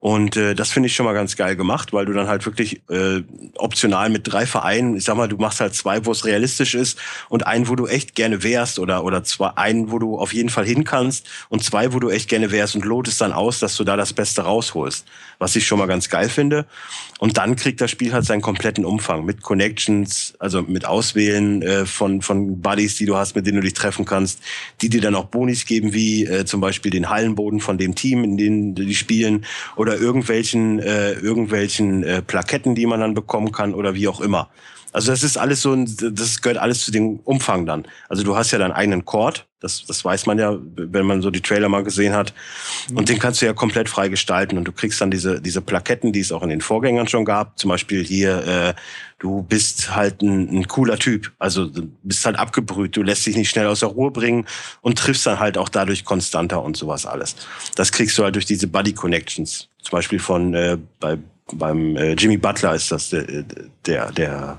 Und 0.00 0.38
äh, 0.38 0.54
das 0.54 0.72
finde 0.72 0.86
ich 0.86 0.94
schon 0.94 1.04
mal 1.04 1.12
ganz 1.12 1.36
geil 1.36 1.56
gemacht, 1.56 1.92
weil 1.92 2.06
du 2.06 2.14
dann 2.14 2.26
halt 2.26 2.46
wirklich 2.46 2.80
äh, 2.88 3.22
optional 3.56 4.08
mit 4.08 4.22
drei 4.24 4.46
Vereinen, 4.46 4.96
ich 4.96 5.04
sag 5.04 5.14
mal, 5.14 5.28
du 5.28 5.36
machst 5.36 5.60
halt 5.60 5.74
zwei, 5.74 6.06
wo 6.06 6.12
es 6.12 6.24
realistisch 6.24 6.74
ist 6.74 6.98
und 7.28 7.46
einen, 7.46 7.68
wo 7.68 7.76
du 7.76 7.86
echt 7.86 8.14
gerne 8.14 8.42
wärst 8.42 8.78
oder 8.78 9.04
oder 9.04 9.24
zwei, 9.24 9.50
einen, 9.56 9.90
wo 9.90 9.98
du 9.98 10.18
auf 10.18 10.32
jeden 10.32 10.48
Fall 10.48 10.64
hin 10.64 10.84
kannst 10.84 11.28
und 11.50 11.62
zwei, 11.62 11.92
wo 11.92 11.98
du 12.00 12.08
echt 12.08 12.30
gerne 12.30 12.50
wärst 12.50 12.76
und 12.76 12.86
lotest 12.86 13.20
dann 13.20 13.34
aus, 13.34 13.58
dass 13.58 13.76
du 13.76 13.84
da 13.84 13.98
das 13.98 14.14
Beste 14.14 14.40
rausholst, 14.40 15.04
was 15.38 15.54
ich 15.54 15.66
schon 15.66 15.78
mal 15.78 15.86
ganz 15.86 16.08
geil 16.08 16.30
finde. 16.30 16.64
Und 17.18 17.36
dann 17.36 17.54
kriegt 17.54 17.82
das 17.82 17.90
Spiel 17.90 18.14
halt 18.14 18.24
seinen 18.24 18.40
kompletten 18.40 18.86
Umfang 18.86 19.26
mit 19.26 19.42
Connections, 19.42 20.32
also 20.38 20.62
mit 20.62 20.86
Auswählen 20.86 21.60
äh, 21.60 21.84
von 21.84 22.22
von 22.22 22.62
Buddies, 22.62 22.96
die 22.96 23.04
du 23.04 23.16
hast, 23.16 23.36
mit 23.36 23.46
denen 23.46 23.56
du 23.56 23.62
dich 23.62 23.74
treffen 23.74 24.06
kannst, 24.06 24.40
die 24.80 24.88
dir 24.88 25.02
dann 25.02 25.14
auch 25.14 25.26
Bonis 25.26 25.66
geben, 25.66 25.92
wie 25.92 26.24
äh, 26.24 26.46
zum 26.46 26.62
Beispiel 26.62 26.90
den 26.90 27.10
Hallenboden 27.10 27.60
von 27.60 27.76
dem 27.76 27.94
Team, 27.94 28.24
in 28.24 28.38
dem 28.38 28.74
die 28.74 28.94
spielen 28.94 29.44
oder 29.76 29.89
oder 29.90 30.00
irgendwelchen, 30.00 30.78
äh, 30.78 31.12
irgendwelchen 31.12 32.04
äh, 32.04 32.22
Plaketten, 32.22 32.76
die 32.76 32.86
man 32.86 33.00
dann 33.00 33.14
bekommen 33.14 33.50
kann 33.50 33.74
oder 33.74 33.94
wie 33.94 34.06
auch 34.06 34.20
immer. 34.20 34.48
Also 34.92 35.10
das 35.10 35.22
ist 35.22 35.36
alles 35.36 35.62
so, 35.62 35.72
ein, 35.72 35.88
das 36.00 36.42
gehört 36.42 36.58
alles 36.58 36.84
zu 36.84 36.90
dem 36.90 37.20
Umfang 37.20 37.66
dann. 37.66 37.86
Also 38.08 38.22
du 38.22 38.36
hast 38.36 38.50
ja 38.50 38.58
deinen 38.58 38.72
eigenen 38.72 39.04
Chord, 39.04 39.46
das, 39.60 39.84
das 39.86 40.04
weiß 40.04 40.26
man 40.26 40.38
ja, 40.38 40.56
wenn 40.58 41.06
man 41.06 41.20
so 41.20 41.30
die 41.30 41.42
Trailer 41.42 41.68
mal 41.68 41.84
gesehen 41.84 42.14
hat. 42.14 42.32
Und 42.94 43.08
den 43.08 43.18
kannst 43.18 43.42
du 43.42 43.46
ja 43.46 43.52
komplett 43.52 43.88
frei 43.88 44.08
gestalten 44.08 44.56
und 44.56 44.64
du 44.64 44.72
kriegst 44.72 45.00
dann 45.00 45.10
diese, 45.10 45.40
diese 45.40 45.60
Plaketten, 45.60 46.12
die 46.12 46.20
es 46.20 46.32
auch 46.32 46.42
in 46.42 46.48
den 46.48 46.62
Vorgängern 46.62 47.08
schon 47.08 47.26
gab. 47.26 47.58
Zum 47.58 47.68
Beispiel 47.68 48.02
hier, 48.02 48.46
äh, 48.46 48.74
du 49.18 49.42
bist 49.42 49.94
halt 49.94 50.22
ein, 50.22 50.60
ein 50.60 50.66
cooler 50.66 50.98
Typ, 50.98 51.32
also 51.38 51.66
du 51.66 51.82
bist 52.02 52.24
halt 52.24 52.38
abgebrüht, 52.38 52.96
du 52.96 53.02
lässt 53.02 53.26
dich 53.26 53.36
nicht 53.36 53.50
schnell 53.50 53.66
aus 53.66 53.80
der 53.80 53.90
Ruhe 53.90 54.10
bringen 54.10 54.46
und 54.80 54.98
triffst 54.98 55.26
dann 55.26 55.38
halt 55.38 55.58
auch 55.58 55.68
dadurch 55.68 56.04
konstanter 56.04 56.62
und 56.62 56.76
sowas 56.76 57.04
alles. 57.04 57.36
Das 57.76 57.92
kriegst 57.92 58.16
du 58.16 58.24
halt 58.24 58.34
durch 58.34 58.46
diese 58.46 58.66
Buddy 58.66 58.94
Connections. 58.94 59.68
Zum 59.82 59.92
Beispiel 59.92 60.18
von 60.18 60.54
äh, 60.54 60.78
bei 60.98 61.18
beim 61.52 61.96
äh, 61.96 62.12
Jimmy 62.12 62.36
Butler 62.36 62.74
ist 62.74 62.90
das 62.92 63.10
der, 63.10 63.44
der, 63.86 64.12
der 64.12 64.58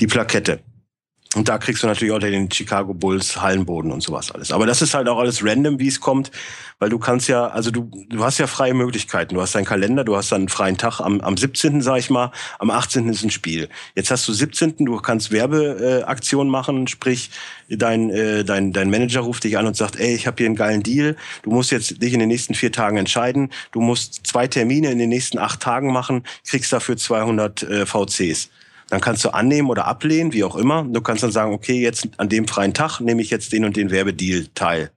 die 0.00 0.06
Plakette. 0.06 0.60
Und 1.34 1.48
da 1.48 1.56
kriegst 1.56 1.82
du 1.82 1.86
natürlich 1.86 2.12
auch 2.12 2.18
den 2.18 2.50
Chicago 2.50 2.92
Bulls 2.92 3.40
Hallenboden 3.40 3.90
und 3.90 4.02
sowas 4.02 4.30
alles. 4.32 4.52
Aber 4.52 4.66
das 4.66 4.82
ist 4.82 4.92
halt 4.92 5.08
auch 5.08 5.18
alles 5.18 5.42
random, 5.42 5.78
wie 5.78 5.88
es 5.88 5.98
kommt, 5.98 6.30
weil 6.78 6.90
du 6.90 6.98
kannst 6.98 7.26
ja, 7.28 7.46
also 7.46 7.70
du, 7.70 7.88
du 8.10 8.22
hast 8.22 8.36
ja 8.36 8.46
freie 8.46 8.74
Möglichkeiten. 8.74 9.34
Du 9.34 9.40
hast 9.40 9.54
deinen 9.54 9.64
Kalender, 9.64 10.04
du 10.04 10.14
hast 10.14 10.30
dann 10.30 10.42
einen 10.42 10.48
freien 10.48 10.76
Tag 10.76 11.00
am, 11.00 11.20
am 11.22 11.38
17., 11.38 11.80
sag 11.80 11.98
ich 11.98 12.10
mal, 12.10 12.32
am 12.58 12.70
18. 12.70 13.08
ist 13.08 13.24
ein 13.24 13.30
Spiel. 13.30 13.70
Jetzt 13.94 14.10
hast 14.10 14.28
du 14.28 14.32
17., 14.34 14.76
du 14.84 14.96
kannst 14.98 15.30
Werbeaktionen 15.30 16.48
äh, 16.48 16.52
machen, 16.52 16.86
sprich, 16.86 17.30
dein, 17.70 18.10
äh, 18.10 18.44
dein, 18.44 18.74
dein 18.74 18.90
Manager 18.90 19.20
ruft 19.20 19.44
dich 19.44 19.56
an 19.56 19.66
und 19.66 19.76
sagt, 19.76 19.96
ey, 19.96 20.14
ich 20.14 20.26
habe 20.26 20.36
hier 20.36 20.46
einen 20.46 20.56
geilen 20.56 20.82
Deal, 20.82 21.16
du 21.44 21.50
musst 21.50 21.70
jetzt 21.70 22.02
dich 22.02 22.12
in 22.12 22.20
den 22.20 22.28
nächsten 22.28 22.54
vier 22.54 22.72
Tagen 22.72 22.98
entscheiden, 22.98 23.50
du 23.70 23.80
musst 23.80 24.26
zwei 24.26 24.48
Termine 24.48 24.90
in 24.90 24.98
den 24.98 25.08
nächsten 25.08 25.38
acht 25.38 25.60
Tagen 25.60 25.92
machen, 25.92 26.24
kriegst 26.46 26.72
dafür 26.72 26.98
200 26.98 27.62
äh, 27.62 27.86
VCs. 27.86 28.50
Dann 28.92 29.00
kannst 29.00 29.24
du 29.24 29.30
annehmen 29.30 29.70
oder 29.70 29.86
ablehnen, 29.86 30.34
wie 30.34 30.44
auch 30.44 30.54
immer. 30.54 30.84
Du 30.84 31.00
kannst 31.00 31.22
dann 31.22 31.32
sagen, 31.32 31.54
okay, 31.54 31.80
jetzt 31.80 32.08
an 32.18 32.28
dem 32.28 32.46
freien 32.46 32.74
Tag 32.74 33.00
nehme 33.00 33.22
ich 33.22 33.30
jetzt 33.30 33.50
den 33.50 33.64
und 33.64 33.74
den 33.74 33.90
Werbedeal 33.90 34.48
teil. 34.54 34.90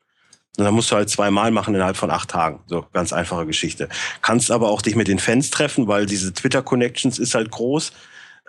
Und 0.58 0.66
dann 0.66 0.74
musst 0.74 0.92
du 0.92 0.98
halt 0.98 1.10
zweimal 1.10 1.50
machen 1.50 1.74
innerhalb 1.74 1.96
von 1.96 2.12
acht 2.12 2.30
Tagen. 2.30 2.60
So, 2.68 2.86
ganz 2.92 3.14
einfache 3.14 3.46
Geschichte. 3.46 3.88
Kannst 4.22 4.52
aber 4.52 4.68
auch 4.70 4.82
dich 4.82 4.98
mit 4.98 5.08
den 5.08 5.18
Fans 5.18 5.50
treffen, 5.50 5.88
weil 5.88 6.08
diese 6.08 6.34
Twitter-Connections 6.34 7.20
ist 7.20 7.36
halt 7.36 7.52
groß. 7.52 7.94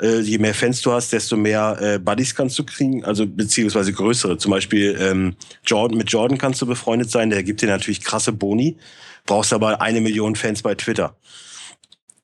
Äh, 0.01 0.19
je 0.19 0.39
mehr 0.39 0.53
Fans 0.53 0.83
du 0.83 0.91
hast, 0.91 1.13
desto 1.13 1.37
mehr 1.37 1.79
äh, 1.81 1.99
Buddies 2.01 2.35
kannst 2.35 2.59
du 2.59 2.65
kriegen, 2.65 3.05
also 3.05 3.25
beziehungsweise 3.25 3.93
größere. 3.93 4.39
Zum 4.39 4.51
Beispiel 4.51 4.99
ähm, 5.01 5.37
Jordan, 5.65 5.97
mit 5.97 6.11
Jordan 6.11 6.39
kannst 6.39 6.61
du 6.61 6.67
befreundet 6.67 7.13
sein, 7.13 7.31
der 7.31 7.45
gibt 7.45 7.63
dir 7.63 7.69
natürlich 7.69 8.03
krasse 8.03 8.33
Boni, 8.33 8.79
brauchst 9.27 9.53
aber 9.53 9.81
eine 9.81 10.01
Million 10.01 10.35
Fans 10.35 10.63
bei 10.63 10.75
Twitter 10.75 11.15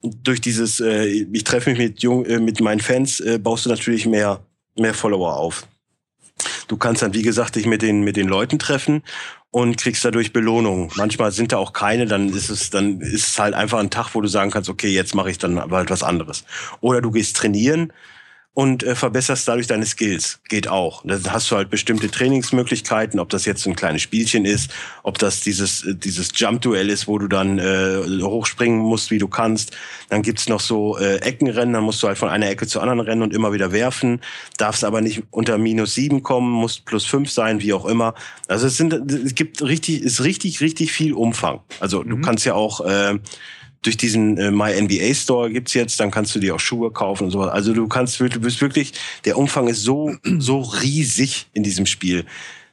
durch 0.02 0.40
dieses, 0.40 0.80
äh, 0.80 1.04
ich 1.04 1.44
treffe 1.44 1.70
mich 1.70 1.78
mit, 1.78 2.02
jung, 2.02 2.24
äh, 2.24 2.38
mit 2.38 2.60
meinen 2.60 2.80
Fans, 2.80 3.20
äh, 3.20 3.38
baust 3.38 3.66
du 3.66 3.70
natürlich 3.70 4.06
mehr, 4.06 4.40
mehr 4.76 4.94
Follower 4.94 5.36
auf. 5.36 5.66
Du 6.68 6.76
kannst 6.76 7.02
dann, 7.02 7.14
wie 7.14 7.22
gesagt, 7.22 7.56
dich 7.56 7.66
mit 7.66 7.82
den, 7.82 8.02
mit 8.02 8.16
den 8.16 8.28
Leuten 8.28 8.58
treffen 8.58 9.02
und 9.50 9.76
kriegst 9.76 10.04
dadurch 10.04 10.32
Belohnung. 10.32 10.90
Manchmal 10.96 11.30
sind 11.30 11.52
da 11.52 11.58
auch 11.58 11.72
keine, 11.72 12.06
dann 12.06 12.30
ist 12.30 12.48
es, 12.48 12.70
dann 12.70 13.00
ist 13.00 13.28
es 13.28 13.38
halt 13.38 13.54
einfach 13.54 13.78
ein 13.78 13.90
Tag, 13.90 14.14
wo 14.14 14.20
du 14.20 14.28
sagen 14.28 14.50
kannst, 14.50 14.70
okay, 14.70 14.88
jetzt 14.88 15.14
mache 15.14 15.30
ich 15.30 15.38
dann 15.38 15.60
halt 15.60 15.90
was 15.90 16.02
anderes. 16.02 16.44
Oder 16.80 17.00
du 17.00 17.10
gehst 17.10 17.36
trainieren 17.36 17.92
und 18.54 18.82
äh, 18.82 18.94
verbesserst 18.94 19.48
dadurch 19.48 19.66
deine 19.66 19.86
Skills. 19.86 20.40
Geht 20.48 20.68
auch. 20.68 21.02
Da 21.06 21.18
hast 21.30 21.50
du 21.50 21.56
halt 21.56 21.70
bestimmte 21.70 22.10
Trainingsmöglichkeiten, 22.10 23.18
ob 23.18 23.30
das 23.30 23.46
jetzt 23.46 23.66
ein 23.66 23.74
kleines 23.74 24.02
Spielchen 24.02 24.44
ist, 24.44 24.70
ob 25.02 25.16
das 25.16 25.40
dieses, 25.40 25.84
äh, 25.84 25.94
dieses 25.94 26.32
Jump-Duell 26.34 26.90
ist, 26.90 27.08
wo 27.08 27.18
du 27.18 27.28
dann 27.28 27.58
äh, 27.58 28.02
hochspringen 28.20 28.78
musst, 28.78 29.10
wie 29.10 29.18
du 29.18 29.26
kannst. 29.26 29.74
Dann 30.10 30.20
gibt's 30.20 30.50
noch 30.50 30.60
so 30.60 30.98
äh, 30.98 31.16
Eckenrennen, 31.16 31.72
dann 31.72 31.84
musst 31.84 32.02
du 32.02 32.08
halt 32.08 32.18
von 32.18 32.28
einer 32.28 32.50
Ecke 32.50 32.66
zur 32.66 32.82
anderen 32.82 33.00
rennen 33.00 33.22
und 33.22 33.32
immer 33.32 33.54
wieder 33.54 33.72
werfen. 33.72 34.20
Darfst 34.58 34.84
aber 34.84 35.00
nicht 35.00 35.22
unter 35.30 35.56
minus 35.56 35.94
sieben 35.94 36.22
kommen, 36.22 36.50
musst 36.50 36.84
plus 36.84 37.06
fünf 37.06 37.30
sein, 37.30 37.62
wie 37.62 37.72
auch 37.72 37.86
immer. 37.86 38.14
Also 38.48 38.66
es 38.66 38.76
sind, 38.76 38.92
es 39.10 39.34
gibt 39.34 39.62
richtig, 39.62 40.02
ist 40.02 40.22
richtig, 40.24 40.60
richtig 40.60 40.92
viel 40.92 41.14
Umfang. 41.14 41.60
Also 41.80 42.02
mhm. 42.02 42.10
du 42.10 42.20
kannst 42.20 42.44
ja 42.44 42.52
auch 42.52 42.80
äh, 42.82 43.18
durch 43.82 43.96
diesen 43.96 44.38
äh, 44.38 44.50
My 44.50 44.80
NBA 44.80 45.12
Store 45.14 45.50
gibt's 45.50 45.74
jetzt, 45.74 45.98
dann 46.00 46.10
kannst 46.10 46.34
du 46.34 46.38
dir 46.38 46.54
auch 46.54 46.60
Schuhe 46.60 46.90
kaufen 46.90 47.24
und 47.24 47.30
sowas. 47.30 47.50
Also 47.50 47.74
du 47.74 47.88
kannst, 47.88 48.18
du 48.20 48.40
bist 48.40 48.60
wirklich, 48.60 48.92
der 49.24 49.36
Umfang 49.36 49.68
ist 49.68 49.82
so, 49.82 50.14
so 50.38 50.60
riesig 50.60 51.48
in 51.52 51.62
diesem 51.62 51.86
Spiel. 51.86 52.24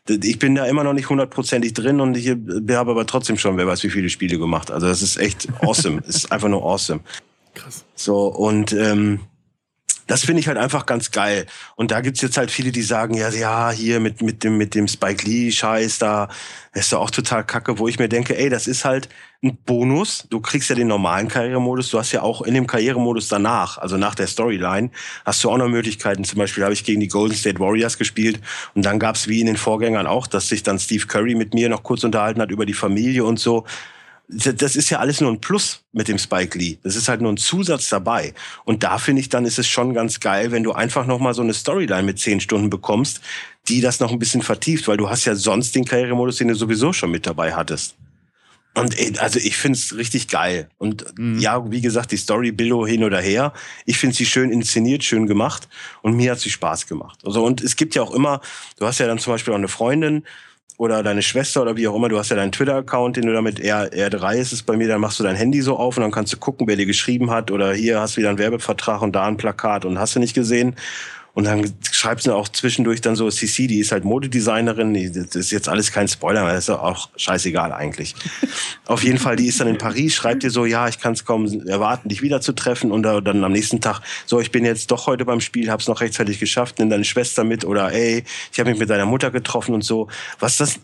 Ich 0.07 0.39
bin 0.39 0.55
da 0.55 0.65
immer 0.65 0.83
noch 0.83 0.93
nicht 0.93 1.09
hundertprozentig 1.09 1.73
drin 1.73 1.99
und 1.99 2.17
ich 2.17 2.29
habe 2.29 2.91
aber 2.91 3.05
trotzdem 3.05 3.37
schon, 3.37 3.57
wer 3.57 3.67
weiß, 3.67 3.83
wie 3.83 3.89
viele 3.89 4.09
Spiele 4.09 4.39
gemacht. 4.39 4.71
Also 4.71 4.87
das 4.87 5.01
ist 5.01 5.17
echt 5.17 5.47
awesome. 5.61 6.01
es 6.07 6.15
ist 6.15 6.31
einfach 6.31 6.49
nur 6.49 6.63
awesome. 6.63 7.01
Krass. 7.53 7.85
So, 7.95 8.27
und 8.27 8.73
ähm, 8.73 9.19
das 10.09 10.25
finde 10.25 10.39
ich 10.39 10.47
halt 10.47 10.57
einfach 10.57 10.87
ganz 10.87 11.11
geil. 11.11 11.45
Und 11.75 11.91
da 11.91 12.01
gibt's 12.01 12.21
jetzt 12.21 12.35
halt 12.35 12.49
viele, 12.49 12.71
die 12.71 12.81
sagen, 12.81 13.13
ja, 13.13 13.29
ja, 13.29 13.69
hier 13.69 13.99
mit, 13.99 14.23
mit 14.23 14.43
dem, 14.43 14.57
mit 14.57 14.73
dem 14.73 14.87
Spike 14.87 15.23
Lee-Scheiß 15.23 15.99
da, 15.99 16.29
ist 16.73 16.91
doch 16.91 17.01
auch 17.01 17.11
total 17.11 17.45
kacke, 17.45 17.77
wo 17.77 17.87
ich 17.87 17.99
mir 17.99 18.09
denke, 18.09 18.35
ey, 18.35 18.49
das 18.49 18.65
ist 18.65 18.85
halt 18.85 19.07
ein 19.43 19.55
Bonus. 19.65 20.25
Du 20.31 20.39
kriegst 20.39 20.67
ja 20.67 20.75
den 20.75 20.87
normalen 20.87 21.27
Karrieremodus. 21.27 21.91
Du 21.91 21.99
hast 21.99 22.11
ja 22.11 22.23
auch 22.23 22.41
in 22.41 22.55
dem 22.55 22.65
Karrieremodus 22.65 23.27
danach, 23.27 23.77
also 23.77 23.97
nach 23.97 24.15
der 24.15 24.25
Storyline, 24.25 24.89
hast 25.25 25.43
du 25.43 25.51
auch 25.51 25.57
noch 25.57 25.67
Möglichkeiten. 25.67 26.23
Zum 26.23 26.39
Beispiel 26.39 26.63
habe 26.63 26.73
ich 26.73 26.83
gegen 26.83 27.01
die 27.01 27.07
Golden 27.07 27.35
State 27.35 27.59
Warriors 27.59 27.99
gespielt 27.99 28.41
und 28.73 28.83
dann 28.83 28.97
gab's 28.97 29.27
wie 29.27 29.41
in 29.41 29.45
den 29.45 29.57
Vorgängern 29.57 30.07
auch, 30.07 30.25
dass 30.25 30.47
sich 30.47 30.63
dann 30.63 30.79
Steve 30.79 31.05
Curry 31.05 31.35
mit 31.35 31.53
mir 31.53 31.69
noch 31.69 31.83
kurz 31.83 32.03
unterhalten 32.03 32.41
hat 32.41 32.49
über 32.49 32.65
die 32.65 32.73
Familie 32.73 33.25
und 33.25 33.39
so 33.39 33.65
das 34.31 34.75
ist 34.75 34.91
ja 34.91 34.99
alles 34.99 35.21
nur 35.21 35.31
ein 35.31 35.41
Plus 35.41 35.83
mit 35.91 36.07
dem 36.07 36.19
Spike 36.19 36.57
Lee. 36.57 36.77
Das 36.83 36.95
ist 36.95 37.09
halt 37.09 37.19
nur 37.19 37.31
ein 37.31 37.37
Zusatz 37.37 37.89
dabei. 37.89 38.35
Und 38.63 38.83
da 38.83 38.99
finde 38.99 39.21
ich 39.21 39.29
dann 39.29 39.43
ist 39.43 39.57
es 39.57 39.67
schon 39.67 39.95
ganz 39.95 40.19
geil, 40.19 40.51
wenn 40.51 40.61
du 40.61 40.71
einfach 40.71 41.07
noch 41.07 41.19
mal 41.19 41.33
so 41.33 41.41
eine 41.41 41.55
Storyline 41.55 42.03
mit 42.03 42.19
zehn 42.19 42.39
Stunden 42.39 42.69
bekommst, 42.69 43.21
die 43.67 43.81
das 43.81 43.99
noch 43.99 44.11
ein 44.11 44.19
bisschen 44.19 44.43
vertieft, 44.43 44.87
weil 44.87 44.97
du 44.97 45.09
hast 45.09 45.25
ja 45.25 45.33
sonst 45.33 45.73
den 45.73 45.83
Karrieremodus, 45.83 46.37
den 46.37 46.49
du 46.49 46.55
sowieso 46.55 46.93
schon 46.93 47.09
mit 47.09 47.25
dabei 47.25 47.55
hattest. 47.55 47.95
Und 48.75 49.19
also 49.19 49.39
ich 49.39 49.57
finde 49.57 49.79
es 49.79 49.97
richtig 49.97 50.27
geil. 50.27 50.69
Und 50.77 51.17
mhm. 51.17 51.39
ja, 51.39 51.69
wie 51.71 51.81
gesagt, 51.81 52.11
die 52.11 52.17
Story 52.17 52.51
Billo 52.51 52.85
hin 52.85 53.03
oder 53.03 53.19
her. 53.19 53.51
Ich 53.85 53.97
finde 53.97 54.15
sie 54.15 54.27
schön 54.27 54.51
inszeniert, 54.51 55.03
schön 55.03 55.25
gemacht. 55.25 55.67
Und 56.03 56.15
mir 56.15 56.31
hat 56.31 56.39
sie 56.39 56.51
Spaß 56.51 56.85
gemacht. 56.85 57.19
Also, 57.25 57.43
und 57.43 57.61
es 57.61 57.75
gibt 57.75 57.95
ja 57.95 58.03
auch 58.03 58.13
immer, 58.13 58.41
du 58.77 58.85
hast 58.85 58.99
ja 58.99 59.07
dann 59.07 59.17
zum 59.17 59.33
Beispiel 59.33 59.53
auch 59.53 59.57
eine 59.57 59.67
Freundin, 59.67 60.23
oder 60.79 61.03
deine 61.03 61.21
Schwester 61.21 61.61
oder 61.61 61.75
wie 61.75 61.89
auch 61.89 61.95
immer, 61.95 62.07
du 62.07 62.17
hast 62.17 62.29
ja 62.29 62.37
deinen 62.37 62.53
Twitter-Account, 62.53 63.17
den 63.17 63.25
du 63.25 63.33
damit 63.33 63.59
R, 63.59 63.91
R3 63.91 64.37
ist 64.37 64.53
es 64.53 64.63
bei 64.63 64.77
mir, 64.77 64.87
dann 64.87 65.01
machst 65.01 65.19
du 65.19 65.23
dein 65.23 65.35
Handy 65.35 65.61
so 65.61 65.75
auf 65.75 65.97
und 65.97 66.03
dann 66.03 66.11
kannst 66.11 66.31
du 66.31 66.37
gucken, 66.37 66.67
wer 66.67 66.77
dir 66.77 66.85
geschrieben 66.85 67.31
hat 67.31 67.51
oder 67.51 67.73
hier 67.73 67.99
hast 67.99 68.15
du 68.15 68.21
wieder 68.21 68.29
einen 68.29 68.37
Werbevertrag 68.37 69.01
und 69.01 69.13
da 69.13 69.25
ein 69.25 69.35
Plakat 69.35 69.83
und 69.83 69.99
hast 69.99 70.15
du 70.15 70.21
nicht 70.21 70.33
gesehen. 70.33 70.77
Und 71.39 71.45
dann 71.45 71.73
schreibt 71.89 72.23
sie 72.23 72.35
auch 72.35 72.49
zwischendurch 72.49 72.99
dann 72.99 73.15
so, 73.15 73.29
CC, 73.29 73.67
die 73.67 73.79
ist 73.79 73.93
halt 73.93 74.03
Modedesignerin, 74.03 74.93
das 75.13 75.37
ist 75.37 75.51
jetzt 75.51 75.69
alles 75.69 75.93
kein 75.93 76.09
Spoiler, 76.09 76.45
das 76.51 76.65
ist 76.65 76.69
auch 76.69 77.07
scheißegal 77.15 77.71
eigentlich. 77.71 78.13
Auf 78.85 79.05
jeden 79.05 79.19
Fall, 79.19 79.37
die 79.37 79.45
ist 79.47 79.61
dann 79.61 79.69
in 79.69 79.77
Paris, 79.77 80.15
schreibt 80.15 80.43
dir 80.43 80.49
so, 80.49 80.65
ja, 80.65 80.89
ich 80.89 80.99
kann 80.99 81.13
es 81.13 81.23
kaum 81.23 81.65
erwarten, 81.65 82.09
dich 82.09 82.21
wiederzutreffen 82.21 82.91
und 82.91 83.03
dann 83.03 83.41
am 83.45 83.53
nächsten 83.53 83.79
Tag, 83.79 84.01
so, 84.25 84.41
ich 84.41 84.51
bin 84.51 84.65
jetzt 84.65 84.91
doch 84.91 85.07
heute 85.07 85.23
beim 85.23 85.39
Spiel, 85.39 85.71
hab's 85.71 85.87
noch 85.87 86.01
rechtzeitig 86.01 86.41
geschafft, 86.41 86.77
nimm 86.79 86.89
deine 86.89 87.05
Schwester 87.05 87.45
mit 87.45 87.63
oder 87.63 87.93
ey, 87.93 88.25
ich 88.51 88.59
habe 88.59 88.69
mich 88.69 88.77
mit 88.77 88.89
deiner 88.89 89.05
Mutter 89.05 89.31
getroffen 89.31 89.73
und 89.73 89.85
so. 89.85 90.09
Was 90.41 90.57
das, 90.57 90.77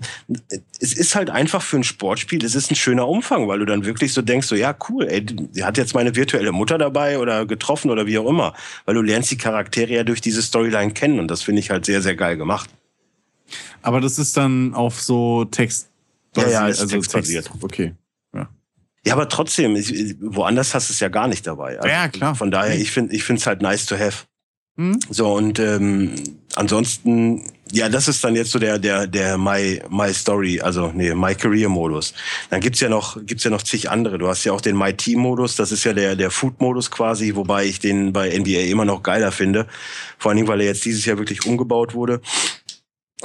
es 0.80 0.94
ist 0.94 1.16
halt 1.16 1.30
einfach 1.30 1.64
für 1.64 1.76
ein 1.76 1.84
Sportspiel, 1.84 2.46
es 2.46 2.56
ist 2.56 2.72
ein 2.72 2.76
schöner 2.76 3.10
Umfang, 3.10 3.50
weil 3.50 3.60
du 3.60 3.66
dann 3.66 3.84
wirklich 3.84 4.14
so 4.14 4.22
denkst, 4.22 4.48
so, 4.48 4.56
ja, 4.56 4.74
cool, 4.88 5.06
ey, 5.10 5.22
die 5.22 5.66
hat 5.66 5.78
jetzt 5.78 5.96
meine 5.96 6.16
virtuelle 6.16 6.54
Mutter 6.54 6.78
dabei 6.78 7.20
oder 7.20 7.46
getroffen 7.46 7.92
oder 7.92 8.06
wie 8.06 8.18
auch 8.18 8.30
immer, 8.30 8.54
weil 8.86 8.96
du 8.96 9.02
lernst 9.02 9.32
die 9.32 9.38
Charaktere 9.38 9.92
ja 9.92 10.06
durch 10.06 10.22
diese 10.22 10.45
Storyline 10.46 10.92
kennen 10.92 11.20
und 11.20 11.30
das 11.30 11.42
finde 11.42 11.60
ich 11.60 11.70
halt 11.70 11.86
sehr, 11.86 12.02
sehr 12.02 12.16
geil 12.16 12.38
gemacht. 12.38 12.70
Aber 13.82 14.02
das 14.02 14.18
ist 14.18 14.36
dann 14.38 14.74
auf 14.74 15.02
so 15.02 15.46
Text. 15.46 15.90
Ja, 16.36 16.48
ja, 16.48 16.68
ist 16.68 16.82
also 16.82 16.96
textbasiert. 16.96 17.46
Text. 17.46 17.64
Okay. 17.64 17.94
Ja. 18.34 18.50
ja, 19.06 19.14
aber 19.14 19.30
trotzdem, 19.30 19.76
ich, 19.76 20.16
woanders 20.20 20.74
hast 20.74 20.90
du 20.90 20.94
es 20.94 21.00
ja 21.00 21.08
gar 21.08 21.28
nicht 21.28 21.46
dabei. 21.46 21.78
Also 21.78 21.88
ja, 21.88 22.08
klar. 22.08 22.36
Von 22.36 22.52
daher, 22.52 22.78
ich 22.78 22.92
finde 22.92 23.16
ich 23.16 23.30
es 23.30 23.48
halt 23.48 23.62
nice 23.62 23.86
to 23.86 23.98
have. 23.98 24.26
Mhm. 24.78 25.00
So, 25.10 25.34
und 25.34 25.58
ähm, 25.60 26.16
ansonsten, 26.56 27.44
ja, 27.72 27.88
das 27.88 28.08
ist 28.08 28.24
dann 28.24 28.36
jetzt 28.36 28.52
so 28.52 28.60
der, 28.60 28.78
der, 28.78 29.08
der 29.08 29.38
My, 29.38 29.82
My 29.90 30.14
Story, 30.14 30.60
also 30.60 30.92
nee, 30.94 31.14
My 31.14 31.34
Career 31.34 31.70
Modus. 31.70 32.14
Dann 32.50 32.60
gibt's 32.60 32.82
ja 32.82 32.90
noch, 32.90 33.18
gibt's 33.26 33.46
ja 33.46 33.50
noch 33.52 33.64
zig 33.64 33.90
andere. 33.90 34.18
Du 34.18 34.28
hast 34.28 34.44
ja 34.44 34.52
auch 34.52 34.62
den 34.62 34.78
My 34.78 34.94
Team 34.94 35.20
Modus, 35.20 35.56
das 35.56 35.72
ist 35.72 35.84
ja 35.86 35.94
der, 35.94 36.16
der 36.16 36.30
Food 36.30 36.60
Modus 36.60 36.92
quasi, 36.92 37.36
wobei 37.36 37.66
ich 37.66 37.80
den 37.80 38.12
bei 38.12 38.38
NBA 38.38 38.70
immer 38.70 38.86
noch 38.86 39.02
geiler 39.02 39.32
finde. 39.32 39.66
Vor 40.18 40.30
allen 40.30 40.38
Dingen, 40.38 40.48
weil 40.48 40.62
er 40.62 40.68
jetzt 40.68 40.84
dieses 40.84 41.06
Jahr 41.06 41.18
wirklich 41.18 41.46
umgebaut 41.46 41.94
wurde. 41.94 42.22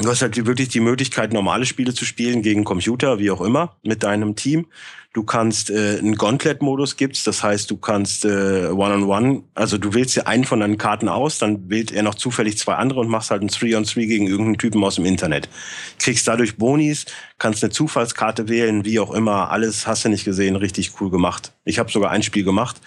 Du 0.00 0.08
hast 0.08 0.22
halt 0.22 0.46
wirklich 0.46 0.70
die 0.70 0.80
Möglichkeit, 0.80 1.34
normale 1.34 1.66
Spiele 1.66 1.92
zu 1.92 2.06
spielen 2.06 2.40
gegen 2.40 2.64
Computer, 2.64 3.18
wie 3.18 3.30
auch 3.30 3.42
immer, 3.42 3.76
mit 3.82 4.02
deinem 4.02 4.34
Team. 4.34 4.66
Du 5.12 5.24
kannst 5.24 5.68
äh, 5.68 5.98
einen 5.98 6.14
Gauntlet-Modus 6.14 6.96
gibt's, 6.96 7.22
das 7.24 7.42
heißt, 7.42 7.70
du 7.70 7.76
kannst 7.76 8.24
äh, 8.24 8.68
One-on-One, 8.68 9.04
-on 9.04 9.36
-one, 9.36 9.42
also 9.54 9.76
du 9.76 9.92
wählst 9.92 10.16
dir 10.16 10.26
einen 10.26 10.44
von 10.44 10.60
deinen 10.60 10.78
Karten 10.78 11.08
aus, 11.08 11.36
dann 11.36 11.68
wählt 11.68 11.92
er 11.92 12.02
noch 12.02 12.14
zufällig 12.14 12.56
zwei 12.56 12.76
andere 12.76 13.00
und 13.00 13.08
machst 13.08 13.30
halt 13.30 13.42
ein 13.42 13.48
Three-on-Three 13.48 14.06
gegen 14.06 14.26
irgendeinen 14.26 14.56
Typen 14.56 14.82
aus 14.84 14.94
dem 14.94 15.04
Internet. 15.04 15.50
Kriegst 15.98 16.26
dadurch 16.26 16.56
Bonis, 16.56 17.04
kannst 17.38 17.62
eine 17.62 17.70
Zufallskarte 17.70 18.48
wählen, 18.48 18.86
wie 18.86 19.00
auch 19.00 19.10
immer, 19.10 19.50
alles 19.50 19.86
hast 19.86 20.06
du 20.06 20.08
nicht 20.08 20.24
gesehen, 20.24 20.56
richtig 20.56 20.92
cool 21.00 21.10
gemacht. 21.10 21.52
Ich 21.64 21.78
habe 21.78 21.90
sogar 21.90 22.10
ein 22.10 22.22
Spiel 22.22 22.44
gemacht, 22.44 22.80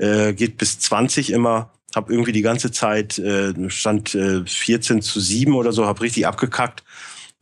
äh, 0.00 0.32
geht 0.32 0.56
bis 0.56 0.78
20 0.80 1.30
immer, 1.30 1.70
hab 1.94 2.10
irgendwie 2.10 2.32
die 2.32 2.42
ganze 2.42 2.72
Zeit, 2.72 3.18
äh, 3.18 3.52
stand 3.68 4.14
äh, 4.14 4.44
14 4.44 5.02
zu 5.02 5.20
7 5.20 5.54
oder 5.54 5.72
so, 5.72 5.86
hab 5.86 6.00
richtig 6.00 6.26
abgekackt 6.26 6.82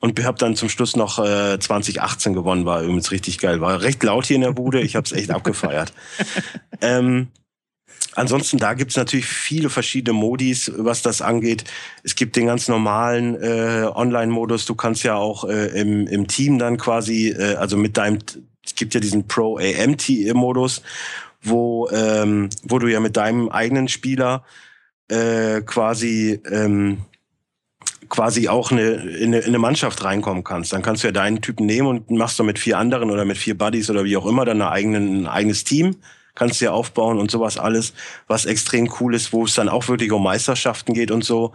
und 0.00 0.22
habe 0.24 0.38
dann 0.38 0.56
zum 0.56 0.68
Schluss 0.68 0.96
noch 0.96 1.18
äh, 1.18 1.58
2018 1.58 2.32
gewonnen, 2.32 2.64
war 2.64 2.82
übrigens 2.82 3.10
richtig 3.10 3.38
geil. 3.38 3.60
War 3.60 3.82
recht 3.82 4.02
laut 4.02 4.26
hier 4.26 4.36
in 4.36 4.42
der 4.42 4.52
Bude, 4.52 4.80
ich 4.80 4.96
habe 4.96 5.04
es 5.04 5.12
echt 5.12 5.30
abgefeiert. 5.30 5.92
Ähm, 6.80 7.26
ansonsten, 8.14 8.58
da 8.58 8.74
gibt's 8.74 8.94
natürlich 8.94 9.26
viele 9.26 9.68
verschiedene 9.68 10.12
Modis, 10.12 10.70
was 10.76 11.02
das 11.02 11.20
angeht. 11.20 11.64
Es 12.04 12.14
gibt 12.14 12.36
den 12.36 12.46
ganz 12.46 12.68
normalen 12.68 13.34
äh, 13.34 13.90
Online-Modus. 13.92 14.64
Du 14.64 14.76
kannst 14.76 15.02
ja 15.02 15.16
auch 15.16 15.42
äh, 15.42 15.80
im, 15.80 16.06
im 16.06 16.28
Team 16.28 16.60
dann 16.60 16.76
quasi, 16.76 17.30
äh, 17.30 17.56
also 17.56 17.76
mit 17.76 17.96
deinem, 17.96 18.20
es 18.64 18.76
gibt 18.76 18.94
ja 18.94 19.00
diesen 19.00 19.26
Pro-AM-Modus, 19.26 20.82
wo, 21.40 21.88
ähm, 21.90 22.50
wo 22.62 22.78
du 22.78 22.88
ja 22.88 23.00
mit 23.00 23.16
deinem 23.16 23.48
eigenen 23.48 23.88
Spieler 23.88 24.44
äh, 25.08 25.60
quasi 25.62 26.40
ähm, 26.50 26.98
quasi 28.08 28.48
auch 28.48 28.70
eine, 28.70 28.90
in, 28.90 29.34
eine, 29.34 29.38
in 29.40 29.48
eine 29.48 29.58
Mannschaft 29.58 30.02
reinkommen 30.02 30.42
kannst. 30.42 30.72
Dann 30.72 30.82
kannst 30.82 31.02
du 31.02 31.08
ja 31.08 31.12
deinen 31.12 31.42
Typen 31.42 31.66
nehmen 31.66 31.88
und 31.88 32.10
machst 32.10 32.38
du 32.38 32.44
mit 32.44 32.58
vier 32.58 32.78
anderen 32.78 33.10
oder 33.10 33.24
mit 33.24 33.36
vier 33.36 33.56
Buddies 33.56 33.90
oder 33.90 34.04
wie 34.04 34.16
auch 34.16 34.26
immer 34.26 34.44
dann 34.44 34.62
eine 34.62 34.70
eigenen, 34.70 35.22
ein 35.22 35.26
eigenes 35.26 35.64
Team 35.64 35.96
kannst 36.38 36.60
du 36.60 36.66
ja 36.66 36.70
aufbauen 36.70 37.18
und 37.18 37.30
sowas 37.30 37.58
alles, 37.58 37.92
was 38.28 38.46
extrem 38.46 38.88
cool 39.00 39.14
ist, 39.14 39.32
wo 39.32 39.44
es 39.44 39.54
dann 39.54 39.68
auch 39.68 39.88
wirklich 39.88 40.12
um 40.12 40.22
Meisterschaften 40.22 40.94
geht 40.94 41.10
und 41.10 41.24
so. 41.24 41.52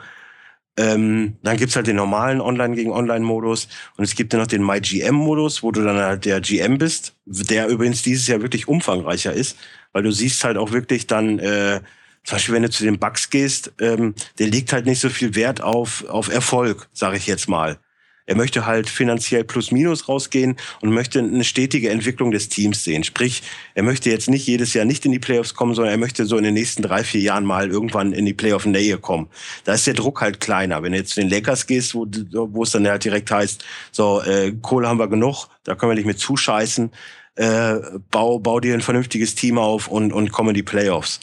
Ähm, 0.75 1.37
dann 1.43 1.57
gibt's 1.57 1.75
halt 1.75 1.85
den 1.85 1.97
normalen 1.97 2.41
Online 2.41 2.75
gegen 2.75 2.91
Online-Modus 2.91 3.67
und 3.95 4.03
es 4.03 4.15
gibt 4.15 4.33
ja 4.33 4.39
noch 4.39 4.47
den 4.47 4.65
MyGM-Modus, 4.65 5.61
wo 5.61 5.71
du 5.71 5.83
dann 5.83 5.97
halt 5.97 6.25
der 6.25 6.41
GM 6.41 6.79
bist, 6.79 7.13
der 7.25 7.67
übrigens 7.67 8.01
dieses 8.01 8.27
Jahr 8.27 8.41
wirklich 8.41 8.67
umfangreicher 8.67 9.33
ist, 9.33 9.57
weil 9.91 10.01
du 10.01 10.11
siehst 10.11 10.43
halt 10.43 10.57
auch 10.57 10.71
wirklich 10.71 11.05
dann 11.05 11.37
äh, 11.37 11.81
zum 12.23 12.37
Beispiel, 12.37 12.55
wenn 12.55 12.63
du 12.63 12.69
zu 12.69 12.83
den 12.83 12.99
Bugs 12.99 13.29
gehst, 13.29 13.73
ähm, 13.79 14.15
der 14.39 14.47
legt 14.47 14.73
halt 14.73 14.85
nicht 14.85 14.99
so 14.99 15.09
viel 15.09 15.35
Wert 15.35 15.61
auf, 15.61 16.05
auf 16.05 16.33
Erfolg, 16.33 16.87
sage 16.93 17.17
ich 17.17 17.27
jetzt 17.27 17.49
mal. 17.49 17.77
Er 18.25 18.35
möchte 18.35 18.65
halt 18.65 18.87
finanziell 18.87 19.43
plus 19.43 19.71
minus 19.71 20.07
rausgehen 20.07 20.55
und 20.81 20.91
möchte 20.91 21.19
eine 21.19 21.43
stetige 21.43 21.89
Entwicklung 21.89 22.31
des 22.31 22.47
Teams 22.47 22.83
sehen. 22.83 23.03
Sprich, 23.03 23.43
er 23.75 23.83
möchte 23.83 24.09
jetzt 24.09 24.29
nicht 24.29 24.47
jedes 24.47 24.73
Jahr 24.73 24.85
nicht 24.85 25.05
in 25.05 25.11
die 25.11 25.19
Playoffs 25.19 25.53
kommen, 25.53 25.75
sondern 25.75 25.93
er 25.93 25.97
möchte 25.97 26.25
so 26.25 26.37
in 26.37 26.43
den 26.43 26.53
nächsten 26.53 26.81
drei, 26.81 27.03
vier 27.03 27.21
Jahren 27.21 27.43
mal 27.43 27.69
irgendwann 27.69 28.13
in 28.13 28.25
die 28.25 28.33
Playoff-Nähe 28.33 28.97
kommen. 28.97 29.27
Da 29.65 29.73
ist 29.73 29.87
der 29.87 29.93
Druck 29.93 30.21
halt 30.21 30.39
kleiner. 30.39 30.83
Wenn 30.83 30.93
du 30.93 30.99
jetzt 30.99 31.11
zu 31.11 31.19
den 31.19 31.29
Lakers 31.29 31.67
gehst, 31.67 31.95
wo, 31.95 32.07
wo 32.07 32.63
es 32.63 32.71
dann 32.71 32.87
halt 32.87 33.03
direkt 33.03 33.29
heißt, 33.29 33.65
so, 33.91 34.21
äh, 34.21 34.53
Kohle 34.61 34.87
haben 34.87 34.99
wir 34.99 35.09
genug, 35.09 35.47
da 35.65 35.75
können 35.75 35.91
wir 35.91 35.95
nicht 35.95 36.05
mit 36.05 36.19
zuscheißen, 36.19 36.91
äh, 37.35 37.75
bau, 38.09 38.39
bau 38.39 38.59
dir 38.59 38.73
ein 38.73 38.81
vernünftiges 38.81 39.35
Team 39.35 39.57
auf 39.57 39.87
und, 39.87 40.13
und 40.13 40.31
komm 40.31 40.49
in 40.49 40.53
die 40.53 40.63
Playoffs. 40.63 41.19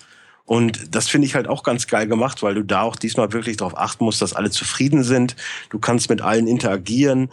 Und 0.51 0.97
das 0.97 1.09
finde 1.09 1.29
ich 1.29 1.37
halt 1.37 1.47
auch 1.47 1.63
ganz 1.63 1.87
geil 1.87 2.09
gemacht, 2.09 2.43
weil 2.43 2.57
du 2.57 2.65
da 2.65 2.83
auch 2.83 2.97
diesmal 2.97 3.33
wirklich 3.33 3.59
darauf 3.59 3.79
achten 3.79 4.05
musst, 4.05 4.21
dass 4.21 4.33
alle 4.33 4.51
zufrieden 4.51 5.05
sind. 5.05 5.37
Du 5.69 5.79
kannst 5.79 6.11
mit 6.11 6.23
allen 6.23 6.49
interagieren. 6.49 7.31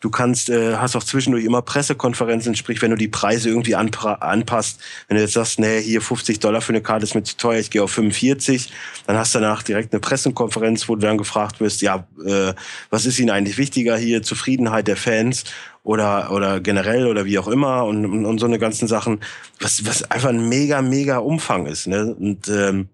Du 0.00 0.10
kannst, 0.10 0.50
äh, 0.50 0.76
hast 0.76 0.94
auch 0.94 1.02
zwischendurch 1.02 1.46
immer 1.46 1.62
Pressekonferenzen, 1.62 2.54
sprich, 2.54 2.82
wenn 2.82 2.90
du 2.90 2.98
die 2.98 3.08
Preise 3.08 3.48
irgendwie 3.48 3.76
anpasst, 3.76 4.78
wenn 5.08 5.16
du 5.16 5.22
jetzt 5.22 5.32
sagst, 5.32 5.58
nee, 5.58 5.80
hier 5.80 6.02
50 6.02 6.38
Dollar 6.40 6.60
für 6.60 6.74
eine 6.74 6.82
Karte 6.82 7.04
ist 7.04 7.14
mir 7.14 7.22
zu 7.22 7.38
teuer, 7.38 7.60
ich 7.60 7.70
gehe 7.70 7.82
auf 7.82 7.92
45, 7.92 8.70
dann 9.06 9.16
hast 9.16 9.34
du 9.34 9.38
danach 9.38 9.62
direkt 9.62 9.94
eine 9.94 10.00
Pressekonferenz, 10.00 10.86
wo 10.86 10.96
du 10.96 11.06
dann 11.06 11.16
gefragt 11.16 11.60
wirst, 11.60 11.80
ja, 11.80 12.06
äh, 12.26 12.52
was 12.90 13.06
ist 13.06 13.18
Ihnen 13.18 13.30
eigentlich 13.30 13.56
wichtiger 13.56 13.96
hier, 13.96 14.22
Zufriedenheit 14.22 14.86
der 14.86 14.98
Fans 14.98 15.44
oder, 15.82 16.30
oder 16.32 16.60
generell 16.60 17.06
oder 17.06 17.24
wie 17.24 17.38
auch 17.38 17.48
immer 17.48 17.84
und, 17.84 18.04
und, 18.04 18.26
und 18.26 18.38
so 18.38 18.46
eine 18.46 18.58
ganzen 18.58 18.88
Sachen, 18.88 19.20
was, 19.60 19.86
was 19.86 20.10
einfach 20.10 20.28
ein 20.28 20.48
mega, 20.48 20.82
mega 20.82 21.18
Umfang 21.18 21.66
ist. 21.66 21.86
Ne? 21.86 22.14
Und 22.14 22.48
ähm, 22.48 22.88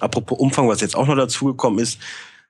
apropos 0.00 0.38
Umfang, 0.38 0.68
was 0.68 0.80
jetzt 0.80 0.96
auch 0.96 1.06
noch 1.06 1.16
dazugekommen 1.16 1.78
ist, 1.78 2.00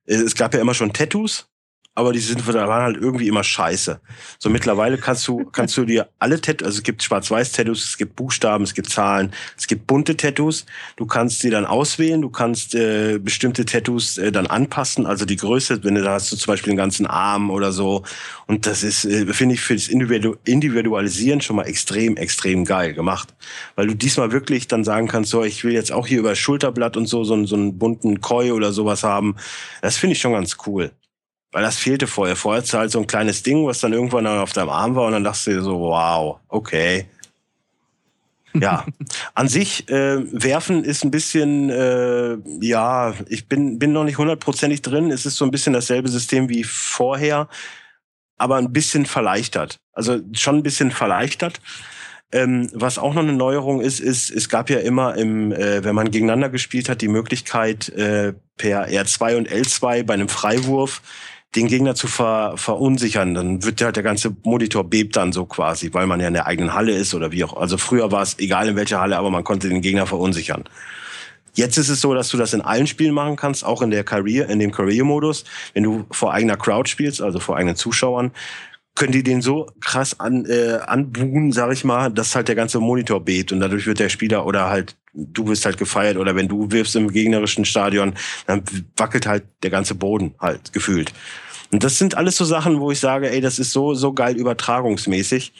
äh, 0.07 0.15
es 0.15 0.35
gab 0.35 0.55
ja 0.55 0.61
immer 0.61 0.75
schon 0.75 0.93
Tattoos 0.93 1.49
aber 1.97 2.13
die 2.13 2.19
sind 2.19 2.47
waren 2.47 2.83
halt 2.83 2.97
irgendwie 2.99 3.27
immer 3.27 3.43
scheiße. 3.43 4.01
So 4.39 4.51
mittlerweile 4.51 4.99
kannst 4.99 5.27
du 5.27 5.47
kannst 5.47 5.77
du 5.79 5.87
dir 5.87 6.09
alle 6.19 6.39
Tattoos, 6.41 6.67
also 6.67 6.79
es 6.79 6.83
gibt 6.83 7.03
Schwarz-Weiß-Tattoos, 7.03 7.85
es 7.85 7.97
gibt 7.97 8.17
Buchstaben, 8.17 8.65
es 8.65 8.75
gibt 8.75 8.91
Zahlen, 8.91 9.33
es 9.57 9.67
gibt 9.67 9.87
bunte 9.87 10.15
Tattoos. 10.15 10.67
Du 10.97 11.07
kannst 11.07 11.41
sie 11.41 11.49
dann 11.49 11.65
auswählen, 11.65 12.21
du 12.21 12.29
kannst 12.29 12.75
äh, 12.75 13.19
bestimmte 13.19 13.65
Tattoos 13.65 14.19
äh, 14.19 14.31
dann 14.31 14.47
anpassen, 14.47 15.07
also 15.07 15.25
die 15.25 15.37
Größe, 15.37 15.83
wenn 15.85 15.95
du 15.95 16.03
da 16.03 16.13
hast 16.13 16.31
du 16.31 16.37
zum 16.37 16.53
Beispiel 16.53 16.75
den 16.75 16.77
ganzen 16.77 17.07
Arm 17.07 17.51
oder 17.51 17.73
so. 17.73 18.03
Und 18.47 18.67
das 18.67 18.83
ist 18.83 19.07
äh, 19.07 19.33
finde 19.33 19.55
ich 19.55 19.63
für 19.63 19.75
das 19.75 19.89
Individu 19.89 20.37
Individualisieren 20.45 21.41
schon 21.41 21.57
mal 21.57 21.65
extrem 21.65 22.19
extrem 22.19 22.67
geil 22.67 22.93
gemacht, 22.93 23.35
weil 23.75 23.87
du 23.87 23.95
diesmal 23.95 24.33
wirklich 24.33 24.69
dann 24.69 24.85
sagen 24.85 25.09
kannst, 25.09 25.31
so 25.31 25.45
ich 25.45 25.65
will 25.65 25.73
jetzt 25.73 25.93
auch 25.93 26.07
hier 26.07 26.19
über 26.19 26.37
Schulterblatt 26.37 26.99
und 26.99 27.07
so 27.07 27.25
so, 27.25 27.43
so 27.47 27.57
einen 27.57 27.79
bunten 27.79 28.21
Koi 28.21 28.53
oder 28.53 28.73
sowas 28.73 29.03
haben. 29.03 29.37
Das 29.81 29.97
finde 29.97 30.13
ich 30.13 30.21
schon 30.21 30.33
ganz 30.33 30.59
cool. 30.67 30.93
Weil 31.57 31.63
das 31.63 31.79
fehlte 31.79 32.07
vorher. 32.07 32.37
Vorher 32.37 32.61
hast 32.61 32.75
du 32.75 32.77
halt 32.77 32.91
so 32.91 32.99
ein 32.99 33.07
kleines 33.07 33.43
Ding, 33.43 33.67
was 33.67 33.81
dann 33.81 33.95
irgendwann 33.95 34.25
dann 34.25 34.41
auf 34.41 34.53
deinem 34.53 34.69
Arm 34.69 34.95
war 34.95 35.07
und 35.07 35.13
dann 35.13 35.25
dachtest 35.25 35.47
du 35.47 35.51
dir 35.53 35.63
so, 35.63 35.81
wow, 35.81 36.39
okay. 36.49 37.07
Ja, 38.53 38.85
an 39.35 39.49
sich 39.49 39.89
äh, 39.89 40.19
werfen 40.33 40.85
ist 40.85 41.03
ein 41.03 41.11
bisschen, 41.11 41.71
äh, 41.71 42.37
ja, 42.61 43.15
ich 43.31 43.49
bin, 43.49 43.79
bin 43.79 43.95
noch 43.95 44.05
nicht 44.05 44.19
hundertprozentig 44.19 44.83
drin. 44.83 45.11
Es 45.11 45.25
ist 45.25 45.37
so 45.37 45.47
ein 45.47 45.51
bisschen 45.51 45.73
dasselbe 45.73 46.11
System 46.11 46.51
wie 46.51 46.63
vorher, 46.63 47.49
aber 48.37 48.57
ein 48.57 48.75
bisschen 48.75 49.07
verleichtert. 49.07 49.81
Also 49.95 50.21
schon 50.35 50.57
ein 50.57 50.63
bisschen 50.63 50.91
verleichtert. 50.91 51.63
Ähm, 52.33 52.69
was 52.75 52.99
auch 52.99 53.15
noch 53.15 53.23
eine 53.23 53.33
Neuerung 53.33 53.81
ist, 53.81 54.01
ist, 54.01 54.31
es 54.31 54.51
gab 54.51 54.69
ja 54.69 54.81
immer 54.81 55.15
im, 55.15 55.53
äh, 55.53 55.83
wenn 55.85 55.95
man 55.95 56.11
gegeneinander 56.11 56.51
gespielt 56.51 56.91
hat, 56.91 57.01
die 57.01 57.09
Möglichkeit, 57.09 57.89
äh, 57.89 58.35
per 58.59 58.89
R2 58.89 59.39
und 59.39 59.51
L2 59.51 60.03
bei 60.03 60.13
einem 60.13 60.29
Freiwurf 60.29 61.01
den 61.55 61.69
Gegner 61.69 61.95
zu 61.95 62.07
ver, 62.07 62.55
verunsichern. 62.57 63.35
Dann 63.35 63.65
wird 63.65 63.81
halt 63.81 63.97
der 63.97 64.03
ganze 64.03 64.35
Monitor 64.43 64.85
bebt 64.85 65.17
dann 65.17 65.33
so 65.33 65.47
quasi, 65.47 65.93
weil 65.95 66.07
man 66.07 66.21
ja 66.21 66.29
in 66.29 66.35
der 66.35 66.47
eigenen 66.47 66.75
Halle 66.75 66.93
ist 66.93 67.15
oder 67.15 67.33
wie 67.33 67.45
auch. 67.45 67.57
Also 67.57 67.79
früher 67.79 68.13
war 68.13 68.23
es 68.23 68.39
egal 68.39 68.69
in 68.69 68.77
welcher 68.77 69.01
Halle, 69.01 69.17
aber 69.17 69.31
man 69.31 69.45
konnte 69.45 69.69
den 69.69 69.81
Gegner 69.81 70.07
verunsichern. 70.07 70.65
Jetzt 71.55 71.79
ist 71.79 71.89
es 71.89 72.03
so, 72.03 72.13
dass 72.13 72.29
du 72.29 72.37
das 72.37 72.53
in 72.53 72.61
allen 72.61 72.87
Spielen 72.87 73.15
machen 73.15 73.37
kannst, 73.37 73.65
auch 73.65 73.81
in 73.81 73.91
der 73.91 74.05
Career, 74.05 74.51
in 74.51 74.59
dem 74.59 74.73
Career-Modus. 74.73 75.45
Wenn 75.73 75.85
du 75.85 76.05
vor 76.11 76.35
eigener 76.35 76.59
Crowd 76.59 76.89
spielst, 76.89 77.23
also 77.23 77.41
vor 77.41 77.57
eigenen 77.57 77.77
Zuschauern, 77.77 78.31
können 78.97 79.13
die 79.13 79.23
den 79.23 79.43
so 79.43 79.67
krass 79.81 80.19
an, 80.19 80.45
äh, 80.47 80.79
anbuhen, 80.87 81.53
sag 81.53 81.73
ich 81.73 81.85
mal, 81.85 82.11
dass 82.11 82.35
halt 82.35 82.49
der 82.49 82.55
ganze 82.55 82.81
Monitor 82.81 83.25
bebt 83.25 83.53
und 83.53 83.61
dadurch 83.61 83.87
wird 83.87 84.01
der 84.01 84.09
Spieler 84.09 84.45
oder 84.45 84.69
halt 84.69 84.97
du 85.17 85.49
wirst 85.49 85.65
halt 85.65 85.79
gefeiert 85.79 86.17
oder 86.17 86.37
wenn 86.37 86.49
du 86.49 86.71
wirfst 86.71 86.97
im 86.97 87.11
gegnerischen 87.11 87.65
Stadion, 87.65 88.15
dann 88.47 88.63
wackelt 88.97 89.27
halt 89.27 89.45
der 89.63 89.71
ganze 89.71 89.95
Boden 89.95 90.35
halt 90.39 90.73
gefühlt. 90.73 91.13
Und 91.73 91.83
das 91.83 91.99
sind 91.99 92.17
alles 92.17 92.37
so 92.37 92.45
Sachen, 92.45 92.81
wo 92.81 92.93
ich 92.93 93.01
sage, 93.01 93.31
ey, 93.31 93.41
das 93.41 93.59
ist 93.59 93.73
so 93.73 93.95
so 93.95 94.13
geil 94.13 94.37
übertragungsmäßig. 94.37 95.53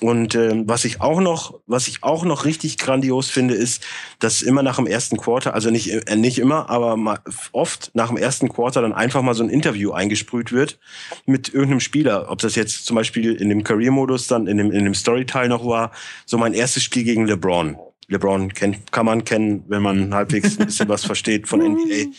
Und 0.00 0.34
äh, 0.34 0.62
was 0.66 0.84
ich 0.84 1.00
auch 1.00 1.20
noch, 1.20 1.58
was 1.66 1.88
ich 1.88 2.02
auch 2.02 2.24
noch 2.24 2.44
richtig 2.44 2.76
grandios 2.76 3.30
finde, 3.30 3.54
ist, 3.54 3.82
dass 4.18 4.42
immer 4.42 4.62
nach 4.62 4.76
dem 4.76 4.86
ersten 4.86 5.16
Quarter, 5.16 5.54
also 5.54 5.70
nicht 5.70 5.90
äh, 5.90 6.16
nicht 6.16 6.38
immer, 6.38 6.68
aber 6.68 6.98
mal 6.98 7.18
oft 7.52 7.92
nach 7.94 8.08
dem 8.08 8.18
ersten 8.18 8.50
Quarter 8.50 8.82
dann 8.82 8.92
einfach 8.92 9.22
mal 9.22 9.34
so 9.34 9.42
ein 9.42 9.48
Interview 9.48 9.92
eingesprüht 9.92 10.52
wird 10.52 10.78
mit 11.24 11.48
irgendeinem 11.48 11.80
Spieler. 11.80 12.30
Ob 12.30 12.40
das 12.40 12.56
jetzt 12.56 12.84
zum 12.84 12.94
Beispiel 12.94 13.34
in 13.36 13.48
dem 13.48 13.64
Career-Modus 13.64 14.26
dann 14.26 14.46
in 14.46 14.58
dem 14.58 14.70
in 14.70 14.84
dem 14.84 14.94
Storyteil 14.94 15.48
noch 15.48 15.64
war, 15.64 15.92
so 16.26 16.36
mein 16.36 16.52
erstes 16.52 16.82
Spiel 16.82 17.04
gegen 17.04 17.26
LeBron. 17.26 17.76
LeBron 18.08 18.52
kennt, 18.52 18.92
kann 18.92 19.06
man 19.06 19.24
kennen, 19.24 19.64
wenn 19.66 19.82
man 19.82 20.14
halbwegs 20.14 20.58
ein 20.58 20.66
bisschen 20.66 20.88
was 20.88 21.04
versteht 21.04 21.48
von 21.48 21.60
NBA. 21.60 22.12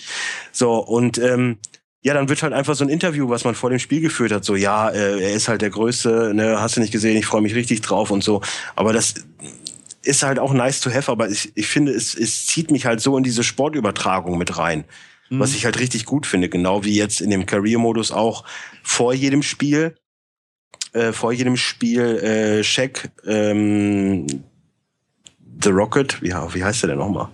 So 0.51 0.79
und 0.79 1.17
ähm, 1.19 1.59
ja, 2.01 2.13
dann 2.13 2.29
wird 2.29 2.43
halt 2.43 2.53
einfach 2.53 2.75
so 2.75 2.85
ein 2.85 2.89
Interview, 2.89 3.29
was 3.29 3.43
man 3.43 3.55
vor 3.55 3.69
dem 3.69 3.79
Spiel 3.79 4.01
geführt 4.01 4.31
hat, 4.31 4.45
so 4.45 4.55
ja, 4.55 4.89
äh, 4.89 5.21
er 5.21 5.33
ist 5.33 5.47
halt 5.47 5.61
der 5.61 5.69
Größte, 5.69 6.31
ne, 6.33 6.61
hast 6.61 6.77
du 6.77 6.81
nicht 6.81 6.91
gesehen, 6.91 7.17
ich 7.17 7.25
freue 7.25 7.41
mich 7.41 7.55
richtig 7.55 7.81
drauf 7.81 8.11
und 8.11 8.23
so. 8.23 8.41
Aber 8.75 8.93
das 8.93 9.15
ist 10.03 10.23
halt 10.23 10.39
auch 10.39 10.53
nice 10.53 10.79
to 10.79 10.91
have, 10.91 11.11
aber 11.11 11.29
ich, 11.29 11.51
ich 11.55 11.67
finde, 11.67 11.91
es, 11.91 12.15
es 12.15 12.45
zieht 12.45 12.71
mich 12.71 12.85
halt 12.85 13.01
so 13.01 13.17
in 13.17 13.23
diese 13.23 13.43
Sportübertragung 13.43 14.37
mit 14.37 14.57
rein. 14.57 14.85
Mhm. 15.29 15.39
Was 15.39 15.53
ich 15.53 15.65
halt 15.65 15.79
richtig 15.79 16.05
gut 16.05 16.25
finde, 16.25 16.49
genau 16.49 16.83
wie 16.83 16.95
jetzt 16.95 17.19
in 17.19 17.29
dem 17.29 17.45
Career-Modus 17.45 18.11
auch 18.11 18.45
vor 18.83 19.13
jedem 19.13 19.43
Spiel, 19.43 19.95
äh, 20.93 21.11
vor 21.11 21.33
jedem 21.33 21.57
Spiel 21.57 22.01
äh, 22.01 22.63
Shaq, 22.63 23.09
ähm, 23.25 24.27
The 25.61 25.69
Rocket, 25.69 26.21
wie, 26.21 26.29
wie 26.29 26.63
heißt 26.63 26.83
der 26.83 26.89
denn 26.89 26.99
nochmal? 26.99 27.29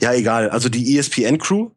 Ja, 0.00 0.12
egal. 0.12 0.50
Also 0.50 0.68
die 0.68 0.98
ESPN-Crew, 0.98 1.70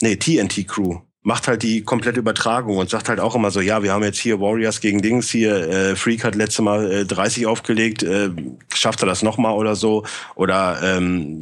nee, 0.00 0.16
TNT 0.16 0.66
Crew 0.66 1.00
macht 1.24 1.48
halt 1.48 1.62
die 1.62 1.82
komplette 1.82 2.20
Übertragung 2.20 2.76
und 2.76 2.90
sagt 2.90 3.08
halt 3.08 3.18
auch 3.18 3.34
immer 3.34 3.50
so, 3.50 3.62
ja, 3.62 3.82
wir 3.82 3.92
haben 3.92 4.04
jetzt 4.04 4.18
hier 4.18 4.40
Warriors 4.40 4.82
gegen 4.82 5.00
Dings, 5.00 5.30
hier 5.30 5.68
äh, 5.68 5.96
Freak 5.96 6.22
hat 6.22 6.34
letzte 6.34 6.60
Mal 6.60 6.92
äh, 6.92 7.04
30 7.06 7.46
aufgelegt, 7.46 8.02
äh, 8.02 8.28
schafft 8.72 9.02
er 9.02 9.06
das 9.06 9.22
nochmal 9.22 9.54
oder 9.54 9.74
so? 9.74 10.04
Oder 10.34 10.80
ähm, 10.82 11.40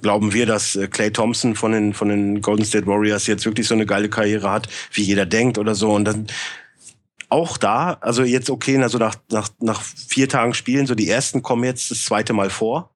glauben 0.00 0.32
wir, 0.32 0.46
dass 0.46 0.76
äh, 0.76 0.86
Clay 0.86 1.10
Thompson 1.10 1.56
von 1.56 1.72
den, 1.72 1.92
von 1.92 2.08
den 2.08 2.40
Golden 2.40 2.64
State 2.64 2.86
Warriors 2.86 3.26
jetzt 3.26 3.44
wirklich 3.44 3.66
so 3.66 3.74
eine 3.74 3.84
geile 3.84 4.08
Karriere 4.08 4.48
hat, 4.48 4.68
wie 4.92 5.02
jeder 5.02 5.26
denkt 5.26 5.58
oder 5.58 5.74
so? 5.74 5.90
Und 5.92 6.04
dann 6.04 6.28
auch 7.28 7.56
da, 7.56 7.98
also 8.00 8.22
jetzt 8.22 8.48
okay, 8.48 8.80
also 8.80 8.98
nach, 8.98 9.16
nach, 9.28 9.48
nach 9.58 9.82
vier 9.82 10.28
Tagen 10.28 10.54
Spielen, 10.54 10.86
so 10.86 10.94
die 10.94 11.10
ersten 11.10 11.42
kommen 11.42 11.64
jetzt 11.64 11.90
das 11.90 12.04
zweite 12.04 12.32
Mal 12.32 12.48
vor. 12.48 12.94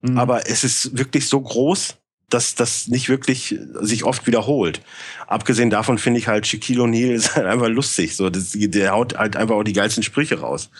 Mhm. 0.00 0.16
Aber 0.16 0.48
es 0.48 0.62
ist 0.62 0.96
wirklich 0.96 1.26
so 1.26 1.40
groß, 1.40 1.96
dass 2.34 2.56
das 2.56 2.88
nicht 2.88 3.08
wirklich 3.08 3.56
sich 3.80 4.04
oft 4.04 4.26
wiederholt. 4.26 4.80
Abgesehen 5.28 5.70
davon 5.70 5.98
finde 5.98 6.18
ich 6.18 6.26
halt 6.26 6.46
Shaquille 6.46 6.82
O'Neal 6.82 7.12
ist 7.12 7.36
halt 7.36 7.46
einfach 7.46 7.68
lustig. 7.68 8.16
So, 8.16 8.28
das, 8.28 8.50
der 8.54 8.90
haut 8.90 9.16
halt 9.16 9.36
einfach 9.36 9.54
auch 9.54 9.62
die 9.62 9.72
geilsten 9.72 10.02
Sprüche 10.02 10.40
raus. 10.40 10.70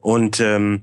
Und 0.00 0.40
ähm, 0.40 0.82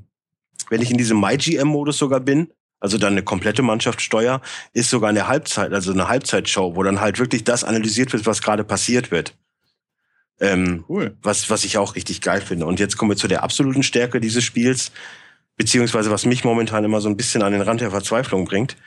wenn 0.69 0.81
ich 0.81 0.91
in 0.91 0.97
diesem 0.97 1.19
MyGM-Modus 1.19 1.97
sogar 1.97 2.21
bin, 2.21 2.47
also 2.79 2.97
dann 2.97 3.13
eine 3.13 3.23
komplette 3.23 3.63
Mannschaft 3.63 4.01
steuer, 4.01 4.41
ist 4.71 4.89
sogar 4.89 5.09
eine 5.09 5.27
Halbzeit, 5.27 5.73
also 5.73 5.91
eine 5.91 6.07
Halbzeitshow, 6.07 6.75
wo 6.75 6.83
dann 6.83 7.01
halt 7.01 7.19
wirklich 7.19 7.43
das 7.43 7.65
analysiert 7.65 8.13
wird, 8.13 8.25
was 8.25 8.41
gerade 8.41 8.63
passiert 8.63 9.11
wird. 9.11 9.35
Ähm, 10.39 10.85
cool. 10.87 11.17
Was, 11.21 11.49
was 11.49 11.65
ich 11.65 11.77
auch 11.77 11.95
richtig 11.95 12.21
geil 12.21 12.39
finde. 12.39 12.65
Und 12.65 12.79
jetzt 12.79 12.95
kommen 12.95 13.11
wir 13.11 13.17
zu 13.17 13.27
der 13.27 13.43
absoluten 13.43 13.83
Stärke 13.83 14.21
dieses 14.21 14.43
Spiels, 14.43 14.91
beziehungsweise 15.57 16.11
was 16.11 16.25
mich 16.25 16.45
momentan 16.45 16.85
immer 16.85 17.01
so 17.01 17.09
ein 17.09 17.17
bisschen 17.17 17.41
an 17.41 17.51
den 17.51 17.61
Rand 17.61 17.81
der 17.81 17.91
Verzweiflung 17.91 18.45
bringt. 18.45 18.77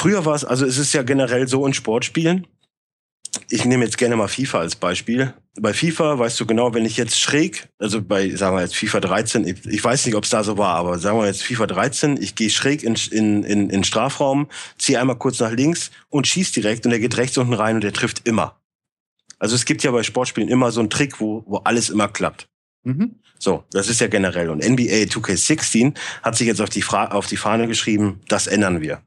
Früher 0.00 0.24
war 0.24 0.34
es, 0.34 0.46
also 0.46 0.64
es 0.64 0.78
ist 0.78 0.94
ja 0.94 1.02
generell 1.02 1.46
so 1.46 1.66
in 1.66 1.74
Sportspielen. 1.74 2.46
Ich 3.50 3.66
nehme 3.66 3.84
jetzt 3.84 3.98
gerne 3.98 4.16
mal 4.16 4.28
FIFA 4.28 4.60
als 4.60 4.74
Beispiel. 4.74 5.34
Bei 5.60 5.74
FIFA 5.74 6.18
weißt 6.18 6.40
du 6.40 6.46
genau, 6.46 6.72
wenn 6.72 6.86
ich 6.86 6.96
jetzt 6.96 7.20
schräg, 7.20 7.68
also 7.78 8.00
bei, 8.00 8.30
sagen 8.30 8.56
wir 8.56 8.62
jetzt 8.62 8.76
FIFA 8.76 9.00
13, 9.00 9.46
ich, 9.46 9.66
ich 9.66 9.84
weiß 9.84 10.06
nicht, 10.06 10.14
ob 10.14 10.24
es 10.24 10.30
da 10.30 10.42
so 10.42 10.56
war, 10.56 10.76
aber 10.76 10.98
sagen 10.98 11.18
wir 11.18 11.26
jetzt 11.26 11.42
FIFA 11.42 11.66
13, 11.66 12.16
ich 12.18 12.34
gehe 12.34 12.48
schräg 12.48 12.82
in, 12.82 12.96
in, 13.10 13.44
in, 13.44 13.68
in 13.68 13.84
Strafraum, 13.84 14.48
ziehe 14.78 14.98
einmal 14.98 15.18
kurz 15.18 15.38
nach 15.38 15.52
links 15.52 15.90
und 16.08 16.26
schieß 16.26 16.52
direkt 16.52 16.86
und 16.86 16.92
er 16.92 16.98
geht 16.98 17.18
rechts 17.18 17.36
unten 17.36 17.52
rein 17.52 17.74
und 17.74 17.84
der 17.84 17.92
trifft 17.92 18.26
immer. 18.26 18.58
Also 19.38 19.54
es 19.54 19.66
gibt 19.66 19.82
ja 19.82 19.90
bei 19.90 20.02
Sportspielen 20.02 20.48
immer 20.48 20.72
so 20.72 20.80
einen 20.80 20.88
Trick, 20.88 21.20
wo, 21.20 21.44
wo 21.46 21.58
alles 21.58 21.90
immer 21.90 22.08
klappt. 22.08 22.48
Mhm. 22.84 23.16
So, 23.38 23.64
das 23.70 23.90
ist 23.90 24.00
ja 24.00 24.06
generell. 24.06 24.48
Und 24.48 24.66
NBA 24.66 25.10
2K16 25.12 25.94
hat 26.22 26.36
sich 26.36 26.46
jetzt 26.46 26.62
auf 26.62 26.70
die, 26.70 26.80
Fra 26.80 27.10
auf 27.10 27.26
die 27.26 27.36
Fahne 27.36 27.66
geschrieben, 27.66 28.22
das 28.28 28.46
ändern 28.46 28.80
wir. 28.80 29.02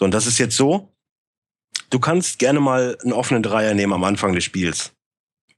So, 0.00 0.06
und 0.06 0.14
das 0.14 0.26
ist 0.26 0.38
jetzt 0.38 0.56
so, 0.56 0.88
du 1.90 1.98
kannst 1.98 2.38
gerne 2.38 2.58
mal 2.58 2.96
einen 3.02 3.12
offenen 3.12 3.42
Dreier 3.42 3.74
nehmen 3.74 3.92
am 3.92 4.02
Anfang 4.02 4.32
des 4.32 4.44
Spiels, 4.44 4.92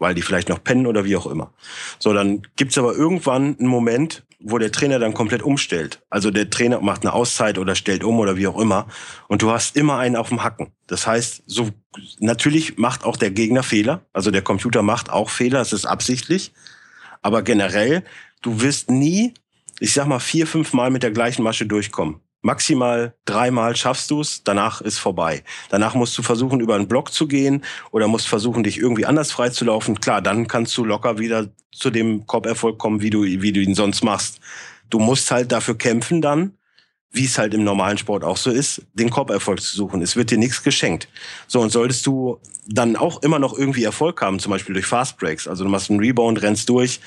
weil 0.00 0.16
die 0.16 0.22
vielleicht 0.22 0.48
noch 0.48 0.64
pennen 0.64 0.88
oder 0.88 1.04
wie 1.04 1.14
auch 1.14 1.28
immer. 1.28 1.54
So, 2.00 2.12
dann 2.12 2.42
gibt's 2.56 2.76
aber 2.76 2.92
irgendwann 2.92 3.56
einen 3.56 3.68
Moment, 3.68 4.24
wo 4.40 4.58
der 4.58 4.72
Trainer 4.72 4.98
dann 4.98 5.14
komplett 5.14 5.44
umstellt. 5.44 6.02
Also 6.10 6.32
der 6.32 6.50
Trainer 6.50 6.80
macht 6.80 7.02
eine 7.02 7.12
Auszeit 7.12 7.56
oder 7.56 7.76
stellt 7.76 8.02
um 8.02 8.18
oder 8.18 8.36
wie 8.36 8.48
auch 8.48 8.58
immer. 8.58 8.88
Und 9.28 9.42
du 9.42 9.52
hast 9.52 9.76
immer 9.76 9.98
einen 9.98 10.16
auf 10.16 10.30
dem 10.30 10.42
Hacken. 10.42 10.72
Das 10.88 11.06
heißt, 11.06 11.44
so 11.46 11.70
natürlich 12.18 12.78
macht 12.78 13.04
auch 13.04 13.16
der 13.16 13.30
Gegner 13.30 13.62
Fehler. 13.62 14.04
Also 14.12 14.32
der 14.32 14.42
Computer 14.42 14.82
macht 14.82 15.08
auch 15.08 15.30
Fehler, 15.30 15.60
es 15.60 15.72
ist 15.72 15.86
absichtlich. 15.86 16.52
Aber 17.20 17.42
generell, 17.42 18.02
du 18.40 18.60
wirst 18.60 18.90
nie, 18.90 19.34
ich 19.78 19.92
sag 19.92 20.08
mal, 20.08 20.18
vier, 20.18 20.48
fünf 20.48 20.72
Mal 20.72 20.90
mit 20.90 21.04
der 21.04 21.12
gleichen 21.12 21.44
Masche 21.44 21.64
durchkommen 21.64 22.20
maximal 22.42 23.14
dreimal 23.24 23.74
schaffst 23.76 24.10
du 24.10 24.20
es, 24.20 24.44
danach 24.44 24.80
ist 24.80 24.98
vorbei. 24.98 25.42
Danach 25.70 25.94
musst 25.94 26.18
du 26.18 26.22
versuchen, 26.22 26.60
über 26.60 26.74
einen 26.74 26.88
Block 26.88 27.12
zu 27.12 27.26
gehen 27.26 27.64
oder 27.92 28.08
musst 28.08 28.28
versuchen, 28.28 28.64
dich 28.64 28.78
irgendwie 28.78 29.06
anders 29.06 29.32
freizulaufen. 29.32 30.00
Klar, 30.00 30.20
dann 30.20 30.48
kannst 30.48 30.76
du 30.76 30.84
locker 30.84 31.18
wieder 31.18 31.48
zu 31.72 31.90
dem 31.90 32.26
Korberfolg 32.26 32.78
kommen, 32.78 33.00
wie 33.00 33.10
du, 33.10 33.22
wie 33.22 33.52
du 33.52 33.60
ihn 33.60 33.74
sonst 33.74 34.04
machst. 34.04 34.40
Du 34.90 34.98
musst 34.98 35.30
halt 35.30 35.52
dafür 35.52 35.78
kämpfen 35.78 36.20
dann, 36.20 36.58
wie 37.12 37.24
es 37.24 37.38
halt 37.38 37.54
im 37.54 37.62
normalen 37.62 37.98
Sport 37.98 38.24
auch 38.24 38.36
so 38.36 38.50
ist, 38.50 38.82
den 38.94 39.10
Korberfolg 39.10 39.60
zu 39.60 39.76
suchen. 39.76 40.02
Es 40.02 40.16
wird 40.16 40.30
dir 40.30 40.38
nichts 40.38 40.62
geschenkt. 40.62 41.08
So, 41.46 41.60
und 41.60 41.70
solltest 41.70 42.06
du 42.06 42.40
dann 42.66 42.96
auch 42.96 43.22
immer 43.22 43.38
noch 43.38 43.56
irgendwie 43.56 43.84
Erfolg 43.84 44.20
haben, 44.20 44.38
zum 44.38 44.50
Beispiel 44.50 44.74
durch 44.74 44.86
Fast 44.86 45.18
Breaks, 45.18 45.46
also 45.46 45.64
du 45.64 45.70
machst 45.70 45.90
einen 45.90 46.00
Rebound, 46.00 46.42
rennst 46.42 46.68
durch, 46.68 47.00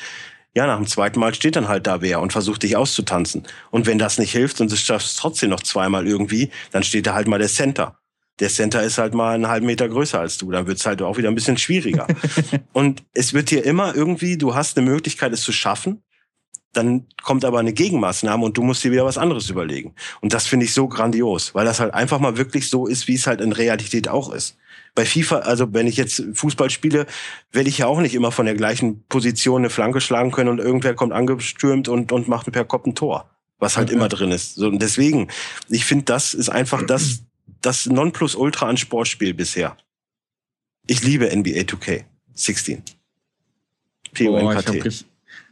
ja, 0.56 0.66
nach 0.67 0.77
dem 0.77 0.88
zweiten 0.88 1.19
Mal 1.19 1.35
steht 1.35 1.58
dann 1.58 1.67
halt 1.67 1.85
da 1.85 2.01
wer 2.01 2.22
und 2.22 2.32
versucht 2.32 2.64
dich 2.64 2.77
auszutanzen. 2.77 3.43
Und 3.72 3.85
wenn 3.85 4.00
das 4.00 4.17
nicht 4.17 4.32
hilft 4.32 4.61
und 4.61 4.72
du 4.72 4.77
schaffst 4.77 5.19
trotzdem 5.19 5.50
noch 5.50 5.61
zweimal 5.61 6.08
irgendwie, 6.08 6.50
dann 6.72 6.82
steht 6.82 7.08
da 7.08 7.14
halt 7.14 7.27
mal 7.27 7.40
der 7.40 7.50
Center. 7.50 8.00
Der 8.40 8.50
Center 8.50 8.82
ist 8.82 8.98
halt 8.98 9.14
mal 9.14 9.35
einen 9.35 9.48
halben 9.48 9.66
Meter 9.66 9.88
größer 9.88 10.19
als 10.19 10.38
du, 10.38 10.51
dann 10.51 10.66
wird's 10.66 10.85
halt 10.85 11.01
auch 11.01 11.17
wieder 11.17 11.30
ein 11.30 11.35
bisschen 11.35 11.58
schwieriger. 11.58 12.08
und 12.74 13.03
es 13.14 13.34
wird 13.34 13.51
dir 13.51 13.66
immer 13.66 13.95
irgendwie, 13.95 14.38
du 14.38 14.56
hast 14.56 14.77
eine 14.77 14.90
Möglichkeit, 14.90 15.34
es 15.34 15.42
zu 15.42 15.51
schaffen, 15.51 16.03
dann 16.72 17.06
kommt 17.22 17.43
aber 17.43 17.59
eine 17.59 17.74
Gegenmaßnahme 17.74 18.43
und 18.43 18.58
du 18.58 18.64
musst 18.64 18.84
dir 18.84 18.92
wieder 18.92 19.06
was 19.06 19.17
anderes 19.17 19.50
überlegen. 19.50 19.93
Und 20.22 20.34
das 20.34 20.48
finde 20.48 20.66
ich 20.66 20.74
so 20.74 20.88
grandios, 20.88 21.53
weil 21.53 21.66
das 21.66 21.80
halt 21.80 21.93
einfach 21.93 22.19
mal 22.19 22.38
wirklich 22.38 22.69
so 22.69 22.88
ist, 22.88 23.08
wie 23.08 23.16
es 23.16 23.27
halt 23.27 23.42
in 23.42 23.51
Realität 23.51 24.08
auch 24.08 24.32
ist 24.32 24.58
bei 24.96 25.06
FIFA, 25.06 25.40
also 25.40 25.74
wenn 25.74 25.88
ich 25.88 25.98
jetzt 25.98 26.24
Fußball 26.34 26.70
spiele, 26.70 27.06
werde 27.52 27.70
ich 27.70 27.78
ja 27.78 27.88
auch 27.88 28.00
nicht 28.00 28.16
immer 28.16 28.32
von 28.32 28.46
der 28.46 28.56
gleichen 28.56 29.04
Position 29.08 29.62
eine 29.62 29.70
Flanke 29.70 30.00
schlagen 30.00 30.32
können 30.32 30.50
und 30.50 30.60
irgendwer 30.60 30.96
kommt 30.96 31.12
angestürmt 31.12 31.90
und, 31.90 32.14
und 32.14 32.30
macht 32.30 32.50
per 32.52 32.64
Kopf 32.64 32.86
ein 32.88 32.96
Tor, 32.96 33.30
was 33.60 33.76
halt 33.76 33.90
okay. 33.90 33.98
immer 33.98 34.08
drin 34.08 34.32
ist. 34.32 34.56
So, 34.56 34.68
und 34.68 34.82
deswegen, 34.82 35.28
ich 35.68 35.84
finde, 35.84 36.06
das 36.06 36.34
ist 36.34 36.50
einfach 36.50 36.82
das, 36.86 37.24
das 37.62 37.86
Nonplusultra 37.86 38.68
an 38.68 38.78
Sportspiel 38.78 39.34
bisher. 39.34 39.76
Ich 40.88 41.04
liebe 41.04 41.26
NBA 41.26 41.62
2K 41.62 42.06
16. 42.34 42.82
PONKT. 44.14 45.06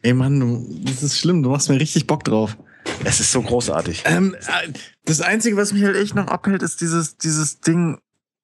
Ey 0.03 0.13
Mann, 0.13 0.39
du, 0.39 0.65
das 0.85 1.03
ist 1.03 1.19
schlimm, 1.19 1.43
du 1.43 1.49
machst 1.49 1.69
mir 1.69 1.79
richtig 1.79 2.07
Bock 2.07 2.23
drauf. 2.23 2.57
Es 3.03 3.19
ist 3.19 3.31
so 3.31 3.41
großartig. 3.41 4.03
Ähm, 4.05 4.35
äh, 4.35 4.71
das 5.05 5.21
Einzige, 5.21 5.57
was 5.57 5.73
mich 5.73 5.83
halt 5.83 5.95
echt 5.95 6.15
noch 6.15 6.27
abhält, 6.27 6.61
ist 6.63 6.79
dieses, 6.81 7.17
dieses 7.17 7.59
Ding, 7.59 7.99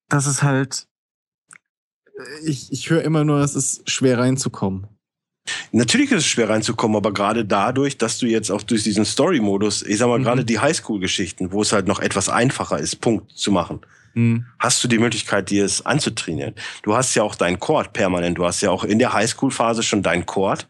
dass 0.09 0.25
es 0.25 0.43
halt 0.43 0.88
ich, 2.43 2.71
ich 2.71 2.89
höre 2.89 3.03
immer 3.03 3.23
nur, 3.23 3.39
es 3.39 3.55
ist 3.55 3.89
schwer 3.89 4.19
reinzukommen. 4.19 4.87
Natürlich 5.71 6.11
ist 6.11 6.19
es 6.19 6.27
schwer 6.27 6.49
reinzukommen, 6.49 6.97
aber 6.97 7.13
gerade 7.13 7.45
dadurch, 7.45 7.97
dass 7.97 8.17
du 8.17 8.27
jetzt 8.27 8.51
auch 8.51 8.61
durch 8.61 8.83
diesen 8.83 9.05
Story-Modus, 9.05 9.81
ich 9.81 9.97
sag 9.97 10.07
mal, 10.07 10.19
mhm. 10.19 10.23
gerade 10.23 10.45
die 10.45 10.59
Highschool-Geschichten, 10.59 11.51
wo 11.51 11.61
es 11.61 11.71
halt 11.71 11.87
noch 11.87 11.99
etwas 11.99 12.29
einfacher 12.29 12.77
ist, 12.77 12.97
Punkt 12.97 13.31
zu 13.31 13.51
machen, 13.51 13.81
mhm. 14.13 14.45
hast 14.59 14.83
du 14.83 14.87
die 14.87 14.99
Möglichkeit, 14.99 15.49
dir 15.49 15.65
es 15.65 15.85
anzutrainieren. 15.85 16.55
Du 16.83 16.95
hast 16.95 17.15
ja 17.15 17.23
auch 17.23 17.35
deinen 17.35 17.59
Court 17.59 17.93
permanent. 17.93 18.37
Du 18.37 18.45
hast 18.45 18.61
ja 18.61 18.69
auch 18.69 18.83
in 18.83 18.99
der 18.99 19.13
Highschool-Phase 19.13 19.83
schon 19.83 20.03
deinen 20.03 20.25
Court 20.25 20.67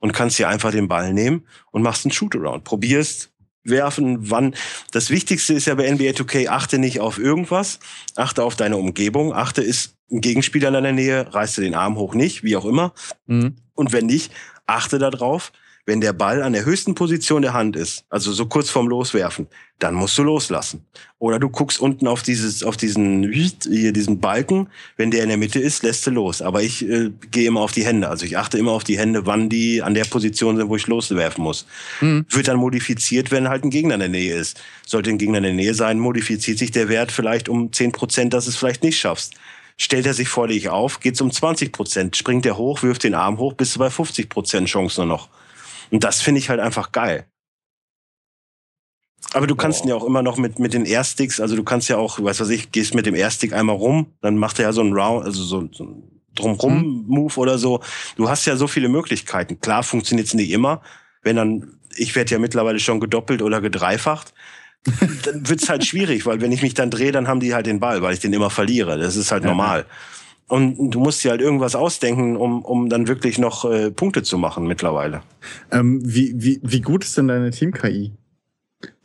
und 0.00 0.12
kannst 0.12 0.38
dir 0.38 0.48
einfach 0.48 0.70
den 0.70 0.88
Ball 0.88 1.12
nehmen 1.12 1.46
und 1.70 1.82
machst 1.82 2.04
einen 2.04 2.12
Shootaround. 2.12 2.64
Probierst, 2.64 3.32
werfen, 3.64 4.30
wann. 4.30 4.54
Das 4.90 5.10
Wichtigste 5.10 5.54
ist 5.54 5.66
ja 5.66 5.74
bei 5.74 5.90
NBA 5.90 6.10
2K, 6.10 6.48
achte 6.48 6.78
nicht 6.78 7.00
auf 7.00 7.18
irgendwas, 7.18 7.78
achte 8.16 8.42
auf 8.42 8.56
deine 8.56 8.76
Umgebung, 8.76 9.32
achte 9.32 9.62
ist 9.62 9.94
ein 10.12 10.20
Gegenspieler 10.20 10.68
in 10.68 10.74
deiner 10.74 10.92
Nähe, 10.92 11.32
reißt 11.32 11.58
du 11.58 11.62
den 11.62 11.74
Arm 11.74 11.96
hoch 11.96 12.14
nicht, 12.14 12.44
wie 12.44 12.56
auch 12.56 12.66
immer. 12.66 12.92
Mhm. 13.26 13.56
Und 13.74 13.92
wenn 13.92 14.06
nicht, 14.06 14.32
achte 14.66 14.98
darauf, 14.98 15.52
wenn 15.84 16.00
der 16.00 16.12
Ball 16.12 16.42
an 16.42 16.52
der 16.52 16.64
höchsten 16.64 16.94
Position 16.94 17.42
der 17.42 17.54
Hand 17.54 17.74
ist, 17.74 18.04
also 18.08 18.32
so 18.32 18.46
kurz 18.46 18.70
vorm 18.70 18.86
Loswerfen, 18.86 19.48
dann 19.80 19.94
musst 19.94 20.16
du 20.16 20.22
loslassen. 20.22 20.86
Oder 21.18 21.40
du 21.40 21.48
guckst 21.48 21.80
unten 21.80 22.06
auf 22.06 22.22
dieses, 22.22 22.62
auf 22.62 22.76
diesen, 22.76 23.32
hier 23.32 23.92
diesen 23.92 24.20
Balken. 24.20 24.68
Wenn 24.96 25.10
der 25.10 25.24
in 25.24 25.28
der 25.28 25.38
Mitte 25.38 25.58
ist, 25.58 25.82
lässt 25.82 26.06
du 26.06 26.12
los. 26.12 26.40
Aber 26.40 26.62
ich 26.62 26.88
äh, 26.88 27.10
gehe 27.32 27.48
immer 27.48 27.62
auf 27.62 27.72
die 27.72 27.84
Hände. 27.84 28.08
Also 28.08 28.24
ich 28.24 28.38
achte 28.38 28.58
immer 28.58 28.70
auf 28.70 28.84
die 28.84 28.96
Hände, 28.96 29.26
wann 29.26 29.48
die 29.48 29.82
an 29.82 29.94
der 29.94 30.04
Position 30.04 30.56
sind, 30.56 30.68
wo 30.68 30.76
ich 30.76 30.86
loswerfen 30.86 31.42
muss. 31.42 31.66
Mhm. 32.00 32.26
Wird 32.28 32.46
dann 32.46 32.58
modifiziert, 32.58 33.32
wenn 33.32 33.48
halt 33.48 33.64
ein 33.64 33.70
Gegner 33.70 33.94
in 33.94 34.00
der 34.00 34.08
Nähe 34.08 34.36
ist. 34.36 34.62
Sollte 34.86 35.10
ein 35.10 35.18
Gegner 35.18 35.38
in 35.38 35.44
der 35.44 35.54
Nähe 35.54 35.74
sein, 35.74 35.98
modifiziert 35.98 36.58
sich 36.58 36.70
der 36.70 36.88
Wert 36.88 37.10
vielleicht 37.10 37.48
um 37.48 37.72
zehn 37.72 37.90
Prozent, 37.90 38.34
dass 38.34 38.46
es 38.46 38.54
vielleicht 38.54 38.84
nicht 38.84 39.00
schaffst 39.00 39.34
stellt 39.76 40.06
er 40.06 40.14
sich 40.14 40.28
vor 40.28 40.48
dich 40.48 40.68
auf, 40.68 41.00
geht 41.00 41.14
es 41.14 41.20
um 41.20 41.30
20 41.30 41.72
Prozent, 41.72 42.16
springt 42.16 42.46
er 42.46 42.56
hoch, 42.56 42.82
wirft 42.82 43.04
den 43.04 43.14
Arm 43.14 43.38
hoch, 43.38 43.54
bist 43.54 43.74
du 43.74 43.78
bei 43.78 43.90
50 43.90 44.28
Prozent 44.28 44.68
Chance 44.68 45.00
nur 45.00 45.08
noch. 45.08 45.28
Und 45.90 46.04
das 46.04 46.22
finde 46.22 46.38
ich 46.40 46.48
halt 46.48 46.60
einfach 46.60 46.92
geil. 46.92 47.26
Aber 49.34 49.46
du 49.46 49.56
kannst 49.56 49.80
oh. 49.80 49.84
ihn 49.84 49.88
ja 49.90 49.94
auch 49.94 50.04
immer 50.04 50.22
noch 50.22 50.36
mit, 50.36 50.58
mit 50.58 50.74
den 50.74 50.84
Airsticks, 50.84 51.40
also 51.40 51.56
du 51.56 51.64
kannst 51.64 51.88
ja 51.88 51.96
auch, 51.96 52.22
weißt 52.22 52.40
was 52.40 52.48
ich, 52.50 52.72
gehst 52.72 52.94
mit 52.94 53.06
dem 53.06 53.14
Airstick 53.14 53.52
einmal 53.52 53.76
rum, 53.76 54.12
dann 54.20 54.36
macht 54.36 54.58
er 54.58 54.66
ja 54.66 54.72
so 54.72 54.82
ein 54.82 54.92
Round, 54.92 55.24
also 55.24 55.42
so, 55.42 55.68
so 55.72 55.84
ein 55.84 56.12
Drumrum-Move 56.34 57.38
oder 57.38 57.58
so. 57.58 57.80
Du 58.16 58.28
hast 58.28 58.46
ja 58.46 58.56
so 58.56 58.66
viele 58.66 58.88
Möglichkeiten. 58.88 59.60
Klar 59.60 59.82
funktioniert 59.82 60.28
es 60.28 60.34
nicht 60.34 60.50
immer. 60.50 60.82
Wenn 61.22 61.36
dann, 61.36 61.78
ich 61.96 62.14
werde 62.14 62.32
ja 62.32 62.38
mittlerweile 62.38 62.80
schon 62.80 63.00
gedoppelt 63.00 63.42
oder 63.42 63.60
gedreifacht, 63.60 64.32
dann 65.24 65.48
wird's 65.48 65.68
halt 65.68 65.84
schwierig, 65.84 66.26
weil 66.26 66.40
wenn 66.40 66.52
ich 66.52 66.62
mich 66.62 66.74
dann 66.74 66.90
drehe, 66.90 67.12
dann 67.12 67.28
haben 67.28 67.40
die 67.40 67.54
halt 67.54 67.66
den 67.66 67.80
Ball, 67.80 68.02
weil 68.02 68.14
ich 68.14 68.20
den 68.20 68.32
immer 68.32 68.50
verliere. 68.50 68.98
Das 68.98 69.16
ist 69.16 69.30
halt 69.30 69.44
ja. 69.44 69.50
normal. 69.50 69.86
Und 70.48 70.90
du 70.90 71.00
musst 71.00 71.24
dir 71.24 71.30
halt 71.30 71.40
irgendwas 71.40 71.74
ausdenken, 71.74 72.36
um, 72.36 72.62
um 72.62 72.90
dann 72.90 73.08
wirklich 73.08 73.38
noch 73.38 73.64
äh, 73.64 73.90
Punkte 73.90 74.22
zu 74.22 74.36
machen 74.36 74.66
mittlerweile. 74.66 75.22
Ähm, 75.70 76.02
wie, 76.04 76.34
wie, 76.36 76.60
wie 76.62 76.82
gut 76.82 77.04
ist 77.04 77.16
denn 77.16 77.28
deine 77.28 77.50
Team-KI? 77.50 78.12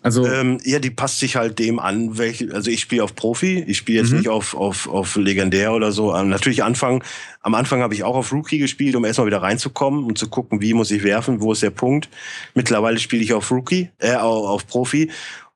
Also 0.03 0.27
ähm, 0.27 0.59
ja, 0.63 0.79
die 0.79 0.89
passt 0.89 1.19
sich 1.19 1.35
halt 1.35 1.57
dem 1.59 1.79
an, 1.79 2.17
welche. 2.17 2.53
Also 2.53 2.69
ich 2.69 2.81
spiele 2.81 3.03
auf 3.03 3.15
Profi, 3.15 3.63
ich 3.67 3.77
spiele 3.77 3.99
jetzt 3.99 4.11
mhm. 4.11 4.19
nicht 4.19 4.29
auf, 4.29 4.55
auf, 4.55 4.87
auf 4.87 5.15
legendär 5.15 5.73
oder 5.73 5.91
so. 5.91 6.15
Ähm, 6.15 6.29
natürlich 6.29 6.63
Anfang, 6.63 7.03
am 7.41 7.55
Anfang 7.55 7.81
habe 7.81 7.93
ich 7.93 8.03
auch 8.03 8.15
auf 8.15 8.31
Rookie 8.31 8.59
gespielt, 8.59 8.95
um 8.95 9.05
erstmal 9.05 9.27
wieder 9.27 9.41
reinzukommen 9.41 10.05
und 10.05 10.17
zu 10.17 10.29
gucken, 10.29 10.61
wie 10.61 10.73
muss 10.73 10.91
ich 10.91 11.03
werfen, 11.03 11.41
wo 11.41 11.51
ist 11.51 11.63
der 11.63 11.71
Punkt. 11.71 12.09
Mittlerweile 12.53 12.99
spiele 12.99 13.23
ich 13.23 13.33
auf 13.33 13.49
Rookie, 13.51 13.89
äh, 13.99 14.15
auf 14.15 14.67
Profi. 14.67 15.09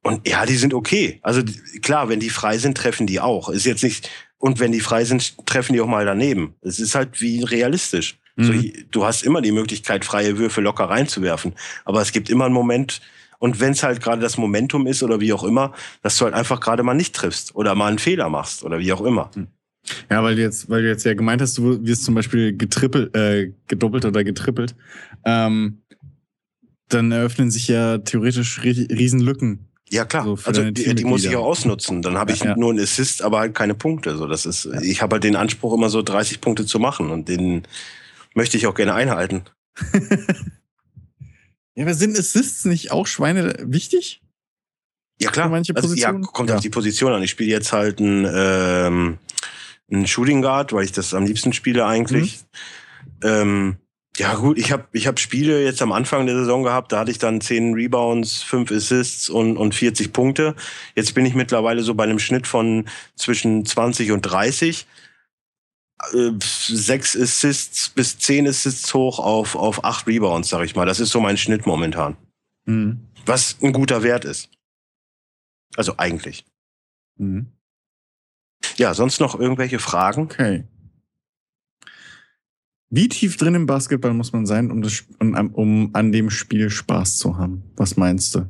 Und 0.04 0.28
ja, 0.28 0.46
die 0.46 0.58
sind 0.58 0.74
okay. 0.74 1.20
Also 1.22 1.42
klar, 1.82 2.10
wenn 2.10 2.20
die 2.20 2.30
frei 2.30 2.58
sind, 2.58 2.76
treffen 2.76 3.08
die 3.08 3.20
auch. 3.20 3.50
Ist 3.50 3.66
jetzt 3.66 3.84
nicht 3.84 4.10
und 4.42 4.60
wenn 4.60 4.72
die 4.72 4.80
frei 4.80 5.06
sind, 5.06 5.46
treffen 5.46 5.74
die 5.74 5.82
auch 5.82 5.88
mal 5.88 6.06
daneben. 6.06 6.56
Es 6.62 6.80
ist 6.80 6.96
halt 6.96 7.22
wie 7.22 7.44
realistisch. 7.44 8.18
Mhm. 8.36 8.44
So, 8.44 8.54
du 8.90 9.06
hast 9.06 9.24
immer 9.24 9.42
die 9.42 9.52
Möglichkeit, 9.52 10.04
freie 10.04 10.38
Würfe 10.38 10.62
locker 10.62 10.86
reinzuwerfen. 10.86 11.54
Aber 11.86 12.02
es 12.02 12.12
gibt 12.12 12.30
immer 12.30 12.46
einen 12.46 12.54
Moment, 12.54 13.02
und 13.38 13.60
wenn 13.60 13.72
es 13.72 13.82
halt 13.82 14.02
gerade 14.02 14.22
das 14.22 14.38
Momentum 14.38 14.86
ist 14.86 15.02
oder 15.02 15.20
wie 15.20 15.34
auch 15.34 15.44
immer, 15.44 15.74
dass 16.04 16.18
du 16.18 16.26
halt 16.26 16.36
einfach 16.36 16.60
gerade 16.60 16.84
mal 16.84 16.94
nicht 16.94 17.16
triffst 17.16 17.56
oder 17.56 17.74
mal 17.74 17.88
einen 17.88 17.98
Fehler 17.98 18.30
machst 18.30 18.64
oder 18.64 18.78
wie 18.80 18.94
auch 18.94 19.02
immer. 19.02 19.32
Mhm. 19.36 19.48
Ja, 20.12 20.24
weil 20.24 20.36
du 20.36 20.44
jetzt, 20.44 20.70
weil 20.70 20.84
du 20.84 20.88
jetzt 20.88 21.04
ja 21.06 21.16
gemeint 21.16 21.42
hast, 21.42 21.58
du 21.58 21.84
wirst 21.84 22.04
zum 22.04 22.14
Beispiel 22.14 22.56
getrippelt, 22.56 23.16
äh, 23.16 23.52
gedoppelt 23.68 24.06
oder 24.06 24.24
getrippelt, 24.24 24.76
ähm, 25.26 25.82
dann 26.88 27.12
eröffnen 27.12 27.50
sich 27.50 27.68
ja 27.68 27.98
theoretisch 27.98 28.62
Riesenlücken 28.62 29.71
ja 29.92 30.06
klar, 30.06 30.24
so 30.24 30.38
also 30.46 30.72
die, 30.72 30.96
die, 30.96 31.04
muss 31.04 31.26
ich 31.26 31.36
auch 31.36 31.46
ausnutzen. 31.46 32.02
Dann 32.02 32.18
habe 32.18 32.32
ich 32.32 32.40
ja. 32.40 32.56
nur 32.56 32.72
einen 32.72 32.80
Assist, 32.80 33.22
aber 33.22 33.40
halt 33.40 33.54
keine 33.54 33.76
Punkte. 33.76 34.16
So, 34.18 34.28
das 34.28 34.46
ist, 34.46 34.66
ja. 34.66 34.82
ich 34.82 35.02
habe 35.02 35.16
halt 35.16 35.24
den 35.24 35.36
Anspruch, 35.36 35.74
immer 35.74 35.90
so 35.90 36.02
30 36.02 36.42
Punkte 36.42 36.66
zu 36.66 36.80
machen 36.80 37.10
und 37.10 37.28
den 37.28 37.64
möchte 38.34 38.58
ich 38.58 38.68
auch 38.68 38.74
gerne 38.74 38.94
einhalten. 38.94 39.44
ja, 41.76 41.84
aber 41.84 41.94
sind 41.94 42.18
Assists 42.18 42.66
nicht 42.66 42.92
auch 42.92 43.06
Schweine 43.06 43.56
wichtig? 43.60 44.22
Ja 45.20 45.30
klar, 45.30 45.50
manche 45.50 45.76
also, 45.76 45.94
ja, 45.94 46.12
kommt 46.14 46.52
auf 46.52 46.62
die 46.62 46.70
Position 46.70 47.14
an. 47.14 47.22
Ich 47.22 47.32
spiele 47.32 47.52
jetzt 47.52 47.74
halt 47.74 48.00
einen, 48.00 48.26
ähm, 48.34 49.18
einen 49.92 50.08
Shooting 50.08 50.42
Guard, 50.42 50.74
weil 50.74 50.86
ich 50.86 50.94
das 50.94 51.14
am 51.14 51.26
liebsten 51.26 51.54
spiele 51.54 51.86
eigentlich. 51.86 52.40
Mhm. 53.22 53.28
Ähm, 53.28 53.76
ja 54.22 54.36
gut, 54.36 54.60
ich 54.60 54.72
habe 54.72 54.86
ich 54.92 55.08
hab 55.08 55.20
Spiele 55.20 55.64
jetzt 55.64 55.82
am 55.82 55.92
Anfang 55.92 56.28
der 56.28 56.36
Saison 56.36 56.62
gehabt, 56.62 56.92
da 56.92 57.00
hatte 57.00 57.10
ich 57.10 57.18
dann 57.18 57.42
10 57.42 57.74
Rebounds, 57.74 58.44
5 58.44 58.72
Assists 58.72 59.30
und, 59.30 59.58
und 59.58 59.74
40 59.74 60.14
Punkte. 60.14 60.56
Jetzt 60.94 61.16
bin 61.16 61.26
ich 61.26 61.34
mittlerweile 61.34 61.82
so 61.82 61.96
bei 61.96 62.04
einem 62.04 62.20
Schnitt 62.20 62.46
von 62.46 62.88
zwischen 63.16 63.66
20 63.66 64.12
und 64.12 64.22
30. 64.22 64.86
Äh, 66.14 66.32
sechs 66.40 67.18
Assists 67.18 67.90
bis 67.90 68.20
zehn 68.20 68.48
Assists 68.48 68.94
hoch 68.94 69.18
auf, 69.18 69.56
auf 69.56 69.84
acht 69.84 70.06
Rebounds, 70.06 70.50
sag 70.50 70.64
ich 70.66 70.76
mal. 70.76 70.86
Das 70.86 71.00
ist 71.00 71.10
so 71.10 71.20
mein 71.20 71.38
Schnitt 71.38 71.66
momentan. 71.66 72.16
Mhm. 72.66 73.08
Was 73.26 73.58
ein 73.64 73.74
guter 73.74 74.04
Wert 74.04 74.24
ist. 74.24 74.50
Also 75.76 75.96
eigentlich. 75.98 76.46
Mhm. 77.18 77.48
Ja, 78.76 78.94
sonst 78.94 79.20
noch 79.20 79.40
irgendwelche 79.40 79.80
Fragen? 79.80 80.26
Okay. 80.26 80.64
Wie 82.94 83.08
tief 83.08 83.38
drin 83.38 83.56
im 83.56 83.66
Basketball 83.66 84.14
muss 84.14 84.34
man 84.34 84.46
sein, 84.46 84.70
um, 84.70 84.82
das, 84.82 85.06
um, 85.20 85.34
um 85.54 85.90
an 85.94 86.12
dem 86.12 86.30
Spiel 86.30 86.70
Spaß 86.70 87.18
zu 87.18 87.38
haben? 87.38 87.64
Was 87.78 87.96
meinst 87.96 88.36
du? 88.36 88.50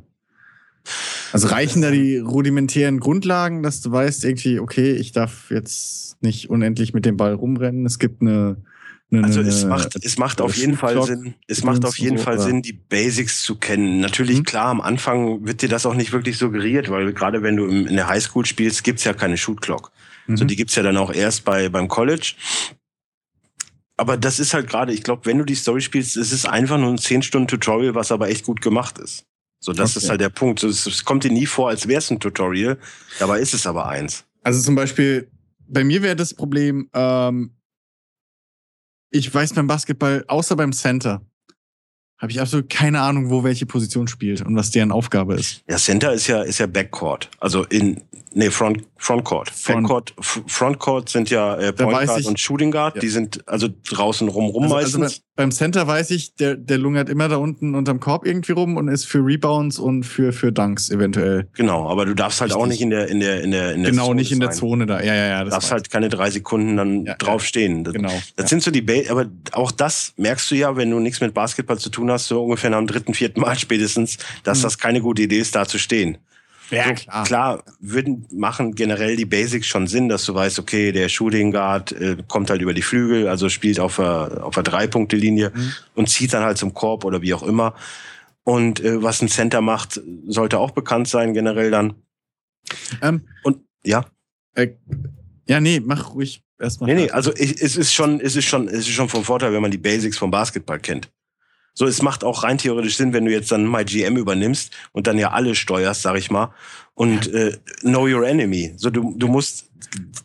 Also 1.32 1.46
reichen 1.46 1.80
da 1.80 1.92
die 1.92 2.18
rudimentären 2.18 2.98
Grundlagen, 2.98 3.62
dass 3.62 3.80
du 3.82 3.92
weißt, 3.92 4.24
irgendwie, 4.24 4.58
okay, 4.58 4.94
ich 4.94 5.12
darf 5.12 5.50
jetzt 5.52 6.20
nicht 6.22 6.50
unendlich 6.50 6.92
mit 6.92 7.06
dem 7.06 7.16
Ball 7.16 7.34
rumrennen. 7.34 7.86
Es 7.86 8.00
gibt 8.00 8.20
eine. 8.20 8.56
eine 9.12 9.22
also 9.22 9.40
es 9.42 9.64
macht, 9.64 10.04
es 10.04 10.18
macht 10.18 10.40
auf 10.40 10.56
jeden 10.56 10.76
Fall 10.76 11.00
Sinn. 11.04 11.34
Es 11.46 11.62
macht 11.62 11.84
auf 11.84 11.96
jeden 11.98 12.18
Fall? 12.18 12.40
Sinn, 12.40 12.62
die 12.62 12.72
Basics 12.72 13.44
zu 13.44 13.54
kennen. 13.54 14.00
Natürlich, 14.00 14.38
mhm. 14.38 14.44
klar, 14.44 14.66
am 14.66 14.80
Anfang 14.80 15.46
wird 15.46 15.62
dir 15.62 15.68
das 15.68 15.86
auch 15.86 15.94
nicht 15.94 16.12
wirklich 16.12 16.36
suggeriert, 16.36 16.90
weil 16.90 17.12
gerade 17.12 17.44
wenn 17.44 17.56
du 17.56 17.66
in 17.66 17.94
der 17.94 18.08
Highschool 18.08 18.44
spielst, 18.44 18.82
gibt's 18.82 19.04
ja 19.04 19.12
keine 19.12 19.36
Shoot 19.36 19.60
Clock. 19.60 19.92
Mhm. 20.26 20.36
So, 20.36 20.44
die 20.44 20.56
gibt's 20.56 20.74
ja 20.74 20.82
dann 20.82 20.96
auch 20.96 21.12
erst 21.12 21.44
bei, 21.44 21.68
beim 21.68 21.86
College 21.86 22.34
aber 24.02 24.16
das 24.16 24.40
ist 24.40 24.52
halt 24.52 24.68
gerade, 24.68 24.92
ich 24.92 25.04
glaube, 25.04 25.26
wenn 25.26 25.38
du 25.38 25.44
die 25.44 25.54
Story 25.54 25.80
spielst, 25.80 26.16
es 26.16 26.32
ist 26.32 26.44
einfach 26.44 26.76
nur 26.76 26.88
ein 26.88 26.98
10-Stunden-Tutorial, 26.98 27.94
was 27.94 28.10
aber 28.10 28.30
echt 28.30 28.44
gut 28.44 28.60
gemacht 28.60 28.98
ist. 28.98 29.26
So, 29.60 29.72
das 29.72 29.96
okay. 29.96 30.04
ist 30.04 30.10
halt 30.10 30.20
der 30.20 30.28
Punkt. 30.28 30.64
Es, 30.64 30.86
es 30.86 31.04
kommt 31.04 31.22
dir 31.22 31.30
nie 31.30 31.46
vor, 31.46 31.68
als 31.68 31.86
wäre 31.86 31.98
es 31.98 32.10
ein 32.10 32.18
Tutorial, 32.18 32.78
dabei 33.20 33.38
ist 33.38 33.54
es 33.54 33.64
aber 33.64 33.86
eins. 33.86 34.24
Also 34.42 34.60
zum 34.60 34.74
Beispiel, 34.74 35.30
bei 35.68 35.84
mir 35.84 36.02
wäre 36.02 36.16
das 36.16 36.34
Problem, 36.34 36.90
ähm, 36.94 37.54
ich 39.12 39.32
weiß 39.32 39.52
beim 39.52 39.68
Basketball, 39.68 40.24
außer 40.26 40.56
beim 40.56 40.72
Center, 40.72 41.24
habe 42.18 42.32
ich 42.32 42.40
absolut 42.40 42.68
keine 42.68 43.02
Ahnung, 43.02 43.30
wo 43.30 43.44
welche 43.44 43.66
Position 43.66 44.08
spielt 44.08 44.44
und 44.44 44.56
was 44.56 44.72
deren 44.72 44.90
Aufgabe 44.90 45.36
ist. 45.36 45.62
Ja, 45.70 45.76
Center 45.76 46.12
ist 46.12 46.26
ja, 46.26 46.42
ist 46.42 46.58
ja 46.58 46.66
Backcourt. 46.66 47.30
Also 47.38 47.62
in, 47.66 48.02
nee, 48.34 48.50
Front, 48.50 48.82
Frontcourt. 48.96 49.50
Front. 49.50 49.88
Backcourt, 49.88 50.14
Frontcourt 50.20 51.08
sind 51.08 51.30
ja 51.30 51.56
äh, 51.56 51.72
Point 51.72 52.06
Guard 52.06 52.20
ich, 52.20 52.26
und 52.26 52.38
Shooting 52.38 52.70
Guard. 52.70 52.96
Ja. 52.96 53.00
Die 53.00 53.08
sind 53.08 53.46
also 53.48 53.68
draußen 53.90 54.28
rum, 54.28 54.46
rum 54.46 54.64
also, 54.64 54.76
also 54.76 54.98
meistens. 54.98 55.20
Also 55.20 55.32
beim 55.34 55.50
Center 55.50 55.86
weiß 55.86 56.10
ich, 56.10 56.34
der, 56.34 56.56
der 56.56 56.78
lungert 56.78 57.08
immer 57.08 57.28
da 57.28 57.36
unten 57.36 57.74
unterm 57.74 58.00
Korb 58.00 58.26
irgendwie 58.26 58.52
rum 58.52 58.76
und 58.76 58.88
ist 58.88 59.06
für 59.06 59.18
Rebounds 59.18 59.78
und 59.78 60.04
für, 60.04 60.32
für 60.32 60.52
Dunks 60.52 60.90
eventuell. 60.90 61.48
Genau, 61.54 61.88
aber 61.88 62.04
du 62.04 62.14
darfst 62.14 62.40
halt 62.40 62.50
Richtig. 62.50 62.62
auch 62.62 62.66
nicht 62.68 62.80
in 62.80 62.90
der, 62.90 63.08
in 63.08 63.20
der, 63.20 63.42
in 63.42 63.50
der, 63.50 63.72
in 63.72 63.82
der 63.82 63.92
Genau, 63.92 64.06
Zone 64.06 64.20
nicht 64.20 64.30
in 64.30 64.40
der 64.40 64.50
Zone 64.50 64.86
da. 64.86 65.00
Ja, 65.00 65.14
ja, 65.14 65.26
ja. 65.26 65.44
Du 65.44 65.50
darfst 65.50 65.72
halt 65.72 65.90
keine 65.90 66.08
drei 66.08 66.30
Sekunden 66.30 66.76
dann 66.76 67.06
ja, 67.06 67.14
drauf 67.14 67.44
stehen. 67.44 67.82
Das, 67.82 67.94
genau. 67.94 68.12
Das 68.36 68.44
ja. 68.44 68.48
sind 68.48 68.62
so 68.62 68.70
die, 68.70 68.82
ba 68.82 68.92
aber 69.08 69.26
auch 69.52 69.72
das 69.72 70.12
merkst 70.16 70.50
du 70.50 70.54
ja, 70.54 70.76
wenn 70.76 70.90
du 70.90 71.00
nichts 71.00 71.20
mit 71.20 71.34
Basketball 71.34 71.78
zu 71.78 71.88
tun 71.88 72.10
hast, 72.10 72.26
so 72.26 72.44
ungefähr 72.44 72.72
am 72.72 72.86
dritten, 72.86 73.14
vierten 73.14 73.40
Mal 73.40 73.58
spätestens, 73.58 74.18
dass 74.44 74.58
mhm. 74.58 74.62
das 74.62 74.78
keine 74.78 75.00
gute 75.00 75.22
Idee 75.22 75.38
ist, 75.38 75.54
da 75.54 75.66
zu 75.66 75.78
stehen. 75.78 76.18
Ja, 76.72 76.94
klar. 76.94 77.24
Klar, 77.24 77.64
würden 77.80 78.26
machen 78.32 78.74
generell 78.74 79.16
die 79.16 79.26
Basics 79.26 79.66
schon 79.66 79.86
Sinn, 79.86 80.08
dass 80.08 80.24
du 80.24 80.34
weißt, 80.34 80.58
okay, 80.58 80.90
der 80.90 81.08
Shooting 81.08 81.52
Guard 81.52 81.92
äh, 81.92 82.16
kommt 82.28 82.50
halt 82.50 82.62
über 82.62 82.72
die 82.72 82.82
Flügel, 82.82 83.28
also 83.28 83.48
spielt 83.48 83.78
auf 83.78 83.96
der, 83.96 84.42
auf 84.42 84.54
der 84.54 84.62
Drei-Punkte-Linie 84.62 85.52
mhm. 85.54 85.72
und 85.94 86.08
zieht 86.08 86.32
dann 86.32 86.42
halt 86.42 86.56
zum 86.56 86.72
Korb 86.72 87.04
oder 87.04 87.20
wie 87.20 87.34
auch 87.34 87.42
immer. 87.42 87.74
Und 88.44 88.80
äh, 88.80 89.02
was 89.02 89.20
ein 89.20 89.28
Center 89.28 89.60
macht, 89.60 90.00
sollte 90.26 90.58
auch 90.58 90.70
bekannt 90.70 91.08
sein, 91.08 91.34
generell 91.34 91.70
dann. 91.70 91.94
Ähm, 93.02 93.28
und 93.42 93.58
ja. 93.84 94.06
Äh, 94.54 94.68
ja, 95.46 95.60
nee, 95.60 95.80
mach 95.80 96.14
ruhig 96.14 96.42
erstmal. 96.58 96.92
Nee, 96.94 97.02
nee, 97.02 97.10
also 97.10 97.34
ich, 97.36 97.60
es 97.60 97.76
ist 97.76 97.92
schon, 97.92 98.20
es 98.20 98.34
ist 98.34 98.46
schon, 98.46 98.68
es 98.68 98.80
ist 98.80 98.88
schon 98.88 99.08
vom 99.08 99.24
Vorteil, 99.24 99.52
wenn 99.52 99.62
man 99.62 99.70
die 99.70 99.78
Basics 99.78 100.16
vom 100.16 100.30
Basketball 100.30 100.80
kennt. 100.80 101.10
So, 101.74 101.86
es 101.86 102.02
macht 102.02 102.22
auch 102.22 102.42
rein 102.42 102.58
theoretisch 102.58 102.96
Sinn, 102.96 103.12
wenn 103.12 103.24
du 103.24 103.32
jetzt 103.32 103.50
dann 103.50 103.70
MyGM 103.70 104.16
übernimmst 104.16 104.72
und 104.92 105.06
dann 105.06 105.18
ja 105.18 105.30
alle 105.30 105.54
steuerst, 105.54 106.02
sag 106.02 106.16
ich 106.16 106.30
mal. 106.30 106.52
Und 106.94 107.32
äh, 107.32 107.56
know 107.80 108.06
your 108.06 108.26
enemy. 108.26 108.74
So, 108.76 108.90
du, 108.90 109.14
du 109.16 109.28
musst 109.28 109.70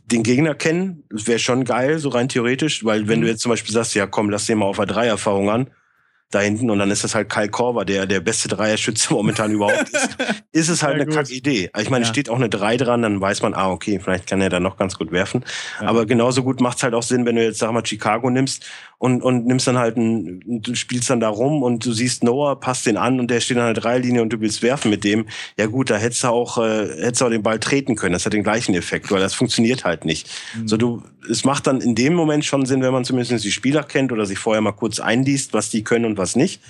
den 0.05 0.23
Gegner 0.23 0.55
kennen. 0.55 1.03
Das 1.09 1.27
wäre 1.27 1.39
schon 1.39 1.63
geil, 1.63 1.99
so 1.99 2.09
rein 2.09 2.29
theoretisch, 2.29 2.83
weil 2.83 3.07
wenn 3.07 3.19
mhm. 3.19 3.23
du 3.23 3.29
jetzt 3.29 3.41
zum 3.41 3.49
Beispiel 3.49 3.73
sagst, 3.73 3.95
ja 3.95 4.07
komm, 4.07 4.29
lass 4.29 4.45
dir 4.45 4.55
mal 4.55 4.65
auf 4.65 4.79
eine 4.79 4.87
Dreierfahrung 4.87 5.49
an, 5.49 5.69
da 6.29 6.41
hinten 6.41 6.69
und 6.69 6.79
dann 6.79 6.91
ist 6.91 7.05
das 7.05 7.15
halt 7.15 7.29
Kyle 7.29 7.47
Korver, 7.47 7.85
der 7.85 8.05
der 8.05 8.19
beste 8.19 8.49
Dreierschütze 8.49 9.13
momentan 9.13 9.51
überhaupt 9.51 9.89
ist, 9.89 10.17
ist 10.51 10.69
es 10.69 10.83
halt 10.83 10.97
ja, 10.97 11.03
eine 11.03 11.11
Kackidee. 11.13 11.69
Ich 11.79 11.89
meine, 11.89 12.05
ja. 12.05 12.09
steht 12.09 12.29
auch 12.29 12.35
eine 12.35 12.49
3 12.49 12.77
dran, 12.77 13.01
dann 13.01 13.21
weiß 13.21 13.41
man, 13.41 13.53
ah, 13.53 13.71
okay, 13.71 13.99
vielleicht 14.03 14.27
kann 14.27 14.41
er 14.41 14.49
da 14.49 14.59
noch 14.59 14.77
ganz 14.77 14.97
gut 14.97 15.11
werfen. 15.11 15.45
Ja. 15.81 15.87
Aber 15.87 16.05
genauso 16.05 16.43
gut 16.43 16.59
macht 16.59 16.77
es 16.77 16.83
halt 16.83 16.93
auch 16.93 17.03
Sinn, 17.03 17.25
wenn 17.25 17.37
du 17.37 17.43
jetzt, 17.43 17.59
sag 17.59 17.71
mal, 17.71 17.85
Chicago 17.85 18.29
nimmst 18.29 18.65
und, 18.99 19.21
und 19.21 19.45
nimmst 19.45 19.67
dann 19.67 19.77
halt 19.77 19.95
ein, 19.95 20.41
du 20.45 20.73
spielst 20.75 21.09
dann 21.09 21.19
da 21.19 21.29
rum 21.29 21.61
und 21.61 21.85
du 21.85 21.93
siehst 21.93 22.23
Noah, 22.23 22.59
passt 22.59 22.87
den 22.87 22.97
an 22.97 23.19
und 23.19 23.29
der 23.29 23.41
steht 23.41 23.57
an 23.57 23.73
der 23.73 23.81
Dreilinie 23.81 24.21
und 24.21 24.33
du 24.33 24.41
willst 24.41 24.63
werfen 24.63 24.89
mit 24.89 25.03
dem. 25.03 25.27
Ja 25.57 25.67
gut, 25.67 25.89
da 25.89 25.97
hättest 25.97 26.23
du 26.23 26.29
auch, 26.29 26.57
äh, 26.57 26.87
hättest 27.03 27.21
du 27.21 27.25
auch 27.25 27.29
den 27.29 27.43
Ball 27.43 27.59
treten 27.59 27.95
können. 27.95 28.13
Das 28.13 28.25
hat 28.25 28.33
den 28.33 28.43
gleichen 28.43 28.73
Effekt, 28.73 29.11
weil 29.11 29.19
das 29.19 29.35
funktioniert 29.35 29.85
halt 29.85 30.03
nicht. 30.03 30.27
Mhm. 30.55 30.67
So 30.67 30.77
du, 30.77 31.03
es 31.29 31.45
macht 31.45 31.67
dann 31.67 31.79
in 31.79 31.93
dem 31.93 32.15
Moment 32.15 32.43
schon 32.43 32.65
Sinn, 32.65 32.81
wenn 32.81 32.91
man 32.91 33.05
zumindest 33.05 33.43
die 33.43 33.51
Spieler 33.51 33.83
kennt 33.83 34.11
oder 34.11 34.25
sich 34.25 34.39
vorher 34.39 34.61
mal 34.61 34.71
kurz 34.71 34.99
einliest, 34.99 35.53
was 35.53 35.69
die 35.69 35.83
können 35.83 36.05
und 36.05 36.16
was 36.17 36.35
nicht. 36.35 36.61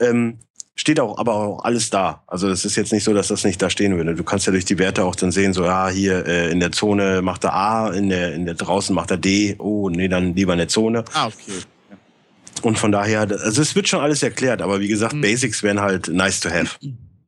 Ähm, 0.00 0.38
steht 0.74 0.98
auch 0.98 1.18
aber 1.18 1.34
auch 1.34 1.64
alles 1.64 1.90
da. 1.90 2.22
Also 2.26 2.48
es 2.48 2.64
ist 2.64 2.76
jetzt 2.76 2.92
nicht 2.92 3.04
so, 3.04 3.12
dass 3.12 3.28
das 3.28 3.44
nicht 3.44 3.60
da 3.60 3.70
stehen 3.70 3.96
würde. 3.96 4.14
Du 4.14 4.24
kannst 4.24 4.46
ja 4.46 4.52
durch 4.52 4.64
die 4.64 4.78
Werte 4.78 5.04
auch 5.04 5.14
dann 5.14 5.30
sehen, 5.30 5.52
so 5.52 5.64
ja, 5.64 5.88
hier 5.88 6.26
äh, 6.26 6.50
in 6.50 6.60
der 6.60 6.72
Zone 6.72 7.22
macht 7.22 7.44
er 7.44 7.54
A, 7.54 7.90
in 7.90 8.08
der, 8.08 8.34
in 8.34 8.46
der 8.46 8.54
draußen 8.54 8.94
macht 8.94 9.10
er 9.10 9.18
D, 9.18 9.56
oh, 9.58 9.90
nee, 9.90 10.08
dann 10.08 10.34
lieber 10.34 10.52
in 10.52 10.58
der 10.58 10.68
Zone. 10.68 11.04
Ah, 11.12 11.26
okay. 11.26 11.60
Und 12.62 12.78
von 12.78 12.92
daher, 12.92 13.20
also 13.20 13.62
es 13.62 13.74
wird 13.74 13.88
schon 13.88 14.00
alles 14.00 14.22
erklärt, 14.22 14.62
aber 14.62 14.80
wie 14.80 14.88
gesagt, 14.88 15.14
mhm. 15.14 15.22
Basics 15.22 15.62
wären 15.62 15.80
halt 15.80 16.08
nice 16.08 16.40
to 16.40 16.50
have. 16.50 16.76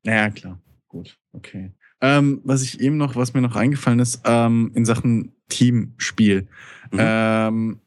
Ja, 0.02 0.30
klar. 0.30 0.60
Gut, 0.88 1.16
okay. 1.32 1.72
Ähm, 2.00 2.40
was 2.44 2.62
ich 2.62 2.80
eben 2.80 2.96
noch, 2.96 3.16
was 3.16 3.32
mir 3.32 3.40
noch 3.40 3.56
eingefallen 3.56 4.00
ist, 4.00 4.20
ähm, 4.24 4.72
in 4.74 4.84
Sachen 4.84 5.32
Teamspiel. 5.48 6.48
Mhm. 6.90 6.98
Ähm, 6.98 7.80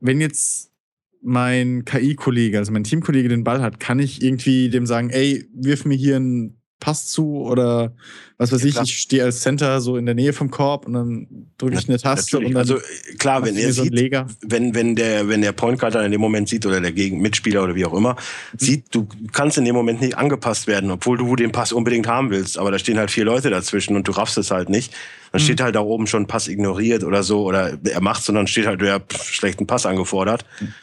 wenn 0.00 0.20
jetzt 0.20 0.70
mein 1.22 1.84
KI-Kollege, 1.84 2.58
also 2.58 2.72
mein 2.72 2.84
Teamkollege 2.84 3.28
den 3.28 3.44
Ball 3.44 3.62
hat, 3.62 3.80
kann 3.80 3.98
ich 3.98 4.22
irgendwie 4.22 4.68
dem 4.68 4.86
sagen, 4.86 5.10
ey, 5.10 5.48
wirf 5.54 5.84
mir 5.84 5.96
hier 5.96 6.16
einen 6.16 6.56
Pass 6.78 7.06
zu 7.06 7.38
oder 7.38 7.94
was 8.36 8.52
weiß 8.52 8.60
ja, 8.60 8.68
ich, 8.68 8.74
klar. 8.74 8.84
ich 8.84 8.98
stehe 8.98 9.24
als 9.24 9.40
Center 9.40 9.80
so 9.80 9.96
in 9.96 10.04
der 10.04 10.14
Nähe 10.14 10.34
vom 10.34 10.50
Korb 10.50 10.86
und 10.86 10.92
dann 10.92 11.26
drücke 11.56 11.78
ich 11.78 11.88
eine 11.88 11.98
Taste 11.98 12.36
Natürlich. 12.36 12.48
und 12.48 12.54
dann 12.54 12.60
also 12.60 12.78
klar, 13.18 13.42
wenn 13.46 13.56
er 13.56 13.72
sieht, 13.72 13.94
wenn 14.42 14.74
wenn 14.74 14.94
der 14.94 15.26
wenn 15.26 15.40
der 15.40 15.52
Point 15.52 15.80
Guard 15.80 15.94
in 15.94 16.12
dem 16.12 16.20
Moment 16.20 16.50
sieht 16.50 16.66
oder 16.66 16.82
der 16.82 16.92
Gegen 16.92 17.22
Mitspieler 17.22 17.64
oder 17.64 17.74
wie 17.74 17.86
auch 17.86 17.94
immer 17.94 18.12
mhm. 18.12 18.58
sieht, 18.58 18.94
du 18.94 19.08
kannst 19.32 19.56
in 19.56 19.64
dem 19.64 19.74
Moment 19.74 20.02
nicht 20.02 20.18
angepasst 20.18 20.66
werden, 20.66 20.90
obwohl 20.90 21.16
du 21.16 21.34
den 21.34 21.50
Pass 21.50 21.72
unbedingt 21.72 22.06
haben 22.06 22.28
willst, 22.30 22.58
aber 22.58 22.70
da 22.70 22.78
stehen 22.78 22.98
halt 22.98 23.10
vier 23.10 23.24
Leute 23.24 23.48
dazwischen 23.48 23.96
und 23.96 24.06
du 24.06 24.12
raffst 24.12 24.36
es 24.36 24.50
halt 24.50 24.68
nicht. 24.68 24.92
Dann 25.32 25.40
mhm. 25.40 25.44
steht 25.44 25.62
halt 25.62 25.74
da 25.76 25.80
oben 25.80 26.06
schon 26.06 26.26
Pass 26.26 26.46
ignoriert 26.46 27.04
oder 27.04 27.22
so 27.22 27.44
oder 27.44 27.78
er 27.84 28.00
macht's 28.02 28.28
und 28.28 28.34
dann 28.34 28.46
steht 28.46 28.66
halt 28.66 28.82
der 28.82 29.02
schlechten 29.24 29.66
Pass 29.66 29.86
angefordert. 29.86 30.44
Mhm. 30.60 30.74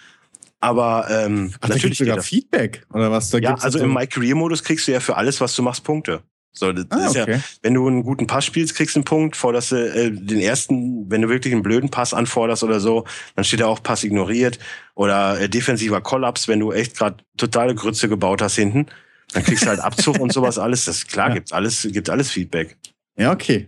Aber 0.63 1.07
ähm, 1.09 1.51
Ach, 1.59 1.67
natürlich 1.67 1.97
sogar 1.97 2.21
Feedback 2.21 2.85
oder 2.93 3.11
was 3.11 3.29
da 3.29 3.37
Ja, 3.37 3.55
also 3.55 3.79
so? 3.79 3.83
im 3.83 3.93
My 3.93 4.07
Career 4.07 4.33
Modus 4.33 4.63
kriegst 4.63 4.87
du 4.87 4.93
ja 4.93 5.01
für 5.01 5.17
alles, 5.17 5.41
was 5.41 5.53
du 5.57 5.61
machst, 5.61 5.83
Punkte. 5.83 6.23
So, 6.53 6.71
das 6.71 6.85
ah, 6.91 7.05
ist 7.05 7.17
okay. 7.17 7.31
ja, 7.33 7.39
wenn 7.63 7.73
du 7.73 7.85
einen 7.85 8.03
guten 8.03 8.27
Pass 8.27 8.45
spielst, 8.45 8.73
kriegst 8.73 8.95
du 8.95 8.99
einen 8.99 9.03
Punkt, 9.03 9.35
forderst 9.35 9.73
du 9.73 9.75
äh, 9.75 10.09
den 10.09 10.39
ersten, 10.39 11.11
wenn 11.11 11.21
du 11.21 11.27
wirklich 11.27 11.53
einen 11.53 11.63
blöden 11.63 11.89
Pass 11.89 12.13
anforderst 12.13 12.63
oder 12.63 12.79
so, 12.79 13.03
dann 13.35 13.43
steht 13.43 13.59
da 13.59 13.65
auch 13.65 13.83
Pass 13.83 14.05
ignoriert 14.05 14.57
oder 14.95 15.37
äh, 15.37 15.49
defensiver 15.49 15.99
Kollaps, 15.99 16.47
wenn 16.47 16.61
du 16.61 16.71
echt 16.71 16.95
gerade 16.95 17.17
totale 17.35 17.75
Grütze 17.75 18.07
gebaut 18.07 18.41
hast 18.41 18.55
hinten, 18.55 18.85
dann 19.33 19.43
kriegst 19.43 19.63
du 19.63 19.67
halt 19.67 19.81
Abzug 19.81 20.17
und 20.17 20.31
sowas 20.31 20.57
alles. 20.59 20.85
Das 20.85 20.99
ist 20.99 21.09
klar, 21.09 21.27
ja. 21.27 21.33
gibt's 21.33 21.51
alles, 21.51 21.85
gibt 21.91 22.09
alles 22.09 22.31
Feedback. 22.31 22.77
Ja, 23.17 23.33
okay. 23.33 23.67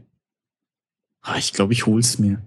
Ah, 1.23 1.35
ich 1.37 1.51
glaube, 1.51 1.73
ich 1.73 1.87
hol's 1.87 2.19
mir. 2.19 2.41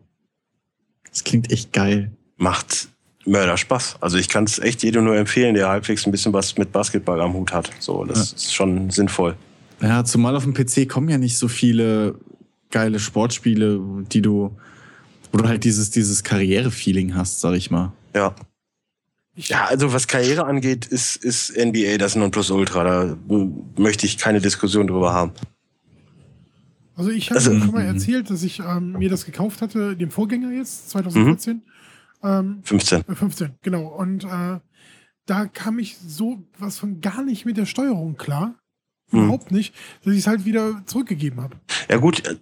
Das 1.10 1.22
klingt 1.22 1.52
echt 1.52 1.74
geil. 1.74 2.12
Macht 2.38 2.88
Mörder 3.28 3.56
Spaß. 3.56 3.96
Also 4.00 4.18
ich 4.18 4.28
kann 4.28 4.44
es 4.44 4.58
echt 4.58 4.82
jedem 4.82 5.04
nur 5.04 5.16
empfehlen, 5.16 5.54
der 5.54 5.68
halbwegs 5.68 6.06
ein 6.06 6.10
bisschen 6.12 6.32
was 6.32 6.56
mit 6.56 6.72
Basketball 6.72 7.20
am 7.20 7.34
Hut 7.34 7.52
hat. 7.52 7.70
So, 7.78 8.04
das 8.04 8.30
ja. 8.30 8.36
ist 8.36 8.54
schon 8.54 8.90
sinnvoll. 8.90 9.36
Ja, 9.80 10.04
zumal 10.04 10.34
auf 10.34 10.44
dem 10.44 10.54
PC 10.54 10.88
kommen 10.88 11.08
ja 11.08 11.18
nicht 11.18 11.38
so 11.38 11.48
viele 11.48 12.16
geile 12.70 12.98
Sportspiele, 12.98 13.80
die 14.10 14.22
du, 14.22 14.56
wo 15.32 15.38
du 15.38 15.48
halt 15.48 15.64
dieses, 15.64 15.90
dieses 15.90 16.24
Karriere-Feeling 16.24 17.14
hast, 17.14 17.40
sag 17.40 17.54
ich 17.54 17.70
mal. 17.70 17.92
Ja. 18.14 18.34
Ja, 19.36 19.66
also 19.66 19.92
was 19.92 20.08
Karriere 20.08 20.46
angeht, 20.46 20.86
ist, 20.86 21.16
ist 21.16 21.56
NBA 21.56 21.98
das 21.98 22.16
Nonplusultra. 22.16 22.82
Da 22.82 23.16
möchte 23.76 24.04
ich 24.04 24.18
keine 24.18 24.40
Diskussion 24.40 24.88
drüber 24.88 25.12
haben. 25.12 25.32
Also 26.96 27.10
ich 27.10 27.30
habe 27.30 27.38
also, 27.38 27.56
schon 27.56 27.70
mal 27.70 27.84
erzählt, 27.84 28.28
dass 28.28 28.42
ich 28.42 28.58
ähm, 28.58 28.94
mir 28.98 29.08
das 29.08 29.24
gekauft 29.24 29.62
hatte, 29.62 29.94
dem 29.94 30.10
Vorgänger 30.10 30.50
jetzt, 30.50 30.90
2014. 30.90 31.54
Mhm. 31.54 31.62
Ähm, 32.22 32.60
15. 32.64 33.04
15, 33.04 33.46
äh, 33.46 33.50
genau. 33.62 33.86
Und 33.86 34.24
äh, 34.24 34.60
da 35.26 35.46
kam 35.46 35.78
ich 35.78 35.96
so 35.98 36.44
was 36.58 36.78
von 36.78 37.00
gar 37.00 37.22
nicht 37.22 37.44
mit 37.44 37.56
der 37.56 37.66
Steuerung 37.66 38.16
klar. 38.16 38.54
Hm. 39.10 39.24
Überhaupt 39.24 39.50
nicht, 39.50 39.74
dass 40.04 40.12
ich 40.12 40.20
es 40.20 40.26
halt 40.26 40.44
wieder 40.44 40.82
zurückgegeben 40.84 41.40
habe. 41.40 41.56
Ja 41.88 41.96
gut, 41.96 42.26
äh, 42.26 42.36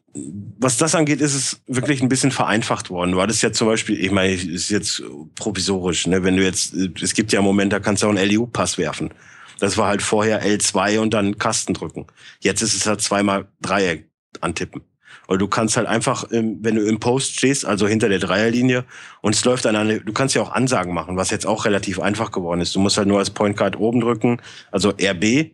was 0.58 0.78
das 0.78 0.94
angeht, 0.94 1.20
ist 1.20 1.34
es 1.34 1.62
wirklich 1.66 2.02
ein 2.02 2.08
bisschen 2.08 2.32
vereinfacht 2.32 2.90
worden. 2.90 3.12
Du 3.12 3.20
hattest 3.20 3.42
ja 3.42 3.52
zum 3.52 3.68
Beispiel, 3.68 4.02
ich 4.02 4.10
meine, 4.10 4.32
ist 4.32 4.70
jetzt 4.70 5.02
provisorisch, 5.36 6.06
ne? 6.06 6.24
wenn 6.24 6.36
du 6.36 6.42
jetzt, 6.42 6.74
es 6.74 7.14
gibt 7.14 7.32
ja 7.32 7.40
Momente, 7.40 7.76
da 7.76 7.80
kannst 7.80 8.02
du 8.02 8.06
auch 8.06 8.10
einen 8.10 8.28
LEU-Pass 8.28 8.78
werfen. 8.78 9.10
Das 9.58 9.78
war 9.78 9.88
halt 9.88 10.02
vorher 10.02 10.44
L2 10.44 10.98
und 10.98 11.14
dann 11.14 11.38
Kasten 11.38 11.72
drücken. 11.72 12.06
Jetzt 12.40 12.62
ist 12.62 12.74
es 12.74 12.86
halt 12.86 13.00
zweimal 13.00 13.48
Dreieck 13.60 14.10
antippen. 14.40 14.82
Oder 15.28 15.38
du 15.38 15.48
kannst 15.48 15.76
halt 15.76 15.86
einfach, 15.86 16.24
wenn 16.30 16.62
du 16.62 16.86
im 16.86 17.00
Post 17.00 17.36
stehst, 17.36 17.64
also 17.64 17.88
hinter 17.88 18.08
der 18.08 18.18
Dreierlinie, 18.18 18.84
und 19.22 19.34
es 19.34 19.44
läuft 19.44 19.64
dann 19.64 19.76
eine, 19.76 20.00
du 20.00 20.12
kannst 20.12 20.34
ja 20.34 20.42
auch 20.42 20.52
Ansagen 20.52 20.94
machen, 20.94 21.16
was 21.16 21.30
jetzt 21.30 21.46
auch 21.46 21.64
relativ 21.64 22.00
einfach 22.00 22.30
geworden 22.30 22.60
ist. 22.60 22.74
Du 22.74 22.80
musst 22.80 22.96
halt 22.96 23.08
nur 23.08 23.18
als 23.18 23.30
Point 23.30 23.56
Guard 23.56 23.78
oben 23.78 24.00
drücken, 24.00 24.40
also 24.70 24.90
RB, 24.90 25.52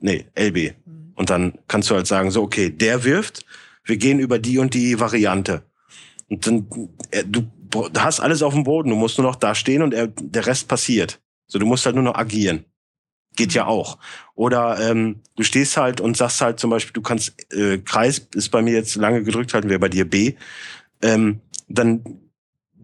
nee, 0.00 0.26
LB. 0.34 0.74
Mhm. 0.86 1.12
Und 1.14 1.30
dann 1.30 1.58
kannst 1.68 1.90
du 1.90 1.94
halt 1.94 2.06
sagen, 2.06 2.30
so, 2.30 2.42
okay, 2.42 2.70
der 2.70 3.04
wirft, 3.04 3.44
wir 3.84 3.96
gehen 3.96 4.18
über 4.18 4.38
die 4.38 4.58
und 4.58 4.74
die 4.74 4.98
Variante. 4.98 5.62
Und 6.28 6.46
dann, 6.46 6.66
äh, 7.10 7.24
du 7.24 7.50
hast 7.96 8.20
alles 8.20 8.42
auf 8.42 8.54
dem 8.54 8.64
Boden, 8.64 8.90
du 8.90 8.96
musst 8.96 9.18
nur 9.18 9.26
noch 9.26 9.36
da 9.36 9.54
stehen 9.54 9.82
und 9.82 9.94
er, 9.94 10.08
der 10.08 10.46
Rest 10.46 10.68
passiert. 10.68 11.20
So, 11.46 11.58
du 11.58 11.66
musst 11.66 11.86
halt 11.86 11.94
nur 11.94 12.04
noch 12.04 12.16
agieren. 12.16 12.64
Geht 13.36 13.52
ja 13.54 13.66
auch. 13.66 13.98
Oder 14.34 14.78
ähm, 14.80 15.20
du 15.36 15.42
stehst 15.42 15.76
halt 15.76 16.00
und 16.00 16.16
sagst 16.16 16.40
halt 16.40 16.58
zum 16.58 16.70
Beispiel, 16.70 16.92
du 16.92 17.02
kannst, 17.02 17.34
äh, 17.52 17.78
Kreis 17.78 18.26
ist 18.34 18.50
bei 18.50 18.62
mir 18.62 18.74
jetzt 18.74 18.96
lange 18.96 19.22
gedrückt 19.22 19.54
halten, 19.54 19.68
wäre 19.68 19.78
bei 19.78 19.88
dir 19.88 20.08
B. 20.08 20.34
Ähm, 21.02 21.40
dann 21.68 22.02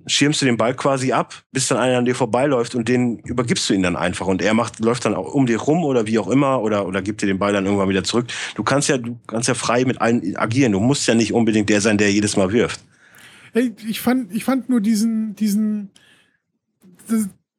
schirmst 0.06 0.40
du 0.42 0.46
den 0.46 0.56
Ball 0.56 0.74
quasi 0.74 1.12
ab, 1.12 1.42
bis 1.52 1.68
dann 1.68 1.78
einer 1.78 1.98
an 1.98 2.04
dir 2.04 2.14
vorbeiläuft 2.14 2.74
und 2.74 2.88
den 2.88 3.18
übergibst 3.20 3.68
du 3.68 3.74
ihn 3.74 3.82
dann 3.82 3.96
einfach 3.96 4.26
und 4.26 4.42
er 4.42 4.54
macht 4.54 4.80
läuft 4.80 5.04
dann 5.04 5.14
auch 5.14 5.32
um 5.32 5.46
dir 5.46 5.58
rum 5.58 5.84
oder 5.84 6.06
wie 6.06 6.18
auch 6.18 6.28
immer 6.28 6.60
oder 6.60 6.86
oder 6.86 7.02
gibt 7.02 7.22
dir 7.22 7.26
den 7.26 7.38
Ball 7.38 7.52
dann 7.52 7.66
irgendwann 7.66 7.88
wieder 7.88 8.04
zurück. 8.04 8.26
Du 8.54 8.62
kannst 8.62 8.88
ja 8.88 8.98
du 8.98 9.18
kannst 9.26 9.48
ja 9.48 9.54
frei 9.54 9.84
mit 9.84 10.00
allen 10.00 10.36
agieren. 10.36 10.72
Du 10.72 10.80
musst 10.80 11.06
ja 11.06 11.14
nicht 11.14 11.32
unbedingt 11.32 11.68
der 11.68 11.80
sein, 11.80 11.98
der 11.98 12.10
jedes 12.10 12.36
Mal 12.36 12.52
wirft. 12.52 12.80
Hey, 13.52 13.74
ich 13.86 14.00
fand 14.00 14.32
ich 14.34 14.44
fand 14.44 14.68
nur 14.68 14.80
diesen 14.80 15.36
diesen 15.36 15.90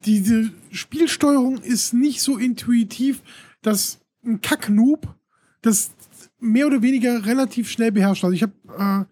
diese 0.06 0.52
Spielsteuerung 0.72 1.58
ist 1.58 1.94
nicht 1.94 2.22
so 2.22 2.38
intuitiv, 2.38 3.22
dass 3.62 4.00
ein 4.26 4.42
Kacknoob 4.42 5.16
das 5.62 5.92
mehr 6.40 6.68
oder 6.68 6.82
weniger 6.82 7.26
relativ 7.26 7.70
schnell 7.70 7.92
beherrscht. 7.92 8.24
Also 8.24 8.36
ich 8.36 8.44
habe, 8.44 8.54
äh, 8.78 9.06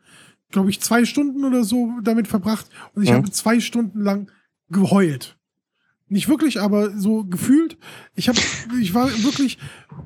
glaube 0.52 0.70
ich, 0.70 0.82
zwei 0.82 1.06
Stunden 1.06 1.46
oder 1.46 1.64
so 1.64 1.92
damit 2.04 2.28
verbracht 2.28 2.68
und 2.94 3.04
ich 3.04 3.10
ja. 3.10 3.16
habe 3.16 3.32
zwei 3.32 3.60
Stunden 3.60 4.02
lang 4.02 4.30
geheult. 4.70 5.38
Nicht 6.10 6.28
wirklich, 6.28 6.60
aber 6.60 6.98
so 6.98 7.24
gefühlt. 7.24 7.78
Ich 8.16 8.28
habe, 8.28 8.38
ich 8.82 8.94
war 8.94 9.08
wirklich 9.24 9.58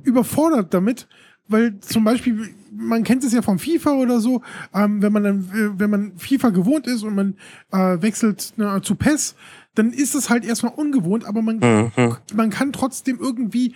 überfordert 0.03 0.73
damit, 0.73 1.07
weil 1.47 1.79
zum 1.79 2.03
Beispiel, 2.03 2.53
man 2.71 3.03
kennt 3.03 3.23
es 3.23 3.33
ja 3.33 3.41
vom 3.41 3.59
FIFA 3.59 3.93
oder 3.93 4.19
so, 4.19 4.41
ähm, 4.73 5.01
wenn 5.01 5.13
man 5.13 5.23
dann, 5.23 5.39
äh, 5.51 5.79
wenn 5.79 5.89
man 5.89 6.17
FIFA 6.17 6.49
gewohnt 6.49 6.87
ist 6.87 7.03
und 7.03 7.15
man 7.15 7.35
äh, 7.71 8.01
wechselt 8.01 8.53
ne, 8.57 8.79
zu 8.83 8.95
PES, 8.95 9.35
dann 9.75 9.91
ist 9.91 10.15
es 10.15 10.29
halt 10.29 10.45
erstmal 10.45 10.73
ungewohnt, 10.73 11.25
aber 11.25 11.41
man, 11.41 11.91
mhm. 11.95 12.17
man 12.33 12.49
kann 12.49 12.73
trotzdem 12.73 13.19
irgendwie 13.19 13.75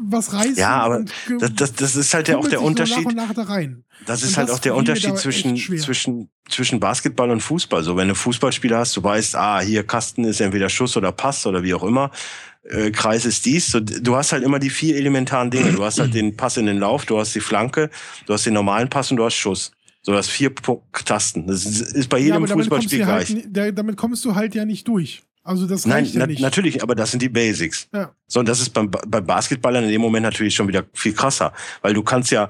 was 0.00 0.32
reißen. 0.32 0.56
Ja, 0.56 0.80
aber 0.80 1.04
das, 1.38 1.54
das, 1.54 1.72
das 1.74 1.96
ist 1.96 2.14
halt 2.14 2.28
ja 2.28 2.38
auch 2.38 2.48
der 2.48 2.62
Unterschied. 2.62 3.04
Nach 3.14 3.28
nach 3.28 3.34
da 3.34 3.58
das 4.06 4.22
ist 4.22 4.30
und 4.30 4.36
halt 4.38 4.48
das 4.48 4.56
auch 4.56 4.60
der 4.60 4.74
Unterschied 4.74 5.16
zwischen, 5.18 5.56
zwischen, 5.56 6.30
zwischen 6.48 6.80
Basketball 6.80 7.30
und 7.30 7.40
Fußball. 7.40 7.82
So, 7.82 7.96
wenn 7.96 8.08
du 8.08 8.14
Fußballspieler 8.14 8.78
hast, 8.78 8.96
du 8.96 9.04
weißt, 9.04 9.36
ah, 9.36 9.60
hier 9.60 9.86
Kasten 9.86 10.24
ist 10.24 10.40
entweder 10.40 10.68
Schuss 10.68 10.96
oder 10.96 11.12
Pass 11.12 11.46
oder 11.46 11.62
wie 11.62 11.74
auch 11.74 11.84
immer. 11.84 12.10
Äh, 12.62 12.90
Kreis 12.90 13.24
ist 13.24 13.44
dies. 13.44 13.70
So, 13.70 13.80
du 13.80 14.16
hast 14.16 14.32
halt 14.32 14.42
immer 14.42 14.58
die 14.58 14.70
vier 14.70 14.96
elementaren 14.96 15.50
Dinge. 15.50 15.72
Du 15.72 15.84
hast 15.84 16.00
halt 16.00 16.14
den 16.14 16.36
Pass 16.36 16.56
in 16.56 16.66
den 16.66 16.78
Lauf, 16.78 17.04
du 17.04 17.18
hast 17.18 17.34
die 17.34 17.40
Flanke, 17.40 17.90
du 18.26 18.32
hast 18.32 18.46
den 18.46 18.54
normalen 18.54 18.88
Pass 18.88 19.10
und 19.10 19.18
du 19.18 19.24
hast 19.24 19.34
Schuss. 19.34 19.72
So, 20.02 20.12
das 20.12 20.28
vier 20.28 20.54
Tasten. 21.04 21.46
Das 21.46 21.64
ist 21.64 22.08
bei 22.08 22.18
jedem 22.18 22.46
ja, 22.46 22.54
Fußballspiel 22.54 23.06
halt 23.06 23.26
gleich. 23.26 23.44
Halt, 23.56 23.78
damit 23.78 23.96
kommst 23.96 24.24
du 24.24 24.34
halt 24.34 24.54
ja 24.54 24.64
nicht 24.64 24.88
durch. 24.88 25.22
Also 25.42 25.66
das 25.66 25.86
Nein, 25.86 26.04
ja 26.04 26.26
nicht. 26.26 26.40
natürlich, 26.40 26.82
aber 26.82 26.94
das 26.94 27.10
sind 27.10 27.22
die 27.22 27.28
Basics. 27.28 27.88
Ja. 27.92 28.14
So, 28.26 28.40
und 28.40 28.48
das 28.48 28.60
ist 28.60 28.70
beim, 28.70 28.90
bei 28.90 29.20
Basketballern 29.20 29.84
in 29.84 29.90
dem 29.90 30.00
Moment 30.00 30.24
natürlich 30.24 30.54
schon 30.54 30.68
wieder 30.68 30.84
viel 30.92 31.14
krasser, 31.14 31.52
weil 31.82 31.94
du 31.94 32.02
kannst 32.02 32.30
ja, 32.30 32.48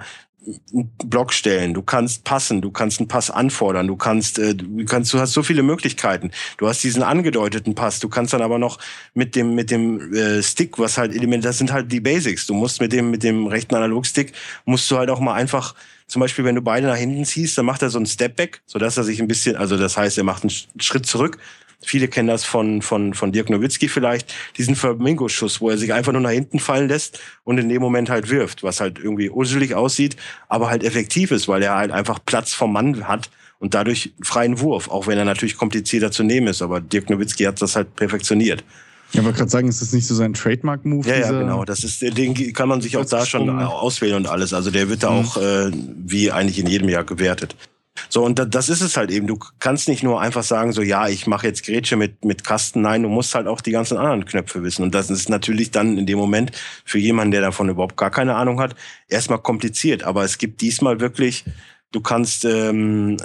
einen 0.73 0.91
Block 1.05 1.33
stellen, 1.33 1.75
du 1.75 1.83
kannst 1.83 2.25
passen, 2.25 2.63
du 2.63 2.71
kannst 2.71 2.99
einen 2.99 3.09
Pass 3.09 3.31
anfordern, 3.31 3.87
du 3.87 3.97
kannst, 3.97 4.39
äh, 4.39 4.55
du 4.55 4.85
kannst, 4.87 5.13
du 5.13 5.19
hast 5.19 5.33
so 5.33 5.43
viele 5.43 5.63
Möglichkeiten. 5.63 6.31
Du 6.57 6.67
hast 6.67 6.83
diesen 6.83 7.03
angedeuteten 7.03 7.75
Pass, 7.75 8.01
du 8.01 8.09
kannst 8.09 8.33
dann 8.33 8.43
aber 8.43 8.59
noch 8.59 8.79
mit 9.15 9.37
dem 9.37 9.55
mit 9.55 9.71
dem 9.71 10.15
äh, 10.15 10.43
Stick, 10.43 10.79
was 10.79 10.99
halt 10.99 11.15
Element, 11.15 11.45
das 11.45 11.59
sind 11.59 11.73
halt 11.73 11.93
die 11.93 12.01
Basics. 12.01 12.47
Du 12.47 12.55
musst 12.55 12.81
mit 12.81 12.93
dem 12.93 13.11
mit 13.11 13.23
dem 13.23 13.47
rechten 13.47 13.75
Analogstick 13.75 14.33
musst 14.65 14.91
du 14.91 14.97
halt 14.97 15.11
auch 15.11 15.21
mal 15.21 15.35
einfach 15.35 15.75
zum 16.11 16.21
Beispiel, 16.21 16.45
wenn 16.45 16.55
du 16.55 16.63
beide 16.63 16.87
nach 16.87 16.97
hinten 16.97 17.25
ziehst, 17.25 17.57
dann 17.57 17.67
macht 17.67 17.83
er 17.83 17.91
so 17.91 17.99
einen 17.99 18.07
Stepback, 18.07 18.63
so 18.67 18.79
dass 18.79 18.97
er 18.97 19.05
sich 19.05 19.21
ein 19.21 19.29
bisschen, 19.29 19.57
also 19.57 19.77
das 19.77 19.97
heißt, 19.97 20.19
er 20.19 20.25
macht 20.25 20.43
einen 20.43 20.53
Schritt 20.79 21.07
zurück 21.07 21.39
Viele 21.83 22.09
kennen 22.09 22.29
das 22.29 22.45
von, 22.45 22.83
von, 22.83 23.15
von 23.15 23.33
Dirk 23.33 23.49
Nowitzki 23.49 23.89
vielleicht, 23.89 24.35
diesen 24.59 24.77
Flamingo-Schuss, 24.77 25.61
wo 25.61 25.71
er 25.71 25.79
sich 25.79 25.95
einfach 25.95 26.13
nur 26.13 26.21
nach 26.21 26.31
hinten 26.31 26.59
fallen 26.59 26.89
lässt 26.89 27.21
und 27.45 27.59
in 27.59 27.71
dem 27.71 27.81
Moment 27.81 28.11
halt 28.11 28.29
wirft, 28.29 28.63
was 28.63 28.81
halt 28.81 28.99
irgendwie 28.99 29.31
urselig 29.31 29.75
aussieht, 29.75 30.17
aber 30.49 30.69
halt 30.69 30.85
effektiv 30.85 31.31
ist, 31.31 31.49
weil 31.49 31.63
er 31.63 31.77
halt 31.77 31.91
einfach 31.91 32.19
Platz 32.25 32.53
vom 32.53 32.73
Mann 32.73 33.09
hat 33.09 33.31
und 33.61 33.73
dadurch 33.73 34.13
freien 34.23 34.61
Wurf, 34.61 34.89
auch 34.89 35.07
wenn 35.07 35.17
er 35.17 35.25
natürlich 35.25 35.57
komplizierter 35.57 36.11
zu 36.11 36.23
nehmen 36.23 36.49
ist. 36.49 36.61
Aber 36.61 36.81
Dirk 36.81 37.09
Nowitzki 37.09 37.45
hat 37.45 37.63
das 37.63 37.77
halt 37.77 37.97
perfektioniert. 37.97 38.63
Ja, 39.13 39.23
aber 39.23 39.33
gerade 39.33 39.51
sagen, 39.51 39.69
ist 39.69 39.83
das 39.83 39.93
nicht 39.93 40.07
so 40.07 40.15
sein 40.15 40.35
Trademark-Move? 40.35 41.09
Ja, 41.09 41.17
ja, 41.17 41.31
genau. 41.33 41.65
Das 41.65 41.83
ist, 41.85 42.01
den 42.03 42.53
kann 42.53 42.69
man 42.69 42.81
sich 42.81 42.97
auch 42.97 43.05
da 43.05 43.27
schon 43.27 43.51
auswählen 43.51 44.17
und 44.17 44.29
alles. 44.29 44.53
Also 44.53 44.71
der 44.71 44.89
wird 44.89 45.03
da 45.03 45.11
mhm. 45.11 45.19
auch 45.19 45.37
äh, 45.37 45.71
wie 45.73 46.31
eigentlich 46.31 46.59
in 46.59 46.67
jedem 46.67 46.89
Jahr 46.89 47.05
gewertet. 47.05 47.57
So, 48.09 48.25
und 48.25 48.39
das 48.55 48.69
ist 48.69 48.81
es 48.81 48.97
halt 48.97 49.11
eben. 49.11 49.27
Du 49.27 49.39
kannst 49.59 49.89
nicht 49.89 50.03
nur 50.03 50.21
einfach 50.21 50.43
sagen, 50.43 50.73
so, 50.73 50.81
ja, 50.81 51.09
ich 51.09 51.27
mache 51.27 51.47
jetzt 51.47 51.65
Grätsche 51.65 51.97
mit, 51.97 52.25
mit 52.25 52.45
Kasten. 52.45 52.83
Nein, 52.83 53.03
du 53.03 53.09
musst 53.09 53.35
halt 53.35 53.47
auch 53.47 53.61
die 53.61 53.73
ganzen 53.73 53.99
anderen 53.99 54.25
Knöpfe 54.25 54.63
wissen. 54.63 54.83
Und 54.83 54.95
das 54.95 55.11
ist 55.11 55.29
natürlich 55.29 55.71
dann 55.71 55.99
in 55.99 56.07
dem 56.07 56.19
Moment 56.19 56.53
für 56.85 56.99
jemanden, 56.99 57.33
der 57.33 57.43
davon 57.43 57.69
überhaupt 57.69 57.97
gar 57.97 58.11
keine 58.11 58.37
Ahnung 58.37 58.61
hat, 58.61 58.75
erstmal 59.09 59.39
kompliziert. 59.39 60.03
Aber 60.05 60.25
es 60.25 60.39
gibt 60.39 60.61
diesmal 60.61 61.01
wirklich, 61.01 61.45
du 61.93 62.01
kannst, 62.01 62.45
ähm, 62.45 63.17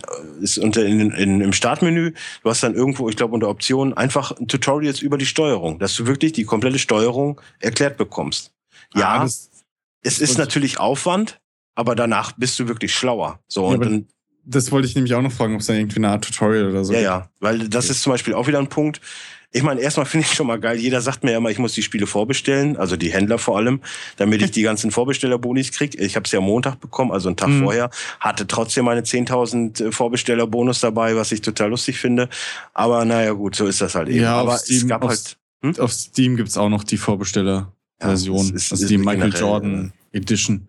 ist 0.41 0.57
unter 0.57 0.85
in, 0.85 1.11
in, 1.11 1.41
im 1.41 1.53
Startmenü, 1.53 2.13
du 2.43 2.49
hast 2.49 2.63
dann 2.63 2.75
irgendwo, 2.75 3.09
ich 3.09 3.15
glaube, 3.15 3.33
unter 3.33 3.49
Optionen 3.49 3.93
einfach 3.93 4.33
Tutorials 4.47 5.01
über 5.01 5.17
die 5.17 5.25
Steuerung, 5.25 5.79
dass 5.79 5.95
du 5.95 6.07
wirklich 6.07 6.33
die 6.33 6.45
komplette 6.45 6.79
Steuerung 6.79 7.39
erklärt 7.59 7.97
bekommst. 7.97 8.51
Ja, 8.93 9.21
ah, 9.21 9.29
es 10.01 10.19
ist 10.19 10.37
natürlich 10.37 10.79
Aufwand, 10.79 11.39
aber 11.75 11.95
danach 11.95 12.33
bist 12.33 12.59
du 12.59 12.67
wirklich 12.67 12.93
schlauer. 12.93 13.39
So, 13.47 13.67
ja, 13.67 13.73
und 13.73 13.85
dann 13.85 14.07
das 14.45 14.71
wollte 14.71 14.87
ich 14.87 14.95
nämlich 14.95 15.13
auch 15.15 15.21
noch 15.21 15.31
fragen, 15.31 15.55
ob 15.55 15.61
es 15.61 15.67
da 15.67 15.73
irgendwie 15.73 15.97
eine 15.97 16.09
Art 16.09 16.23
Tutorial 16.23 16.69
oder 16.69 16.85
so 16.85 16.93
Ja, 16.93 16.99
gibt. 16.99 17.09
ja, 17.09 17.29
weil 17.39 17.67
das 17.67 17.89
ist 17.89 18.03
zum 18.03 18.11
Beispiel 18.11 18.35
auch 18.35 18.47
wieder 18.47 18.59
ein 18.59 18.69
Punkt. 18.69 19.01
Ich 19.55 19.63
meine, 19.63 19.79
erstmal 19.79 20.05
finde 20.05 20.25
ich 20.29 20.33
schon 20.33 20.47
mal 20.47 20.59
geil. 20.59 20.77
Jeder 20.77 20.99
sagt 20.99 21.23
mir 21.23 21.31
ja 21.31 21.37
immer, 21.37 21.49
ich 21.49 21.59
muss 21.59 21.71
die 21.71 21.81
Spiele 21.81 22.07
vorbestellen, 22.07 22.75
also 22.75 22.97
die 22.97 23.13
Händler 23.13 23.37
vor 23.37 23.55
allem, 23.55 23.79
damit 24.17 24.41
ich 24.41 24.51
die 24.51 24.63
ganzen 24.63 24.91
Vorbestellerbonis 24.91 25.71
kriege. 25.71 25.97
Ich 25.97 26.17
habe 26.17 26.25
es 26.25 26.33
ja 26.33 26.41
Montag 26.41 26.81
bekommen, 26.81 27.13
also 27.13 27.29
einen 27.29 27.37
Tag 27.37 27.47
mhm. 27.47 27.63
vorher, 27.63 27.89
hatte 28.19 28.47
trotzdem 28.47 28.83
meine 28.83 28.99
10.000 28.99 29.81
äh, 29.81 29.91
Vorbestellerbonus 29.93 30.81
dabei, 30.81 31.15
was 31.15 31.31
ich 31.31 31.39
total 31.39 31.69
lustig 31.69 31.97
finde. 31.99 32.27
Aber 32.73 33.05
naja, 33.05 33.31
gut, 33.31 33.55
so 33.55 33.65
ist 33.65 33.79
das 33.79 33.95
halt 33.95 34.09
eben. 34.09 34.23
Ja, 34.23 34.35
Aber 34.35 34.57
Steam, 34.57 34.77
es 34.77 34.87
gab 34.89 35.03
auf, 35.03 35.11
halt. 35.11 35.37
Hm? 35.61 35.79
Auf 35.79 35.93
Steam 35.93 36.35
gibt's 36.35 36.57
auch 36.57 36.67
noch 36.67 36.83
die 36.83 36.97
Vorbestellerversion, 36.97 38.47
ja, 38.47 38.53
also 38.71 38.87
die 38.87 38.97
Michael 38.97 39.33
Jordan 39.33 39.93
Edition. 40.11 40.67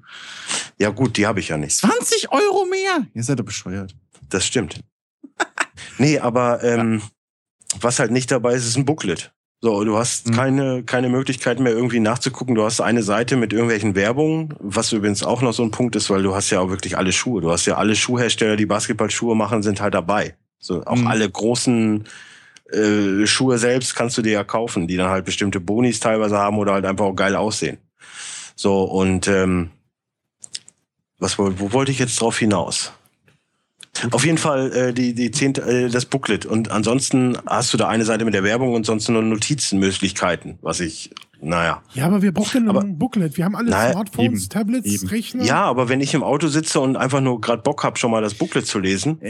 Ja 0.79 0.91
gut, 0.91 1.17
die 1.17 1.27
habe 1.27 1.41
ich 1.41 1.49
ja 1.49 1.57
nicht. 1.57 1.77
20 1.77 2.31
Euro 2.31 2.65
mehr? 2.67 3.05
Ihr 3.15 3.25
seid 3.25 3.41
doch 3.41 3.45
bescheuert. 3.45 3.97
Das 4.29 4.47
stimmt. 4.47 4.79
nee, 5.99 6.21
aber 6.21 6.63
ähm, 6.63 7.01
ja. 7.01 7.16
Was 7.81 7.99
halt 7.99 8.11
nicht 8.11 8.31
dabei 8.31 8.55
ist, 8.55 8.67
ist 8.67 8.77
ein 8.77 8.85
Booklet. 8.85 9.33
So, 9.63 9.85
du 9.85 9.97
hast 9.97 10.29
mhm. 10.29 10.33
keine, 10.33 10.83
keine 10.85 11.09
Möglichkeit 11.09 11.61
mehr 11.61 11.73
irgendwie 11.73 12.01
nachzugucken. 12.01 12.55
Du 12.55 12.65
hast 12.65 12.81
eine 12.81 13.03
Seite 13.03 13.37
mit 13.37 13.53
irgendwelchen 13.53 13.95
Werbungen, 13.95 14.55
was 14.61 14.93
übrigens 14.93 15.23
auch 15.23 15.41
noch 15.41 15.53
so 15.53 15.63
ein 15.63 15.71
Punkt 15.71 15.97
ist, 15.97 16.11
weil 16.11 16.23
du 16.23 16.35
hast 16.35 16.51
ja 16.51 16.61
auch 16.61 16.69
wirklich 16.69 16.99
alle 16.99 17.13
Schuhe. 17.13 17.41
Du 17.41 17.51
hast 17.51 17.67
ja 17.67 17.77
alle 17.77 17.97
Schuhhersteller, 17.97 18.57
die 18.57 18.67
Basketballschuhe 18.67 19.35
machen, 19.35 19.63
sind 19.63 19.81
halt 19.81 19.95
dabei. 19.95 20.37
So, 20.59 20.85
auch 20.85 20.97
mhm. 20.97 21.07
alle 21.07 21.29
großen 21.29 22.05
äh, 22.73 23.27
Schuhe 23.27 23.59
selbst 23.59 23.95
kannst 23.95 24.19
du 24.19 24.23
dir 24.23 24.33
ja 24.33 24.45
kaufen, 24.45 24.89
die 24.89 24.97
dann 24.97 25.11
halt 25.11 25.25
bestimmte 25.25 25.61
Bonis 25.61 26.01
teilweise 26.01 26.37
haben 26.37 26.59
oder 26.59 26.75
halt 26.75 26.85
einfach 26.85 27.07
auch 27.07 27.15
geil 27.15 27.35
aussehen. 27.35 27.79
So, 28.57 28.85
und 28.85 29.27
ähm, 29.29 29.71
was 31.19 31.39
wo 31.39 31.73
wollte 31.73 31.93
ich 31.93 31.99
jetzt 31.99 32.21
drauf 32.21 32.39
hinaus? 32.39 32.93
Auf 34.11 34.25
jeden 34.25 34.39
Fall 34.39 34.73
äh, 34.73 34.93
die, 34.93 35.15
die 35.15 35.31
zehnte, 35.31 35.63
äh, 35.63 35.89
das 35.89 36.07
Booklet. 36.07 36.47
Und 36.47 36.71
ansonsten 36.71 37.39
hast 37.47 37.73
du 37.73 37.77
da 37.77 37.89
eine 37.89 38.05
Seite 38.05 38.25
mit 38.25 38.35
der 38.35 38.45
Werbung 38.45 38.75
und 38.75 38.87
sonst 38.87 39.09
nur 39.09 39.23
Notizenmöglichkeiten, 39.23 40.59
was 40.63 40.81
ich 40.81 41.11
naja. 41.41 41.83
Ja, 41.95 42.07
aber 42.07 42.23
wir 42.23 42.33
brauchen 42.33 42.69
aber, 42.69 42.81
ein 42.81 42.99
Booklet. 42.99 43.37
Wir 43.37 43.45
haben 43.45 43.55
alle 43.55 43.71
naja, 43.71 43.93
Smartphones, 43.93 44.43
eben, 44.43 44.49
Tablets, 44.49 44.87
eben. 44.87 45.09
Rechner. 45.09 45.45
Ja, 45.45 45.65
aber 45.65 45.89
wenn 45.89 46.01
ich 46.01 46.15
im 46.15 46.23
Auto 46.23 46.49
sitze 46.49 46.81
und 46.81 46.97
einfach 46.97 47.21
nur 47.21 47.41
gerade 47.41 47.63
Bock 47.63 47.85
habe, 47.85 47.99
schon 47.99 48.11
mal 48.11 48.23
das 48.23 48.35
Booklet 48.35 48.67
zu 48.67 48.79
lesen, 48.79 49.19
ja, 49.23 49.29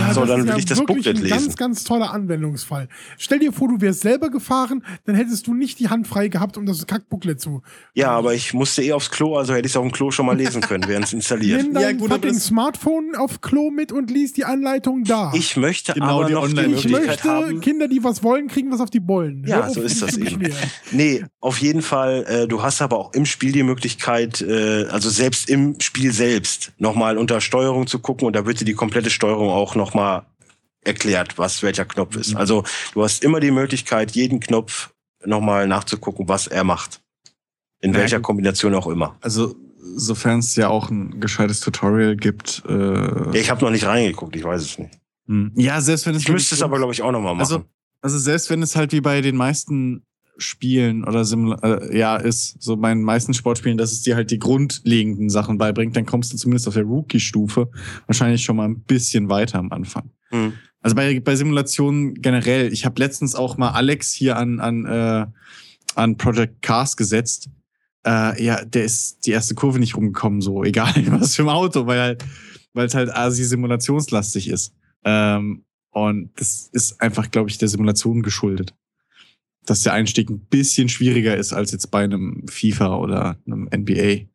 ja 0.00 0.14
so, 0.14 0.24
dann 0.24 0.42
will 0.42 0.48
ja 0.48 0.56
ich 0.56 0.66
das 0.66 0.78
Booklet 0.78 1.16
ein 1.16 1.22
lesen. 1.22 1.30
Ganz, 1.30 1.56
ganz 1.56 1.84
toller 1.84 2.12
Anwendungsfall. 2.12 2.88
Stell 3.16 3.38
dir 3.38 3.52
vor, 3.52 3.68
du 3.68 3.80
wärst 3.80 4.00
selber 4.00 4.30
gefahren, 4.30 4.84
dann 5.06 5.14
hättest 5.14 5.46
du 5.46 5.54
nicht 5.54 5.78
die 5.78 5.88
Hand 5.88 6.06
frei 6.06 6.28
gehabt, 6.28 6.56
um 6.56 6.66
das 6.66 6.86
Kackbooklet 6.86 7.40
zu. 7.40 7.62
Ja, 7.94 8.10
aber 8.10 8.34
ich 8.34 8.52
musste 8.52 8.82
eh 8.82 8.92
aufs 8.92 9.10
Klo, 9.10 9.36
also 9.36 9.54
hätte 9.54 9.66
ich 9.66 9.72
es 9.72 9.76
auf 9.76 9.84
dem 9.84 9.92
Klo 9.92 10.10
schon 10.10 10.26
mal 10.26 10.36
lesen 10.36 10.60
können, 10.60 10.84
während 10.86 11.06
es 11.06 11.12
installiert. 11.18 11.62
Nimm 11.62 11.74
dein 11.74 11.82
ja, 11.82 11.92
gut, 11.92 12.10
fucking 12.10 12.34
Smartphone 12.34 13.14
auf 13.16 13.40
Klo 13.40 13.70
mit 13.70 13.90
und 13.92 14.10
lies 14.10 14.32
die 14.32 14.44
Anleitung 14.44 15.04
da. 15.04 15.32
Ich 15.34 15.56
möchte 15.56 15.94
genau 15.94 16.20
aber 16.20 16.28
die 16.28 16.34
noch 16.34 16.48
die 16.48 16.74
Ich 16.74 16.88
möchte 16.88 17.28
haben. 17.28 17.60
Kinder, 17.60 17.88
die 17.88 18.04
was 18.04 18.22
wollen, 18.22 18.48
kriegen 18.48 18.70
was 18.70 18.80
auf 18.80 18.90
die 18.90 19.00
Bollen. 19.00 19.44
Ja, 19.46 19.68
so 19.70 19.80
ist 19.82 20.02
das 20.02 20.16
eben. 20.16 20.52
Nee, 20.90 21.24
auf 21.40 21.58
jeden 21.58 21.82
Fall 21.82 22.24
äh, 22.26 22.48
du 22.48 22.62
hast 22.62 22.82
aber 22.82 22.98
auch 22.98 23.12
im 23.14 23.24
Spiel 23.24 23.52
die 23.52 23.62
Möglichkeit, 23.62 24.40
äh, 24.40 24.86
also 24.86 25.08
selbst 25.08 25.48
im 25.48 25.78
Spiel 25.80 26.12
selbst, 26.12 26.72
nochmal 26.78 27.16
unter 27.16 27.40
Steuerung 27.40 27.86
zu 27.86 28.00
gucken 28.00 28.26
und 28.26 28.34
da 28.34 28.44
wird 28.44 28.60
dir 28.60 28.64
die 28.64 28.74
komplette 28.74 29.10
Steuerung 29.10 29.50
auch 29.50 29.74
nochmal 29.74 30.26
erklärt, 30.84 31.38
was 31.38 31.62
welcher 31.62 31.84
Knopf 31.84 32.16
ist. 32.16 32.32
Mhm. 32.32 32.38
Also 32.38 32.64
du 32.92 33.02
hast 33.02 33.22
immer 33.22 33.40
die 33.40 33.50
Möglichkeit, 33.50 34.12
jeden 34.12 34.40
Knopf 34.40 34.90
nochmal 35.24 35.68
nachzugucken, 35.68 36.28
was 36.28 36.46
er 36.46 36.64
macht. 36.64 37.00
In 37.80 37.92
ja, 37.92 38.00
welcher 38.00 38.20
Kombination 38.20 38.74
auch 38.74 38.88
immer. 38.88 39.16
Also 39.20 39.54
sofern 39.94 40.40
es 40.40 40.56
ja 40.56 40.68
auch 40.68 40.90
ein 40.90 41.20
gescheites 41.20 41.60
Tutorial 41.60 42.16
gibt. 42.16 42.64
Äh 42.68 43.38
ich 43.38 43.50
habe 43.50 43.64
noch 43.64 43.70
nicht 43.70 43.86
reingeguckt, 43.86 44.34
ich 44.34 44.42
weiß 44.42 44.62
es 44.62 44.78
nicht. 44.78 44.98
Hm. 45.26 45.52
Ja, 45.54 45.80
selbst 45.80 46.06
wenn 46.06 46.14
es. 46.14 46.22
Ich 46.22 46.28
müsste 46.28 46.56
es 46.56 46.62
aber, 46.62 46.78
glaube 46.78 46.92
ich, 46.92 47.02
auch 47.02 47.12
nochmal 47.12 47.38
also, 47.38 47.58
machen. 47.58 47.68
Also, 48.00 48.16
also 48.16 48.18
selbst 48.18 48.50
wenn 48.50 48.62
es 48.62 48.74
halt 48.74 48.92
wie 48.92 49.00
bei 49.00 49.20
den 49.20 49.36
meisten 49.36 50.02
Spielen 50.38 51.04
oder 51.04 51.24
Simula 51.24 51.58
äh, 51.62 51.98
ja 51.98 52.16
ist, 52.16 52.62
so 52.62 52.76
bei 52.76 52.90
den 52.90 53.02
meisten 53.02 53.34
Sportspielen, 53.34 53.76
dass 53.76 53.92
es 53.92 54.02
dir 54.02 54.16
halt 54.16 54.30
die 54.30 54.38
grundlegenden 54.38 55.28
Sachen 55.28 55.58
beibringt, 55.58 55.96
dann 55.96 56.06
kommst 56.06 56.32
du 56.32 56.36
zumindest 56.36 56.68
auf 56.68 56.74
der 56.74 56.84
Rookie-Stufe 56.84 57.68
wahrscheinlich 58.06 58.42
schon 58.42 58.56
mal 58.56 58.68
ein 58.68 58.80
bisschen 58.80 59.28
weiter 59.28 59.58
am 59.58 59.72
Anfang. 59.72 60.10
Mhm. 60.30 60.54
Also 60.80 60.94
bei, 60.94 61.18
bei 61.20 61.34
Simulationen 61.34 62.14
generell, 62.14 62.72
ich 62.72 62.84
habe 62.84 63.00
letztens 63.00 63.34
auch 63.34 63.56
mal 63.56 63.70
Alex 63.70 64.12
hier 64.12 64.36
an, 64.36 64.60
an, 64.60 64.86
äh, 64.86 65.26
an 65.96 66.16
Project 66.16 66.62
Cars 66.62 66.96
gesetzt. 66.96 67.50
Äh, 68.06 68.42
ja, 68.42 68.64
der 68.64 68.84
ist 68.84 69.26
die 69.26 69.32
erste 69.32 69.56
Kurve 69.56 69.80
nicht 69.80 69.96
rumgekommen, 69.96 70.40
so 70.40 70.62
egal 70.62 70.94
was 71.20 71.34
für 71.34 71.42
ein 71.42 71.48
Auto, 71.48 71.86
weil 71.86 72.00
halt, 72.00 72.24
weil 72.74 72.86
es 72.86 72.94
halt 72.94 73.10
asi 73.10 73.42
simulationslastig 73.42 74.48
ist. 74.48 74.72
Ähm, 75.04 75.64
und 75.90 76.30
das 76.36 76.68
ist 76.72 77.00
einfach, 77.00 77.30
glaube 77.30 77.50
ich, 77.50 77.58
der 77.58 77.68
Simulation 77.68 78.22
geschuldet 78.22 78.72
dass 79.68 79.82
der 79.82 79.92
Einstieg 79.92 80.30
ein 80.30 80.40
bisschen 80.40 80.88
schwieriger 80.88 81.36
ist 81.36 81.52
als 81.52 81.72
jetzt 81.72 81.90
bei 81.90 82.04
einem 82.04 82.46
FIFA 82.48 82.96
oder 82.96 83.36
einem 83.46 83.68
NBA. 83.74 84.28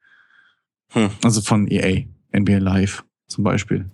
Hm. 0.89 1.09
Also 1.23 1.41
von 1.41 1.67
EA, 1.67 2.03
NBA 2.37 2.59
Live 2.59 3.03
zum 3.27 3.43
Beispiel. 3.43 3.89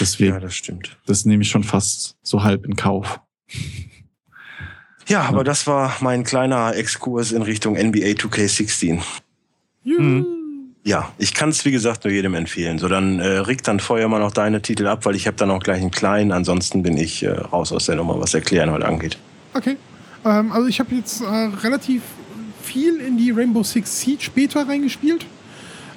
Deswegen, 0.00 0.34
ja, 0.34 0.40
das 0.40 0.54
stimmt. 0.54 0.98
Das 1.06 1.24
nehme 1.24 1.42
ich 1.42 1.48
schon 1.48 1.62
fast 1.62 2.16
so 2.22 2.42
halb 2.42 2.66
in 2.66 2.74
Kauf. 2.76 3.20
Ja, 5.08 5.22
aber 5.22 5.44
das 5.44 5.68
war 5.68 5.96
mein 6.00 6.24
kleiner 6.24 6.74
Exkurs 6.74 7.30
in 7.30 7.42
Richtung 7.42 7.74
NBA 7.74 8.16
2K16. 8.16 9.00
Mhm. 9.84 10.26
Ja, 10.82 11.12
ich 11.18 11.34
kann 11.34 11.50
es 11.50 11.64
wie 11.64 11.70
gesagt 11.70 12.04
nur 12.04 12.12
jedem 12.12 12.34
empfehlen. 12.34 12.78
So, 12.78 12.88
dann 12.88 13.20
äh, 13.20 13.38
Rick, 13.38 13.62
dann 13.62 13.78
feuer 13.78 14.08
mal 14.08 14.18
noch 14.18 14.32
deine 14.32 14.62
Titel 14.62 14.88
ab, 14.88 15.04
weil 15.06 15.14
ich 15.14 15.28
habe 15.28 15.36
dann 15.36 15.50
auch 15.52 15.62
gleich 15.62 15.80
einen 15.80 15.92
kleinen. 15.92 16.32
Ansonsten 16.32 16.82
bin 16.82 16.96
ich 16.96 17.22
äh, 17.22 17.30
raus 17.30 17.72
aus 17.72 17.86
der 17.86 17.94
Nummer, 17.94 18.20
was 18.20 18.34
Erklären 18.34 18.72
heute 18.72 18.86
angeht. 18.86 19.16
Okay. 19.54 19.76
Ähm, 20.26 20.52
also 20.52 20.66
ich 20.66 20.80
habe 20.80 20.94
jetzt 20.94 21.22
äh, 21.22 21.24
relativ 21.26 22.02
viel 22.62 22.96
in 22.96 23.16
die 23.16 23.30
Rainbow 23.30 23.62
Six 23.62 24.00
Siege 24.00 24.28
Beta 24.34 24.62
reingespielt. 24.62 25.24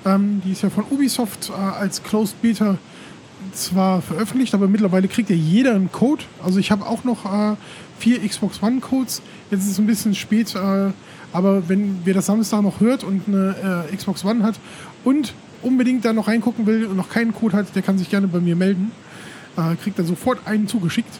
Ähm, 0.06 0.42
die 0.46 0.52
ist 0.52 0.62
ja 0.62 0.70
von 0.70 0.86
Ubisoft 0.90 1.50
äh, 1.50 1.54
als 1.54 2.04
Closed 2.04 2.42
Beta 2.42 2.78
zwar 3.54 4.02
veröffentlicht, 4.02 4.54
aber 4.54 4.68
mittlerweile 4.68 5.08
kriegt 5.08 5.30
ja 5.30 5.36
jeder 5.36 5.74
einen 5.74 5.92
Code. 5.92 6.24
Also 6.44 6.60
ich 6.60 6.72
habe 6.72 6.86
auch 6.86 7.04
noch 7.04 7.26
äh, 7.26 7.56
vier 7.98 8.26
Xbox 8.26 8.62
One 8.62 8.80
Codes. 8.80 9.22
Jetzt 9.50 9.64
ist 9.64 9.72
es 9.72 9.80
ein 9.80 9.88
bisschen 9.88 10.14
spät, 10.14 10.56
äh, 10.56 10.92
aber 11.34 11.68
wenn 11.68 12.00
wer 12.06 12.14
das 12.14 12.28
Samstag 12.28 12.62
noch 12.62 12.80
hört 12.80 13.04
und 13.04 13.28
eine 13.28 13.86
äh, 13.92 13.96
Xbox 13.96 14.24
One 14.24 14.44
hat 14.44 14.60
und 15.04 15.34
unbedingt 15.62 16.06
da 16.06 16.14
noch 16.14 16.28
reingucken 16.28 16.66
will 16.66 16.86
und 16.86 16.96
noch 16.96 17.10
keinen 17.10 17.34
Code 17.34 17.58
hat, 17.58 17.76
der 17.76 17.82
kann 17.82 17.98
sich 17.98 18.10
gerne 18.10 18.28
bei 18.28 18.40
mir 18.40 18.56
melden. 18.56 18.92
Äh, 19.58 19.76
kriegt 19.76 19.98
dann 19.98 20.06
sofort 20.06 20.46
einen 20.46 20.68
zugeschickt. 20.68 21.20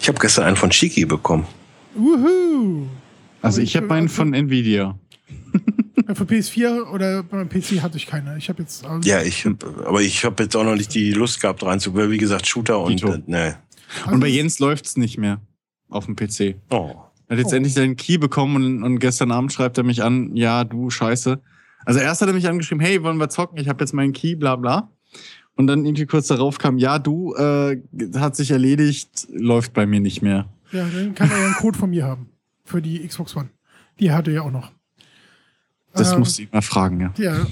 Ich 0.00 0.08
habe 0.08 0.18
gestern 0.18 0.44
einen 0.44 0.56
von 0.56 0.72
Shiki 0.72 1.04
bekommen. 1.04 1.46
Wuhu! 1.94 2.86
Also 3.42 3.60
ich 3.60 3.76
habe 3.76 3.92
einen 3.92 4.08
von 4.08 4.34
Nvidia. 4.34 4.98
Für 6.14 6.24
PS4 6.24 6.90
oder 6.90 7.22
beim 7.22 7.48
PC 7.48 7.82
hatte 7.82 7.96
ich 7.96 8.06
keine. 8.06 8.36
Ich 8.38 8.48
habe 8.48 8.62
jetzt. 8.62 8.84
Also 8.86 9.08
ja, 9.08 9.22
ich, 9.22 9.46
aber 9.46 10.00
ich 10.00 10.24
habe 10.24 10.42
jetzt 10.42 10.56
auch 10.56 10.64
noch 10.64 10.74
nicht 10.74 10.94
die 10.94 11.12
Lust 11.12 11.40
gehabt 11.40 11.62
reinzugucken. 11.62 12.10
Wie 12.10 12.18
gesagt, 12.18 12.46
Shooter 12.46 12.80
und 12.80 13.02
äh, 13.02 13.20
ne. 13.26 13.56
Und 14.10 14.20
bei 14.20 14.28
Jens 14.28 14.58
läuft's 14.58 14.96
nicht 14.96 15.18
mehr 15.18 15.40
auf 15.88 16.06
dem 16.06 16.16
PC. 16.16 16.56
Oh. 16.70 16.94
Er 17.26 17.36
hat 17.36 17.38
jetzt 17.38 17.52
oh. 17.52 17.56
endlich 17.56 17.74
seinen 17.74 17.96
Key 17.96 18.16
bekommen 18.16 18.56
und, 18.56 18.82
und, 18.82 18.98
gestern 19.00 19.30
Abend 19.32 19.52
schreibt 19.52 19.76
er 19.76 19.84
mich 19.84 20.02
an, 20.02 20.34
ja, 20.34 20.64
du 20.64 20.88
Scheiße. 20.88 21.40
Also 21.84 22.00
erst 22.00 22.22
hat 22.22 22.28
er 22.28 22.34
mich 22.34 22.48
angeschrieben, 22.48 22.84
hey, 22.84 23.02
wollen 23.02 23.18
wir 23.18 23.28
zocken? 23.28 23.58
Ich 23.58 23.68
habe 23.68 23.82
jetzt 23.82 23.92
meinen 23.92 24.12
Key, 24.12 24.34
bla 24.34 24.56
bla. 24.56 24.90
Und 25.58 25.66
dann 25.66 25.84
irgendwie 25.84 26.06
kurz 26.06 26.28
darauf 26.28 26.58
kam, 26.58 26.78
ja, 26.78 27.00
du, 27.00 27.34
äh, 27.34 27.78
hat 28.14 28.36
sich 28.36 28.52
erledigt, 28.52 29.26
läuft 29.32 29.72
bei 29.72 29.86
mir 29.86 29.98
nicht 29.98 30.22
mehr. 30.22 30.48
Ja, 30.70 30.86
dann 30.86 31.16
kann 31.16 31.28
er 31.32 31.36
ja 31.36 31.44
einen 31.46 31.54
Code 31.56 31.76
von 31.76 31.90
mir 31.90 32.04
haben. 32.04 32.28
Für 32.64 32.80
die 32.80 33.04
Xbox 33.04 33.34
One. 33.34 33.48
Die 33.98 34.12
hatte 34.12 34.30
er 34.30 34.34
ja 34.36 34.42
auch 34.42 34.52
noch. 34.52 34.70
Das 35.94 36.12
ähm, 36.12 36.20
musste 36.20 36.42
ich 36.42 36.52
mal 36.52 36.62
fragen, 36.62 37.00
ja. 37.00 37.12
Ja. 37.16 37.46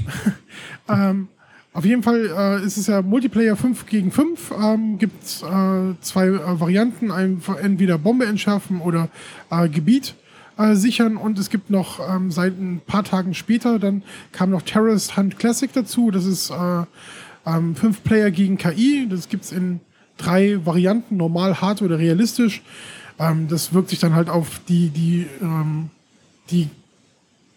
ähm, 1.11 1.27
auf 1.73 1.85
jeden 1.85 2.05
Fall 2.05 2.31
äh, 2.31 2.65
ist 2.65 2.77
es 2.77 2.87
ja 2.87 3.03
Multiplayer 3.03 3.57
5 3.57 3.87
gegen 3.87 4.13
5. 4.13 4.53
Ähm, 4.53 4.99
Gibt 4.99 5.25
es 5.25 5.43
äh, 5.43 6.01
zwei 6.01 6.29
äh, 6.29 6.61
Varianten, 6.61 7.11
einfach 7.11 7.57
entweder 7.57 7.99
Bombe 7.99 8.27
entschärfen 8.27 8.81
oder 8.81 9.09
äh, 9.51 9.69
Gebiet 9.69 10.15
äh, 10.59 10.77
sichern. 10.77 11.17
Und 11.17 11.41
es 11.41 11.51
gibt 11.51 11.71
noch 11.71 11.99
ähm, 12.09 12.31
seit 12.31 12.57
ein 12.57 12.81
paar 12.87 13.03
Tagen 13.03 13.35
später, 13.35 13.81
dann 13.81 14.05
kam 14.31 14.51
noch 14.51 14.63
Terrorist 14.63 15.17
Hunt 15.17 15.41
Classic 15.41 15.73
dazu. 15.73 16.13
Das 16.13 16.25
ist 16.25 16.51
äh, 16.51 16.85
ähm, 17.47 17.75
5 17.75 18.03
Player 18.03 18.31
gegen 18.31 18.59
KI. 18.59 19.07
Das 19.09 19.29
gibt 19.29 19.45
es 19.45 19.53
in 19.53 19.81
drei 20.19 20.65
Varianten, 20.65 21.17
normal, 21.17 21.61
hart 21.61 21.83
oder 21.83 21.99
realistisch. 21.99 22.63
Ähm, 23.19 23.49
das 23.49 23.73
wirkt 23.73 23.91
sich 23.91 23.99
dann 23.99 24.15
halt 24.15 24.29
auf 24.29 24.61
die, 24.69 24.91
die, 24.91 25.27
ähm, 25.41 25.91
die 26.51 26.69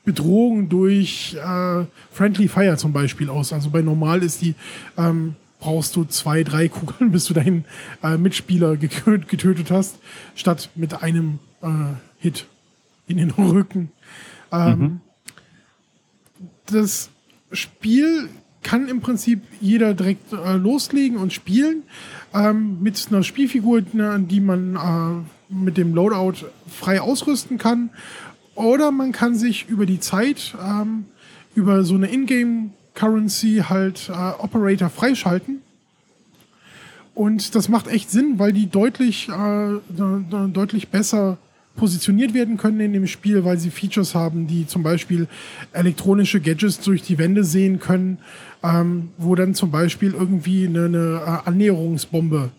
Bedrohung 0.06 0.70
durch 0.70 1.36
äh, 1.36 1.86
Friendly 2.12 2.48
Fire 2.48 2.78
zum 2.78 2.94
Beispiel 2.94 3.30
aus. 3.30 3.54
Also 3.54 3.70
bei 3.70 3.82
normal 3.82 4.24
ist 4.24 4.42
die, 4.42 4.56
ähm, 4.98 5.36
brauchst 5.60 5.96
du 5.96 6.06
zwei, 6.06 6.44
drei 6.44 6.70
Kugeln, 6.70 7.12
bis 7.12 7.26
du 7.26 7.34
deinen 7.34 7.66
äh, 8.02 8.18
Mitspieler 8.18 8.78
getötet 8.78 9.72
hast, 9.72 10.00
statt 10.36 10.70
mit 10.76 11.04
einem 11.04 11.40
äh, 11.62 11.68
Hit 12.20 12.48
in 13.08 13.18
den 13.18 13.32
Rücken. 13.38 13.92
Ähm, 14.52 14.80
mhm. 14.80 15.02
Das 16.68 17.10
Spiel 17.52 18.30
kann 18.64 18.88
im 18.88 19.02
Prinzip 19.02 19.42
jeder 19.62 19.94
direkt 19.94 20.34
äh, 20.34 20.56
loslegen 20.56 21.18
und 21.18 21.34
spielen 21.34 21.84
ähm, 22.34 22.82
mit 22.82 23.08
einer 23.10 23.24
Spielfigur, 23.24 23.82
die 23.82 24.42
man 24.42 24.76
äh, 24.76 25.54
mit 25.54 25.78
dem 25.78 25.94
Loadout 25.94 26.46
frei 26.68 27.02
ausrüsten 27.02 27.58
kann. 27.58 27.90
Oder 28.56 28.92
man 28.92 29.12
kann 29.12 29.36
sich 29.36 29.70
über 29.70 29.86
die 29.86 30.00
Zeit 30.00 30.56
ähm, 30.62 31.06
über 31.56 31.84
so 31.84 31.96
eine 31.96 32.12
Ingame-Currency 32.12 33.64
halt 33.70 34.10
äh, 34.10 34.14
Operator 34.14 34.90
freischalten. 34.90 35.62
Und 37.16 37.56
das 37.56 37.70
macht 37.70 37.88
echt 37.88 38.12
Sinn, 38.12 38.40
weil 38.40 38.54
die 38.54 38.68
deutlich, 38.68 39.30
äh, 39.30 39.80
deutlich 39.90 40.90
besser 40.90 41.38
positioniert 41.80 42.34
werden 42.34 42.58
können 42.58 42.82
in 42.82 42.92
dem 42.92 43.08
Spiel, 43.08 43.46
weil 43.46 43.58
sie 43.58 43.72
Features 43.72 44.14
haben, 44.14 44.48
die 44.48 44.68
zum 44.68 44.84
Beispiel 44.84 45.28
elektronische 45.72 46.42
Gadgets 46.42 46.82
durch 46.82 47.02
die 47.04 47.18
Wände 47.18 47.46
sehen 47.46 47.80
können, 47.80 48.18
ähm, 48.62 49.10
wo 49.18 49.34
dann 49.34 49.56
zum 49.56 49.72
Beispiel 49.72 50.14
irgendwie 50.14 50.68
eine, 50.68 50.86
eine 50.86 51.22
äh, 51.26 51.48
Annäherungsbombe 51.48 52.52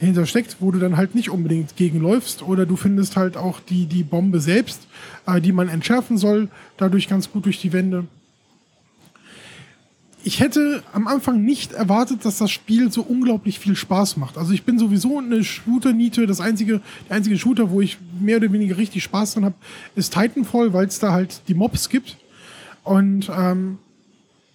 hintersteckt, 0.00 0.56
wo 0.58 0.72
du 0.72 0.80
dann 0.80 0.96
halt 0.96 1.14
nicht 1.14 1.30
unbedingt 1.30 1.76
gegenläufst 1.76 2.42
oder 2.42 2.66
du 2.66 2.74
findest 2.74 3.16
halt 3.16 3.36
auch 3.36 3.60
die, 3.60 3.86
die 3.86 4.02
Bombe 4.02 4.40
selbst, 4.40 4.88
äh, 5.26 5.40
die 5.40 5.52
man 5.52 5.68
entschärfen 5.68 6.18
soll, 6.18 6.48
dadurch 6.76 7.08
ganz 7.08 7.30
gut 7.30 7.44
durch 7.44 7.60
die 7.60 7.72
Wände. 7.72 8.04
Ich 10.26 10.40
hätte 10.40 10.82
am 10.92 11.06
Anfang 11.06 11.44
nicht 11.44 11.70
erwartet, 11.70 12.24
dass 12.24 12.38
das 12.38 12.50
Spiel 12.50 12.90
so 12.90 13.02
unglaublich 13.02 13.60
viel 13.60 13.76
Spaß 13.76 14.16
macht. 14.16 14.36
Also 14.36 14.52
ich 14.52 14.64
bin 14.64 14.76
sowieso 14.76 15.18
eine 15.18 15.44
Shooter-Niete. 15.44 16.26
Das 16.26 16.40
einzige, 16.40 16.80
der 17.08 17.18
einzige 17.18 17.38
Shooter, 17.38 17.70
wo 17.70 17.80
ich 17.80 17.98
mehr 18.18 18.38
oder 18.38 18.50
weniger 18.50 18.76
richtig 18.76 19.04
Spaß 19.04 19.34
dran 19.34 19.44
habe, 19.44 19.54
ist 19.94 20.12
Titanfall, 20.12 20.72
weil 20.72 20.88
es 20.88 20.98
da 20.98 21.12
halt 21.12 21.42
die 21.46 21.54
Mobs 21.54 21.88
gibt. 21.90 22.16
Und 22.82 23.30
ähm, 23.32 23.78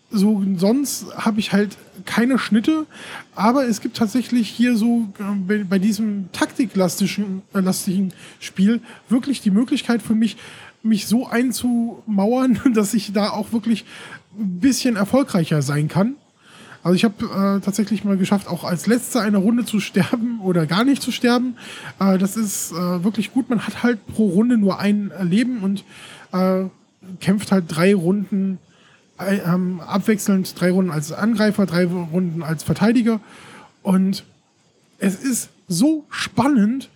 so 0.09 0.43
sonst 0.57 1.05
habe 1.15 1.39
ich 1.39 1.53
halt 1.53 1.77
keine 2.03 2.37
Schnitte, 2.37 2.85
aber 3.33 3.65
es 3.65 3.79
gibt 3.79 3.95
tatsächlich 3.95 4.49
hier 4.49 4.75
so 4.75 5.07
äh, 5.47 5.63
bei 5.63 5.79
diesem 5.79 6.29
taktiklastigen 6.33 7.43
äh, 7.53 7.61
lastigen 7.61 8.11
Spiel 8.41 8.81
wirklich 9.07 9.39
die 9.39 9.51
Möglichkeit 9.51 10.01
für 10.01 10.15
mich, 10.15 10.35
mich 10.83 11.07
so 11.07 11.27
einzumauern, 11.27 12.59
dass 12.73 12.93
ich 12.93 13.13
da 13.13 13.29
auch 13.29 13.53
wirklich 13.53 13.85
ein 14.37 14.59
bisschen 14.59 14.95
erfolgreicher 14.95 15.61
sein 15.61 15.87
kann. 15.87 16.15
Also 16.83 16.95
ich 16.95 17.03
habe 17.03 17.25
äh, 17.25 17.63
tatsächlich 17.63 18.03
mal 18.03 18.17
geschafft, 18.17 18.47
auch 18.47 18.63
als 18.63 18.87
letzter 18.87 19.21
eine 19.21 19.37
Runde 19.37 19.65
zu 19.65 19.79
sterben 19.79 20.39
oder 20.43 20.65
gar 20.65 20.83
nicht 20.83 21.01
zu 21.01 21.11
sterben. 21.11 21.55
Äh, 21.99 22.17
das 22.17 22.37
ist 22.37 22.71
äh, 22.71 23.03
wirklich 23.03 23.33
gut. 23.33 23.49
Man 23.49 23.65
hat 23.65 23.83
halt 23.83 24.05
pro 24.07 24.29
Runde 24.29 24.57
nur 24.57 24.79
ein 24.79 25.11
Leben 25.21 25.59
und 25.59 25.83
äh, 26.31 26.65
kämpft 27.19 27.51
halt 27.51 27.65
drei 27.67 27.93
Runden 27.93 28.59
ähm, 29.19 29.81
abwechselnd 29.81 30.59
drei 30.59 30.71
Runden 30.71 30.91
als 30.91 31.11
Angreifer, 31.11 31.65
drei 31.65 31.85
Runden 31.85 32.43
als 32.43 32.63
Verteidiger. 32.63 33.19
Und 33.83 34.23
es 34.97 35.15
ist 35.15 35.49
so 35.67 36.05
spannend, 36.09 36.89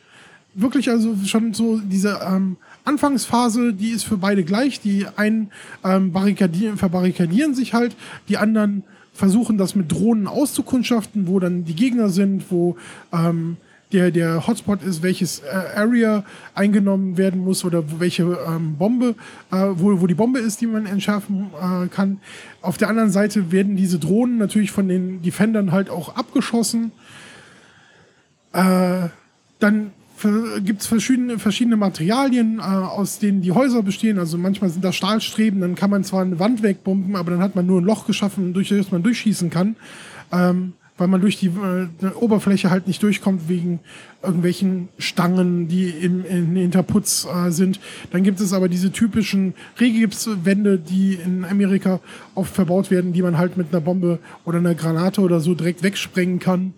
wirklich 0.53 0.89
also 0.89 1.15
schon 1.25 1.53
so 1.53 1.79
diese 1.79 2.19
ähm, 2.25 2.57
Anfangsphase, 2.85 3.73
die 3.73 3.89
ist 3.89 4.03
für 4.03 4.17
beide 4.17 4.43
gleich. 4.43 4.79
Die 4.79 5.05
einen 5.15 5.51
ähm, 5.83 6.11
barrikadieren, 6.11 6.77
verbarrikadieren 6.77 7.55
sich 7.55 7.73
halt, 7.73 7.95
die 8.29 8.37
anderen 8.37 8.83
versuchen 9.13 9.57
das 9.57 9.75
mit 9.75 9.91
Drohnen 9.91 10.27
auszukundschaften, 10.27 11.27
wo 11.27 11.39
dann 11.39 11.65
die 11.65 11.75
Gegner 11.75 12.09
sind, 12.09 12.51
wo 12.51 12.75
ähm, 13.13 13.57
der, 13.91 14.11
der 14.11 14.45
Hotspot 14.45 14.83
ist, 14.83 15.03
welches 15.03 15.39
äh, 15.39 15.45
Area 15.75 16.25
eingenommen 16.53 17.17
werden 17.17 17.41
muss 17.41 17.63
oder 17.63 17.83
welche 17.99 18.23
ähm, 18.23 18.75
Bombe, 18.77 19.15
äh, 19.51 19.55
wo, 19.55 20.01
wo 20.01 20.07
die 20.07 20.15
Bombe 20.15 20.39
ist, 20.39 20.59
die 20.59 20.67
man 20.67 20.85
entschärfen 20.85 21.51
äh, 21.59 21.87
kann. 21.87 22.19
Auf 22.61 22.77
der 22.77 22.89
anderen 22.89 23.09
Seite 23.09 23.51
werden 23.51 23.77
diese 23.77 23.99
Drohnen 23.99 24.37
natürlich 24.37 24.71
von 24.71 24.87
den 24.87 25.21
Defendern 25.21 25.71
halt 25.71 25.89
auch 25.89 26.15
abgeschossen. 26.15 26.91
Äh, 28.51 29.09
dann 29.59 29.91
gibt 30.63 30.81
es 30.81 30.87
verschiedene, 30.87 31.39
verschiedene 31.39 31.77
Materialien, 31.77 32.59
äh, 32.59 32.61
aus 32.61 33.19
denen 33.19 33.41
die 33.41 33.51
Häuser 33.51 33.83
bestehen. 33.83 34.19
Also 34.19 34.37
manchmal 34.37 34.69
sind 34.69 34.83
das 34.83 34.95
Stahlstreben, 34.95 35.61
dann 35.61 35.75
kann 35.75 35.89
man 35.89 36.03
zwar 36.03 36.21
eine 36.21 36.39
Wand 36.39 36.63
wegbomben, 36.63 37.15
aber 37.15 37.31
dann 37.31 37.41
hat 37.41 37.55
man 37.55 37.65
nur 37.65 37.81
ein 37.81 37.85
Loch 37.85 38.05
geschaffen, 38.07 38.53
durch 38.53 38.69
das 38.69 38.91
man 38.91 39.03
durchschießen 39.03 39.49
kann. 39.49 39.75
Ähm, 40.31 40.73
weil 40.97 41.07
man 41.07 41.19
durch 41.19 41.37
die 41.37 41.47
äh, 41.47 42.07
Oberfläche 42.15 42.69
halt 42.69 42.87
nicht 42.87 43.03
durchkommt 43.03 43.49
wegen 43.49 43.81
irgendwelchen 44.23 44.87
Stangen, 44.97 45.67
die 45.67 45.89
im, 45.89 46.23
in 46.25 46.55
Hinterputz 46.55 47.27
äh, 47.27 47.51
sind. 47.51 47.81
Dann 48.11 48.23
gibt 48.23 48.39
es 48.39 48.53
aber 48.53 48.69
diese 48.69 48.93
typischen 48.93 49.55
Regipswände, 49.77 50.79
die 50.79 51.15
in 51.15 51.43
Amerika 51.43 51.99
oft 52.33 52.55
verbaut 52.55 52.91
werden, 52.91 53.11
die 53.11 53.21
man 53.21 53.37
halt 53.37 53.57
mit 53.57 53.73
einer 53.73 53.81
Bombe 53.81 54.19
oder 54.45 54.59
einer 54.59 54.73
Granate 54.73 55.19
oder 55.19 55.41
so 55.41 55.53
direkt 55.53 55.83
wegsprengen 55.83 56.39
kann 56.39 56.73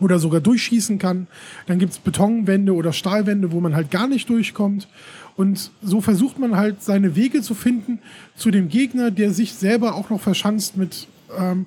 oder 0.00 0.18
sogar 0.18 0.40
durchschießen 0.40 0.98
kann. 0.98 1.26
Dann 1.66 1.78
gibt 1.78 1.92
es 1.92 1.98
Betonwände 1.98 2.74
oder 2.74 2.92
Stahlwände, 2.92 3.52
wo 3.52 3.60
man 3.60 3.74
halt 3.74 3.90
gar 3.90 4.06
nicht 4.06 4.28
durchkommt. 4.28 4.88
Und 5.36 5.70
so 5.82 6.00
versucht 6.00 6.38
man 6.38 6.56
halt 6.56 6.82
seine 6.82 7.14
Wege 7.14 7.42
zu 7.42 7.54
finden 7.54 7.98
zu 8.36 8.50
dem 8.50 8.68
Gegner, 8.68 9.10
der 9.10 9.32
sich 9.32 9.54
selber 9.54 9.94
auch 9.94 10.10
noch 10.10 10.20
verschanzt 10.20 10.76
mit 10.76 11.08
ähm, 11.38 11.66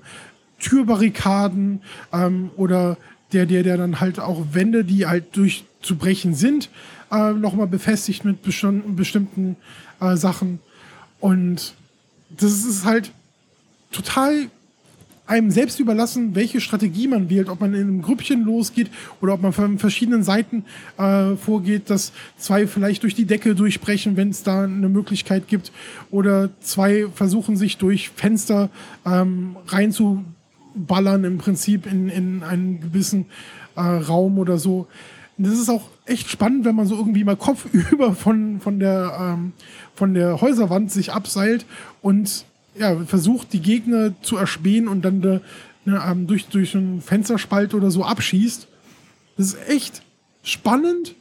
Türbarrikaden 0.59 1.81
ähm, 2.11 2.49
oder 2.55 2.97
der, 3.31 3.45
der, 3.45 3.63
der 3.63 3.77
dann 3.77 3.99
halt 3.99 4.19
auch 4.19 4.43
Wände, 4.53 4.83
die 4.83 5.05
halt 5.05 5.35
durchzubrechen 5.37 6.33
sind, 6.33 6.69
äh, 7.11 7.31
nochmal 7.33 7.67
befestigt 7.67 8.25
mit 8.25 8.41
bestimmten, 8.41 8.95
bestimmten 8.95 9.55
äh, 9.99 10.15
Sachen. 10.15 10.59
Und 11.19 11.75
das 12.29 12.65
ist 12.65 12.85
halt 12.85 13.11
total 13.91 14.47
einem 15.29 15.51
selbst 15.51 15.79
überlassen, 15.79 16.33
welche 16.33 16.59
Strategie 16.59 17.07
man 17.07 17.29
wählt, 17.29 17.49
ob 17.49 17.61
man 17.61 17.75
in 17.75 17.81
einem 17.81 18.01
Grüppchen 18.01 18.43
losgeht 18.43 18.89
oder 19.21 19.33
ob 19.33 19.43
man 19.43 19.53
von 19.53 19.77
verschiedenen 19.77 20.23
Seiten 20.23 20.65
äh, 20.97 21.35
vorgeht, 21.35 21.91
dass 21.91 22.11
zwei 22.37 22.65
vielleicht 22.65 23.03
durch 23.03 23.13
die 23.13 23.25
Decke 23.25 23.53
durchbrechen, 23.53 24.17
wenn 24.17 24.29
es 24.29 24.41
da 24.41 24.63
eine 24.63 24.89
Möglichkeit 24.89 25.47
gibt, 25.47 25.71
oder 26.09 26.49
zwei 26.61 27.05
versuchen 27.13 27.57
sich 27.57 27.77
durch 27.77 28.09
Fenster 28.09 28.71
ähm, 29.05 29.55
reinzu 29.67 30.25
ballern 30.73 31.23
im 31.23 31.37
Prinzip 31.37 31.85
in, 31.85 32.09
in 32.09 32.41
einen 32.43 32.81
gewissen 32.81 33.25
äh, 33.75 33.81
Raum 33.81 34.39
oder 34.39 34.57
so. 34.57 34.87
das 35.37 35.53
ist 35.53 35.69
auch 35.69 35.89
echt 36.05 36.29
spannend, 36.29 36.65
wenn 36.65 36.75
man 36.75 36.87
so 36.87 36.95
irgendwie 36.95 37.23
mal 37.23 37.35
kopfüber 37.35 38.13
von, 38.15 38.59
von, 38.61 38.79
der, 38.79 39.35
ähm, 39.37 39.53
von 39.93 40.15
der 40.15 40.41
Häuserwand 40.41 40.91
sich 40.91 41.13
abseilt 41.13 41.67
und 42.01 42.45
ja, 42.79 42.97
versucht, 43.05 43.53
die 43.53 43.61
Gegner 43.61 44.13
zu 44.21 44.37
erspähen 44.37 44.87
und 44.87 45.03
dann 45.03 45.21
de, 45.21 45.41
ne, 45.85 46.01
ähm, 46.05 46.27
durch, 46.27 46.47
durch 46.47 46.75
einen 46.75 47.01
Fensterspalt 47.01 47.73
oder 47.73 47.91
so 47.91 48.03
abschießt. 48.03 48.67
Das 49.37 49.53
ist 49.53 49.69
echt 49.69 50.01
spannend, 50.43 51.15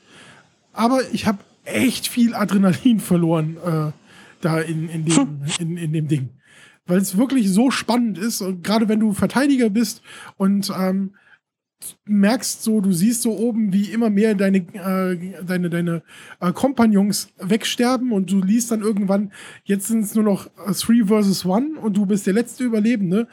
aber 0.72 1.00
ich 1.12 1.26
habe 1.26 1.38
echt 1.64 2.06
viel 2.06 2.34
Adrenalin 2.34 3.00
verloren 3.00 3.56
äh, 3.64 3.92
da 4.40 4.60
in, 4.60 4.88
in, 4.88 5.04
dem, 5.04 5.40
in, 5.58 5.76
in 5.76 5.92
dem 5.92 6.08
Ding. 6.08 6.28
Weil 6.86 6.98
es 6.98 7.18
wirklich 7.18 7.50
so 7.50 7.70
spannend 7.70 8.16
ist, 8.16 8.40
und 8.40 8.62
gerade 8.64 8.88
wenn 8.88 9.00
du 9.00 9.12
Verteidiger 9.12 9.68
bist 9.68 10.00
und 10.36 10.70
ähm, 10.70 11.12
merkst 12.04 12.62
so, 12.62 12.80
du 12.80 12.92
siehst 12.92 13.22
so 13.22 13.36
oben, 13.36 13.72
wie 13.72 13.92
immer 13.92 14.10
mehr 14.10 14.34
deine, 14.34 14.58
äh, 14.58 15.42
deine, 15.44 15.70
deine 15.70 16.02
äh, 16.40 16.52
Kompagnons 16.52 17.28
wegsterben 17.38 18.12
und 18.12 18.30
du 18.30 18.40
liest 18.40 18.70
dann 18.70 18.82
irgendwann, 18.82 19.32
jetzt 19.64 19.86
sind 19.86 20.00
es 20.00 20.14
nur 20.14 20.24
noch 20.24 20.48
3 20.56 21.06
versus 21.06 21.46
1 21.46 21.78
und 21.78 21.96
du 21.96 22.06
bist 22.06 22.26
der 22.26 22.34
letzte 22.34 22.64
Überlebende. 22.64 23.28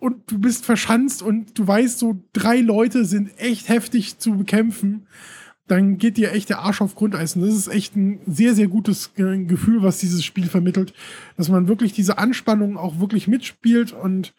Und 0.00 0.30
du 0.30 0.38
bist 0.38 0.64
verschanzt 0.64 1.22
und 1.22 1.58
du 1.58 1.66
weißt, 1.66 1.98
so 1.98 2.22
drei 2.32 2.60
Leute 2.60 3.04
sind 3.04 3.36
echt 3.36 3.68
heftig 3.68 4.18
zu 4.18 4.38
bekämpfen. 4.38 5.08
Dann 5.66 5.98
geht 5.98 6.16
dir 6.16 6.32
echt 6.32 6.50
der 6.50 6.60
Arsch 6.60 6.80
auf 6.80 6.94
Grundeis. 6.94 7.34
Und 7.34 7.42
das 7.42 7.54
ist 7.54 7.66
echt 7.66 7.96
ein 7.96 8.20
sehr, 8.24 8.54
sehr 8.54 8.68
gutes 8.68 9.12
Gefühl, 9.14 9.82
was 9.82 9.98
dieses 9.98 10.24
Spiel 10.24 10.46
vermittelt. 10.46 10.94
Dass 11.36 11.48
man 11.48 11.66
wirklich 11.66 11.94
diese 11.94 12.16
Anspannung 12.16 12.76
auch 12.76 13.00
wirklich 13.00 13.26
mitspielt 13.26 13.90
und 13.90 14.34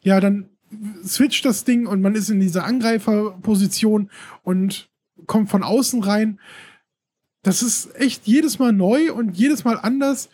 ja, 0.00 0.20
dann 0.20 0.48
switcht 1.04 1.44
das 1.44 1.64
Ding 1.64 1.86
und 1.86 2.00
man 2.00 2.14
ist 2.14 2.30
in 2.30 2.40
dieser 2.40 2.64
Angreiferposition 2.64 4.10
und 4.42 4.88
kommt 5.26 5.50
von 5.50 5.62
außen 5.62 6.02
rein. 6.02 6.40
Das 7.42 7.62
ist 7.62 7.94
echt 7.96 8.26
jedes 8.26 8.58
Mal 8.58 8.72
neu 8.72 9.12
und 9.12 9.36
jedes 9.36 9.64
Mal 9.64 9.78
anders. 9.78 10.30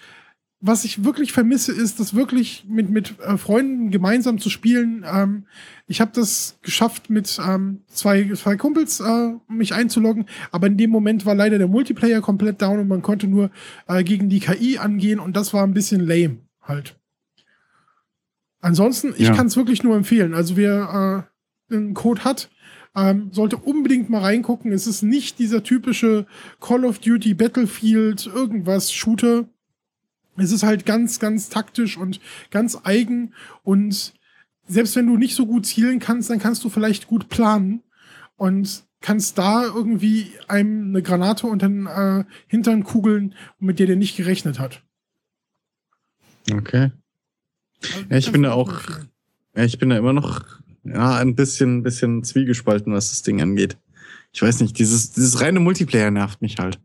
Was 0.62 0.84
ich 0.84 1.04
wirklich 1.04 1.32
vermisse, 1.32 1.72
ist, 1.72 2.00
das 2.00 2.14
wirklich 2.14 2.66
mit, 2.68 2.90
mit 2.90 3.18
äh, 3.20 3.38
Freunden 3.38 3.90
gemeinsam 3.90 4.38
zu 4.38 4.50
spielen. 4.50 5.06
Ähm, 5.10 5.46
ich 5.86 6.02
habe 6.02 6.10
das 6.14 6.58
geschafft, 6.60 7.08
mit 7.08 7.40
ähm, 7.44 7.80
zwei, 7.86 8.30
zwei 8.34 8.56
Kumpels 8.56 9.00
äh, 9.00 9.32
mich 9.48 9.72
einzuloggen, 9.72 10.26
aber 10.52 10.66
in 10.66 10.76
dem 10.76 10.90
Moment 10.90 11.24
war 11.24 11.34
leider 11.34 11.56
der 11.56 11.66
Multiplayer 11.66 12.20
komplett 12.20 12.60
down 12.60 12.78
und 12.78 12.88
man 12.88 13.00
konnte 13.00 13.26
nur 13.26 13.50
äh, 13.88 14.04
gegen 14.04 14.28
die 14.28 14.40
KI 14.40 14.76
angehen 14.76 15.18
und 15.18 15.34
das 15.34 15.54
war 15.54 15.64
ein 15.64 15.72
bisschen 15.72 16.06
lame 16.06 16.40
halt. 16.60 16.99
Ansonsten, 18.60 19.14
ich 19.16 19.28
ja. 19.28 19.34
kann 19.34 19.46
es 19.46 19.56
wirklich 19.56 19.82
nur 19.82 19.96
empfehlen. 19.96 20.34
Also 20.34 20.56
wer 20.56 21.26
äh, 21.70 21.74
einen 21.74 21.94
Code 21.94 22.24
hat, 22.24 22.50
ähm, 22.94 23.30
sollte 23.32 23.56
unbedingt 23.56 24.10
mal 24.10 24.20
reingucken. 24.20 24.72
Es 24.72 24.86
ist 24.86 25.02
nicht 25.02 25.38
dieser 25.38 25.62
typische 25.62 26.26
Call 26.60 26.84
of 26.84 26.98
Duty 26.98 27.34
Battlefield 27.34 28.26
irgendwas 28.26 28.92
Shooter. 28.92 29.48
Es 30.36 30.52
ist 30.52 30.62
halt 30.62 30.86
ganz, 30.86 31.18
ganz 31.18 31.48
taktisch 31.48 31.96
und 31.96 32.20
ganz 32.50 32.78
eigen. 32.84 33.34
Und 33.62 34.14
selbst 34.66 34.96
wenn 34.96 35.06
du 35.06 35.16
nicht 35.16 35.34
so 35.34 35.46
gut 35.46 35.66
zielen 35.66 35.98
kannst, 35.98 36.30
dann 36.30 36.38
kannst 36.38 36.64
du 36.64 36.68
vielleicht 36.68 37.06
gut 37.06 37.28
planen 37.28 37.82
und 38.36 38.84
kannst 39.00 39.38
da 39.38 39.64
irgendwie 39.64 40.32
einem 40.48 40.88
eine 40.88 41.02
Granate 41.02 41.46
unter 41.46 41.68
den 41.68 41.86
äh, 41.86 42.24
Hintern 42.48 42.84
kugeln, 42.84 43.34
mit 43.58 43.78
der 43.78 43.86
der 43.86 43.96
nicht 43.96 44.16
gerechnet 44.16 44.58
hat. 44.58 44.82
Okay. 46.52 46.90
Ja, 48.08 48.16
ich 48.16 48.30
bin 48.30 48.42
da 48.42 48.52
auch, 48.52 48.72
ja, 49.56 49.64
ich 49.64 49.78
bin 49.78 49.90
da 49.90 49.96
immer 49.96 50.12
noch 50.12 50.44
ja, 50.84 51.16
ein 51.16 51.34
bisschen, 51.34 51.82
bisschen 51.82 52.24
zwiegespalten, 52.24 52.92
was 52.92 53.10
das 53.10 53.22
Ding 53.22 53.40
angeht. 53.40 53.76
Ich 54.32 54.42
weiß 54.42 54.60
nicht, 54.60 54.78
dieses, 54.78 55.12
dieses 55.12 55.40
reine 55.40 55.60
Multiplayer 55.60 56.10
nervt 56.10 56.40
mich 56.42 56.58
halt. 56.58 56.78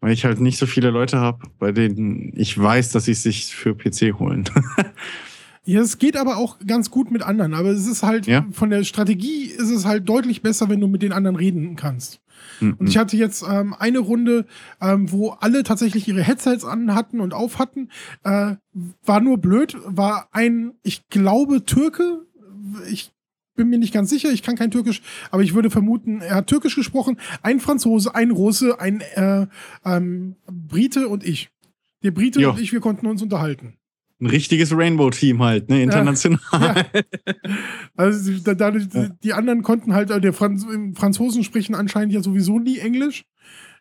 Weil 0.00 0.12
ich 0.12 0.24
halt 0.24 0.40
nicht 0.40 0.56
so 0.56 0.66
viele 0.66 0.90
Leute 0.90 1.18
habe, 1.18 1.46
bei 1.58 1.72
denen 1.72 2.32
ich 2.34 2.56
weiß, 2.56 2.92
dass 2.92 3.04
sie 3.04 3.12
es 3.12 3.22
sich 3.22 3.54
für 3.54 3.74
PC 3.74 4.18
holen. 4.18 4.44
Ja, 5.66 5.82
es 5.82 5.98
geht 5.98 6.16
aber 6.16 6.38
auch 6.38 6.56
ganz 6.66 6.90
gut 6.90 7.10
mit 7.10 7.22
anderen. 7.22 7.54
Aber 7.54 7.68
es 7.68 7.86
ist 7.86 8.02
halt, 8.02 8.26
ja? 8.26 8.46
von 8.50 8.70
der 8.70 8.82
Strategie 8.82 9.44
ist 9.44 9.70
es 9.70 9.84
halt 9.84 10.08
deutlich 10.08 10.42
besser, 10.42 10.68
wenn 10.68 10.80
du 10.80 10.88
mit 10.88 11.02
den 11.02 11.12
anderen 11.12 11.36
reden 11.36 11.76
kannst. 11.76 12.20
Mhm. 12.60 12.74
Und 12.74 12.88
ich 12.88 12.96
hatte 12.96 13.16
jetzt 13.16 13.44
ähm, 13.48 13.74
eine 13.78 13.98
Runde, 13.98 14.46
ähm, 14.80 15.10
wo 15.10 15.30
alle 15.30 15.62
tatsächlich 15.62 16.06
ihre 16.08 16.22
Headsets 16.22 16.64
an 16.64 16.94
hatten 16.94 17.20
und 17.20 17.34
auf 17.34 17.58
hatten. 17.58 17.88
Äh, 18.24 18.56
war 19.04 19.20
nur 19.20 19.38
blöd, 19.38 19.76
war 19.84 20.28
ein, 20.32 20.72
ich 20.82 21.08
glaube, 21.08 21.64
Türke. 21.64 22.26
Ich 22.90 23.12
bin 23.56 23.68
mir 23.68 23.78
nicht 23.78 23.92
ganz 23.92 24.10
sicher, 24.10 24.30
ich 24.30 24.42
kann 24.42 24.56
kein 24.56 24.70
Türkisch, 24.70 25.02
aber 25.30 25.42
ich 25.42 25.54
würde 25.54 25.70
vermuten, 25.70 26.20
er 26.20 26.36
hat 26.36 26.46
Türkisch 26.46 26.76
gesprochen. 26.76 27.18
Ein 27.42 27.60
Franzose, 27.60 28.14
ein 28.14 28.30
Russe, 28.30 28.80
ein 28.80 29.02
äh, 29.14 29.46
ähm, 29.84 30.36
Brite 30.46 31.08
und 31.08 31.24
ich. 31.24 31.50
Der 32.02 32.12
Brite 32.12 32.40
jo. 32.40 32.50
und 32.50 32.60
ich, 32.60 32.72
wir 32.72 32.80
konnten 32.80 33.06
uns 33.06 33.22
unterhalten 33.22 33.79
ein 34.20 34.26
richtiges 34.26 34.76
Rainbow-Team 34.76 35.42
halt, 35.42 35.68
ne, 35.68 35.82
international. 35.82 36.40
Ja, 36.52 36.74
ja. 36.76 36.84
Also 37.96 38.32
dadurch, 38.42 38.86
ja. 38.92 39.08
die 39.22 39.32
anderen 39.32 39.62
konnten 39.62 39.92
halt, 39.94 40.10
äh, 40.10 40.20
der 40.20 40.32
Franz 40.32 40.66
Franzosen 40.94 41.44
sprechen 41.44 41.74
anscheinend 41.74 42.12
ja 42.12 42.22
sowieso 42.22 42.58
nie 42.58 42.78
Englisch. 42.78 43.24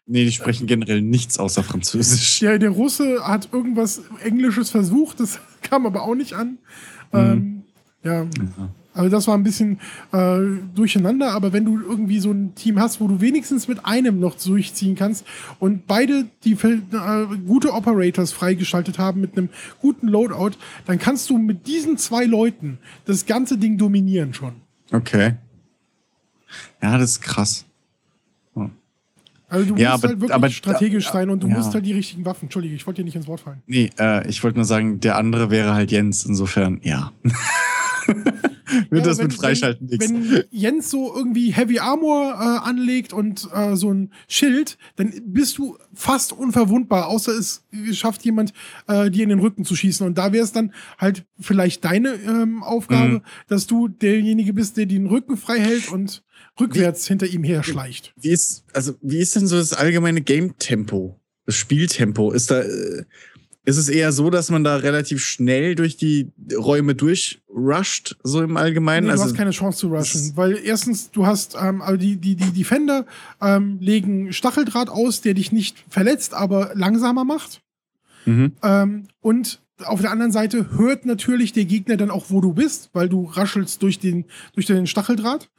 Nee, 0.05 0.25
die 0.25 0.31
sprechen 0.31 0.65
generell 0.65 1.01
nichts 1.01 1.37
außer 1.37 1.63
Französisch. 1.63 2.41
Ja, 2.41 2.57
der 2.57 2.71
Russe 2.71 3.27
hat 3.27 3.49
irgendwas 3.51 4.01
Englisches 4.23 4.71
versucht, 4.71 5.19
das 5.19 5.39
kam 5.61 5.85
aber 5.85 6.03
auch 6.03 6.15
nicht 6.15 6.33
an. 6.33 6.57
Mhm. 7.11 7.19
Ähm, 7.19 7.63
ja. 8.03 8.25
Also 8.99 9.09
das 9.09 9.27
war 9.27 9.37
ein 9.37 9.43
bisschen 9.43 9.79
äh, 10.11 10.39
durcheinander, 10.75 11.31
aber 11.31 11.53
wenn 11.53 11.63
du 11.63 11.79
irgendwie 11.79 12.19
so 12.19 12.31
ein 12.31 12.53
Team 12.55 12.79
hast, 12.79 12.99
wo 12.99 13.07
du 13.07 13.21
wenigstens 13.21 13.69
mit 13.69 13.85
einem 13.85 14.19
noch 14.19 14.35
durchziehen 14.35 14.95
kannst 14.95 15.25
und 15.57 15.87
beide 15.87 16.25
die 16.43 16.51
äh, 16.51 17.37
gute 17.47 17.71
Operators 17.71 18.33
freigeschaltet 18.33 18.99
haben 18.99 19.21
mit 19.21 19.37
einem 19.37 19.47
guten 19.79 20.09
Loadout, 20.09 20.57
dann 20.85 20.99
kannst 20.99 21.29
du 21.29 21.37
mit 21.37 21.65
diesen 21.65 21.97
zwei 21.97 22.25
Leuten 22.25 22.77
das 23.05 23.25
ganze 23.25 23.57
Ding 23.57 23.77
dominieren 23.77 24.33
schon. 24.33 24.55
Okay. 24.91 25.35
Ja, 26.81 26.97
das 26.97 27.11
ist 27.11 27.21
krass. 27.21 27.65
Also 29.47 29.73
du 29.73 29.81
ja, 29.81 29.93
musst 29.93 30.03
aber, 30.03 30.09
halt 30.09 30.19
wirklich 30.19 30.35
aber, 30.35 30.49
strategisch 30.49 31.05
da, 31.05 31.13
sein 31.13 31.29
und 31.29 31.41
du 31.41 31.47
ja. 31.47 31.55
musst 31.55 31.73
halt 31.73 31.85
die 31.85 31.93
richtigen 31.93 32.25
Waffen. 32.25 32.45
Entschuldige, 32.47 32.75
ich 32.75 32.85
wollte 32.85 33.01
dir 33.01 33.05
nicht 33.05 33.15
ins 33.15 33.27
Wort 33.27 33.39
fallen. 33.39 33.63
Nee, 33.65 33.89
äh, 33.97 34.27
ich 34.27 34.43
wollte 34.43 34.57
nur 34.57 34.65
sagen, 34.65 34.99
der 34.99 35.15
andere 35.15 35.49
wäre 35.49 35.73
halt 35.73 35.89
Jens. 35.89 36.25
Insofern, 36.25 36.81
ja. 36.83 37.13
Wird 38.89 39.05
ja, 39.05 39.09
das 39.09 39.17
wenn, 39.17 39.27
mit 39.27 39.35
Freischalten 39.35 39.87
nichts. 39.87 40.09
Wenn 40.09 40.43
Jens 40.51 40.89
so 40.89 41.13
irgendwie 41.15 41.51
Heavy 41.51 41.79
Armor 41.79 42.33
äh, 42.33 42.67
anlegt 42.67 43.13
und 43.13 43.47
äh, 43.53 43.75
so 43.75 43.91
ein 43.91 44.11
Schild, 44.27 44.77
dann 44.95 45.13
bist 45.25 45.57
du 45.57 45.77
fast 45.93 46.33
unverwundbar, 46.33 47.07
außer 47.07 47.31
es 47.31 47.63
schafft 47.91 48.23
jemand, 48.23 48.53
äh, 48.87 49.09
dir 49.09 49.23
in 49.23 49.29
den 49.29 49.39
Rücken 49.39 49.65
zu 49.65 49.75
schießen. 49.75 50.05
Und 50.05 50.17
da 50.17 50.31
wäre 50.33 50.43
es 50.43 50.51
dann 50.51 50.73
halt 50.97 51.25
vielleicht 51.39 51.85
deine 51.85 52.13
ähm, 52.13 52.63
Aufgabe, 52.63 53.13
mhm. 53.13 53.21
dass 53.47 53.67
du 53.67 53.87
derjenige 53.87 54.53
bist, 54.53 54.77
der 54.77 54.85
den 54.85 55.07
Rücken 55.07 55.37
frei 55.37 55.59
hält 55.59 55.91
und 55.91 56.23
rückwärts 56.59 57.05
wie, 57.05 57.09
hinter 57.09 57.27
ihm 57.27 57.43
her 57.43 57.63
schleicht. 57.63 58.13
Wie 58.15 58.29
ist, 58.29 58.63
also, 58.73 58.93
wie 59.01 59.19
ist 59.19 59.35
denn 59.35 59.47
so 59.47 59.57
das 59.57 59.73
allgemeine 59.73 60.21
Game-Tempo? 60.21 61.19
Das 61.45 61.55
Spieltempo? 61.55 62.31
Ist 62.31 62.51
da, 62.51 62.61
äh, 62.61 63.05
ist 63.69 63.77
es 63.77 63.87
eher 63.87 64.11
so, 64.11 64.29
dass 64.29 64.49
man 64.49 64.63
da 64.63 64.77
relativ 64.77 65.23
schnell 65.23 65.75
durch 65.75 65.95
die 65.95 66.31
Räume 66.55 66.95
durchrusht, 66.95 68.17
so 68.23 68.41
im 68.41 68.57
Allgemeinen? 68.57 69.05
Nee, 69.05 69.09
du 69.09 69.13
also, 69.13 69.25
hast 69.25 69.35
keine 69.35 69.51
Chance 69.51 69.79
zu 69.79 69.87
rushen, 69.87 70.31
weil 70.35 70.59
erstens, 70.63 71.11
du 71.11 71.25
hast, 71.25 71.55
ähm, 71.59 71.81
also 71.81 71.97
die, 71.97 72.17
die, 72.17 72.35
die 72.35 72.51
Defender 72.51 73.05
ähm, 73.41 73.77
legen 73.79 74.33
Stacheldraht 74.33 74.89
aus, 74.89 75.21
der 75.21 75.35
dich 75.35 75.51
nicht 75.51 75.77
verletzt, 75.87 76.33
aber 76.33 76.71
langsamer 76.73 77.23
macht. 77.23 77.61
Mhm. 78.25 78.53
Ähm, 78.63 79.03
und 79.21 79.61
auf 79.85 80.01
der 80.01 80.11
anderen 80.11 80.31
Seite 80.31 80.77
hört 80.77 81.05
natürlich 81.05 81.53
der 81.53 81.65
Gegner 81.65 81.97
dann 81.97 82.11
auch, 82.11 82.25
wo 82.29 82.41
du 82.41 82.53
bist, 82.53 82.89
weil 82.93 83.09
du 83.09 83.25
raschelst 83.25 83.81
durch 83.81 83.99
den, 83.99 84.25
durch 84.53 84.65
den 84.65 84.87
Stacheldraht. 84.87 85.49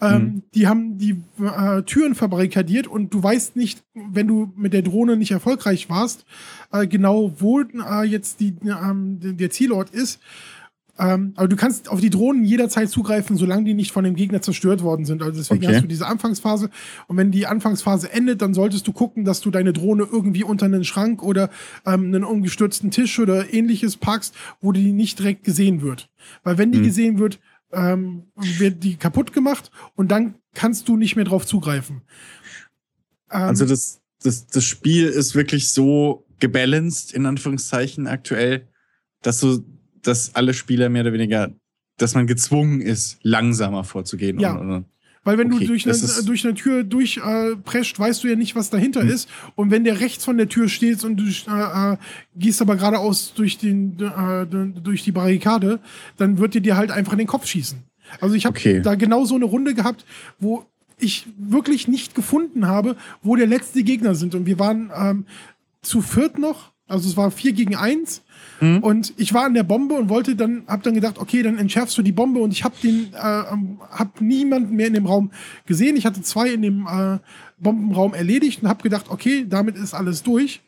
Ähm, 0.00 0.22
mhm. 0.22 0.42
Die 0.54 0.66
haben 0.66 0.98
die 0.98 1.22
äh, 1.40 1.82
Türen 1.82 2.14
verbarrikadiert 2.14 2.86
und 2.86 3.12
du 3.12 3.22
weißt 3.22 3.56
nicht, 3.56 3.82
wenn 3.94 4.28
du 4.28 4.52
mit 4.56 4.72
der 4.72 4.82
Drohne 4.82 5.16
nicht 5.16 5.30
erfolgreich 5.30 5.88
warst, 5.90 6.24
äh, 6.72 6.86
genau 6.86 7.32
wo 7.38 7.60
äh, 7.60 8.04
jetzt 8.04 8.40
die, 8.40 8.54
ähm, 8.64 9.18
der 9.20 9.50
Zielort 9.50 9.90
ist. 9.90 10.20
Ähm, 10.98 11.32
aber 11.36 11.48
du 11.48 11.56
kannst 11.56 11.90
auf 11.90 12.00
die 12.00 12.10
Drohnen 12.10 12.44
jederzeit 12.44 12.88
zugreifen, 12.88 13.36
solange 13.36 13.64
die 13.64 13.74
nicht 13.74 13.92
von 13.92 14.04
dem 14.04 14.14
Gegner 14.14 14.40
zerstört 14.40 14.82
worden 14.82 15.04
sind. 15.04 15.22
Also 15.22 15.38
deswegen 15.38 15.64
okay. 15.64 15.74
hast 15.74 15.82
du 15.82 15.88
diese 15.88 16.06
Anfangsphase. 16.06 16.70
Und 17.06 17.16
wenn 17.16 17.30
die 17.30 17.46
Anfangsphase 17.46 18.12
endet, 18.12 18.40
dann 18.42 18.54
solltest 18.54 18.86
du 18.86 18.92
gucken, 18.92 19.24
dass 19.24 19.40
du 19.40 19.50
deine 19.50 19.72
Drohne 19.72 20.08
irgendwie 20.10 20.44
unter 20.44 20.66
einen 20.66 20.84
Schrank 20.84 21.22
oder 21.22 21.50
ähm, 21.84 22.06
einen 22.06 22.24
umgestürzten 22.24 22.90
Tisch 22.90 23.18
oder 23.18 23.52
ähnliches 23.52 23.96
packst, 23.96 24.34
wo 24.60 24.72
die 24.72 24.92
nicht 24.92 25.18
direkt 25.18 25.44
gesehen 25.44 25.82
wird. 25.82 26.08
Weil 26.42 26.58
wenn 26.58 26.72
die 26.72 26.78
mhm. 26.78 26.84
gesehen 26.84 27.18
wird, 27.18 27.40
ähm, 27.72 28.24
wird 28.34 28.82
die 28.82 28.96
kaputt 28.96 29.32
gemacht 29.32 29.70
und 29.96 30.10
dann 30.10 30.36
kannst 30.54 30.88
du 30.88 30.96
nicht 30.96 31.16
mehr 31.16 31.24
drauf 31.24 31.46
zugreifen. 31.46 32.02
Ähm, 33.30 33.42
also 33.42 33.66
das, 33.66 34.00
das, 34.22 34.46
das 34.46 34.64
Spiel 34.64 35.06
ist 35.06 35.34
wirklich 35.34 35.70
so 35.70 36.26
gebalanced, 36.38 37.12
in 37.12 37.26
Anführungszeichen, 37.26 38.06
aktuell, 38.06 38.68
dass 39.22 39.40
du 39.40 39.64
dass 40.06 40.34
alle 40.34 40.54
Spieler 40.54 40.88
mehr 40.88 41.02
oder 41.02 41.12
weniger, 41.12 41.52
dass 41.98 42.14
man 42.14 42.26
gezwungen 42.26 42.80
ist, 42.80 43.18
langsamer 43.22 43.84
vorzugehen. 43.84 44.38
Ja. 44.38 44.54
Und, 44.54 44.70
und, 44.70 44.84
weil 45.26 45.38
wenn 45.38 45.52
okay, 45.52 45.64
du 45.64 45.72
durch 45.72 45.88
eine, 45.88 46.24
durch 46.24 46.44
eine 46.44 46.54
Tür 46.54 46.84
durchprescht, 46.84 47.96
äh, 47.96 47.98
weißt 47.98 48.22
du 48.22 48.28
ja 48.28 48.36
nicht, 48.36 48.54
was 48.54 48.70
dahinter 48.70 49.02
hm. 49.02 49.08
ist. 49.08 49.28
Und 49.56 49.72
wenn 49.72 49.82
der 49.82 49.98
rechts 49.98 50.24
von 50.24 50.36
der 50.36 50.48
Tür 50.48 50.68
steht 50.68 51.02
und 51.02 51.16
du 51.16 51.24
äh, 51.24 51.94
äh, 51.94 51.96
gehst 52.36 52.62
aber 52.62 52.76
geradeaus 52.76 53.34
durch, 53.34 53.58
den, 53.58 53.98
äh, 53.98 54.46
durch 54.80 55.02
die 55.02 55.10
Barrikade, 55.10 55.80
dann 56.16 56.38
wird 56.38 56.54
dir 56.54 56.60
dir 56.60 56.76
halt 56.76 56.92
einfach 56.92 57.12
in 57.12 57.18
den 57.18 57.26
Kopf 57.26 57.46
schießen. 57.46 57.78
Also 58.20 58.36
ich 58.36 58.46
habe 58.46 58.56
okay. 58.56 58.80
da 58.80 58.94
genau 58.94 59.24
so 59.24 59.34
eine 59.34 59.46
Runde 59.46 59.74
gehabt, 59.74 60.04
wo 60.38 60.64
ich 60.96 61.26
wirklich 61.36 61.88
nicht 61.88 62.14
gefunden 62.14 62.68
habe, 62.68 62.96
wo 63.20 63.34
der 63.34 63.48
letzte 63.48 63.82
Gegner 63.82 64.14
sind. 64.14 64.36
Und 64.36 64.46
wir 64.46 64.60
waren 64.60 64.92
ähm, 64.96 65.26
zu 65.82 66.02
viert 66.02 66.38
noch. 66.38 66.72
Also 66.88 67.08
es 67.08 67.16
war 67.16 67.30
vier 67.30 67.52
gegen 67.52 67.74
eins. 67.74 68.22
Mhm. 68.60 68.78
Und 68.78 69.14
ich 69.16 69.34
war 69.34 69.44
an 69.44 69.54
der 69.54 69.64
Bombe 69.64 69.94
und 69.94 70.08
wollte 70.08 70.36
dann, 70.36 70.64
hab 70.66 70.82
dann 70.82 70.94
gedacht, 70.94 71.18
okay, 71.18 71.42
dann 71.42 71.58
entschärfst 71.58 71.96
du 71.98 72.02
die 72.02 72.12
Bombe 72.12 72.40
und 72.40 72.52
ich 72.52 72.64
habe 72.64 72.76
den, 72.82 73.12
äh, 73.12 73.16
hab 73.16 74.20
niemanden 74.20 74.76
mehr 74.76 74.86
in 74.86 74.94
dem 74.94 75.06
Raum 75.06 75.30
gesehen. 75.66 75.96
Ich 75.96 76.06
hatte 76.06 76.22
zwei 76.22 76.50
in 76.50 76.62
dem 76.62 76.86
äh, 76.86 77.18
Bombenraum 77.58 78.14
erledigt 78.14 78.62
und 78.62 78.68
habe 78.68 78.82
gedacht, 78.82 79.06
okay, 79.08 79.46
damit 79.48 79.76
ist 79.76 79.94
alles 79.94 80.22
durch. 80.22 80.60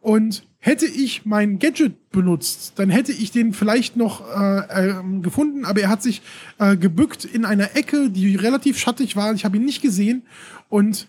Und 0.00 0.46
hätte 0.58 0.86
ich 0.86 1.24
mein 1.24 1.58
Gadget 1.58 2.10
benutzt, 2.10 2.74
dann 2.76 2.90
hätte 2.90 3.12
ich 3.12 3.30
den 3.30 3.54
vielleicht 3.54 3.96
noch 3.96 4.22
äh, 4.34 4.90
äh, 4.90 4.94
gefunden, 5.20 5.64
aber 5.64 5.80
er 5.80 5.88
hat 5.88 6.02
sich 6.02 6.20
äh, 6.58 6.76
gebückt 6.76 7.24
in 7.24 7.44
einer 7.44 7.74
Ecke, 7.74 8.10
die 8.10 8.36
relativ 8.36 8.78
schattig 8.78 9.16
war. 9.16 9.32
Ich 9.32 9.46
habe 9.46 9.56
ihn 9.56 9.64
nicht 9.64 9.80
gesehen 9.80 10.22
und 10.68 11.08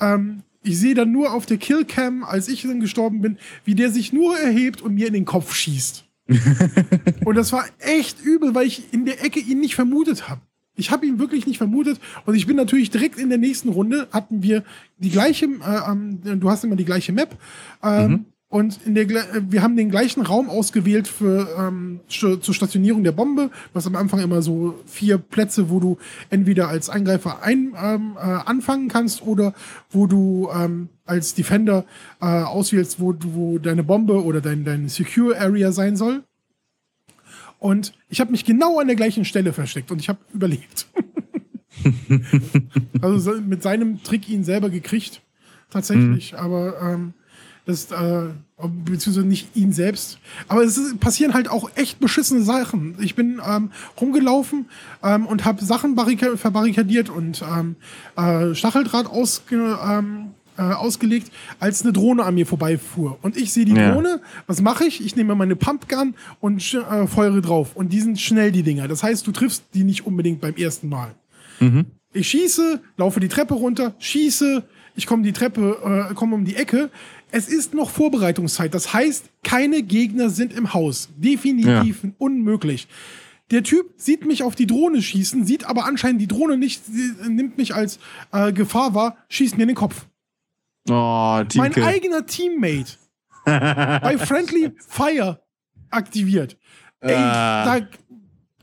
ähm, 0.00 0.42
ich 0.68 0.78
sehe 0.78 0.94
dann 0.94 1.10
nur 1.10 1.32
auf 1.32 1.46
der 1.46 1.56
Killcam, 1.56 2.22
als 2.22 2.48
ich 2.48 2.62
dann 2.62 2.80
gestorben 2.80 3.22
bin, 3.22 3.38
wie 3.64 3.74
der 3.74 3.90
sich 3.90 4.12
nur 4.12 4.38
erhebt 4.38 4.82
und 4.82 4.94
mir 4.94 5.06
in 5.06 5.14
den 5.14 5.24
Kopf 5.24 5.54
schießt. 5.54 6.04
und 7.24 7.34
das 7.36 7.52
war 7.52 7.64
echt 7.78 8.20
übel, 8.20 8.54
weil 8.54 8.66
ich 8.66 8.92
in 8.92 9.06
der 9.06 9.24
Ecke 9.24 9.40
ihn 9.40 9.60
nicht 9.60 9.74
vermutet 9.74 10.28
habe. 10.28 10.42
Ich 10.76 10.90
habe 10.90 11.06
ihn 11.06 11.18
wirklich 11.18 11.46
nicht 11.46 11.58
vermutet 11.58 11.98
und 12.26 12.34
ich 12.34 12.46
bin 12.46 12.54
natürlich 12.54 12.90
direkt 12.90 13.18
in 13.18 13.30
der 13.30 13.38
nächsten 13.38 13.70
Runde 13.70 14.08
hatten 14.12 14.42
wir 14.42 14.62
die 14.98 15.10
gleiche, 15.10 15.46
äh, 15.46 15.90
ähm, 15.90 16.20
du 16.22 16.50
hast 16.50 16.62
immer 16.62 16.76
die 16.76 16.84
gleiche 16.84 17.12
Map. 17.12 17.36
Ähm, 17.82 18.10
mhm. 18.10 18.24
Und 18.50 18.80
in 18.86 18.94
der, 18.94 19.04
äh, 19.10 19.42
wir 19.50 19.62
haben 19.62 19.76
den 19.76 19.90
gleichen 19.90 20.22
Raum 20.22 20.48
ausgewählt 20.48 21.06
für 21.06 21.48
ähm, 21.58 22.00
zur 22.08 22.40
Stationierung 22.42 23.04
der 23.04 23.12
Bombe. 23.12 23.50
Du 23.50 23.74
hast 23.74 23.86
am 23.86 23.96
Anfang 23.96 24.20
immer 24.20 24.40
so 24.40 24.78
vier 24.86 25.18
Plätze, 25.18 25.68
wo 25.68 25.80
du 25.80 25.98
entweder 26.30 26.68
als 26.68 26.88
Eingreifer 26.88 27.42
ein, 27.42 27.74
ähm, 27.80 28.16
äh, 28.16 28.20
anfangen 28.20 28.88
kannst 28.88 29.22
oder 29.22 29.52
wo 29.90 30.06
du 30.06 30.48
ähm, 30.54 30.88
als 31.04 31.34
Defender 31.34 31.84
äh, 32.22 32.24
auswählst, 32.24 33.00
wo, 33.00 33.14
wo 33.18 33.58
deine 33.58 33.84
Bombe 33.84 34.24
oder 34.24 34.40
dein, 34.40 34.64
dein 34.64 34.88
Secure 34.88 35.38
Area 35.38 35.70
sein 35.70 35.96
soll. 35.96 36.22
Und 37.58 37.92
ich 38.08 38.20
habe 38.20 38.30
mich 38.30 38.46
genau 38.46 38.78
an 38.78 38.86
der 38.86 38.96
gleichen 38.96 39.26
Stelle 39.26 39.52
versteckt 39.52 39.90
und 39.90 40.00
ich 40.00 40.08
habe 40.08 40.20
überlebt. 40.32 40.86
also 43.02 43.40
mit 43.40 43.62
seinem 43.62 44.02
Trick 44.02 44.28
ihn 44.28 44.44
selber 44.44 44.70
gekriegt, 44.70 45.20
tatsächlich. 45.68 46.32
Mhm. 46.32 46.38
Aber 46.38 46.80
ähm, 46.80 47.14
das, 47.68 47.92
äh, 47.92 48.30
beziehungsweise 48.56 49.26
nicht 49.26 49.54
ihn 49.54 49.72
selbst. 49.72 50.18
Aber 50.48 50.64
es 50.64 50.78
ist, 50.78 50.98
passieren 51.00 51.34
halt 51.34 51.50
auch 51.50 51.70
echt 51.76 52.00
beschissene 52.00 52.42
Sachen. 52.42 52.96
Ich 53.00 53.14
bin 53.14 53.42
ähm, 53.46 53.70
rumgelaufen 54.00 54.66
ähm, 55.04 55.26
und 55.26 55.44
habe 55.44 55.62
Sachen 55.62 55.94
verbarrikadiert 55.94 57.10
und 57.10 57.42
ähm, 57.42 57.76
äh, 58.16 58.54
Stacheldraht 58.54 59.06
ausge 59.06 59.78
ähm, 59.86 60.28
äh, 60.56 60.62
ausgelegt, 60.62 61.30
als 61.60 61.82
eine 61.82 61.92
Drohne 61.92 62.24
an 62.24 62.34
mir 62.34 62.46
vorbeifuhr. 62.46 63.18
Und 63.20 63.36
ich 63.36 63.52
sehe 63.52 63.66
die 63.66 63.74
ja. 63.74 63.92
Drohne, 63.92 64.22
was 64.46 64.62
mache 64.62 64.86
ich? 64.86 65.04
Ich 65.04 65.14
nehme 65.14 65.34
meine 65.34 65.54
Pumpgun 65.54 66.14
und 66.40 66.74
äh, 66.74 67.06
feuere 67.06 67.42
drauf. 67.42 67.76
Und 67.76 67.92
die 67.92 68.00
sind 68.00 68.18
schnell, 68.18 68.50
die 68.50 68.62
Dinger. 68.62 68.88
Das 68.88 69.02
heißt, 69.02 69.26
du 69.26 69.32
triffst 69.32 69.64
die 69.74 69.84
nicht 69.84 70.06
unbedingt 70.06 70.40
beim 70.40 70.54
ersten 70.54 70.88
Mal. 70.88 71.14
Mhm. 71.60 71.84
Ich 72.14 72.28
schieße, 72.30 72.80
laufe 72.96 73.20
die 73.20 73.28
Treppe 73.28 73.52
runter, 73.54 73.94
schieße, 73.98 74.64
ich 74.98 75.06
komme 75.06 75.22
die 75.22 75.32
Treppe, 75.32 76.08
äh, 76.10 76.14
komme 76.14 76.34
um 76.34 76.44
die 76.44 76.56
Ecke, 76.56 76.90
es 77.30 77.48
ist 77.48 77.74
noch 77.74 77.90
Vorbereitungszeit. 77.90 78.74
Das 78.74 78.92
heißt, 78.92 79.26
keine 79.44 79.82
Gegner 79.82 80.30
sind 80.30 80.52
im 80.52 80.74
Haus. 80.74 81.08
Definitiv 81.16 82.04
ja. 82.04 82.10
unmöglich. 82.18 82.88
Der 83.50 83.62
Typ 83.62 83.94
sieht 83.96 84.26
mich 84.26 84.42
auf 84.42 84.54
die 84.54 84.66
Drohne 84.66 85.00
schießen, 85.00 85.44
sieht 85.44 85.64
aber 85.64 85.86
anscheinend 85.86 86.20
die 86.20 86.26
Drohne 86.26 86.58
nicht, 86.58 86.82
nimmt 87.26 87.56
mich 87.56 87.74
als 87.74 87.98
äh, 88.32 88.52
Gefahr 88.52 88.94
wahr, 88.94 89.16
schießt 89.28 89.56
mir 89.56 89.62
in 89.62 89.68
den 89.68 89.76
Kopf. 89.76 90.06
Oh, 90.90 91.42
mein 91.54 91.74
eigener 91.82 92.26
Teammate 92.26 92.92
bei 93.44 94.18
Friendly 94.18 94.72
Fire 94.86 95.40
aktiviert. 95.90 96.58
Ey, 97.00 97.14
ah. 97.14 97.78
da, 97.78 97.86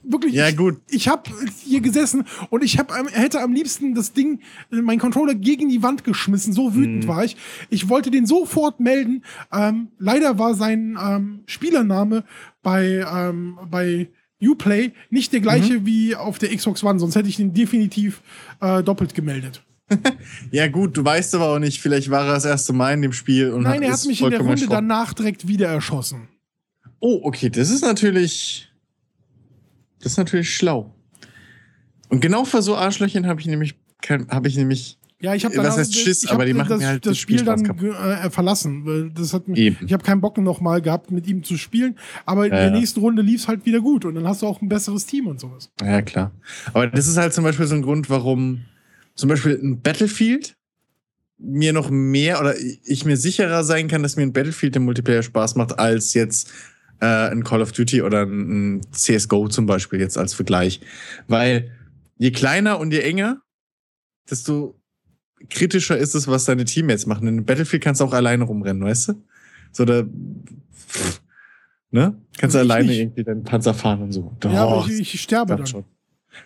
wirklich. 0.08 0.34
Ja, 0.34 0.51
gut. 0.51 0.82
Ich, 0.90 0.95
ich 0.95 1.08
habe 1.08 1.30
hier 1.64 1.82
gesessen 1.82 2.25
und 2.50 2.64
ich 2.64 2.77
hab, 2.77 2.93
hätte 3.11 3.42
am 3.42 3.53
liebsten 3.53 3.95
das 3.95 4.14
Ding, 4.14 4.42
mein 4.69 5.00
Controller 5.00 5.35
gegen 5.35 5.69
die 5.69 5.84
Wand 5.84 6.03
geschmissen. 6.03 6.53
So 6.53 6.75
wütend 6.75 7.06
mhm. 7.06 7.08
war 7.08 7.24
ich. 7.24 7.38
Ich 7.69 7.90
wollte 7.90 8.11
den 8.11 8.25
sofort 8.25 8.80
melden. 8.80 9.24
Ähm, 9.51 9.90
leider 10.00 10.40
war 10.40 10.56
sein 10.56 10.98
ähm, 11.01 11.43
Spielername 11.45 12.24
bei, 12.61 13.06
ähm, 13.11 13.58
bei 13.69 14.09
Uplay 14.42 14.92
nicht 15.09 15.34
der 15.34 15.42
gleiche 15.42 15.80
mhm. 15.80 15.85
wie 15.85 16.16
auf 16.16 16.40
der 16.40 16.56
Xbox 16.56 16.84
One, 16.84 17.00
sonst 17.00 17.16
hätte 17.16 17.30
ich 17.30 17.38
den 17.38 17.53
definitiv 17.53 18.22
äh, 18.61 18.84
doppelt 18.84 19.14
gemeldet. 19.14 19.64
ja, 20.51 20.67
gut, 20.67 20.98
du 20.98 21.06
weißt 21.06 21.35
aber 21.35 21.50
auch 21.50 21.59
nicht, 21.59 21.80
vielleicht 21.80 22.09
war 22.09 22.25
er 22.25 22.34
das 22.34 22.45
erste 22.45 22.74
Mal 22.74 22.93
in 22.93 23.03
dem 23.03 23.14
Spiel 23.14 23.51
und 23.51 23.64
Nein, 23.64 23.75
hat, 23.75 23.84
er 23.84 23.93
hat 23.93 24.06
mich 24.06 24.22
in 24.22 24.32
der 24.32 24.42
Runde 24.42 24.66
danach 24.67 25.14
direkt 25.14 25.48
wieder 25.48 25.67
erschossen. 25.67 26.27
Oh, 27.00 27.19
okay, 27.24 27.50
das 27.50 27.69
ist 27.69 27.84
natürlich. 27.84 28.72
Das 30.06 30.11
ist 30.11 30.17
natürlich 30.19 30.56
schlau. 30.56 30.93
Und 32.09 32.22
genau 32.22 32.45
vor 32.45 32.61
so 32.61 32.75
Arschlöchern 32.75 33.25
habe 33.25 33.42
ich 33.42 33.48
nämlich, 33.48 33.74
habe 34.30 34.48
ich 34.48 34.56
nämlich 34.56 35.00
ja, 35.19 35.34
ich 35.34 35.43
habe 35.45 35.58
was 35.58 35.80
heißt 35.80 35.95
Schiss, 35.95 36.27
aber 36.27 36.45
die 36.45 36.53
machen 36.53 36.69
das, 36.69 36.84
halt 36.84 37.06
das, 37.08 37.14
das 37.14 37.17
Spiel 37.17 37.43
dann 37.43 37.66
äh, 37.66 38.30
verlassen. 38.30 39.11
Das 39.16 39.34
hat 39.34 39.48
mich, 39.48 39.58
Eben. 39.58 39.77
ich 39.84 39.93
habe 39.93 40.03
keinen 40.03 40.22
Bock 40.22 40.38
noch 40.38 40.61
mal 40.61 40.80
gehabt, 40.80 41.09
mit 41.09 41.25
ihm 41.25 41.42
zu 41.42 41.58
spielen. 41.58 41.98
Aber 42.24 42.45
in 42.45 42.51
ja, 42.51 42.59
der 42.59 42.67
ja. 42.67 42.80
nächsten 42.80 43.00
Runde 43.00 43.24
lief 43.24 43.42
es 43.42 43.48
halt 43.48 43.66
wieder 43.66 43.82
gut 43.82 44.06
und 44.06 44.14
dann 44.14 44.27
hast 44.27 44.43
du 44.43 44.45
auch 44.45 44.61
ein 44.61 44.69
besseres 44.69 45.08
Team 45.08 45.25
und 45.25 45.40
sowas. 45.40 45.72
Ja, 45.82 46.03
klar. 46.03 46.32
Aber 46.72 46.85
das 46.85 47.08
ist 47.08 47.17
halt 47.17 47.34
zum 47.34 47.43
Beispiel 47.43 47.66
so 47.66 47.74
ein 47.74 47.82
Grund, 47.82 48.08
warum 48.11 48.66
zum 49.16 49.27
Beispiel 49.30 49.59
ein 49.59 49.82
Battlefield 49.82 50.56
mir 51.40 51.74
noch 51.74 51.90
mehr 51.90 52.40
oder 52.40 52.53
ich 52.84 53.06
mir 53.06 53.17
sicherer 53.17 53.64
sein 53.64 53.88
kann, 53.88 54.03
dass 54.03 54.17
mir 54.17 54.24
ein 54.24 54.34
Battlefield 54.34 54.75
im 54.75 54.85
Multiplayer 54.85 55.24
Spaß 55.24 55.56
macht, 55.56 55.80
als 55.80 56.14
jetzt 56.14 56.51
äh, 56.99 57.06
ein 57.06 57.43
Call 57.43 57.61
of 57.61 57.72
Duty 57.72 58.01
oder 58.01 58.24
ein, 58.24 58.77
ein 58.77 58.82
CSGO 58.91 59.48
zum 59.48 59.65
Beispiel 59.65 59.99
jetzt 59.99 60.17
als 60.17 60.33
Vergleich. 60.33 60.82
Weil 61.27 61.72
je 62.17 62.32
kleiner 62.32 62.80
und 62.80 62.91
je 62.91 62.99
enger, 62.99 63.41
desto 64.30 64.80
kritischer 65.49 65.98
ist 65.98 66.15
es, 66.15 66.27
was 66.27 66.45
deine 66.45 66.65
Teammates 66.65 67.06
machen. 67.06 67.27
In 67.27 67.45
Battlefield 67.45 67.83
kannst 67.83 68.01
du 68.01 68.06
auch 68.06 68.14
alleine 68.14 68.43
rumrennen, 68.43 68.83
weißt 68.83 69.09
du? 69.09 69.14
So 69.72 69.85
da, 69.85 70.03
ne? 71.91 72.22
Kannst 72.38 72.56
du 72.56 72.59
alleine 72.59 72.88
nicht. 72.88 72.99
irgendwie 72.99 73.24
deinen 73.24 73.43
Panzer 73.43 73.74
fahren 73.74 74.01
und 74.03 74.11
so. 74.11 74.35
Doch, 74.40 74.51
ja, 74.51 74.64
aber 74.64 74.88
ich, 74.88 75.14
ich 75.14 75.22
sterbe 75.22 75.56
dann. 75.56 75.67
Schon. 75.67 75.83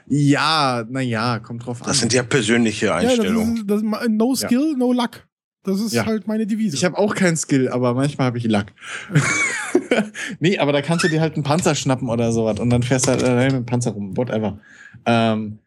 Ja, 0.07 0.85
naja, 0.89 1.39
kommt 1.39 1.65
drauf 1.65 1.79
das 1.79 1.87
an. 1.87 1.91
Das 1.91 1.99
sind 1.99 2.13
ja 2.13 2.23
persönliche 2.23 2.93
Einstellungen. 2.93 3.57
Ja, 3.57 3.63
das 3.63 3.81
ist, 3.81 3.91
das 3.91 4.01
ist 4.03 4.09
no 4.09 4.35
skill, 4.35 4.71
ja. 4.71 4.77
no 4.77 4.93
luck. 4.93 5.27
Das 5.69 5.81
ist 5.81 5.93
ja. 5.93 6.05
halt 6.05 6.27
meine 6.27 6.47
Devise. 6.47 6.75
Ich 6.75 6.83
habe 6.83 6.97
auch 6.97 7.13
keinen 7.15 7.37
Skill, 7.37 7.69
aber 7.69 7.93
manchmal 7.93 8.27
habe 8.27 8.37
ich 8.37 8.45
Luck. 8.45 8.67
nee, 10.39 10.57
aber 10.57 10.71
da 10.71 10.81
kannst 10.81 11.05
du 11.05 11.09
dir 11.09 11.21
halt 11.21 11.35
einen 11.35 11.43
Panzer 11.43 11.75
schnappen 11.75 12.09
oder 12.09 12.31
sowas 12.31 12.59
und 12.59 12.69
dann 12.69 12.83
fährst 12.83 13.07
du 13.07 13.11
halt 13.11 13.23
allein 13.23 13.51
mit 13.51 13.61
dem 13.61 13.65
Panzer 13.65 13.91
rum, 13.91 14.17
whatever. 14.17 14.59
Ähm, 15.05 15.59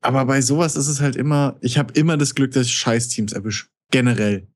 aber 0.00 0.24
bei 0.26 0.40
sowas 0.42 0.76
ist 0.76 0.88
es 0.88 1.00
halt 1.00 1.16
immer, 1.16 1.56
ich 1.60 1.78
habe 1.78 1.92
immer 1.94 2.16
das 2.16 2.34
Glück, 2.34 2.52
dass 2.52 2.66
ich 2.66 2.74
Scheiß-Teams 2.74 3.32
erwische. 3.32 3.66
Generell. 3.90 4.46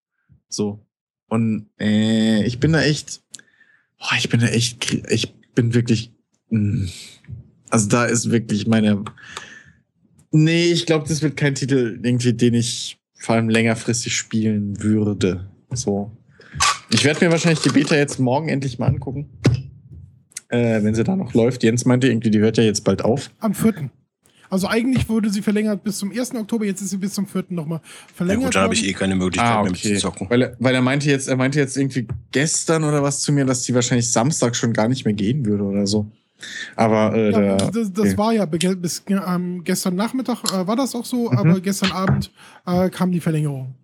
So. 0.49 0.85
Und 1.29 1.69
äh, 1.79 2.45
ich 2.45 2.59
bin 2.59 2.73
da 2.73 2.83
echt, 2.83 3.23
boah, 3.99 4.17
ich 4.19 4.29
bin 4.29 4.41
da 4.41 4.47
echt, 4.47 4.93
ich 5.11 5.35
bin 5.55 5.75
wirklich, 5.75 6.13
mh, 6.51 6.61
mm, 6.61 6.89
also 7.71 7.89
da 7.89 8.07
ist 8.07 8.31
wirklich 8.31 8.67
meine, 8.67 9.05
nee, 10.31 10.73
ich 10.73 10.87
glaube, 10.87 11.09
das 11.09 11.23
wird 11.23 11.37
kein 11.37 11.55
Titel 11.55 12.01
irgendwie, 12.03 12.33
den 12.33 12.55
ich 12.55 12.98
vor 13.19 13.35
allem 13.35 13.49
längerfristig 13.49 14.17
spielen 14.17 14.83
würde. 14.83 15.51
So. 15.71 16.17
Ich 16.91 17.05
werde 17.05 17.25
mir 17.25 17.31
wahrscheinlich 17.31 17.61
die 17.61 17.71
Beta 17.71 17.95
jetzt 17.95 18.19
morgen 18.19 18.49
endlich 18.49 18.79
mal 18.79 18.87
angucken. 18.87 19.29
Äh, 20.49 20.83
wenn 20.83 20.95
sie 20.95 21.05
da 21.05 21.15
noch 21.15 21.35
läuft. 21.35 21.63
Jens 21.63 21.85
meinte 21.85 22.09
irgendwie, 22.09 22.31
die 22.31 22.39
hört 22.39 22.57
ja 22.57 22.65
jetzt 22.65 22.83
bald 22.85 23.05
auf. 23.05 23.31
Am 23.39 23.53
4. 23.53 23.91
Also 24.51 24.67
eigentlich 24.67 25.09
wurde 25.11 25.29
sie 25.29 25.43
verlängert 25.43 25.85
bis 25.85 25.99
zum 25.99 26.11
1. 26.11 26.35
Oktober, 26.35 26.65
jetzt 26.65 26.81
ist 26.81 26.89
sie 26.91 26.97
bis 26.97 27.13
zum 27.13 27.27
4. 27.27 27.47
nochmal 27.51 27.81
verlängert. 28.15 28.43
Ja 28.43 28.47
gut, 28.47 28.55
da 28.57 28.63
habe 28.63 28.75
ich 28.75 28.87
eh 28.87 28.95
keine 28.95 29.15
Möglichkeit 29.15 29.51
ah, 29.51 29.61
okay. 29.61 29.71
mehr 29.89 29.97
zu 29.97 30.01
zocken. 30.01 30.31
Weil 30.31 30.43
er, 30.43 30.57
weil 30.59 30.75
er 30.75 30.81
meinte 30.81 31.11
jetzt, 31.11 31.29
er 31.29 31.37
meinte 31.37 31.59
jetzt 31.59 31.77
irgendwie 31.77 32.09
gestern 32.33 32.85
oder 32.85 33.03
was 33.03 33.21
zu 33.21 33.33
mir, 33.33 33.45
dass 33.45 33.65
die 33.65 33.75
wahrscheinlich 33.75 34.11
Samstag 34.11 34.57
schon 34.57 34.73
gar 34.73 34.89
nicht 34.89 35.05
mehr 35.05 35.13
gehen 35.13 35.45
würde 35.45 35.65
oder 35.65 35.87
so. 35.87 36.11
Aber 36.77 37.15
äh, 37.15 37.31
ja, 37.31 37.41
der, 37.41 37.57
das, 37.57 37.93
das 37.93 38.07
okay. 38.07 38.19
war 38.19 38.33
ja 38.33 38.47
bis 38.47 39.03
ähm, 39.09 39.65
gestern 39.65 39.97
Nachmittag 39.97 40.45
äh, 40.53 40.67
war 40.67 40.77
das 40.77 40.95
auch 40.95 41.05
so, 41.05 41.31
mhm. 41.31 41.39
aber 41.39 41.61
gestern 41.61 41.93
Abend 41.93 42.33
äh, 42.67 42.91
kam 42.91 43.11
die 43.11 43.21
Verlängerung. 43.21 43.75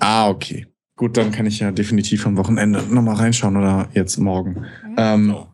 Ah, 0.00 0.28
okay. 0.28 0.66
Gut, 0.96 1.16
dann 1.16 1.30
kann 1.30 1.46
ich 1.46 1.60
ja 1.60 1.70
definitiv 1.72 2.26
am 2.26 2.36
Wochenende 2.36 2.82
nochmal 2.82 3.16
reinschauen 3.16 3.56
oder 3.56 3.88
jetzt 3.92 4.16
morgen. 4.18 4.66
Mhm. 4.84 4.94
Ähm, 4.96 5.26
so. 5.28 5.48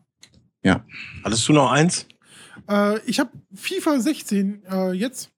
Ja. 0.63 0.85
Hattest 1.25 1.49
du 1.49 1.53
noch 1.53 1.71
eins? 1.71 2.07
Äh, 2.69 3.01
ich 3.07 3.19
habe 3.19 3.31
FIFA 3.55 4.01
16 4.01 4.63
äh, 4.71 4.93
jetzt. 4.93 5.32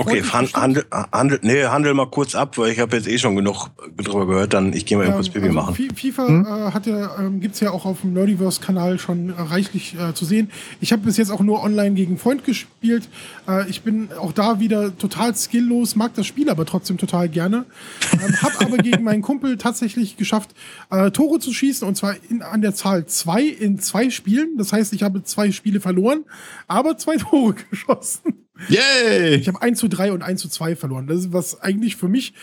Okay, 0.00 0.22
handel, 0.22 0.84
handel, 1.12 1.40
nee, 1.42 1.64
handel 1.64 1.92
mal 1.92 2.06
kurz 2.06 2.36
ab, 2.36 2.56
weil 2.56 2.70
ich 2.70 2.78
habe 2.78 2.94
jetzt 2.96 3.08
eh 3.08 3.18
schon 3.18 3.34
genug 3.34 3.68
drüber 3.96 4.26
gehört. 4.26 4.54
Dann 4.54 4.72
ich 4.72 4.86
gehe 4.86 4.96
mal 4.96 5.06
ähm, 5.06 5.14
kurz 5.14 5.28
Pipi 5.28 5.46
also 5.46 5.54
machen. 5.54 5.74
FIFA 5.74 6.28
hm? 6.28 6.46
äh, 6.46 6.48
hat 6.72 6.86
ja, 6.86 7.18
ähm, 7.18 7.40
gibt's 7.40 7.58
ja 7.58 7.72
auch 7.72 7.84
auf 7.84 8.02
dem 8.02 8.12
Nerdiverse-Kanal 8.12 9.00
schon 9.00 9.30
äh, 9.30 9.32
reichlich 9.36 9.96
äh, 9.98 10.14
zu 10.14 10.24
sehen. 10.24 10.52
Ich 10.80 10.92
habe 10.92 11.02
bis 11.02 11.16
jetzt 11.16 11.32
auch 11.32 11.40
nur 11.40 11.64
online 11.64 11.96
gegen 11.96 12.16
Freund 12.16 12.44
gespielt. 12.44 13.08
Äh, 13.48 13.68
ich 13.68 13.82
bin 13.82 14.10
auch 14.20 14.30
da 14.30 14.60
wieder 14.60 14.96
total 14.96 15.34
skilllos, 15.34 15.96
mag 15.96 16.14
das 16.14 16.26
Spiel 16.26 16.48
aber 16.48 16.64
trotzdem 16.64 16.96
total 16.96 17.28
gerne. 17.28 17.64
Ähm, 18.12 18.40
hab 18.40 18.64
aber 18.64 18.76
gegen 18.78 19.02
meinen 19.02 19.22
Kumpel 19.22 19.58
tatsächlich 19.58 20.16
geschafft, 20.16 20.50
äh, 20.90 21.10
Tore 21.10 21.40
zu 21.40 21.52
schießen 21.52 21.86
und 21.86 21.96
zwar 21.96 22.14
in, 22.30 22.42
an 22.42 22.62
der 22.62 22.72
Zahl 22.72 23.06
zwei 23.06 23.42
in 23.42 23.80
zwei 23.80 24.10
Spielen. 24.10 24.58
Das 24.58 24.72
heißt, 24.72 24.92
ich 24.92 25.02
habe 25.02 25.24
zwei 25.24 25.50
Spiele 25.50 25.80
verloren, 25.80 26.24
aber 26.68 26.96
zwei 26.98 27.16
Tore 27.18 27.54
geschossen. 27.68 28.47
Yay! 28.68 29.36
Ich 29.36 29.48
habe 29.48 29.62
1 29.62 29.78
zu 29.78 29.88
3 29.88 30.12
und 30.12 30.22
1 30.22 30.40
zu 30.40 30.48
2 30.48 30.76
verloren. 30.76 31.06
Das 31.06 31.18
ist, 31.18 31.32
was 31.32 31.60
eigentlich 31.60 31.96
für 31.96 32.08
mich 32.08 32.34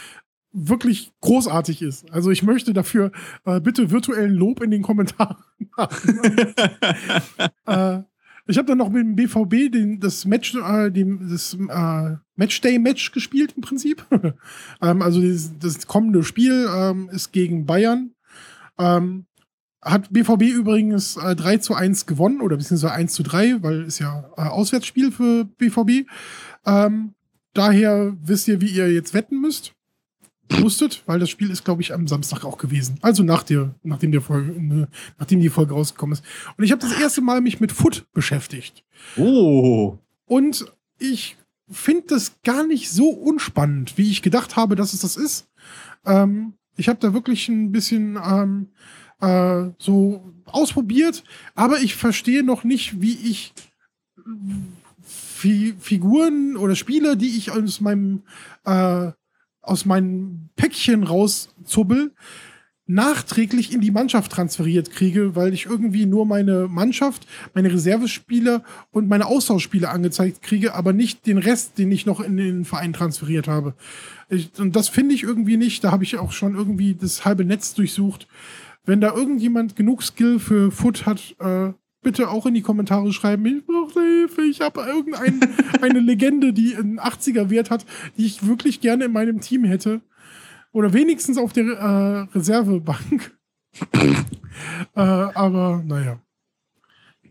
wirklich 0.55 1.11
großartig 1.21 1.81
ist. 1.81 2.09
Also 2.11 2.31
ich 2.31 2.41
möchte 2.41 2.73
dafür 2.73 3.11
äh, 3.43 3.59
bitte 3.59 3.91
virtuellen 3.91 4.33
Lob 4.33 4.63
in 4.63 4.71
den 4.71 4.81
Kommentaren 4.81 5.37
machen. 5.75 6.19
äh, 7.65 7.99
ich 8.47 8.57
habe 8.57 8.67
dann 8.67 8.77
noch 8.77 8.89
mit 8.89 9.01
dem 9.01 9.15
BVB 9.15 9.71
den, 9.71 9.99
das 9.99 10.25
Match, 10.25 10.55
äh, 10.55 10.91
dem, 10.91 11.29
das 11.29 11.55
äh, 11.55 12.15
Matchday-Match 12.35 13.11
gespielt 13.11 13.53
im 13.55 13.61
Prinzip. 13.61 14.05
ähm, 14.81 15.01
also 15.01 15.21
das, 15.21 15.51
das, 15.59 15.87
kommende 15.87 16.23
Spiel 16.23 16.67
ähm, 16.73 17.09
ist 17.11 17.31
gegen 17.31 17.65
Bayern. 17.65 18.11
Ähm, 18.77 19.25
hat 19.85 20.11
BVB 20.11 20.41
übrigens 20.53 21.15
äh, 21.15 21.35
3 21.35 21.57
zu 21.57 21.75
1 21.75 22.07
gewonnen 22.07 22.41
oder 22.41 22.57
beziehungsweise 22.57 22.93
1 22.93 23.13
zu 23.13 23.23
3, 23.23 23.61
weil 23.61 23.83
ist 23.83 23.99
ja 23.99 24.25
äh, 24.35 24.41
Auswärtsspiel 24.41 25.11
für 25.11 25.45
BVB. 25.45 26.09
Ähm, 26.65 27.13
daher 27.53 28.17
wisst 28.21 28.47
ihr, 28.47 28.59
wie 28.61 28.69
ihr 28.69 28.91
jetzt 28.91 29.13
wetten 29.13 29.39
müsst. 29.39 29.73
Musstet, 30.59 31.03
weil 31.07 31.19
das 31.19 31.29
Spiel 31.29 31.49
ist, 31.49 31.65
glaube 31.65 31.81
ich, 31.81 31.93
am 31.93 32.07
Samstag 32.07 32.45
auch 32.45 32.57
gewesen. 32.57 32.97
Also 33.01 33.23
nach 33.23 33.43
der, 33.43 33.73
nachdem, 33.83 34.11
der 34.11 34.21
Folge, 34.21 34.51
ne, 34.61 34.87
nachdem 35.17 35.39
die 35.39 35.49
Folge 35.49 35.73
rausgekommen 35.73 36.13
ist. 36.13 36.23
Und 36.57 36.63
ich 36.63 36.71
habe 36.71 36.81
das 36.81 36.99
erste 36.99 37.21
Mal 37.21 37.41
mich 37.41 37.59
mit 37.59 37.71
Foot 37.71 38.05
beschäftigt. 38.13 38.83
Oh. 39.17 39.97
Und 40.25 40.65
ich 40.99 41.37
finde 41.69 42.03
das 42.09 42.35
gar 42.43 42.65
nicht 42.65 42.91
so 42.91 43.09
unspannend, 43.09 43.97
wie 43.97 44.09
ich 44.11 44.21
gedacht 44.21 44.55
habe, 44.55 44.75
dass 44.75 44.93
es 44.93 44.99
das 44.99 45.17
ist. 45.17 45.47
Ähm, 46.05 46.53
ich 46.77 46.89
habe 46.89 46.99
da 46.99 47.13
wirklich 47.13 47.49
ein 47.49 47.71
bisschen 47.71 48.19
ähm, 48.23 48.67
äh, 49.21 49.69
so 49.77 50.33
ausprobiert, 50.45 51.23
aber 51.55 51.79
ich 51.79 51.95
verstehe 51.95 52.43
noch 52.43 52.63
nicht, 52.63 53.01
wie 53.01 53.13
ich 53.13 53.53
Fi 55.01 55.75
Figuren 55.79 56.57
oder 56.57 56.75
Spiele, 56.75 57.17
die 57.17 57.37
ich 57.37 57.51
aus 57.51 57.81
meinem 57.81 58.23
äh, 58.65 59.11
aus 59.61 59.85
meinem 59.85 60.49
Päckchen 60.55 61.03
rauszubbel, 61.03 62.13
nachträglich 62.87 63.73
in 63.73 63.81
die 63.81 63.91
Mannschaft 63.91 64.31
transferiert 64.31 64.91
kriege, 64.91 65.35
weil 65.35 65.53
ich 65.53 65.65
irgendwie 65.65 66.05
nur 66.05 66.25
meine 66.25 66.67
Mannschaft, 66.67 67.25
meine 67.55 67.71
Reservespieler 67.71 68.63
und 68.91 69.09
meine 69.09 69.25
Austauschspieler 69.25 69.89
angezeigt 69.89 70.43
kriege, 70.43 70.75
aber 70.75 70.93
nicht 70.93 71.25
den 71.25 71.39
Rest, 71.39 71.79
den 71.79 71.91
ich 71.91 72.05
noch 72.05 72.19
in 72.19 72.37
den 72.37 72.63
Verein 72.63 72.93
transferiert 72.93 73.47
habe. 73.47 73.73
Ich, 74.29 74.51
und 74.59 74.75
das 74.75 74.89
finde 74.89 75.15
ich 75.15 75.23
irgendwie 75.23 75.57
nicht. 75.57 75.83
Da 75.83 75.91
habe 75.91 76.03
ich 76.03 76.17
auch 76.17 76.31
schon 76.31 76.55
irgendwie 76.55 76.93
das 76.93 77.25
halbe 77.25 77.43
Netz 77.43 77.73
durchsucht. 77.73 78.27
Wenn 78.85 79.01
da 79.01 79.13
irgendjemand 79.13 79.75
genug 79.75 80.03
Skill 80.03 80.39
für 80.39 80.71
Foot 80.71 81.05
hat, 81.05 81.35
äh, 81.39 81.73
bitte 82.05 82.29
auch 82.29 82.45
in 82.45 82.53
die 82.53 82.61
Kommentare 82.61 83.11
schreiben. 83.11 83.45
Ich 83.45 83.65
brauche 83.65 83.99
Hilfe. 83.99 84.43
Ich 84.43 84.61
habe 84.61 84.81
irgendeine 84.81 85.99
Legende, 85.99 86.53
die 86.53 86.75
einen 86.75 86.99
80er 86.99 87.49
Wert 87.49 87.71
hat, 87.71 87.85
die 88.17 88.25
ich 88.25 88.45
wirklich 88.45 88.79
gerne 88.79 89.05
in 89.05 89.11
meinem 89.11 89.41
Team 89.41 89.63
hätte. 89.63 90.01
Oder 90.71 90.93
wenigstens 90.93 91.37
auf 91.37 91.51
der 91.51 91.65
äh, 91.65 92.37
Reservebank. 92.37 93.35
äh, 94.95 94.99
aber 95.01 95.83
naja. 95.85 96.19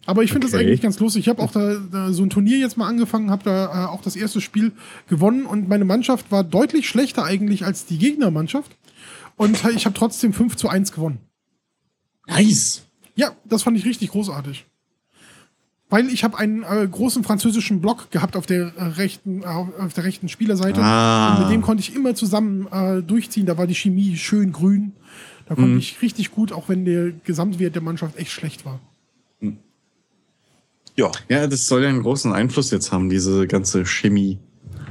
Aber 0.07 0.23
ich 0.23 0.33
finde 0.33 0.47
okay. 0.47 0.57
das 0.57 0.61
eigentlich 0.61 0.83
ganz 0.83 0.99
lustig. 0.99 1.21
Ich 1.21 1.29
habe 1.29 1.41
auch 1.41 1.53
da, 1.53 1.77
da, 1.91 2.13
so 2.13 2.25
ein 2.25 2.31
Turnier 2.31 2.59
jetzt 2.59 2.77
mal 2.77 2.89
angefangen, 2.89 3.31
habe 3.31 3.45
da 3.45 3.67
äh, 3.67 3.87
auch 3.87 4.03
das 4.03 4.17
erste 4.17 4.41
Spiel 4.41 4.73
gewonnen 5.09 5.47
und 5.47 5.69
meine 5.69 5.85
Mannschaft 5.85 6.31
war 6.31 6.43
deutlich 6.45 6.89
schlechter 6.89 7.25
eigentlich 7.25 7.65
als 7.65 7.87
die 7.87 7.99
Gegnermannschaft. 7.99 8.77
Und 9.37 9.65
ich 9.75 9.87
habe 9.87 9.95
trotzdem 9.95 10.33
5 10.33 10.57
zu 10.57 10.69
1 10.69 10.93
gewonnen. 10.93 11.19
Nice. 12.27 12.83
Ja, 13.17 13.33
das 13.45 13.63
fand 13.63 13.77
ich 13.79 13.85
richtig 13.85 14.11
großartig. 14.11 14.67
Weil 15.91 16.09
ich 16.09 16.25
habe 16.25 16.39
einen 16.39 16.63
äh, 16.63 16.89
großen 16.91 17.23
französischen 17.23 17.81
Block 17.81 18.11
gehabt 18.11 18.37
auf 18.37 18.47
der 18.47 18.73
äh, 18.77 18.83
rechten, 18.83 19.43
äh, 19.43 19.47
auf 19.47 19.93
der 19.95 20.05
rechten 20.05 20.29
Spielerseite. 20.29 20.81
Ah. 20.83 21.35
Und 21.37 21.45
mit 21.45 21.53
dem 21.53 21.63
konnte 21.63 21.83
ich 21.83 21.95
immer 21.95 22.15
zusammen 22.15 22.67
äh, 22.73 23.03
durchziehen. 23.03 23.47
Da 23.47 23.59
war 23.59 23.67
die 23.67 23.75
Chemie 23.75 24.17
schön 24.17 24.51
grün. 24.51 24.93
Da 25.47 25.55
konnte 25.55 25.71
mhm. 25.71 25.79
ich 25.79 26.01
richtig 26.03 26.31
gut, 26.31 26.53
auch 26.53 26.69
wenn 26.69 26.85
der 26.85 27.13
Gesamtwert 27.13 27.75
der 27.75 27.83
Mannschaft 27.83 28.17
echt 28.17 28.33
schlecht 28.33 28.65
war. 28.65 28.81
Mhm. 29.41 29.59
Ja. 30.97 31.13
Ja, 31.29 31.47
das 31.47 31.67
soll 31.67 31.83
ja 31.83 31.91
einen 31.91 32.03
großen 32.03 32.33
Einfluss 32.33 32.71
jetzt 32.71 32.91
haben, 32.91 33.11
diese 33.11 33.47
ganze 33.47 33.85
Chemie. 33.85 34.39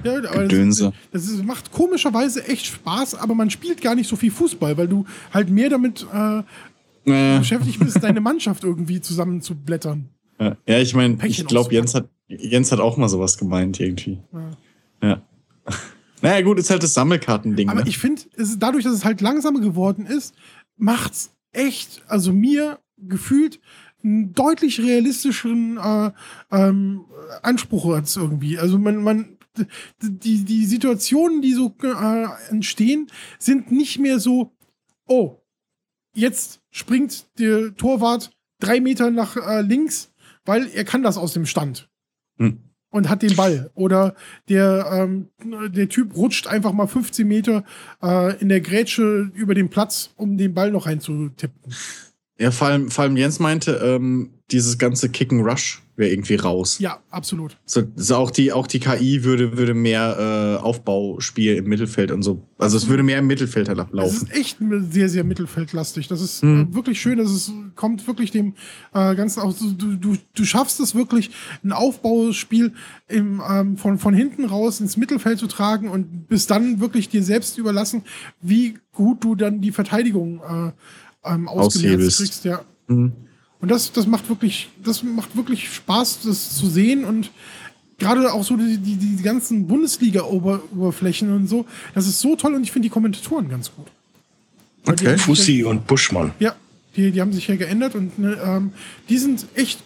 Ja, 0.04 0.18
aber 0.18 0.48
das, 0.48 0.92
das 1.12 1.28
ist, 1.28 1.44
macht 1.46 1.72
komischerweise 1.72 2.46
echt 2.48 2.66
Spaß, 2.66 3.16
aber 3.16 3.36
man 3.36 3.50
spielt 3.50 3.82
gar 3.82 3.96
nicht 3.96 4.10
so 4.10 4.16
viel 4.16 4.32
Fußball, 4.32 4.78
weil 4.78 4.88
du 4.88 5.06
halt 5.34 5.50
mehr 5.50 5.70
damit 5.70 6.06
äh, 6.14 6.44
äh. 7.06 7.40
beschäftigt 7.40 7.80
bist, 7.80 8.04
deine 8.04 8.22
Mannschaft 8.22 8.64
irgendwie 8.64 9.02
zusammenzublättern. 9.02 10.10
Ja, 10.40 10.80
ich 10.80 10.94
meine, 10.94 11.18
ich 11.26 11.46
glaube, 11.46 11.74
Jens 11.74 11.94
hat, 11.96 12.10
Jens 12.28 12.72
hat 12.72 12.80
auch 12.80 12.98
mal 12.98 13.08
sowas 13.08 13.38
gemeint 13.38 13.80
irgendwie. 13.80 14.20
Ja. 14.32 14.52
ja. 15.02 15.22
Naja, 16.22 16.40
gut, 16.40 16.58
ist 16.58 16.70
halt 16.70 16.82
das 16.82 16.94
Sammelkartending. 16.94 17.68
Aber 17.68 17.84
ne? 17.84 17.90
ich 17.90 17.98
finde, 17.98 18.22
dadurch, 18.58 18.86
dass 18.86 18.94
es 18.94 19.04
halt 19.04 19.20
langsamer 19.20 19.60
geworden 19.60 20.06
ist, 20.06 20.34
macht's 20.78 21.32
echt, 21.52 22.02
also 22.08 22.32
mir 22.32 22.80
gefühlt 22.98 23.60
einen 24.04 24.34
deutlich 24.34 24.80
realistischeren 24.80 25.78
äh, 25.78 26.12
ähm, 26.50 27.04
Anspruch 27.42 27.94
als 27.94 28.16
irgendwie. 28.16 28.58
Also 28.58 28.80
man, 28.80 29.04
man, 29.04 29.38
die, 30.02 30.46
die 30.46 30.66
Situationen, 30.66 31.42
die 31.42 31.54
so 31.54 31.76
äh, 31.84 32.28
entstehen, 32.50 33.08
sind 33.38 33.74
nicht 33.74 34.00
mehr 34.00 34.20
so, 34.20 34.54
oh, 35.08 35.43
jetzt 36.14 36.62
springt 36.72 37.28
der 37.40 37.76
Torwart 37.76 38.32
drei 38.60 38.80
Meter 38.80 39.12
nach 39.12 39.36
äh, 39.36 39.62
links, 39.62 40.12
weil 40.46 40.68
er 40.68 40.84
kann 40.84 41.04
das 41.04 41.18
aus 41.18 41.34
dem 41.34 41.46
Stand. 41.46 41.90
Hm. 42.38 42.60
Und 42.90 43.10
hat 43.10 43.24
den 43.24 43.36
Ball. 43.36 43.72
Oder 43.74 44.16
der, 44.50 44.86
ähm, 44.92 45.30
der 45.44 45.90
Typ 45.90 46.16
rutscht 46.16 46.46
einfach 46.46 46.74
mal 46.74 46.86
15 46.86 47.28
Meter 47.28 47.64
äh, 48.04 48.40
in 48.40 48.50
der 48.50 48.62
Grätsche 48.62 49.32
über 49.34 49.56
den 49.56 49.70
Platz, 49.70 50.12
um 50.16 50.38
den 50.38 50.54
Ball 50.54 50.72
noch 50.72 50.86
reinzutippen. 50.86 51.74
Ja, 52.38 52.52
vor 52.52 52.68
allem, 52.68 52.92
vor 52.92 53.04
allem 53.04 53.18
Jens 53.18 53.40
meinte, 53.40 53.74
ähm, 53.84 54.33
dieses 54.52 54.78
ganze 54.78 55.10
Kicken 55.10 55.42
Rush 55.42 55.82
wäre 55.96 56.12
irgendwie 56.12 56.36
raus. 56.36 56.80
Ja, 56.80 57.00
absolut. 57.12 57.56
So, 57.66 57.84
so, 57.96 58.16
auch, 58.16 58.32
die, 58.32 58.52
auch 58.52 58.66
die 58.66 58.80
KI 58.80 59.24
würde, 59.24 59.58
würde 59.58 59.74
mehr 59.74 60.58
äh, 60.60 60.64
Aufbauspiel 60.64 61.56
im 61.58 61.66
Mittelfeld 61.66 62.12
und 62.12 62.24
so. 62.24 62.42
Also 62.58 62.78
es 62.78 62.88
würde 62.88 63.04
mehr 63.04 63.20
im 63.20 63.28
Mittelfeld 63.28 63.68
laufen. 63.68 63.92
Das 63.94 64.14
ist 64.14 64.32
echt 64.32 64.58
sehr, 64.90 65.08
sehr 65.08 65.24
mittelfeldlastig. 65.24 66.08
Das 66.08 66.22
ist 66.22 66.44
mhm. 66.44 66.70
äh, 66.72 66.76
wirklich 66.76 67.00
schön. 67.00 67.20
dass 67.20 67.30
es 67.30 67.52
kommt 67.76 68.08
wirklich 68.08 68.32
dem 68.32 68.56
äh, 68.94 69.16
Ganzen 69.16 69.42
auch. 69.42 69.54
Du, 69.54 69.96
du, 69.96 70.16
du 70.34 70.46
schaffst 70.46 70.80
es 70.80 70.96
wirklich, 70.96 71.30
ein 71.64 71.72
Aufbauspiel 71.72 72.74
im, 73.08 73.42
ähm, 73.48 73.78
von, 73.78 74.00
von 74.00 74.16
hinten 74.16 74.46
raus 74.46 74.82
ins 74.82 74.98
Mittelfeld 74.98 75.38
zu 75.38 75.48
tragen 75.48 75.90
und 75.90 76.28
bis 76.28 76.48
dann 76.48 76.80
wirklich 76.80 77.08
dir 77.10 77.24
selbst 77.24 77.60
überlassen, 77.60 78.04
wie 78.42 78.80
gut 78.94 79.24
du 79.24 79.36
dann 79.36 79.62
die 79.62 79.72
Verteidigung 79.72 80.42
äh, 80.42 80.72
ähm, 81.32 81.48
ausgemerzt 81.48 82.18
kriegst. 82.18 82.46
Ja. 82.46 82.62
Mhm. 82.88 83.14
Und 83.64 83.70
das, 83.70 83.94
das 83.94 84.08
macht 84.08 84.28
wirklich, 84.28 84.68
das 84.84 85.04
macht 85.04 85.38
wirklich 85.38 85.74
Spaß, 85.74 86.24
das 86.26 86.58
zu 86.58 86.68
sehen 86.68 87.06
und 87.06 87.32
gerade 87.98 88.34
auch 88.34 88.44
so 88.44 88.58
die, 88.58 88.78
die, 88.78 88.98
die 88.98 89.24
ganzen 89.24 89.68
Bundesliga-Oberflächen 89.68 91.34
und 91.34 91.48
so, 91.48 91.66
das 91.96 92.06
ist 92.06 92.20
so 92.20 92.36
toll 92.36 92.56
und 92.56 92.64
ich 92.64 92.74
finde 92.74 92.90
die 92.90 92.90
Kommentatoren 92.90 93.48
ganz 93.48 93.72
gut. 93.74 93.88
Okay. 94.86 95.18
Fussi 95.18 95.64
und 95.64 95.88
Buschmann. 95.88 96.34
Ja, 96.40 96.56
die, 96.98 97.12
die 97.12 97.22
haben 97.22 97.32
sich 97.32 97.48
ja 97.48 97.56
geändert 97.56 97.96
und 97.96 98.20
ne, 98.20 98.38
ähm, 98.44 98.74
die 99.08 99.18
sind 99.18 99.46
echt, 99.56 99.80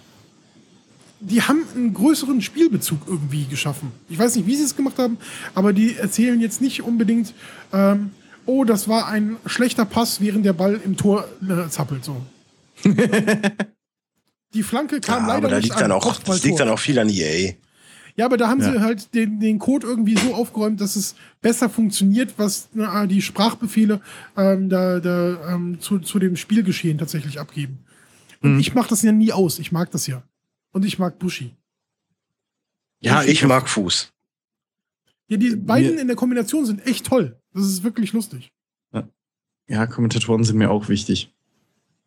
die 1.19 1.43
haben 1.43 1.61
einen 1.75 1.93
größeren 1.93 2.41
Spielbezug 2.41 3.01
irgendwie 3.05 3.45
geschaffen. 3.45 3.91
Ich 4.09 4.17
weiß 4.17 4.37
nicht, 4.37 4.47
wie 4.47 4.55
sie 4.55 4.63
es 4.63 4.75
gemacht 4.75 4.97
haben, 4.97 5.19
aber 5.53 5.71
die 5.71 5.97
erzählen 5.97 6.41
jetzt 6.41 6.61
nicht 6.61 6.81
unbedingt, 6.81 7.35
ähm, 7.71 8.09
oh, 8.47 8.63
das 8.63 8.87
war 8.87 9.07
ein 9.07 9.35
schlechter 9.45 9.85
Pass, 9.85 10.19
während 10.19 10.47
der 10.47 10.53
Ball 10.53 10.81
im 10.83 10.97
Tor 10.97 11.27
äh, 11.47 11.69
zappelt 11.69 12.03
so. 12.03 12.23
die 14.53 14.63
Flanke 14.63 15.01
kam 15.01 15.23
ja, 15.23 15.27
leider 15.27 15.37
aber 15.37 15.49
da 15.49 15.55
nicht 15.57 15.65
liegt 15.65 15.75
an. 15.75 15.81
Dann 15.81 15.91
auch, 15.91 16.19
das 16.19 16.43
liegt 16.43 16.59
dann 16.59 16.69
auch 16.69 16.79
viel 16.79 16.99
an 16.99 17.09
EA. 17.09 17.53
Ja, 18.15 18.25
aber 18.25 18.37
da 18.37 18.47
haben 18.47 18.61
ja. 18.61 18.71
sie 18.71 18.79
halt 18.81 19.13
den, 19.13 19.39
den 19.39 19.59
Code 19.59 19.85
irgendwie 19.85 20.17
so 20.17 20.33
aufgeräumt, 20.33 20.81
dass 20.81 20.95
es 20.95 21.15
besser 21.41 21.69
funktioniert, 21.69 22.33
was 22.37 22.69
na, 22.73 23.05
die 23.05 23.21
Sprachbefehle 23.21 24.01
ähm, 24.35 24.69
da, 24.69 24.99
da 24.99 25.53
ähm, 25.53 25.79
zu, 25.79 25.99
zu 25.99 26.17
dem 26.17 26.35
Spielgeschehen 26.35 26.97
tatsächlich 26.97 27.39
abgeben. 27.39 27.85
Und 28.41 28.55
mhm. 28.55 28.59
ich 28.59 28.73
mache 28.73 28.89
das 28.89 29.03
ja 29.03 29.11
nie 29.11 29.31
aus. 29.31 29.59
Ich 29.59 29.71
mag 29.71 29.91
das 29.91 30.07
ja. 30.07 30.23
Und 30.71 30.83
ich 30.83 30.97
mag 30.97 31.19
Bushi. 31.19 31.55
Ja, 32.99 33.21
ich, 33.21 33.29
ich 33.29 33.45
mag 33.45 33.69
Fuß. 33.69 34.11
Ja, 35.27 35.37
die 35.37 35.55
beiden 35.55 35.99
in 35.99 36.07
der 36.07 36.15
Kombination 36.15 36.65
sind 36.65 36.85
echt 36.87 37.05
toll. 37.05 37.39
Das 37.53 37.65
ist 37.65 37.83
wirklich 37.83 38.13
lustig. 38.13 38.51
Ja, 39.69 39.85
Kommentatoren 39.85 40.43
sind 40.43 40.57
mir 40.57 40.71
auch 40.71 40.87
wichtig. 40.87 41.33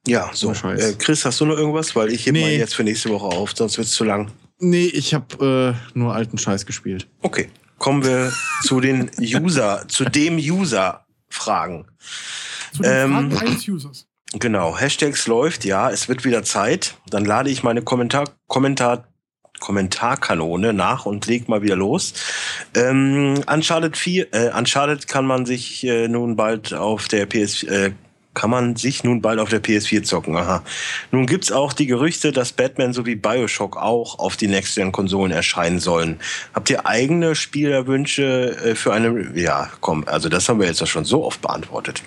Ja, 0.07 0.31
so. 0.33 0.53
Äh, 0.53 0.95
Chris, 0.99 1.25
hast 1.25 1.41
du 1.41 1.47
noch 1.47 1.57
irgendwas? 1.57 1.95
Weil 1.95 2.13
ich 2.13 2.27
hebe 2.27 2.39
nee. 2.39 2.45
mal 2.45 2.53
jetzt 2.53 2.75
für 2.75 2.85
nächste 2.85 3.11
Woche 3.11 3.27
auf, 3.27 3.53
sonst 3.55 3.77
wird 3.77 3.87
es 3.87 3.95
zu 3.95 4.05
lang. 4.05 4.33
Nee, 4.59 4.87
ich 4.87 5.15
habe 5.15 5.77
äh, 5.95 5.99
nur 5.99 6.15
alten 6.15 6.39
Scheiß 6.39 6.67
gespielt. 6.67 7.07
Okay, 7.23 7.49
kommen 7.79 8.05
wir 8.05 8.33
zu 8.63 8.81
den 8.81 9.11
User, 9.19 9.85
zu 9.89 10.05
dem 10.05 10.37
User-Fragen. 10.37 11.87
Zu 12.75 12.83
den 12.83 12.93
ähm, 12.93 13.31
Fragen 13.33 13.49
eines 13.49 13.69
Users. 13.69 14.07
Genau, 14.33 14.79
Hashtags 14.79 15.27
läuft, 15.27 15.65
ja, 15.65 15.91
es 15.91 16.09
wird 16.09 16.25
wieder 16.25 16.45
Zeit. 16.45 16.95
Dann 17.09 17.25
lade 17.25 17.51
ich 17.51 17.65
meine 17.65 17.83
Kommentar, 17.83 18.31
Kommentar, 18.47 19.09
Kommentarkanone 19.59 20.73
nach 20.73 21.05
und 21.05 21.27
leg 21.27 21.49
mal 21.49 21.63
wieder 21.63 21.75
los. 21.75 22.15
Ähm, 22.75 23.43
Uncharted 23.53 23.97
4, 23.97 24.33
äh, 24.33 24.51
Uncharted 24.57 25.09
kann 25.09 25.27
man 25.27 25.47
sich 25.47 25.85
äh, 25.85 26.07
nun 26.07 26.37
bald 26.37 26.73
auf 26.73 27.09
der 27.09 27.27
PS, 27.27 27.65
äh, 27.65 27.91
kann 28.41 28.49
man 28.49 28.75
sich 28.75 29.05
nun 29.05 29.21
bald 29.21 29.39
auf 29.39 29.51
der 29.51 29.63
PS4 29.63 30.03
zocken. 30.03 30.35
Aha. 30.35 30.63
Nun 31.11 31.27
gibt's 31.27 31.53
auch 31.53 31.75
die 31.75 31.85
Gerüchte, 31.85 32.33
dass 32.33 32.53
Batman 32.53 32.95
sowie 32.95 33.15
Bioshock 33.15 33.77
auch 33.77 34.19
auf 34.19 34.39
die 34.39 34.49
Next-Gen-Konsolen 34.49 35.31
erscheinen 35.31 35.79
sollen. 35.79 36.19
Habt 36.55 36.71
ihr 36.71 36.87
eigene 36.87 37.35
Spielerwünsche 37.35 38.57
äh, 38.65 38.75
für 38.75 38.95
eine... 38.95 39.33
Ja, 39.35 39.69
komm, 39.83 40.05
also 40.07 40.31
das 40.31 40.49
haben 40.49 40.59
wir 40.59 40.67
jetzt 40.67 40.89
schon 40.89 41.05
so 41.05 41.23
oft 41.23 41.43
beantwortet. 41.43 42.03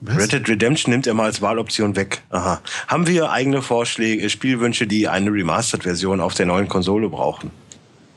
Was? 0.00 0.16
Red 0.16 0.32
Dead 0.32 0.48
Redemption 0.48 0.90
nimmt 0.90 1.06
er 1.06 1.14
mal 1.14 1.26
als 1.26 1.40
Wahloption 1.40 1.94
weg. 1.94 2.22
Aha. 2.30 2.60
Haben 2.88 3.06
wir 3.06 3.30
eigene 3.30 3.62
Vorschläge, 3.62 4.28
Spielwünsche, 4.28 4.88
die 4.88 5.06
eine 5.06 5.30
Remastered-Version 5.30 6.20
auf 6.20 6.34
der 6.34 6.46
neuen 6.46 6.66
Konsole 6.66 7.08
brauchen? 7.08 7.52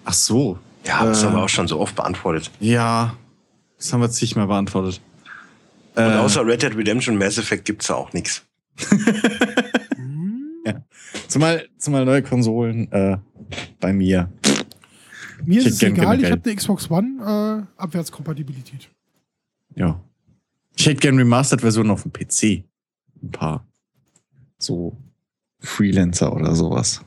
Ach 0.06 0.14
so. 0.14 0.58
Ja, 0.88 1.06
das 1.06 1.22
äh, 1.22 1.28
haben 1.28 1.36
wir 1.36 1.44
auch 1.44 1.50
schon 1.50 1.68
so 1.68 1.80
oft 1.80 1.96
beantwortet. 1.96 2.50
Ja, 2.60 3.16
das 3.78 3.94
haben 3.94 4.02
wir 4.02 4.10
zigmal 4.10 4.48
beantwortet. 4.48 5.02
Und 5.96 6.04
äh, 6.04 6.16
außer 6.16 6.46
Red 6.46 6.62
Dead 6.62 6.76
Redemption 6.76 7.18
Mass 7.18 7.38
Effect 7.38 7.66
gibt's 7.66 7.88
da 7.88 7.96
auch 7.96 8.14
nichts. 8.14 8.46
ja. 10.66 10.84
Zumal, 11.28 11.68
zumal 11.78 12.06
neue 12.06 12.22
Konsolen 12.22 12.92
äh, 12.92 13.18
bei 13.80 13.94
mir. 13.94 14.30
Mir 15.46 15.60
ist 15.60 15.68
es 15.68 15.84
egal, 15.84 16.22
ich 16.22 16.32
habe 16.32 16.42
eine 16.44 16.56
Xbox 16.56 16.90
One 16.90 17.68
äh, 17.78 17.82
Abwärtskompatibilität. 17.82 18.90
Ja. 19.76 20.02
Ich 20.78 20.86
hätte 20.86 21.00
gerne 21.00 21.20
Remastered-Versionen 21.22 21.92
auf 21.92 22.04
dem 22.04 22.12
PC. 22.12 22.66
Ein 23.24 23.32
paar. 23.32 23.66
So 24.58 24.98
Freelancer 25.60 26.34
oder 26.34 26.56
sowas. 26.56 27.02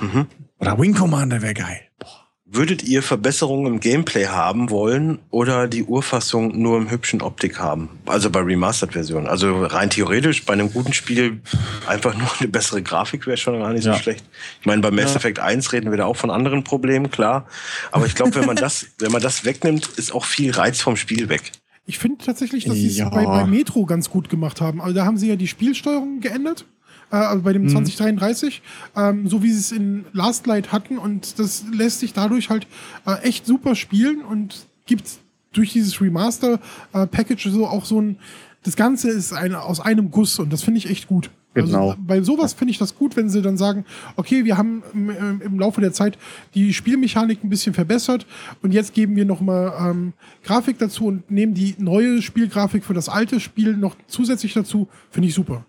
Mhm. 0.00 0.26
Oder 0.58 0.78
Wing 0.78 0.94
Commander 0.94 1.40
wäre 1.42 1.54
geil. 1.54 1.80
Boah. 1.98 2.23
Würdet 2.56 2.84
ihr 2.84 3.02
Verbesserungen 3.02 3.66
im 3.66 3.80
Gameplay 3.80 4.26
haben 4.26 4.70
wollen 4.70 5.18
oder 5.30 5.66
die 5.66 5.82
Urfassung 5.82 6.56
nur 6.56 6.78
im 6.78 6.88
hübschen 6.88 7.20
Optik 7.20 7.58
haben? 7.58 7.88
Also 8.06 8.30
bei 8.30 8.38
Remastered-Versionen. 8.38 9.26
Also 9.26 9.64
rein 9.64 9.90
theoretisch 9.90 10.44
bei 10.44 10.52
einem 10.52 10.72
guten 10.72 10.92
Spiel 10.92 11.40
einfach 11.88 12.16
nur 12.16 12.28
eine 12.38 12.46
bessere 12.46 12.80
Grafik 12.80 13.26
wäre 13.26 13.36
schon 13.36 13.58
gar 13.58 13.72
nicht 13.72 13.84
ja. 13.84 13.94
so 13.94 13.98
schlecht. 13.98 14.24
Ich 14.60 14.66
meine, 14.66 14.82
bei 14.82 14.92
Mass 14.92 15.10
ja. 15.10 15.16
Effect 15.16 15.40
1 15.40 15.72
reden 15.72 15.90
wir 15.90 15.98
da 15.98 16.04
auch 16.04 16.16
von 16.16 16.30
anderen 16.30 16.62
Problemen, 16.62 17.10
klar. 17.10 17.48
Aber 17.90 18.06
ich 18.06 18.14
glaube, 18.14 18.36
wenn 18.36 18.46
man 18.46 18.54
das, 18.54 18.86
wenn 19.00 19.10
man 19.10 19.20
das 19.20 19.44
wegnimmt, 19.44 19.88
ist 19.96 20.14
auch 20.14 20.24
viel 20.24 20.52
Reiz 20.52 20.80
vom 20.80 20.96
Spiel 20.96 21.28
weg. 21.28 21.50
Ich 21.86 21.98
finde 21.98 22.24
tatsächlich, 22.24 22.66
dass 22.66 22.76
sie 22.76 22.86
es 22.86 22.98
ja. 22.98 23.08
bei, 23.08 23.24
bei 23.24 23.46
Metro 23.46 23.84
ganz 23.84 24.10
gut 24.10 24.28
gemacht 24.28 24.60
haben. 24.60 24.80
Also 24.80 24.94
da 24.94 25.04
haben 25.04 25.18
sie 25.18 25.28
ja 25.28 25.34
die 25.34 25.48
Spielsteuerung 25.48 26.20
geändert 26.20 26.66
äh, 27.14 27.18
also 27.18 27.42
bei 27.42 27.52
dem 27.52 27.62
mhm. 27.62 27.68
2033, 27.68 28.62
ähm, 28.96 29.28
so 29.28 29.42
wie 29.42 29.50
sie 29.50 29.58
es 29.58 29.72
in 29.72 30.04
Last 30.12 30.46
Light 30.46 30.72
hatten. 30.72 30.98
Und 30.98 31.38
das 31.38 31.64
lässt 31.72 32.00
sich 32.00 32.12
dadurch 32.12 32.50
halt 32.50 32.66
äh, 33.06 33.22
echt 33.22 33.46
super 33.46 33.74
spielen 33.74 34.22
und 34.22 34.66
gibt 34.86 35.08
durch 35.52 35.72
dieses 35.72 36.00
Remaster-Package 36.00 37.46
äh, 37.46 37.50
so 37.50 37.66
auch 37.66 37.84
so 37.84 38.00
ein. 38.00 38.18
Das 38.64 38.76
Ganze 38.76 39.10
ist 39.10 39.34
ein, 39.34 39.54
aus 39.54 39.78
einem 39.78 40.10
Guss 40.10 40.38
und 40.38 40.50
das 40.50 40.62
finde 40.62 40.78
ich 40.78 40.88
echt 40.88 41.06
gut. 41.06 41.30
Also 41.54 41.66
genau. 41.66 41.90
Also 41.90 42.00
bei 42.00 42.22
sowas 42.22 42.54
finde 42.54 42.70
ich 42.70 42.78
das 42.78 42.96
gut, 42.96 43.14
wenn 43.14 43.28
sie 43.28 43.42
dann 43.42 43.58
sagen, 43.58 43.84
okay, 44.16 44.46
wir 44.46 44.56
haben 44.56 44.82
im, 44.94 45.42
im, 45.42 45.58
Laufe 45.58 45.82
der 45.82 45.92
Zeit 45.92 46.16
die 46.54 46.72
Spielmechanik 46.72 47.44
ein 47.44 47.50
bisschen 47.50 47.74
verbessert 47.74 48.26
und 48.62 48.72
jetzt 48.72 48.94
geben 48.94 49.16
wir 49.16 49.26
nochmal 49.26 49.74
ähm, 49.78 50.14
Grafik 50.44 50.78
dazu 50.78 51.04
und 51.04 51.30
nehmen 51.30 51.52
die 51.52 51.74
neue 51.76 52.22
Spielgrafik 52.22 52.86
für 52.86 52.94
das 52.94 53.10
alte 53.10 53.38
Spiel 53.38 53.76
noch 53.76 53.96
zusätzlich 54.06 54.54
dazu. 54.54 54.88
Finde 55.10 55.28
ich 55.28 55.34
super. 55.34 55.66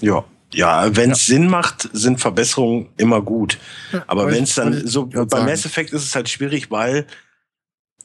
Ja. 0.00 0.24
Ja, 0.52 0.94
wenn 0.96 1.10
es 1.10 1.26
ja. 1.26 1.34
Sinn 1.34 1.48
macht, 1.48 1.88
sind 1.92 2.20
Verbesserungen 2.20 2.88
immer 2.96 3.20
gut. 3.20 3.58
Ja, 3.92 4.04
Aber 4.06 4.30
wenn 4.30 4.44
es 4.44 4.54
dann 4.54 4.86
so 4.86 5.06
bei 5.06 5.24
sagen. 5.24 5.44
Mass 5.44 5.66
Effect 5.66 5.92
ist 5.92 6.04
es 6.04 6.14
halt 6.14 6.28
schwierig, 6.28 6.70
weil 6.70 7.06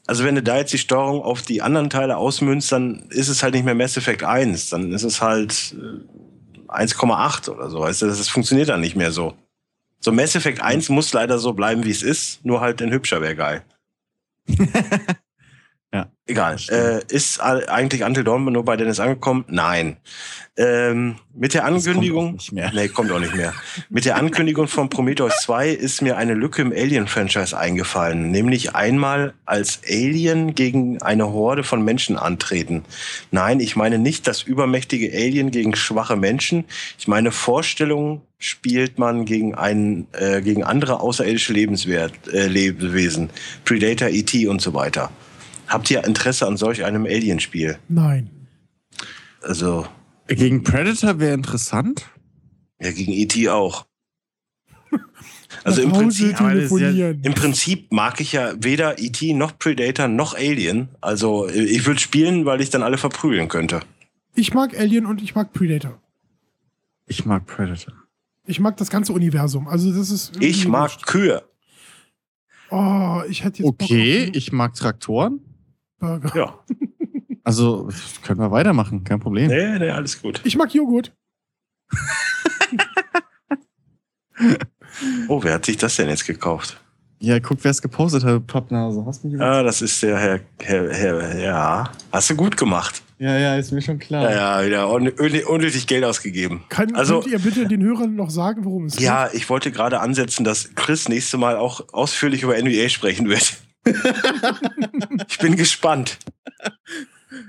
also 0.06 0.24
wenn 0.24 0.34
du 0.34 0.42
da 0.42 0.56
jetzt 0.56 0.72
die 0.72 0.78
Steuerung 0.78 1.22
auf 1.22 1.42
die 1.42 1.62
anderen 1.62 1.88
Teile 1.88 2.16
ausmünzt, 2.16 2.72
dann 2.72 3.06
ist 3.10 3.28
es 3.28 3.42
halt 3.42 3.54
nicht 3.54 3.64
mehr 3.64 3.74
Mass 3.74 3.96
Effect 3.96 4.24
1, 4.24 4.70
dann 4.70 4.92
ist 4.92 5.04
es 5.04 5.22
halt 5.22 5.52
1,8 6.68 7.46
äh, 7.46 7.50
oder 7.50 7.70
so. 7.70 7.80
Weißt 7.80 8.02
du, 8.02 8.06
das 8.06 8.28
funktioniert 8.28 8.68
dann 8.68 8.80
nicht 8.80 8.96
mehr 8.96 9.12
so. 9.12 9.34
So 10.00 10.10
Mass 10.10 10.34
Effect 10.34 10.60
1 10.60 10.88
muss 10.88 11.12
leider 11.12 11.38
so 11.38 11.52
bleiben, 11.52 11.84
wie 11.84 11.90
es 11.90 12.02
ist, 12.02 12.44
nur 12.44 12.60
halt 12.60 12.80
in 12.80 12.90
hübscher 12.90 13.20
wäre 13.20 13.36
geil. 13.36 13.64
ja. 15.92 16.08
Egal. 16.26 16.56
Äh, 16.70 17.02
ist 17.08 17.40
eigentlich 17.40 18.04
Until 18.04 18.24
Dawn 18.24 18.44
nur 18.44 18.64
bei 18.64 18.76
Dennis 18.76 19.00
angekommen? 19.00 19.44
Nein. 19.48 19.98
Ähm, 20.56 21.16
mit 21.34 21.52
der 21.52 21.64
Ankündigung, 21.64 22.26
kommt 22.26 22.34
nicht 22.34 22.52
mehr. 22.52 22.70
nee, 22.74 22.88
kommt 22.88 23.10
auch 23.10 23.18
nicht 23.18 23.34
mehr. 23.34 23.52
mit 23.90 24.04
der 24.04 24.16
Ankündigung 24.16 24.68
von 24.68 24.88
Prometheus 24.88 25.32
2 25.42 25.70
ist 25.70 26.00
mir 26.00 26.16
eine 26.16 26.34
Lücke 26.34 26.62
im 26.62 26.72
Alien-Franchise 26.72 27.56
eingefallen, 27.56 28.30
nämlich 28.30 28.74
einmal 28.74 29.34
als 29.44 29.80
Alien 29.86 30.54
gegen 30.54 31.02
eine 31.02 31.32
Horde 31.32 31.64
von 31.64 31.82
Menschen 31.82 32.16
antreten. 32.16 32.84
Nein, 33.30 33.60
ich 33.60 33.76
meine 33.76 33.98
nicht 33.98 34.26
das 34.26 34.42
übermächtige 34.42 35.10
Alien 35.12 35.50
gegen 35.50 35.74
schwache 35.74 36.16
Menschen. 36.16 36.64
Ich 36.98 37.08
meine 37.08 37.32
Vorstellungen 37.32 38.20
spielt 38.38 38.98
man 38.98 39.24
gegen 39.24 39.54
einen, 39.54 40.06
äh, 40.12 40.40
gegen 40.40 40.64
andere 40.64 41.00
außerirdische 41.00 41.52
Lebenswert, 41.52 42.12
äh, 42.32 42.46
Lebewesen, 42.46 43.30
Predator, 43.64 44.08
E.T. 44.08 44.46
und 44.48 44.60
so 44.60 44.72
weiter. 44.74 45.10
Habt 45.72 45.90
ihr 45.90 46.04
Interesse 46.04 46.46
an 46.46 46.58
solch 46.58 46.84
einem 46.84 47.06
Alien-Spiel? 47.06 47.78
Nein. 47.88 48.28
Also 49.40 49.86
gegen 50.28 50.62
Predator 50.62 51.18
wäre 51.18 51.32
interessant. 51.32 52.10
Ja, 52.78 52.90
gegen 52.92 53.12
E.T. 53.12 53.48
auch. 53.48 53.86
Also 55.64 55.82
im 55.82 55.92
Prinzip, 55.92 56.40
im 56.40 57.34
Prinzip 57.34 57.92
mag 57.92 58.20
ich 58.20 58.32
ja 58.32 58.54
weder 58.56 58.98
E.T. 58.98 59.34
noch 59.34 59.58
Predator 59.58 60.08
noch 60.08 60.34
Alien. 60.34 60.88
Also 61.00 61.46
ich 61.48 61.86
würde 61.86 62.00
spielen, 62.00 62.46
weil 62.46 62.60
ich 62.62 62.70
dann 62.70 62.82
alle 62.82 62.96
verprügeln 62.96 63.48
könnte. 63.48 63.80
Ich 64.34 64.54
mag 64.54 64.76
Alien 64.76 65.06
und 65.06 65.22
ich 65.22 65.34
mag 65.34 65.52
Predator. 65.52 66.00
Ich 67.06 67.26
mag 67.26 67.46
Predator. 67.46 67.94
Ich 68.46 68.60
mag 68.60 68.76
das 68.78 68.90
ganze 68.90 69.12
Universum. 69.12 69.68
Also 69.68 69.92
das 69.92 70.10
ist. 70.10 70.32
Ich 70.40 70.66
mag. 70.66 70.90
Kühe. 71.06 71.42
Oh, 72.70 73.20
ich 73.28 73.44
hätte 73.44 73.62
jetzt. 73.62 73.68
Okay, 73.68 74.30
ich 74.32 74.50
mag 74.52 74.74
Traktoren. 74.74 75.40
Burger. 76.02 76.32
Ja. 76.34 76.58
Also, 77.44 77.88
können 78.22 78.40
wir 78.40 78.50
weitermachen, 78.50 79.04
kein 79.04 79.20
Problem. 79.20 79.46
Nee, 79.48 79.78
nee, 79.78 79.90
alles 79.90 80.20
gut. 80.20 80.40
Ich 80.44 80.56
mag 80.56 80.74
Joghurt. 80.74 81.12
oh, 85.28 85.42
wer 85.42 85.54
hat 85.54 85.64
sich 85.64 85.76
das 85.76 85.96
denn 85.96 86.08
jetzt 86.08 86.26
gekauft? 86.26 86.80
Ja, 87.18 87.38
guck, 87.38 87.62
wer 87.62 87.70
es 87.70 87.80
gepostet 87.80 88.24
hat, 88.24 88.46
Pappnase. 88.48 89.04
Hast 89.06 89.22
du 89.22 89.28
mich 89.28 89.40
ah, 89.40 89.62
das 89.62 89.80
ist 89.80 90.02
der 90.02 90.18
Herr, 90.18 90.40
Herr, 90.60 90.92
Herr, 90.92 91.38
ja. 91.38 91.92
Hast 92.10 92.30
du 92.30 92.34
gut 92.34 92.56
gemacht. 92.56 93.00
Ja, 93.18 93.38
ja, 93.38 93.56
ist 93.56 93.70
mir 93.70 93.82
schon 93.82 94.00
klar. 94.00 94.24
Ja, 94.24 94.60
ja, 94.60 94.66
wieder 94.66 94.88
unnötig 94.88 95.86
Geld 95.86 96.04
ausgegeben. 96.04 96.64
Kann, 96.68 96.96
also, 96.96 97.20
könnt 97.20 97.32
ihr 97.32 97.38
bitte 97.38 97.68
den 97.68 97.82
Hörern 97.82 98.16
noch 98.16 98.30
sagen, 98.30 98.64
worum 98.64 98.86
es 98.86 98.96
geht? 98.96 99.04
Ja, 99.04 99.28
ich 99.32 99.48
wollte 99.48 99.70
gerade 99.70 100.00
ansetzen, 100.00 100.42
dass 100.42 100.74
Chris 100.74 101.08
nächste 101.08 101.38
Mal 101.38 101.56
auch 101.56 101.92
ausführlich 101.92 102.42
über 102.42 102.60
NBA 102.60 102.88
sprechen 102.88 103.28
wird. 103.28 103.56
Ich 103.84 105.38
bin 105.38 105.56
gespannt. 105.56 106.18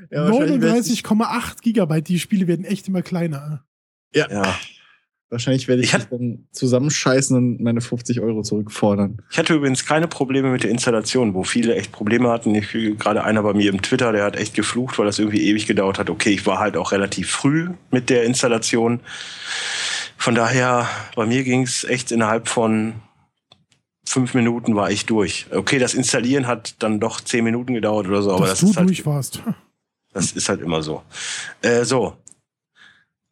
Ja, 0.10 0.28
39,8 0.28 1.62
Gigabyte, 1.62 2.08
die 2.08 2.20
Spiele 2.20 2.48
werden 2.48 2.66
echt 2.66 2.88
immer 2.88 3.02
kleiner. 3.02 3.66
Ja. 4.14 4.30
ja. 4.30 4.56
Wahrscheinlich 5.30 5.68
werde 5.68 5.82
ich, 5.82 5.94
ich 5.96 6.04
dann 6.04 6.48
zusammenscheißen 6.52 7.36
und 7.36 7.60
meine 7.60 7.82
50 7.82 8.22
Euro 8.22 8.44
zurückfordern. 8.44 9.18
Ich 9.32 9.40
hatte 9.40 9.56
übrigens 9.56 9.84
keine 9.84 10.08
Probleme 10.08 10.52
mit 10.52 10.64
der 10.64 10.70
Installation, 10.70 11.34
wo 11.34 11.44
viele 11.44 11.76
echt 11.76 11.92
Probleme 11.92 12.30
hatten. 12.30 12.54
Ich, 12.54 12.72
gerade 12.72 13.24
einer 13.24 13.42
bei 13.42 13.54
mir 13.54 13.72
im 13.72 13.82
Twitter, 13.82 14.12
der 14.12 14.26
hat 14.26 14.36
echt 14.36 14.54
geflucht, 14.54 15.00
weil 15.00 15.08
das 15.08 15.18
irgendwie 15.18 15.42
ewig 15.42 15.66
gedauert 15.66 15.98
hat. 15.98 16.12
Okay, 16.12 16.30
ich 16.30 16.46
war 16.46 16.60
halt 16.60 16.78
auch 16.78 16.92
relativ 16.92 17.32
früh 17.32 17.70
mit 17.90 18.12
der 18.12 18.26
Installation. 18.26 19.00
Von 20.18 20.36
daher, 20.36 20.88
bei 21.16 21.26
mir 21.26 21.44
ging 21.44 21.64
es 21.64 21.84
echt 21.84 22.12
innerhalb 22.12 22.48
von 22.48 22.94
fünf 24.06 24.34
Minuten 24.34 24.76
war 24.76 24.92
ich 24.92 25.06
durch. 25.06 25.48
Okay, 25.52 25.80
das 25.80 25.94
Installieren 25.94 26.48
hat 26.48 26.76
dann 26.80 27.00
doch 27.00 27.22
zehn 27.22 27.44
Minuten 27.44 27.74
gedauert 27.74 28.08
oder 28.08 28.22
so, 28.22 28.32
aber 28.32 28.48
Dass 28.48 28.60
das 28.60 28.60
du 28.62 28.70
ist 28.70 28.78
halt, 28.78 28.90
durch 28.90 29.06
warst. 29.06 29.42
Das 30.14 30.32
ist 30.32 30.50
halt 30.50 30.62
immer 30.62 30.82
so. 30.82 31.02
Äh, 31.62 31.84
so. 31.86 32.16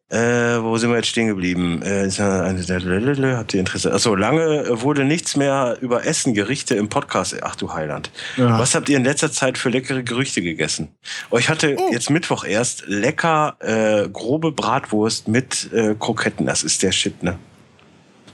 Äh, 0.08 0.62
wo 0.62 0.76
sind 0.76 0.90
wir 0.90 0.96
jetzt 0.96 1.08
stehen 1.08 1.28
geblieben? 1.28 1.80
Äh, 1.80 2.10
habt 2.10 3.54
ihr 3.54 3.60
Interesse? 3.60 3.94
Achso, 3.94 4.14
lange 4.14 4.82
wurde 4.82 5.04
nichts 5.04 5.36
mehr 5.36 5.78
über 5.80 6.04
Essen, 6.04 6.34
Gerichte 6.34 6.74
im 6.74 6.90
Podcast. 6.90 7.34
Ach 7.42 7.56
du 7.56 7.72
Heiland. 7.72 8.10
Ja. 8.36 8.58
Was 8.58 8.74
habt 8.74 8.90
ihr 8.90 8.98
in 8.98 9.04
letzter 9.04 9.32
Zeit 9.32 9.56
für 9.56 9.70
leckere 9.70 10.02
Gerüchte 10.02 10.42
gegessen? 10.42 10.88
Oh, 11.30 11.38
ich 11.38 11.48
hatte 11.48 11.76
oh. 11.78 11.88
jetzt 11.92 12.10
Mittwoch 12.10 12.44
erst 12.44 12.84
lecker 12.88 13.56
äh, 13.60 14.06
grobe 14.10 14.52
Bratwurst 14.52 15.28
mit 15.28 15.72
äh, 15.72 15.94
Kroketten. 15.98 16.44
Das 16.44 16.62
ist 16.62 16.82
der 16.82 16.92
Shit, 16.92 17.22
ne? 17.22 17.38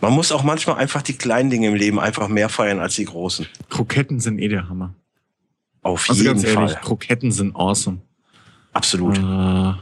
Man 0.00 0.12
muss 0.12 0.32
auch 0.32 0.44
manchmal 0.44 0.76
einfach 0.76 1.02
die 1.02 1.14
kleinen 1.14 1.50
Dinge 1.50 1.68
im 1.68 1.74
Leben 1.74 1.98
einfach 1.98 2.28
mehr 2.28 2.48
feiern 2.48 2.78
als 2.78 2.94
die 2.94 3.04
großen. 3.04 3.46
Kroketten 3.68 4.20
sind 4.20 4.38
eh 4.38 4.48
der 4.48 4.68
Hammer. 4.68 4.94
Auf 5.82 6.08
also 6.08 6.22
jeden 6.22 6.40
Fall. 6.40 6.68
Ehrlich, 6.68 6.80
Kroketten 6.80 7.32
sind 7.32 7.56
awesome. 7.56 7.98
Absolut. 8.72 9.18
Äh, 9.18 9.22
was 9.22 9.78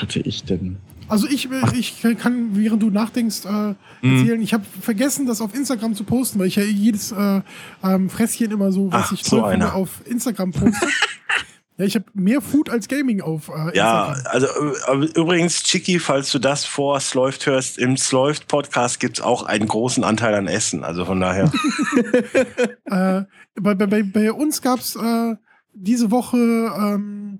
hatte 0.00 0.20
ich 0.20 0.44
denn? 0.44 0.76
Also 1.08 1.26
ich, 1.26 1.48
ich 1.74 2.02
kann, 2.18 2.50
während 2.52 2.82
du 2.82 2.90
nachdenkst, 2.90 3.46
äh, 3.46 3.74
mhm. 4.02 4.18
erzählen, 4.18 4.42
ich 4.42 4.52
habe 4.52 4.64
vergessen, 4.80 5.26
das 5.26 5.40
auf 5.40 5.54
Instagram 5.54 5.94
zu 5.94 6.04
posten, 6.04 6.38
weil 6.38 6.48
ich 6.48 6.56
ja 6.56 6.62
jedes 6.62 7.12
äh, 7.12 7.40
ähm, 7.82 8.10
Fresschen 8.10 8.50
immer 8.50 8.70
so, 8.72 8.92
was 8.92 9.06
Ach, 9.06 9.12
ich 9.12 9.22
toll 9.22 9.40
so 9.40 9.48
finde, 9.48 9.72
auf 9.72 10.02
Instagram 10.04 10.52
poste. 10.52 10.86
ja, 11.78 11.84
ich 11.84 11.94
habe 11.94 12.06
mehr 12.12 12.40
Food 12.40 12.70
als 12.70 12.88
Gaming 12.88 13.20
auf 13.20 13.48
äh, 13.48 13.76
Ja, 13.76 14.16
also 14.24 14.46
äh, 14.46 15.06
übrigens, 15.14 15.62
Chicky, 15.62 16.00
falls 16.00 16.32
du 16.32 16.40
das 16.40 16.64
vor 16.64 16.98
Släuft 16.98 17.46
hörst, 17.46 17.78
im 17.78 17.96
Släuft 17.96 18.48
Podcast 18.48 18.98
gibt 18.98 19.18
es 19.18 19.24
auch 19.24 19.44
einen 19.44 19.68
großen 19.68 20.02
Anteil 20.02 20.34
an 20.34 20.48
Essen, 20.48 20.82
also 20.82 21.04
von 21.04 21.20
daher. 21.20 21.44
äh, 22.84 23.22
bei, 23.54 23.74
bei, 23.74 24.02
bei 24.02 24.32
uns 24.32 24.60
gab 24.60 24.80
es 24.80 24.96
äh, 24.96 25.36
diese 25.72 26.10
Woche 26.10 26.36
ähm, 26.36 27.38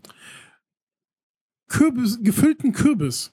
Kürbis, 1.67 2.19
gefüllten 2.23 2.73
Kürbis. 2.73 3.33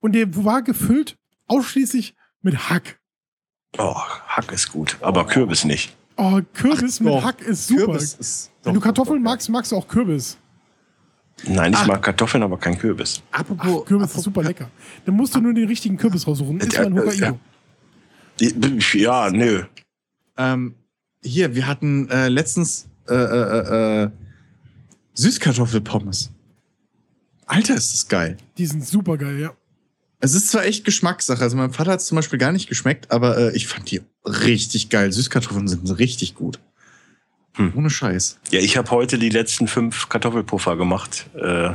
Und 0.00 0.12
der 0.12 0.44
war 0.44 0.60
gefüllt 0.60 1.16
ausschließlich 1.46 2.14
mit 2.42 2.68
Hack. 2.68 3.00
Oh, 3.78 3.96
Hack 4.26 4.52
ist 4.52 4.70
gut, 4.70 4.98
aber 5.00 5.22
oh. 5.22 5.26
Kürbis 5.26 5.64
nicht. 5.64 5.96
Oh, 6.16 6.40
Kürbis 6.52 6.98
Ach, 7.00 7.04
mit 7.04 7.24
Hack 7.24 7.40
ist 7.40 7.68
super. 7.68 7.96
Ist 7.96 8.52
Wenn 8.64 8.74
du 8.74 8.80
Kartoffeln 8.80 9.22
magst, 9.22 9.48
magst 9.48 9.72
du 9.72 9.76
auch 9.76 9.86
Kürbis. 9.86 10.38
Nein, 11.46 11.72
ich 11.72 11.78
Ach. 11.78 11.86
mag 11.86 12.02
Kartoffeln, 12.02 12.42
aber 12.42 12.58
kein 12.58 12.78
Kürbis. 12.78 13.22
Apropos, 13.30 13.82
Ach, 13.82 13.86
Kürbis 13.86 14.04
apropos, 14.04 14.16
ist 14.16 14.24
super 14.24 14.42
lecker. 14.42 14.70
Dann 15.04 15.14
musst 15.14 15.34
du 15.34 15.40
nur 15.40 15.52
den 15.52 15.68
richtigen 15.68 15.96
Kürbis 15.96 16.26
raussuchen. 16.26 16.60
Ist 16.60 16.74
äh, 16.74 16.84
Hokkaido. 16.90 17.38
Äh, 18.40 18.78
ja, 18.94 19.30
nö. 19.30 19.64
Ähm, 20.36 20.74
hier, 21.22 21.54
wir 21.54 21.66
hatten 21.66 22.08
äh, 22.08 22.28
letztens 22.28 22.88
äh, 23.08 23.14
äh, 23.14 24.04
äh 24.04 24.10
Süßkartoffelpommes. 25.16 26.30
Alter, 27.46 27.74
ist 27.76 27.92
das 27.92 28.08
geil. 28.08 28.36
Die 28.58 28.66
sind 28.66 28.84
super 28.84 29.16
geil, 29.16 29.38
ja. 29.38 29.52
Es 30.18 30.34
ist 30.34 30.48
zwar 30.48 30.64
echt 30.64 30.84
Geschmackssache. 30.84 31.42
Also, 31.42 31.56
mein 31.56 31.72
Vater 31.72 31.92
hat 31.92 32.00
es 32.00 32.06
zum 32.06 32.16
Beispiel 32.16 32.38
gar 32.38 32.50
nicht 32.50 32.68
geschmeckt, 32.68 33.12
aber 33.12 33.38
äh, 33.38 33.56
ich 33.56 33.68
fand 33.68 33.90
die 33.90 34.00
richtig 34.24 34.88
geil. 34.88 35.12
Süßkartoffeln 35.12 35.68
sind 35.68 35.88
richtig 35.98 36.34
gut. 36.34 36.58
Hm. 37.54 37.72
Ohne 37.76 37.90
Scheiß. 37.90 38.38
Ja, 38.50 38.60
ich 38.60 38.76
habe 38.76 38.90
heute 38.90 39.18
die 39.18 39.28
letzten 39.28 39.68
fünf 39.68 40.08
Kartoffelpuffer 40.08 40.76
gemacht. 40.76 41.26
Äh, 41.34 41.70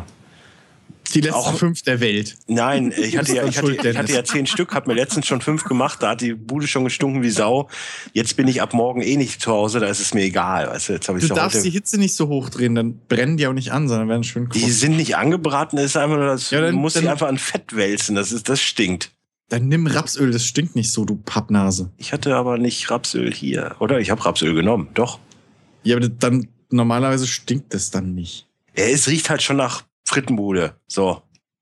die 1.13 1.21
letzten 1.21 1.35
auch, 1.35 1.57
fünf 1.57 1.81
der 1.81 1.99
Welt. 2.01 2.37
Nein, 2.47 2.93
ich 2.95 3.17
hatte 3.17 3.33
ja, 3.33 3.43
ich 3.45 3.57
hatte, 3.57 3.73
ich 3.73 3.97
hatte 3.97 4.13
ja 4.13 4.23
zehn 4.23 4.45
Stück, 4.45 4.75
habe 4.75 4.89
mir 4.89 4.95
letztens 4.95 5.25
schon 5.25 5.41
fünf 5.41 5.63
gemacht, 5.63 6.03
da 6.03 6.09
hat 6.11 6.21
die 6.21 6.33
Bude 6.33 6.67
schon 6.67 6.83
gestunken 6.83 7.23
wie 7.23 7.31
Sau. 7.31 7.67
Jetzt 8.13 8.35
bin 8.35 8.47
ich 8.47 8.61
ab 8.61 8.73
morgen 8.73 9.01
eh 9.01 9.17
nicht 9.17 9.41
zu 9.41 9.51
Hause, 9.51 9.79
da 9.79 9.87
ist 9.87 10.01
es 10.01 10.13
mir 10.13 10.21
egal. 10.21 10.67
Weißt 10.67 10.89
du, 10.89 10.93
jetzt 10.93 11.09
ich 11.09 11.27
du 11.27 11.33
darfst 11.33 11.57
heute... 11.57 11.63
die 11.63 11.71
Hitze 11.71 11.97
nicht 11.97 12.15
so 12.15 12.27
hochdrehen, 12.27 12.75
dann 12.75 12.99
brennen 13.07 13.37
die 13.37 13.47
auch 13.47 13.53
nicht 13.53 13.71
an, 13.71 13.87
sondern 13.87 14.07
werden 14.07 14.23
schön 14.23 14.49
kross. 14.49 14.61
Die 14.61 14.69
sind 14.69 14.97
nicht 14.97 15.17
angebraten, 15.17 15.77
das 15.77 15.87
ist 15.87 15.97
einfach 15.97 16.17
nur 16.17 16.27
das, 16.27 16.51
ja, 16.51 16.61
dann, 16.61 16.73
du 16.73 16.77
musst 16.77 16.95
dann, 16.95 17.03
sie 17.03 17.09
einfach 17.09 17.27
an 17.27 17.39
Fett 17.39 17.75
wälzen, 17.75 18.15
das, 18.15 18.31
ist, 18.31 18.47
das 18.47 18.61
stinkt. 18.61 19.11
Dann 19.49 19.67
nimm 19.67 19.87
Rapsöl, 19.87 20.29
das 20.29 20.45
stinkt 20.45 20.75
nicht 20.75 20.91
so, 20.91 21.05
du 21.05 21.15
Pappnase. 21.15 21.91
Ich 21.97 22.13
hatte 22.13 22.35
aber 22.35 22.59
nicht 22.59 22.91
Rapsöl 22.91 23.33
hier, 23.33 23.75
oder? 23.79 23.99
Ich 23.99 24.11
habe 24.11 24.23
Rapsöl 24.23 24.53
genommen, 24.53 24.89
doch. 24.93 25.17
Ja, 25.83 25.95
aber 25.95 26.07
dann 26.07 26.47
normalerweise 26.69 27.27
stinkt 27.27 27.73
es 27.73 27.91
dann 27.91 28.13
nicht. 28.13 28.47
Ja, 28.75 28.85
es 28.85 29.07
riecht 29.07 29.29
halt 29.29 29.41
schon 29.41 29.57
nach 29.57 29.83
Frittenbude. 30.05 30.75
So. 30.87 31.21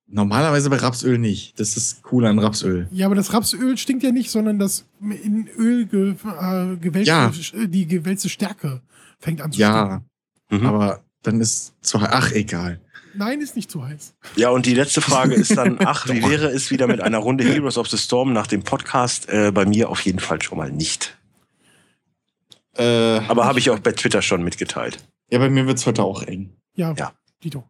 Normalerweise 0.09 0.69
bei 0.69 0.77
Rapsöl 0.77 1.17
nicht. 1.17 1.59
Das 1.59 1.75
ist 1.75 2.01
cool 2.11 2.25
an 2.25 2.39
Rapsöl. 2.39 2.87
Ja, 2.91 3.07
aber 3.07 3.15
das 3.15 3.33
Rapsöl 3.33 3.77
stinkt 3.77 4.03
ja 4.03 4.11
nicht, 4.11 4.31
sondern 4.31 4.57
das 4.57 4.85
in 5.01 5.49
Öl 5.57 5.85
ge, 5.85 6.11
äh, 6.11 6.77
gewälzte, 6.77 7.11
ja. 7.11 7.31
die 7.67 7.85
gewälzte 7.87 8.29
Stärke 8.29 8.81
fängt 9.19 9.41
an 9.41 9.51
zu 9.51 9.59
ja, 9.59 9.71
stinken. 9.71 10.05
Ja, 10.51 10.57
mhm. 10.57 10.65
aber 10.65 11.03
dann 11.23 11.41
ist 11.41 11.73
zu 11.81 11.99
heiß. 11.99 12.09
Ach, 12.09 12.31
egal. 12.31 12.79
Nein, 13.15 13.41
ist 13.41 13.55
nicht 13.55 13.69
zu 13.69 13.83
heiß. 13.83 14.13
Ja, 14.35 14.49
und 14.51 14.65
die 14.65 14.75
letzte 14.75 15.01
Frage 15.01 15.33
ist 15.33 15.57
dann, 15.57 15.77
ach, 15.85 16.07
wie 16.07 16.23
wäre 16.23 16.47
es 16.51 16.71
wieder 16.71 16.87
mit 16.87 17.01
einer 17.01 17.17
Runde 17.17 17.43
Heroes 17.43 17.77
of 17.77 17.89
the 17.89 17.97
Storm 17.97 18.31
nach 18.31 18.47
dem 18.47 18.63
Podcast? 18.63 19.27
Äh, 19.27 19.51
bei 19.51 19.65
mir 19.65 19.89
auf 19.89 20.01
jeden 20.01 20.19
Fall 20.19 20.41
schon 20.41 20.57
mal 20.57 20.71
nicht. 20.71 21.16
Äh, 22.77 23.19
aber 23.27 23.45
habe 23.45 23.59
ich 23.59 23.69
auch 23.69 23.79
bei 23.79 23.91
Twitter 23.91 24.21
schon 24.21 24.43
mitgeteilt. 24.43 24.97
Ja, 25.29 25.39
bei 25.39 25.49
mir 25.49 25.67
wird 25.67 25.77
es 25.77 25.85
heute 25.85 26.03
auch 26.03 26.23
eng. 26.23 26.53
Ja, 26.75 26.93
ja. 26.93 27.13
Dito 27.43 27.63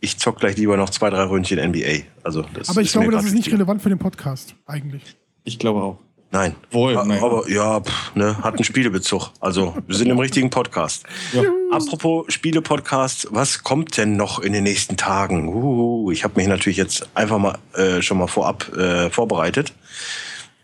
ich 0.00 0.18
zock 0.18 0.40
gleich 0.40 0.56
lieber 0.56 0.76
noch 0.76 0.90
zwei, 0.90 1.10
drei 1.10 1.24
Röntchen 1.24 1.58
NBA. 1.58 2.04
Also 2.22 2.44
das 2.54 2.68
aber 2.68 2.82
ich 2.82 2.92
glaube, 2.92 3.10
das 3.10 3.24
ist 3.24 3.34
nicht 3.34 3.52
relevant 3.52 3.82
für 3.82 3.88
den 3.88 3.98
Podcast, 3.98 4.54
eigentlich. 4.66 5.02
Ich 5.44 5.58
glaube 5.58 5.82
auch. 5.82 5.98
Nein. 6.30 6.54
Wohl, 6.70 6.94
nein. 6.94 7.22
Aber 7.22 7.48
ja, 7.48 7.80
pff, 7.80 8.14
ne, 8.14 8.36
hat 8.42 8.54
einen 8.54 8.64
Spielebezug. 8.64 9.30
Also, 9.40 9.74
wir 9.86 9.96
sind 9.96 10.10
im 10.10 10.18
richtigen 10.18 10.50
Podcast. 10.50 11.04
Ja. 11.32 11.42
Apropos 11.70 12.26
Spiele-Podcast, 12.30 13.28
was 13.30 13.62
kommt 13.62 13.96
denn 13.96 14.16
noch 14.16 14.38
in 14.38 14.52
den 14.52 14.64
nächsten 14.64 14.98
Tagen? 14.98 15.48
Uh, 15.48 16.10
ich 16.12 16.24
habe 16.24 16.34
mich 16.36 16.46
natürlich 16.46 16.76
jetzt 16.76 17.08
einfach 17.14 17.38
mal 17.38 17.58
äh, 17.74 18.02
schon 18.02 18.18
mal 18.18 18.26
vorab 18.26 18.70
äh, 18.76 19.08
vorbereitet. 19.08 19.72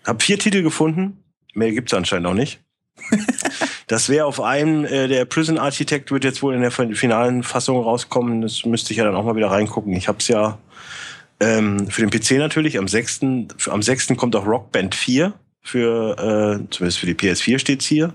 Hab 0.05 0.23
vier 0.23 0.39
Titel 0.39 0.63
gefunden. 0.63 1.25
Mehr 1.55 1.73
gibt's 1.73 1.95
anscheinend 1.95 2.25
noch 2.25 2.35
nicht. 2.35 2.61
Das 3.87 4.09
wäre 4.09 4.27
auf 4.27 4.41
einem, 4.41 4.85
äh, 4.85 5.09
der 5.09 5.25
Prison 5.25 5.59
Architect 5.59 6.11
wird 6.11 6.25
jetzt 6.25 6.43
wohl 6.43 6.55
in 6.55 6.61
der 6.63 6.71
finalen 6.71 7.43
Fassung 7.43 7.83
rauskommen. 7.83 8.41
Das 8.41 8.65
müsste 8.65 8.93
ich 8.93 8.99
ja 8.99 9.05
dann 9.05 9.15
auch 9.15 9.25
mal 9.25 9.37
wieder 9.37 9.51
reingucken. 9.51 9.95
Ich 9.95 10.09
habe 10.09 10.19
es 10.19 10.29
ja 10.29 10.59
ähm, 11.41 11.89
für 11.91 12.07
den 12.07 12.11
PC 12.11 12.39
natürlich. 12.39 12.79
Am 12.79 12.89
6. 12.89 13.21
Am 13.71 13.83
6. 13.83 14.17
kommt 14.17 14.35
auch 14.37 14.47
Rock 14.47 14.73
Band 14.73 14.95
4. 14.95 15.33
Für, 15.61 16.13
äh, 16.19 16.71
zumindest 16.71 16.99
für 16.99 17.07
die 17.07 17.15
PS4 17.15 17.59
steht's 17.59 17.87
hier. 17.87 18.13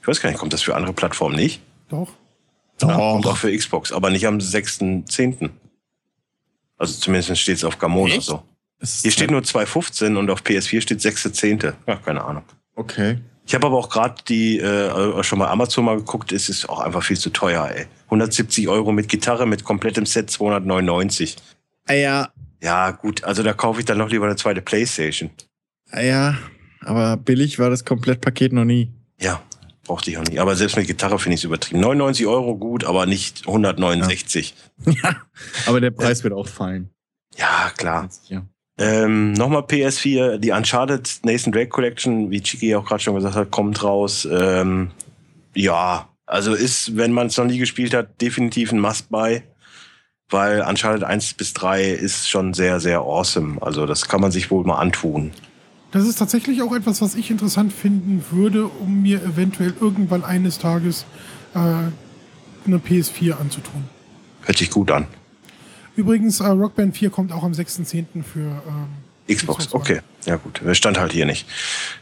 Ich 0.00 0.08
weiß 0.08 0.20
gar 0.20 0.28
nicht, 0.30 0.38
kommt 0.38 0.52
das 0.52 0.62
für 0.62 0.74
andere 0.74 0.92
Plattformen 0.92 1.36
nicht? 1.36 1.60
Doch. 1.88 2.08
Doch. 2.80 2.88
Ja, 2.88 2.96
kommt 2.96 3.26
auch 3.26 3.36
für 3.36 3.56
Xbox, 3.56 3.92
aber 3.92 4.10
nicht 4.10 4.26
am 4.26 4.38
6.10. 4.38 5.50
Also 6.78 6.98
zumindest 6.98 7.38
steht 7.38 7.58
es 7.58 7.64
auf 7.64 7.78
Gamona 7.78 8.14
Echt? 8.14 8.22
so. 8.22 8.42
Hier 8.80 9.12
steht 9.12 9.30
nur 9.30 9.42
2.15 9.42 10.16
und 10.16 10.30
auf 10.30 10.42
PS4 10.42 10.80
steht 10.80 11.00
6.10. 11.00 11.74
Ja, 11.86 11.96
keine 11.96 12.24
Ahnung. 12.24 12.44
Okay. 12.74 13.18
Ich 13.50 13.54
habe 13.56 13.66
aber 13.66 13.78
auch 13.78 13.88
gerade 13.88 14.14
die 14.28 14.60
äh, 14.60 15.24
schon 15.24 15.40
mal 15.40 15.48
Amazon 15.48 15.84
mal 15.84 15.96
geguckt, 15.96 16.30
es 16.30 16.48
ist 16.48 16.68
auch 16.68 16.78
einfach 16.78 17.02
viel 17.02 17.18
zu 17.18 17.30
teuer, 17.30 17.68
ey. 17.68 17.86
170 18.04 18.68
Euro 18.68 18.92
mit 18.92 19.08
Gitarre, 19.08 19.44
mit 19.44 19.64
komplettem 19.64 20.06
Set 20.06 20.30
299. 20.30 21.34
Ah 21.88 21.94
ja. 21.94 22.28
Ja, 22.62 22.92
gut, 22.92 23.24
also 23.24 23.42
da 23.42 23.52
kaufe 23.52 23.80
ich 23.80 23.86
dann 23.86 23.98
noch 23.98 24.08
lieber 24.08 24.26
eine 24.26 24.36
zweite 24.36 24.62
Playstation. 24.62 25.30
Ah 25.90 26.00
ja, 26.00 26.38
aber 26.82 27.16
billig 27.16 27.58
war 27.58 27.70
das 27.70 27.84
Komplettpaket 27.84 28.52
noch 28.52 28.64
nie. 28.64 28.92
Ja, 29.18 29.42
brauchte 29.82 30.12
ich 30.12 30.18
auch 30.18 30.24
nicht. 30.24 30.38
Aber 30.38 30.54
selbst 30.54 30.76
mit 30.76 30.86
Gitarre 30.86 31.18
finde 31.18 31.34
ich 31.34 31.40
es 31.40 31.44
übertrieben. 31.44 31.80
99 31.80 32.28
Euro 32.28 32.56
gut, 32.56 32.84
aber 32.84 33.06
nicht 33.06 33.48
169. 33.48 34.54
Ja, 34.86 34.92
ja 35.02 35.16
aber 35.66 35.80
der 35.80 35.90
Preis 35.90 36.22
wird 36.22 36.34
auch 36.34 36.46
fallen. 36.46 36.90
Ja, 37.36 37.72
klar. 37.76 38.08
Ja. 38.28 38.46
Ähm, 38.80 39.34
Nochmal 39.34 39.62
PS4, 39.62 40.38
die 40.38 40.52
Uncharted 40.52 41.20
Nathan 41.22 41.52
Drake 41.52 41.68
Collection, 41.68 42.30
wie 42.30 42.40
Chiki 42.40 42.74
auch 42.74 42.86
gerade 42.86 43.02
schon 43.02 43.14
gesagt 43.14 43.36
hat, 43.36 43.50
kommt 43.50 43.84
raus. 43.84 44.26
Ähm, 44.30 44.90
ja, 45.54 46.08
also 46.24 46.54
ist, 46.54 46.96
wenn 46.96 47.12
man 47.12 47.26
es 47.26 47.36
noch 47.36 47.44
nie 47.44 47.58
gespielt 47.58 47.92
hat, 47.92 48.20
definitiv 48.22 48.72
ein 48.72 48.80
Must-Buy, 48.80 49.42
weil 50.30 50.62
Uncharted 50.62 51.04
1 51.04 51.34
bis 51.34 51.52
3 51.52 51.90
ist 51.90 52.30
schon 52.30 52.54
sehr, 52.54 52.80
sehr 52.80 53.00
awesome. 53.00 53.60
Also 53.60 53.84
das 53.84 54.08
kann 54.08 54.22
man 54.22 54.30
sich 54.30 54.50
wohl 54.50 54.64
mal 54.64 54.78
antun. 54.78 55.32
Das 55.90 56.06
ist 56.06 56.18
tatsächlich 56.18 56.62
auch 56.62 56.72
etwas, 56.74 57.02
was 57.02 57.16
ich 57.16 57.30
interessant 57.30 57.74
finden 57.74 58.24
würde, 58.30 58.66
um 58.66 59.02
mir 59.02 59.22
eventuell 59.22 59.74
irgendwann 59.78 60.24
eines 60.24 60.58
Tages 60.58 61.04
äh, 61.54 61.58
eine 61.58 62.78
PS4 62.78 63.38
anzutun. 63.38 63.84
Hört 64.42 64.56
sich 64.56 64.70
gut 64.70 64.90
an. 64.90 65.06
Übrigens, 66.00 66.40
äh, 66.40 66.46
Rockband 66.46 66.96
4 66.96 67.10
kommt 67.10 67.30
auch 67.30 67.42
am 67.42 67.52
6.10. 67.52 68.22
für 68.22 68.40
ähm, 68.40 68.88
Xbox. 69.28 69.66
Xbox 69.66 69.74
okay, 69.74 70.00
ja 70.24 70.36
gut. 70.36 70.62
Stand 70.72 70.98
halt 70.98 71.12
hier 71.12 71.26
nicht. 71.26 71.46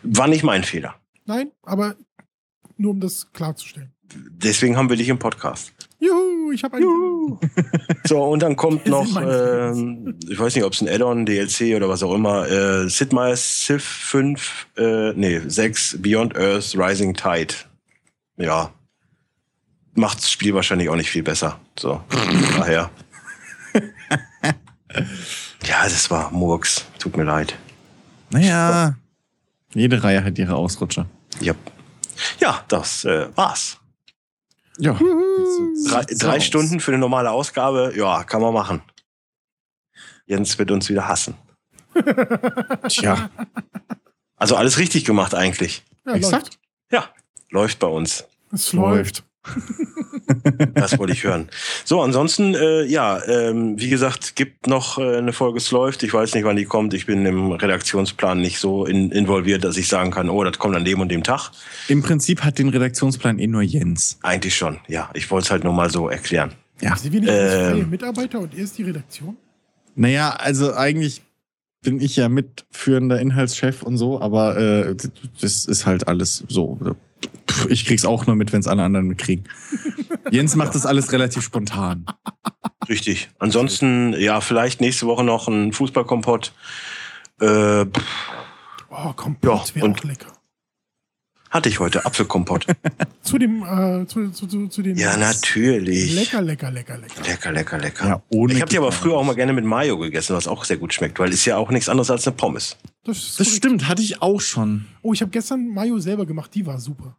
War 0.05 0.29
nicht 0.29 0.45
mein 0.45 0.63
Fehler. 0.63 0.95
Nein, 1.27 1.51
aber 1.65 1.97
nur 2.77 2.93
um 2.93 3.01
das 3.01 3.33
klarzustellen. 3.33 3.93
Deswegen 4.15 4.77
haben 4.77 4.89
wir 4.89 4.97
dich 4.97 5.09
im 5.09 5.19
Podcast. 5.19 5.73
Juhu, 5.99 6.53
ich 6.53 6.63
habe 6.63 6.77
einen. 6.77 6.85
Juhu. 6.85 7.39
So, 8.05 8.23
und 8.23 8.41
dann 8.41 8.55
kommt 8.55 8.87
noch, 8.87 9.21
äh, 9.21 9.73
ich 10.29 10.39
weiß 10.39 10.55
nicht, 10.55 10.65
ob 10.65 10.75
es 10.75 10.81
ein 10.81 10.89
Add-on, 10.89 11.27
DLC 11.27 11.75
oder 11.75 11.89
was 11.89 12.05
auch 12.05 12.15
immer, 12.15 12.49
äh, 12.49 12.89
Sid 12.89 13.13
Meier's 13.13 13.65
Civ 13.67 13.83
5, 13.83 14.69
äh, 14.77 15.13
nee, 15.15 15.41
6, 15.45 15.97
Beyond 16.01 16.37
Earth, 16.37 16.77
Rising 16.79 17.15
Tide. 17.15 17.53
Ja. 18.37 18.73
Macht 19.95 20.19
das 20.19 20.31
Spiel 20.31 20.55
wahrscheinlich 20.55 20.89
auch 20.89 20.95
nicht 20.95 21.11
viel 21.11 21.25
besser. 21.25 21.59
So, 21.77 22.01
daher. 22.57 22.91
Ja, 25.65 25.85
das 25.85 26.11
war 26.11 26.31
Murks. 26.31 26.87
Tut 26.99 27.17
mir 27.17 27.25
leid. 27.25 27.57
Naja, 28.31 28.97
jede 29.75 30.03
Reihe 30.03 30.25
hat 30.25 30.39
ihre 30.39 30.55
Ausrutscher. 30.57 31.07
Ja, 31.41 31.55
ja 32.41 32.65
das 32.69 33.05
äh, 33.05 33.29
war's. 33.37 33.79
Ja. 34.79 34.99
Drei, 35.87 36.05
drei 36.05 36.41
Stunden 36.41 36.81
für 36.81 36.93
eine 36.93 36.99
normale 36.99 37.31
Ausgabe, 37.31 37.93
ja, 37.97 38.23
kann 38.25 38.41
man 38.41 38.55
machen. 38.55 38.83
Jens 40.27 40.59
wird 40.59 40.71
uns 40.71 40.89
wieder 40.89 41.09
hassen. 41.09 41.35
Tja. 42.89 43.31
Also 44.37 44.57
alles 44.57 44.79
richtig 44.79 45.05
gemacht 45.05 45.35
eigentlich. 45.35 45.83
Ja, 46.07 46.15
Exakt. 46.15 46.45
läuft. 46.45 46.59
Ja, 46.93 47.09
läuft 47.51 47.79
bei 47.81 47.89
uns. 47.89 48.25
Es 48.53 48.73
läuft. 48.73 49.25
Das 50.75 50.99
wollte 50.99 51.13
ich 51.13 51.25
hören. 51.25 51.49
So, 51.85 52.03
ansonsten, 52.03 52.55
äh, 52.55 52.85
ja, 52.85 53.21
ähm, 53.27 53.79
wie 53.79 53.89
gesagt, 53.89 54.37
gibt 54.37 54.67
noch 54.67 54.99
äh, 54.99 55.17
eine 55.17 55.33
Folge 55.33 55.59
Es 55.59 55.71
läuft. 55.71 56.03
Ich 56.03 56.13
weiß 56.13 56.35
nicht, 56.35 56.45
wann 56.45 56.57
die 56.57 56.65
kommt. 56.65 56.95
Ich 56.95 57.07
bin 57.07 57.25
im 57.25 57.53
Redaktionsplan 57.53 58.41
nicht 58.41 58.59
so 58.59 58.85
in, 58.85 59.11
involviert, 59.11 59.65
dass 59.65 59.77
ich 59.77 59.89
sagen 59.89 60.11
kann, 60.11 60.29
oh, 60.29 60.45
das 60.45 60.59
kommt 60.59 60.77
an 60.77 60.85
dem 60.85 61.01
und 61.01 61.11
dem 61.11 61.23
Tag. 61.23 61.51
Im 61.89 62.03
Prinzip 62.03 62.45
hat 62.45 62.59
den 62.59 62.69
Redaktionsplan 62.69 63.39
eh 63.39 63.47
nur 63.47 63.63
Jens. 63.63 64.19
Eigentlich 64.23 64.55
schon, 64.55 64.79
ja. 64.87 65.11
Ich 65.15 65.31
wollte 65.31 65.47
es 65.47 65.51
halt 65.51 65.65
nur 65.65 65.73
mal 65.73 65.91
so 65.91 66.09
erklären. 66.09 66.53
Ja. 66.81 66.97
Sind 66.97 67.13
wir 67.13 67.21
nicht 67.21 67.31
Ähm. 67.33 67.71
freie 67.73 67.87
Mitarbeiter 67.87 68.41
und 68.41 68.55
er 68.55 68.65
ist 68.65 68.77
die 68.79 68.85
Redaktion? 68.85 69.37
Naja, 69.95 70.31
also 70.31 70.75
eigentlich 70.75 71.23
bin 71.83 72.01
ich 72.01 72.17
ja 72.17 72.29
mitführender 72.29 73.21
Inhaltschef 73.21 73.83
und 73.83 73.97
so, 73.97 74.21
aber 74.21 74.57
äh, 74.57 74.97
das 75.41 75.65
ist 75.65 75.87
halt 75.87 76.09
alles 76.09 76.45
so. 76.49 76.79
Ich 77.69 77.85
krieg's 77.85 78.05
auch 78.05 78.27
nur 78.27 78.37
mit, 78.37 78.53
wenn 78.53 78.61
es 78.61 78.69
alle 78.69 78.85
anderen 78.85 79.09
mitkriegen. 79.09 79.49
Jens 80.31 80.55
macht 80.55 80.75
das 80.75 80.87
alles 80.87 81.13
relativ 81.13 81.43
spontan. 81.43 82.07
Richtig. 82.89 83.31
Ansonsten, 83.39 84.15
ja, 84.19 84.41
vielleicht 84.41 84.81
nächste 84.81 85.07
Woche 85.07 85.25
noch 85.25 85.49
ein 85.49 85.73
Fußballkompott. 85.73 86.53
Äh, 87.41 87.87
Oh, 88.91 89.13
Kompott 89.13 89.69
Ja, 89.69 89.75
wäre 89.75 89.91
auch 89.93 90.03
lecker. 90.03 90.33
Hatte 91.51 91.69
ich 91.69 91.81
heute 91.81 92.05
Apfelkompott. 92.05 92.67
Zu 93.23 93.39
dem, 93.39 93.63
äh, 93.63 94.07
zu, 94.07 94.31
zu, 94.31 94.47
zu, 94.47 94.69
zu 94.69 94.83
den. 94.83 94.97
ja, 94.97 95.17
natürlich. 95.17 96.15
Lecker, 96.15 96.41
lecker, 96.43 96.71
lecker, 96.71 96.97
lecker. 96.99 97.23
Lecker, 97.27 97.53
lecker, 97.53 97.79
lecker. 97.79 98.07
Ja, 98.09 98.23
ohne 98.31 98.55
ich 98.55 98.61
habe 98.61 98.71
die 98.71 98.79
aber 98.79 98.93
früher 98.93 99.17
auch 99.17 99.25
mal 99.25 99.35
gerne 99.35 99.53
mit 99.53 99.65
Mayo 99.65 99.99
gegessen, 99.99 100.35
was 100.35 100.49
auch 100.49 100.65
sehr 100.65 100.79
gut 100.79 100.95
schmeckt, 100.95 101.19
weil 101.19 101.31
ist 101.33 101.45
ja 101.45 101.57
auch 101.57 101.71
nichts 101.71 101.89
anderes 101.89 102.11
als 102.11 102.27
eine 102.27 102.37
Pommes. 102.37 102.77
Das, 103.05 103.37
Das 103.37 103.49
stimmt, 103.49 103.87
hatte 103.89 104.03
ich 104.03 104.23
auch 104.23 104.41
schon. 104.41 104.87
Oh, 105.03 105.13
ich 105.13 105.21
habe 105.21 105.31
gestern 105.31 105.69
Mayo 105.69 105.99
selber 105.99 106.25
gemacht, 106.27 106.51
die 106.55 106.65
war 106.67 106.79
super. 106.79 107.17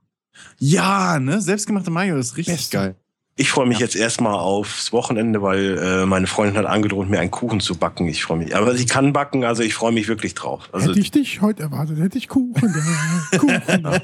Ja, 0.57 1.19
ne? 1.19 1.41
Selbstgemachte 1.41 1.91
Mayo 1.91 2.17
ist 2.17 2.37
richtig 2.37 2.55
Beste. 2.55 2.77
geil. 2.77 2.95
Ich 3.41 3.51
freue 3.51 3.65
mich 3.67 3.79
jetzt 3.79 3.95
erstmal 3.95 4.33
aufs 4.35 4.91
Wochenende, 4.91 5.41
weil 5.41 5.77
äh, 5.77 6.05
meine 6.05 6.27
Freundin 6.27 6.57
hat 6.57 6.65
angedroht, 6.65 7.07
mir 7.07 7.21
einen 7.21 7.31
Kuchen 7.31 7.61
zu 7.61 7.75
backen. 7.75 8.05
Ich 8.09 8.21
freue 8.21 8.37
mich. 8.37 8.53
Aber 8.53 8.75
sie 8.75 8.85
kann 8.85 9.13
backen, 9.13 9.45
also 9.45 9.63
ich 9.63 9.73
freue 9.73 9.93
mich 9.93 10.09
wirklich 10.09 10.33
drauf. 10.35 10.67
Also, 10.73 10.89
hätte 10.89 10.99
ich 10.99 11.09
dich 11.11 11.39
heute 11.41 11.63
erwartet, 11.63 11.99
hätte 11.99 12.17
ich 12.17 12.27
Kuchen. 12.27 12.73
Kuchen 13.37 13.81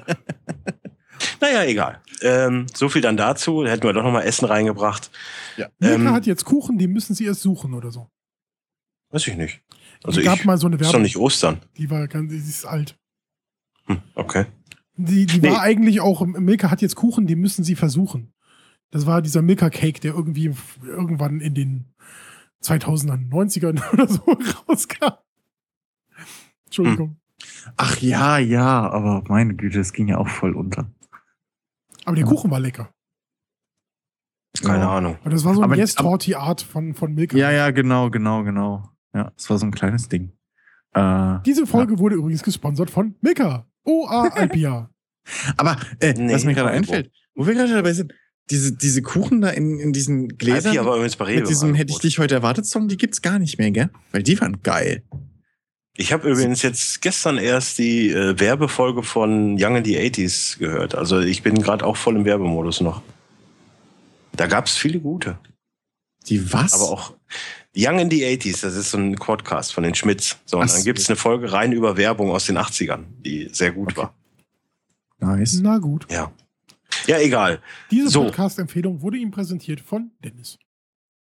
naja, 1.42 1.64
egal. 1.66 2.00
Ähm, 2.22 2.68
so 2.74 2.88
viel 2.88 3.02
dann 3.02 3.18
dazu. 3.18 3.62
Da 3.64 3.72
hätten 3.72 3.84
wir 3.84 3.92
doch 3.92 4.04
noch 4.04 4.14
mal 4.14 4.22
Essen 4.22 4.46
reingebracht. 4.46 5.12
Ja. 5.58 5.68
Milka 5.80 5.96
Ähm, 5.96 6.12
hat 6.12 6.26
jetzt 6.26 6.46
Kuchen, 6.46 6.78
die 6.78 6.88
müssen 6.88 7.14
sie 7.14 7.26
erst 7.26 7.42
suchen 7.42 7.74
oder 7.74 7.92
so. 7.92 8.08
Weiß 9.12 9.28
ich 9.28 9.36
nicht. 9.36 9.62
Also 10.04 10.22
die 10.22 10.26
gab 10.26 10.40
ich, 10.40 10.46
mal 10.46 10.58
so 10.58 10.68
eine 10.68 10.78
ist 10.78 10.82
doch 10.84 10.88
Werbung, 10.94 11.02
nicht 11.02 11.18
Ostern. 11.18 11.62
die 11.78 11.90
war 11.90 12.08
ganz, 12.08 12.32
die 12.32 12.38
ist 12.38 12.64
alt. 12.66 12.98
Hm, 13.88 14.02
okay. 14.16 14.46
Die, 14.96 15.26
die 15.26 15.40
Nee. 15.42 15.50
war 15.52 15.62
eigentlich 15.62 16.00
auch, 16.00 16.26
Milka 16.26 16.72
hat 16.72 16.82
jetzt 16.82 16.96
Kuchen, 16.96 17.28
die 17.28 17.36
müssen 17.36 17.66
sie 17.66 17.76
versuchen. 17.76 18.32
Das 18.92 19.06
war 19.06 19.22
dieser 19.22 19.42
Milka 19.42 19.70
Cake, 19.70 20.00
der 20.00 20.14
irgendwie 20.14 20.54
irgendwann 20.84 21.42
in 21.42 21.54
den 21.54 21.86
2000ern, 22.64 23.30
90ern 23.30 23.82
oder 23.94 24.08
so 24.08 24.22
rauskam. 24.68 25.14
Entschuldigung. 26.66 27.18
Ach 27.78 27.98
ja, 27.98 28.38
ja, 28.38 28.90
aber 28.90 29.24
meine 29.28 29.56
Güte, 29.56 29.78
das 29.80 29.94
ging 29.94 30.08
ja 30.08 30.18
auch 30.18 30.28
voll 30.28 30.56
unter. 30.56 30.90
Aber 32.06 32.16
der 32.16 32.26
Ja. 32.26 32.30
Kuchen 32.32 32.52
war 32.52 32.60
lecker. 32.60 32.92
Keine 34.62 34.80
Ja. 34.84 34.98
Ahnung. 34.98 35.18
Und 35.24 35.34
das 35.34 35.44
war 35.44 35.54
so 35.54 35.62
Aber- 35.64 35.74
eine 35.74 35.82
Yes-Torti-Art 35.82 36.62
von, 36.62 36.94
von 36.94 37.14
Milka. 37.14 37.36
Ja, 37.38 37.52
ja, 37.52 37.72
genau, 37.72 38.10
genau, 38.10 38.44
genau. 38.44 38.90
Ja, 39.14 39.32
es 39.36 39.50
war 39.50 39.58
so 39.58 39.66
ein 39.66 39.72
kleines 39.72 40.08
Ding. 40.08 40.32
Äh, 40.94 41.40
Diese 41.46 41.68
Folge 41.68 42.00
wurde 42.00 42.16
übrigens 42.16 42.42
gesponsert 42.44 42.90
von 42.90 43.16
Milka. 43.22 43.68
OA 43.84 44.30
Alpia. 44.30 44.90
aber 45.58 45.78
äh, 46.00 46.14
Nee, 46.14 46.34
was 46.34 46.46
mir 46.46 46.54
gerade 46.54 46.70
einfällt, 46.70 47.12
wo 47.36 47.46
wir 47.46 47.54
gerade 47.54 47.74
dabei 47.74 47.94
sind, 47.94 48.14
diese, 48.50 48.74
diese 48.74 49.02
Kuchen 49.02 49.42
da 49.42 49.50
in, 49.50 49.80
in 49.80 49.92
diesen 49.94 50.38
Gläsern 50.38 50.68
Alpi, 50.72 50.80
aber 50.80 50.96
übrigens 50.96 51.16
bei 51.16 51.26
Rewe 51.26 51.40
mit 51.42 51.50
diesem 51.50 51.74
Hätte 51.74 51.92
ich 51.94 52.00
dich 52.00 52.20
heute 52.20 52.36
erwartet 52.36 52.66
Song, 52.66 52.88
die 52.88 52.98
gibt's 52.98 53.22
gar 53.22 53.40
nicht 53.40 53.58
mehr, 53.58 53.72
gell? 53.72 53.90
Weil 54.12 54.24
die 54.24 54.40
waren 54.40 54.62
geil. 54.62 55.04
Ich 55.98 56.12
habe 56.12 56.30
übrigens 56.30 56.62
jetzt 56.62 57.02
gestern 57.02 57.38
erst 57.38 57.78
die 57.78 58.10
äh, 58.12 58.38
Werbefolge 58.40 59.02
von 59.02 59.56
Young 59.58 59.78
in 59.78 59.86
the 59.86 59.98
80s 59.98 60.60
gehört. 60.60 60.94
Also 60.94 61.20
ich 61.22 61.42
bin 61.42 61.62
gerade 61.62 61.86
auch 61.86 61.96
voll 61.96 62.18
im 62.18 62.26
Werbemodus 62.26 62.82
noch. 62.82 63.02
Da 64.34 64.48
gab 64.48 64.66
es 64.66 64.76
viele 64.76 65.00
gute. 65.00 65.40
Die 66.28 66.52
was? 66.52 66.74
Aber 66.74 66.84
auch 66.92 67.14
Young 67.76 68.00
in 68.00 68.10
the 68.12 68.24
80s, 68.26 68.62
das 68.62 68.76
ist 68.76 68.92
so 68.92 68.98
ein 68.98 69.16
Podcast 69.16 69.74
von 69.74 69.84
den 69.84 69.96
Schmitz. 69.96 70.38
So, 70.46 70.58
und 70.58 70.64
Ach 70.66 70.68
dann 70.70 70.80
so. 70.80 70.84
gibt 70.86 71.00
es 71.00 71.10
eine 71.10 71.16
Folge 71.16 71.52
rein 71.54 71.72
über 71.72 71.96
Werbung 71.98 72.30
aus 72.32 72.46
den 72.46 72.58
80ern, 72.58 73.04
die 73.26 73.50
sehr 73.54 73.72
gut 73.72 73.92
Okay. 73.98 73.98
war. 74.02 74.14
nice. 75.20 75.60
Na 75.62 75.78
gut. 75.78 76.06
Ja. 76.12 76.32
Ja, 77.08 77.20
egal. 77.20 77.60
Diese 77.92 78.10
So. 78.10 78.24
Podcast-Empfehlung 78.26 79.02
wurde 79.02 79.18
ihm 79.18 79.32
präsentiert 79.32 79.82
von 79.82 80.12
Dennis. 80.24 80.58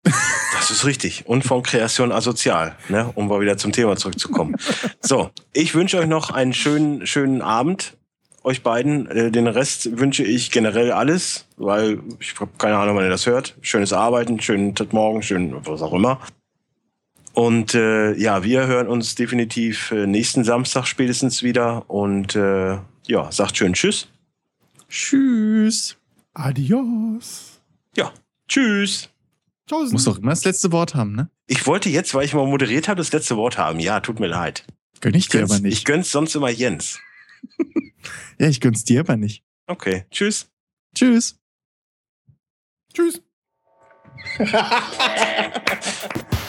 Das 0.54 0.70
ist 0.70 0.86
richtig. 0.86 1.26
Und 1.26 1.44
von 1.44 1.64
Kreation 1.64 2.12
asozial, 2.12 2.76
ne? 2.90 3.12
um 3.16 3.28
mal 3.28 3.42
wieder 3.42 3.58
zum 3.58 3.72
Thema 3.72 3.96
zurückzukommen. 3.96 4.58
so, 5.02 5.32
ich 5.54 5.74
wünsche 5.74 5.98
euch 5.98 6.08
noch 6.08 6.30
einen 6.30 6.54
schönen, 6.54 7.08
schönen 7.08 7.42
Abend. 7.42 7.98
Euch 8.44 8.62
beiden. 8.62 9.08
Äh, 9.08 9.32
Den 9.32 9.48
Rest 9.48 9.98
wünsche 9.98 10.24
ich 10.24 10.52
generell 10.52 10.92
alles, 10.92 11.48
weil 11.58 12.00
ich 12.20 12.40
habe 12.40 12.52
keine 12.58 12.78
Ahnung, 12.78 12.96
wann 12.96 13.06
ihr 13.06 13.10
das 13.10 13.26
hört. 13.26 13.56
Schönes 13.62 13.94
Arbeiten, 13.94 14.40
schönen 14.40 14.76
Tag 14.76 14.94
morgen, 14.94 15.24
schön 15.24 15.56
was 15.66 15.82
auch 15.82 15.94
immer. 15.94 16.20
Und 17.34 17.74
äh, 17.74 18.14
ja, 18.14 18.44
wir 18.44 18.68
hören 18.68 18.88
uns 18.88 19.16
definitiv 19.16 19.92
äh, 19.92 20.06
nächsten 20.06 20.44
Samstag 20.44 20.86
spätestens 20.86 21.44
wieder. 21.44 21.90
Und 21.90 22.36
äh, 22.36 22.78
ja, 23.08 23.32
sagt 23.32 23.58
schön 23.58 23.74
Tschüss. 23.74 24.10
Tschüss. 24.92 25.96
Adios. 26.34 27.62
Ja, 27.96 28.14
Tschüss. 28.48 29.10
Tschaußen. 29.68 29.94
Muss 29.94 30.04
doch 30.04 30.18
immer 30.18 30.32
das 30.32 30.44
letzte 30.44 30.72
Wort 30.74 30.96
haben, 30.96 31.14
ne? 31.16 31.30
Ich 31.48 31.66
wollte 31.66 31.90
jetzt, 31.90 32.14
weil 32.14 32.26
ich 32.26 32.34
mal 32.34 32.46
moderiert 32.46 32.90
habe, 32.90 32.98
das 32.98 33.12
letzte 33.14 33.38
Wort 33.38 33.58
haben. 33.58 33.80
Ja, 33.80 34.02
tut 34.02 34.20
mir 34.20 34.28
leid. 34.28 34.66
Gönn 35.00 35.14
ich 35.14 35.30
dir 35.30 35.40
gönn's- 35.40 35.52
aber 35.52 35.58
Ich 35.60 35.64
nicht. 35.64 35.86
gönn's 35.86 36.12
sonst 36.12 36.36
immer 36.36 36.50
Jens. 36.50 37.00
Ja, 38.40 38.48
ich 38.48 38.60
gönn's 38.60 38.84
dir 38.84 39.02
aber 39.02 39.16
nicht. 39.16 39.44
Okay, 39.68 40.06
tschüss. 40.10 40.50
Tschüss. 40.96 41.38
Tschüss. 42.94 43.22